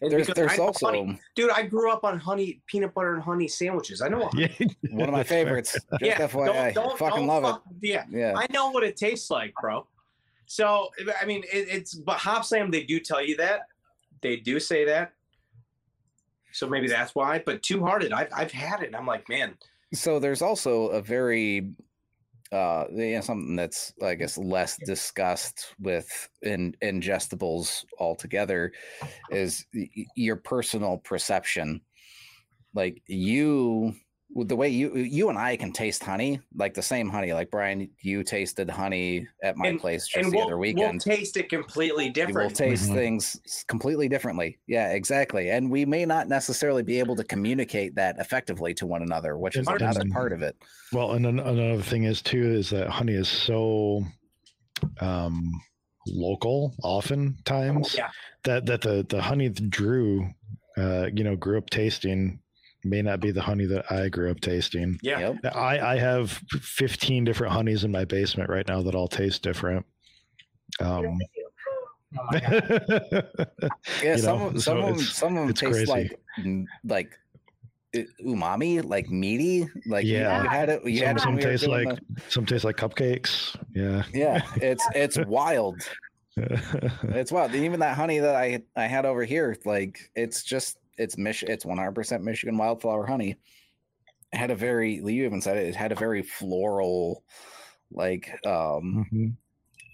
It's 0.00 0.10
There's 0.10 0.26
there's 0.28 0.58
also 0.58 0.86
honey. 0.86 1.20
dude. 1.34 1.50
I 1.50 1.62
grew 1.62 1.90
up 1.92 2.04
on 2.04 2.18
honey, 2.18 2.62
peanut 2.66 2.94
butter 2.94 3.12
and 3.12 3.22
honey 3.22 3.46
sandwiches. 3.48 4.00
I 4.00 4.08
know. 4.08 4.30
Yeah, 4.34 4.48
one 4.92 5.08
of 5.08 5.12
my 5.12 5.18
that's 5.18 5.28
fair. 5.28 5.44
favorites. 5.44 5.72
Just 6.00 6.02
yeah, 6.02 6.26
FYI, 6.26 6.74
fucking 6.98 7.16
don't 7.18 7.26
love 7.26 7.42
fuck- 7.42 7.62
Yeah, 7.82 8.04
it. 8.04 8.06
Yeah. 8.12 8.32
I 8.34 8.46
know 8.50 8.70
what 8.70 8.82
it 8.82 8.96
tastes 8.96 9.30
like, 9.30 9.52
bro. 9.60 9.86
So 10.46 10.88
I 11.20 11.26
mean, 11.26 11.42
it, 11.52 11.68
it's 11.68 11.92
but 11.94 12.16
Hop 12.18 12.46
Slam 12.46 12.70
they 12.70 12.82
do 12.84 12.98
tell 12.98 13.22
you 13.22 13.36
that. 13.36 13.66
They 14.22 14.36
do 14.36 14.58
say 14.58 14.86
that. 14.86 15.12
So 16.52 16.66
maybe 16.66 16.88
that's 16.88 17.14
why. 17.14 17.42
But 17.44 17.62
Two 17.62 17.84
Hearted, 17.84 18.12
I've 18.12 18.28
I've 18.34 18.52
had 18.52 18.80
it. 18.82 18.86
and 18.86 18.96
I'm 18.96 19.06
like, 19.06 19.28
man, 19.28 19.54
so 19.92 20.18
there's 20.18 20.40
also 20.42 20.88
a 20.88 21.02
very 21.02 21.70
uh 22.52 22.84
you 22.90 23.14
know, 23.14 23.20
something 23.20 23.56
that's 23.56 23.92
i 24.02 24.14
guess 24.14 24.38
less 24.38 24.76
discussed 24.84 25.74
with 25.80 26.28
in 26.42 26.74
ingestibles 26.82 27.84
altogether 27.98 28.72
is 29.30 29.66
your 30.14 30.36
personal 30.36 30.98
perception. 30.98 31.80
Like 32.74 33.02
you 33.06 33.94
the 34.34 34.56
way 34.56 34.68
you 34.68 34.94
you 34.96 35.28
and 35.28 35.38
i 35.38 35.56
can 35.56 35.72
taste 35.72 36.02
honey 36.02 36.40
like 36.56 36.74
the 36.74 36.82
same 36.82 37.08
honey 37.08 37.32
like 37.32 37.48
brian 37.50 37.88
you 38.00 38.24
tasted 38.24 38.68
honey 38.68 39.26
at 39.42 39.56
my 39.56 39.68
And- 39.68 39.80
place 39.80 40.06
just 40.08 40.16
and 40.16 40.32
the 40.32 40.36
we'll, 40.36 40.46
other 40.46 40.56
we'll 40.58 40.62
weekend 40.74 41.00
taste 41.00 41.36
it 41.36 41.48
completely 41.48 42.10
different. 42.10 42.36
we 42.36 42.42
will 42.42 42.48
different. 42.50 42.70
taste 42.72 42.90
Mhm. 42.90 42.94
things 42.94 43.64
completely 43.68 44.08
differently. 44.08 44.58
Yeah, 44.66 44.90
exactly. 44.92 45.50
And 45.50 45.70
we 45.70 45.84
may 45.84 46.04
not 46.04 46.28
necessarily 46.28 46.82
be 46.82 46.98
able 46.98 47.14
to 47.16 47.24
communicate 47.24 47.94
that 47.94 48.16
effectively 48.18 48.74
to 48.74 48.86
one 48.86 49.02
another, 49.02 49.38
which 49.38 49.56
is 49.56 49.66
another 49.68 50.00
and- 50.00 50.12
part 50.12 50.32
of 50.32 50.42
it. 50.42 50.56
Well, 50.92 51.12
and 51.12 51.24
then 51.24 51.38
another 51.38 51.80
thing 51.82 52.04
is 52.04 52.20
too 52.20 52.50
is 52.52 52.70
that 52.70 52.88
honey 52.88 53.14
is 53.14 53.28
so 53.28 54.04
um 55.00 55.50
local 56.08 56.74
oftentimes 56.82 57.94
yeah, 57.96 58.10
that 58.44 58.66
that 58.66 58.80
the 58.80 59.06
the 59.08 59.22
honey 59.22 59.48
that 59.48 59.70
Drew 59.70 60.28
uh 60.76 61.08
you 61.14 61.24
know 61.24 61.36
grew 61.36 61.58
up 61.58 61.70
tasting 61.70 62.40
may 62.86 63.02
not 63.02 63.20
be 63.20 63.30
the 63.30 63.42
honey 63.42 63.66
that 63.66 63.90
I 63.92 64.08
grew 64.08 64.30
up 64.30 64.40
tasting. 64.40 64.98
yeah. 65.02 65.18
Yep. 65.42 65.54
I 65.54 65.78
I 65.94 65.98
have 65.98 66.30
15 66.52 67.24
different 67.24 67.52
honeys 67.52 67.84
in 67.84 67.90
my 67.90 68.04
basement 68.04 68.48
right 68.50 68.66
now 68.66 68.82
that 68.82 68.94
all 68.94 69.08
taste 69.08 69.42
different. 69.42 69.84
Um 70.80 71.18
Oh. 72.18 72.38
Yeah, 74.02 74.12
you 74.14 74.18
some 74.18 74.38
know, 74.38 74.46
of 74.48 74.52
so 74.54 74.58
some 74.60 74.78
of 74.78 74.86
them 74.86 74.98
some 74.98 75.36
of 75.36 75.46
them 75.46 75.54
taste 75.54 75.72
crazy. 75.72 75.90
like 75.92 76.18
mm, 76.40 76.64
like 76.84 77.10
uh, 77.94 78.00
umami, 78.24 78.82
like 78.84 79.10
meaty. 79.10 79.68
Like 79.86 80.06
you- 80.06 80.14
Yeah. 80.18 80.42
you, 80.42 80.48
had 80.48 80.68
it. 80.70 80.84
You 80.86 80.98
some 80.98 81.06
had 81.06 81.16
it 81.16 81.20
some 81.20 81.34
we 81.36 81.42
taste 81.42 81.66
like 81.66 81.88
the- 81.88 82.22
some 82.28 82.46
taste 82.46 82.64
like 82.64 82.76
cupcakes. 82.76 83.56
Yeah. 83.74 84.04
yeah, 84.14 84.40
it's 84.56 84.84
it's 84.94 85.18
wild. 85.26 85.80
It's 86.36 87.32
wild. 87.32 87.54
Even 87.54 87.80
that 87.80 87.96
honey 87.96 88.18
that 88.20 88.34
I 88.36 88.60
I 88.76 88.86
had 88.86 89.04
over 89.06 89.24
here, 89.24 89.56
like 89.64 90.10
it's 90.14 90.42
just 90.42 90.78
it's 90.98 91.18
Mich 91.18 91.42
it's 91.44 91.64
one 91.64 91.78
hundred 91.78 91.94
percent 91.94 92.24
Michigan 92.24 92.56
wildflower 92.58 93.06
honey. 93.06 93.36
It 94.32 94.36
had 94.38 94.50
a 94.50 94.56
very 94.56 94.94
you 94.96 95.24
even 95.24 95.40
said 95.40 95.56
it, 95.58 95.68
it 95.68 95.76
had 95.76 95.92
a 95.92 95.96
very 95.96 96.22
floral 96.22 97.24
like 97.90 98.30
um 98.46 99.06
Mhm. 99.12 99.36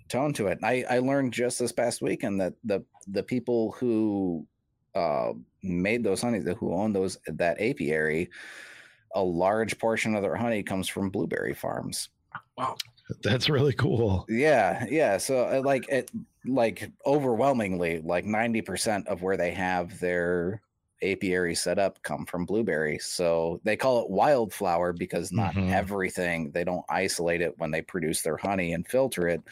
tone 0.09 0.33
to 0.35 0.49
it. 0.49 0.59
I 0.63 0.85
I 0.89 0.99
learned 0.99 1.33
just 1.33 1.59
this 1.59 1.73
past 1.73 2.03
weekend 2.03 2.41
that 2.41 2.55
the 2.65 2.85
the 3.07 3.23
people 3.23 3.73
who 3.73 4.47
uh 4.95 5.33
made 5.63 6.05
those 6.05 6.23
honeys, 6.23 6.47
who 6.59 6.75
own 6.75 6.93
those 6.93 7.19
that 7.27 7.61
apiary, 7.61 8.31
a 9.15 9.23
large 9.23 9.79
portion 9.79 10.15
of 10.15 10.23
their 10.23 10.37
honey 10.37 10.63
comes 10.63 10.89
from 10.89 11.11
blueberry 11.11 11.55
farms. 11.55 12.09
Wow. 12.57 12.77
That's 13.23 13.49
really 13.49 13.75
cool. 13.75 14.25
Yeah, 14.29 14.87
yeah. 14.89 15.19
So 15.19 15.45
uh, 15.45 15.63
like 15.65 15.89
it 15.89 16.11
like 16.47 16.91
overwhelmingly 17.07 18.01
like 18.01 18.25
90% 18.25 19.07
of 19.09 19.23
where 19.23 19.37
they 19.37 19.53
have 19.53 20.01
their 20.01 20.63
apiary 21.03 21.55
setup 21.55 22.03
come 22.03 22.25
from 22.27 22.47
blueberry. 22.47 22.99
So 22.99 23.61
they 23.65 23.77
call 23.77 24.03
it 24.03 24.11
wildflower 24.11 24.93
because 24.93 25.33
not 25.33 25.55
Mhm. 25.55 25.71
everything 25.73 26.51
they 26.53 26.65
don't 26.65 26.85
isolate 26.89 27.41
it 27.41 27.59
when 27.59 27.71
they 27.71 27.83
produce 27.83 28.23
their 28.23 28.37
honey 28.37 28.73
and 28.73 28.87
filter 28.87 29.29
it. 29.29 29.43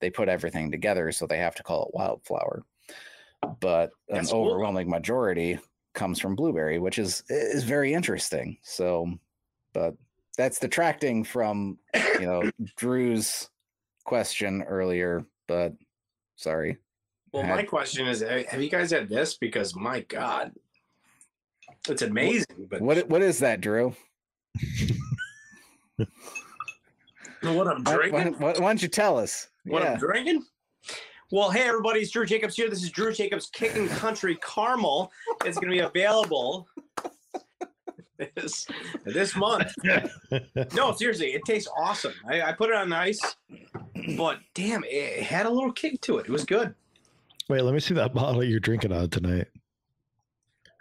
They 0.00 0.10
put 0.10 0.28
everything 0.28 0.70
together 0.70 1.10
so 1.12 1.26
they 1.26 1.38
have 1.38 1.54
to 1.56 1.62
call 1.62 1.86
it 1.86 1.94
wildflower. 1.94 2.64
But 3.60 3.90
an 4.08 4.16
That's 4.16 4.30
cool. 4.30 4.46
overwhelming 4.50 4.88
majority 4.90 5.58
comes 5.94 6.18
from 6.18 6.34
blueberry, 6.34 6.78
which 6.78 6.98
is 6.98 7.22
is 7.28 7.64
very 7.64 7.94
interesting. 7.94 8.58
So 8.62 9.18
but 9.72 9.94
that's 10.36 10.58
detracting 10.58 11.24
from 11.24 11.78
you 12.20 12.26
know 12.26 12.50
Drew's 12.76 13.48
question 14.04 14.62
earlier, 14.62 15.24
but 15.46 15.72
sorry. 16.36 16.78
Well, 17.32 17.42
my 17.44 17.64
question 17.64 18.06
is, 18.06 18.20
have 18.20 18.62
you 18.62 18.70
guys 18.70 18.92
had 18.92 19.08
this? 19.08 19.36
Because 19.36 19.74
my 19.74 20.00
God, 20.02 20.52
it's 21.88 22.02
amazing. 22.02 22.46
But 22.70 22.80
What 22.80 23.08
what 23.08 23.22
is 23.22 23.38
that, 23.40 23.60
Drew? 23.60 23.94
what 27.42 27.66
I'm 27.68 27.82
Why, 27.84 27.94
drinking? 27.94 28.34
why, 28.38 28.52
why 28.52 28.54
don't 28.58 28.82
you 28.82 28.88
tell 28.88 29.18
us? 29.18 29.48
what 29.64 29.82
yeah. 29.82 29.92
I'm 29.92 29.98
drinking. 29.98 30.44
Well, 31.30 31.50
hey 31.50 31.62
everybody, 31.62 32.00
it's 32.00 32.10
Drew 32.10 32.26
Jacobs 32.26 32.54
here. 32.54 32.68
This 32.70 32.82
is 32.82 32.90
Drew 32.90 33.12
Jacobs 33.12 33.46
Kicking 33.52 33.88
Country 33.88 34.36
Caramel. 34.36 35.10
It's 35.44 35.56
going 35.58 35.70
to 35.70 35.76
be 35.76 35.80
available 35.80 36.68
this 38.36 38.66
this 39.04 39.34
month. 39.34 39.72
No, 40.74 40.92
seriously, 40.92 41.28
it 41.32 41.42
tastes 41.44 41.68
awesome. 41.76 42.12
I, 42.28 42.42
I 42.42 42.52
put 42.52 42.70
it 42.70 42.76
on 42.76 42.92
ice, 42.92 43.20
but 44.16 44.38
damn, 44.54 44.84
it 44.86 45.22
had 45.22 45.46
a 45.46 45.50
little 45.50 45.72
kick 45.72 46.00
to 46.02 46.18
it. 46.18 46.26
It 46.26 46.30
was 46.32 46.44
good. 46.44 46.74
Wait, 47.48 47.62
let 47.62 47.74
me 47.74 47.80
see 47.80 47.94
that 47.94 48.14
bottle 48.14 48.42
you're 48.44 48.60
drinking 48.60 48.92
on 48.92 49.10
tonight. 49.10 49.48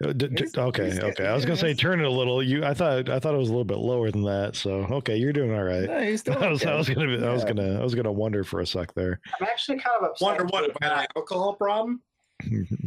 Uh, 0.04 0.14
d- 0.14 0.28
d- 0.28 0.44
He's- 0.44 0.58
okay, 0.58 0.86
he's 0.86 1.00
okay. 1.00 1.26
I 1.28 1.34
was 1.34 1.46
gonna 1.46 1.56
say 1.58 1.74
turn 1.74 2.00
it 2.00 2.06
a 2.06 2.10
little. 2.10 2.42
You, 2.44 2.64
I 2.66 2.74
thought, 2.74 3.10
I 3.10 3.20
thought 3.20 3.34
it 3.34 3.38
was 3.38 3.50
a 3.50 3.52
little 3.52 3.64
bit 3.66 3.78
lower 3.78 4.12
than 4.12 4.24
that. 4.24 4.56
So 4.56 4.86
okay, 4.92 5.16
you're 5.18 5.34
doing 5.34 5.54
all 5.54 5.64
right. 5.64 5.84
No, 5.90 6.00
he's 6.02 6.24
doing 6.24 6.38
I 6.44 6.50
was, 6.50 6.66
I 6.66 6.76
was 6.76 6.90
gonna, 6.90 7.18
be, 7.18 7.26
I 7.26 7.32
was 7.32 7.44
gonna, 7.46 7.80
I 7.80 7.84
was 7.84 7.96
gonna 7.96 8.12
wonder 8.12 8.44
for 8.44 8.60
a 8.60 8.66
sec 8.68 8.94
there. 8.94 9.20
I'm 9.40 9.48
actually 9.48 9.78
kind 9.80 9.96
of 10.02 10.10
upset. 10.10 10.26
Wonder 10.26 10.46
what 10.46 10.68
with 10.68 10.76
about 10.78 10.92
an 10.92 10.98
that. 11.00 11.12
alcohol 11.16 11.54
problem? 11.56 12.02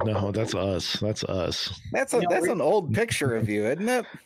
No, 0.05 0.31
that's 0.33 0.55
us. 0.55 0.95
That's 1.01 1.25
us. 1.25 1.81
That's 1.93 2.13
a 2.13 2.21
No, 2.21 2.27
that's 2.29 2.43
we- 2.43 2.51
an 2.53 2.61
old 2.61 2.93
picture 2.93 3.35
of 3.37 3.49
you, 3.49 3.67
isn't 3.67 3.89
it? 3.89 4.05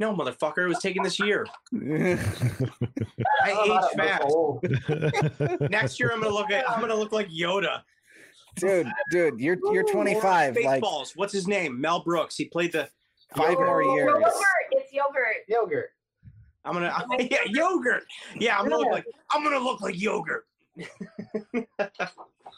No, 0.00 0.14
motherfucker, 0.14 0.64
it 0.64 0.68
was 0.68 0.78
taken 0.78 1.02
this 1.02 1.20
year. 1.20 1.46
I 1.74 2.16
I 3.44 3.50
age 3.50 3.96
fast. 3.98 5.60
Next 5.70 6.00
year, 6.00 6.10
I'm 6.12 6.22
gonna 6.22 6.34
look 6.34 6.50
at. 6.50 6.68
I'm 6.70 6.80
gonna 6.80 6.94
look 6.94 7.12
like 7.12 7.28
Yoda. 7.28 7.82
Dude, 8.56 8.88
dude, 9.10 9.40
you're 9.40 9.58
you're 9.72 9.84
25. 9.84 10.56
Like 10.56 10.82
Spaceballs. 10.82 11.12
What's 11.16 11.32
his 11.32 11.46
name? 11.46 11.80
Mel 11.80 12.02
Brooks. 12.02 12.36
He 12.36 12.46
played 12.46 12.72
the. 12.72 12.88
five 13.36 13.58
more 13.58 13.82
years. 13.82 14.06
Yogurt. 14.06 14.32
It's 14.72 14.92
yogurt. 14.92 15.36
Yogurt. 15.48 15.90
I'm 16.64 16.74
gonna. 16.74 17.06
yeah, 17.30 17.38
yogurt. 17.46 18.04
Yeah, 18.36 18.58
I'm 18.58 18.68
gonna 18.68 18.78
look 18.78 18.92
like. 18.92 19.06
I'm 19.30 19.42
gonna 19.42 19.58
look 19.58 19.80
like 19.80 20.00
yogurt. 20.00 20.46
It's 20.76 20.86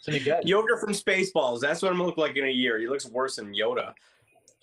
gonna. 0.06 0.40
Yogurt 0.44 0.81
from 0.81 0.93
Spaceballs. 0.93 1.60
That's 1.60 1.82
what 1.82 1.93
I'm 1.93 1.98
gonna 1.98 2.09
look 2.09 2.19
like 2.19 2.36
in 2.36 2.44
a 2.44 2.51
year. 2.51 2.78
He 2.78 2.89
looks 2.89 3.06
worse 3.06 3.36
than 3.36 3.55
Yoda. 3.55 3.93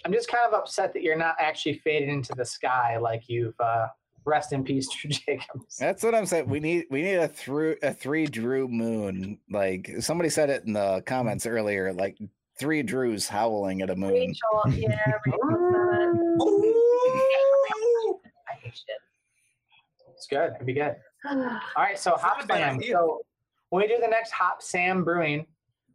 I'm 0.05 0.13
just 0.13 0.29
kind 0.29 0.45
of 0.47 0.53
upset 0.53 0.93
that 0.93 1.03
you're 1.03 1.17
not 1.17 1.35
actually 1.39 1.75
faded 1.79 2.09
into 2.09 2.33
the 2.35 2.45
sky 2.45 2.97
like 2.97 3.27
you've 3.27 3.59
uh, 3.59 3.87
rest 4.25 4.53
in 4.53 4.63
peace, 4.63 4.87
Drew 5.01 5.09
Jacobs. 5.09 5.77
That's 5.77 6.03
what 6.03 6.15
I'm 6.15 6.25
saying. 6.25 6.47
We 6.47 6.59
need 6.59 6.85
we 6.89 7.01
need 7.01 7.15
a 7.15 7.27
through 7.27 7.75
a 7.83 7.93
three 7.93 8.25
Drew 8.25 8.67
moon. 8.67 9.39
Like 9.49 9.91
somebody 9.99 10.29
said 10.29 10.49
it 10.49 10.63
in 10.65 10.73
the 10.73 11.03
comments 11.05 11.45
earlier. 11.45 11.93
Like 11.93 12.17
three 12.59 12.83
Drews 12.83 13.27
howling 13.27 13.81
at 13.81 13.89
a 13.89 13.95
moon. 13.95 14.11
Rachel, 14.11 14.79
yeah, 14.79 14.97
Rachel 15.25 15.39
said 15.43 15.49
I 18.49 18.53
hate 18.61 18.73
shit. 18.73 18.97
It's 20.13 20.27
good. 20.27 20.53
It'd 20.55 20.65
be 20.65 20.73
good. 20.73 20.95
All 21.29 21.37
right, 21.77 21.97
so 21.97 22.13
It's 22.13 22.23
not 22.23 22.37
Hop 22.39 22.51
Sam. 22.51 22.81
So 22.83 23.21
when 23.69 23.83
we 23.83 23.87
do 23.87 23.99
the 24.01 24.07
next 24.07 24.31
Hop 24.31 24.61
Sam 24.61 25.03
Brewing, 25.03 25.45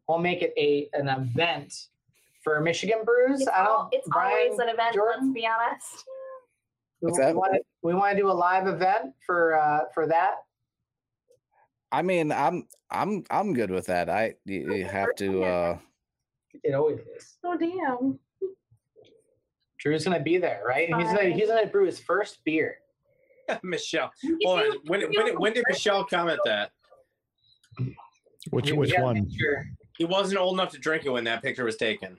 we'll 0.08 0.18
make 0.18 0.42
it 0.42 0.52
a 0.56 0.88
an 0.94 1.08
event 1.08 1.88
for 2.42 2.60
Michigan 2.60 2.98
Brews. 3.04 3.40
It's, 3.40 3.50
I 3.50 3.64
don't. 3.64 3.68
al- 3.68 3.88
it's 3.92 4.08
Brian, 4.08 4.48
always 4.50 4.58
an 4.58 4.68
event, 4.68 4.94
Jordan? 4.94 5.26
let's 5.28 5.34
be 5.34 5.46
honest. 5.46 6.04
What's 7.04 7.18
we 7.18 7.24
that? 7.24 7.34
Want 7.36 7.52
to, 7.54 7.60
we 7.82 7.94
want 7.94 8.16
to 8.16 8.22
do 8.22 8.30
a 8.30 8.32
live 8.32 8.66
event 8.66 9.12
for 9.26 9.58
uh, 9.58 9.80
for 9.92 10.06
that. 10.06 10.36
I 11.92 12.02
mean, 12.02 12.32
I'm 12.32 12.66
I'm 12.90 13.24
I'm 13.30 13.52
good 13.52 13.70
with 13.70 13.86
that. 13.86 14.08
I 14.08 14.34
you, 14.44 14.74
you 14.74 14.84
have 14.86 15.14
to. 15.16 15.44
uh 15.44 15.78
It 16.62 16.74
always 16.74 16.98
is. 17.16 17.36
Oh 17.44 17.56
damn. 17.56 18.18
Drew's 19.78 20.04
gonna 20.04 20.20
be 20.20 20.38
there, 20.38 20.62
right? 20.66 20.88
He's 20.88 21.06
gonna 21.08 21.28
he's 21.30 21.48
gonna 21.48 21.66
brew 21.66 21.84
his 21.84 22.00
first 22.00 22.38
beer. 22.44 22.78
Michelle. 23.62 24.10
Hold 24.44 24.60
on. 24.60 24.66
When, 24.86 25.02
when, 25.14 25.38
when 25.38 25.52
did 25.52 25.64
Michelle 25.68 26.04
comment 26.04 26.40
that? 26.46 26.70
Which 28.50 28.66
We- 28.66 28.72
we 28.72 28.78
which 28.78 28.92
gotta 28.92 29.02
one? 29.04 29.14
make. 29.16 29.26
He 29.98 30.04
wasn't 30.06 30.40
old 30.40 30.54
enough 30.58 30.72
to 30.72 30.78
drink 30.78 31.04
it 31.04 31.10
when 31.10 31.24
that 31.24 31.42
picture 31.42 31.64
was 31.64 31.76
taken. 31.76 32.16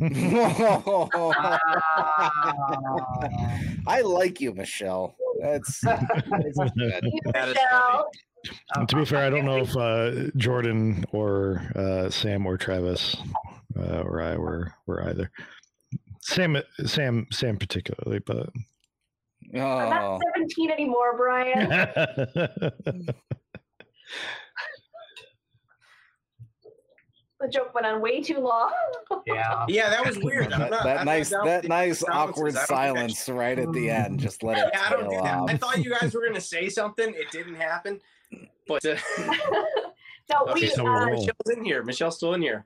Wow. 0.00 1.32
I 3.86 4.00
like 4.02 4.40
you, 4.40 4.52
Michelle. 4.54 5.16
That's, 5.40 5.80
that's 5.80 6.04
good. 6.76 7.04
You, 7.04 7.20
Michelle. 7.32 8.08
to 8.88 8.96
be 8.96 9.04
fair, 9.04 9.24
I 9.26 9.30
don't 9.30 9.44
know 9.44 9.58
if 9.58 9.76
uh, 9.76 10.30
Jordan 10.36 11.04
or 11.12 11.62
uh, 11.74 12.08
Sam 12.10 12.46
or 12.46 12.56
Travis 12.56 13.16
uh, 13.78 14.00
or 14.02 14.20
I 14.22 14.36
were 14.36 14.72
were 14.86 15.02
either. 15.08 15.30
Sam, 16.20 16.56
Sam, 16.86 17.26
Sam 17.30 17.56
particularly, 17.58 18.20
but 18.20 18.48
I'm 19.54 19.60
Oh, 19.60 19.90
not 19.90 20.20
17 20.36 20.70
anymore, 20.70 21.16
Brian. 21.16 21.68
the 27.44 27.50
joke 27.50 27.74
went 27.74 27.86
on 27.86 28.00
way 28.00 28.22
too 28.22 28.38
long. 28.38 28.72
yeah. 29.26 29.66
Yeah, 29.68 29.90
that 29.90 30.04
was 30.06 30.18
weird. 30.18 30.52
I'm 30.52 30.60
that, 30.60 30.70
not- 30.70 30.84
that 30.84 30.98
I'm 31.00 31.04
not 31.06 31.12
nice 31.12 31.30
down 31.30 31.44
that 31.46 31.64
nice 31.68 32.02
awkward 32.04 32.54
silences. 32.54 32.70
I 32.70 32.86
don't 32.86 32.96
think 32.96 33.10
I 33.10 33.14
silence 33.14 33.28
right 33.28 33.58
at 33.58 33.72
the 33.72 33.90
end. 34.02 34.20
Just 34.20 34.42
let 34.42 34.58
it 34.58 34.70
Yeah, 34.72 34.82
I 34.86 34.90
don't 34.90 35.04
do 35.10 35.16
that. 35.22 35.34
off. 35.38 35.50
I 35.50 35.56
thought 35.56 35.84
you 35.84 35.90
guys 35.90 36.14
were 36.14 36.24
gonna 36.26 36.40
say 36.40 36.68
something. 36.68 37.08
It 37.14 37.30
didn't 37.30 37.56
happen. 37.56 38.00
But 38.66 38.84
uh, 38.86 38.96
no, 40.30 40.46
okay, 40.48 40.54
we. 40.54 40.66
so 40.68 40.86
Uh, 40.86 41.06
we're- 41.06 41.10
Michelle's 41.12 41.50
in 41.56 41.64
here. 41.64 41.82
Michelle's 41.82 42.16
still 42.16 42.32
in 42.34 42.42
here. 42.42 42.64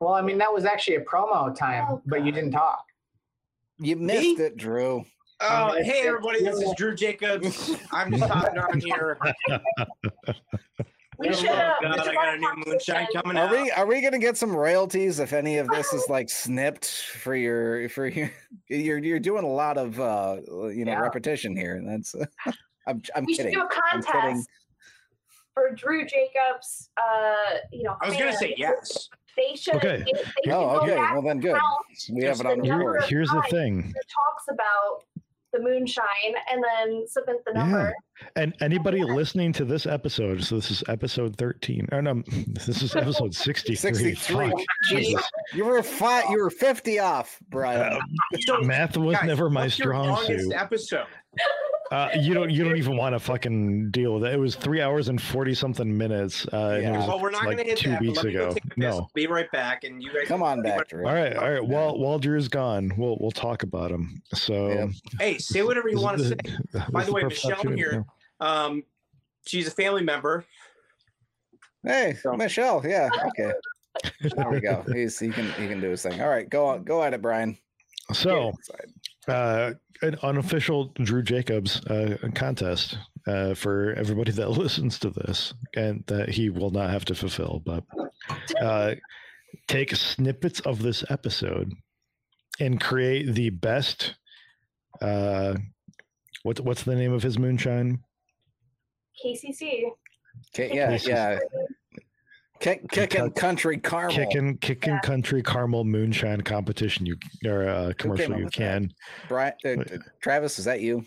Well, 0.00 0.14
I 0.14 0.22
mean, 0.22 0.38
that 0.38 0.52
was 0.52 0.64
actually 0.64 0.96
a 0.96 1.00
promo 1.04 1.54
time, 1.56 1.86
Oh, 1.90 2.02
but 2.06 2.24
you 2.24 2.30
didn't 2.32 2.52
talk. 2.52 2.84
You 3.78 3.96
missed 3.96 4.38
it, 4.40 4.56
Drew. 4.56 5.04
Oh, 5.40 5.72
hey 5.82 6.06
everybody, 6.06 6.44
this 6.44 6.60
is 6.60 6.72
Drew 6.76 6.94
Jacobs. 6.94 7.74
I'm 7.90 8.12
just 8.12 8.24
hopping 8.30 8.58
on 8.58 8.80
here. 8.80 9.18
We 11.18 11.28
Oh, 11.28 11.32
should. 11.32 11.48
Uh, 11.50 11.74
God, 11.82 12.00
I 12.08 12.14
got 12.14 12.34
a 12.34 12.38
new 12.38 12.52
moonshine 12.66 13.06
coming 13.14 13.36
Are 13.36 13.46
out. 13.46 13.50
we 13.52 13.70
are 13.70 13.86
we 13.86 14.00
gonna 14.00 14.18
get 14.18 14.36
some 14.36 14.54
royalties 14.54 15.18
if 15.20 15.32
any 15.32 15.58
of 15.58 15.68
this 15.68 15.92
is 15.92 16.08
like 16.08 16.28
snipped 16.30 16.86
for 16.86 17.34
your 17.36 17.88
for 17.88 18.06
your 18.08 18.30
you're 18.68 18.98
you're 18.98 19.20
doing 19.20 19.44
a 19.44 19.48
lot 19.48 19.78
of 19.78 19.98
uh 20.00 20.36
you 20.48 20.84
know 20.84 20.92
Yeah. 20.92 21.00
repetition 21.00 21.56
here. 21.56 21.80
That's 21.84 22.14
I'm 22.86 23.00
I'm 23.14 23.24
we 23.24 23.34
should 23.34 23.46
kidding. 23.46 23.58
do 23.58 23.60
a 23.60 23.68
I'm 23.92 24.02
kidding. 24.02 24.12
contest 24.22 24.48
for 25.54 25.70
Drew 25.74 26.04
Jacobs. 26.04 26.90
Uh, 26.96 27.58
you 27.72 27.84
know, 27.84 27.96
I 28.02 28.08
was 28.08 28.16
gonna 28.18 28.36
say 28.36 28.54
yes. 28.56 29.08
They 29.36 29.56
should. 29.56 29.74
Okay. 29.76 30.04
They, 30.04 30.12
they 30.46 30.52
Oh, 30.52 30.80
okay. 30.82 30.96
Well 30.96 31.22
then, 31.22 31.40
good. 31.40 31.58
We 32.12 32.24
have 32.24 32.38
it 32.40 32.46
on 32.46 32.58
the 32.60 32.68
number 32.68 32.92
record. 32.92 33.08
Here's 33.08 33.28
the 33.30 33.42
thing. 33.50 33.82
that 33.82 34.04
talks 34.08 34.44
about 34.48 35.04
the 35.54 35.60
moonshine 35.62 36.04
and 36.52 36.62
then 36.62 37.06
submit 37.08 37.36
the 37.46 37.52
number. 37.54 37.94
Yeah. 38.20 38.28
And 38.36 38.54
anybody 38.60 39.02
listening 39.02 39.52
to 39.54 39.64
this 39.64 39.86
episode, 39.86 40.44
so 40.44 40.56
this 40.56 40.70
is 40.70 40.84
episode 40.88 41.36
13. 41.36 41.88
Or 41.92 42.02
no, 42.02 42.22
this 42.48 42.82
is 42.82 42.94
episode 42.94 43.34
63. 43.34 43.76
63. 43.76 44.50
Fuck. 44.50 44.60
Jesus. 44.88 45.24
You 45.54 45.64
were 45.64 45.82
five. 45.82 46.24
You 46.30 46.38
were 46.42 46.50
fifty 46.50 46.98
off, 46.98 47.38
Brian. 47.48 47.80
Uh, 47.94 47.98
So, 48.46 48.60
math 48.60 48.96
was 48.96 49.16
guys, 49.16 49.26
never 49.26 49.48
my 49.50 49.62
what's 49.62 49.74
strong 49.74 50.22
suit. 50.24 50.52
episode. 50.54 51.06
Uh, 51.94 52.10
you 52.18 52.34
don't 52.34 52.50
you 52.50 52.64
don't 52.64 52.76
even 52.76 52.96
want 52.96 53.14
to 53.14 53.20
fucking 53.20 53.90
deal 53.92 54.14
with 54.14 54.24
it. 54.24 54.34
It 54.34 54.38
was 54.38 54.56
three 54.56 54.80
hours 54.80 55.08
and 55.08 55.20
40 55.22 55.54
something 55.54 55.96
minutes. 55.96 56.44
Uh, 56.52 56.56
and 56.70 56.76
it 56.78 56.82
Yeah. 56.82 56.98
was 56.98 57.06
Well, 57.06 57.20
we're 57.20 57.30
not 57.30 57.44
like 57.46 57.56
gonna 57.58 57.68
hit 57.68 57.78
two 57.78 57.90
that. 57.90 58.00
but 58.00 58.06
weeks 58.06 58.16
let 58.16 58.26
me 58.26 58.32
go 58.32 58.42
ago. 58.46 58.52
take 58.54 58.64
a 58.64 58.68
piss. 58.68 58.76
No. 58.78 59.08
Be 59.14 59.26
right 59.28 59.50
back, 59.52 59.84
and 59.84 60.02
you 60.02 60.12
guys 60.12 60.26
Come 60.26 60.42
on 60.42 60.60
back, 60.62 60.88
Drew. 60.88 61.06
All 61.06 61.14
right, 61.14 61.36
all 61.36 61.48
right. 61.50 61.64
While 61.64 61.96
while 61.98 62.18
Drew's 62.18 62.48
gone, 62.48 62.92
we'll 62.96 63.16
we'll 63.20 63.30
talk 63.30 63.62
about 63.62 63.92
him. 63.92 64.20
So, 64.34 64.68
Yeah. 64.72 64.86
Hey, 65.20 65.38
say 65.38 65.62
whatever 65.62 65.88
you 65.88 66.00
want 66.00 66.18
to 66.18 66.28
say. 66.30 66.36
By 66.90 67.04
the 67.04 67.12
way, 67.12 67.20
is 67.22 67.28
Michelle 67.28 67.52
opportunity. 67.52 67.80
here. 67.82 68.04
Um, 68.40 68.82
she's 69.46 69.68
a 69.68 69.70
family 69.70 70.02
member. 70.02 70.44
Hey, 71.84 72.14
So- 72.22 72.32
Michelle. 72.34 72.82
Yeah. 72.84 73.08
Okay. 73.28 73.52
There 74.34 74.50
we 74.50 74.60
go. 74.60 74.82
He's 74.92 75.16
he 75.20 75.28
can 75.28 75.52
he 75.52 75.68
can 75.68 75.80
do 75.80 75.90
his 75.90 76.02
thing. 76.02 76.20
All 76.20 76.28
right. 76.28 76.48
Go 76.50 76.66
on. 76.66 76.82
Go 76.82 77.04
at 77.04 77.14
it, 77.14 77.22
Brian. 77.22 77.56
So, 78.12 78.52
uh, 79.28 79.72
an 80.02 80.16
unofficial 80.22 80.86
Drew 80.94 81.22
Jacobs 81.22 81.84
uh, 81.86 82.16
contest 82.34 82.98
uh, 83.26 83.54
for 83.54 83.94
everybody 83.94 84.32
that 84.32 84.48
listens 84.62 84.98
to 85.00 85.10
this, 85.10 85.54
and 85.74 86.04
that 86.06 86.28
he 86.28 86.50
will 86.50 86.70
not 86.70 86.90
have 86.90 87.04
to 87.06 87.14
fulfill. 87.14 87.62
But 87.64 87.84
uh, 88.60 88.94
take 89.68 89.94
snippets 89.94 90.60
of 90.60 90.82
this 90.82 91.04
episode 91.10 91.72
and 92.60 92.80
create 92.80 93.34
the 93.34 93.50
best. 93.50 94.14
Uh, 95.00 95.54
what's 96.42 96.60
what's 96.60 96.82
the 96.84 96.94
name 96.94 97.12
of 97.12 97.22
his 97.22 97.38
moonshine? 97.38 98.00
KCC. 99.24 99.84
Okay, 100.54 100.74
yeah, 100.74 100.90
This 100.90 101.02
is- 101.02 101.08
yeah. 101.08 101.38
Kick, 102.64 102.90
kicking 102.90 103.30
country 103.32 103.76
caramel. 103.76 104.16
Kicking 104.16 104.56
kicking 104.56 104.94
Yeah. 104.94 105.00
country 105.00 105.42
caramel 105.42 105.84
moonshine 105.84 106.40
competition. 106.40 107.04
You 107.04 107.16
or 107.44 107.68
uh, 107.68 107.92
commercial 107.98 108.38
you 108.38 108.48
can 108.48 108.90
Brian, 109.28 109.52
uh, 109.66 109.84
Travis, 110.22 110.58
is 110.58 110.64
that 110.64 110.80
you? 110.80 111.04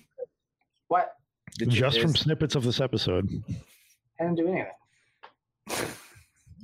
What? 0.88 1.14
Did 1.58 1.74
you 1.74 1.80
just 1.80 2.00
from 2.00 2.12
is- 2.12 2.20
snippets 2.20 2.54
of 2.54 2.64
this 2.64 2.80
episode. 2.80 3.28
I 4.20 4.24
didn't 4.26 4.36
do 4.36 4.48
anything. 4.50 5.88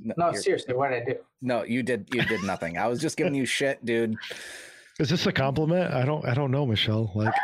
no, 0.00 0.14
No, 0.16 0.32
seriously, 0.32 0.74
what 0.74 0.90
did 0.90 1.02
I 1.02 1.06
do? 1.06 1.16
no, 1.42 1.64
you 1.64 1.82
did. 1.82 2.08
You 2.14 2.22
did 2.22 2.44
nothing. 2.44 2.78
I 2.78 2.86
was 2.86 3.00
just 3.00 3.16
giving 3.16 3.34
you 3.34 3.46
shit, 3.58 3.84
dude. 3.84 4.14
Is 5.00 5.10
this 5.10 5.26
a 5.26 5.32
compliment? 5.32 5.92
I 5.92 6.04
don't. 6.04 6.24
I 6.24 6.34
don't 6.34 6.52
know, 6.52 6.64
Michelle. 6.64 7.10
Like, 7.16 7.34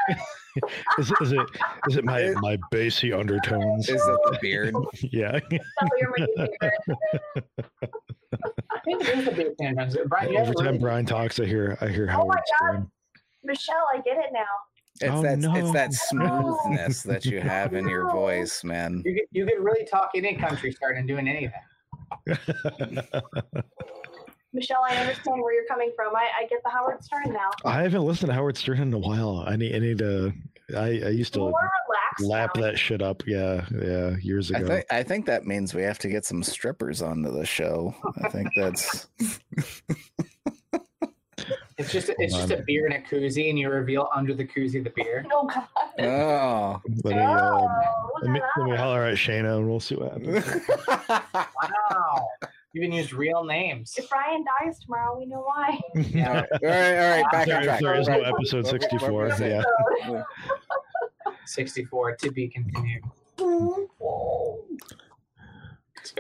is 0.99 1.11
it? 1.11 1.17
Is 1.21 1.33
it? 1.33 1.47
Is 1.89 1.97
it 1.97 2.05
my 2.05 2.33
my 2.41 2.59
bassy 2.71 3.13
undertones? 3.13 3.89
Is 3.89 3.95
it 3.95 4.19
the 4.25 4.39
beard? 4.41 4.75
yeah. 5.13 5.39
You're 5.51 6.15
my 6.19 6.27
new 6.27 6.49
favorite. 6.61 7.45
I 8.73 8.79
think 8.85 9.03
it 9.09 9.19
is 9.19 9.25
the 9.25 9.33
big 9.33 9.57
fan. 9.59 10.09
Brian, 10.09 10.37
Every 10.37 10.55
time 10.55 10.79
Brian 10.79 11.07
talks, 11.07 11.41
I 11.41 11.45
hear 11.47 11.77
I 11.81 11.89
hear 11.89 12.07
how. 12.07 12.23
Oh 12.23 12.27
my 12.27 12.35
God. 12.37 12.45
Stern. 12.57 12.91
Michelle, 13.45 13.87
I 13.95 14.01
get 14.03 14.17
it 14.19 14.33
now. 14.33 14.41
It's 15.01 15.15
Oh, 15.15 15.23
that. 15.23 15.39
It's 15.57 15.73
that 15.73 15.95
smoothness 15.95 17.03
that 17.05 17.25
you 17.25 17.41
have 17.41 17.75
in 17.75 17.89
your 17.89 18.11
voice, 18.11 18.63
man. 18.65 19.03
You 19.05 19.15
get 19.15 19.25
you 19.31 19.47
could 19.47 19.61
really 19.61 19.85
talk 19.87 20.11
any 20.15 20.35
country 20.37 20.73
start 20.73 20.97
and 20.97 21.09
doing 21.09 21.29
anything. 21.29 21.53
Michelle, 24.53 24.83
I 24.89 24.97
understand 24.97 25.41
where 25.43 25.55
you're 25.55 25.67
coming 25.67 25.93
from. 25.95 26.15
I, 26.17 26.29
I 26.41 26.47
get 26.47 26.63
the 26.65 26.71
Howard 26.71 27.03
Stern 27.05 27.33
now. 27.33 27.51
I 27.65 27.83
haven't 27.83 28.03
listened 28.03 28.31
to 28.31 28.35
Howard 28.35 28.57
Stern 28.57 28.81
in 28.81 28.93
a 28.93 28.99
while. 28.99 29.45
I 29.47 29.57
need. 29.57 29.75
I 29.75 29.79
need 29.79 29.99
to. 29.99 30.33
I, 30.77 30.87
I 30.87 31.09
used 31.09 31.35
to 31.35 31.53
lap 32.21 32.51
now. 32.55 32.63
that 32.63 32.79
shit 32.79 33.03
up. 33.03 33.23
Yeah, 33.27 33.65
yeah, 33.71 34.17
years 34.21 34.51
I 34.53 34.59
ago. 34.59 34.69
think. 34.69 34.87
I 34.91 35.03
think 35.03 35.27
that 35.27 35.47
means 35.47 35.75
we 35.75 35.83
have 35.83 35.99
to 36.01 36.09
get 36.09 36.25
some 36.25 36.43
strippers 36.43 37.03
onto 37.03 37.31
the 37.33 37.47
show. 37.47 37.95
I 38.23 38.29
think 38.29 38.49
that's. 38.57 39.09
It's 41.81 41.93
just 41.93 42.11
it's 42.19 42.35
just 42.35 42.51
a 42.51 42.59
beer 42.59 42.87
in 42.87 42.93
a 42.93 42.99
koozie, 42.99 43.49
and 43.49 43.59
you 43.59 43.71
reveal 43.71 44.11
under 44.15 44.35
the 44.35 44.45
koozie 44.45 44.85
the 44.85 44.91
beer. 44.91 45.25
Oh 45.33 45.47
God. 45.47 45.65
Oh. 45.99 46.83
let 47.05 47.17
me, 47.17 47.23
oh, 47.23 47.25
uh, 47.25 48.09
let 48.21 48.31
me, 48.31 48.41
let 48.59 48.69
me 48.69 48.77
holler 48.77 49.05
at 49.07 49.17
Shana, 49.17 49.57
and 49.57 49.67
we'll 49.67 49.81
see 49.81 49.95
what 49.97 50.13
happens. 50.13 50.45
Wow, 51.91 52.29
you 52.73 52.81
can 52.81 52.93
use 52.93 53.13
real 53.13 53.45
names. 53.45 53.95
If 53.99 54.09
Brian 54.09 54.45
dies 54.63 54.79
tomorrow, 54.79 55.19
we 55.19 55.27
know 55.27 55.41
why. 55.43 55.79
all 55.97 56.03
right, 56.03 56.15
all 56.15 56.59
right, 56.63 56.99
all 56.99 57.11
right. 57.11 57.25
Back 57.33 57.49
on 57.49 57.55
If 57.59 57.65
track. 57.65 57.81
there 57.81 57.95
is 57.95 58.09
no 58.09 58.21
episode 58.21 58.65
What- 58.67 58.73
what- 59.03 59.13
what 59.13 59.39
64, 59.39 59.63
yeah. 60.09 60.23
Sixty-four 61.47 62.17
to 62.17 62.31
be 62.31 62.49
continued. 62.49 63.03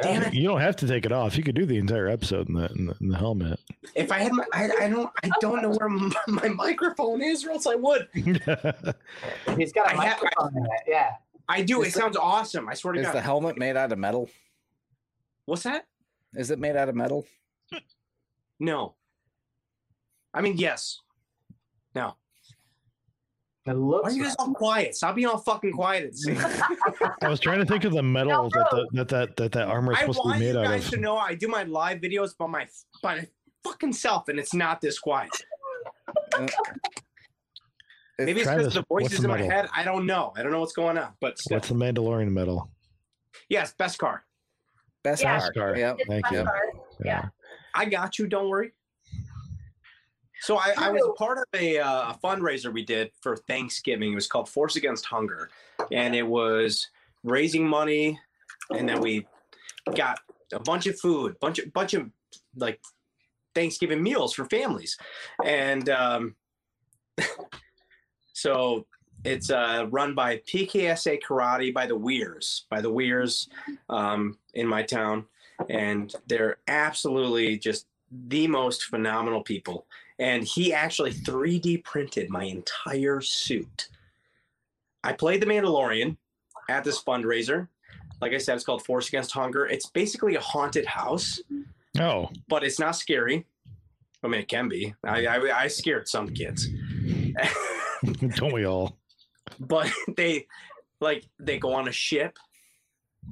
Damn 0.03 0.23
it. 0.25 0.35
You 0.35 0.49
don't 0.49 0.61
have 0.61 0.77
to 0.77 0.87
take 0.87 1.07
it 1.07 1.13
off. 1.13 1.37
You 1.37 1.43
could 1.43 1.55
do 1.55 1.65
the 1.67 1.77
entire 1.79 2.09
episode 2.09 2.49
in 2.49 2.55
the 2.55 2.67
in 2.73 2.87
the, 2.87 2.97
in 3.01 3.09
the 3.09 3.17
helmet. 3.19 3.59
If 3.95 4.13
I 4.13 4.19
had 4.19 4.33
my, 4.33 4.45
I, 4.53 4.71
I 4.83 4.89
don't, 4.89 5.11
I 5.25 5.31
don't 5.41 5.63
know 5.63 5.71
where 5.71 5.89
my, 5.89 6.11
my 6.29 6.49
microphone 6.49 7.23
is, 7.23 7.45
or 7.45 7.51
else 7.53 7.67
I 7.67 7.75
would. 7.77 8.09
He's 8.15 8.39
got 9.73 9.93
a 9.93 9.97
I 9.99 10.05
have- 10.07 10.23
microphone 10.23 10.57
in 10.59 10.65
it. 10.65 10.71
Yeah. 10.87 11.11
I 11.49 11.63
do. 11.63 11.83
It 11.83 11.87
the- 11.87 11.91
sounds 11.93 12.17
awesome. 12.17 12.69
I 12.69 12.75
swear 12.75 12.93
to 12.95 13.01
Is 13.01 13.07
God. 13.07 13.15
the 13.15 13.21
helmet 13.21 13.57
made 13.59 13.77
out 13.77 13.91
of 13.93 13.99
metal? 13.99 14.29
What's 15.47 15.63
that? 15.65 15.87
Is 16.35 16.51
it 16.51 16.59
made 16.59 16.77
out 16.77 16.89
of 16.89 16.95
metal? 16.95 17.27
No. 18.59 18.95
I 20.35 20.41
mean, 20.43 20.57
yes. 20.59 20.99
No. 21.95 22.15
It 23.67 23.73
Why 23.73 23.73
looks. 23.75 24.13
are 24.13 24.17
you 24.17 24.23
guys 24.25 24.37
all 24.39 24.53
quiet? 24.55 24.95
Stop 24.95 25.17
being 25.17 25.27
all 25.29 25.39
fucking 25.39 25.73
quiet. 25.73 26.05
At 26.05 26.13
the 26.13 26.17
same 26.19 26.37
time. 26.37 27.13
I 27.23 27.29
was 27.29 27.41
trying 27.41 27.59
to 27.59 27.67
think 27.67 27.85
of 27.85 27.93
the 27.93 28.03
metal 28.03 28.49
that 28.51 28.69
the, 28.71 28.87
that 28.93 29.09
that 29.09 29.37
that 29.37 29.53
that 29.53 29.69
armor 29.69 29.93
is 29.93 29.99
supposed 29.99 30.21
to 30.23 30.33
be 30.35 30.39
made 30.39 30.57
out 30.57 30.65
guys 30.65 30.85
of. 30.87 30.91
to 30.93 30.97
know 30.99 31.17
I 31.17 31.35
do 31.35 31.49
my 31.49 31.65
live 31.65 32.01
videos 32.01 32.37
by 32.37 32.47
my 32.47 32.67
by 33.03 33.17
my 33.17 33.29
fucking 33.65 33.93
self, 33.93 34.29
and 34.29 34.39
it's 34.39 34.55
not 34.55 34.81
this 34.81 34.99
quiet. 34.99 35.31
Uh, 36.35 36.47
Maybe 38.19 38.41
it's 38.41 38.51
because 38.51 38.65
this. 38.67 38.75
the 38.75 38.85
voices 38.89 39.19
the 39.19 39.25
in 39.25 39.31
my 39.31 39.37
metal? 39.39 39.51
head. 39.51 39.69
I 39.75 39.83
don't 39.85 40.07
know. 40.07 40.33
I 40.37 40.43
don't 40.43 40.53
know 40.53 40.61
what's 40.61 40.73
going 40.75 40.97
on. 40.99 41.13
But 41.21 41.39
still. 41.39 41.57
What's 41.57 41.69
the 41.69 41.75
Mandalorian 41.75 42.31
metal? 42.31 42.71
yes, 43.49 43.75
beskar. 43.79 44.21
Best 45.03 45.23
Yeah. 45.23 45.39
car. 45.41 45.53
Car. 45.53 45.77
Yeah. 45.77 45.95
Thank 46.09 46.31
you. 46.31 46.45
card. 46.45 46.71
Yeah. 47.05 47.29
I 47.75 47.85
got 47.87 48.19
you. 48.19 48.27
Don't 48.27 48.49
worry. 48.49 48.73
So 50.43 50.57
I, 50.57 50.73
I 50.79 50.91
was 50.91 51.03
a 51.07 51.13
part 51.13 51.39
of 51.39 51.45
a, 51.55 51.79
uh, 51.79 52.13
a 52.13 52.19
fundraiser 52.25 52.73
we 52.73 52.85
did 52.85 53.11
for 53.21 53.37
Thanksgiving. 53.37 54.13
It 54.13 54.15
was 54.15 54.27
called 54.27 54.49
Force 54.49 54.77
Against 54.77 55.05
Hunger, 55.05 55.51
and 55.93 56.15
it 56.15 56.27
was 56.27 56.89
raising 57.23 57.67
money, 57.69 58.19
and 58.75 58.89
then 58.89 59.01
we 59.01 59.27
got 59.95 60.19
a 60.55 60.59
bunch 60.59 60.87
of 60.87 60.99
food, 60.99 61.37
bunch 61.41 61.59
of 61.59 61.71
bunch 61.75 61.93
of 61.93 62.11
like 62.57 62.81
Thanksgiving 63.55 64.03
meals 64.03 64.33
for 64.33 64.47
families, 64.47 64.97
and 65.45 65.91
um, 65.91 66.35
so 68.33 68.87
it's 69.25 69.51
uh, 69.51 69.87
run 69.91 70.15
by 70.15 70.39
PKSA 70.39 71.21
Karate 71.23 71.73
by 71.73 71.87
the 71.87 71.97
Weirs, 71.97 72.65
by 72.71 72.81
the 72.81 72.91
Weirs 72.91 73.49
um, 73.89 74.39
in 74.55 74.67
my 74.67 74.83
town, 74.83 75.27
and 75.69 76.15
they're 76.27 76.59
absolutely 76.69 77.59
just 77.59 77.87
the 78.29 78.47
most 78.47 78.85
phenomenal 78.85 79.43
people. 79.43 79.87
And 80.19 80.45
he 80.45 80.73
actually 80.73 81.13
3D 81.13 81.85
printed 81.85 82.31
my 82.31 82.45
entire 82.45 83.21
suit. 83.21 83.89
I 85.03 85.13
played 85.13 85.41
the 85.41 85.47
Mandalorian 85.47 86.17
at 86.69 86.85
this 86.85 87.03
fundraiser. 87.03 87.69
Like 88.21 88.33
I 88.33 88.39
said, 88.39 88.57
it's 88.57 88.65
called 88.65 88.85
Force 88.85 89.09
Against 89.09 89.33
Hunger. 89.33 89.67
It's 89.67 89.87
basically 89.87 90.35
a 90.35 90.41
haunted 90.41 90.85
house, 90.85 91.41
Oh, 91.99 92.31
but 92.49 92.63
it's 92.63 92.79
not 92.79 92.93
scary. 92.97 93.47
I 94.23 94.29
mean, 94.29 94.41
it 94.41 94.49
can 94.49 94.69
be. 94.69 94.95
I, 95.03 95.27
I, 95.27 95.63
I 95.63 95.67
scared 95.69 96.09
some 96.09 96.29
kids. 96.29 96.69
don't 98.37 98.53
we 98.53 98.67
all? 98.67 99.00
But 99.61 99.93
they 100.17 100.47
like 101.01 101.25
they 101.39 101.59
go 101.59 101.75
on 101.75 101.89
a 101.89 101.93
ship. 101.93 102.39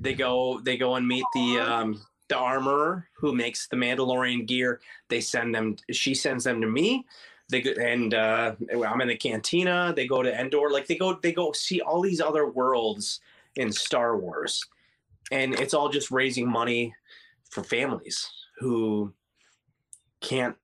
They 0.01 0.15
go 0.15 0.61
they 0.61 0.77
go 0.77 0.95
and 0.95 1.09
meet 1.09 1.25
the 1.35 1.59
um 1.59 2.01
the 2.29 2.37
armorer 2.37 3.09
who 3.17 3.35
makes 3.35 3.69
the 3.69 3.77
mandalorian 3.77 4.47
gear. 4.47 4.81
They 5.09 5.21
send 5.21 5.55
them 5.55 5.77
she 5.91 6.15
sends 6.15 6.45
them 6.45 6.61
to 6.61 6.67
me. 6.67 7.07
They 7.51 7.63
go 7.63 7.71
and 7.81 8.13
uh 8.13 8.55
i'm 8.87 9.01
in 9.01 9.09
the 9.09 9.17
cantina. 9.17 9.93
They 9.97 10.07
go 10.07 10.23
to 10.23 10.41
endor. 10.41 10.71
Like 10.71 10.87
they 10.87 10.97
go 10.97 11.19
they 11.21 11.33
go 11.33 11.53
see 11.53 11.81
all 11.81 12.03
these 12.03 12.21
other 12.21 12.47
worlds 12.47 13.21
in 13.57 13.73
star 13.73 14.17
wars. 14.19 14.65
And 15.31 15.55
it's 15.55 15.75
all 15.75 15.89
just 15.89 16.11
raising 16.11 16.49
money 16.51 16.95
for 17.51 17.65
families 17.65 18.31
who 18.59 19.13
can't 20.21 20.57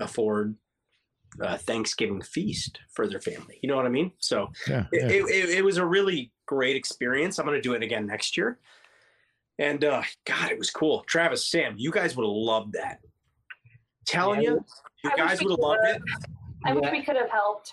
afford 0.00 0.56
a 1.40 1.56
Thanksgiving 1.58 2.20
feast 2.22 2.78
for 2.92 3.06
their 3.06 3.20
family. 3.20 3.58
You 3.62 3.68
know 3.68 3.76
what 3.76 3.86
I 3.86 3.90
mean? 3.90 4.12
So 4.18 4.50
Yeah. 4.68 4.84
it, 4.92 5.02
yeah. 5.02 5.08
it, 5.08 5.24
it, 5.48 5.50
it 5.58 5.64
was 5.64 5.78
a 5.78 5.84
really 5.86 6.30
great 6.46 6.76
experience. 6.76 7.38
I'm 7.38 7.46
going 7.46 7.56
to 7.56 7.62
do 7.62 7.72
it 7.74 7.82
again 7.82 8.06
next 8.06 8.36
year. 8.36 8.58
And 9.58 9.84
uh, 9.84 10.02
God, 10.24 10.50
it 10.50 10.58
was 10.58 10.70
cool. 10.70 11.04
Travis, 11.06 11.46
Sam, 11.50 11.74
you 11.76 11.90
guys 11.90 12.16
would 12.16 12.24
have 12.24 12.30
loved 12.34 12.72
that. 12.74 12.98
Telling 14.06 14.42
Yeah. 14.42 14.50
you, 14.50 14.64
you 15.04 15.10
I 15.12 15.16
guys 15.16 15.42
would 15.42 15.50
have 15.52 15.58
loved 15.58 15.80
it. 15.84 16.02
I 16.64 16.72
wish 16.74 16.84
Yeah. 16.84 16.92
we 16.92 17.02
could 17.02 17.16
have 17.16 17.30
helped. 17.30 17.72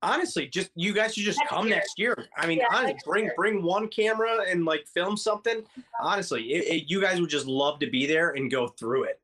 Honestly, 0.00 0.46
just 0.46 0.70
you 0.76 0.92
guys 0.92 1.14
should 1.14 1.24
just 1.24 1.40
Next 1.40 1.50
come 1.50 1.66
year. 1.66 1.74
next 1.76 1.98
year. 1.98 2.26
I 2.36 2.46
mean, 2.46 2.58
Yeah, 2.58 2.66
honestly, 2.70 2.98
bring 3.04 3.24
year. 3.24 3.34
bring 3.36 3.62
one 3.64 3.88
camera 3.88 4.44
and 4.48 4.64
like 4.64 4.86
film 4.86 5.16
something. 5.16 5.64
Honestly, 6.00 6.52
it, 6.52 6.64
it- 6.82 6.84
you 6.90 7.00
guys 7.00 7.20
would 7.20 7.30
just 7.30 7.46
love 7.46 7.80
to 7.80 7.90
be 7.90 8.06
there 8.06 8.30
and 8.30 8.48
go 8.50 8.68
through 8.68 9.04
it. 9.04 9.20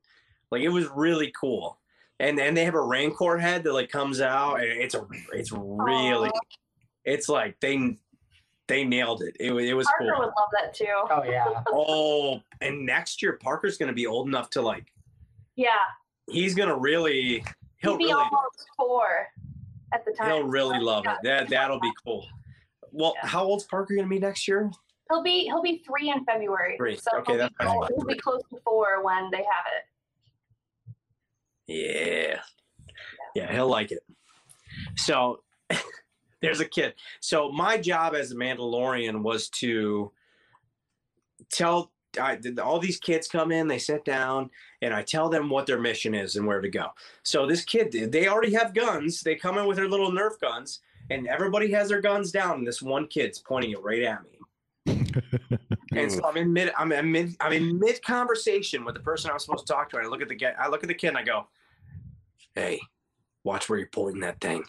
Like 0.51 0.61
it 0.63 0.69
was 0.69 0.87
really 0.93 1.31
cool. 1.39 1.79
And 2.19 2.39
and 2.39 2.55
they 2.55 2.63
have 2.65 2.75
a 2.75 2.81
Rancor 2.81 3.37
head 3.37 3.63
that 3.63 3.73
like 3.73 3.89
comes 3.89 4.21
out 4.21 4.55
and 4.61 4.67
it's 4.81 4.95
a 4.95 5.05
it's 5.33 5.51
really 5.51 6.29
Aw. 6.29 6.39
it's 7.03 7.27
like 7.27 7.59
they 7.59 7.97
they 8.67 8.83
nailed 8.85 9.21
it. 9.21 9.35
It, 9.39 9.51
it 9.53 9.73
was 9.73 9.85
Parker 9.97 10.13
cool. 10.15 10.19
would 10.25 10.33
love 10.37 10.49
that 10.59 10.73
too. 10.73 10.85
Oh 11.09 11.23
yeah. 11.23 11.45
Oh, 11.73 12.41
and 12.61 12.85
next 12.85 13.21
year 13.21 13.37
Parker's 13.41 13.77
going 13.77 13.89
to 13.89 13.93
be 13.93 14.07
old 14.07 14.27
enough 14.27 14.49
to 14.51 14.61
like. 14.61 14.85
Yeah. 15.55 15.69
He's 16.29 16.55
going 16.55 16.69
to 16.69 16.75
really. 16.77 17.43
He'll 17.77 17.91
He'd 17.93 17.97
be 17.99 18.05
really. 18.05 18.23
almost 18.23 18.65
four 18.77 19.27
at 19.93 20.03
the 20.05 20.11
time. 20.13 20.31
He'll 20.31 20.43
really 20.47 20.79
love 20.79 21.03
Yeah. 21.05 21.13
it. 21.15 21.19
That 21.23 21.49
that'll 21.49 21.79
be 21.81 21.91
cool. 22.05 22.25
Well, 22.91 23.13
Yeah. 23.21 23.27
how 23.29 23.43
old's 23.43 23.65
Parker 23.65 23.93
going 23.93 24.05
to 24.05 24.09
be 24.09 24.19
next 24.19 24.47
year? 24.47 24.71
He'll 25.11 25.21
be 25.21 25.43
he'll 25.45 25.61
be 25.61 25.83
three 25.85 26.09
in 26.09 26.23
February. 26.25 26.77
Three. 26.77 26.95
So 26.95 27.11
Okay, 27.17 27.33
he'll, 27.33 27.39
that's 27.41 27.55
be, 27.59 27.65
fine. 27.65 27.87
he'll 27.95 28.05
be 28.07 28.15
close 28.17 28.41
to 28.53 28.59
four 28.63 29.03
when 29.03 29.29
they 29.31 29.37
have 29.37 29.65
it. 29.77 29.83
Yeah. 31.67 32.39
Yeah, 33.35 33.51
he'll 33.51 33.69
like 33.69 33.91
it. 33.91 34.03
So 34.95 35.41
there's 36.41 36.59
a 36.59 36.65
kid. 36.65 36.93
So 37.19 37.51
my 37.51 37.77
job 37.77 38.15
as 38.15 38.31
a 38.31 38.35
Mandalorian 38.35 39.21
was 39.21 39.49
to 39.49 40.11
tell 41.51 41.91
I, 42.19 42.39
all 42.63 42.79
these 42.79 42.97
kids 42.97 43.27
come 43.27 43.51
in, 43.51 43.67
they 43.67 43.77
sit 43.77 44.05
down, 44.05 44.49
and 44.81 44.93
I 44.93 45.01
tell 45.03 45.29
them 45.29 45.49
what 45.49 45.65
their 45.65 45.79
mission 45.79 46.15
is 46.15 46.37
and 46.37 46.47
where 46.47 46.61
to 46.61 46.69
go. 46.69 46.87
So 47.23 47.45
this 47.45 47.65
kid, 47.65 47.91
they 47.91 48.27
already 48.27 48.53
have 48.53 48.73
guns. 48.73 49.21
They 49.21 49.35
come 49.35 49.57
in 49.57 49.65
with 49.65 49.75
their 49.77 49.89
little 49.89 50.11
Nerf 50.11 50.39
guns, 50.39 50.79
and 51.09 51.27
everybody 51.27 51.71
has 51.71 51.89
their 51.89 52.01
guns 52.01 52.31
down, 52.31 52.59
and 52.59 52.67
this 52.67 52.81
one 52.81 53.07
kid's 53.07 53.39
pointing 53.39 53.71
it 53.71 53.83
right 53.83 54.03
at 54.03 54.23
me. 54.23 54.31
And 55.95 56.11
so 56.11 56.25
I'm 56.25 56.35
in 56.35 56.51
mid, 56.51 56.73
I'm 56.77 56.91
in 56.91 57.09
mid, 57.09 57.35
I'm 57.39 57.53
in 57.53 57.79
mid 57.79 58.03
conversation 58.03 58.83
with 58.83 58.95
the 58.95 59.01
person 59.01 59.31
I'm 59.31 59.39
supposed 59.39 59.65
to 59.65 59.73
talk 59.73 59.89
to. 59.91 59.97
And 59.97 60.05
I 60.05 60.09
look 60.09 60.21
at 60.21 60.27
the 60.27 60.35
guy, 60.35 60.53
I 60.59 60.67
look 60.67 60.83
at 60.83 60.89
the 60.89 60.93
kid, 60.93 61.09
and 61.09 61.17
I 61.17 61.23
go, 61.23 61.47
"Hey, 62.55 62.79
watch 63.43 63.69
where 63.69 63.77
you're 63.79 63.89
pointing 63.89 64.21
that 64.21 64.39
thing." 64.41 64.63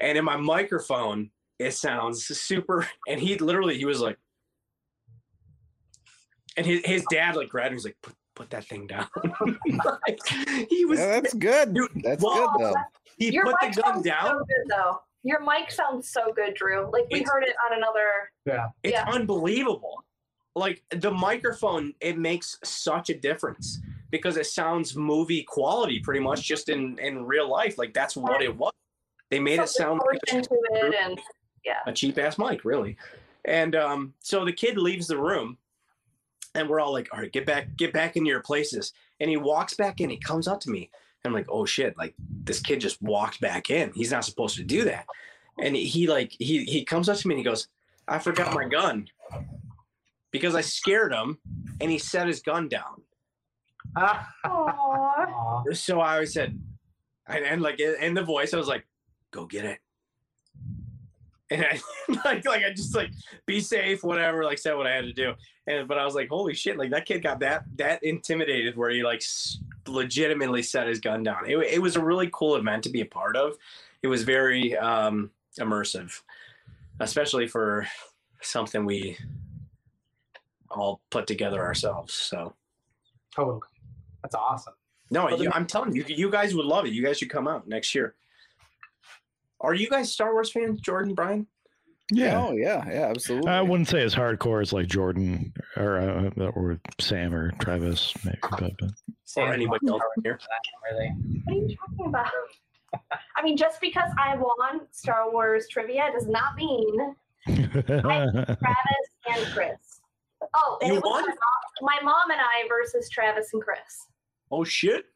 And 0.00 0.18
in 0.18 0.24
my 0.24 0.36
microphone, 0.36 1.30
it 1.58 1.72
sounds 1.72 2.24
super. 2.26 2.86
And 3.08 3.20
he 3.20 3.38
literally, 3.38 3.78
he 3.78 3.84
was 3.84 4.00
like, 4.00 4.18
and 6.56 6.64
his, 6.66 6.80
his 6.84 7.04
dad 7.10 7.36
like 7.36 7.48
grabbed 7.48 7.68
him. 7.68 7.74
He's 7.74 7.84
like, 7.84 7.96
"Put 8.02 8.14
put 8.34 8.50
that 8.50 8.64
thing 8.66 8.86
down." 8.86 9.06
Like, 10.06 10.18
he 10.70 10.84
was. 10.84 10.98
Yeah, 10.98 11.20
that's 11.20 11.34
good. 11.34 11.74
Dude, 11.74 11.90
That's 12.02 12.22
well, 12.22 12.52
good 12.58 12.66
though. 12.66 12.74
he 13.18 13.32
Your 13.32 13.44
put 13.44 13.56
the 13.60 13.66
mic 13.68 13.76
gun 13.76 13.94
sounds 13.94 14.04
down. 14.04 14.26
so 14.26 14.38
good 14.38 14.68
though. 14.70 15.00
Your 15.22 15.40
mic 15.40 15.70
sounds 15.70 16.08
so 16.08 16.32
good, 16.34 16.54
Drew. 16.54 16.90
Like 16.92 17.06
we 17.10 17.20
It's- 17.20 17.30
heard 17.30 17.42
it 17.44 17.54
on 17.70 17.76
another. 17.76 18.30
Yeah. 18.46 18.68
It's 18.82 18.92
Yeah. 18.92 19.06
unbelievable. 19.10 20.04
Like 20.54 20.82
the 20.90 21.10
microphone, 21.10 21.94
it 22.00 22.18
makes 22.18 22.58
such 22.62 23.10
a 23.10 23.14
difference 23.18 23.80
because 24.14 24.36
it 24.36 24.46
sounds 24.46 24.94
movie 24.94 25.42
quality 25.42 25.98
pretty 25.98 26.20
much 26.20 26.44
just 26.44 26.68
in 26.68 26.96
in 27.00 27.26
real 27.26 27.50
life. 27.50 27.78
Like 27.78 27.92
that's 27.92 28.16
what 28.16 28.42
it 28.42 28.56
was. 28.56 28.70
They 29.28 29.40
made 29.40 29.58
it 29.58 29.68
sound 29.68 30.00
like 30.06 30.20
a, 30.32 30.38
it, 30.38 30.48
and 31.02 31.20
yeah. 31.64 31.80
a 31.84 31.92
cheap 31.92 32.16
ass 32.16 32.38
mic, 32.38 32.64
really. 32.64 32.96
And 33.44 33.74
um, 33.74 34.14
so 34.20 34.44
the 34.44 34.52
kid 34.52 34.78
leaves 34.78 35.08
the 35.08 35.18
room, 35.18 35.58
and 36.54 36.68
we're 36.68 36.78
all 36.78 36.92
like, 36.92 37.08
"All 37.12 37.18
right, 37.18 37.32
get 37.32 37.44
back, 37.44 37.76
get 37.76 37.92
back 37.92 38.16
into 38.16 38.30
your 38.30 38.40
places." 38.40 38.92
And 39.18 39.28
he 39.28 39.36
walks 39.36 39.74
back 39.74 40.00
in. 40.00 40.10
He 40.10 40.16
comes 40.16 40.46
up 40.46 40.60
to 40.60 40.70
me, 40.70 40.90
and 41.24 41.30
I'm 41.30 41.34
like, 41.34 41.50
"Oh 41.50 41.66
shit!" 41.66 41.98
Like 41.98 42.14
this 42.44 42.60
kid 42.60 42.80
just 42.80 43.02
walked 43.02 43.40
back 43.40 43.68
in. 43.68 43.90
He's 43.94 44.12
not 44.12 44.24
supposed 44.24 44.56
to 44.58 44.62
do 44.62 44.84
that. 44.84 45.06
And 45.58 45.74
he 45.74 46.06
like 46.06 46.36
he 46.38 46.62
he 46.66 46.84
comes 46.84 47.08
up 47.08 47.16
to 47.16 47.26
me 47.26 47.34
and 47.34 47.40
he 47.40 47.44
goes, 47.44 47.66
"I 48.06 48.20
forgot 48.20 48.54
my 48.54 48.68
gun." 48.68 49.08
Because 50.30 50.54
I 50.54 50.60
scared 50.60 51.12
him, 51.12 51.38
and 51.80 51.90
he 51.90 51.98
set 51.98 52.28
his 52.28 52.42
gun 52.42 52.68
down. 52.68 53.02
Aww. 53.96 55.76
So 55.76 56.00
I 56.00 56.14
always 56.14 56.32
said, 56.32 56.58
and, 57.26 57.44
and 57.44 57.62
like 57.62 57.80
in 57.80 57.94
in 58.00 58.14
the 58.14 58.22
voice, 58.22 58.54
I 58.54 58.56
was 58.56 58.68
like, 58.68 58.86
"Go 59.30 59.46
get 59.46 59.64
it." 59.64 59.78
And 61.50 61.64
I 61.64 61.80
like, 62.24 62.44
like 62.46 62.64
I 62.64 62.72
just 62.74 62.94
like 62.94 63.10
be 63.46 63.60
safe, 63.60 64.02
whatever. 64.02 64.44
Like 64.44 64.58
said 64.58 64.74
what 64.74 64.86
I 64.86 64.94
had 64.94 65.04
to 65.04 65.12
do, 65.12 65.34
and 65.66 65.86
but 65.86 65.98
I 65.98 66.04
was 66.04 66.14
like, 66.14 66.28
"Holy 66.28 66.54
shit!" 66.54 66.76
Like 66.76 66.90
that 66.90 67.06
kid 67.06 67.22
got 67.22 67.40
that 67.40 67.64
that 67.76 68.02
intimidated 68.02 68.76
where 68.76 68.90
he 68.90 69.02
like 69.02 69.22
legitimately 69.86 70.62
set 70.62 70.88
his 70.88 71.00
gun 71.00 71.22
down. 71.22 71.48
It, 71.48 71.56
it 71.58 71.82
was 71.82 71.96
a 71.96 72.04
really 72.04 72.30
cool 72.32 72.56
event 72.56 72.82
to 72.84 72.90
be 72.90 73.00
a 73.00 73.06
part 73.06 73.36
of. 73.36 73.56
It 74.02 74.08
was 74.08 74.22
very 74.22 74.76
um, 74.76 75.30
immersive, 75.58 76.20
especially 77.00 77.46
for 77.46 77.86
something 78.42 78.84
we 78.84 79.16
all 80.70 81.00
put 81.10 81.26
together 81.26 81.64
ourselves. 81.64 82.12
So 82.12 82.54
Totally. 83.34 83.60
That's 84.24 84.34
awesome. 84.34 84.72
No, 85.10 85.26
Well, 85.26 85.42
you, 85.42 85.50
I'm 85.52 85.66
telling 85.66 85.94
you, 85.94 86.02
you 86.08 86.30
guys 86.30 86.54
would 86.54 86.64
love 86.64 86.86
it. 86.86 86.94
You 86.94 87.04
guys 87.04 87.18
should 87.18 87.28
come 87.28 87.46
out 87.46 87.68
next 87.68 87.94
year. 87.94 88.14
Are 89.60 89.74
you 89.74 89.88
guys 89.90 90.10
Star 90.10 90.32
Wars 90.32 90.50
fans, 90.50 90.80
Jordan, 90.80 91.14
Brian? 91.14 91.46
Yeah. 92.10 92.42
Oh 92.42 92.52
yeah, 92.56 92.84
yeah, 92.88 93.06
absolutely. 93.08 93.50
I 93.50 93.60
wouldn't 93.60 93.88
say 93.88 94.02
as 94.02 94.14
hardcore 94.14 94.62
as 94.62 94.72
like 94.72 94.86
Jordan 94.86 95.52
or 95.76 95.98
uh, 95.98 96.44
or 96.54 96.80
Sam 97.00 97.34
or 97.34 97.50
Travis, 97.60 98.14
maybe, 98.24 98.38
but, 98.42 98.72
but 98.78 98.90
Sam, 99.24 99.52
anybody 99.52 99.88
else 99.88 100.02
in 100.16 100.22
here? 100.22 100.38
Really. 100.90 101.08
What 101.44 101.54
are 101.54 101.58
you 101.60 101.76
talking 101.76 102.06
about? 102.06 102.30
I 103.36 103.42
mean, 103.42 103.56
just 103.56 103.80
because 103.80 104.10
I 104.18 104.36
won 104.36 104.86
Star 104.90 105.30
Wars 105.30 105.66
trivia 105.70 106.10
does 106.12 106.26
not 106.26 106.56
mean 106.56 107.14
Travis 107.46 108.56
and 109.28 109.46
Chris. 109.52 110.00
Oh, 110.54 110.78
and 110.82 110.92
You 110.92 110.98
it 110.98 111.02
was 111.02 111.10
won? 111.10 111.22
My, 111.22 111.28
mom, 111.28 111.36
my 111.82 111.98
mom 112.02 112.30
and 112.30 112.40
I 112.40 112.68
versus 112.68 113.08
Travis 113.10 113.52
and 113.52 113.62
Chris. 113.62 114.08
Oh 114.54 114.62
shit! 114.62 115.06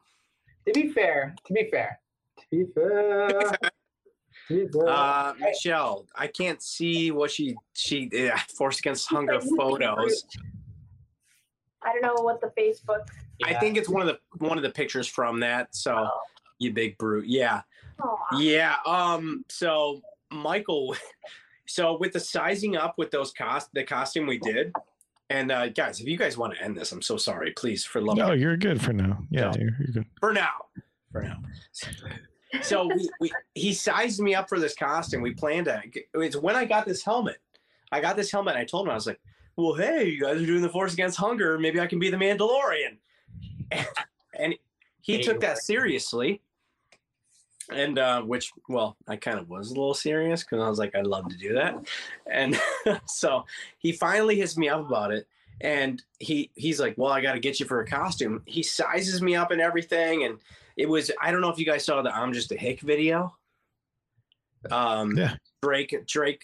To 0.67 0.73
be 0.73 0.89
fair, 0.89 1.37
to 1.47 1.53
be 1.53 1.69
fair, 1.71 2.01
to 2.41 2.45
be 2.51 2.65
fair, 2.75 3.29
to 4.49 4.49
be 4.49 4.67
fair. 4.67 4.89
Uh, 4.89 5.33
Michelle, 5.39 6.07
I 6.17 6.27
can't 6.27 6.61
see 6.61 7.13
what 7.13 7.31
she 7.31 7.55
she 7.73 8.11
uh, 8.29 8.37
Force 8.57 8.81
Against 8.81 9.09
Hunger 9.09 9.35
Like, 9.35 9.45
you 9.45 9.49
think 9.51 9.61
photos. 9.61 10.25
I 11.85 11.93
don't 11.93 12.03
know 12.03 12.21
what 12.25 12.41
the 12.41 12.53
Facebook. 12.61 13.07
I 13.45 13.55
think 13.55 13.77
it's 13.77 13.89
one 13.89 14.03
of 14.03 14.09
the 14.09 14.19
one 14.45 14.59
of 14.59 14.65
the 14.65 14.71
pictures 14.71 15.07
from 15.07 15.39
that. 15.39 15.73
So 15.73 15.95
Oh, 15.95 16.21
you 16.59 16.73
big 16.73 16.99
brute, 16.99 17.29
yeah, 17.29 17.63
aw. 18.03 18.17
yeah. 18.41 18.75
Um, 18.85 19.45
so 19.49 20.03
Michael, 20.33 20.97
so 21.69 21.97
with 21.97 22.13
the 22.13 22.21
sizing 22.21 22.77
up 22.77 22.95
with 22.99 23.13
those 23.13 23.31
cost 23.31 23.69
the 23.73 23.85
costume 23.85 24.27
we 24.27 24.39
did, 24.39 24.73
and 25.31 25.53
uh, 25.53 25.69
guys, 25.69 26.01
if 26.01 26.07
you 26.09 26.17
guys 26.17 26.37
want 26.39 26.55
to 26.55 26.63
end 26.63 26.77
this, 26.77 26.93
I'm 26.93 27.03
so 27.03 27.17
sorry. 27.17 27.53
Please, 27.53 27.85
for 27.85 28.01
love 28.01 28.17
no, 28.17 28.33
you're 28.33 28.57
good 28.57 28.81
for 28.81 28.93
now. 28.93 29.19
Yeah, 29.31 29.51
No. 29.51 29.53
you're, 29.59 29.77
you're 29.79 29.93
good. 29.93 30.07
for 30.21 30.33
now. 30.33 30.67
For 31.13 31.23
now. 31.23 31.39
So 32.63 32.87
we, 32.87 33.11
we 33.21 33.31
he 33.55 33.75
sized 33.75 34.21
me 34.21 34.35
up 34.35 34.49
for 34.49 34.59
this 34.59 34.75
costume. 34.75 35.21
We 35.21 35.35
planned 35.35 35.69
it. 35.69 36.07
It's 36.15 36.35
when 36.35 36.57
I 36.57 36.65
got 36.65 36.87
this 36.87 37.05
helmet. 37.05 37.37
I 37.93 38.01
got 38.01 38.17
this 38.17 38.31
helmet. 38.33 38.55
And 38.55 38.63
I 38.63 38.65
told 38.65 38.87
him 38.87 38.91
I 38.91 38.95
was 38.95 39.07
like, 39.07 39.21
"Well, 39.57 39.75
hey, 39.75 40.09
you 40.09 40.23
guys 40.23 40.41
are 40.41 40.47
doing 40.47 40.63
the 40.63 40.69
Force 40.71 40.95
Against 40.95 41.19
Hunger. 41.19 41.59
Maybe 41.59 41.79
I 41.79 41.87
can 41.87 41.99
be 41.99 42.09
the 42.09 42.17
Mandalorian." 42.17 42.97
And, 43.71 43.87
and 44.39 44.55
he 45.03 45.17
Yeah, 45.19 45.23
took 45.25 45.41
that 45.41 45.57
were. 45.57 45.61
seriously. 45.61 46.41
And 47.71 47.99
uh, 47.99 48.23
which, 48.23 48.53
well, 48.69 48.97
I 49.07 49.17
kind 49.17 49.39
of 49.39 49.51
was 49.51 49.71
a 49.71 49.75
little 49.75 49.95
serious 49.95 50.43
because 50.43 50.61
I 50.61 50.69
was 50.69 50.79
like, 50.79 50.95
I'd 50.95 51.07
love 51.07 51.29
to 51.29 51.37
do 51.37 51.53
that. 51.55 51.77
And 52.27 52.59
so 53.07 53.45
he 53.79 53.93
finally 53.93 54.37
hits 54.37 54.57
me 54.57 54.69
up 54.69 54.87
about 54.87 55.13
it 55.13 55.27
and 55.61 56.03
he 56.21 56.51
he's 56.55 56.79
like 56.79 56.95
well 56.97 57.11
i 57.11 57.21
got 57.21 57.33
to 57.33 57.41
get 57.41 57.59
you 57.59 57.67
for 57.67 57.81
a 57.81 57.87
costume 57.87 58.41
he 58.47 58.63
sizes 58.63 59.21
me 59.21 59.35
up 59.35 59.51
and 59.51 59.61
everything 59.61 60.25
and 60.25 60.39
it 60.77 60.89
was 60.89 61.11
i 61.21 61.33
don't 61.33 61.41
know 61.41 61.51
if 61.51 61.59
you 61.59 61.67
guys 61.67 61.85
saw 61.85 62.01
the 62.01 62.15
i'm 62.15 62.33
just 62.33 62.53
a 62.53 62.57
hick 62.57 62.81
video 62.81 63.35
um 64.71 65.17
Yeah. 65.17 65.35
drake 65.63 66.07
drake 66.07 66.43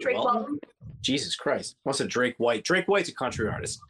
Drake 0.00 0.16
Welton? 0.16 0.34
Welton. 0.34 0.58
jesus 1.02 1.34
christ 1.34 1.76
what's 1.82 2.00
a 2.00 2.06
drake 2.06 2.36
white 2.38 2.62
drake 2.62 2.86
white's 2.86 3.08
a 3.08 3.14
country 3.14 3.48
artist 3.48 3.80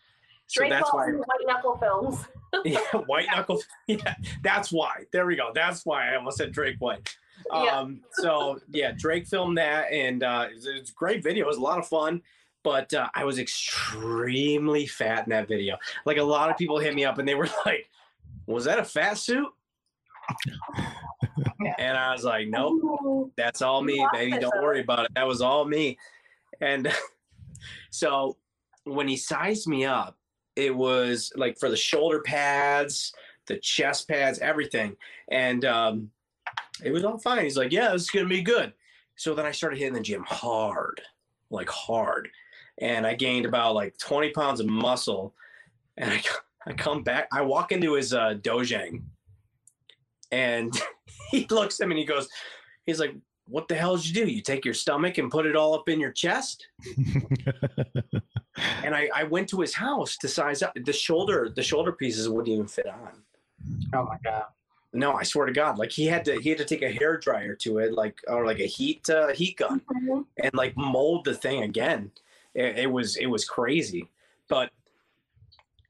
so 0.46 0.60
Drake 0.60 0.70
that's 0.70 0.92
why 0.92 1.06
White 1.06 1.46
Knuckle 1.46 1.76
Films. 1.78 2.24
yeah, 2.64 2.78
white 3.06 3.26
knuckle 3.34 3.62
yeah 3.86 4.14
that's 4.42 4.72
why. 4.72 5.04
There 5.12 5.26
we 5.26 5.36
go. 5.36 5.50
That's 5.54 5.84
why 5.84 6.12
i 6.12 6.16
almost 6.16 6.38
said 6.38 6.52
drake 6.52 6.76
white. 6.78 7.14
Yeah. 7.52 7.78
um 7.78 8.00
so 8.12 8.60
yeah 8.70 8.92
drake 8.96 9.26
filmed 9.26 9.58
that 9.58 9.92
and 9.92 10.22
uh 10.22 10.46
it's, 10.50 10.66
it's 10.66 10.90
a 10.90 10.94
great 10.94 11.22
video. 11.22 11.44
It 11.44 11.48
was 11.48 11.58
a 11.58 11.62
lot 11.62 11.78
of 11.78 11.86
fun 11.86 12.22
but 12.62 12.94
uh, 12.94 13.08
i 13.14 13.24
was 13.24 13.38
extremely 13.38 14.86
fat 14.86 15.26
in 15.26 15.30
that 15.30 15.48
video. 15.48 15.76
Like 16.06 16.16
a 16.16 16.22
lot 16.22 16.50
of 16.50 16.56
people 16.56 16.78
hit 16.78 16.94
me 16.94 17.04
up 17.04 17.18
and 17.18 17.28
they 17.28 17.34
were 17.34 17.48
like 17.66 17.90
was 18.46 18.64
that 18.64 18.78
a 18.78 18.84
fat 18.84 19.18
suit? 19.18 19.48
And 21.78 21.96
i 21.96 22.12
was 22.12 22.24
like 22.24 22.48
nope. 22.48 23.32
That's 23.36 23.62
all 23.62 23.82
me, 23.82 24.06
baby. 24.12 24.38
Don't 24.38 24.62
worry 24.62 24.80
about 24.80 25.04
it. 25.06 25.10
That 25.14 25.26
was 25.26 25.42
all 25.42 25.64
me. 25.64 25.98
And 26.60 26.92
so 27.90 28.36
when 28.84 29.08
he 29.08 29.16
sized 29.16 29.66
me 29.66 29.84
up, 29.84 30.16
it 30.56 30.74
was 30.74 31.32
like 31.36 31.58
for 31.58 31.68
the 31.68 31.76
shoulder 31.76 32.20
pads, 32.20 33.12
the 33.46 33.58
chest 33.58 34.08
pads, 34.08 34.38
everything. 34.38 34.96
And 35.30 35.64
um, 35.64 36.10
it 36.82 36.90
was 36.90 37.04
all 37.04 37.18
fine. 37.18 37.44
He's 37.44 37.56
like, 37.56 37.72
yeah, 37.72 37.90
this 37.92 38.02
is 38.02 38.10
going 38.10 38.26
to 38.26 38.34
be 38.34 38.42
good. 38.42 38.72
So 39.16 39.34
then 39.34 39.46
I 39.46 39.52
started 39.52 39.78
hitting 39.78 39.94
the 39.94 40.00
gym 40.00 40.24
hard, 40.26 41.00
like 41.50 41.68
hard. 41.68 42.28
And 42.78 43.06
I 43.06 43.14
gained 43.14 43.46
about 43.46 43.74
like 43.74 43.96
20 43.98 44.30
pounds 44.30 44.60
of 44.60 44.66
muscle. 44.66 45.34
And 45.96 46.12
I, 46.12 46.22
I 46.66 46.72
come 46.72 47.02
back, 47.02 47.28
I 47.32 47.42
walk 47.42 47.72
into 47.72 47.94
his 47.94 48.12
uh, 48.12 48.34
dojang 48.40 49.02
and 50.34 50.74
he 51.30 51.46
looks 51.50 51.80
at 51.80 51.88
me 51.88 51.92
and 51.92 51.98
he 52.00 52.04
goes, 52.04 52.28
he's 52.84 53.00
like, 53.00 53.14
what 53.46 53.68
the 53.68 53.74
hell 53.74 53.96
did 53.96 54.08
you 54.08 54.24
do? 54.24 54.30
You 54.30 54.42
take 54.42 54.64
your 54.64 54.74
stomach 54.74 55.18
and 55.18 55.30
put 55.30 55.46
it 55.46 55.54
all 55.54 55.74
up 55.74 55.88
in 55.88 56.00
your 56.00 56.12
chest? 56.12 56.66
And 58.84 58.94
I, 58.94 59.08
I 59.14 59.24
went 59.24 59.48
to 59.50 59.60
his 59.60 59.74
house 59.74 60.16
to 60.18 60.28
size 60.28 60.62
up 60.62 60.76
the 60.84 60.92
shoulder, 60.92 61.48
the 61.54 61.62
shoulder 61.62 61.92
pieces 61.92 62.28
wouldn't 62.28 62.48
even 62.54 62.66
fit 62.68 62.86
on. 62.86 63.22
oh 63.92 64.04
my 64.04 64.16
god. 64.22 64.44
No, 64.92 65.14
I 65.14 65.24
swear 65.24 65.46
to 65.46 65.52
God, 65.52 65.76
like 65.76 65.90
he 65.90 66.06
had 66.06 66.24
to, 66.26 66.40
he 66.40 66.50
had 66.50 66.58
to 66.58 66.64
take 66.64 66.82
a 66.82 66.92
hair 66.92 67.16
dryer 67.18 67.56
to 67.56 67.78
it, 67.78 67.92
like, 67.92 68.20
or 68.28 68.46
like 68.46 68.60
a 68.60 68.66
heat, 68.66 69.10
uh, 69.10 69.28
heat 69.32 69.56
gun 69.56 69.80
Mhm. 69.92 70.24
and 70.40 70.54
like 70.54 70.76
mold 70.76 71.24
the 71.24 71.34
thing 71.34 71.64
again. 71.64 72.12
It, 72.54 72.78
it 72.78 72.90
was, 72.92 73.16
it 73.16 73.26
was 73.26 73.44
crazy. 73.44 74.08
But 74.48 74.70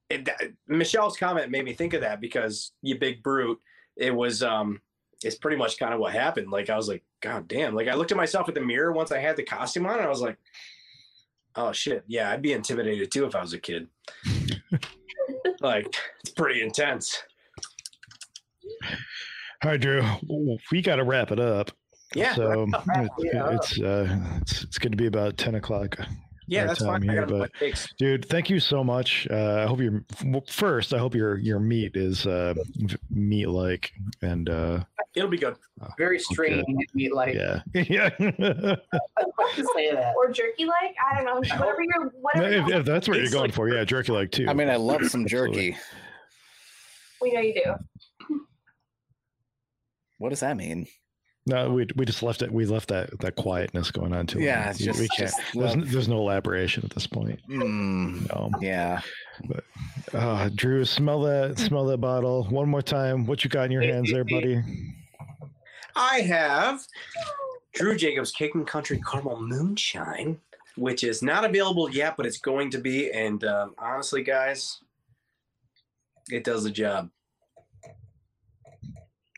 it, 0.09 0.25
that- 0.25 0.53
Michelle's 0.69 1.19
comment 1.19 1.51
made 1.51 1.65
me 1.67 1.75
think 1.75 1.93
of 1.93 2.01
that 2.01 2.19
because 2.21 2.73
you 2.81 2.99
big 2.99 3.23
brute, 3.23 3.61
it 3.97 4.15
was, 4.15 4.43
um, 4.43 4.81
it's 5.23 5.37
pretty 5.37 5.57
much 5.59 5.79
kind 5.79 5.93
of 5.93 6.01
what 6.01 6.13
happened. 6.15 6.51
Like 6.51 6.71
I 6.71 6.77
was 6.77 6.89
like, 6.89 7.03
God 7.21 7.47
damn. 7.47 7.75
Like 7.75 7.89
I 7.89 7.95
looked 7.95 8.11
at 8.13 8.17
myself 8.17 8.49
in 8.49 8.55
the 8.55 8.61
mirror 8.63 8.93
once 8.93 9.13
I 9.13 9.19
had 9.19 9.37
the 9.37 9.43
costume 9.43 9.85
on 9.87 9.95
and 9.99 10.03
I 10.07 10.09
was 10.09 10.21
like, 10.23 10.39
oh 11.57 11.73
shit. 11.73 12.05
Yeah, 12.07 12.31
I'd 12.31 12.43
be 12.43 12.53
intimidated 12.53 13.11
too 13.11 13.25
if 13.27 13.35
I 13.35 13.41
was 13.41 13.53
a 13.53 13.59
kid. 13.59 13.89
like 15.61 15.95
it's 16.21 16.31
pretty 16.31 16.63
intense. 16.63 17.23
All 19.63 19.71
right, 19.71 19.81
Drew, 19.81 20.03
we 20.71 20.83
got 20.83 20.97
to 20.97 21.05
wrap 21.05 21.31
it 21.33 21.41
up. 21.41 21.71
Yeah. 22.15 22.35
So 22.35 22.67
wrap 22.87 23.09
it- 23.19 23.35
it 23.35 23.55
it's 23.55 23.81
uh, 23.81 24.17
it's 24.43 24.63
it's 24.65 24.79
going 24.79 24.93
to 24.93 24.97
be 24.97 25.07
about 25.07 25.37
ten 25.37 25.55
o'clock. 25.55 25.97
Yeah, 26.47 26.67
that's 26.67 26.81
time 26.81 27.01
fine. 27.01 27.11
I 27.11 27.13
here, 27.13 27.23
gotta 27.27 27.39
but- 27.39 27.51
my. 27.61 27.87
Dude, 27.99 28.27
thank 28.29 28.51
you 28.51 28.61
so 28.61 28.85
much. 28.85 29.27
Uh, 29.31 29.63
I 29.65 29.67
hope 29.67 29.81
your 29.81 30.05
well, 30.25 30.45
first. 30.49 30.93
I 30.93 30.99
hope 30.99 31.15
your 31.15 31.39
your 31.39 31.59
meat 31.59 31.97
is 31.97 32.27
uh, 32.27 32.55
meat 33.11 33.47
like, 33.47 33.93
and 34.23 34.49
uh, 34.51 34.85
It'll 35.15 35.31
be 35.31 35.39
good. 35.39 35.57
Very 35.97 36.19
strange 36.19 36.65
meat 36.95 37.15
like 37.15 37.35
yeah, 37.35 37.61
yeah. 37.75 38.09
to 38.11 38.79
say 39.75 39.93
that. 39.93 40.15
Or 40.17 40.31
jerky 40.31 40.65
like? 40.67 40.95
I 41.11 41.17
don't 41.17 41.25
know. 41.25 41.35
Whatever 41.59 41.83
you're 41.83 42.09
whatever 42.21 42.53
if, 42.53 42.69
if 42.69 42.85
that's 42.85 43.09
what 43.09 43.19
you're 43.19 43.31
going 43.31 43.45
like- 43.45 43.55
for, 43.55 43.69
yeah, 43.69 43.85
jerky 43.85 44.13
like 44.13 44.31
too. 44.31 44.47
I 44.49 44.55
mean, 44.55 44.69
I 44.69 44.77
love 44.77 45.05
some 45.07 45.27
jerky. 45.27 45.77
we 47.23 47.33
know 47.33 47.41
you 47.41 47.55
do. 47.55 48.39
What 50.19 50.31
does 50.31 50.41
that 50.41 50.57
mean? 50.57 50.87
No, 51.47 51.71
we 51.71 51.87
we 51.95 52.07
just 52.07 52.23
left 52.23 52.41
it. 52.41 52.51
We 52.51 52.65
left 52.65 52.89
that 52.89 53.19
that 53.21 53.37
quietness 53.37 53.91
going 53.91 54.15
on 54.15 54.27
too. 54.27 54.41
Yeah, 54.41 54.71
it's 54.71 54.81
We- 54.81 54.87
just, 54.87 55.01
we 55.01 55.09
can't. 55.09 55.31
just 55.31 55.37
There's, 55.53 55.77
love- 55.77 55.91
there's 55.91 56.09
no 56.09 56.17
elaboration 56.19 56.85
at 56.85 56.91
this 56.91 57.07
point. 57.07 57.39
Mm, 57.51 58.29
No. 58.31 58.51
yeah. 58.63 59.03
Uh, 60.15 60.49
Drew, 60.55 60.85
smell 60.87 61.21
that 61.23 61.59
smell 61.59 61.85
that 61.87 61.99
bottle 61.99 62.45
one 62.45 62.69
more 62.71 62.81
time. 62.83 63.27
What 63.27 63.45
you 63.45 63.51
got 63.51 63.65
in 63.67 63.73
your 63.73 63.83
hands 63.83 64.11
there, 64.11 64.25
buddy? 64.25 64.63
I 65.95 66.21
have 66.21 66.81
Drew 67.75 67.95
Jacobs 67.95 68.33
Kicking 68.33 68.65
Country 68.65 69.01
Caramel 69.07 69.43
Moonshine, 69.43 70.41
which 70.77 71.05
is 71.05 71.23
not 71.23 71.45
available 71.45 71.91
yet, 71.91 72.17
but 72.17 72.25
it's 72.25 72.39
going 72.39 72.71
to 72.71 72.79
be. 72.79 73.11
And 73.13 73.45
um, 73.45 73.75
honestly, 73.79 74.23
guys, 74.23 74.81
it 76.31 76.43
does 76.43 76.65
the 76.65 76.71
job. 76.71 77.11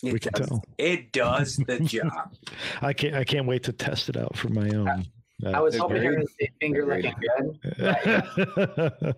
It 0.03 0.13
We 0.13 0.19
can 0.19 0.33
does, 0.33 0.49
tell. 0.49 0.65
It 0.79 1.13
does 1.13 1.57
the 1.57 1.81
job. 1.85 2.35
I 2.83 2.93
can't. 2.93 3.15
I 3.15 3.25
can't 3.25 3.47
wait 3.47 3.63
to 3.65 3.73
test 3.73 4.09
it 4.09 4.17
out 4.17 4.37
for 4.37 4.49
my 4.49 4.69
own. 4.71 5.07
I 5.47 5.61
was 5.61 5.77
hoping 5.77 6.03
you 6.03 6.09
were 6.09 6.15
going 6.17 6.27
to 6.27 6.33
say 6.41 6.51
finger 6.61 6.87
licking 6.87 7.15
good. 7.21 9.15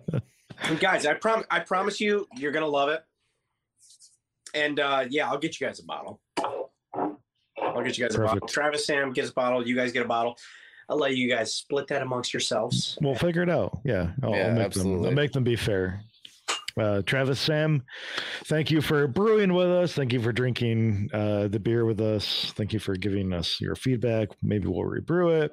And 0.63 0.79
guys, 0.79 1.05
I 1.05 1.13
prom 1.13 1.43
I 1.49 1.59
promise 1.59 2.01
you, 2.01 2.27
you're 2.35 2.51
gonna 2.51 2.67
love 2.67 2.89
it. 2.89 3.03
And 4.53 4.79
uh, 4.79 5.05
yeah, 5.09 5.29
I'll 5.29 5.37
get 5.37 5.59
you 5.59 5.67
guys 5.67 5.79
a 5.79 5.85
bottle. 5.85 6.19
I'll 6.37 7.83
get 7.83 7.97
you 7.97 8.05
guys 8.05 8.15
a 8.15 8.19
bottle. 8.19 8.47
Travis, 8.47 8.85
Sam 8.85 9.13
gets 9.13 9.29
a 9.29 9.33
bottle. 9.33 9.65
You 9.65 9.75
guys 9.75 9.91
get 9.91 10.03
a 10.03 10.07
bottle. 10.07 10.37
I'll 10.89 10.97
let 10.97 11.15
you 11.15 11.29
guys 11.29 11.53
split 11.53 11.87
that 11.87 12.01
amongst 12.01 12.33
yourselves. 12.33 12.97
we'll 13.01 13.13
figure 13.13 13.43
it 13.43 13.49
out. 13.49 13.79
Yeah, 13.85 14.11
I'll, 14.23 14.31
Yeah, 14.31 14.47
I'll 14.47 14.53
make 14.53 14.71
them. 14.71 15.05
I'll 15.05 15.11
make 15.11 15.31
them 15.31 15.43
be 15.43 15.55
fair. 15.55 16.01
Uh, 16.79 17.01
Travis, 17.05 17.39
Sam, 17.39 17.83
thank 18.45 18.71
you 18.71 18.81
for 18.81 19.07
brewing 19.07 19.53
with 19.53 19.69
us. 19.69 19.93
Thank 19.93 20.13
you 20.13 20.21
for 20.21 20.31
drinking 20.31 21.09
uh, 21.13 21.47
the 21.47 21.59
beer 21.59 21.85
with 21.85 21.99
us. 22.01 22.53
Thank 22.55 22.73
you 22.73 22.79
for 22.79 22.95
giving 22.95 23.33
us 23.33 23.59
your 23.59 23.75
feedback. 23.75 24.29
Maybe 24.41 24.67
we'll 24.67 24.85
rebrew 24.85 25.41
it. 25.41 25.51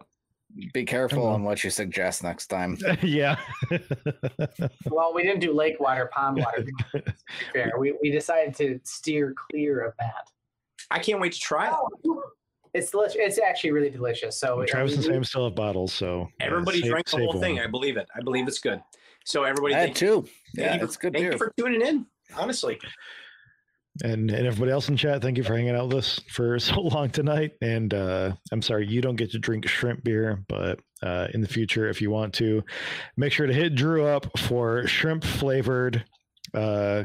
Be 0.73 0.85
careful 0.85 1.27
on 1.27 1.43
what 1.43 1.63
you 1.65 1.71
suggest 1.71 2.23
next 2.23 2.47
time. 2.47 2.79
yeah. 3.03 3.37
Well, 4.91 5.13
we 5.15 5.23
didn't 5.23 5.41
do 5.41 5.53
lake 5.53 5.79
water, 5.81 6.09
pond 6.15 6.39
water. 6.39 6.65
to 6.65 6.73
be 7.03 7.13
fair, 7.53 7.73
we 7.79 7.93
we 8.01 8.11
decided 8.11 8.55
to 8.57 8.81
steer 8.85 9.35
clear 9.51 9.81
of 9.85 9.93
that. 9.99 10.31
I 10.91 10.99
can't 11.01 11.21
wait 11.21 11.33
to 11.33 11.41
try 11.41 11.67
it. 11.69 11.75
Oh, 12.07 12.23
It's 12.73 12.91
delicious. 12.91 13.17
It's 13.19 13.39
actually 13.39 13.73
really 13.73 13.91
delicious. 13.91 14.39
So 14.39 14.65
Travis 14.67 14.95
and 14.95 15.05
we- 15.05 15.13
Sam 15.13 15.25
still 15.25 15.45
have 15.45 15.55
bottles, 15.57 15.93
so 15.93 16.23
uh, 16.23 16.27
Everybody 16.45 16.81
save- 16.81 16.91
drank 16.91 17.07
the 17.07 17.11
save 17.19 17.21
whole 17.31 17.41
thing. 17.41 17.57
one. 17.57 17.65
I 17.65 17.67
believe 17.67 17.97
it. 17.97 18.07
I 18.17 18.23
believe 18.23 18.47
it's 18.49 18.61
good. 18.61 18.81
So 19.27 19.43
everybody, 19.43 19.75
I 19.75 19.79
had 19.81 19.87
thank, 19.89 19.97
two. 19.97 20.23
thank 20.23 20.31
Yeah, 20.57 20.73
you 20.75 20.79
for- 20.79 20.85
it's 20.87 20.97
good 20.97 21.13
Thank 21.13 21.25
beer. 21.25 21.33
you 21.33 21.39
for 21.39 21.53
tuning 21.59 21.83
in. 21.83 22.07
Honestly, 22.37 22.79
And 24.05 24.31
and 24.31 24.47
everybody 24.47 24.71
else 24.73 24.89
in 24.89 24.97
chat, 24.97 25.21
thank 25.23 25.37
you 25.37 25.43
for 25.45 25.57
hanging 25.57 25.75
out 25.75 25.89
with 25.89 25.97
us 25.99 26.21
for 26.31 26.59
so 26.61 26.81
long 26.81 27.11
tonight. 27.11 27.53
And 27.61 27.93
uh, 27.93 28.33
I'm 28.53 28.63
sorry 28.63 28.87
you 28.87 29.01
don't 29.01 29.17
get 29.17 29.31
to 29.33 29.39
drink 29.39 29.67
shrimp 29.69 30.05
beer, 30.05 30.45
but 30.49 30.79
uh, 31.03 31.27
in 31.35 31.41
the 31.41 31.49
future, 31.49 31.89
if 31.89 32.01
you 32.01 32.11
want 32.11 32.35
to, 32.35 32.63
make 33.17 33.33
sure 33.33 33.47
to 33.47 33.53
hit 33.53 33.75
Drew 33.75 34.07
up 34.07 34.27
for 34.39 34.87
shrimp 34.87 35.25
flavored. 35.25 36.05
Uh, 36.55 37.05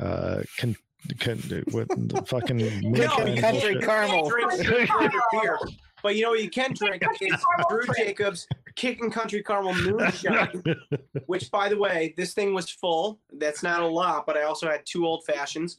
uh, 0.00 0.42
con, 0.58 0.74
con, 1.20 1.38
what 1.70 1.86
the 1.88 2.22
fucking 2.26 2.56
moonshine 2.82 3.36
country 3.40 3.74
bullshit. 3.74 3.82
caramel. 3.82 4.32
drink 6.02 6.08
Country 6.08 6.08
flavored 6.08 6.08
caramel. 6.08 6.08
beer. 6.08 6.08
But 6.08 6.16
you 6.16 6.22
know 6.22 6.30
what 6.30 6.42
you 6.42 6.50
can 6.50 6.74
drink 6.74 7.02
is 7.20 7.44
Drew 7.68 7.82
drink. 7.82 7.96
Jacobs 7.96 8.46
Kicking 8.76 9.10
Country 9.10 9.42
Caramel 9.42 9.74
Moonshine. 9.74 10.62
which 11.26 11.50
by 11.50 11.68
the 11.68 11.78
way, 11.78 12.14
this 12.16 12.34
thing 12.34 12.54
was 12.54 12.70
full. 12.70 13.20
That's 13.32 13.62
not 13.62 13.82
a 13.82 13.86
lot, 13.86 14.26
but 14.26 14.36
I 14.36 14.44
also 14.44 14.68
had 14.68 14.82
two 14.86 15.06
old 15.06 15.24
fashions. 15.24 15.78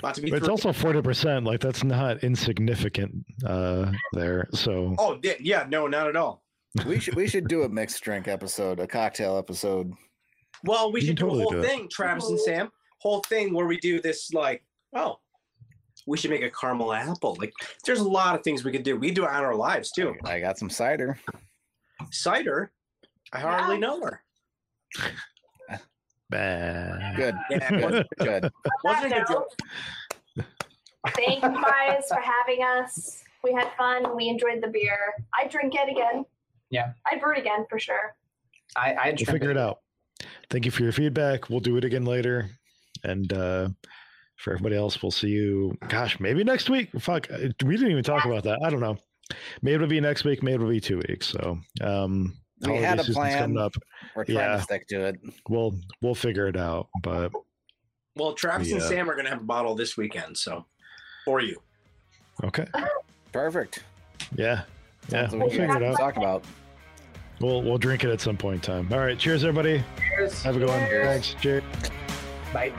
About 0.00 0.14
to 0.16 0.22
be 0.22 0.30
But 0.30 0.38
it's 0.38 0.48
also 0.48 0.72
forty 0.72 1.00
percent. 1.02 1.44
Like 1.44 1.60
that's 1.60 1.84
not 1.84 2.24
insignificant 2.24 3.24
uh, 3.46 3.92
there. 4.12 4.48
So 4.52 4.94
Oh 4.98 5.18
yeah, 5.22 5.34
yeah, 5.40 5.66
no, 5.68 5.86
not 5.86 6.08
at 6.08 6.16
all. 6.16 6.42
We 6.86 6.98
should 6.98 7.14
we 7.14 7.28
should 7.28 7.46
do 7.46 7.62
a 7.62 7.68
mixed 7.68 8.02
drink 8.02 8.26
episode, 8.26 8.80
a 8.80 8.86
cocktail 8.86 9.38
episode. 9.38 9.92
Well, 10.64 10.90
we 10.90 11.00
You 11.00 11.08
should 11.08 11.18
can 11.18 11.28
do 11.28 11.34
a 11.34 11.38
whole 11.42 11.50
do 11.50 11.62
thing, 11.62 11.88
Travis 11.90 12.28
and 12.28 12.40
Sam. 12.40 12.72
Whole 12.98 13.20
thing 13.28 13.54
where 13.54 13.66
we 13.66 13.76
do 13.78 14.00
this 14.00 14.32
like, 14.32 14.64
oh, 14.94 15.18
we 16.06 16.16
should 16.18 16.30
make 16.30 16.42
a 16.42 16.50
caramel 16.50 16.92
apple. 16.92 17.36
Like 17.38 17.52
there's 17.84 18.00
a 18.00 18.08
lot 18.08 18.34
of 18.34 18.42
things 18.42 18.64
we 18.64 18.72
could 18.72 18.82
do. 18.82 18.96
We 18.96 19.10
do 19.10 19.24
it 19.24 19.30
on 19.30 19.44
our 19.44 19.54
lives 19.54 19.90
too. 19.90 20.14
I 20.24 20.40
got 20.40 20.58
some 20.58 20.70
cider. 20.70 21.18
Cider, 22.10 22.72
I 23.32 23.40
hardly 23.40 23.76
Yeah. 23.76 23.80
know 23.80 24.00
her. 24.02 24.20
bad. 26.30 27.16
Good. 27.16 27.34
Yeah, 27.50 27.70
Good. 27.70 28.06
Good. 28.18 28.50
Wasn't 28.82 29.12
a 29.12 29.16
good 29.16 29.26
joke. 29.28 30.46
Thank 31.16 31.42
you 31.42 31.62
guys 31.62 32.04
for 32.08 32.20
having 32.20 32.62
us. 32.62 33.22
We 33.42 33.52
had 33.52 33.70
fun. 33.76 34.16
We 34.16 34.28
enjoyed 34.28 34.62
the 34.62 34.68
beer. 34.68 34.98
I 35.38 35.46
drink 35.46 35.74
it 35.74 35.90
again. 35.90 36.24
Yeah. 36.70 36.92
I'd 37.10 37.20
brew 37.20 37.34
it 37.34 37.38
again 37.38 37.66
for 37.68 37.78
sure. 37.78 38.16
I, 38.76 38.94
I 38.94 39.14
We'll 39.16 39.26
figure 39.32 39.50
it 39.50 39.58
out. 39.58 39.80
Thank 40.50 40.64
you 40.64 40.70
for 40.70 40.82
your 40.82 40.92
feedback. 40.92 41.50
We'll 41.50 41.60
do 41.60 41.76
it 41.76 41.84
again 41.84 42.04
later. 42.06 42.48
And 43.04 43.30
uh, 43.32 43.68
for 44.44 44.52
everybody 44.52 44.76
else, 44.76 45.02
we'll 45.02 45.10
see 45.10 45.28
you. 45.28 45.76
Gosh, 45.88 46.20
maybe 46.20 46.44
next 46.44 46.68
week. 46.68 46.90
Fuck, 47.00 47.30
uh, 47.32 47.48
we 47.64 47.76
didn't 47.76 47.90
even 47.90 48.04
talk 48.04 48.26
about 48.26 48.44
that. 48.44 48.60
I 48.62 48.70
don't 48.70 48.80
know. 48.80 48.98
Maybe 49.62 49.76
it'll 49.76 49.86
be 49.86 50.00
next 50.00 50.24
week. 50.24 50.42
Maybe 50.42 50.56
it'll 50.56 50.68
be 50.68 50.80
two 50.80 51.00
weeks. 51.08 51.28
So 51.28 51.58
um, 51.80 52.36
we 52.60 52.76
had 52.76 53.00
a 53.00 53.04
plan. 53.04 53.38
Coming 53.38 53.58
up. 53.58 53.74
We're 54.14 54.26
trying 54.26 54.36
yeah. 54.36 54.56
to 54.56 54.62
stick 54.62 54.86
to 54.88 55.06
it. 55.06 55.16
We'll 55.48 55.74
we'll 56.02 56.14
figure 56.14 56.46
it 56.46 56.56
out. 56.56 56.88
But 57.02 57.32
Well, 58.16 58.34
Travis 58.34 58.70
and 58.70 58.82
Sam 58.82 59.10
are 59.10 59.16
gonna 59.16 59.30
have 59.30 59.40
a 59.40 59.44
bottle 59.44 59.74
this 59.74 59.96
weekend, 59.96 60.36
so 60.36 60.66
for 61.24 61.40
you. 61.40 61.56
okay, 62.44 62.66
Perfect. 63.32 63.82
yeah, 64.36 64.44
yeah, 64.44 64.62
That's 65.08 65.32
what 65.32 65.40
we'll 65.40 65.50
figure 65.50 65.76
it 65.76 65.82
out. 65.82 65.96
Talk 65.96 66.18
about. 66.18 66.44
We'll 67.40 67.62
we'll 67.62 67.78
drink 67.78 68.04
it 68.04 68.10
at 68.10 68.20
some 68.20 68.36
point 68.36 68.56
in 68.56 68.60
time. 68.60 68.92
All 68.92 69.00
right, 69.04 69.18
cheers, 69.18 69.42
everybody. 69.42 69.82
Cheers. 70.16 70.42
Have 70.42 70.56
a 70.56 70.58
good 70.58 70.68
one. 70.68 70.80
Thanks. 70.80 71.34
Cheers. 71.40 71.64
Bye. 72.52 72.72